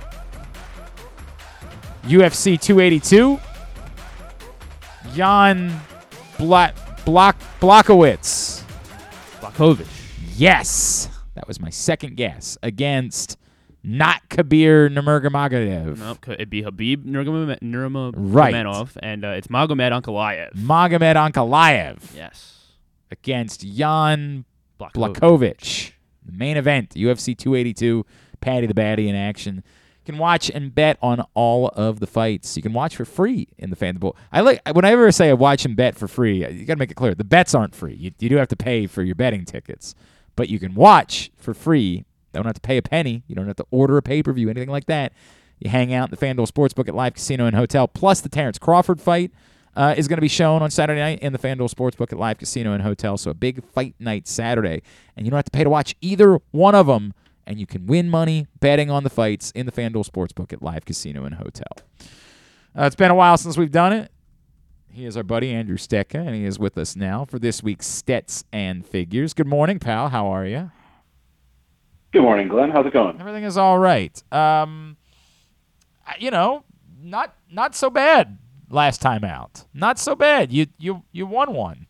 UFC 2.04 2.60
282. 2.60 3.38
Jan 5.14 5.80
Bla- 6.38 6.72
Block 7.04 7.36
Blockowitz. 7.60 8.62
Blakovic. 9.40 9.86
Yes. 10.36 11.08
That 11.34 11.46
was 11.48 11.60
my 11.60 11.70
second 11.70 12.16
guess 12.16 12.58
against 12.62 13.36
not 13.84 14.28
Kabir 14.28 14.90
Nurmagomedov. 14.90 15.98
Nope, 15.98 16.20
could- 16.20 16.34
it'd 16.34 16.50
be 16.50 16.62
Khabib 16.62 17.04
Nurmagomedov, 17.04 18.14
Right. 18.16 18.54
Nurmagomedov, 18.54 18.96
and 19.02 19.24
uh, 19.24 19.28
it's 19.28 19.46
Magomed 19.48 19.92
Ankalaev. 20.02 20.54
Magomed 20.54 21.14
Ankalaev 21.16 22.14
Yes. 22.14 22.56
against 23.10 23.60
Jan. 23.66 24.44
Blachowicz. 24.78 25.92
The 26.24 26.32
main 26.32 26.56
event, 26.56 26.90
UFC 26.90 27.36
282, 27.36 28.04
Paddy 28.40 28.66
the 28.66 28.74
Baddy 28.74 29.08
in 29.08 29.16
action. 29.16 29.64
Can 30.08 30.16
watch 30.16 30.50
and 30.50 30.74
bet 30.74 30.96
on 31.02 31.22
all 31.34 31.68
of 31.68 32.00
the 32.00 32.06
fights. 32.06 32.56
You 32.56 32.62
can 32.62 32.72
watch 32.72 32.96
for 32.96 33.04
free 33.04 33.48
in 33.58 33.68
the 33.68 33.76
FanDuel. 33.76 34.16
I 34.32 34.40
like 34.40 34.66
whenever 34.72 35.06
I 35.06 35.10
say 35.10 35.28
I 35.28 35.34
watch 35.34 35.66
and 35.66 35.76
bet 35.76 35.96
for 35.96 36.08
free. 36.08 36.46
You 36.50 36.64
got 36.64 36.74
to 36.74 36.78
make 36.78 36.90
it 36.90 36.94
clear 36.94 37.14
the 37.14 37.24
bets 37.24 37.54
aren't 37.54 37.74
free. 37.74 37.94
You, 37.94 38.12
you 38.18 38.30
do 38.30 38.36
have 38.36 38.48
to 38.48 38.56
pay 38.56 38.86
for 38.86 39.02
your 39.02 39.14
betting 39.14 39.44
tickets, 39.44 39.94
but 40.34 40.48
you 40.48 40.58
can 40.58 40.74
watch 40.74 41.30
for 41.36 41.52
free. 41.52 42.06
Don't 42.32 42.46
have 42.46 42.54
to 42.54 42.60
pay 42.62 42.78
a 42.78 42.82
penny. 42.82 43.22
You 43.26 43.34
don't 43.34 43.48
have 43.48 43.56
to 43.56 43.66
order 43.70 43.98
a 43.98 44.02
pay 44.02 44.22
per 44.22 44.32
view, 44.32 44.48
anything 44.48 44.70
like 44.70 44.86
that. 44.86 45.12
You 45.58 45.68
hang 45.68 45.92
out 45.92 46.08
in 46.08 46.16
the 46.18 46.26
FanDuel 46.26 46.50
Sportsbook 46.50 46.88
at 46.88 46.94
Live 46.94 47.12
Casino 47.12 47.44
and 47.44 47.54
Hotel. 47.54 47.86
Plus, 47.86 48.22
the 48.22 48.30
Terrence 48.30 48.58
Crawford 48.58 49.02
fight 49.02 49.30
uh, 49.76 49.94
is 49.94 50.08
going 50.08 50.16
to 50.16 50.22
be 50.22 50.28
shown 50.28 50.62
on 50.62 50.70
Saturday 50.70 51.00
night 51.00 51.18
in 51.18 51.34
the 51.34 51.38
FanDuel 51.38 51.70
Sportsbook 51.70 52.14
at 52.14 52.18
Live 52.18 52.38
Casino 52.38 52.72
and 52.72 52.82
Hotel. 52.82 53.18
So 53.18 53.30
a 53.30 53.34
big 53.34 53.62
fight 53.62 53.94
night 53.98 54.26
Saturday, 54.26 54.80
and 55.18 55.26
you 55.26 55.30
don't 55.30 55.36
have 55.36 55.44
to 55.44 55.50
pay 55.50 55.64
to 55.64 55.70
watch 55.70 55.94
either 56.00 56.38
one 56.50 56.74
of 56.74 56.86
them, 56.86 57.12
and 57.48 57.58
you 57.58 57.66
can 57.66 57.86
win 57.86 58.10
money 58.10 58.46
betting 58.60 58.90
on 58.90 59.02
the 59.02 59.10
fights 59.10 59.50
in 59.52 59.64
the 59.64 59.72
FanDuel 59.72 60.06
Sportsbook 60.06 60.52
at 60.52 60.62
Live 60.62 60.84
Casino 60.84 61.24
and 61.24 61.34
Hotel. 61.34 61.64
Uh, 62.78 62.84
it's 62.84 62.94
been 62.94 63.10
a 63.10 63.14
while 63.14 63.38
since 63.38 63.56
we've 63.56 63.72
done 63.72 63.94
it. 63.94 64.12
He 64.92 65.06
is 65.06 65.16
our 65.16 65.22
buddy 65.22 65.50
Andrew 65.50 65.78
Stetka, 65.78 66.16
and 66.16 66.34
he 66.34 66.44
is 66.44 66.58
with 66.58 66.76
us 66.76 66.94
now 66.94 67.24
for 67.24 67.38
this 67.38 67.62
week's 67.62 67.86
Stets 67.86 68.44
and 68.52 68.84
Figures. 68.84 69.32
Good 69.32 69.46
morning, 69.46 69.78
pal. 69.78 70.10
How 70.10 70.26
are 70.26 70.44
you? 70.44 70.70
Good 72.12 72.22
morning, 72.22 72.48
Glenn. 72.48 72.70
How's 72.70 72.86
it 72.86 72.92
going? 72.92 73.18
Everything 73.18 73.44
is 73.44 73.56
all 73.56 73.78
right. 73.78 74.22
Um, 74.30 74.98
you 76.18 76.30
know, 76.30 76.64
not 77.00 77.34
not 77.50 77.74
so 77.74 77.88
bad 77.88 78.38
last 78.68 79.00
time 79.00 79.24
out. 79.24 79.64
Not 79.72 79.98
so 79.98 80.14
bad. 80.14 80.52
You 80.52 80.66
you 80.78 81.02
you 81.12 81.26
won 81.26 81.54
one. 81.54 81.86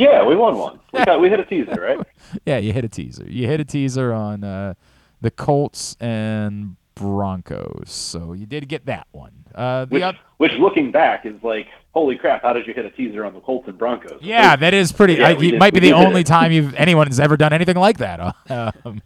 Yeah, 0.00 0.24
we 0.24 0.34
won 0.34 0.56
one. 0.56 0.80
We 0.92 1.04
got 1.04 1.20
we 1.20 1.28
hit 1.28 1.40
a 1.40 1.44
teaser, 1.44 1.80
right? 1.80 1.98
Yeah, 2.46 2.58
you 2.58 2.72
hit 2.72 2.84
a 2.84 2.88
teaser. 2.88 3.24
You 3.28 3.46
hit 3.48 3.58
a 3.60 3.64
teaser 3.64 4.12
on 4.12 4.44
uh, 4.44 4.74
the 5.20 5.30
Colts 5.32 5.96
and 6.00 6.76
Broncos. 6.94 7.90
So 7.90 8.32
you 8.34 8.46
did 8.46 8.68
get 8.68 8.86
that 8.86 9.08
one. 9.10 9.32
Uh, 9.54 9.86
Which, 9.86 10.04
which, 10.36 10.52
looking 10.52 10.92
back, 10.92 11.26
is 11.26 11.34
like, 11.42 11.66
holy 11.92 12.16
crap! 12.16 12.42
How 12.42 12.52
did 12.52 12.66
you 12.68 12.72
hit 12.74 12.84
a 12.84 12.90
teaser 12.90 13.24
on 13.24 13.34
the 13.34 13.40
Colts 13.40 13.66
and 13.68 13.76
Broncos? 13.76 14.20
yeah, 14.22 14.54
that 14.54 14.74
is 14.74 14.92
pretty. 14.92 15.14
Yeah, 15.14 15.28
I, 15.28 15.34
did- 15.34 15.58
might 15.58 15.74
be 15.74 15.80
the 15.80 15.92
only 15.92 16.22
time 16.22 16.52
you've 16.52 16.72
anyone 16.76 17.08
has 17.08 17.18
ever 17.18 17.36
done 17.36 17.52
anything 17.52 17.76
like 17.76 17.98
that. 17.98 18.34
Um, 18.50 19.02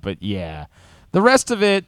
but 0.00 0.22
yeah, 0.22 0.66
the 1.12 1.20
rest 1.20 1.50
of 1.50 1.62
it 1.62 1.84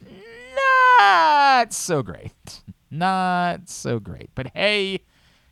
not 0.99 1.73
so 1.73 2.03
great. 2.03 2.61
Not 2.89 3.69
so 3.69 3.99
great. 3.99 4.29
But 4.35 4.51
hey, 4.53 4.99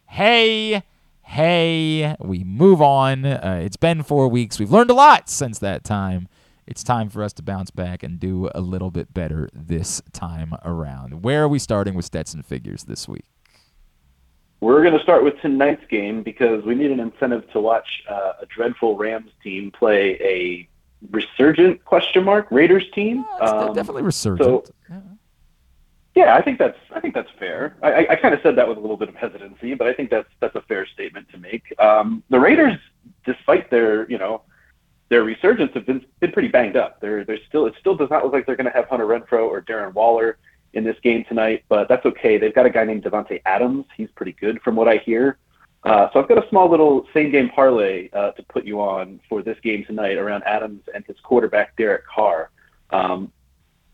hey, 0.08 0.84
hey, 1.30 2.16
we 2.20 2.44
move 2.44 2.82
on. 2.82 3.24
Uh, 3.24 3.62
it's 3.64 3.78
been 3.78 4.02
four 4.02 4.28
weeks. 4.28 4.58
We've 4.58 4.72
learned 4.72 4.90
a 4.90 4.96
lot 4.96 5.30
since 5.30 5.60
that 5.60 5.84
time. 5.84 6.28
It's 6.66 6.84
time 6.84 7.08
for 7.10 7.22
us 7.22 7.34
to 7.34 7.44
bounce 7.44 7.70
back 7.70 8.02
and 8.02 8.20
do 8.20 8.50
a 8.56 8.62
little 8.62 8.90
bit 8.90 9.14
better 9.14 9.48
this 9.54 10.02
time 10.12 10.56
around. 10.66 11.22
Where 11.22 11.44
are 11.44 11.48
we 11.48 11.60
starting 11.60 11.94
with 11.94 12.06
Stetson 12.06 12.42
figures 12.42 12.86
this 12.86 13.08
week? 13.08 13.26
We're 14.60 14.82
going 14.82 14.98
to 14.98 15.04
start 15.04 15.24
with 15.24 15.40
tonight's 15.40 15.86
game 15.88 16.24
because 16.24 16.66
we 16.66 16.74
need 16.74 16.90
an 16.90 17.00
incentive 17.00 17.50
to 17.52 17.60
watch 17.60 17.88
uh, 18.10 18.34
a 18.42 18.48
dreadful 18.48 18.98
Rams 18.98 19.32
team 19.44 19.70
play 19.70 20.18
a 20.22 20.68
resurgent 21.12 21.86
question 21.86 22.24
mark 22.24 22.48
Raiders 22.50 22.86
team. 22.96 23.24
Um, 23.40 23.74
Definitely 23.74 24.02
resurgent. 24.02 24.46
So, 24.46 24.64
yeah, 24.90 25.00
I 26.28 26.42
think 26.42 26.60
that's 26.60 26.78
I 26.94 27.00
think 27.00 27.14
that's 27.14 27.30
fair. 27.38 27.76
I, 27.82 28.08
I, 28.12 28.16
kind 28.16 28.34
of 28.34 28.42
said 28.42 28.56
that 28.58 28.68
with 28.68 28.78
a 28.78 28.82
little 28.82 28.98
bit 28.98 29.10
of 29.10 29.16
hesitancy, 29.16 29.74
but 29.74 29.88
I 29.88 29.94
think 29.94 30.10
that's 30.10 30.30
that's 30.40 30.56
a 30.56 30.62
fair 30.62 30.86
statement 30.86 31.28
to 31.30 31.38
make. 31.38 31.64
Um, 31.80 32.24
the 32.30 32.40
Raiders, 32.40 32.78
despite 33.26 33.70
their 33.70 34.10
you 34.10 34.18
know 34.18 34.44
their 35.10 35.24
resurgence, 35.24 35.72
have 35.74 35.86
been 35.86 36.06
been 36.20 36.32
pretty 36.32 36.48
banged 36.48 36.78
up. 36.78 37.00
They're 37.02 37.24
they're 37.24 37.40
still 37.48 37.66
it 37.66 37.74
still 37.80 37.96
does 37.96 38.10
not 38.10 38.24
look 38.24 38.34
like 38.34 38.46
they're 38.46 38.56
going 38.56 38.66
to 38.66 38.74
have 38.74 38.88
Hunter 38.88 39.06
Renfrow 39.06 39.48
or 39.48 39.62
Darren 39.62 39.94
Waller 39.94 40.38
in 40.74 40.84
this 40.84 40.98
game 41.02 41.26
tonight, 41.28 41.64
but 41.70 41.88
that's 41.88 42.06
okay. 42.06 42.38
They've 42.38 42.54
got 42.54 42.66
a 42.66 42.70
guy 42.70 42.84
named 42.84 43.04
Davante 43.04 43.42
Adams. 43.46 43.86
He's 43.98 44.10
pretty 44.16 44.34
good 44.34 44.62
from 44.62 44.76
what 44.76 44.88
I 44.88 44.98
hear. 44.98 45.38
Uh, 45.84 46.10
so 46.12 46.20
I've 46.20 46.28
got 46.28 46.44
a 46.44 46.48
small 46.50 46.70
little 46.70 47.08
same 47.14 47.32
game 47.32 47.50
parlay 47.50 48.10
uh, 48.12 48.32
to 48.32 48.44
put 48.44 48.66
you 48.66 48.82
on 48.82 49.20
for 49.30 49.42
this 49.42 49.58
game 49.64 49.86
tonight 49.86 50.18
around 50.18 50.44
Adams 50.44 50.84
and 50.94 51.06
his 51.06 51.16
quarterback 51.24 51.76
Derek 51.78 52.06
Carr. 52.06 52.52
Um, 52.92 53.32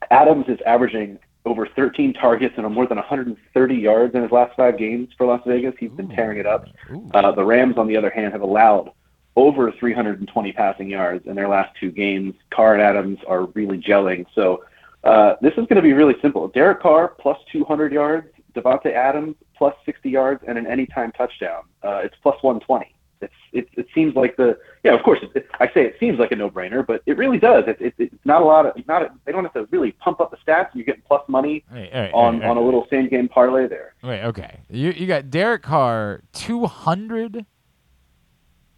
Adams 0.10 0.46
is 0.48 0.60
averaging 0.66 1.20
over 1.46 1.68
13 1.68 2.14
targets 2.14 2.56
and 2.58 2.74
more 2.74 2.88
than 2.88 2.98
130 2.98 3.76
yards 3.76 4.16
in 4.16 4.24
his 4.24 4.32
last 4.32 4.56
five 4.56 4.78
games 4.78 5.10
for 5.18 5.28
Las 5.28 5.42
Vegas. 5.46 5.76
He's 5.80 5.92
been 5.92 6.10
tearing 6.10 6.40
it 6.40 6.46
up. 6.46 6.68
Uh, 7.14 7.32
the 7.32 7.44
Rams, 7.44 7.78
on 7.78 7.88
the 7.88 7.96
other 7.96 8.10
hand, 8.10 8.34
have 8.34 8.42
allowed 8.42 8.92
over 9.36 9.72
320 9.72 10.52
passing 10.54 10.90
yards 10.90 11.26
in 11.28 11.36
their 11.36 11.48
last 11.48 11.76
two 11.80 11.92
games. 11.92 12.34
Carr 12.52 12.74
and 12.74 12.82
Adams 12.82 13.20
are 13.28 13.46
really 13.48 13.78
gelling. 13.78 14.26
So 14.34 14.64
uh, 15.04 15.36
this 15.42 15.52
is 15.52 15.68
going 15.68 15.76
to 15.76 15.82
be 15.82 15.94
really 15.94 16.16
simple. 16.22 16.48
Derek 16.48 16.82
Carr 16.82 17.10
plus 17.20 17.38
200 17.52 17.94
yards, 17.94 18.28
Davante 18.56 18.94
Adams 18.94 19.36
plus 19.56 19.76
60 19.86 20.10
yards, 20.10 20.44
and 20.48 20.58
an 20.58 20.66
anytime 20.66 21.12
touchdown. 21.12 21.64
Uh, 21.84 22.02
it's 22.04 22.16
plus 22.24 22.42
120. 22.42 22.95
It's 23.26 23.34
it, 23.52 23.80
it 23.80 23.88
seems 23.94 24.16
like 24.16 24.38
the 24.38 24.58
yeah 24.84 24.94
of 24.94 25.04
course 25.04 25.20
it, 25.22 25.32
it, 25.36 25.48
I 25.60 25.68
say 25.68 25.86
it 25.86 25.96
seems 26.00 26.20
like 26.20 26.32
a 26.32 26.36
no 26.36 26.50
brainer 26.50 26.86
but 26.86 27.02
it 27.06 27.18
really 27.18 27.38
does 27.40 27.66
it, 27.68 27.78
it, 27.80 27.94
it's 27.98 28.26
not 28.26 28.42
a 28.42 28.46
lot 28.46 28.66
of 28.66 28.88
not 28.88 29.02
a, 29.02 29.12
they 29.26 29.32
don't 29.32 29.44
have 29.44 29.54
to 29.54 29.68
really 29.72 29.92
pump 29.94 30.20
up 30.22 30.32
the 30.32 30.38
stats 30.38 30.70
you're 30.74 30.86
getting 30.86 31.04
plus 31.08 31.22
money 31.28 31.64
on 31.72 32.42
hey, 32.42 32.48
on 32.48 32.58
a 32.58 32.62
little 32.62 32.88
same 32.90 33.10
game 33.10 33.28
parlay 33.28 33.68
there 33.68 33.94
Wait, 34.04 34.22
okay. 34.24 34.60
You 34.70 34.92
you 34.92 35.08
got 35.08 35.30
Derek 35.30 35.64
Carr 35.64 36.22
two 36.34 36.66
hundred 36.66 37.46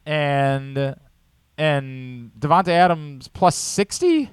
and 0.06 0.96
and 1.58 2.32
Davante 2.40 2.70
Adams 2.70 3.28
plus 3.28 3.56
sixty 3.56 4.30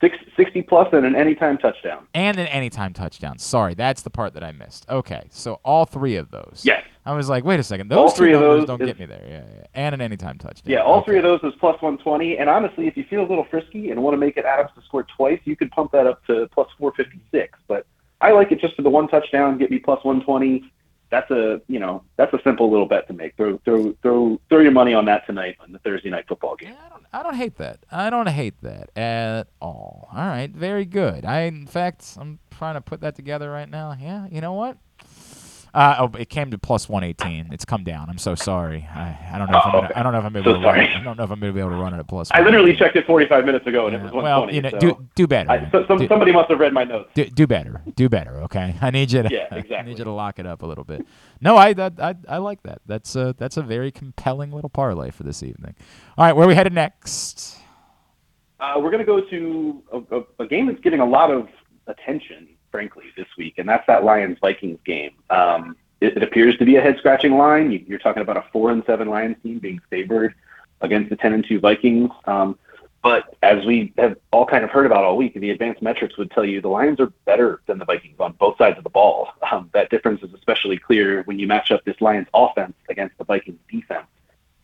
Six, 0.00 0.18
60 0.36 0.62
plus 0.62 0.88
and 0.92 1.06
an 1.06 1.16
anytime 1.16 1.56
touchdown 1.56 2.06
and 2.12 2.38
an 2.38 2.46
anytime 2.48 2.92
touchdown. 2.92 3.38
Sorry, 3.38 3.72
that's 3.72 4.02
the 4.02 4.10
part 4.10 4.34
that 4.34 4.44
I 4.44 4.52
missed. 4.52 4.84
Okay, 4.90 5.28
so 5.30 5.60
all 5.64 5.86
three 5.86 6.16
of 6.16 6.30
those. 6.30 6.62
Yes. 6.62 6.84
I 7.06 7.12
was 7.14 7.28
like, 7.28 7.44
wait 7.44 7.60
a 7.60 7.62
second, 7.62 7.92
All 7.92 8.04
those 8.08 8.16
three 8.16 8.30
two 8.30 8.36
of 8.36 8.40
those 8.40 8.66
don't 8.66 8.80
is- 8.80 8.86
get 8.86 8.98
me 8.98 9.06
there. 9.06 9.24
Yeah, 9.28 9.44
yeah. 9.58 9.66
And 9.74 9.94
an 9.94 10.00
anytime 10.00 10.38
touchdown. 10.38 10.72
yeah 10.72 10.80
all 10.82 11.02
three 11.02 11.16
of 11.18 11.22
those 11.24 11.40
is 11.42 11.52
plus 11.58 11.74
120 11.82 12.38
and 12.38 12.48
honestly 12.48 12.86
if 12.86 12.96
you 12.96 13.04
feel 13.04 13.20
a 13.20 13.28
little 13.28 13.44
frisky 13.50 13.90
and 13.90 14.02
want 14.02 14.14
to 14.14 14.18
make 14.18 14.36
it 14.36 14.44
Adams 14.44 14.70
to 14.76 14.82
score 14.82 15.04
twice 15.16 15.40
you 15.44 15.56
could 15.56 15.70
pump 15.72 15.90
that 15.92 16.06
up 16.06 16.24
to 16.26 16.48
plus 16.52 16.68
456 16.78 17.58
but 17.66 17.86
I 18.20 18.30
like 18.32 18.52
it 18.52 18.60
just 18.60 18.76
for 18.76 18.82
the 18.82 18.90
one 18.90 19.08
touchdown 19.08 19.58
get 19.58 19.70
me 19.70 19.78
plus 19.80 20.02
120 20.04 20.70
that's 21.10 21.30
a 21.30 21.60
you 21.68 21.78
know 21.80 22.02
that's 22.16 22.32
a 22.32 22.40
simple 22.44 22.70
little 22.70 22.86
bet 22.86 23.06
to 23.08 23.12
make 23.12 23.36
throw 23.36 23.58
throw 23.64 23.92
throw 24.02 24.40
throw 24.48 24.60
your 24.60 24.70
money 24.72 24.94
on 24.94 25.04
that 25.06 25.26
tonight 25.26 25.56
on 25.60 25.72
the 25.72 25.78
Thursday 25.80 26.08
night 26.10 26.24
football 26.28 26.54
game 26.56 26.74
i 26.84 26.88
don't 26.88 27.04
I 27.12 27.22
don't 27.22 27.36
hate 27.36 27.58
that. 27.58 27.78
I 27.92 28.10
don't 28.10 28.28
hate 28.28 28.60
that 28.62 28.90
at 28.98 29.46
all. 29.60 30.08
All 30.12 30.26
right, 30.26 30.50
very 30.50 30.84
good. 30.84 31.24
I, 31.24 31.42
in 31.42 31.64
fact, 31.64 32.16
I'm 32.20 32.40
trying 32.50 32.74
to 32.74 32.80
put 32.80 33.02
that 33.02 33.14
together 33.14 33.52
right 33.52 33.70
now. 33.70 33.96
Yeah, 33.96 34.26
you 34.32 34.40
know 34.40 34.52
what? 34.54 34.78
Uh, 35.74 35.96
oh, 35.98 36.16
it 36.16 36.28
came 36.30 36.52
to 36.52 36.56
plus 36.58 36.88
118. 36.88 37.52
It's 37.52 37.64
come 37.64 37.82
down. 37.82 38.08
I'm 38.08 38.16
so 38.18 38.36
sorry. 38.36 38.88
I, 38.94 39.18
I 39.32 39.38
don't 39.38 39.50
know 39.50 39.58
if 39.58 39.66
I'm 39.66 39.74
Oh, 39.74 39.80
gonna, 39.80 39.92
I 39.96 40.02
don't 40.04 40.12
know 40.12 40.18
if 40.20 40.24
I'm 40.24 40.34
so 40.44 40.54
to 40.54 40.62
sorry. 40.62 40.84
it. 40.84 40.90
I 40.96 41.02
don't 41.02 41.16
know 41.18 41.24
if 41.24 41.30
I'm 41.32 41.40
gonna 41.40 41.52
be 41.52 41.58
able 41.58 41.70
to 41.70 41.76
run 41.76 41.92
it 41.94 41.98
at 41.98 42.06
plus. 42.06 42.30
I 42.30 42.40
literally 42.42 42.76
checked 42.76 42.94
it 42.94 43.04
45 43.06 43.44
minutes 43.44 43.66
ago 43.66 43.88
and 43.88 43.96
it 43.96 44.02
was 44.02 44.12
Well, 44.12 44.48
you 44.54 44.62
know, 44.62 44.70
so 44.70 44.78
do 44.78 45.08
do 45.16 45.26
better. 45.26 45.50
I, 45.50 45.68
so, 45.72 45.84
some, 45.88 45.98
Do- 45.98 46.06
somebody 46.06 46.30
must 46.32 46.48
have 46.50 46.60
read 46.60 46.72
my 46.72 46.84
notes 46.84 47.10
do, 47.14 47.24
do 47.26 47.46
better. 47.48 47.82
Do 47.96 48.08
better. 48.08 48.40
Okay. 48.42 48.76
I 48.80 48.90
need 48.90 49.10
you 49.10 49.24
to. 49.24 49.28
Yeah, 49.32 49.48
I 49.50 49.56
exactly. 49.56 49.90
need 49.90 49.98
you 49.98 50.04
to 50.04 50.12
lock 50.12 50.38
it 50.38 50.46
up 50.46 50.62
a 50.62 50.66
little 50.66 50.84
bit. 50.84 51.04
No, 51.40 51.56
I 51.56 51.72
that, 51.72 51.94
I 51.98 52.14
I 52.28 52.38
like 52.38 52.62
that. 52.62 52.80
That's 52.86 53.16
a 53.16 53.34
that's 53.36 53.56
a 53.56 53.62
very 53.62 53.90
compelling 53.90 54.52
little 54.52 54.70
parlay 54.70 55.10
for 55.10 55.24
this 55.24 55.42
evening. 55.42 55.74
All 56.16 56.24
right, 56.24 56.32
where 56.36 56.44
are 56.44 56.48
we 56.48 56.54
headed 56.54 56.72
next? 56.72 57.58
Uh, 58.60 58.74
we're 58.78 58.90
going 58.92 59.00
to 59.00 59.04
go 59.04 59.20
to 59.20 59.82
a, 59.92 60.16
a, 60.18 60.44
a 60.44 60.46
game 60.46 60.68
that's 60.68 60.80
getting 60.80 61.00
a 61.00 61.04
lot 61.04 61.30
of 61.30 61.48
attention, 61.88 62.48
frankly, 62.74 63.04
this 63.16 63.28
week, 63.38 63.54
and 63.58 63.68
that's 63.68 63.86
that 63.86 64.02
Lions 64.02 64.36
Vikings 64.40 64.80
game. 64.84 65.12
Um, 65.30 65.76
it, 66.00 66.16
it 66.16 66.24
appears 66.24 66.56
to 66.56 66.64
be 66.64 66.74
a 66.74 66.80
head 66.80 66.96
scratching 66.98 67.38
line. 67.38 67.70
You, 67.70 67.84
you're 67.86 68.00
talking 68.00 68.20
about 68.20 68.36
a 68.36 68.44
four 68.52 68.72
and 68.72 68.82
seven 68.84 69.06
Lions 69.06 69.36
team 69.44 69.60
being 69.60 69.80
favored 69.90 70.34
against 70.80 71.08
the 71.08 71.14
ten 71.14 71.34
and 71.34 71.46
two 71.46 71.60
Vikings. 71.60 72.10
Um, 72.24 72.58
but 73.00 73.36
as 73.44 73.64
we 73.64 73.92
have 73.96 74.16
all 74.32 74.44
kind 74.44 74.64
of 74.64 74.70
heard 74.70 74.86
about 74.86 75.04
all 75.04 75.16
week, 75.16 75.34
the 75.34 75.50
advanced 75.50 75.82
metrics 75.82 76.18
would 76.18 76.32
tell 76.32 76.44
you 76.44 76.60
the 76.60 76.66
Lions 76.66 76.98
are 76.98 77.12
better 77.26 77.60
than 77.66 77.78
the 77.78 77.84
Vikings 77.84 78.18
on 78.18 78.32
both 78.32 78.58
sides 78.58 78.76
of 78.76 78.82
the 78.82 78.90
ball. 78.90 79.28
Um, 79.52 79.70
that 79.72 79.88
difference 79.90 80.24
is 80.24 80.34
especially 80.34 80.76
clear 80.76 81.22
when 81.26 81.38
you 81.38 81.46
match 81.46 81.70
up 81.70 81.84
this 81.84 82.00
Lions 82.00 82.26
offense 82.34 82.74
against 82.88 83.16
the 83.18 83.24
Vikings 83.24 83.60
defense. 83.70 84.08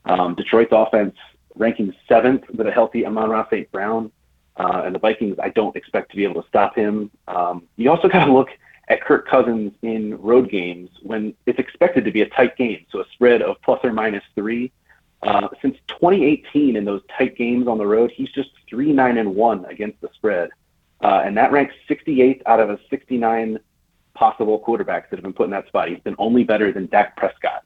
Um, 0.06 0.34
Detroit's 0.34 0.72
offense 0.72 1.14
ranking 1.54 1.94
seventh 2.08 2.42
with 2.50 2.66
a 2.66 2.72
healthy 2.72 3.06
Amon-Ra 3.06 3.46
St. 3.50 3.70
Brown. 3.70 4.10
Uh, 4.56 4.82
and 4.84 4.94
the 4.94 4.98
Vikings, 4.98 5.38
I 5.42 5.48
don't 5.50 5.74
expect 5.76 6.10
to 6.10 6.16
be 6.16 6.24
able 6.24 6.42
to 6.42 6.48
stop 6.48 6.74
him. 6.74 7.10
Um, 7.28 7.62
you 7.76 7.90
also 7.90 8.08
got 8.08 8.26
to 8.26 8.32
look 8.32 8.50
at 8.88 9.00
Kirk 9.00 9.26
Cousins 9.26 9.72
in 9.82 10.20
road 10.20 10.50
games 10.50 10.90
when 11.02 11.34
it's 11.46 11.58
expected 11.58 12.04
to 12.04 12.10
be 12.10 12.22
a 12.22 12.28
tight 12.28 12.56
game. 12.56 12.84
So 12.90 13.00
a 13.00 13.04
spread 13.12 13.40
of 13.40 13.56
plus 13.62 13.80
or 13.84 13.92
minus 13.92 14.24
three. 14.34 14.72
Uh, 15.22 15.48
since 15.60 15.76
2018, 15.88 16.76
in 16.76 16.84
those 16.84 17.02
tight 17.16 17.36
games 17.36 17.68
on 17.68 17.78
the 17.78 17.86
road, 17.86 18.10
he's 18.10 18.30
just 18.30 18.50
three 18.68 18.92
nine 18.92 19.18
and 19.18 19.34
one 19.34 19.64
against 19.66 20.00
the 20.00 20.08
spread, 20.14 20.48
uh, 21.02 21.22
and 21.24 21.36
that 21.36 21.52
ranks 21.52 21.74
68th 21.88 22.40
out 22.46 22.58
of 22.58 22.70
a 22.70 22.78
69 22.88 23.58
possible 24.14 24.62
quarterbacks 24.66 25.10
that 25.10 25.16
have 25.16 25.22
been 25.22 25.34
put 25.34 25.44
in 25.44 25.50
that 25.50 25.66
spot. 25.66 25.88
He's 25.88 26.00
been 26.00 26.16
only 26.18 26.42
better 26.42 26.72
than 26.72 26.86
Dak 26.86 27.16
Prescott 27.16 27.64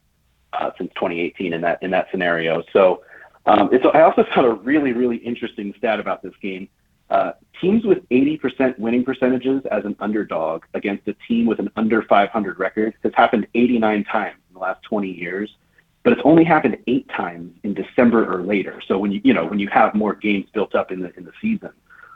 uh, 0.53 0.71
since 0.77 0.93
2018 0.95 1.53
in 1.53 1.61
that 1.61 1.83
in 1.83 1.91
that 1.93 2.09
scenario. 2.11 2.63
So, 2.73 3.03
um, 3.47 3.69
it's, 3.73 3.85
I 3.95 4.03
also 4.03 4.25
found 4.35 4.47
a 4.47 4.53
really 4.53 4.93
really 4.93 5.17
interesting 5.17 5.75
stat 5.79 6.01
about 6.01 6.23
this 6.23 6.35
game. 6.41 6.69
Uh, 7.11 7.33
teams 7.61 7.85
with 7.85 8.09
80% 8.09 8.79
winning 8.79 9.05
percentages 9.05 9.63
as 9.71 9.85
an 9.85 9.95
underdog 10.01 10.65
against 10.73 11.07
a 11.07 11.15
team 11.29 11.45
with 11.45 11.59
an 11.59 11.71
under 11.77 12.03
500 12.03 12.59
record 12.59 12.95
has 13.03 13.13
happened 13.15 13.47
89 13.55 14.05
times 14.05 14.39
in 14.49 14.55
the 14.55 14.59
last 14.59 14.83
20 14.85 15.11
years 15.11 15.51
but 16.05 16.13
it's 16.13 16.23
only 16.25 16.45
happened 16.45 16.77
eight 16.87 17.09
times 17.09 17.53
in 17.65 17.75
December 17.75 18.33
or 18.33 18.43
later. 18.43 18.81
So 18.87 18.99
when 18.99 19.11
you 19.11 19.21
you 19.25 19.35
know 19.35 19.45
when 19.47 19.59
you 19.59 19.69
have 19.69 19.95
more 19.95 20.15
games 20.15 20.47
built 20.55 20.75
up 20.77 20.93
in 20.93 21.01
the 21.01 21.13
in 21.17 21.25
the 21.25 21.33
season, 21.41 21.71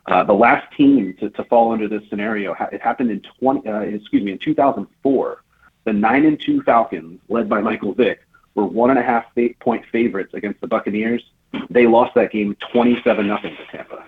uh, 0.07 0.23
the 0.23 0.35
last 0.35 0.71
team 0.77 1.17
to, 1.19 1.31
to 1.31 1.45
fall 1.45 1.73
under 1.73 1.89
this 1.89 2.03
scenario 2.09 2.55
it 2.71 2.81
happened 2.81 3.11
in 3.11 3.23
20 3.41 3.69
uh, 3.69 3.81
excuse 3.81 4.23
me 4.23 4.33
in 4.33 4.39
2004. 4.39 5.43
The 5.85 5.93
nine 5.93 6.27
and 6.27 6.39
two 6.39 6.63
Falcons, 6.63 7.19
led 7.31 7.49
by 7.49 7.63
Michael 7.63 7.95
Vick, 7.95 8.21
were 8.59 8.67
one 8.67 8.91
and 8.91 8.99
a 8.99 9.03
half 9.03 9.25
point 9.61 9.85
favorites 9.91 10.35
against 10.35 10.61
the 10.61 10.67
Buccaneers. 10.67 11.23
They 11.71 11.87
lost 11.87 12.15
that 12.17 12.33
game 12.33 12.57
27 12.73 13.27
nothing 13.27 13.57
to 13.57 13.77
Tampa. 13.77 14.05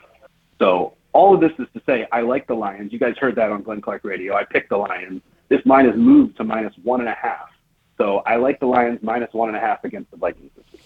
So 0.59 0.95
all 1.13 1.35
of 1.35 1.41
this 1.41 1.53
is 1.59 1.67
to 1.75 1.83
say, 1.87 2.07
I 2.13 2.21
like 2.21 2.47
the 2.47 2.55
Lions. 2.55 2.93
You 2.93 2.99
guys 2.99 3.17
heard 3.17 3.37
that 3.37 3.51
on 3.51 3.63
Glenn 3.63 3.81
Clark 3.81 4.05
Radio. 4.05 4.35
I 4.35 4.45
picked 4.45 4.69
the 4.69 4.77
Lions. 4.77 5.23
This 5.49 5.65
line 5.65 5.87
has 5.87 5.97
moved 5.97 6.37
to 6.39 6.45
minus 6.45 6.75
one 6.83 7.01
and 7.01 7.09
a 7.09 7.15
half. 7.15 7.49
So 7.97 8.19
I 8.27 8.37
like 8.37 8.61
the 8.61 8.67
Lions 8.67 8.99
minus 9.03 9.33
one 9.33 9.49
and 9.49 9.57
a 9.57 9.61
half 9.61 9.85
against 9.85 10.11
the 10.11 10.17
Vikings 10.17 10.51
this 10.57 10.65
week. 10.73 10.83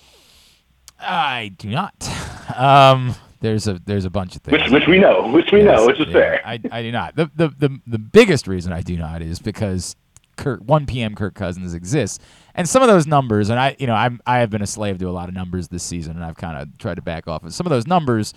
I 1.00 1.52
do 1.58 1.70
not. 1.70 2.08
Um, 2.56 3.14
there's 3.40 3.66
a 3.66 3.80
there's 3.84 4.04
a 4.04 4.10
bunch 4.10 4.36
of 4.36 4.42
things. 4.42 4.62
Which, 4.62 4.70
which 4.70 4.86
we 4.86 4.98
know, 4.98 5.28
which 5.28 5.50
we 5.52 5.62
yes, 5.62 5.78
know, 5.78 5.86
which 5.86 6.00
is 6.00 6.06
yeah, 6.08 6.12
fair. 6.12 6.42
I, 6.46 6.60
I 6.70 6.82
do 6.82 6.92
not. 6.92 7.16
The, 7.16 7.30
the 7.34 7.48
the 7.48 7.80
the 7.86 7.98
biggest 7.98 8.46
reason 8.46 8.72
I 8.72 8.80
do 8.80 8.96
not 8.96 9.22
is 9.22 9.38
because 9.38 9.96
Kirk, 10.36 10.60
1 10.64 10.86
p.m. 10.86 11.14
Kirk 11.14 11.34
Cousins 11.34 11.74
exists, 11.74 12.18
and 12.54 12.68
some 12.68 12.82
of 12.82 12.88
those 12.88 13.06
numbers, 13.06 13.50
and 13.50 13.58
I 13.58 13.76
you 13.78 13.86
know 13.86 13.94
I'm 13.94 14.20
I 14.26 14.38
have 14.38 14.50
been 14.50 14.62
a 14.62 14.66
slave 14.66 14.98
to 14.98 15.08
a 15.08 15.10
lot 15.10 15.28
of 15.28 15.34
numbers 15.34 15.68
this 15.68 15.82
season, 15.82 16.16
and 16.16 16.24
I've 16.24 16.36
kind 16.36 16.58
of 16.58 16.76
tried 16.78 16.96
to 16.96 17.02
back 17.02 17.28
off 17.28 17.44
of 17.44 17.54
some 17.54 17.66
of 17.66 17.70
those 17.70 17.86
numbers 17.86 18.34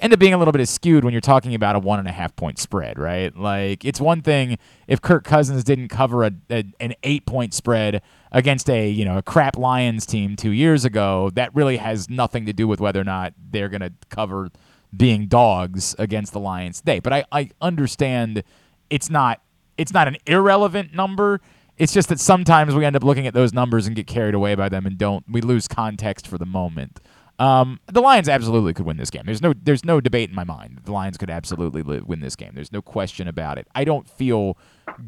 end 0.00 0.12
up 0.12 0.18
being 0.18 0.34
a 0.34 0.38
little 0.38 0.52
bit 0.52 0.66
skewed 0.68 1.04
when 1.04 1.12
you're 1.12 1.20
talking 1.20 1.54
about 1.54 1.76
a 1.76 1.78
one 1.78 1.98
and 1.98 2.08
a 2.08 2.12
half 2.12 2.34
point 2.36 2.58
spread, 2.58 2.98
right? 2.98 3.36
Like 3.36 3.84
it's 3.84 4.00
one 4.00 4.22
thing 4.22 4.58
if 4.86 5.00
Kirk 5.00 5.24
Cousins 5.24 5.64
didn't 5.64 5.88
cover 5.88 6.24
a, 6.24 6.32
a, 6.50 6.64
an 6.80 6.94
eight 7.02 7.26
point 7.26 7.54
spread 7.54 8.02
against 8.32 8.68
a 8.68 8.88
you 8.88 9.04
know 9.04 9.18
a 9.18 9.22
crap 9.22 9.56
Lions 9.56 10.06
team 10.06 10.36
two 10.36 10.50
years 10.50 10.84
ago. 10.84 11.30
That 11.34 11.54
really 11.54 11.76
has 11.76 12.10
nothing 12.10 12.46
to 12.46 12.52
do 12.52 12.68
with 12.68 12.80
whether 12.80 13.00
or 13.00 13.04
not 13.04 13.34
they're 13.50 13.68
going 13.68 13.80
to 13.80 13.92
cover 14.08 14.50
being 14.96 15.26
dogs 15.26 15.94
against 15.98 16.32
the 16.32 16.40
Lions 16.40 16.80
today. 16.80 17.00
But 17.00 17.12
I, 17.12 17.24
I 17.32 17.50
understand 17.60 18.42
it's 18.90 19.10
not 19.10 19.40
it's 19.78 19.92
not 19.92 20.08
an 20.08 20.16
irrelevant 20.26 20.94
number. 20.94 21.40
It's 21.76 21.92
just 21.92 22.08
that 22.08 22.20
sometimes 22.20 22.74
we 22.74 22.84
end 22.84 22.96
up 22.96 23.04
looking 23.04 23.26
at 23.26 23.34
those 23.34 23.52
numbers 23.52 23.86
and 23.86 23.94
get 23.94 24.06
carried 24.06 24.34
away 24.34 24.54
by 24.54 24.68
them 24.68 24.86
and 24.86 24.96
don't 24.96 25.24
we 25.30 25.40
lose 25.40 25.68
context 25.68 26.26
for 26.26 26.38
the 26.38 26.46
moment. 26.46 27.00
Um, 27.38 27.80
the 27.86 28.00
Lions 28.00 28.28
absolutely 28.28 28.72
could 28.72 28.86
win 28.86 28.96
this 28.96 29.10
game. 29.10 29.24
There's 29.26 29.42
no 29.42 29.52
there's 29.52 29.84
no 29.84 30.00
debate 30.00 30.30
in 30.30 30.34
my 30.34 30.44
mind. 30.44 30.80
The 30.84 30.92
Lions 30.92 31.18
could 31.18 31.28
absolutely 31.28 31.82
win 31.82 32.20
this 32.20 32.34
game. 32.34 32.52
There's 32.54 32.72
no 32.72 32.80
question 32.80 33.28
about 33.28 33.58
it. 33.58 33.68
I 33.74 33.84
don't 33.84 34.08
feel 34.08 34.56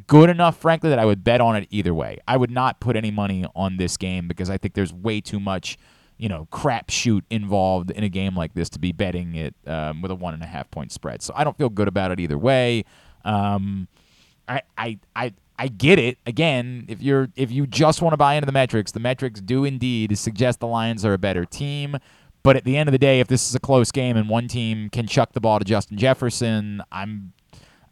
good 0.06 0.28
enough, 0.28 0.58
frankly, 0.58 0.90
that 0.90 0.98
I 0.98 1.06
would 1.06 1.24
bet 1.24 1.40
on 1.40 1.56
it 1.56 1.66
either 1.70 1.94
way. 1.94 2.18
I 2.28 2.36
would 2.36 2.50
not 2.50 2.80
put 2.80 2.96
any 2.96 3.10
money 3.10 3.46
on 3.56 3.78
this 3.78 3.96
game 3.96 4.28
because 4.28 4.50
I 4.50 4.58
think 4.58 4.74
there's 4.74 4.92
way 4.92 5.22
too 5.22 5.40
much, 5.40 5.78
you 6.18 6.28
know, 6.28 6.48
crapshoot 6.52 7.22
involved 7.30 7.90
in 7.90 8.04
a 8.04 8.10
game 8.10 8.36
like 8.36 8.52
this 8.52 8.68
to 8.70 8.78
be 8.78 8.92
betting 8.92 9.34
it 9.34 9.54
um, 9.66 10.02
with 10.02 10.10
a 10.10 10.14
one 10.14 10.34
and 10.34 10.42
a 10.42 10.46
half 10.46 10.70
point 10.70 10.92
spread. 10.92 11.22
So 11.22 11.32
I 11.34 11.44
don't 11.44 11.56
feel 11.56 11.70
good 11.70 11.88
about 11.88 12.10
it 12.10 12.20
either 12.20 12.36
way. 12.36 12.84
Um, 13.24 13.88
I 14.48 14.62
I 14.76 14.98
I. 15.14 15.34
I 15.60 15.66
get 15.66 15.98
it. 15.98 16.18
Again, 16.24 16.84
if 16.86 17.02
you're 17.02 17.30
if 17.34 17.50
you 17.50 17.66
just 17.66 18.00
want 18.00 18.12
to 18.12 18.16
buy 18.16 18.34
into 18.34 18.46
the 18.46 18.52
metrics, 18.52 18.92
the 18.92 19.00
metrics 19.00 19.40
do 19.40 19.64
indeed 19.64 20.16
suggest 20.16 20.60
the 20.60 20.68
Lions 20.68 21.04
are 21.04 21.14
a 21.14 21.18
better 21.18 21.44
team. 21.44 21.96
But 22.44 22.54
at 22.54 22.62
the 22.62 22.76
end 22.76 22.88
of 22.88 22.92
the 22.92 22.98
day, 22.98 23.18
if 23.18 23.26
this 23.26 23.48
is 23.48 23.56
a 23.56 23.58
close 23.58 23.90
game 23.90 24.16
and 24.16 24.28
one 24.28 24.46
team 24.46 24.88
can 24.88 25.08
chuck 25.08 25.32
the 25.32 25.40
ball 25.40 25.58
to 25.58 25.64
Justin 25.64 25.98
Jefferson, 25.98 26.80
I'm 26.92 27.32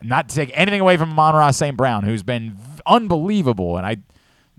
not 0.00 0.28
to 0.28 0.34
take 0.36 0.52
anything 0.54 0.80
away 0.80 0.96
from 0.96 1.10
Amon-Ra 1.10 1.50
St. 1.50 1.76
Brown, 1.76 2.04
who's 2.04 2.22
been 2.22 2.56
unbelievable, 2.86 3.76
and 3.76 3.84
I. 3.84 3.96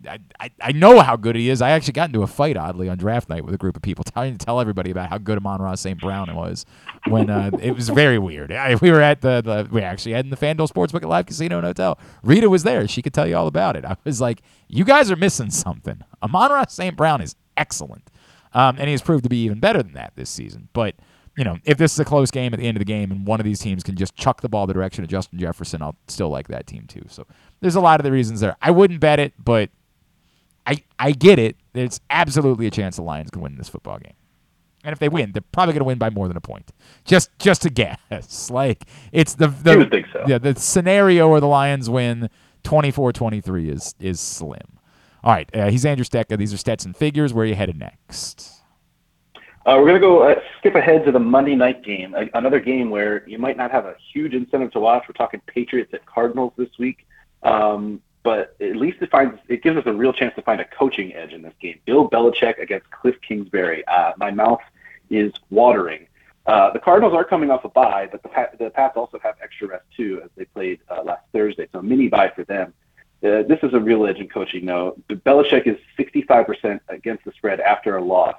I, 0.07 0.51
I 0.61 0.71
know 0.71 1.01
how 1.01 1.15
good 1.15 1.35
he 1.35 1.49
is. 1.49 1.61
I 1.61 1.71
actually 1.71 1.93
got 1.93 2.09
into 2.09 2.23
a 2.23 2.27
fight 2.27 2.57
oddly 2.57 2.89
on 2.89 2.97
draft 2.97 3.29
night 3.29 3.43
with 3.43 3.53
a 3.53 3.57
group 3.57 3.75
of 3.75 3.81
people, 3.81 4.03
trying 4.13 4.37
to 4.37 4.45
tell 4.45 4.59
everybody 4.59 4.91
about 4.91 5.09
how 5.09 5.17
good 5.17 5.37
Amon-Ra 5.37 5.75
St. 5.75 5.99
Brown 5.99 6.33
was. 6.35 6.65
When 7.07 7.29
uh, 7.29 7.51
it 7.61 7.71
was 7.71 7.89
very 7.89 8.17
weird. 8.19 8.51
I, 8.51 8.75
we 8.75 8.91
were 8.91 9.01
at 9.01 9.21
the, 9.21 9.41
the 9.41 9.67
we 9.71 9.81
actually 9.81 10.13
had 10.13 10.25
in 10.25 10.31
the 10.31 10.37
FanDuel 10.37 10.71
Sportsbook 10.71 11.03
at 11.03 11.09
Live 11.09 11.25
Casino 11.25 11.57
and 11.57 11.65
Hotel. 11.65 11.99
Rita 12.23 12.49
was 12.49 12.63
there; 12.63 12.87
she 12.87 13.01
could 13.01 13.13
tell 13.13 13.27
you 13.27 13.35
all 13.35 13.47
about 13.47 13.75
it. 13.75 13.85
I 13.85 13.95
was 14.03 14.19
like, 14.19 14.41
"You 14.67 14.83
guys 14.83 15.11
are 15.11 15.15
missing 15.15 15.49
something." 15.49 16.01
Amon-Ra 16.21 16.65
St. 16.67 16.95
Brown 16.95 17.21
is 17.21 17.35
excellent. 17.55 18.09
Um, 18.53 18.77
and 18.79 18.89
he's 18.89 19.01
proved 19.01 19.23
to 19.23 19.29
be 19.29 19.43
even 19.43 19.59
better 19.59 19.83
than 19.83 19.93
that 19.93 20.13
this 20.15 20.29
season. 20.29 20.69
But, 20.73 20.95
you 21.37 21.43
know, 21.43 21.57
if 21.65 21.77
this 21.77 21.93
is 21.93 21.99
a 21.99 22.05
close 22.05 22.31
game 22.31 22.53
at 22.53 22.59
the 22.59 22.67
end 22.67 22.77
of 22.77 22.79
the 22.79 22.85
game 22.85 23.11
and 23.11 23.27
one 23.27 23.39
of 23.39 23.43
these 23.43 23.59
teams 23.59 23.83
can 23.83 23.95
just 23.95 24.15
chuck 24.15 24.41
the 24.41 24.49
ball 24.49 24.65
the 24.65 24.73
direction 24.73 25.03
of 25.03 25.09
Justin 25.09 25.37
Jefferson, 25.39 25.81
I'll 25.81 25.97
still 26.07 26.29
like 26.29 26.47
that 26.47 26.65
team 26.65 26.85
too. 26.87 27.05
So 27.07 27.27
there's 27.59 27.75
a 27.75 27.81
lot 27.81 27.99
of 27.99 28.03
the 28.03 28.11
reasons 28.11 28.39
there. 28.39 28.55
I 28.61 28.71
wouldn't 28.71 28.99
bet 28.99 29.19
it, 29.19 29.33
but 29.37 29.69
I 30.67 30.83
I 30.99 31.11
get 31.13 31.39
it. 31.39 31.55
There's 31.73 31.99
absolutely 32.09 32.67
a 32.67 32.71
chance 32.71 32.97
the 32.97 33.01
Lions 33.01 33.31
can 33.31 33.41
win 33.41 33.55
this 33.55 33.69
football 33.69 33.97
game. 33.97 34.13
And 34.83 34.93
if 34.93 34.99
they 34.99 35.09
win, 35.09 35.31
they're 35.31 35.41
probably 35.51 35.73
going 35.73 35.79
to 35.81 35.85
win 35.85 35.97
by 35.97 36.09
more 36.11 36.27
than 36.27 36.37
a 36.37 36.41
point. 36.41 36.71
Just 37.05 37.29
just 37.39 37.65
a 37.65 37.69
guess. 37.69 37.97
Like 38.51 38.83
it's 39.11 39.33
the 39.35 39.47
the, 39.47 39.71
you 39.71 39.77
would 39.79 39.91
think 39.91 40.07
so. 40.13 40.23
yeah, 40.27 40.37
the 40.37 40.55
scenario 40.55 41.27
where 41.29 41.39
the 41.39 41.47
Lions 41.47 41.89
win 41.89 42.29
24-23 42.63 43.69
is 43.73 43.95
is 43.99 44.19
slim. 44.19 44.59
All 45.23 45.33
right, 45.33 45.49
uh, 45.55 45.69
he's 45.69 45.85
Andrew 45.85 46.05
Stetka. 46.05 46.37
These 46.37 46.53
are 46.53 46.57
stats 46.57 46.85
and 46.85 46.95
figures. 46.95 47.33
Where 47.33 47.43
are 47.43 47.47
you 47.47 47.55
headed 47.55 47.77
next? 47.77 48.53
Uh, 49.65 49.75
we're 49.77 49.87
going 49.87 49.95
to 49.95 49.99
go 49.99 50.21
uh, 50.29 50.35
skip 50.59 50.75
ahead 50.75 51.03
to 51.03 51.11
the 51.11 51.19
Monday 51.19 51.53
night 51.55 51.83
game, 51.83 52.15
a- 52.15 52.29
another 52.37 52.59
game 52.61 52.89
where 52.89 53.27
you 53.27 53.37
might 53.37 53.57
not 53.57 53.69
have 53.69 53.83
a 53.85 53.95
huge 54.13 54.33
incentive 54.33 54.71
to 54.71 54.79
watch. 54.79 55.03
We're 55.09 55.13
talking 55.13 55.41
Patriots 55.45 55.93
at 55.93 56.05
Cardinals 56.05 56.53
this 56.55 56.69
week, 56.79 57.05
um, 57.43 57.99
but 58.27 58.57
at 58.59 58.75
least 58.75 58.97
it 58.99 59.09
finds 59.09 59.39
it 59.47 59.63
gives 59.63 59.77
us 59.77 59.83
a 59.85 59.93
real 59.93 60.11
chance 60.11 60.35
to 60.35 60.41
find 60.41 60.59
a 60.59 60.65
coaching 60.65 61.15
edge 61.15 61.31
in 61.31 61.41
this 61.41 61.53
game. 61.61 61.79
Bill 61.85 62.09
Belichick 62.09 62.61
against 62.61 62.91
Cliff 62.91 63.15
Kingsbury. 63.25 63.87
Uh, 63.87 64.11
my 64.17 64.31
mouth 64.31 64.59
is 65.09 65.31
watering. 65.49 66.07
Uh, 66.45 66.69
the 66.73 66.79
Cardinals 66.79 67.13
are 67.13 67.23
coming 67.23 67.49
off 67.49 67.63
a 67.63 67.69
bye, 67.69 68.09
but 68.11 68.21
the, 68.23 68.29
the 68.59 68.69
Pats 68.69 68.97
also 68.97 69.17
have 69.23 69.35
extra 69.41 69.69
rest 69.69 69.85
too, 69.95 70.19
as 70.25 70.29
they 70.35 70.43
played 70.43 70.81
uh, 70.89 71.03
last 71.03 71.21
Thursday, 71.31 71.69
so 71.71 71.81
mini 71.81 72.09
bye 72.09 72.29
for 72.35 72.43
them. 72.43 72.73
Uh, 73.23 73.43
this 73.43 73.59
is 73.63 73.73
a 73.73 73.79
real 73.79 74.05
edge 74.05 74.17
in 74.17 74.27
coaching, 74.27 74.65
though. 74.65 74.97
Belichick 75.09 75.65
is 75.65 75.77
65% 75.97 76.81
against 76.89 77.23
the 77.23 77.31
spread 77.31 77.61
after 77.61 77.95
a 77.95 78.03
loss, 78.03 78.35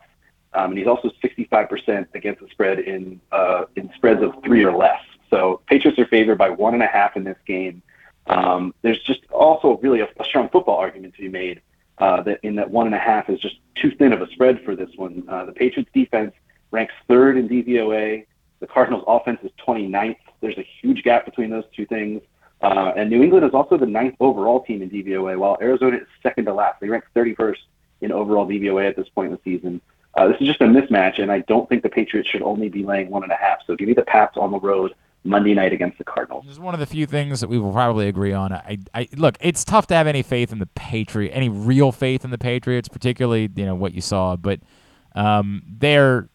um, 0.52 0.72
and 0.72 0.78
he's 0.78 0.86
also 0.86 1.10
65% 1.24 2.08
against 2.14 2.42
the 2.42 2.48
spread 2.50 2.80
in 2.80 3.22
uh, 3.32 3.64
in 3.76 3.90
spreads 3.96 4.22
of 4.22 4.34
three 4.44 4.64
or 4.64 4.76
less. 4.76 5.00
So 5.30 5.62
Patriots 5.66 5.98
are 5.98 6.06
favored 6.08 6.36
by 6.36 6.50
one 6.50 6.74
and 6.74 6.82
a 6.82 6.86
half 6.86 7.16
in 7.16 7.24
this 7.24 7.38
game. 7.46 7.80
Um, 8.28 8.74
there's 8.82 9.00
just 9.00 9.20
also 9.30 9.78
really 9.78 10.00
a, 10.00 10.08
a, 10.18 10.24
strong 10.24 10.48
football 10.50 10.76
argument 10.76 11.14
to 11.14 11.22
be 11.22 11.28
made 11.28 11.62
uh, 11.98 12.22
that 12.22 12.40
in 12.42 12.56
that 12.56 12.70
one 12.70 12.86
and 12.86 12.94
a 12.94 12.98
half 12.98 13.30
is 13.30 13.40
just 13.40 13.56
too 13.74 13.90
thin 13.92 14.12
of 14.12 14.20
a 14.20 14.30
spread 14.30 14.62
for 14.64 14.76
this 14.76 14.90
one. 14.96 15.24
Uh, 15.28 15.46
the 15.46 15.52
Patriots 15.52 15.90
defense 15.94 16.34
ranks 16.70 16.92
third 17.08 17.38
in 17.38 17.48
DVOA. 17.48 18.26
The 18.60 18.66
Cardinals 18.66 19.04
offense 19.06 19.40
is 19.42 19.50
29th. 19.66 20.16
There's 20.40 20.58
a 20.58 20.66
huge 20.82 21.02
gap 21.04 21.24
between 21.24 21.50
those 21.50 21.64
two 21.74 21.86
things. 21.86 22.20
Uh, 22.60 22.92
and 22.96 23.08
New 23.08 23.22
England 23.22 23.46
is 23.46 23.54
also 23.54 23.76
the 23.76 23.86
ninth 23.86 24.16
overall 24.20 24.62
team 24.62 24.82
in 24.82 24.90
DVOA, 24.90 25.38
while 25.38 25.56
Arizona 25.62 25.98
is 25.98 26.06
second 26.22 26.44
to 26.46 26.52
last. 26.52 26.80
They 26.80 26.88
rank 26.88 27.04
31st 27.14 27.58
in 28.00 28.12
overall 28.12 28.46
DVOA 28.46 28.88
at 28.88 28.96
this 28.96 29.08
point 29.08 29.32
in 29.32 29.32
the 29.32 29.40
season. 29.44 29.80
Uh, 30.14 30.28
this 30.28 30.40
is 30.40 30.48
just 30.48 30.60
a 30.60 30.64
mismatch, 30.64 31.22
and 31.22 31.30
I 31.30 31.40
don't 31.40 31.68
think 31.68 31.82
the 31.82 31.88
Patriots 31.88 32.28
should 32.28 32.42
only 32.42 32.68
be 32.68 32.84
laying 32.84 33.10
one 33.10 33.22
and 33.22 33.30
a 33.30 33.36
half. 33.36 33.58
So 33.66 33.76
give 33.76 33.86
me 33.86 33.94
the 33.94 34.02
Pats 34.02 34.36
on 34.36 34.50
the 34.50 34.58
road 34.58 34.94
Monday 35.28 35.54
night 35.54 35.72
against 35.72 35.98
the 35.98 36.04
Cardinals. 36.04 36.44
This 36.46 36.54
is 36.54 36.60
one 36.60 36.74
of 36.74 36.80
the 36.80 36.86
few 36.86 37.06
things 37.06 37.40
that 37.40 37.48
we 37.48 37.58
will 37.58 37.72
probably 37.72 38.08
agree 38.08 38.32
on. 38.32 38.52
I, 38.52 38.78
I 38.94 39.08
look, 39.16 39.36
it's 39.40 39.64
tough 39.64 39.86
to 39.88 39.94
have 39.94 40.06
any 40.06 40.22
faith 40.22 40.52
in 40.52 40.58
the 40.58 40.66
Patriot, 40.66 41.30
any 41.30 41.48
real 41.48 41.92
faith 41.92 42.24
in 42.24 42.30
the 42.30 42.38
Patriots, 42.38 42.88
particularly 42.88 43.50
you 43.54 43.66
know 43.66 43.74
what 43.74 43.94
you 43.94 44.00
saw, 44.00 44.36
but 44.36 44.60
um, 45.14 45.62
they're 45.66 46.28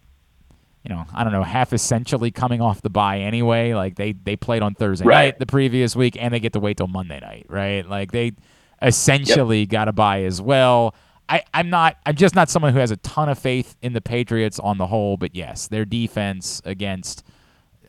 you 0.83 0.93
know, 0.93 1.05
I 1.13 1.23
don't 1.23 1.31
know, 1.31 1.43
half 1.43 1.71
essentially 1.71 2.29
coming 2.29 2.59
off 2.59 2.81
the 2.81 2.89
bye 2.89 3.19
anyway. 3.19 3.73
Like 3.73 3.95
they 3.95 4.11
they 4.11 4.35
played 4.35 4.61
on 4.61 4.75
Thursday 4.75 5.05
right. 5.05 5.25
night 5.25 5.39
the 5.39 5.45
previous 5.45 5.95
week, 5.95 6.17
and 6.19 6.33
they 6.33 6.39
get 6.39 6.53
to 6.53 6.59
wait 6.59 6.77
till 6.77 6.87
Monday 6.87 7.19
night, 7.19 7.45
right? 7.49 7.87
Like 7.87 8.11
they 8.11 8.33
essentially 8.81 9.61
yep. 9.61 9.69
got 9.69 9.87
a 9.87 9.93
bye 9.93 10.23
as 10.23 10.41
well. 10.41 10.93
I, 11.29 11.43
I'm 11.53 11.69
not. 11.69 11.97
I'm 12.05 12.15
just 12.15 12.35
not 12.35 12.49
someone 12.49 12.73
who 12.73 12.79
has 12.79 12.91
a 12.91 12.97
ton 12.97 13.29
of 13.29 13.39
faith 13.39 13.77
in 13.81 13.93
the 13.93 14.01
Patriots 14.01 14.59
on 14.59 14.77
the 14.77 14.87
whole. 14.87 15.15
But 15.15 15.35
yes, 15.35 15.67
their 15.69 15.85
defense 15.85 16.61
against 16.65 17.23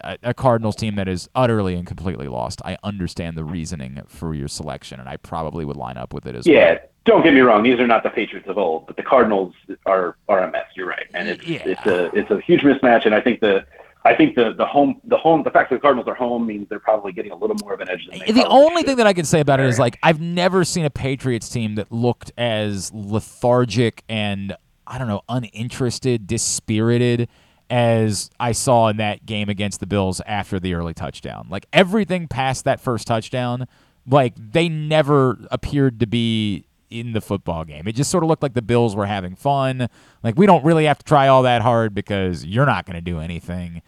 a, 0.05 0.19
a 0.31 0.35
Cardinals 0.35 0.77
team 0.77 0.97
that 0.97 1.09
is 1.09 1.29
utterly 1.35 1.75
and 1.75 1.87
completely 1.87 2.29
lost. 2.29 2.61
I 2.65 2.77
understand 2.85 3.37
the 3.37 3.45
reasoning 3.45 4.03
for 4.07 4.35
your 4.35 4.49
selection, 4.49 5.01
and 5.01 5.09
I 5.09 5.17
probably 5.17 5.65
would 5.65 5.77
line 5.77 5.97
up 5.97 6.13
with 6.13 6.27
it 6.27 6.35
as 6.35 6.47
yeah. 6.47 6.59
well. 6.59 6.73
Yeah, 6.75 6.79
don't 7.05 7.23
get 7.23 7.35
me 7.35 7.41
wrong; 7.41 7.63
these 7.63 7.79
are 7.81 7.87
not 7.87 8.03
the 8.03 8.11
Patriots 8.11 8.49
of 8.49 8.59
old, 8.59 8.87
but 8.87 8.97
the 8.97 9.03
Cardinals 9.03 9.55
are 9.87 10.17
are 10.29 10.41
a 10.41 10.51
mess. 10.51 10.67
You're 10.77 10.89
right, 10.89 11.07
and 11.15 11.29
it's 11.29 11.47
Yeah. 11.47 11.63
it's 11.65 11.87
a 11.87 12.05
it's 12.17 12.31
a 12.31 12.41
huge 12.41 12.63
mismatch. 12.63 13.07
And 13.07 13.15
I 13.15 13.21
think 13.21 13.41
the 13.41 13.65
I 14.05 14.15
think 14.15 14.37
the 14.37 14.53
the 14.53 14.67
home 14.67 15.01
the 15.05 15.17
home 15.17 15.43
the 15.43 15.51
fact 15.51 15.71
that 15.71 15.77
the 15.77 15.81
Cardinals 15.81 16.09
are 16.09 16.15
home 16.15 16.47
means 16.47 16.69
they're 16.69 16.79
probably 16.79 17.13
getting 17.13 17.33
a 17.33 17.37
little 17.37 17.57
more 17.63 17.73
of 17.73 17.81
an 17.81 17.89
edge 17.89 18.07
than 18.09 18.21
they 18.21 18.33
The 18.33 18.47
only 18.47 18.83
thing 18.83 18.97
that 18.97 19.07
I 19.07 19.13
can 19.15 19.25
say 19.25 19.41
about 19.41 19.61
it 19.61 19.67
is 19.67 19.79
like 19.79 19.99
I've 20.03 20.21
never 20.21 20.65
seen 20.65 20.85
a 20.85 20.91
Patriots 20.91 21.49
team 21.49 21.77
that 21.77 21.91
looked 21.91 22.31
as 22.37 22.93
lethargic 22.93 24.03
and 24.09 24.57
I 24.87 24.99
don't 24.99 25.09
know 25.09 25.23
uninterested, 25.29 26.27
dispirited 26.27 27.29
as 27.75 28.31
I 28.39 28.53
saw 28.53 28.87
in 28.87 28.99
that 28.99 29.27
game 29.27 29.49
against 29.49 29.81
the 29.81 29.87
Bills 29.87 30.23
after 30.27 30.61
the 30.61 30.75
early 30.75 30.95
touchdown. 30.95 31.49
Like 31.51 31.67
everything 31.73 32.29
past 32.29 32.65
that 32.67 32.79
first 32.79 33.05
touchdown, 33.05 33.67
like 34.07 34.35
they 34.37 34.69
never 34.69 35.45
appeared 35.51 35.99
to 35.99 36.07
be 36.07 36.67
in 36.89 37.15
the 37.15 37.21
football 37.21 37.65
game. 37.65 37.89
It 37.89 37.97
just 37.97 38.13
sort 38.13 38.23
of 38.23 38.31
looked 38.31 38.45
like 38.45 38.55
the 38.55 38.63
Bills 38.63 38.95
were 38.95 39.07
having 39.07 39.35
fun. 39.35 39.89
Like 40.23 40.39
we 40.39 40.47
don't 40.47 40.65
really 40.65 40.85
have 40.85 40.99
to 40.99 41.05
try 41.05 41.27
all 41.27 41.43
that 41.43 41.63
hard 41.63 41.97
because 41.97 42.47
you're 42.47 42.65
not 42.65 42.87
going 42.87 42.95
to 42.95 43.01
do 43.01 43.19
anything. 43.19 43.83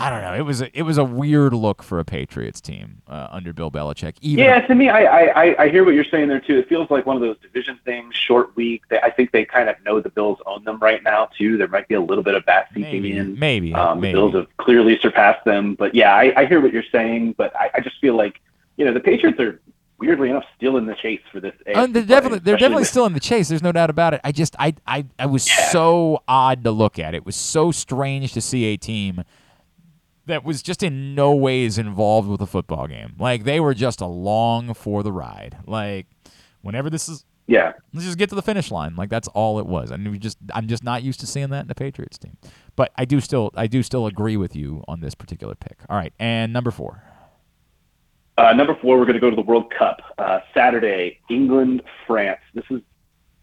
I 0.00 0.08
don't 0.10 0.22
know. 0.22 0.34
It 0.34 0.42
was 0.46 0.62
a, 0.62 0.78
it 0.78 0.82
was 0.82 0.96
a 0.98 1.04
weird 1.04 1.52
look 1.52 1.82
for 1.82 1.98
a 1.98 2.04
Patriots 2.04 2.60
team 2.60 3.02
uh, 3.06 3.28
under 3.30 3.52
Bill 3.52 3.70
Belichick. 3.70 4.14
Even 4.22 4.44
yeah, 4.44 4.60
to 4.66 4.74
me, 4.74 4.88
I, 4.88 5.26
I 5.26 5.62
I- 5.64 5.68
hear 5.68 5.84
what 5.84 5.94
you're 5.94 6.04
saying 6.04 6.28
there 6.28 6.40
too. 6.40 6.58
It 6.58 6.68
feels 6.68 6.90
like 6.90 7.04
one 7.04 7.16
of 7.16 7.22
those 7.22 7.36
division 7.40 7.78
things, 7.84 8.14
short 8.16 8.56
week. 8.56 8.82
They, 8.88 8.98
I 9.00 9.10
think 9.10 9.30
they 9.32 9.44
kind 9.44 9.68
of 9.68 9.76
know 9.84 10.00
the 10.00 10.08
Bills 10.08 10.38
own 10.46 10.64
them 10.64 10.78
right 10.80 11.02
now 11.02 11.28
too. 11.36 11.58
There 11.58 11.68
might 11.68 11.86
be 11.86 11.94
a 11.96 12.00
little 12.00 12.24
bit 12.24 12.34
of 12.34 12.46
bat 12.46 12.68
seeking 12.74 13.04
in. 13.04 13.38
maybe, 13.38 13.74
Um, 13.74 14.00
maybe. 14.00 14.12
The 14.14 14.18
Bills 14.18 14.34
have 14.34 14.56
clearly 14.56 14.98
surpassed 15.00 15.44
them, 15.44 15.74
but 15.74 15.94
yeah, 15.94 16.14
I, 16.14 16.32
I 16.34 16.46
hear 16.46 16.60
what 16.60 16.72
you're 16.72 16.82
saying. 16.90 17.34
But 17.36 17.54
I, 17.54 17.70
I 17.74 17.80
just 17.80 18.00
feel 18.00 18.16
like 18.16 18.40
you 18.76 18.84
know 18.86 18.94
the 18.94 19.00
Patriots 19.00 19.38
are 19.38 19.60
weirdly 19.98 20.30
enough 20.30 20.44
still 20.56 20.78
in 20.78 20.86
the 20.86 20.94
chase 20.94 21.20
for 21.30 21.40
this. 21.40 21.52
Uh, 21.74 21.86
they're 21.86 22.02
definitely 22.04 22.38
they're 22.38 22.56
definitely 22.56 22.84
still 22.84 23.04
in 23.04 23.12
the 23.12 23.20
chase. 23.20 23.48
There's 23.50 23.62
no 23.62 23.70
doubt 23.72 23.90
about 23.90 24.14
it. 24.14 24.22
I 24.24 24.32
just 24.32 24.56
I 24.58 24.74
I, 24.86 25.04
I 25.18 25.26
was 25.26 25.42
so 25.70 26.22
odd 26.26 26.64
to 26.64 26.70
look 26.70 26.98
at. 26.98 27.14
It 27.14 27.26
was 27.26 27.36
so 27.36 27.70
strange 27.70 28.32
to 28.32 28.40
see 28.40 28.64
a 28.72 28.78
team 28.78 29.24
that 30.30 30.44
was 30.44 30.62
just 30.62 30.82
in 30.82 31.14
no 31.14 31.34
ways 31.34 31.78
involved 31.78 32.28
with 32.28 32.40
the 32.40 32.46
football 32.46 32.86
game. 32.86 33.14
Like 33.18 33.44
they 33.44 33.60
were 33.60 33.74
just 33.74 34.00
along 34.00 34.74
for 34.74 35.02
the 35.02 35.12
ride. 35.12 35.58
Like 35.66 36.06
whenever 36.62 36.90
this 36.90 37.08
is 37.08 37.24
Yeah. 37.46 37.72
let's 37.92 38.06
just 38.06 38.18
get 38.18 38.28
to 38.30 38.34
the 38.34 38.42
finish 38.42 38.70
line. 38.70 38.96
Like 38.96 39.10
that's 39.10 39.28
all 39.28 39.58
it 39.58 39.66
was. 39.66 39.90
And 39.90 40.08
we 40.10 40.18
just 40.18 40.38
I'm 40.54 40.66
just 40.66 40.82
not 40.84 41.02
used 41.02 41.20
to 41.20 41.26
seeing 41.26 41.50
that 41.50 41.60
in 41.62 41.68
the 41.68 41.74
Patriots 41.74 42.18
team. 42.18 42.36
But 42.76 42.92
I 42.96 43.04
do 43.04 43.20
still 43.20 43.50
I 43.54 43.66
do 43.66 43.82
still 43.82 44.06
agree 44.06 44.36
with 44.36 44.56
you 44.56 44.82
on 44.88 45.00
this 45.00 45.14
particular 45.14 45.54
pick. 45.54 45.78
All 45.88 45.96
right, 45.96 46.12
and 46.18 46.52
number 46.52 46.70
four. 46.70 47.02
Uh, 48.38 48.54
number 48.54 48.74
four, 48.80 48.98
we're 48.98 49.04
going 49.04 49.14
to 49.14 49.20
go 49.20 49.28
to 49.28 49.36
the 49.36 49.42
World 49.42 49.70
Cup 49.76 50.00
uh, 50.16 50.40
Saturday, 50.54 51.18
England, 51.28 51.82
France. 52.06 52.40
This 52.54 52.64
is 52.70 52.80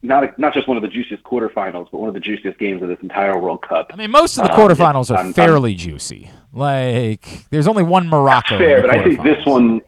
not 0.01 0.23
a, 0.23 0.33
not 0.37 0.53
just 0.53 0.67
one 0.67 0.77
of 0.77 0.83
the 0.83 0.89
juiciest 0.89 1.23
quarterfinals, 1.23 1.87
but 1.91 1.99
one 1.99 2.07
of 2.07 2.13
the 2.13 2.19
juiciest 2.19 2.57
games 2.59 2.81
of 2.81 2.87
this 2.89 2.99
entire 3.01 3.37
World 3.39 3.61
Cup. 3.61 3.87
I 3.91 3.95
mean, 3.95 4.11
most 4.11 4.37
of 4.37 4.45
the 4.45 4.53
Um, 4.53 4.59
quarterfinals 4.59 5.09
are 5.11 5.15
I'm- 5.17 5.25
I'm- 5.27 5.33
fairly 5.33 5.73
juicy. 5.75 6.29
Like 6.53 7.27
there's 7.49 7.67
only 7.67 7.83
one 7.83 8.07
Morocco. 8.07 8.57
fair, 8.57 8.81
but 8.81 8.89
I 8.89 9.03
think 9.03 9.21
this 9.23 9.45
one, 9.45 9.81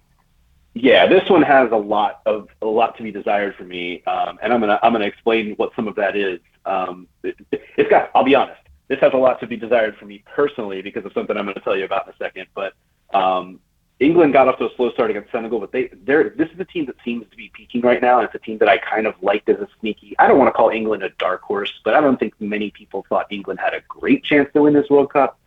yeah, 0.74 1.08
this 1.08 1.28
one 1.30 1.42
has 1.42 1.72
a 1.72 1.76
lot 1.78 2.22
of 2.26 2.48
a 2.62 2.66
lot 2.66 2.96
to 2.98 3.04
be 3.04 3.12
desired 3.12 3.56
for 3.56 3.64
me, 3.64 4.04
um, 4.06 4.38
and 4.42 4.54
I'm 4.54 4.60
gonna 4.60 4.80
I'm 4.84 4.92
gonna 4.92 5.06
explain 5.06 5.54
what 5.56 5.72
some 5.76 5.88
of 5.88 5.96
that 5.96 6.16
is. 6.16 6.40
Um, 6.66 7.08
it, 7.24 7.36
it's 7.78 7.90
got. 7.90 8.12
I'll 8.14 8.24
be 8.24 8.36
honest. 8.36 8.60
This 8.88 9.00
has 9.02 9.14
a 9.14 9.18
lot 9.18 9.40
to 9.40 9.48
be 9.48 9.56
desired 9.56 9.96
for 9.98 10.06
me 10.06 10.24
personally 10.36 10.82
because 10.82 11.06
of 11.06 11.14
something 11.14 11.38
I'm 11.38 11.46
going 11.46 11.54
to 11.56 11.62
tell 11.62 11.78
you 11.78 11.86
about 11.86 12.08
in 12.08 12.14
a 12.14 12.18
second. 12.18 12.48
But 12.56 12.74
um, 13.14 13.60
England 14.00 14.32
got 14.32 14.48
off 14.48 14.58
to 14.60 14.66
a 14.66 14.76
slow 14.76 14.92
start 14.92 15.10
against 15.10 15.32
Senegal, 15.32 15.60
but 15.60 15.72
they 15.74 15.90
they're 16.04 16.30
this 16.30 16.50
is 16.52 16.60
a 16.60 16.66
team 16.66 16.86
that 16.86 16.96
seems 17.04 17.30
to 17.30 17.36
be 17.36 17.52
peaking 17.54 17.82
right 17.82 18.02
now. 18.02 18.22
It's 18.22 18.34
a 18.34 18.40
team 18.40 18.58
that 18.60 18.70
I 18.70 18.78
kind 18.78 19.06
of 19.06 19.16
liked 19.22 19.50
as 19.50 19.58
a 19.58 19.68
sneaky. 19.80 20.16
I 20.18 20.28
don't 20.28 20.38
want 20.38 20.48
to 20.48 20.54
call 20.54 20.70
England 20.70 21.04
a 21.04 21.10
dark 21.10 21.42
horse, 21.42 21.74
but 21.84 21.94
I 21.94 22.02
don't 22.02 22.18
think 22.18 22.34
many 22.40 22.72
people 22.72 23.06
thought 23.10 23.28
England 23.30 23.60
had 23.60 23.74
a 23.74 23.82
great 23.90 24.24
chance 24.24 24.50
to 24.54 24.62
win 24.62 24.74
this 24.74 24.90
World 24.90 25.12
Cup. 25.12 25.38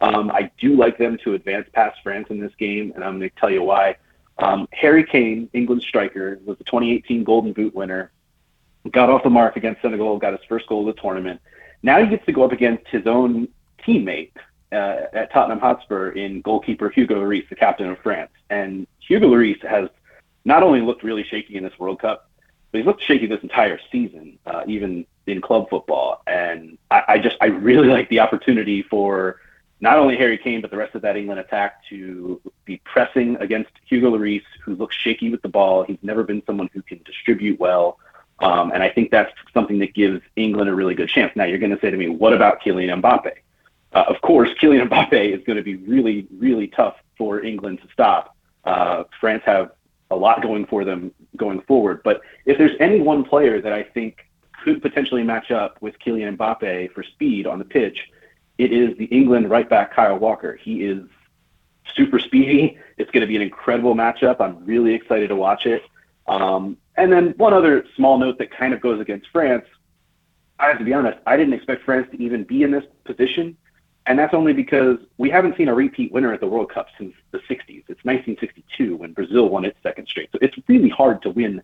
Um, 0.00 0.30
I 0.30 0.50
do 0.58 0.74
like 0.76 0.96
them 0.96 1.18
to 1.24 1.34
advance 1.34 1.68
past 1.72 1.98
France 2.02 2.28
in 2.30 2.40
this 2.40 2.52
game, 2.58 2.92
and 2.94 3.04
I'm 3.04 3.18
going 3.18 3.30
to 3.30 3.36
tell 3.36 3.50
you 3.50 3.62
why. 3.62 3.96
Um, 4.38 4.68
Harry 4.72 5.04
Kane, 5.04 5.50
England 5.52 5.82
striker, 5.82 6.38
was 6.46 6.56
the 6.58 6.64
2018 6.64 7.24
Golden 7.24 7.52
Boot 7.52 7.74
winner. 7.74 8.12
Got 8.90 9.10
off 9.10 9.24
the 9.24 9.30
mark 9.30 9.56
against 9.56 9.82
Senegal, 9.82 10.18
got 10.18 10.32
his 10.32 10.40
first 10.48 10.66
goal 10.68 10.88
of 10.88 10.94
the 10.94 11.02
tournament. 11.02 11.40
Now 11.82 12.02
he 12.02 12.08
gets 12.08 12.24
to 12.26 12.32
go 12.32 12.44
up 12.44 12.52
against 12.52 12.86
his 12.88 13.06
own 13.06 13.48
teammate 13.86 14.32
uh, 14.72 15.06
at 15.12 15.32
Tottenham 15.32 15.60
Hotspur 15.60 16.10
in 16.10 16.40
goalkeeper 16.42 16.90
Hugo 16.90 17.16
Lloris, 17.16 17.48
the 17.48 17.56
captain 17.56 17.88
of 17.88 17.98
France. 17.98 18.30
And 18.50 18.86
Hugo 19.00 19.28
Lloris 19.28 19.64
has 19.66 19.88
not 20.44 20.62
only 20.62 20.80
looked 20.80 21.02
really 21.02 21.24
shaky 21.24 21.56
in 21.56 21.64
this 21.64 21.78
World 21.78 22.00
Cup, 22.00 22.30
but 22.70 22.78
he's 22.78 22.86
looked 22.86 23.02
shaky 23.02 23.26
this 23.26 23.42
entire 23.42 23.78
season, 23.90 24.38
uh, 24.46 24.62
even 24.66 25.06
in 25.26 25.40
club 25.40 25.68
football. 25.70 26.22
And 26.26 26.78
I, 26.90 27.02
I 27.08 27.18
just, 27.18 27.36
I 27.40 27.46
really 27.46 27.88
like 27.96 28.08
the 28.08 28.20
opportunity 28.20 28.82
for 28.82 29.40
not 29.80 29.98
only 29.98 30.16
Harry 30.16 30.36
Kane, 30.36 30.60
but 30.60 30.70
the 30.70 30.76
rest 30.76 30.94
of 30.94 31.02
that 31.02 31.16
England 31.16 31.40
attack 31.40 31.84
to 31.88 32.40
be 32.64 32.80
pressing 32.84 33.36
against 33.36 33.70
Hugo 33.86 34.10
Lloris, 34.10 34.42
who 34.64 34.74
looks 34.74 34.96
shaky 34.96 35.30
with 35.30 35.40
the 35.42 35.48
ball. 35.48 35.84
He's 35.84 35.98
never 36.02 36.24
been 36.24 36.42
someone 36.46 36.68
who 36.72 36.82
can 36.82 37.00
distribute 37.04 37.58
well. 37.60 37.98
Um, 38.40 38.70
and 38.72 38.82
I 38.82 38.88
think 38.88 39.10
that's 39.10 39.32
something 39.52 39.78
that 39.80 39.94
gives 39.94 40.20
England 40.36 40.70
a 40.70 40.74
really 40.74 40.94
good 40.94 41.08
chance. 41.08 41.34
Now, 41.34 41.44
you're 41.44 41.58
going 41.58 41.74
to 41.74 41.80
say 41.80 41.90
to 41.90 41.96
me, 41.96 42.08
what 42.08 42.32
about 42.32 42.60
Kylian 42.62 43.00
Mbappe? 43.00 43.32
Uh, 43.92 44.04
of 44.08 44.20
course, 44.20 44.50
Kylian 44.60 44.88
Mbappe 44.88 45.34
is 45.34 45.44
going 45.44 45.56
to 45.56 45.62
be 45.62 45.76
really, 45.76 46.26
really 46.36 46.68
tough 46.68 46.96
for 47.16 47.42
England 47.42 47.80
to 47.82 47.88
stop. 47.92 48.36
Uh, 48.64 49.04
France 49.20 49.42
have 49.46 49.72
a 50.10 50.16
lot 50.16 50.42
going 50.42 50.66
for 50.66 50.84
them 50.84 51.12
going 51.36 51.60
forward. 51.62 52.02
But 52.02 52.20
if 52.44 52.58
there's 52.58 52.76
any 52.80 53.00
one 53.00 53.24
player 53.24 53.60
that 53.60 53.72
I 53.72 53.82
think 53.82 54.26
could 54.64 54.82
potentially 54.82 55.22
match 55.22 55.50
up 55.50 55.80
with 55.80 55.98
Kylian 55.98 56.36
Mbappe 56.36 56.92
for 56.92 57.02
speed 57.02 57.46
on 57.46 57.58
the 57.58 57.64
pitch, 57.64 58.08
it 58.58 58.72
is 58.72 58.96
the 58.98 59.04
England 59.06 59.50
right 59.50 59.68
back 59.68 59.94
Kyle 59.94 60.18
Walker. 60.18 60.56
He 60.56 60.84
is 60.84 61.04
super 61.94 62.18
speedy. 62.18 62.78
It's 62.96 63.10
going 63.10 63.20
to 63.22 63.26
be 63.26 63.36
an 63.36 63.42
incredible 63.42 63.94
matchup. 63.94 64.40
I'm 64.40 64.64
really 64.64 64.94
excited 64.94 65.28
to 65.28 65.36
watch 65.36 65.66
it. 65.66 65.82
Um, 66.26 66.76
and 66.96 67.12
then 67.12 67.34
one 67.36 67.54
other 67.54 67.86
small 67.96 68.18
note 68.18 68.38
that 68.38 68.50
kind 68.50 68.74
of 68.74 68.80
goes 68.80 69.00
against 69.00 69.28
France. 69.32 69.64
I 70.58 70.66
have 70.66 70.78
to 70.78 70.84
be 70.84 70.92
honest, 70.92 71.18
I 71.24 71.36
didn't 71.36 71.54
expect 71.54 71.84
France 71.84 72.08
to 72.10 72.22
even 72.22 72.42
be 72.44 72.64
in 72.64 72.72
this 72.72 72.84
position. 73.04 73.56
And 74.08 74.18
that's 74.18 74.32
only 74.32 74.54
because 74.54 74.96
we 75.18 75.28
haven't 75.28 75.58
seen 75.58 75.68
a 75.68 75.74
repeat 75.74 76.10
winner 76.10 76.32
at 76.32 76.40
the 76.40 76.46
World 76.46 76.72
Cup 76.72 76.88
since 76.96 77.14
the 77.30 77.40
60s. 77.40 77.84
It's 77.88 78.04
1962 78.04 78.96
when 78.96 79.12
Brazil 79.12 79.50
won 79.50 79.66
its 79.66 79.76
second 79.82 80.08
straight. 80.08 80.30
So 80.32 80.38
it's 80.40 80.56
really 80.66 80.88
hard 80.88 81.20
to 81.22 81.30
win 81.30 81.62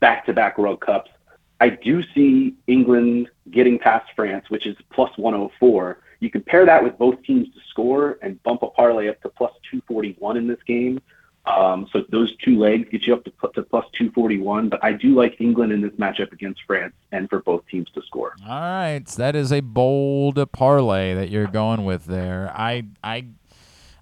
back 0.00 0.26
to 0.26 0.32
back 0.32 0.58
World 0.58 0.80
Cups. 0.80 1.12
I 1.60 1.68
do 1.68 2.02
see 2.12 2.56
England 2.66 3.30
getting 3.52 3.78
past 3.78 4.10
France, 4.16 4.50
which 4.50 4.66
is 4.66 4.76
plus 4.90 5.16
104. 5.16 6.00
You 6.18 6.30
compare 6.30 6.66
that 6.66 6.82
with 6.82 6.98
both 6.98 7.22
teams 7.22 7.46
to 7.54 7.60
score 7.70 8.18
and 8.22 8.42
bump 8.42 8.64
a 8.64 8.70
parlay 8.70 9.08
up 9.08 9.22
to 9.22 9.28
plus 9.28 9.52
241 9.70 10.36
in 10.36 10.48
this 10.48 10.62
game. 10.66 11.00
Um, 11.46 11.86
so 11.92 12.02
those 12.10 12.34
two 12.38 12.58
legs 12.58 12.88
get 12.90 13.02
you 13.02 13.14
up 13.14 13.24
to, 13.24 13.30
to 13.30 13.62
plus 13.62 13.84
241. 13.98 14.70
But 14.70 14.82
I 14.82 14.92
do 14.92 15.14
like 15.14 15.40
England 15.40 15.72
in 15.72 15.82
this 15.82 15.92
matchup 15.92 16.32
against 16.32 16.62
France 16.66 16.94
and 17.12 17.28
for 17.28 17.40
both 17.40 17.66
teams 17.68 17.90
to 17.94 18.02
score. 18.02 18.34
All 18.48 18.60
right. 18.60 19.02
So 19.06 19.20
that 19.22 19.36
is 19.36 19.52
a 19.52 19.60
bold 19.60 20.40
parlay 20.52 21.14
that 21.14 21.30
you're 21.30 21.46
going 21.46 21.84
with 21.84 22.06
there. 22.06 22.50
I 22.54 22.84
I 23.02 23.26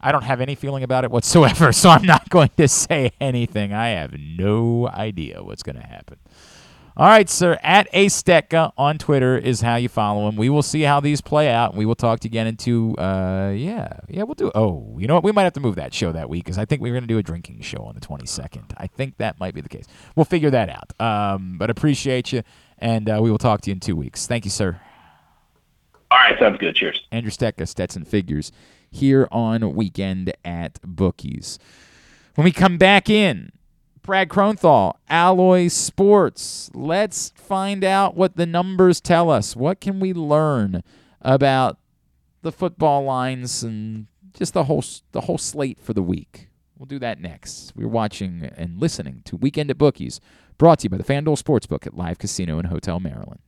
I 0.01 0.10
don't 0.10 0.24
have 0.24 0.40
any 0.40 0.55
feeling 0.55 0.82
about 0.82 1.05
it 1.05 1.10
whatsoever, 1.10 1.73
so 1.73 1.90
I'm 1.90 2.05
not 2.05 2.28
going 2.28 2.51
to 2.56 2.69
say 2.69 3.12
anything. 3.20 3.73
I 3.73 3.89
have 3.89 4.14
no 4.19 4.89
idea 4.89 5.43
what's 5.43 5.62
going 5.62 5.77
to 5.77 5.86
happen. 5.86 6.19
All 6.94 7.09
right, 7.09 7.28
sir. 7.28 7.59
At 7.62 7.90
AStetka 7.93 8.73
on 8.77 8.98
Twitter 8.98 9.39
is 9.39 9.62
how 9.62 9.77
you 9.77 9.89
follow 9.89 10.28
him. 10.28 10.36
We 10.36 10.51
will 10.51 10.62
see 10.62 10.82
how 10.82 11.01
these 11.01 11.23
play 11.23 11.48
out. 11.48 11.74
We 11.74 11.86
will 11.86 11.94
talk 11.94 12.20
to 12.20 12.28
you 12.28 12.31
again 12.31 12.47
into 12.47 12.94
uh 12.98 13.52
yeah 13.56 14.01
yeah 14.09 14.24
we'll 14.24 14.35
do. 14.35 14.51
Oh, 14.55 14.94
you 14.98 15.06
know 15.06 15.14
what? 15.14 15.24
We 15.24 15.32
might 15.32 15.44
have 15.44 15.55
to 15.55 15.60
move 15.60 15.77
that 15.77 15.94
show 15.94 16.12
that 16.12 16.28
week 16.28 16.44
because 16.44 16.59
I 16.59 16.66
think 16.66 16.82
we 16.82 16.90
are 16.90 16.93
going 16.93 17.05
to 17.05 17.09
do 17.09 17.16
a 17.16 17.23
drinking 17.23 17.62
show 17.62 17.82
on 17.82 17.94
the 17.94 18.01
22nd. 18.01 18.74
I 18.77 18.89
think 18.89 19.16
that 19.16 19.40
might 19.40 19.55
be 19.55 19.62
the 19.62 19.70
case. 19.70 19.86
We'll 20.16 20.27
figure 20.27 20.51
that 20.51 20.69
out. 20.69 20.93
Um, 21.01 21.56
but 21.56 21.70
appreciate 21.70 22.31
you, 22.31 22.43
and 22.78 23.09
uh, 23.09 23.20
we 23.23 23.31
will 23.31 23.39
talk 23.39 23.62
to 23.62 23.70
you 23.70 23.74
in 23.74 23.81
two 23.81 23.97
weeks. 23.97 24.27
Thank 24.27 24.44
you, 24.44 24.51
sir. 24.51 24.78
All 26.10 26.19
right, 26.19 26.39
sounds 26.39 26.59
good. 26.59 26.74
Cheers. 26.77 27.01
Andrew 27.10 27.31
Stetka, 27.31 27.66
Stetson 27.66 28.05
Figures, 28.05 28.52
here 28.90 29.27
on 29.32 29.74
Weekend 29.74 30.35
at 30.44 30.78
Bookies. 30.82 31.59
When 32.35 32.44
we 32.44 32.52
come 32.52 32.77
back 32.77 33.09
in, 33.09 33.51
Brad 34.03 34.29
Kronthal, 34.29 34.95
Alloy 35.09 35.69
Sports. 35.69 36.70
Let's 36.74 37.33
find 37.37 37.85
out 37.85 38.16
what 38.16 38.37
the 38.37 38.47
numbers 38.47 39.01
tell 39.01 39.31
us. 39.31 39.55
What 39.55 39.81
can 39.81 40.01
we 40.01 40.12
learn 40.12 40.83
about 41.20 41.79
the 42.43 42.51
football 42.51 43.05
lines 43.05 43.62
and 43.62 44.09
just 44.35 44.55
the 44.55 44.65
whole 44.65 44.85
the 45.12 45.23
whole 45.23 45.39
slate 45.39 45.79
for 45.79 45.93
the 45.93 46.03
week? 46.03 46.49
We'll 46.77 46.87
do 46.87 46.99
that 46.99 47.20
next. 47.20 47.73
We're 47.77 47.87
watching 47.87 48.51
and 48.57 48.81
listening 48.81 49.23
to 49.27 49.37
Weekend 49.37 49.70
at 49.70 49.79
Bookies, 49.79 50.19
brought 50.59 50.81
to 50.81 50.85
you 50.87 50.91
by 50.91 50.97
the 50.97 51.05
FanDuel 51.05 51.41
Sportsbook 51.41 51.87
at 51.87 51.97
Live 51.97 52.19
Casino 52.19 52.59
and 52.59 52.66
Hotel 52.66 52.99
Maryland. 52.99 53.41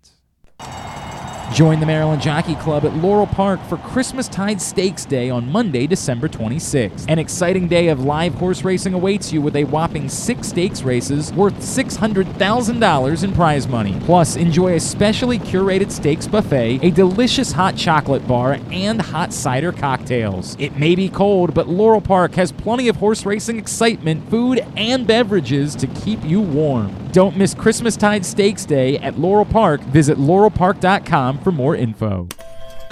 Join 1.53 1.79
the 1.79 1.87
Maryland 1.87 2.21
Jockey 2.21 2.57
Club 2.57 2.85
at 2.85 2.95
Laurel 2.97 3.27
Park 3.27 3.61
for 3.67 3.77
Christmastide 3.77 4.61
Stakes 4.61 5.05
Day 5.05 5.31
on 5.31 5.51
Monday, 5.53 5.87
December 5.87 6.29
26th. 6.29 7.05
An 7.09 7.21
exciting 7.21 7.69
day 7.69 7.89
of 7.89 8.05
live 8.05 8.35
horse 8.35 8.65
racing 8.65 8.93
awaits 8.93 9.33
you 9.33 9.41
with 9.41 9.55
a 9.55 9.63
whopping 9.65 10.09
six 10.09 10.49
stakes 10.49 10.83
races 10.83 11.33
worth 11.35 11.55
$600,000 11.61 13.25
in 13.25 13.33
prize 13.33 13.69
money. 13.69 13.97
Plus, 14.01 14.35
enjoy 14.35 14.75
a 14.75 14.81
specially 14.81 15.39
curated 15.39 15.93
stakes 15.93 16.27
buffet, 16.27 16.81
a 16.83 16.91
delicious 16.91 17.53
hot 17.53 17.77
chocolate 17.77 18.27
bar, 18.27 18.59
and 18.73 19.01
hot 19.01 19.33
cider 19.33 19.71
cocktails. 19.71 20.57
It 20.59 20.77
may 20.77 20.97
be 20.97 21.09
cold, 21.09 21.55
but 21.55 21.69
Laurel 21.69 22.01
Park 22.01 22.35
has 22.35 22.51
plenty 22.51 22.89
of 22.89 22.97
horse 22.97 23.25
racing 23.25 23.59
excitement, 23.59 24.29
food, 24.29 24.67
and 24.77 25.07
beverages 25.07 25.77
to 25.77 25.87
keep 25.89 26.25
you 26.25 26.41
warm. 26.41 26.93
Don't 27.13 27.37
miss 27.37 27.55
Christmastide 27.55 28.25
Stakes 28.25 28.65
Day 28.65 28.99
at 28.99 29.21
Laurel 29.21 29.45
Park. 29.45 29.81
Visit 29.83 30.19
laurelpark.com 30.19 31.34
for 31.39 31.53
more 31.53 31.75
info. 31.77 32.29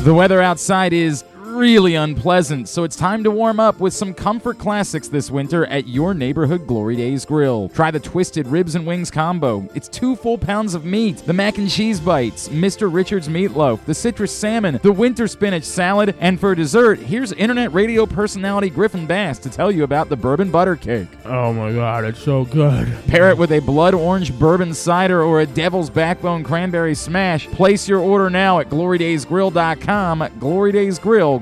The 0.00 0.12
weather 0.12 0.42
outside 0.42 0.92
is 0.92 1.22
really 1.52 1.94
unpleasant, 1.94 2.68
so 2.68 2.84
it's 2.84 2.96
time 2.96 3.22
to 3.24 3.30
warm 3.30 3.60
up 3.60 3.78
with 3.78 3.92
some 3.92 4.14
comfort 4.14 4.58
classics 4.58 5.08
this 5.08 5.30
winter 5.30 5.66
at 5.66 5.86
your 5.86 6.14
neighborhood 6.14 6.66
Glory 6.66 6.96
Days 6.96 7.24
Grill. 7.24 7.68
Try 7.68 7.90
the 7.90 8.00
Twisted 8.00 8.46
Ribs 8.46 8.74
and 8.74 8.86
Wings 8.86 9.10
combo. 9.10 9.68
It's 9.74 9.88
two 9.88 10.16
full 10.16 10.38
pounds 10.38 10.74
of 10.74 10.84
meat, 10.84 11.18
the 11.18 11.32
mac 11.32 11.58
and 11.58 11.70
cheese 11.70 12.00
bites, 12.00 12.48
Mr. 12.48 12.92
Richards 12.92 13.28
meatloaf, 13.28 13.84
the 13.84 13.94
citrus 13.94 14.36
salmon, 14.36 14.80
the 14.82 14.92
winter 14.92 15.28
spinach 15.28 15.64
salad, 15.64 16.14
and 16.18 16.40
for 16.40 16.54
dessert, 16.54 16.98
here's 16.98 17.32
internet 17.32 17.72
radio 17.72 18.06
personality 18.06 18.70
Griffin 18.70 19.06
Bass 19.06 19.38
to 19.40 19.50
tell 19.50 19.70
you 19.70 19.84
about 19.84 20.08
the 20.08 20.16
bourbon 20.16 20.50
butter 20.50 20.76
cake. 20.76 21.08
Oh 21.24 21.52
my 21.52 21.72
god, 21.72 22.04
it's 22.04 22.22
so 22.22 22.44
good. 22.46 22.88
Pair 23.06 23.30
it 23.30 23.38
with 23.38 23.52
a 23.52 23.60
blood 23.60 23.94
orange 23.94 24.36
bourbon 24.38 24.72
cider 24.74 25.22
or 25.22 25.40
a 25.40 25.46
devil's 25.46 25.90
backbone 25.90 26.42
cranberry 26.42 26.94
smash. 26.94 27.46
Place 27.48 27.86
your 27.86 28.00
order 28.00 28.30
now 28.30 28.58
at 28.60 28.68
glorydaysgrill.com. 28.68 30.28
Glory 30.38 30.72
Days 30.72 30.98
Grill, 30.98 31.41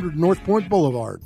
North 0.00 0.42
Point 0.44 0.68
Boulevard. 0.68 1.20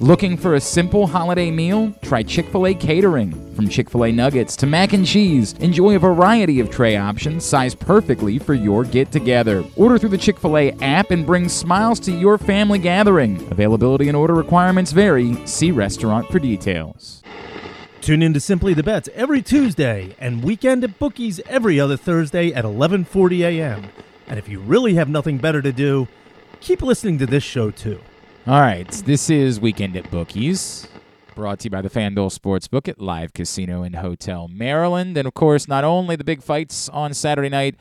Looking 0.00 0.36
for 0.36 0.54
a 0.54 0.60
simple 0.60 1.06
holiday 1.06 1.50
meal? 1.50 1.92
Try 2.02 2.22
Chick 2.22 2.46
fil 2.46 2.66
A 2.66 2.74
catering. 2.74 3.54
From 3.54 3.68
Chick 3.68 3.90
fil 3.90 4.06
A 4.06 4.12
nuggets 4.12 4.56
to 4.56 4.66
mac 4.66 4.92
and 4.92 5.06
cheese, 5.06 5.52
enjoy 5.54 5.96
a 5.96 5.98
variety 5.98 6.60
of 6.60 6.70
tray 6.70 6.96
options 6.96 7.44
sized 7.44 7.78
perfectly 7.78 8.38
for 8.38 8.54
your 8.54 8.84
get 8.84 9.12
together. 9.12 9.64
Order 9.76 9.98
through 9.98 10.08
the 10.10 10.18
Chick 10.18 10.38
fil 10.38 10.56
A 10.56 10.72
app 10.80 11.10
and 11.10 11.26
bring 11.26 11.48
smiles 11.48 12.00
to 12.00 12.12
your 12.12 12.38
family 12.38 12.78
gathering. 12.78 13.36
Availability 13.50 14.08
and 14.08 14.16
order 14.16 14.34
requirements 14.34 14.92
vary. 14.92 15.34
See 15.46 15.70
restaurant 15.70 16.28
for 16.28 16.38
details. 16.38 17.22
Tune 18.00 18.22
in 18.22 18.32
to 18.34 18.40
Simply 18.40 18.74
the 18.74 18.82
Bets 18.82 19.08
every 19.14 19.42
Tuesday 19.42 20.16
and 20.18 20.42
Weekend 20.42 20.82
at 20.82 20.98
Bookies 20.98 21.40
every 21.46 21.78
other 21.78 21.96
Thursday 21.96 22.52
at 22.52 22.64
11:40 22.64 23.40
a.m. 23.40 23.84
And 24.28 24.38
if 24.38 24.48
you 24.48 24.60
really 24.60 24.94
have 24.94 25.08
nothing 25.08 25.38
better 25.38 25.62
to 25.62 25.72
do, 25.72 26.06
keep 26.60 26.82
listening 26.82 27.18
to 27.18 27.26
this 27.26 27.42
show 27.42 27.70
too. 27.70 28.00
All 28.46 28.60
right, 28.60 28.88
this 29.04 29.30
is 29.30 29.60
Weekend 29.60 29.96
at 29.96 30.10
Bookies, 30.10 30.88
brought 31.34 31.60
to 31.60 31.64
you 31.64 31.70
by 31.70 31.82
the 31.82 31.90
FanDuel 31.90 32.36
Sportsbook 32.36 32.88
at 32.88 33.00
Live 33.00 33.32
Casino 33.32 33.82
and 33.82 33.96
Hotel 33.96 34.48
Maryland. 34.48 35.16
And 35.16 35.28
of 35.28 35.34
course, 35.34 35.68
not 35.68 35.84
only 35.84 36.16
the 36.16 36.24
big 36.24 36.42
fights 36.42 36.88
on 36.88 37.12
Saturday 37.12 37.50
night, 37.50 37.76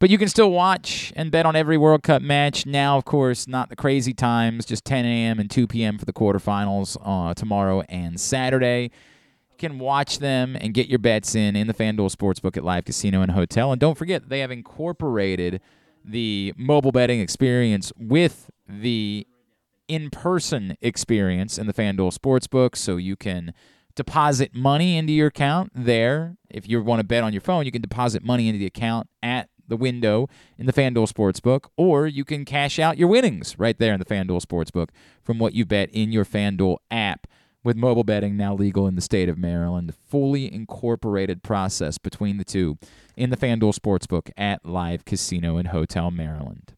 but 0.00 0.10
you 0.10 0.18
can 0.18 0.28
still 0.28 0.50
watch 0.50 1.12
and 1.14 1.30
bet 1.30 1.46
on 1.46 1.54
every 1.54 1.76
World 1.76 2.02
Cup 2.02 2.22
match. 2.22 2.66
Now, 2.66 2.96
of 2.96 3.04
course, 3.04 3.46
not 3.46 3.68
the 3.68 3.76
crazy 3.76 4.14
times, 4.14 4.64
just 4.64 4.84
10 4.84 5.04
a.m. 5.04 5.38
and 5.38 5.50
2 5.50 5.66
p.m. 5.66 5.98
for 5.98 6.06
the 6.06 6.12
quarterfinals 6.12 6.96
uh, 7.04 7.34
tomorrow 7.34 7.82
and 7.82 8.18
Saturday. 8.18 8.84
You 8.84 9.58
can 9.58 9.78
watch 9.78 10.18
them 10.18 10.56
and 10.56 10.74
get 10.74 10.88
your 10.88 10.98
bets 10.98 11.34
in 11.34 11.54
in 11.54 11.66
the 11.66 11.74
FanDuel 11.74 12.14
Sportsbook 12.14 12.56
at 12.56 12.64
Live 12.64 12.86
Casino 12.86 13.20
and 13.20 13.32
Hotel. 13.32 13.70
And 13.70 13.80
don't 13.80 13.96
forget, 13.96 14.28
they 14.28 14.40
have 14.40 14.50
incorporated 14.50 15.60
the 16.04 16.54
mobile 16.56 16.92
betting 16.92 17.20
experience 17.20 17.92
with 17.96 18.50
the 18.68 19.26
in 19.88 20.10
person 20.10 20.76
experience 20.80 21.58
in 21.58 21.66
the 21.66 21.74
FanDuel 21.74 22.16
Sportsbook. 22.16 22.76
So 22.76 22.96
you 22.96 23.16
can 23.16 23.52
deposit 23.96 24.54
money 24.54 24.96
into 24.96 25.12
your 25.12 25.28
account 25.28 25.72
there. 25.74 26.36
If 26.48 26.68
you 26.68 26.82
want 26.82 27.00
to 27.00 27.04
bet 27.04 27.24
on 27.24 27.32
your 27.32 27.42
phone, 27.42 27.66
you 27.66 27.72
can 27.72 27.82
deposit 27.82 28.22
money 28.22 28.48
into 28.48 28.58
the 28.58 28.66
account 28.66 29.08
at 29.22 29.48
the 29.66 29.76
window 29.76 30.28
in 30.58 30.66
the 30.66 30.72
FanDuel 30.72 31.10
Sportsbook, 31.10 31.66
or 31.76 32.06
you 32.06 32.24
can 32.24 32.44
cash 32.44 32.78
out 32.78 32.98
your 32.98 33.08
winnings 33.08 33.58
right 33.58 33.78
there 33.78 33.92
in 33.92 34.00
the 34.00 34.04
FanDuel 34.04 34.44
Sportsbook 34.44 34.90
from 35.22 35.38
what 35.38 35.54
you 35.54 35.64
bet 35.64 35.90
in 35.90 36.12
your 36.12 36.24
FanDuel 36.24 36.78
app. 36.90 37.26
With 37.62 37.76
mobile 37.76 38.04
betting 38.04 38.38
now 38.38 38.54
legal 38.54 38.86
in 38.86 38.94
the 38.94 39.02
state 39.02 39.28
of 39.28 39.36
Maryland, 39.36 39.90
the 39.90 39.92
fully 39.92 40.50
incorporated 40.52 41.42
process 41.42 41.98
between 41.98 42.38
the 42.38 42.44
two 42.44 42.78
in 43.18 43.28
the 43.28 43.36
FanDuel 43.36 43.78
Sportsbook 43.78 44.30
at 44.38 44.64
Live 44.64 45.04
Casino 45.04 45.58
and 45.58 45.68
Hotel 45.68 46.10
Maryland. 46.10 46.72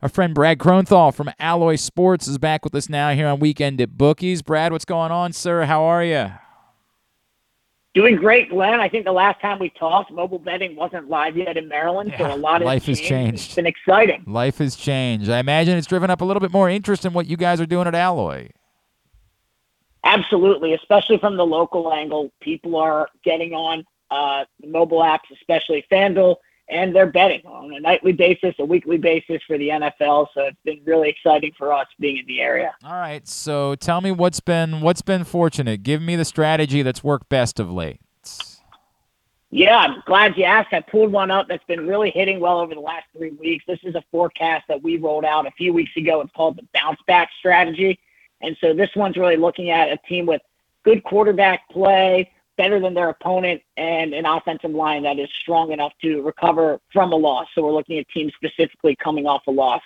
Our 0.00 0.08
friend 0.08 0.34
Brad 0.34 0.58
Kronthal 0.58 1.12
from 1.14 1.30
Alloy 1.38 1.76
Sports 1.76 2.26
is 2.26 2.38
back 2.38 2.64
with 2.64 2.74
us 2.74 2.88
now 2.88 3.12
here 3.12 3.26
on 3.26 3.40
Weekend 3.40 3.78
at 3.80 3.98
Bookies. 3.98 4.40
Brad, 4.40 4.72
what's 4.72 4.86
going 4.86 5.10
on, 5.10 5.34
sir? 5.34 5.64
How 5.64 5.82
are 5.82 6.02
you? 6.02 6.32
Doing 7.92 8.16
great, 8.16 8.48
Glenn. 8.48 8.80
I 8.80 8.88
think 8.88 9.04
the 9.04 9.12
last 9.12 9.40
time 9.40 9.58
we 9.58 9.70
talked, 9.70 10.10
mobile 10.10 10.38
betting 10.38 10.76
wasn't 10.76 11.10
live 11.10 11.36
yet 11.36 11.58
in 11.58 11.68
Maryland, 11.68 12.14
so 12.16 12.34
a 12.34 12.36
lot 12.36 12.62
of 12.62 12.66
Life 12.66 12.86
has 12.86 13.00
changed. 13.00 13.46
It's 13.46 13.54
been 13.54 13.66
exciting. 13.66 14.22
Life 14.26 14.58
has 14.58 14.76
changed. 14.76 15.28
I 15.28 15.38
imagine 15.38 15.76
it's 15.76 15.86
driven 15.86 16.08
up 16.10 16.22
a 16.22 16.24
little 16.24 16.40
bit 16.40 16.52
more 16.52 16.70
interest 16.70 17.04
in 17.04 17.12
what 17.12 17.26
you 17.26 17.36
guys 17.36 17.60
are 17.60 17.66
doing 17.66 17.86
at 17.86 17.94
Alloy. 17.94 18.48
Absolutely, 20.06 20.72
especially 20.74 21.18
from 21.18 21.36
the 21.36 21.44
local 21.44 21.92
angle. 21.92 22.30
People 22.40 22.76
are 22.76 23.08
getting 23.24 23.54
on 23.54 23.84
uh, 24.12 24.44
the 24.60 24.68
mobile 24.68 25.00
apps, 25.00 25.28
especially 25.32 25.84
FanDuel, 25.90 26.36
and 26.68 26.94
they're 26.94 27.10
betting 27.10 27.44
on 27.44 27.74
a 27.74 27.80
nightly 27.80 28.12
basis, 28.12 28.54
a 28.60 28.64
weekly 28.64 28.98
basis 28.98 29.42
for 29.48 29.58
the 29.58 29.68
NFL. 29.68 30.28
So 30.32 30.42
it's 30.42 30.56
been 30.64 30.80
really 30.84 31.08
exciting 31.08 31.50
for 31.58 31.72
us 31.72 31.88
being 31.98 32.18
in 32.18 32.26
the 32.26 32.40
area. 32.40 32.72
All 32.84 32.92
right, 32.92 33.26
so 33.26 33.74
tell 33.74 34.00
me 34.00 34.12
what's 34.12 34.38
been 34.38 34.80
what's 34.80 35.02
been 35.02 35.24
fortunate. 35.24 35.82
Give 35.82 36.00
me 36.00 36.14
the 36.14 36.24
strategy 36.24 36.82
that's 36.82 37.02
worked 37.02 37.28
best 37.28 37.58
of 37.58 37.68
late. 37.68 38.00
Yeah, 39.50 39.78
I'm 39.78 40.02
glad 40.06 40.36
you 40.36 40.44
asked. 40.44 40.72
I 40.72 40.80
pulled 40.80 41.10
one 41.10 41.32
up 41.32 41.48
that's 41.48 41.64
been 41.64 41.84
really 41.84 42.10
hitting 42.10 42.38
well 42.38 42.60
over 42.60 42.74
the 42.74 42.80
last 42.80 43.06
three 43.16 43.30
weeks. 43.30 43.64
This 43.66 43.78
is 43.82 43.96
a 43.96 44.04
forecast 44.12 44.66
that 44.68 44.82
we 44.82 44.98
rolled 44.98 45.24
out 45.24 45.46
a 45.46 45.50
few 45.52 45.72
weeks 45.72 45.96
ago. 45.96 46.20
It's 46.20 46.32
called 46.32 46.58
the 46.58 46.66
bounce 46.74 47.00
back 47.08 47.30
strategy. 47.38 47.98
And 48.40 48.56
so 48.60 48.74
this 48.74 48.90
one's 48.94 49.16
really 49.16 49.36
looking 49.36 49.70
at 49.70 49.90
a 49.90 49.96
team 50.08 50.26
with 50.26 50.42
good 50.84 51.02
quarterback 51.04 51.68
play, 51.70 52.30
better 52.56 52.80
than 52.80 52.94
their 52.94 53.10
opponent 53.10 53.62
and 53.76 54.14
an 54.14 54.24
offensive 54.24 54.70
line 54.70 55.02
that 55.02 55.18
is 55.18 55.28
strong 55.42 55.72
enough 55.72 55.92
to 56.02 56.22
recover 56.22 56.80
from 56.92 57.12
a 57.12 57.16
loss. 57.16 57.48
So 57.54 57.62
we're 57.62 57.72
looking 57.72 57.98
at 57.98 58.08
teams 58.08 58.32
specifically 58.34 58.96
coming 58.96 59.26
off 59.26 59.42
a 59.46 59.50
loss. 59.50 59.82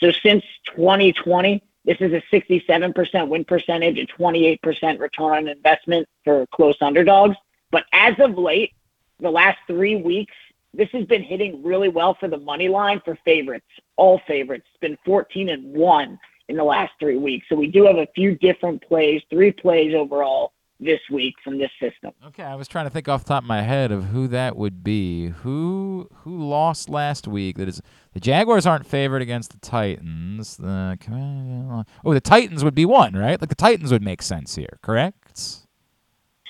So 0.00 0.10
since 0.22 0.44
2020, 0.76 1.62
this 1.84 1.96
is 2.00 2.12
a 2.12 2.22
67% 2.32 3.28
win 3.28 3.44
percentage 3.44 3.98
and 3.98 4.08
28% 4.10 4.98
return 4.98 5.32
on 5.32 5.48
investment 5.48 6.08
for 6.24 6.46
close 6.48 6.76
underdogs. 6.80 7.36
But 7.70 7.84
as 7.92 8.14
of 8.18 8.36
late, 8.36 8.72
the 9.20 9.30
last 9.30 9.58
three 9.66 9.96
weeks, 9.96 10.34
this 10.74 10.88
has 10.92 11.04
been 11.06 11.22
hitting 11.22 11.62
really 11.62 11.88
well 11.88 12.14
for 12.14 12.28
the 12.28 12.36
money 12.38 12.68
line 12.68 13.00
for 13.04 13.16
favorites, 13.24 13.66
all 13.96 14.20
favorites. 14.26 14.66
It's 14.70 14.80
been 14.80 14.98
14 15.04 15.48
and 15.48 15.72
1 15.72 16.18
in 16.48 16.56
the 16.56 16.64
last 16.64 16.92
three 16.98 17.18
weeks. 17.18 17.46
So 17.48 17.56
we 17.56 17.66
do 17.66 17.84
have 17.84 17.96
a 17.96 18.08
few 18.14 18.34
different 18.36 18.82
plays, 18.82 19.22
three 19.30 19.52
plays 19.52 19.94
overall 19.94 20.52
this 20.80 21.00
week 21.10 21.34
from 21.42 21.58
this 21.58 21.70
system. 21.80 22.12
Okay, 22.28 22.42
I 22.42 22.54
was 22.54 22.68
trying 22.68 22.86
to 22.86 22.90
think 22.90 23.08
off 23.08 23.24
the 23.24 23.28
top 23.28 23.42
of 23.42 23.48
my 23.48 23.62
head 23.62 23.90
of 23.90 24.06
who 24.06 24.28
that 24.28 24.56
would 24.56 24.84
be. 24.84 25.28
Who 25.28 26.08
who 26.18 26.48
lost 26.48 26.88
last 26.88 27.26
week? 27.26 27.58
That 27.58 27.68
is 27.68 27.82
the 28.12 28.20
Jaguars 28.20 28.66
aren't 28.66 28.86
favored 28.86 29.22
against 29.22 29.50
the 29.50 29.58
Titans. 29.58 30.56
The 30.56 30.96
oh, 32.04 32.14
the 32.14 32.20
Titans 32.20 32.62
would 32.62 32.74
be 32.74 32.84
one, 32.84 33.14
right? 33.14 33.40
Like 33.40 33.50
the 33.50 33.56
Titans 33.56 33.90
would 33.90 34.02
make 34.02 34.22
sense 34.22 34.54
here, 34.54 34.78
correct? 34.82 35.66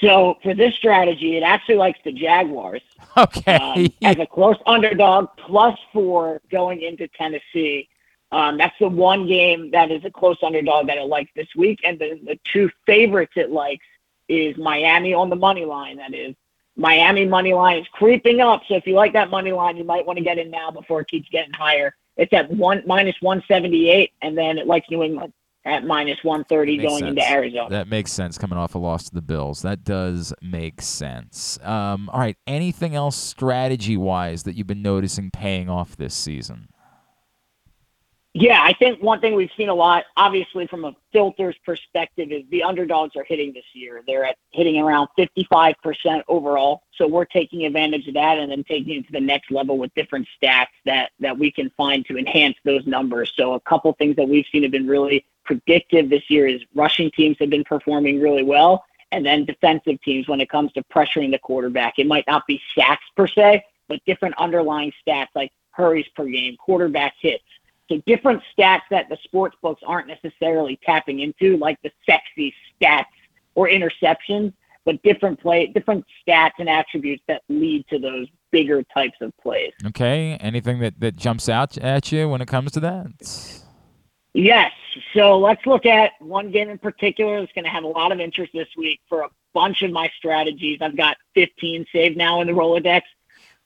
So 0.00 0.36
for 0.42 0.54
this 0.54 0.74
strategy, 0.74 1.36
it 1.36 1.42
actually 1.42 1.76
likes 1.76 1.98
the 2.04 2.12
Jaguars. 2.12 2.82
Okay. 3.16 3.56
Um, 3.56 3.88
as 4.02 4.16
a 4.18 4.26
close 4.26 4.56
underdog, 4.64 5.28
plus 5.44 5.76
four 5.92 6.40
going 6.52 6.82
into 6.82 7.08
Tennessee. 7.08 7.88
Um, 8.30 8.59
that's 8.59 8.74
the 8.78 8.88
one 8.88 9.26
game 9.26 9.70
that 9.70 9.90
is 9.90 10.05
a 10.05 10.10
close 10.10 10.36
underdog 10.42 10.86
that 10.88 10.98
it 10.98 11.05
likes 11.05 11.30
this 11.34 11.48
week. 11.56 11.80
And 11.84 11.98
the, 11.98 12.20
the 12.24 12.38
two 12.52 12.70
favorites 12.84 13.32
it 13.36 13.50
likes 13.50 13.86
is 14.28 14.56
Miami 14.59 15.14
on 15.14 15.30
the 15.30 15.36
money 15.36 15.64
line. 15.64 15.96
That 15.96 16.12
is 16.12 16.34
Miami 16.76 17.26
money 17.26 17.55
line 17.55 17.78
is 17.78 17.86
creeping 17.92 18.40
up. 18.40 18.62
So 18.68 18.74
if 18.74 18.86
you 18.86 18.94
like 18.94 19.12
that 19.14 19.30
money 19.30 19.52
line, 19.52 19.76
you 19.76 19.84
might 19.84 20.06
want 20.06 20.18
to 20.18 20.24
get 20.24 20.38
in 20.38 20.50
now 20.50 20.70
before 20.70 21.00
it 21.00 21.09
keeps 21.09 21.28
getting 21.30 21.52
higher. 21.55 21.94
It's 22.16 22.32
at 22.32 22.50
one 22.50 22.82
minus 22.86 23.16
one 23.20 23.42
seventy 23.48 23.88
eight, 23.88 24.12
and 24.22 24.36
then 24.36 24.59
it 24.59 24.66
likes 24.66 24.90
New 24.90 25.02
England 25.02 25.32
at 25.64 25.84
minus 25.84 26.18
one 26.22 26.44
thirty 26.44 26.76
going 26.76 26.98
sense. 26.98 27.10
into 27.10 27.30
Arizona. 27.30 27.70
That 27.70 27.88
makes 27.88 28.12
sense 28.12 28.36
coming 28.36 28.59
off 28.59 28.74
a 28.74 28.78
loss 28.78 29.05
to 29.09 29.14
the 29.14 29.22
Bills. 29.22 29.62
That 29.62 29.84
does 29.84 30.34
make 30.42 30.82
sense. 30.82 31.59
Um, 31.62 32.10
all 32.10 32.20
right. 32.20 32.36
Anything 32.46 32.94
else 32.94 33.16
strategy 33.16 33.96
wise 33.96 34.42
that 34.42 34.55
you've 34.55 34.66
been 34.66 34.82
noticing 34.82 35.30
paying 35.30 35.70
off 35.70 35.96
this 35.96 36.14
season? 36.14 36.68
Yeah, 38.40 38.60
I 38.62 38.73
think 38.73 39.02
one 39.02 39.20
thing 39.20 39.35
we've 39.35 39.51
seen 39.56 39.69
a 39.69 39.74
lot, 39.74 40.05
obviously 40.16 40.69
from 40.69 40.85
a 40.85 40.94
filters 41.12 41.56
perspective, 41.66 42.31
is 42.31 42.44
the 42.51 42.62
underdogs 42.62 43.16
are 43.16 43.24
hitting 43.24 43.52
this 43.52 43.65
year. 43.73 44.05
They're 44.06 44.24
at 44.24 44.36
hitting 44.52 44.81
around 44.81 45.09
55% 45.19 46.23
overall. 46.28 46.82
So 46.94 47.09
we're 47.09 47.24
taking 47.24 47.66
advantage 47.66 48.06
of 48.06 48.15
that 48.15 48.39
and 48.39 48.48
then 48.48 48.62
taking 48.62 49.01
it 49.01 49.06
to 49.06 49.12
the 49.12 49.20
next 49.20 49.51
level 49.51 49.77
with 49.77 49.93
different 49.94 50.28
stats 50.40 50.69
that 50.85 51.10
that 51.19 51.36
we 51.36 51.51
can 51.51 51.69
find 51.77 52.06
to 52.06 52.16
enhance 52.16 52.55
those 52.65 52.86
numbers. 52.86 53.32
So 53.35 53.55
a 53.55 53.60
couple 53.60 53.93
things 53.94 54.15
that 54.15 54.28
we've 54.28 54.47
seen 54.52 54.62
have 54.62 54.70
been 54.70 54.86
really 54.86 55.24
predictive 55.44 56.09
this 56.09 56.31
year 56.31 56.47
is 56.47 56.62
rushing 56.77 57.10
teams 57.10 57.39
have 57.40 57.51
been 57.51 57.65
performing 57.65 58.20
really 58.20 58.44
well, 58.44 58.85
and 59.10 59.27
then 59.27 59.47
defensive 59.47 60.01
teams 60.02 60.28
when 60.28 60.40
it 60.40 60.48
comes 60.48 60.70
to 60.74 60.85
pressuring 60.94 61.32
the 61.32 61.40
quarterback. 61.40 61.98
It 61.98 62.06
might 62.06 62.27
not 62.28 62.47
be 62.47 62.62
sacks 62.77 63.05
per 63.16 63.27
se, 63.27 63.65
but 63.89 63.98
different 64.06 64.36
underlying 64.39 64.93
stats 65.05 65.28
like 65.35 65.51
hurries 65.73 66.06
per 66.15 66.27
game, 66.27 66.56
quarterback 66.56 67.15
hits 67.20 67.43
so 67.89 68.01
different 68.06 68.43
stats 68.56 68.82
that 68.90 69.09
the 69.09 69.16
sports 69.24 69.56
books 69.62 69.82
aren't 69.86 70.09
necessarily 70.09 70.78
tapping 70.85 71.20
into, 71.20 71.56
like 71.56 71.78
the 71.82 71.90
sexy 72.06 72.55
stats 72.81 73.05
or 73.55 73.69
interceptions, 73.69 74.52
but 74.85 75.02
different 75.02 75.40
play, 75.40 75.66
different 75.66 76.05
stats 76.27 76.52
and 76.59 76.69
attributes 76.69 77.23
that 77.28 77.43
lead 77.48 77.86
to 77.89 77.98
those 77.98 78.27
bigger 78.51 78.82
types 78.94 79.16
of 79.20 79.32
plays. 79.43 79.73
Okay. 79.86 80.36
Anything 80.40 80.81
that, 80.81 81.01
that 81.01 81.16
jumps 81.16 81.48
out 81.48 81.77
at 81.78 82.12
you 82.12 82.28
when 82.28 82.40
it 82.40 82.48
comes 82.48 82.73
to 82.73 82.81
that? 82.81 83.62
Yes. 84.35 84.73
So 85.15 85.39
let's 85.39 85.65
look 85.66 85.86
at 85.86 86.12
one 86.20 86.51
game 86.51 86.70
in 86.70 86.78
particular 86.78 87.40
that's 87.40 87.52
going 87.52 87.65
to 87.65 87.70
have 87.70 87.85
a 87.85 87.89
lot 87.89 88.12
of 88.12 88.20
interest 88.20 88.52
this 88.55 88.69
week 88.77 89.01
for 89.09 89.23
a 89.23 89.28
bunch 89.55 89.82
of 89.82 89.90
my 89.90 90.10
strategies. 90.16 90.78
I've 90.81 90.97
got 90.97 91.16
15 91.35 91.86
saved 91.93 92.16
now 92.16 92.40
in 92.40 92.47
the 92.47 92.52
Rolodex. 92.52 93.02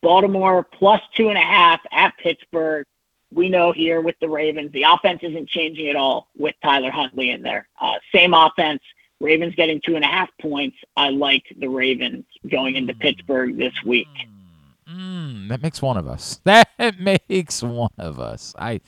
Baltimore 0.03 0.65
plus 0.65 1.01
two 1.15 1.28
and 1.28 1.39
a 1.39 1.43
half 1.43 1.81
at 1.93 2.12
Pittsburgh 2.19 2.85
we 3.34 3.48
know 3.48 3.72
here 3.72 4.00
with 4.00 4.16
the 4.20 4.28
Ravens, 4.28 4.72
the 4.72 4.85
offense 4.85 5.20
isn't 5.22 5.48
changing 5.48 5.88
at 5.88 5.96
all 5.96 6.28
with 6.36 6.54
Tyler 6.62 6.90
Huntley 6.90 7.30
in 7.30 7.43
there. 7.43 7.69
Uh, 7.80 7.94
same 8.14 8.35
offense. 8.35 8.80
Ravens 9.20 9.54
getting 9.54 9.80
two 9.85 9.94
and 9.94 10.04
a 10.04 10.09
half 10.09 10.28
points. 10.40 10.77
I 10.96 11.11
like 11.11 11.44
the 11.59 11.69
Ravens 11.69 12.24
going 12.51 12.77
into 12.77 12.94
Pittsburgh 12.94 13.56
this 13.56 13.74
week. 13.86 14.09
Mm, 14.88 15.48
that 15.48 15.62
makes 15.62 15.80
one 15.80 15.96
of 15.96 16.06
us. 16.06 16.40
That 16.44 16.98
makes 16.98 17.62
one 17.62 17.93
of 17.98 18.19
us. 18.19 18.54
I, 18.59 18.80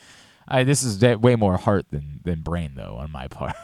I 0.49 0.65
this 0.65 0.83
is 0.83 1.01
way 1.19 1.37
more 1.37 1.57
heart 1.57 1.87
than 1.91 2.21
than 2.25 2.41
brain 2.41 2.73
though 2.75 2.97
on 2.97 3.13
my 3.13 3.29
part. 3.29 3.55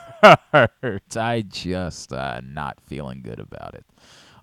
I 1.16 1.44
just 1.48 2.12
uh, 2.12 2.40
not 2.44 2.78
feeling 2.86 3.22
good 3.22 3.40
about 3.40 3.74
it. 3.74 3.84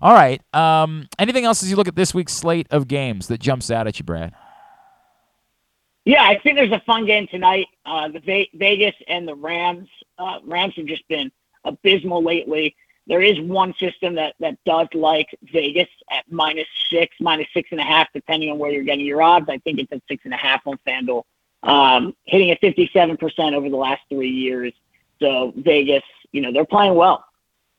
All 0.00 0.12
right. 0.12 0.42
Um, 0.54 1.08
anything 1.18 1.44
else 1.44 1.62
as 1.62 1.70
you 1.70 1.76
look 1.76 1.88
at 1.88 1.96
this 1.96 2.14
week's 2.14 2.34
slate 2.34 2.66
of 2.70 2.86
games 2.86 3.28
that 3.28 3.40
jumps 3.40 3.70
out 3.70 3.86
at 3.86 3.98
you, 3.98 4.04
Brad? 4.04 4.34
Yeah, 6.08 6.22
I 6.22 6.38
think 6.38 6.56
there's 6.56 6.72
a 6.72 6.80
fun 6.86 7.04
game 7.04 7.26
tonight. 7.26 7.66
Uh, 7.84 8.08
the 8.08 8.20
Ve- 8.20 8.50
Vegas 8.54 8.94
and 9.08 9.28
the 9.28 9.34
Rams. 9.34 9.90
Uh, 10.16 10.38
Rams 10.42 10.72
have 10.76 10.86
just 10.86 11.06
been 11.06 11.30
abysmal 11.64 12.24
lately. 12.24 12.74
There 13.06 13.20
is 13.20 13.38
one 13.40 13.74
system 13.74 14.14
that, 14.14 14.34
that 14.40 14.56
does 14.64 14.88
like 14.94 15.28
Vegas 15.52 15.90
at 16.10 16.24
minus 16.30 16.66
six, 16.88 17.14
minus 17.20 17.46
six 17.52 17.68
and 17.72 17.80
a 17.80 17.84
half, 17.84 18.08
depending 18.14 18.50
on 18.50 18.56
where 18.56 18.70
you're 18.70 18.84
getting 18.84 19.04
your 19.04 19.20
odds. 19.20 19.50
I 19.50 19.58
think 19.58 19.80
it's 19.80 19.92
at 19.92 20.00
six 20.08 20.24
and 20.24 20.32
a 20.32 20.38
half 20.38 20.66
on 20.66 20.78
FanDuel, 20.86 21.24
um, 21.62 22.16
hitting 22.24 22.50
at 22.52 22.62
57% 22.62 23.52
over 23.52 23.68
the 23.68 23.76
last 23.76 24.00
three 24.08 24.30
years. 24.30 24.72
So 25.20 25.52
Vegas, 25.58 26.04
you 26.32 26.40
know, 26.40 26.50
they're 26.54 26.64
playing 26.64 26.94
well. 26.94 27.22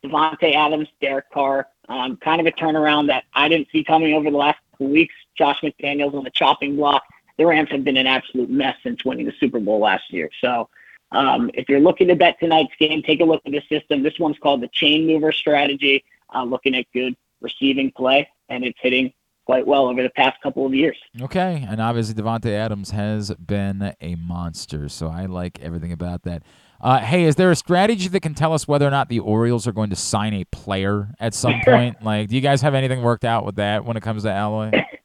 Davante 0.06 0.53
Adams, 0.53 0.88
Derek 1.01 1.32
Carr, 1.32 1.67
um, 1.88 2.16
kind 2.17 2.40
of 2.40 2.45
a 2.45 2.51
turnaround 2.51 3.08
that 3.08 3.24
I 3.33 3.49
didn't 3.49 3.69
see 3.72 3.83
coming 3.83 4.14
over 4.14 4.30
the 4.30 4.38
last 4.38 4.59
weeks. 4.77 5.16
Josh 5.35 5.61
McDaniels 5.61 6.14
on 6.14 6.24
the 6.24 6.30
chopping 6.30 6.75
block 6.75 7.03
the 7.40 7.45
Rams 7.45 7.69
have 7.72 7.85
been 7.85 7.98
an 7.98 8.06
absolute 8.06 8.50
mess 8.50 8.76
since 8.84 9.03
winning 9.06 9.26
the 9.26 9.34
Super 9.40 9.59
Bowl 9.59 9.80
last 9.80 10.11
year. 10.11 10.30
So 10.42 10.69
um, 11.11 11.50
if 11.53 11.69
you're 11.69 11.80
looking 11.80 12.09
to 12.09 12.16
bet 12.16 12.38
tonight's 12.40 12.74
game, 12.77 13.01
take 13.01 13.22
a 13.22 13.24
look 13.24 13.42
at 13.45 13.53
the 13.53 13.64
system. 13.69 14.03
This 14.03 14.19
one's 14.19 14.38
called 14.38 14.61
the 14.61 14.68
chain 14.68 15.08
mover 15.08 15.32
strategy, 15.32 16.03
uh, 16.35 16.43
looking 16.43 16.76
at 16.76 16.85
good 16.93 17.16
receiving 17.42 17.92
play, 17.92 18.27
and 18.50 18.66
it's 18.66 18.77
hitting 18.82 19.14
quite 19.45 19.66
well 19.66 19.88
over 19.88 20.03
the 20.03 20.09
past 20.09 20.40
couple 20.43 20.66
of 20.66 20.76
years. 20.76 20.98
Okay, 21.22 21.66
and 21.68 21.82
obviously 21.82 22.14
Davante 22.14 22.51
Adams 22.51 22.92
has 22.92 23.32
been 23.32 23.95
a 24.01 24.16
monster, 24.16 24.90
so 24.90 25.08
I 25.08 25.26
like 25.26 25.59
everything 25.61 25.93
about 25.93 26.24
that. 26.24 26.43
Uh, 26.82 27.00
hey, 27.00 27.24
is 27.24 27.38
there 27.38 27.50
a 27.51 27.56
strategy 27.56 28.09
that 28.09 28.19
can 28.19 28.34
tell 28.34 28.53
us 28.53 28.68
whether 28.68 28.85
or 28.85 28.92
not 28.92 29.08
the 29.08 29.19
Orioles 29.19 29.66
are 29.66 29.72
going 29.72 29.90
to 29.92 29.95
sign 29.95 30.34
a 30.34 30.43
player 30.43 31.09
at 31.22 31.34
some 31.34 31.61
point? 31.66 32.03
like, 32.03 32.27
do 32.27 32.35
you 32.35 32.42
guys 32.42 32.61
have 32.61 32.76
anything 32.76 33.01
worked 33.01 33.26
out 33.26 33.45
with 33.45 33.56
that 33.56 33.85
when 33.85 33.95
it 33.95 34.03
comes 34.03 34.24
to 34.24 34.32
Alloy? 34.32 34.72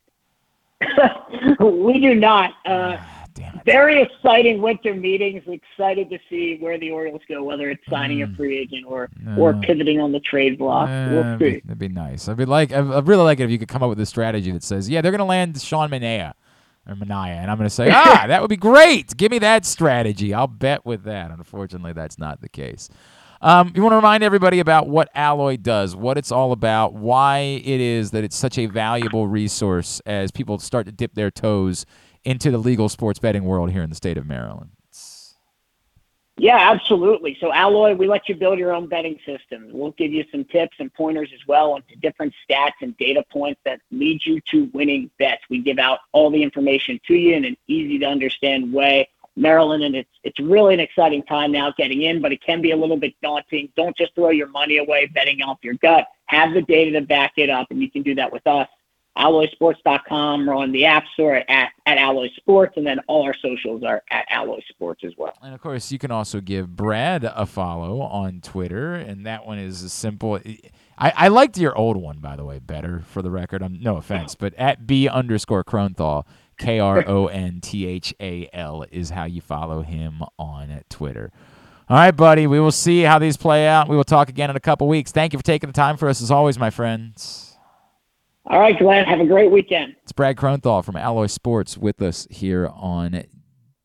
we 1.61 2.01
do 2.01 2.15
not. 2.15 2.53
Uh, 2.65 2.97
very 3.65 4.03
exciting 4.03 4.61
winter 4.61 4.95
meetings. 4.95 5.43
Excited 5.47 6.11
to 6.11 6.19
see 6.29 6.59
where 6.61 6.79
the 6.79 6.91
Orioles 6.91 7.23
go, 7.29 7.43
whether 7.43 7.71
it's 7.71 7.83
signing 7.89 8.19
mm. 8.19 8.33
a 8.33 8.37
free 8.37 8.59
agent 8.59 8.85
or 8.87 9.09
uh, 9.27 9.37
or 9.37 9.55
pivoting 9.55 10.01
on 10.01 10.13
the 10.13 10.21
trade 10.21 10.59
block. 10.59 10.89
Uh, 10.89 11.09
we'll 11.11 11.39
see. 11.39 11.61
That'd 11.65 11.79
be 11.79 11.89
nice. 11.89 12.29
I'd 12.29 12.37
be 12.37 12.45
like, 12.45 12.73
I'd 12.73 13.09
really 13.09 13.25
like 13.25 13.41
it 13.41 13.45
if 13.45 13.51
you 13.51 13.59
could 13.59 13.69
come 13.69 13.83
up 13.83 13.89
with 13.89 14.01
a 14.01 14.07
strategy 14.07 14.51
that 14.53 14.63
says, 14.63 14.89
yeah, 14.89 15.01
they're 15.01 15.13
going 15.13 15.19
to 15.19 15.25
land 15.25 15.61
Sean 15.61 15.91
Manaea 15.91 16.35
or 16.87 16.95
Manaya, 16.95 17.37
and 17.41 17.51
I'm 17.51 17.57
going 17.57 17.69
to 17.69 17.75
say, 17.75 17.91
ah, 17.91 18.25
that 18.29 18.41
would 18.41 18.51
be 18.51 18.57
great. 18.57 19.17
Give 19.17 19.31
me 19.31 19.39
that 19.41 19.65
strategy. 19.65 20.35
I'll 20.35 20.47
bet 20.47 20.85
with 20.85 21.05
that. 21.05 21.31
Unfortunately, 21.31 21.93
that's 21.93 22.19
not 22.19 22.41
the 22.41 22.49
case. 22.49 22.91
Um, 23.45 23.73
you 23.75 23.83
want 23.83 23.93
to 23.93 23.97
remind 23.97 24.25
everybody 24.25 24.59
about 24.59 24.89
what 24.89 25.11
Alloy 25.15 25.59
does, 25.59 25.95
what 25.95 26.17
it's 26.17 26.33
all 26.33 26.53
about, 26.53 26.95
why 26.95 27.61
it 27.63 27.79
is 27.79 28.11
that 28.13 28.25
it's 28.25 28.37
such 28.37 28.57
a 28.57 28.65
valuable 28.65 29.29
resource 29.29 30.01
as 30.07 30.31
people 30.31 30.59
start 30.59 30.87
to 30.87 30.93
dip 30.93 31.13
their 31.13 31.31
toes 31.31 31.85
into 32.25 32.51
the 32.51 32.57
legal 32.57 32.89
sports 32.89 33.19
betting 33.19 33.45
world 33.45 33.71
here 33.71 33.83
in 33.83 33.91
the 33.91 33.97
state 33.97 34.17
of 34.17 34.27
Maryland. 34.27 34.71
Yeah, 36.39 36.71
absolutely. 36.73 37.37
So 37.39 37.53
Alloy, 37.53 37.95
we 37.95 38.09
let 38.09 38.31
you 38.31 38.35
build 38.35 38.59
your 38.59 38.73
own 38.73 38.89
betting 38.89 39.19
system. 39.27 39.69
We'll 39.71 39.93
give 39.93 40.11
you 40.11 40.25
some 40.33 40.47
tips 40.47 40.77
and 40.81 40.93
pointers 40.95 41.29
as 41.35 41.41
well 41.47 41.77
into 41.77 41.97
different 42.01 42.33
stats 42.49 42.73
and 42.81 42.97
data 42.97 43.23
points 43.31 43.61
that 43.67 43.79
lead 43.91 44.23
you 44.25 44.41
to 44.53 44.71
winning 44.73 45.11
bets. 45.19 45.43
We 45.51 45.61
give 45.61 45.79
out 45.79 45.99
all 46.13 46.31
the 46.31 46.43
information 46.43 46.99
to 47.09 47.15
you 47.15 47.37
in 47.37 47.45
an 47.45 47.59
easy 47.69 47.99
to 47.99 48.07
understand 48.07 48.73
way. 48.73 49.11
Maryland, 49.37 49.83
and 49.83 49.97
it's 49.97 50.11
it's 50.23 50.39
really 50.41 50.75
an 50.75 50.81
exciting 50.81 51.23
time 51.25 51.53
now 51.53 51.73
getting 51.77 52.03
in, 52.03 52.23
but 52.23 52.33
it 52.33 52.43
can 52.43 52.63
be 52.63 52.71
a 52.71 52.77
little 52.77 52.97
bit 52.97 53.15
daunting. 53.23 53.69
Don't 53.77 53.97
just 53.97 54.15
throw 54.15 54.31
your 54.31 54.49
money 54.49 54.79
away 54.79 55.07
betting 55.07 55.43
off 55.43 55.59
your 55.63 55.75
gut. 55.75 56.07
Have 56.27 56.55
the 56.55 56.63
data 56.63 56.93
to 56.93 57.07
back 57.07 57.33
it 57.37 57.51
up, 57.51 57.69
and 57.71 57.81
you 57.81 57.91
can 57.91 58.03
do 58.03 58.15
that 58.15 58.33
with 58.33 58.47
us. 58.47 58.69
AlloySports.com 59.17 60.51
or 60.51 60.55
on 60.55 60.73
the 60.73 60.85
App 60.85 61.05
Store 61.13 61.37
at, 61.49 61.71
at 61.87 61.99
Alloy 61.99 62.29
Sports, 62.37 62.77
and 62.77 62.85
then 62.85 62.99
all 63.07 63.23
our 63.23 63.35
socials 63.35 63.85
are 63.85 64.03
at 64.11 64.27
Alloy 64.29 64.59
Sports 64.69 65.03
as 65.05 65.13
well. 65.17 65.33
And 65.41 65.55
of 65.55 65.61
course, 65.61 65.93
you 65.93 65.99
can 65.99 66.11
also 66.11 66.41
give 66.41 66.75
Brad 66.75 67.23
a 67.23 67.47
follow 67.47 68.01
on 68.01 68.41
Twitter, 68.41 68.95
and 68.95 69.25
that 69.25 69.47
one 69.47 69.59
is 69.59 69.93
simple. 69.93 70.41
I, 70.99 71.13
I 71.17 71.29
liked 71.29 71.57
your 71.57 71.77
old 71.77 71.97
one, 71.97 72.19
by 72.19 72.35
the 72.35 72.45
way, 72.45 72.59
better 72.59 73.05
for 73.07 73.23
the 73.23 73.31
record. 73.31 73.63
I'm 73.63 73.81
no 73.81 73.99
offense, 73.99 74.35
but 74.35 74.53
at 74.55 74.85
B 74.85 75.09
underscore 75.09 75.63
Kronthal, 75.63 76.25
K 76.57 76.79
R 76.79 77.05
O 77.07 77.27
N 77.27 77.61
T 77.61 77.87
H 77.87 78.15
A 78.21 78.49
L 78.53 78.85
is 78.91 79.11
how 79.11 79.25
you 79.25 79.41
follow 79.41 79.83
him 79.83 80.23
on 80.39 80.83
Twitter. 80.89 81.33
All 81.89 81.99
right, 81.99 82.17
buddy. 82.17 82.47
We 82.47 82.61
will 82.61 82.73
see 82.73 83.03
how 83.03 83.19
these 83.19 83.37
play 83.37 83.67
out. 83.69 83.89
We 83.89 83.97
will 83.97 84.05
talk 84.05 84.29
again 84.29 84.49
in 84.49 84.57
a 84.57 84.61
couple 84.61 84.89
weeks. 84.89 85.13
Thank 85.13 85.33
you 85.35 85.39
for 85.39 85.45
taking 85.45 85.69
the 85.69 85.75
time 85.75 85.97
for 85.97 86.09
us, 86.09 86.23
as 86.23 86.31
always, 86.31 86.59
my 86.59 86.71
friends. 86.71 87.57
All 88.47 88.59
right, 88.59 88.79
Glenn. 88.79 89.05
Have 89.05 89.21
a 89.21 89.27
great 89.27 89.51
weekend. 89.51 89.97
It's 90.03 90.13
Brad 90.13 90.37
Kronthal 90.37 90.85
from 90.85 90.97
Alloy 90.97 91.27
Sports 91.27 91.77
with 91.77 92.01
us 92.01 92.27
here 92.31 92.71
on 92.75 93.25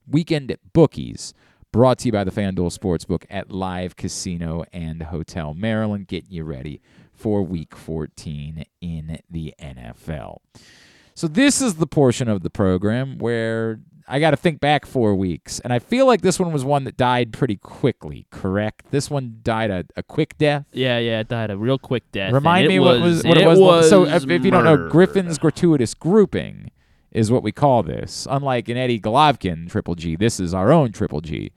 Weekend 0.07 0.55
Bookies, 0.73 1.33
brought 1.71 1.99
to 1.99 2.07
you 2.07 2.11
by 2.11 2.23
the 2.23 2.31
FanDuel 2.31 2.77
Sportsbook 2.77 3.25
at 3.29 3.51
Live 3.51 3.95
Casino 3.95 4.63
and 4.73 5.03
Hotel 5.03 5.53
Maryland, 5.53 6.07
getting 6.07 6.31
you 6.31 6.43
ready 6.43 6.81
for 7.13 7.43
Week 7.43 7.75
14 7.75 8.65
in 8.81 9.19
the 9.29 9.53
NFL. 9.61 10.37
So 11.19 11.27
this 11.27 11.61
is 11.61 11.75
the 11.75 11.85
portion 11.85 12.29
of 12.29 12.43
the 12.43 12.49
program 12.49 13.17
where 13.17 13.81
I 14.07 14.21
got 14.21 14.31
to 14.31 14.37
think 14.37 14.61
back 14.61 14.85
four 14.85 15.15
weeks, 15.15 15.59
and 15.59 15.73
I 15.73 15.79
feel 15.79 16.05
like 16.05 16.21
this 16.21 16.39
one 16.39 16.53
was 16.53 16.63
one 16.63 16.85
that 16.85 16.95
died 16.95 17.33
pretty 17.33 17.57
quickly. 17.57 18.25
Correct? 18.31 18.85
This 18.89 19.09
one 19.09 19.41
died 19.43 19.69
a, 19.69 19.83
a 19.97 20.03
quick 20.03 20.37
death. 20.37 20.63
Yeah, 20.71 20.97
yeah, 20.97 21.19
it 21.19 21.27
died 21.27 21.51
a 21.51 21.57
real 21.57 21.77
quick 21.77 22.09
death. 22.13 22.31
Remind 22.31 22.69
me 22.69 22.77
it 22.77 22.79
what 22.79 23.01
was 23.01 23.25
what 23.25 23.37
it, 23.37 23.43
it 23.43 23.47
was. 23.47 23.59
was 23.59 23.89
so 23.89 24.05
if, 24.05 24.29
if 24.29 24.45
you 24.45 24.49
don't 24.49 24.63
know. 24.63 24.87
Griffin's 24.87 25.37
gratuitous 25.37 25.93
grouping 25.93 26.71
is 27.11 27.29
what 27.29 27.43
we 27.43 27.51
call 27.51 27.83
this. 27.83 28.25
Unlike 28.29 28.69
an 28.69 28.77
Gennady 28.77 29.01
Golovkin 29.01 29.69
triple 29.69 29.95
G, 29.95 30.15
this 30.15 30.39
is 30.39 30.53
our 30.53 30.71
own 30.71 30.93
triple 30.93 31.19
G. 31.19 31.51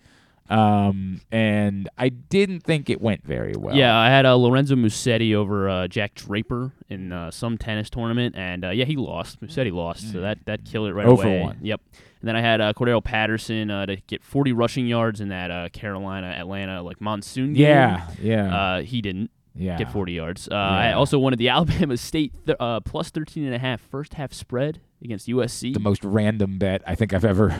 Um, 0.52 1.20
and 1.32 1.88
I 1.96 2.10
didn't 2.10 2.60
think 2.60 2.90
it 2.90 3.00
went 3.00 3.24
very 3.24 3.54
well. 3.56 3.74
Yeah, 3.74 3.96
I 3.96 4.08
had 4.08 4.26
uh, 4.26 4.36
Lorenzo 4.36 4.74
Musetti 4.76 5.34
over 5.34 5.68
uh, 5.68 5.88
Jack 5.88 6.14
Draper 6.14 6.72
in 6.88 7.12
uh, 7.12 7.30
some 7.30 7.56
tennis 7.58 7.88
tournament, 7.90 8.34
and 8.36 8.64
uh, 8.64 8.70
yeah, 8.70 8.84
he 8.84 8.96
lost. 8.96 9.40
Musetti 9.40 9.72
lost, 9.72 10.12
so 10.12 10.20
that 10.20 10.38
that 10.46 10.64
killed 10.64 10.88
it 10.88 10.94
right 10.94 11.06
Oh 11.06 11.16
for 11.16 11.26
away. 11.26 11.40
one. 11.40 11.58
Yep. 11.62 11.80
And 12.20 12.28
then 12.28 12.36
I 12.36 12.40
had 12.40 12.60
uh, 12.60 12.72
Cordarrelle 12.74 13.02
Patterson 13.02 13.70
uh, 13.70 13.86
to 13.86 13.96
get 13.96 14.22
40 14.22 14.52
rushing 14.52 14.86
yards 14.86 15.20
in 15.20 15.28
that 15.30 15.50
uh, 15.50 15.68
Carolina 15.70 16.28
Atlanta 16.28 16.82
like 16.82 17.00
monsoon 17.00 17.52
game. 17.54 17.66
Yeah, 17.66 18.06
yeah. 18.20 18.54
Uh, 18.56 18.82
he 18.82 19.00
didn't. 19.02 19.30
Yeah. 19.54 19.76
Get 19.76 19.92
40 19.92 20.12
yards. 20.14 20.48
Uh, 20.50 20.54
I 20.54 20.92
also 20.92 21.18
wanted 21.18 21.38
the 21.38 21.48
Alabama 21.50 21.96
State 21.98 22.32
th- 22.46 22.56
uh, 22.58 22.80
plus 22.80 23.10
13 23.10 23.44
and 23.44 23.54
a 23.54 23.58
half 23.58 23.82
first 23.82 24.14
half 24.14 24.32
spread 24.32 24.80
against 25.04 25.26
USC. 25.28 25.74
the 25.74 25.80
most 25.80 26.02
random 26.04 26.56
bet 26.58 26.80
I 26.86 26.94
think 26.94 27.12
I've 27.12 27.24
ever 27.24 27.54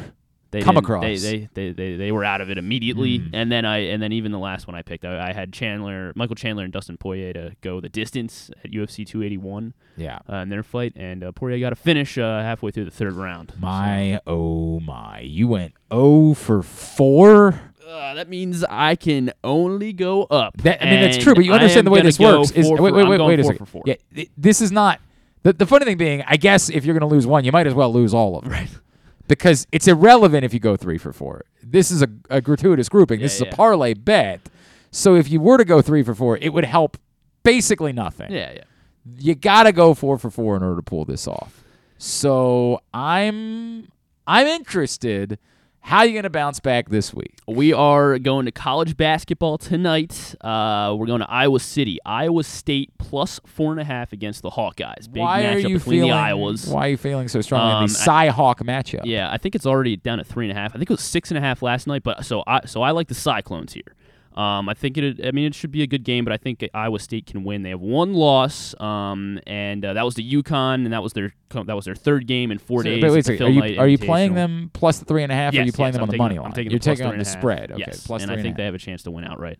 they 0.53 0.63
come 0.63 0.77
across. 0.77 1.03
They, 1.03 1.17
they, 1.17 1.49
they, 1.55 1.73
they, 1.73 1.97
they 1.97 2.13
were 2.13 2.25
out 2.25 2.41
of 2.41 2.49
it 2.51 2.59
immediately, 2.59 3.19
Mm. 3.19 3.31
and 3.33 3.51
then 3.51 3.65
I 3.65 3.79
and 3.79 4.01
then 4.03 4.13
even 4.13 4.31
the 4.33 4.39
last 4.39 4.67
one 4.69 4.77
I 4.77 4.83
picked, 4.83 5.05
I, 5.05 5.31
I 5.31 5.33
had 5.33 5.53
Chandler, 5.53 6.13
Michael 6.15 6.37
Chandler, 6.37 6.63
and 6.65 6.73
Dustin 6.73 6.97
Poirier 6.99 7.33
to 7.33 7.57
go 7.63 7.81
the 7.81 7.89
distance 7.89 8.51
at 8.65 8.71
UFC 8.71 9.05
281. 9.07 9.75
Yeah. 9.97 10.21
uh, 10.31 10.37
in 10.37 10.49
their 10.49 10.63
fight, 10.63 10.93
and 10.97 11.23
uh, 11.23 11.33
Poirier 11.33 11.59
got 11.61 11.73
a 11.73 11.77
finish 11.77 12.17
uh, 12.17 12.23
halfway 12.41 12.71
through 12.71 12.87
the 12.87 12.91
third 12.91 13.13
round. 13.15 13.53
My 13.61 14.21
oh 14.27 14.81
my, 14.81 15.21
you 15.21 15.49
went 15.49 15.75
oh 15.91 16.33
for 16.35 16.63
four. 16.63 17.61
Uh, 17.87 18.15
that 18.15 18.29
means 18.29 18.65
I 18.65 18.95
can 18.97 19.33
only 19.45 19.93
go 19.93 20.23
up. 20.25 20.57
That, 20.59 20.83
I 20.83 20.89
mean, 20.91 21.01
that's 21.03 21.19
true, 21.19 21.35
but 21.35 21.45
you 21.45 21.53
understand 21.53 21.87
the 21.87 21.91
way 21.91 22.01
this 22.01 22.19
works. 22.19 22.51
Is 22.53 22.67
four 22.67 22.81
wait, 22.81 22.95
wait, 22.95 23.07
wait, 23.07 23.21
wait 23.21 23.41
a 23.41 23.43
four 23.43 23.53
second. 23.53 23.67
for 23.67 23.71
four. 23.71 23.83
Yeah, 23.85 24.25
this 24.39 24.61
is 24.63 24.73
not 24.73 25.01
the 25.43 25.53
the 25.53 25.67
funny 25.67 25.85
thing 25.85 25.99
being. 25.99 26.23
I 26.27 26.37
guess 26.37 26.71
if 26.71 26.85
you're 26.85 26.95
going 26.99 27.09
to 27.09 27.13
lose 27.15 27.27
one, 27.27 27.45
you 27.45 27.53
might 27.53 27.67
as 27.67 27.75
well 27.75 27.93
lose 27.93 28.15
all 28.15 28.37
of 28.39 28.45
them, 28.45 28.53
right? 28.53 28.69
Because 29.29 29.67
it's 29.73 29.89
irrelevant 29.89 30.45
if 30.45 30.53
you 30.53 30.61
go 30.61 30.77
three 30.77 30.99
for 30.99 31.13
four. 31.13 31.45
This 31.63 31.91
is 31.91 32.03
a, 32.03 32.09
a 32.29 32.41
gratuitous 32.41 32.89
grouping. 32.89 33.21
this 33.21 33.37
is 33.37 33.43
yeah. 33.43 33.49
a 33.49 33.53
parlay 33.53 33.95
bet. 33.95 34.41
So 34.91 35.15
if 35.15 35.31
you 35.31 35.41
were 35.41 35.57
to 35.57 35.65
go 35.65 35.81
three 35.81 36.03
for 36.03 36.15
four, 36.15 36.37
it 36.39 36.53
would 36.53 36.65
help 36.65 36.99
basically 37.43 37.93
nothing. 37.93 38.31
Yeah, 38.31 38.53
yeah. 38.53 38.65
You 39.19 39.35
got 39.35 39.65
to 39.65 39.73
go 39.73 39.95
four 39.95 40.19
for 40.19 40.31
four 40.31 40.57
in 40.57 40.63
order 40.63 40.77
to 40.77 40.83
pull 40.83 41.05
this 41.05 41.27
off. 41.27 41.65
So 41.99 42.81
I'm 42.93 43.89
I'm 44.27 44.47
interested. 44.47 45.39
How 45.85 45.99
are 45.99 46.07
you 46.07 46.13
going 46.13 46.23
to 46.23 46.31
bounce 46.31 46.61
back 46.61 46.89
this 46.89 47.13
week? 47.13 47.35
We 47.47 47.73
are 47.73 48.19
going 48.19 48.47
to 48.47 48.53
college 48.53 48.97
basketball 48.97 49.59
tonight. 49.59 50.35
Uh, 50.41 50.95
we're 50.97 51.07
going 51.07 51.21
to 51.21 51.29
Iowa 51.31 51.59
City, 51.61 51.99
Iowa 52.07 52.45
State 52.45 52.91
plus 52.99 53.41
four 53.45 53.73
and 53.73 53.81
a 53.81 53.85
half 53.85 54.13
against 54.13 54.43
the 54.43 54.51
Hawkeyes. 54.51 55.13
Big 55.13 55.21
why 55.21 55.45
are 55.45 55.57
matchup 55.57 55.69
you 55.69 55.79
between 55.79 56.01
feeling? 56.03 56.11
the 56.11 56.17
Iowas. 56.17 56.73
Why 56.73 56.87
are 56.87 56.91
you 56.91 56.97
feeling 56.97 57.29
so 57.29 57.41
strongly 57.41 57.71
in 57.73 57.77
Um, 57.79 57.83
the 57.89 57.95
Cy 57.95 58.29
Hawk 58.29 58.61
matchup? 58.61 59.03
Yeah, 59.05 59.31
I 59.31 59.39
think 59.39 59.55
it's 59.55 59.67
already 59.67 59.97
down 59.97 60.21
at 60.21 60.27
three 60.27 60.49
and 60.49 60.57
a 60.57 60.61
half. 60.61 60.71
I 60.75 60.79
think 60.79 60.89
it 60.89 60.95
was 60.95 61.03
six 61.03 61.31
and 61.31 61.37
a 61.37 61.41
half 61.41 61.63
last 61.63 61.87
night, 61.87 62.05
but 62.05 62.25
so 62.25 62.45
I 62.47 62.65
so 62.65 62.81
I 62.83 62.93
like 62.93 63.09
the 63.09 63.15
Cyclones 63.15 63.73
here. 63.73 63.95
Um, 64.35 64.69
I 64.69 64.75
think 64.75 64.97
it. 64.97 65.25
I 65.27 65.31
mean, 65.31 65.45
it 65.45 65.55
should 65.55 65.71
be 65.71 65.83
a 65.83 65.87
good 65.87 66.05
game, 66.05 66.25
but 66.25 66.33
I 66.33 66.39
think 66.39 66.67
Iowa 66.73 66.99
State 66.99 67.27
can 67.27 67.45
win. 67.45 67.63
They 67.63 67.71
have 67.71 67.81
one 67.83 68.15
loss, 68.15 68.75
um, 68.81 69.39
and 69.47 69.85
uh, 69.85 69.93
that 69.93 70.05
was 70.05 70.15
the 70.15 70.33
UConn, 70.33 70.85
and 70.85 70.93
that 70.93 71.03
was 71.03 71.13
their 71.13 71.35
that 71.51 71.75
was 71.77 71.85
their 71.85 71.95
third 71.95 72.27
game 72.27 72.51
in 72.51 72.59
four 72.59 72.81
So, 72.81 72.85
days. 72.85 73.03
wait 73.03 73.09
a 73.09 73.13
at 73.13 73.15
the 73.17 73.23
second, 73.25 73.39
Phil 73.39 73.63
are 73.63 73.67
you 73.67 73.79
are 73.81 73.89
you 73.89 73.99
playing 73.99 74.33
them 74.35 74.71
plus 74.73 74.99
the 74.99 75.05
three 75.05 75.23
and 75.23 75.31
a 75.31 75.35
half? 75.35 75.55
or 75.55 75.61
are 75.61 75.65
you 75.65 75.73
playing 75.73 75.93
yes, 75.93 75.97
them 75.97 76.05
I'm 76.05 76.09
on 76.09 76.13
the 76.13 76.17
money 76.19 76.35
them- 76.37 76.43
line? 76.45 76.51
I'm 76.53 76.55
taking 76.55 76.71
You're 76.71 76.79
taking 76.79 77.05
on 77.05 77.13
the 77.13 77.19
and 77.19 77.27
spread. 77.27 77.73
Okay, 77.73 77.81
Yes, 77.87 78.07
plus 78.07 78.23
and 78.23 78.31
I 78.31 78.37
think 78.41 78.55
a 78.55 78.57
they 78.59 78.65
have 78.65 78.75
a 78.75 78.79
chance 78.79 79.03
to 79.03 79.11
win 79.11 79.25
outright. 79.25 79.59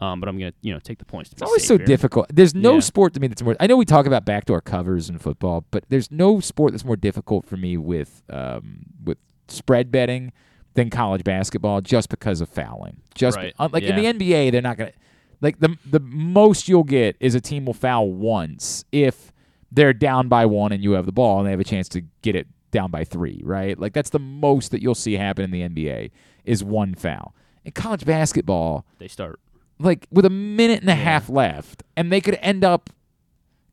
Um, 0.00 0.20
but 0.20 0.28
I'm 0.28 0.38
gonna 0.38 0.52
you 0.62 0.72
know 0.72 0.78
take 0.80 0.98
the 0.98 1.04
points. 1.04 1.30
To 1.30 1.34
It's 1.34 1.42
always 1.42 1.66
so 1.66 1.76
difficult. 1.78 2.26
There's 2.32 2.54
no 2.54 2.74
Yeah. 2.74 2.80
sport 2.80 3.14
to 3.14 3.20
me 3.20 3.26
that's 3.28 3.42
more. 3.42 3.56
I 3.60 3.66
know 3.66 3.76
we 3.76 3.84
talk 3.84 4.06
about 4.06 4.24
backdoor 4.24 4.60
covers 4.60 5.08
in 5.10 5.18
football, 5.18 5.64
but 5.70 5.84
there's 5.88 6.10
no 6.10 6.38
sport 6.40 6.72
that's 6.72 6.84
more 6.84 6.96
difficult 6.96 7.46
for 7.46 7.56
me 7.56 7.76
with 7.76 8.22
um, 8.30 8.86
with 9.04 9.18
spread 9.48 9.90
betting 9.90 10.32
than 10.74 10.90
college 10.90 11.24
basketball, 11.24 11.80
just 11.80 12.08
because 12.08 12.40
of 12.40 12.48
fouling. 12.48 12.98
Just 13.14 13.36
Right. 13.36 13.52
uh, 13.58 13.68
like 13.72 13.82
Yeah. 13.82 13.90
in 13.90 13.96
the 13.96 14.06
NBA, 14.06 14.50
they're 14.50 14.62
not 14.62 14.76
gonna 14.76 14.92
like 15.40 15.58
the 15.60 15.76
the 15.88 16.00
most 16.00 16.68
you'll 16.68 16.84
get 16.84 17.16
is 17.20 17.34
a 17.34 17.40
team 17.40 17.64
will 17.66 17.74
foul 17.74 18.10
once 18.12 18.84
if 18.92 19.32
they're 19.70 19.92
down 19.92 20.28
by 20.28 20.46
one 20.46 20.72
and 20.72 20.82
you 20.82 20.92
have 20.92 21.06
the 21.06 21.12
ball 21.12 21.38
and 21.38 21.46
they 21.46 21.50
have 21.50 21.60
a 21.60 21.64
chance 21.64 21.88
to 21.90 22.02
get 22.22 22.34
it 22.34 22.46
down 22.70 22.90
by 22.90 23.04
three, 23.04 23.40
right? 23.44 23.78
Like 23.78 23.92
that's 23.92 24.10
the 24.10 24.18
most 24.18 24.70
that 24.70 24.82
you'll 24.82 24.94
see 24.94 25.14
happen 25.14 25.44
in 25.44 25.50
the 25.50 25.62
NBA 25.62 26.10
is 26.44 26.62
one 26.64 26.94
foul. 26.94 27.34
In 27.64 27.72
college 27.72 28.04
basketball, 28.04 28.86
They 28.98 29.08
start 29.08 29.40
like 29.78 30.06
with 30.10 30.24
a 30.24 30.30
minute 30.30 30.80
and 30.80 30.88
a 30.90 30.94
half 30.94 31.28
left, 31.28 31.82
and 31.96 32.10
they 32.12 32.20
could 32.20 32.38
end 32.40 32.64
up 32.64 32.90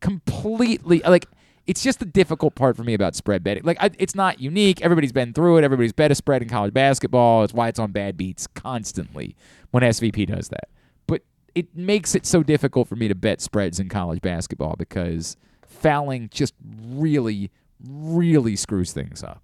completely 0.02 1.02
like. 1.06 1.26
It's 1.68 1.82
just 1.82 2.00
the 2.00 2.06
difficult 2.06 2.54
part 2.56 2.78
for 2.78 2.84
me 2.84 2.94
about 2.94 3.16
spread 3.16 3.44
betting. 3.44 3.64
Like, 3.64 3.78
I, 3.80 3.90
it's 3.98 4.14
not 4.14 4.40
unique. 4.40 4.82
Everybody's 4.82 5.12
been 5.12 5.34
through 5.34 5.58
it. 5.58 5.64
Everybody's 5.64 5.94
bet 5.94 6.12
a 6.12 6.16
spread 6.16 6.42
in 6.42 6.50
college 6.50 6.74
basketball. 6.74 7.44
It's 7.44 7.54
why 7.54 7.70
it's 7.70 7.80
on 7.80 7.92
bad 7.92 8.18
beats 8.18 8.46
constantly 8.48 9.36
when 9.72 9.82
SVP 9.82 10.28
does 10.28 10.50
that. 10.50 10.70
But 11.08 11.24
it 11.56 11.76
makes 11.76 12.14
it 12.14 12.26
so 12.26 12.44
difficult 12.44 12.88
for 12.88 12.96
me 12.96 13.08
to 13.08 13.16
bet 13.16 13.42
spreads 13.42 13.80
in 13.80 13.90
college 13.90 14.22
basketball 14.22 14.76
because 14.78 15.38
fouling 15.66 16.30
just 16.32 16.54
really, 16.62 17.50
really 17.84 18.56
screws 18.56 18.94
things 18.94 19.24
up. 19.24 19.42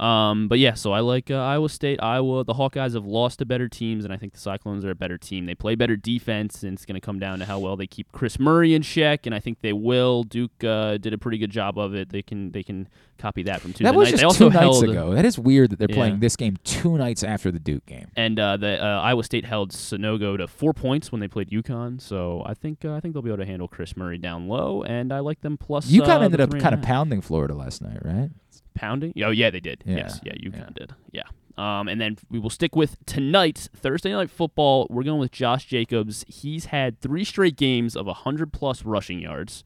Um, 0.00 0.48
but 0.48 0.58
yeah, 0.58 0.74
so 0.74 0.92
I 0.92 1.00
like 1.00 1.30
uh, 1.30 1.34
Iowa 1.34 1.68
State. 1.68 2.02
Iowa, 2.02 2.42
the 2.42 2.54
Hawkeyes 2.54 2.94
have 2.94 3.04
lost 3.04 3.40
to 3.40 3.44
better 3.44 3.68
teams, 3.68 4.04
and 4.04 4.14
I 4.14 4.16
think 4.16 4.32
the 4.32 4.38
Cyclones 4.40 4.82
are 4.84 4.90
a 4.90 4.94
better 4.94 5.18
team. 5.18 5.44
They 5.44 5.54
play 5.54 5.74
better 5.74 5.94
defense, 5.94 6.62
and 6.62 6.72
it's 6.72 6.86
going 6.86 6.94
to 6.94 7.00
come 7.04 7.18
down 7.18 7.38
to 7.40 7.44
how 7.44 7.58
well 7.58 7.76
they 7.76 7.86
keep 7.86 8.10
Kris 8.12 8.38
Murray 8.38 8.74
in 8.74 8.80
check, 8.80 9.26
and 9.26 9.34
I 9.34 9.40
think 9.40 9.60
they 9.60 9.74
will. 9.74 10.22
Duke 10.24 10.64
uh, 10.64 10.96
did 10.96 11.12
a 11.12 11.18
pretty 11.18 11.36
good 11.36 11.50
job 11.50 11.78
of 11.78 11.94
it. 11.94 12.08
They 12.08 12.22
can 12.22 12.50
they 12.52 12.62
can 12.62 12.88
copy 13.18 13.42
that 13.42 13.60
from 13.60 13.72
Tuesday 13.72 13.84
that 13.84 13.94
was 13.94 14.06
night. 14.06 14.10
just 14.12 14.20
they 14.22 14.24
also 14.24 14.48
two 14.48 14.54
nights 14.54 14.80
held, 14.80 14.84
ago. 14.88 15.14
That 15.14 15.26
is 15.26 15.38
weird 15.38 15.68
that 15.70 15.78
they're 15.78 15.88
Yeah. 15.90 15.96
playing 15.96 16.20
this 16.20 16.36
game 16.36 16.56
two 16.64 16.96
nights 16.96 17.22
after 17.22 17.50
the 17.52 17.58
Duke 17.58 17.84
game. 17.84 18.06
And 18.16 18.40
uh, 18.40 18.56
the 18.56 18.82
uh, 18.82 19.00
Iowa 19.02 19.22
State 19.22 19.44
held 19.44 19.72
Sanogo 19.72 20.38
to 20.38 20.48
four 20.48 20.72
points 20.72 21.12
when 21.12 21.20
they 21.20 21.28
played 21.28 21.50
UConn, 21.50 22.00
so 22.00 22.42
I 22.46 22.54
think 22.54 22.86
uh, 22.86 22.94
I 22.94 23.00
think 23.00 23.12
they'll 23.12 23.20
be 23.22 23.28
able 23.28 23.44
to 23.44 23.46
handle 23.46 23.68
Kris 23.68 23.94
Murray 23.98 24.16
down 24.16 24.48
low, 24.48 24.82
and 24.82 25.12
I 25.12 25.18
like 25.18 25.42
them 25.42 25.58
plus. 25.58 25.90
UConn 25.90 26.20
uh, 26.20 26.22
ended 26.22 26.40
up 26.40 26.58
kind 26.58 26.74
of 26.74 26.80
pounding 26.80 27.20
Florida 27.20 27.54
last 27.54 27.82
night, 27.82 27.98
right? 28.02 28.30
Pounding? 28.74 29.12
Oh 29.22 29.30
yeah, 29.30 29.50
they 29.50 29.60
did. 29.60 29.82
Yes. 29.84 30.20
Yeah. 30.22 30.32
Yes, 30.34 30.42
yeah, 30.42 30.50
UConn 30.50 30.74
did. 30.74 30.94
Yeah. 31.12 31.22
Um, 31.58 31.88
and 31.88 32.00
then 32.00 32.16
we 32.30 32.38
will 32.38 32.50
stick 32.50 32.74
with 32.74 32.96
tonight, 33.04 33.68
Thursday 33.76 34.12
night 34.12 34.30
football. 34.30 34.86
We're 34.88 35.02
going 35.02 35.20
with 35.20 35.32
Josh 35.32 35.66
Jacobs. 35.66 36.24
He's 36.26 36.66
had 36.66 36.98
three 37.00 37.24
straight 37.24 37.56
games 37.56 37.96
of 37.96 38.06
hundred 38.06 38.52
plus 38.52 38.84
rushing 38.84 39.20
yards. 39.20 39.64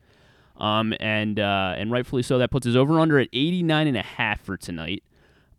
Um, 0.56 0.94
and 1.00 1.38
uh, 1.38 1.74
and 1.76 1.90
rightfully 1.90 2.22
so. 2.22 2.38
That 2.38 2.50
puts 2.50 2.66
his 2.66 2.76
over 2.76 2.98
under 3.00 3.18
at 3.18 3.28
89 3.32 3.86
and 3.88 3.96
a 3.96 4.02
half 4.02 4.40
for 4.40 4.56
tonight. 4.56 5.02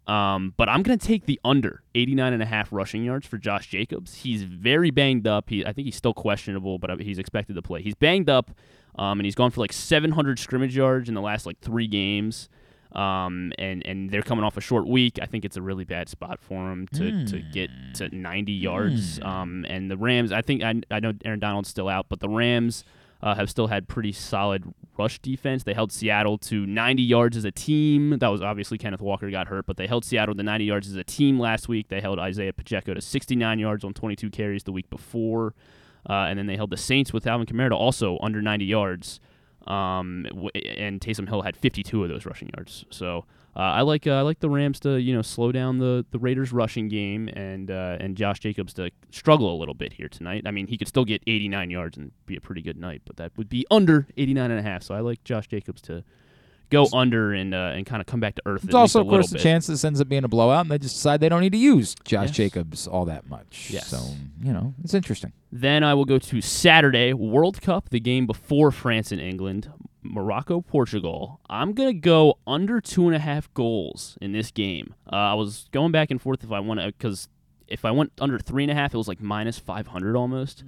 Um, 0.07 0.53
but 0.55 0.69
I'm 0.69 0.83
going 0.83 0.99
to 0.99 1.07
take 1.07 1.25
the 1.25 1.39
under 1.43 1.81
89 1.95 2.33
and 2.33 2.43
a 2.43 2.45
half 2.45 2.71
rushing 2.71 3.03
yards 3.03 3.25
for 3.25 3.37
Josh 3.37 3.67
Jacobs. 3.67 4.15
He's 4.15 4.43
very 4.43 4.91
banged 4.91 5.25
up. 5.25 5.49
He, 5.49 5.65
I 5.65 5.73
think 5.73 5.85
he's 5.85 5.95
still 5.95 6.13
questionable, 6.13 6.77
but 6.77 6.91
uh, 6.91 6.97
he's 6.97 7.17
expected 7.17 7.55
to 7.55 7.61
play. 7.61 7.81
He's 7.81 7.95
banged 7.95 8.29
up, 8.29 8.51
um, 8.99 9.19
and 9.19 9.25
he's 9.25 9.35
gone 9.35 9.49
for 9.51 9.61
like 9.61 9.73
700 9.73 10.37
scrimmage 10.37 10.77
yards 10.77 11.09
in 11.09 11.15
the 11.15 11.21
last 11.21 11.45
like 11.45 11.59
three 11.59 11.87
games. 11.87 12.49
Um, 12.95 13.51
and, 13.57 13.85
and 13.85 14.09
they're 14.09 14.21
coming 14.21 14.45
off 14.45 14.55
a 14.55 14.61
short 14.61 14.87
week. 14.87 15.19
I 15.21 15.25
think 15.25 15.43
it's 15.43 15.57
a 15.57 15.61
really 15.61 15.83
bad 15.83 16.07
spot 16.07 16.39
for 16.39 16.69
them 16.69 16.87
to, 16.93 17.25
to 17.25 17.39
get 17.41 17.69
to 17.95 18.15
90 18.15 18.51
yards. 18.53 19.19
Um, 19.21 19.65
and 19.67 19.91
the 19.91 19.97
Rams, 19.97 20.31
I 20.31 20.41
think, 20.41 20.63
I, 20.63 20.81
I 20.89 20.99
know 21.01 21.11
Aaron 21.25 21.39
Donald's 21.39 21.69
still 21.69 21.89
out, 21.89 22.05
but 22.07 22.21
the 22.21 22.29
Rams 22.29 22.85
uh, 23.21 23.35
have 23.35 23.49
still 23.49 23.67
had 23.67 23.87
pretty 23.87 24.11
solid 24.11 24.63
rush 24.97 25.19
defense. 25.19 25.63
They 25.63 25.73
held 25.73 25.91
Seattle 25.91 26.37
to 26.39 26.65
90 26.65 27.03
yards 27.03 27.35
as 27.35 27.43
a 27.43 27.51
team. 27.51 28.17
That 28.19 28.29
was 28.29 28.41
obviously 28.41 28.77
Kenneth 28.77 29.01
Walker 29.01 29.29
got 29.29 29.47
hurt, 29.47 29.65
but 29.65 29.77
they 29.77 29.87
held 29.87 30.05
Seattle 30.05 30.35
to 30.35 30.43
90 30.43 30.63
yards 30.63 30.87
as 30.87 30.95
a 30.95 31.03
team 31.03 31.39
last 31.39 31.67
week. 31.67 31.89
They 31.89 32.01
held 32.01 32.19
Isiah 32.19 32.53
Pacheco 32.53 32.93
to 32.93 33.01
69 33.01 33.59
yards 33.59 33.83
on 33.83 33.93
22 33.93 34.29
carries 34.29 34.63
the 34.63 34.71
week 34.71 34.89
before. 34.89 35.53
Uh, 36.07 36.27
and 36.29 36.37
then 36.37 36.45
they 36.45 36.55
held 36.55 36.69
the 36.69 36.77
Saints 36.77 37.11
with 37.11 37.25
Alvin 37.25 37.47
Kamara 37.47 37.69
to 37.69 37.75
also 37.75 38.19
under 38.21 38.41
90 38.41 38.63
yards. 38.65 39.19
Um, 39.67 40.27
and 40.77 41.01
Taysom 41.01 41.27
Hill 41.27 41.41
had 41.41 41.55
52 41.57 42.03
of 42.03 42.09
those 42.09 42.25
rushing 42.25 42.49
yards. 42.55 42.85
So 42.91 43.25
uh, 43.55 43.59
I 43.59 43.81
like 43.81 44.05
uh, 44.05 44.11
I 44.11 44.21
like 44.21 44.39
the 44.39 44.49
Rams 44.49 44.79
to 44.81 44.99
you 45.01 45.15
know 45.15 45.21
slow 45.21 45.51
down 45.51 45.77
the, 45.79 46.05
the 46.11 46.19
Raiders 46.19 46.51
rushing 46.51 46.87
game 46.87 47.29
and 47.29 47.71
uh, 47.71 47.97
and 47.99 48.15
Josh 48.15 48.39
Jacobs 48.39 48.73
to 48.75 48.91
struggle 49.11 49.55
a 49.55 49.57
little 49.57 49.73
bit 49.73 49.93
here 49.93 50.09
tonight. 50.09 50.43
I 50.45 50.51
mean 50.51 50.67
he 50.67 50.77
could 50.77 50.87
still 50.87 51.05
get 51.05 51.23
89 51.25 51.69
yards 51.69 51.97
and 51.97 52.11
be 52.25 52.35
a 52.35 52.41
pretty 52.41 52.61
good 52.61 52.77
night, 52.77 53.01
but 53.05 53.17
that 53.17 53.31
would 53.37 53.49
be 53.49 53.65
under 53.71 54.07
89 54.17 54.51
and 54.51 54.59
a 54.59 54.63
half. 54.63 54.83
So 54.83 54.93
I 54.93 54.99
like 54.99 55.23
Josh 55.23 55.47
Jacobs 55.47 55.81
to 55.83 56.03
go 56.69 56.87
under 56.93 57.31
and 57.33 57.53
uh, 57.53 57.71
and 57.75 57.85
kind 57.85 58.01
of 58.01 58.07
come 58.07 58.19
back 58.19 58.35
to 58.35 58.41
earth. 58.45 58.63
There's 58.63 58.75
also, 58.75 59.01
of 59.01 59.07
course, 59.07 59.29
the 59.29 59.35
bit. 59.35 59.43
chance 59.43 59.67
this 59.67 59.83
ends 59.85 60.01
up 60.01 60.09
being 60.09 60.23
a 60.23 60.27
blowout, 60.27 60.61
and 60.65 60.71
they 60.71 60.77
just 60.79 60.95
decide 60.95 61.21
they 61.21 61.29
don't 61.29 61.41
need 61.41 61.51
to 61.51 61.57
use 61.57 61.95
Josh 62.03 62.27
Yes. 62.27 62.35
Jacobs 62.35 62.87
all 62.87 63.05
that 63.05 63.29
much. 63.29 63.69
Yes. 63.71 63.87
So 63.87 63.99
you 64.41 64.51
know, 64.51 64.73
it's 64.83 64.93
interesting. 64.93 65.31
Then 65.57 65.85
I 65.85 65.93
will 65.93 66.03
go 66.03 66.19
to 66.19 66.41
Saturday 66.41 67.13
World 67.13 67.61
Cup, 67.61 67.87
the 67.87 68.01
game 68.01 68.27
before 68.27 68.71
France 68.71 69.13
and 69.13 69.21
England, 69.21 69.71
Morocco 70.03 70.59
Portugal. 70.59 71.39
I'm 71.49 71.71
gonna 71.71 71.93
go 71.93 72.39
under 72.45 72.81
two 72.81 73.07
and 73.07 73.15
a 73.15 73.19
half 73.19 73.51
goals 73.53 74.17
in 74.19 74.33
this 74.33 74.51
game. 74.51 74.95
Uh, 75.09 75.15
I 75.15 75.33
was 75.35 75.69
going 75.71 75.93
back 75.93 76.11
and 76.11 76.21
forth 76.21 76.43
if 76.43 76.51
I 76.51 76.59
want 76.59 76.81
to 76.81 76.87
because 76.87 77.29
if 77.69 77.85
I 77.85 77.91
went 77.91 78.11
under 78.19 78.37
three 78.37 78.63
and 78.63 78.71
a 78.71 78.75
half, 78.75 78.93
it 78.93 78.97
was 78.97 79.07
like 79.07 79.21
minus 79.21 79.57
500 79.57 80.17
almost. 80.17 80.65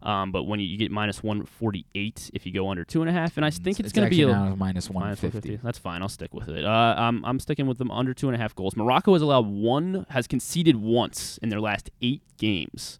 Hmm. 0.00 0.08
Um, 0.08 0.32
but 0.32 0.44
when 0.44 0.60
you, 0.60 0.66
you 0.66 0.78
get 0.78 0.90
minus 0.90 1.22
148 1.22 2.30
if 2.32 2.46
you 2.46 2.52
go 2.54 2.70
under 2.70 2.86
two 2.86 3.02
and 3.02 3.10
a 3.10 3.12
half, 3.12 3.36
and 3.36 3.44
I 3.44 3.50
think 3.50 3.78
it's, 3.80 3.88
it's 3.88 3.92
going 3.92 4.08
to 4.08 4.16
be 4.16 4.22
a 4.22 4.28
minus 4.56 4.56
minus 4.56 4.88
150. 4.88 5.56
That's 5.62 5.78
fine. 5.78 6.00
I'll 6.00 6.08
stick 6.08 6.32
with 6.32 6.48
it. 6.48 6.64
Uh, 6.64 6.94
I'm 6.96 7.22
I'm 7.26 7.38
sticking 7.38 7.66
with 7.66 7.76
them 7.76 7.90
under 7.90 8.14
two 8.14 8.28
and 8.28 8.34
a 8.34 8.38
half 8.38 8.54
goals. 8.54 8.76
Morocco 8.76 9.12
has 9.12 9.20
allowed 9.20 9.46
one, 9.46 10.06
has 10.08 10.26
conceded 10.26 10.76
once 10.76 11.38
in 11.42 11.50
their 11.50 11.60
last 11.60 11.90
eight 12.00 12.22
games. 12.38 12.98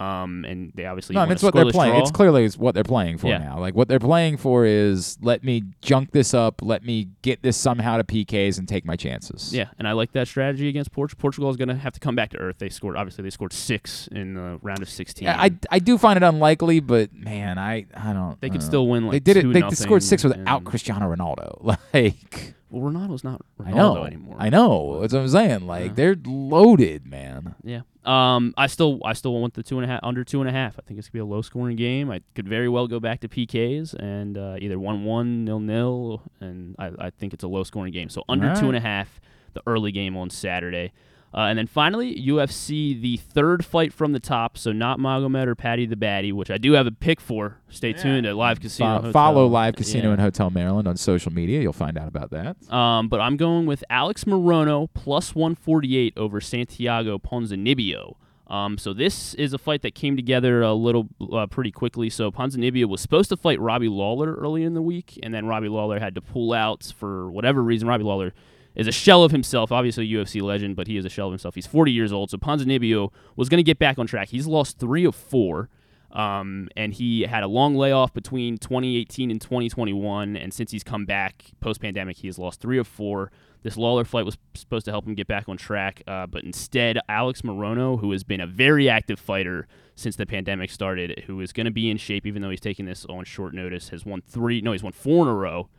Um, 0.00 0.44
and 0.44 0.72
they 0.74 0.86
obviously 0.86 1.14
No, 1.14 1.20
I 1.20 1.22
won 1.22 1.28
mean, 1.28 1.32
a 1.32 1.34
it's 1.34 1.42
what 1.42 1.54
they're 1.54 1.64
playing. 1.70 1.92
draw. 1.94 2.00
It's 2.02 2.10
clearly 2.10 2.44
is 2.44 2.56
what 2.58 2.74
they're 2.74 2.84
playing 2.84 3.18
for 3.18 3.28
Yeah. 3.28 3.38
now. 3.38 3.58
Like 3.58 3.74
what 3.74 3.88
they're 3.88 3.98
playing 3.98 4.36
for 4.36 4.64
is 4.66 5.18
let 5.22 5.44
me 5.44 5.62
junk 5.82 6.12
this 6.12 6.34
up, 6.34 6.60
let 6.62 6.84
me 6.84 7.08
get 7.22 7.42
this 7.42 7.56
somehow 7.56 7.96
to 7.96 8.04
PKs 8.04 8.58
and 8.58 8.68
take 8.68 8.84
my 8.84 8.96
chances. 8.96 9.54
Yeah, 9.54 9.68
and 9.78 9.86
I 9.88 9.92
like 9.92 10.12
that 10.12 10.28
strategy 10.28 10.68
against 10.68 10.92
Portugal. 10.92 11.20
Portugal 11.20 11.50
is 11.50 11.56
going 11.56 11.68
to 11.68 11.74
have 11.76 11.92
to 11.92 12.00
come 12.00 12.14
back 12.14 12.30
to 12.30 12.38
earth. 12.38 12.56
They 12.58 12.68
scored 12.68 12.96
obviously 12.96 13.22
they 13.22 13.30
scored 13.30 13.52
six 13.52 14.08
in 14.08 14.34
the 14.34 14.58
round 14.62 14.82
of 14.82 14.88
16. 14.88 15.26
Yeah, 15.26 15.40
I, 15.40 15.50
I 15.70 15.78
do 15.78 15.98
find 15.98 16.16
it 16.16 16.22
unlikely, 16.22 16.80
but 16.80 17.12
man, 17.14 17.58
I 17.58 17.86
I 17.96 18.12
don't. 18.12 18.40
They 18.40 18.50
could 18.50 18.62
still 18.62 18.86
win, 18.88 19.04
like, 19.06 19.12
they 19.12 19.20
did 19.20 19.36
it. 19.36 19.52
They 19.52 19.68
scored 19.70 20.02
six 20.02 20.24
without 20.24 20.64
Cristiano 20.64 21.14
Ronaldo. 21.14 21.76
Like 21.94 22.54
well, 22.74 22.90
Ronaldo's 22.90 23.24
not 23.24 23.40
Ronaldo 23.60 23.66
I 23.66 23.70
know, 23.72 24.04
anymore. 24.04 24.36
I 24.38 24.50
know. 24.50 25.00
That's 25.00 25.12
what 25.12 25.20
I'm 25.20 25.28
saying. 25.28 25.66
Like 25.66 25.94
they're 25.94 26.16
loaded, 26.24 27.06
man. 27.06 27.54
Yeah. 27.62 27.82
Um, 28.04 28.52
I 28.56 28.66
still 28.66 29.00
I 29.04 29.14
still 29.14 29.32
want 29.40 29.54
the 29.54 29.62
two 29.62 29.78
and 29.78 29.84
a 29.84 29.88
half 29.88 30.00
under 30.02 30.24
two 30.24 30.40
and 30.40 30.48
a 30.48 30.52
half. 30.52 30.78
I 30.78 30.82
think 30.82 30.98
it's 30.98 31.08
gonna 31.08 31.24
be 31.24 31.30
a 31.30 31.34
low 31.34 31.42
scoring 31.42 31.76
game. 31.76 32.10
I 32.10 32.20
could 32.34 32.48
very 32.48 32.68
well 32.68 32.86
go 32.86 33.00
back 33.00 33.20
to 33.20 33.28
PKs 33.28 33.94
and 33.94 34.36
uh, 34.36 34.56
either 34.58 34.78
one 34.78 35.04
one 35.04 35.44
nil 35.44 35.60
nil, 35.60 36.22
and 36.40 36.76
I, 36.78 36.90
I 36.98 37.10
think 37.10 37.32
it's 37.32 37.44
a 37.44 37.48
low 37.48 37.64
scoring 37.64 37.92
game. 37.92 38.08
So 38.08 38.24
under 38.28 38.48
Alright. 38.48 38.60
two 38.60 38.68
and 38.68 38.76
a 38.76 38.80
half, 38.80 39.20
the 39.54 39.62
early 39.66 39.92
game 39.92 40.16
on 40.16 40.28
Saturday. 40.30 40.92
Uh, 41.36 41.46
and 41.48 41.58
then 41.58 41.66
finally, 41.66 42.14
UFC, 42.24 43.00
the 43.00 43.16
third 43.16 43.64
fight 43.64 43.92
from 43.92 44.12
the 44.12 44.20
top. 44.20 44.56
So 44.56 44.70
not 44.70 45.00
Magomed 45.00 45.48
or 45.48 45.56
Paddy 45.56 45.84
the 45.84 45.96
Baddy, 45.96 46.32
which 46.32 46.48
I 46.48 46.58
do 46.58 46.72
have 46.74 46.86
a 46.86 46.92
pick 46.92 47.20
for. 47.20 47.58
Stay 47.68 47.92
tuned 47.92 48.24
at 48.24 48.36
Live 48.36 48.60
Casino. 48.60 48.88
Fo- 48.90 48.94
Hotel. 48.98 49.12
follow 49.12 49.46
Live 49.48 49.74
Casino 49.74 50.04
Yeah. 50.08 50.12
and 50.12 50.20
Hotel 50.20 50.50
Maryland 50.50 50.86
on 50.86 50.96
social 50.96 51.32
media. 51.32 51.60
You'll 51.60 51.72
find 51.72 51.98
out 51.98 52.06
about 52.06 52.30
that. 52.30 52.56
Um, 52.72 53.08
but 53.08 53.20
I'm 53.20 53.36
going 53.36 53.66
with 53.66 53.82
Alex 53.90 54.22
Morono 54.24 54.88
plus 54.94 55.34
148 55.34 56.12
over 56.16 56.40
Santiago 56.40 57.18
Ponzinibbio. 57.18 58.14
Um, 58.46 58.76
so 58.78 58.92
this 58.92 59.34
is 59.34 59.52
a 59.54 59.58
fight 59.58 59.82
that 59.82 59.94
came 59.94 60.16
together 60.16 60.62
a 60.62 60.74
little 60.74 61.08
uh, 61.32 61.46
pretty 61.46 61.70
quickly. 61.72 62.10
So 62.10 62.30
Ponzinibbio 62.30 62.84
was 62.84 63.00
supposed 63.00 63.30
to 63.30 63.36
fight 63.36 63.58
Robbie 63.58 63.88
Lawler 63.88 64.34
early 64.34 64.62
in 64.62 64.74
the 64.74 64.82
week, 64.82 65.18
and 65.22 65.32
then 65.34 65.46
Robbie 65.46 65.68
Lawler 65.70 65.98
had 65.98 66.14
to 66.14 66.20
pull 66.20 66.52
out 66.52 66.92
for 66.96 67.30
whatever 67.30 67.62
reason. 67.62 67.88
Robbie 67.88 68.04
Lawler 68.04 68.32
is 68.74 68.86
a 68.86 68.92
shell 68.92 69.22
of 69.22 69.30
himself, 69.30 69.70
obviously 69.70 70.08
UFC 70.08 70.42
legend, 70.42 70.76
but 70.76 70.86
he 70.86 70.96
is 70.96 71.04
a 71.04 71.08
shell 71.08 71.28
of 71.28 71.32
himself. 71.32 71.54
He's 71.54 71.66
40 71.66 71.92
years 71.92 72.12
old, 72.12 72.30
so 72.30 72.38
Ponzinibbio 72.38 73.10
was 73.36 73.48
going 73.48 73.58
to 73.58 73.64
get 73.64 73.78
back 73.78 73.98
on 73.98 74.06
track. 74.06 74.28
He's 74.28 74.46
lost 74.46 74.78
three 74.78 75.04
of 75.04 75.14
four. 75.14 75.68
Um, 76.14 76.68
and 76.76 76.94
he 76.94 77.22
had 77.22 77.42
a 77.42 77.48
long 77.48 77.74
layoff 77.74 78.14
between 78.14 78.56
2018 78.56 79.32
and 79.32 79.40
2021. 79.40 80.36
And 80.36 80.54
since 80.54 80.70
he's 80.70 80.84
come 80.84 81.04
back 81.04 81.46
post 81.60 81.80
pandemic, 81.80 82.18
he 82.18 82.28
has 82.28 82.38
lost 82.38 82.60
three 82.60 82.78
of 82.78 82.86
four. 82.86 83.32
This 83.64 83.76
Lawler 83.76 84.04
fight 84.04 84.24
was 84.24 84.36
supposed 84.54 84.84
to 84.84 84.90
help 84.90 85.06
him 85.06 85.14
get 85.14 85.26
back 85.26 85.48
on 85.48 85.56
track, 85.56 86.02
uh, 86.06 86.26
but 86.26 86.44
instead, 86.44 86.98
Alex 87.08 87.40
Morono, 87.40 87.98
who 87.98 88.12
has 88.12 88.22
been 88.22 88.42
a 88.42 88.46
very 88.46 88.90
active 88.90 89.18
fighter 89.18 89.66
since 89.96 90.16
the 90.16 90.26
pandemic 90.26 90.70
started, 90.70 91.24
who 91.26 91.40
is 91.40 91.50
going 91.50 91.64
to 91.64 91.72
be 91.72 91.90
in 91.90 91.96
shape 91.96 92.26
even 92.26 92.42
though 92.42 92.50
he's 92.50 92.60
taking 92.60 92.84
this 92.84 93.06
on 93.06 93.24
short 93.24 93.54
notice, 93.54 93.88
has 93.88 94.04
won 94.04 94.20
three. 94.20 94.60
No, 94.60 94.72
he's 94.72 94.82
won 94.82 94.92
four 94.92 95.22
in 95.22 95.28
a 95.28 95.34
row. 95.34 95.70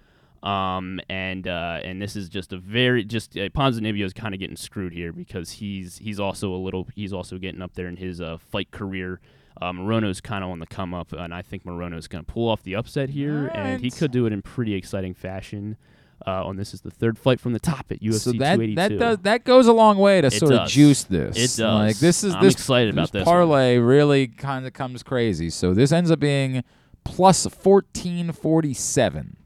Um, 0.45 1.01
and 1.09 1.47
uh, 1.47 1.79
and 1.83 1.99
this 1.99 2.15
is 2.15 2.29
just 2.29 2.53
a 2.53 2.57
very 2.57 3.03
just 3.03 3.35
uh, 3.35 3.49
Ponzinibbio 3.49 4.05
is 4.05 4.13
kind 4.13 4.35
of 4.35 4.39
getting 4.39 4.55
screwed 4.55 4.93
here 4.93 5.11
because 5.11 5.49
he's 5.53 5.97
he's 5.97 6.19
also 6.19 6.53
a 6.53 6.57
little 6.57 6.87
he's 6.93 7.11
also 7.11 7.39
getting 7.39 7.63
up 7.63 7.73
there 7.73 7.87
in 7.87 7.97
his 7.97 8.21
uh, 8.21 8.37
fight 8.37 8.69
career. 8.69 9.19
Uh, 9.59 9.71
Morono's 9.71 10.21
kind 10.21 10.43
of 10.43 10.51
on 10.51 10.59
the 10.59 10.67
come 10.67 10.93
up, 10.93 11.13
and 11.13 11.33
I 11.33 11.41
think 11.41 11.63
Morono's 11.65 12.07
going 12.07 12.23
to 12.23 12.31
pull 12.31 12.47
off 12.47 12.61
the 12.61 12.75
upset 12.75 13.09
here, 13.09 13.47
and 13.55 13.81
he 13.81 13.89
could 13.89 14.11
do 14.11 14.27
it 14.27 14.33
in 14.33 14.41
pretty 14.41 14.75
exciting 14.75 15.13
fashion. 15.15 15.77
Uh, 16.27 16.45
on 16.45 16.57
this 16.57 16.73
is 16.73 16.81
the 16.81 16.91
third 16.91 17.17
fight 17.17 17.39
from 17.39 17.53
the 17.53 17.59
top 17.59 17.87
at 17.91 17.99
UFC 18.01 18.19
so 18.19 18.31
that 18.33 18.55
282. 18.55 18.75
that 18.75 18.89
does 18.97 19.17
that 19.19 19.43
goes 19.43 19.67
a 19.67 19.73
long 19.73 19.97
way 19.97 20.21
to 20.21 20.27
It 20.27 20.33
sort 20.33 20.51
of 20.53 20.67
juice 20.67 21.03
this. 21.03 21.37
It 21.37 21.61
does. 21.61 21.79
Like 21.79 21.97
this 21.97 22.23
is 22.23 22.35
I'm 22.35 22.43
this 22.43 22.53
excited 22.53 22.93
about 22.93 23.11
this 23.11 23.25
one. 23.25 23.33
parlay 23.33 23.77
really 23.77 24.27
kind 24.27 24.67
of 24.67 24.73
comes 24.73 25.01
crazy. 25.01 25.49
So 25.49 25.73
this 25.73 25.91
ends 25.91 26.11
up 26.11 26.19
being 26.19 26.63
plus 27.03 27.47
fourteen 27.47 28.31
forty 28.31 28.73
seven 28.73 29.37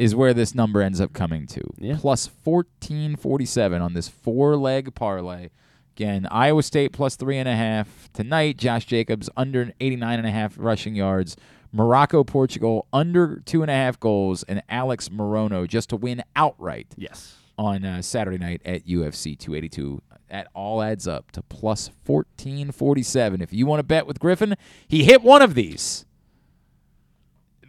is 0.00 0.14
where 0.14 0.32
this 0.32 0.54
number 0.54 0.80
ends 0.80 1.00
up 1.00 1.12
coming 1.12 1.46
to. 1.48 1.60
Yeah. 1.78 1.96
Plus 2.00 2.26
fourteen 2.26 3.16
forty 3.16 3.44
seven 3.44 3.82
on 3.82 3.92
this 3.94 4.08
four 4.08 4.56
leg 4.56 4.94
parlay. 4.94 5.50
Again, 5.96 6.26
Iowa 6.30 6.62
State 6.62 6.92
plus 6.92 7.16
three 7.16 7.36
and 7.36 7.48
a 7.48 7.54
half 7.54 8.08
tonight. 8.14 8.56
Josh 8.56 8.86
Jacobs 8.86 9.28
under 9.36 9.72
89 9.80 10.18
and 10.18 10.26
a 10.26 10.30
half 10.30 10.54
rushing 10.56 10.94
yards. 10.94 11.36
Morocco, 11.72 12.24
Portugal 12.24 12.86
under 12.92 13.42
two 13.44 13.60
and 13.62 13.70
a 13.70 13.74
half 13.74 14.00
goals, 14.00 14.42
and 14.44 14.62
Alex 14.70 15.10
Morono 15.10 15.68
just 15.68 15.90
to 15.90 15.96
win 15.96 16.22
outright 16.34 16.86
Yes. 16.96 17.36
on 17.58 17.84
uh, 17.84 18.00
Saturday 18.00 18.38
night 18.38 18.62
at 18.64 18.86
UFC 18.86 19.38
282. 19.38 20.00
That 20.30 20.46
all 20.54 20.80
adds 20.80 21.06
up 21.06 21.30
to 21.32 21.42
plus 21.42 21.90
1447. 22.06 23.40
If 23.42 23.52
you 23.52 23.66
want 23.66 23.80
to 23.80 23.84
bet 23.84 24.06
with 24.06 24.18
Griffin, 24.18 24.54
he 24.88 25.04
hit 25.04 25.22
one 25.22 25.42
of 25.42 25.54
these. 25.54 26.06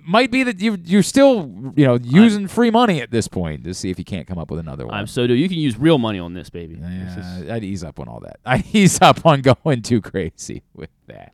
Might 0.04 0.32
be 0.32 0.44
that 0.44 0.60
you 0.60 0.78
you're 0.84 1.04
still 1.04 1.52
you 1.76 1.86
know 1.86 2.00
using 2.02 2.48
free 2.48 2.72
money 2.72 3.02
at 3.02 3.12
this 3.12 3.28
point 3.28 3.64
to 3.66 3.74
see 3.74 3.90
if 3.90 4.00
you 4.00 4.06
can't 4.06 4.28
come 4.28 4.38
up 4.38 4.50
with 4.52 4.60
another 4.60 4.86
one. 4.86 4.96
I'm 4.96 5.08
so 5.08 5.28
do 5.28 5.34
you 5.34 5.48
can 5.50 5.58
use 5.58 5.78
real 5.78 5.98
money 5.98 6.20
on 6.20 6.34
this 6.34 6.50
baby. 6.50 6.76
This 6.76 7.18
is- 7.18 7.44
Yeah, 7.44 7.56
I'd 7.56 7.64
ease 7.64 7.84
up 7.84 8.00
on 8.00 8.08
all 8.08 8.20
that. 8.22 8.40
I'd 8.46 8.66
ease 8.74 9.02
up 9.02 9.26
on 9.26 9.42
going 9.42 9.82
too 9.82 10.02
crazy 10.02 10.64
with 10.74 10.90
that. 11.08 11.34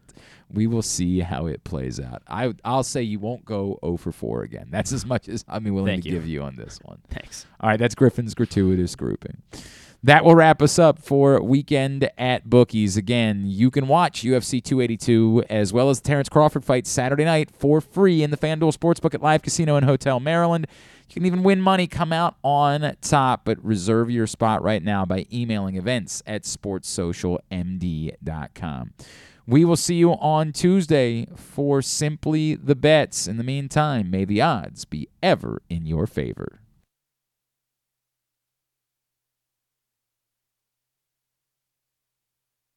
We 0.53 0.65
will 0.65 0.81
see 0.81 1.19
how 1.19 1.45
it 1.47 1.63
plays 1.65 1.99
out. 1.99 2.21
I 2.27 2.53
I'll 2.63 2.83
say 2.83 3.01
you 3.03 3.19
won't 3.19 3.43
go 3.43 3.79
0 3.83 3.97
for 3.97 4.11
4 4.13 4.43
again. 4.43 4.67
That's 4.71 4.93
as 4.93 5.05
much 5.05 5.27
as 5.27 5.43
I'm 5.47 5.63
willing 5.65 5.85
Thank 5.87 6.03
to 6.03 6.09
you. 6.09 6.15
give 6.15 6.25
you 6.27 6.41
on 6.43 6.55
this 6.55 6.79
one. 6.83 6.99
Thanks. 7.09 7.45
All 7.59 7.69
right, 7.69 7.77
that's 7.79 7.95
Griffin's 7.95 8.33
gratuitous 8.33 8.95
grouping. 8.95 9.41
That 10.03 10.23
will 10.23 10.35
wrap 10.35 10.61
us 10.61 10.77
up 10.77 10.99
for 10.99 11.41
weekend 11.41 12.09
at 12.17 12.49
bookies. 12.49 12.97
Again, 12.97 13.43
you 13.45 13.71
can 13.71 13.87
watch 13.87 14.23
UFC 14.23 14.63
282 14.63 15.45
as 15.49 15.73
well 15.73 15.89
as 15.89 15.99
the 15.99 16.07
Terrence 16.07 16.29
Crawford 16.29 16.63
fight 16.63 16.85
Saturday 16.85 17.25
night 17.25 17.49
for 17.51 17.81
free 17.81 18.21
in 18.21 18.29
the 18.29 18.37
FanDuel 18.37 18.77
Sportsbook 18.77 19.15
at 19.15 19.21
Live 19.21 19.41
Casino 19.41 19.75
and 19.75 19.85
Hotel 19.85 20.19
Maryland. 20.19 20.67
You 21.09 21.13
can 21.13 21.25
even 21.25 21.41
win 21.41 21.61
money, 21.61 21.87
come 21.87 22.13
out 22.13 22.35
on 22.43 22.95
top, 23.01 23.45
but 23.45 23.63
reserve 23.63 24.11
your 24.11 24.27
spot 24.27 24.61
right 24.61 24.83
now 24.83 25.03
by 25.03 25.25
emailing 25.33 25.77
events 25.77 26.21
at 26.27 26.43
sportssocialmd.com. 26.43 28.93
We 29.47 29.63
will 29.63 29.77
see 29.77 29.95
you 29.95 30.11
on 30.11 30.51
Tuesday 30.51 31.27
for 31.33 31.81
Simply 31.81 32.55
the 32.55 32.75
Bets. 32.75 33.27
In 33.27 33.37
the 33.37 33.45
meantime, 33.45 34.11
may 34.11 34.25
the 34.25 34.41
odds 34.41 34.83
be 34.83 35.07
ever 35.23 35.61
in 35.69 35.85
your 35.85 36.05
favor. 36.05 36.59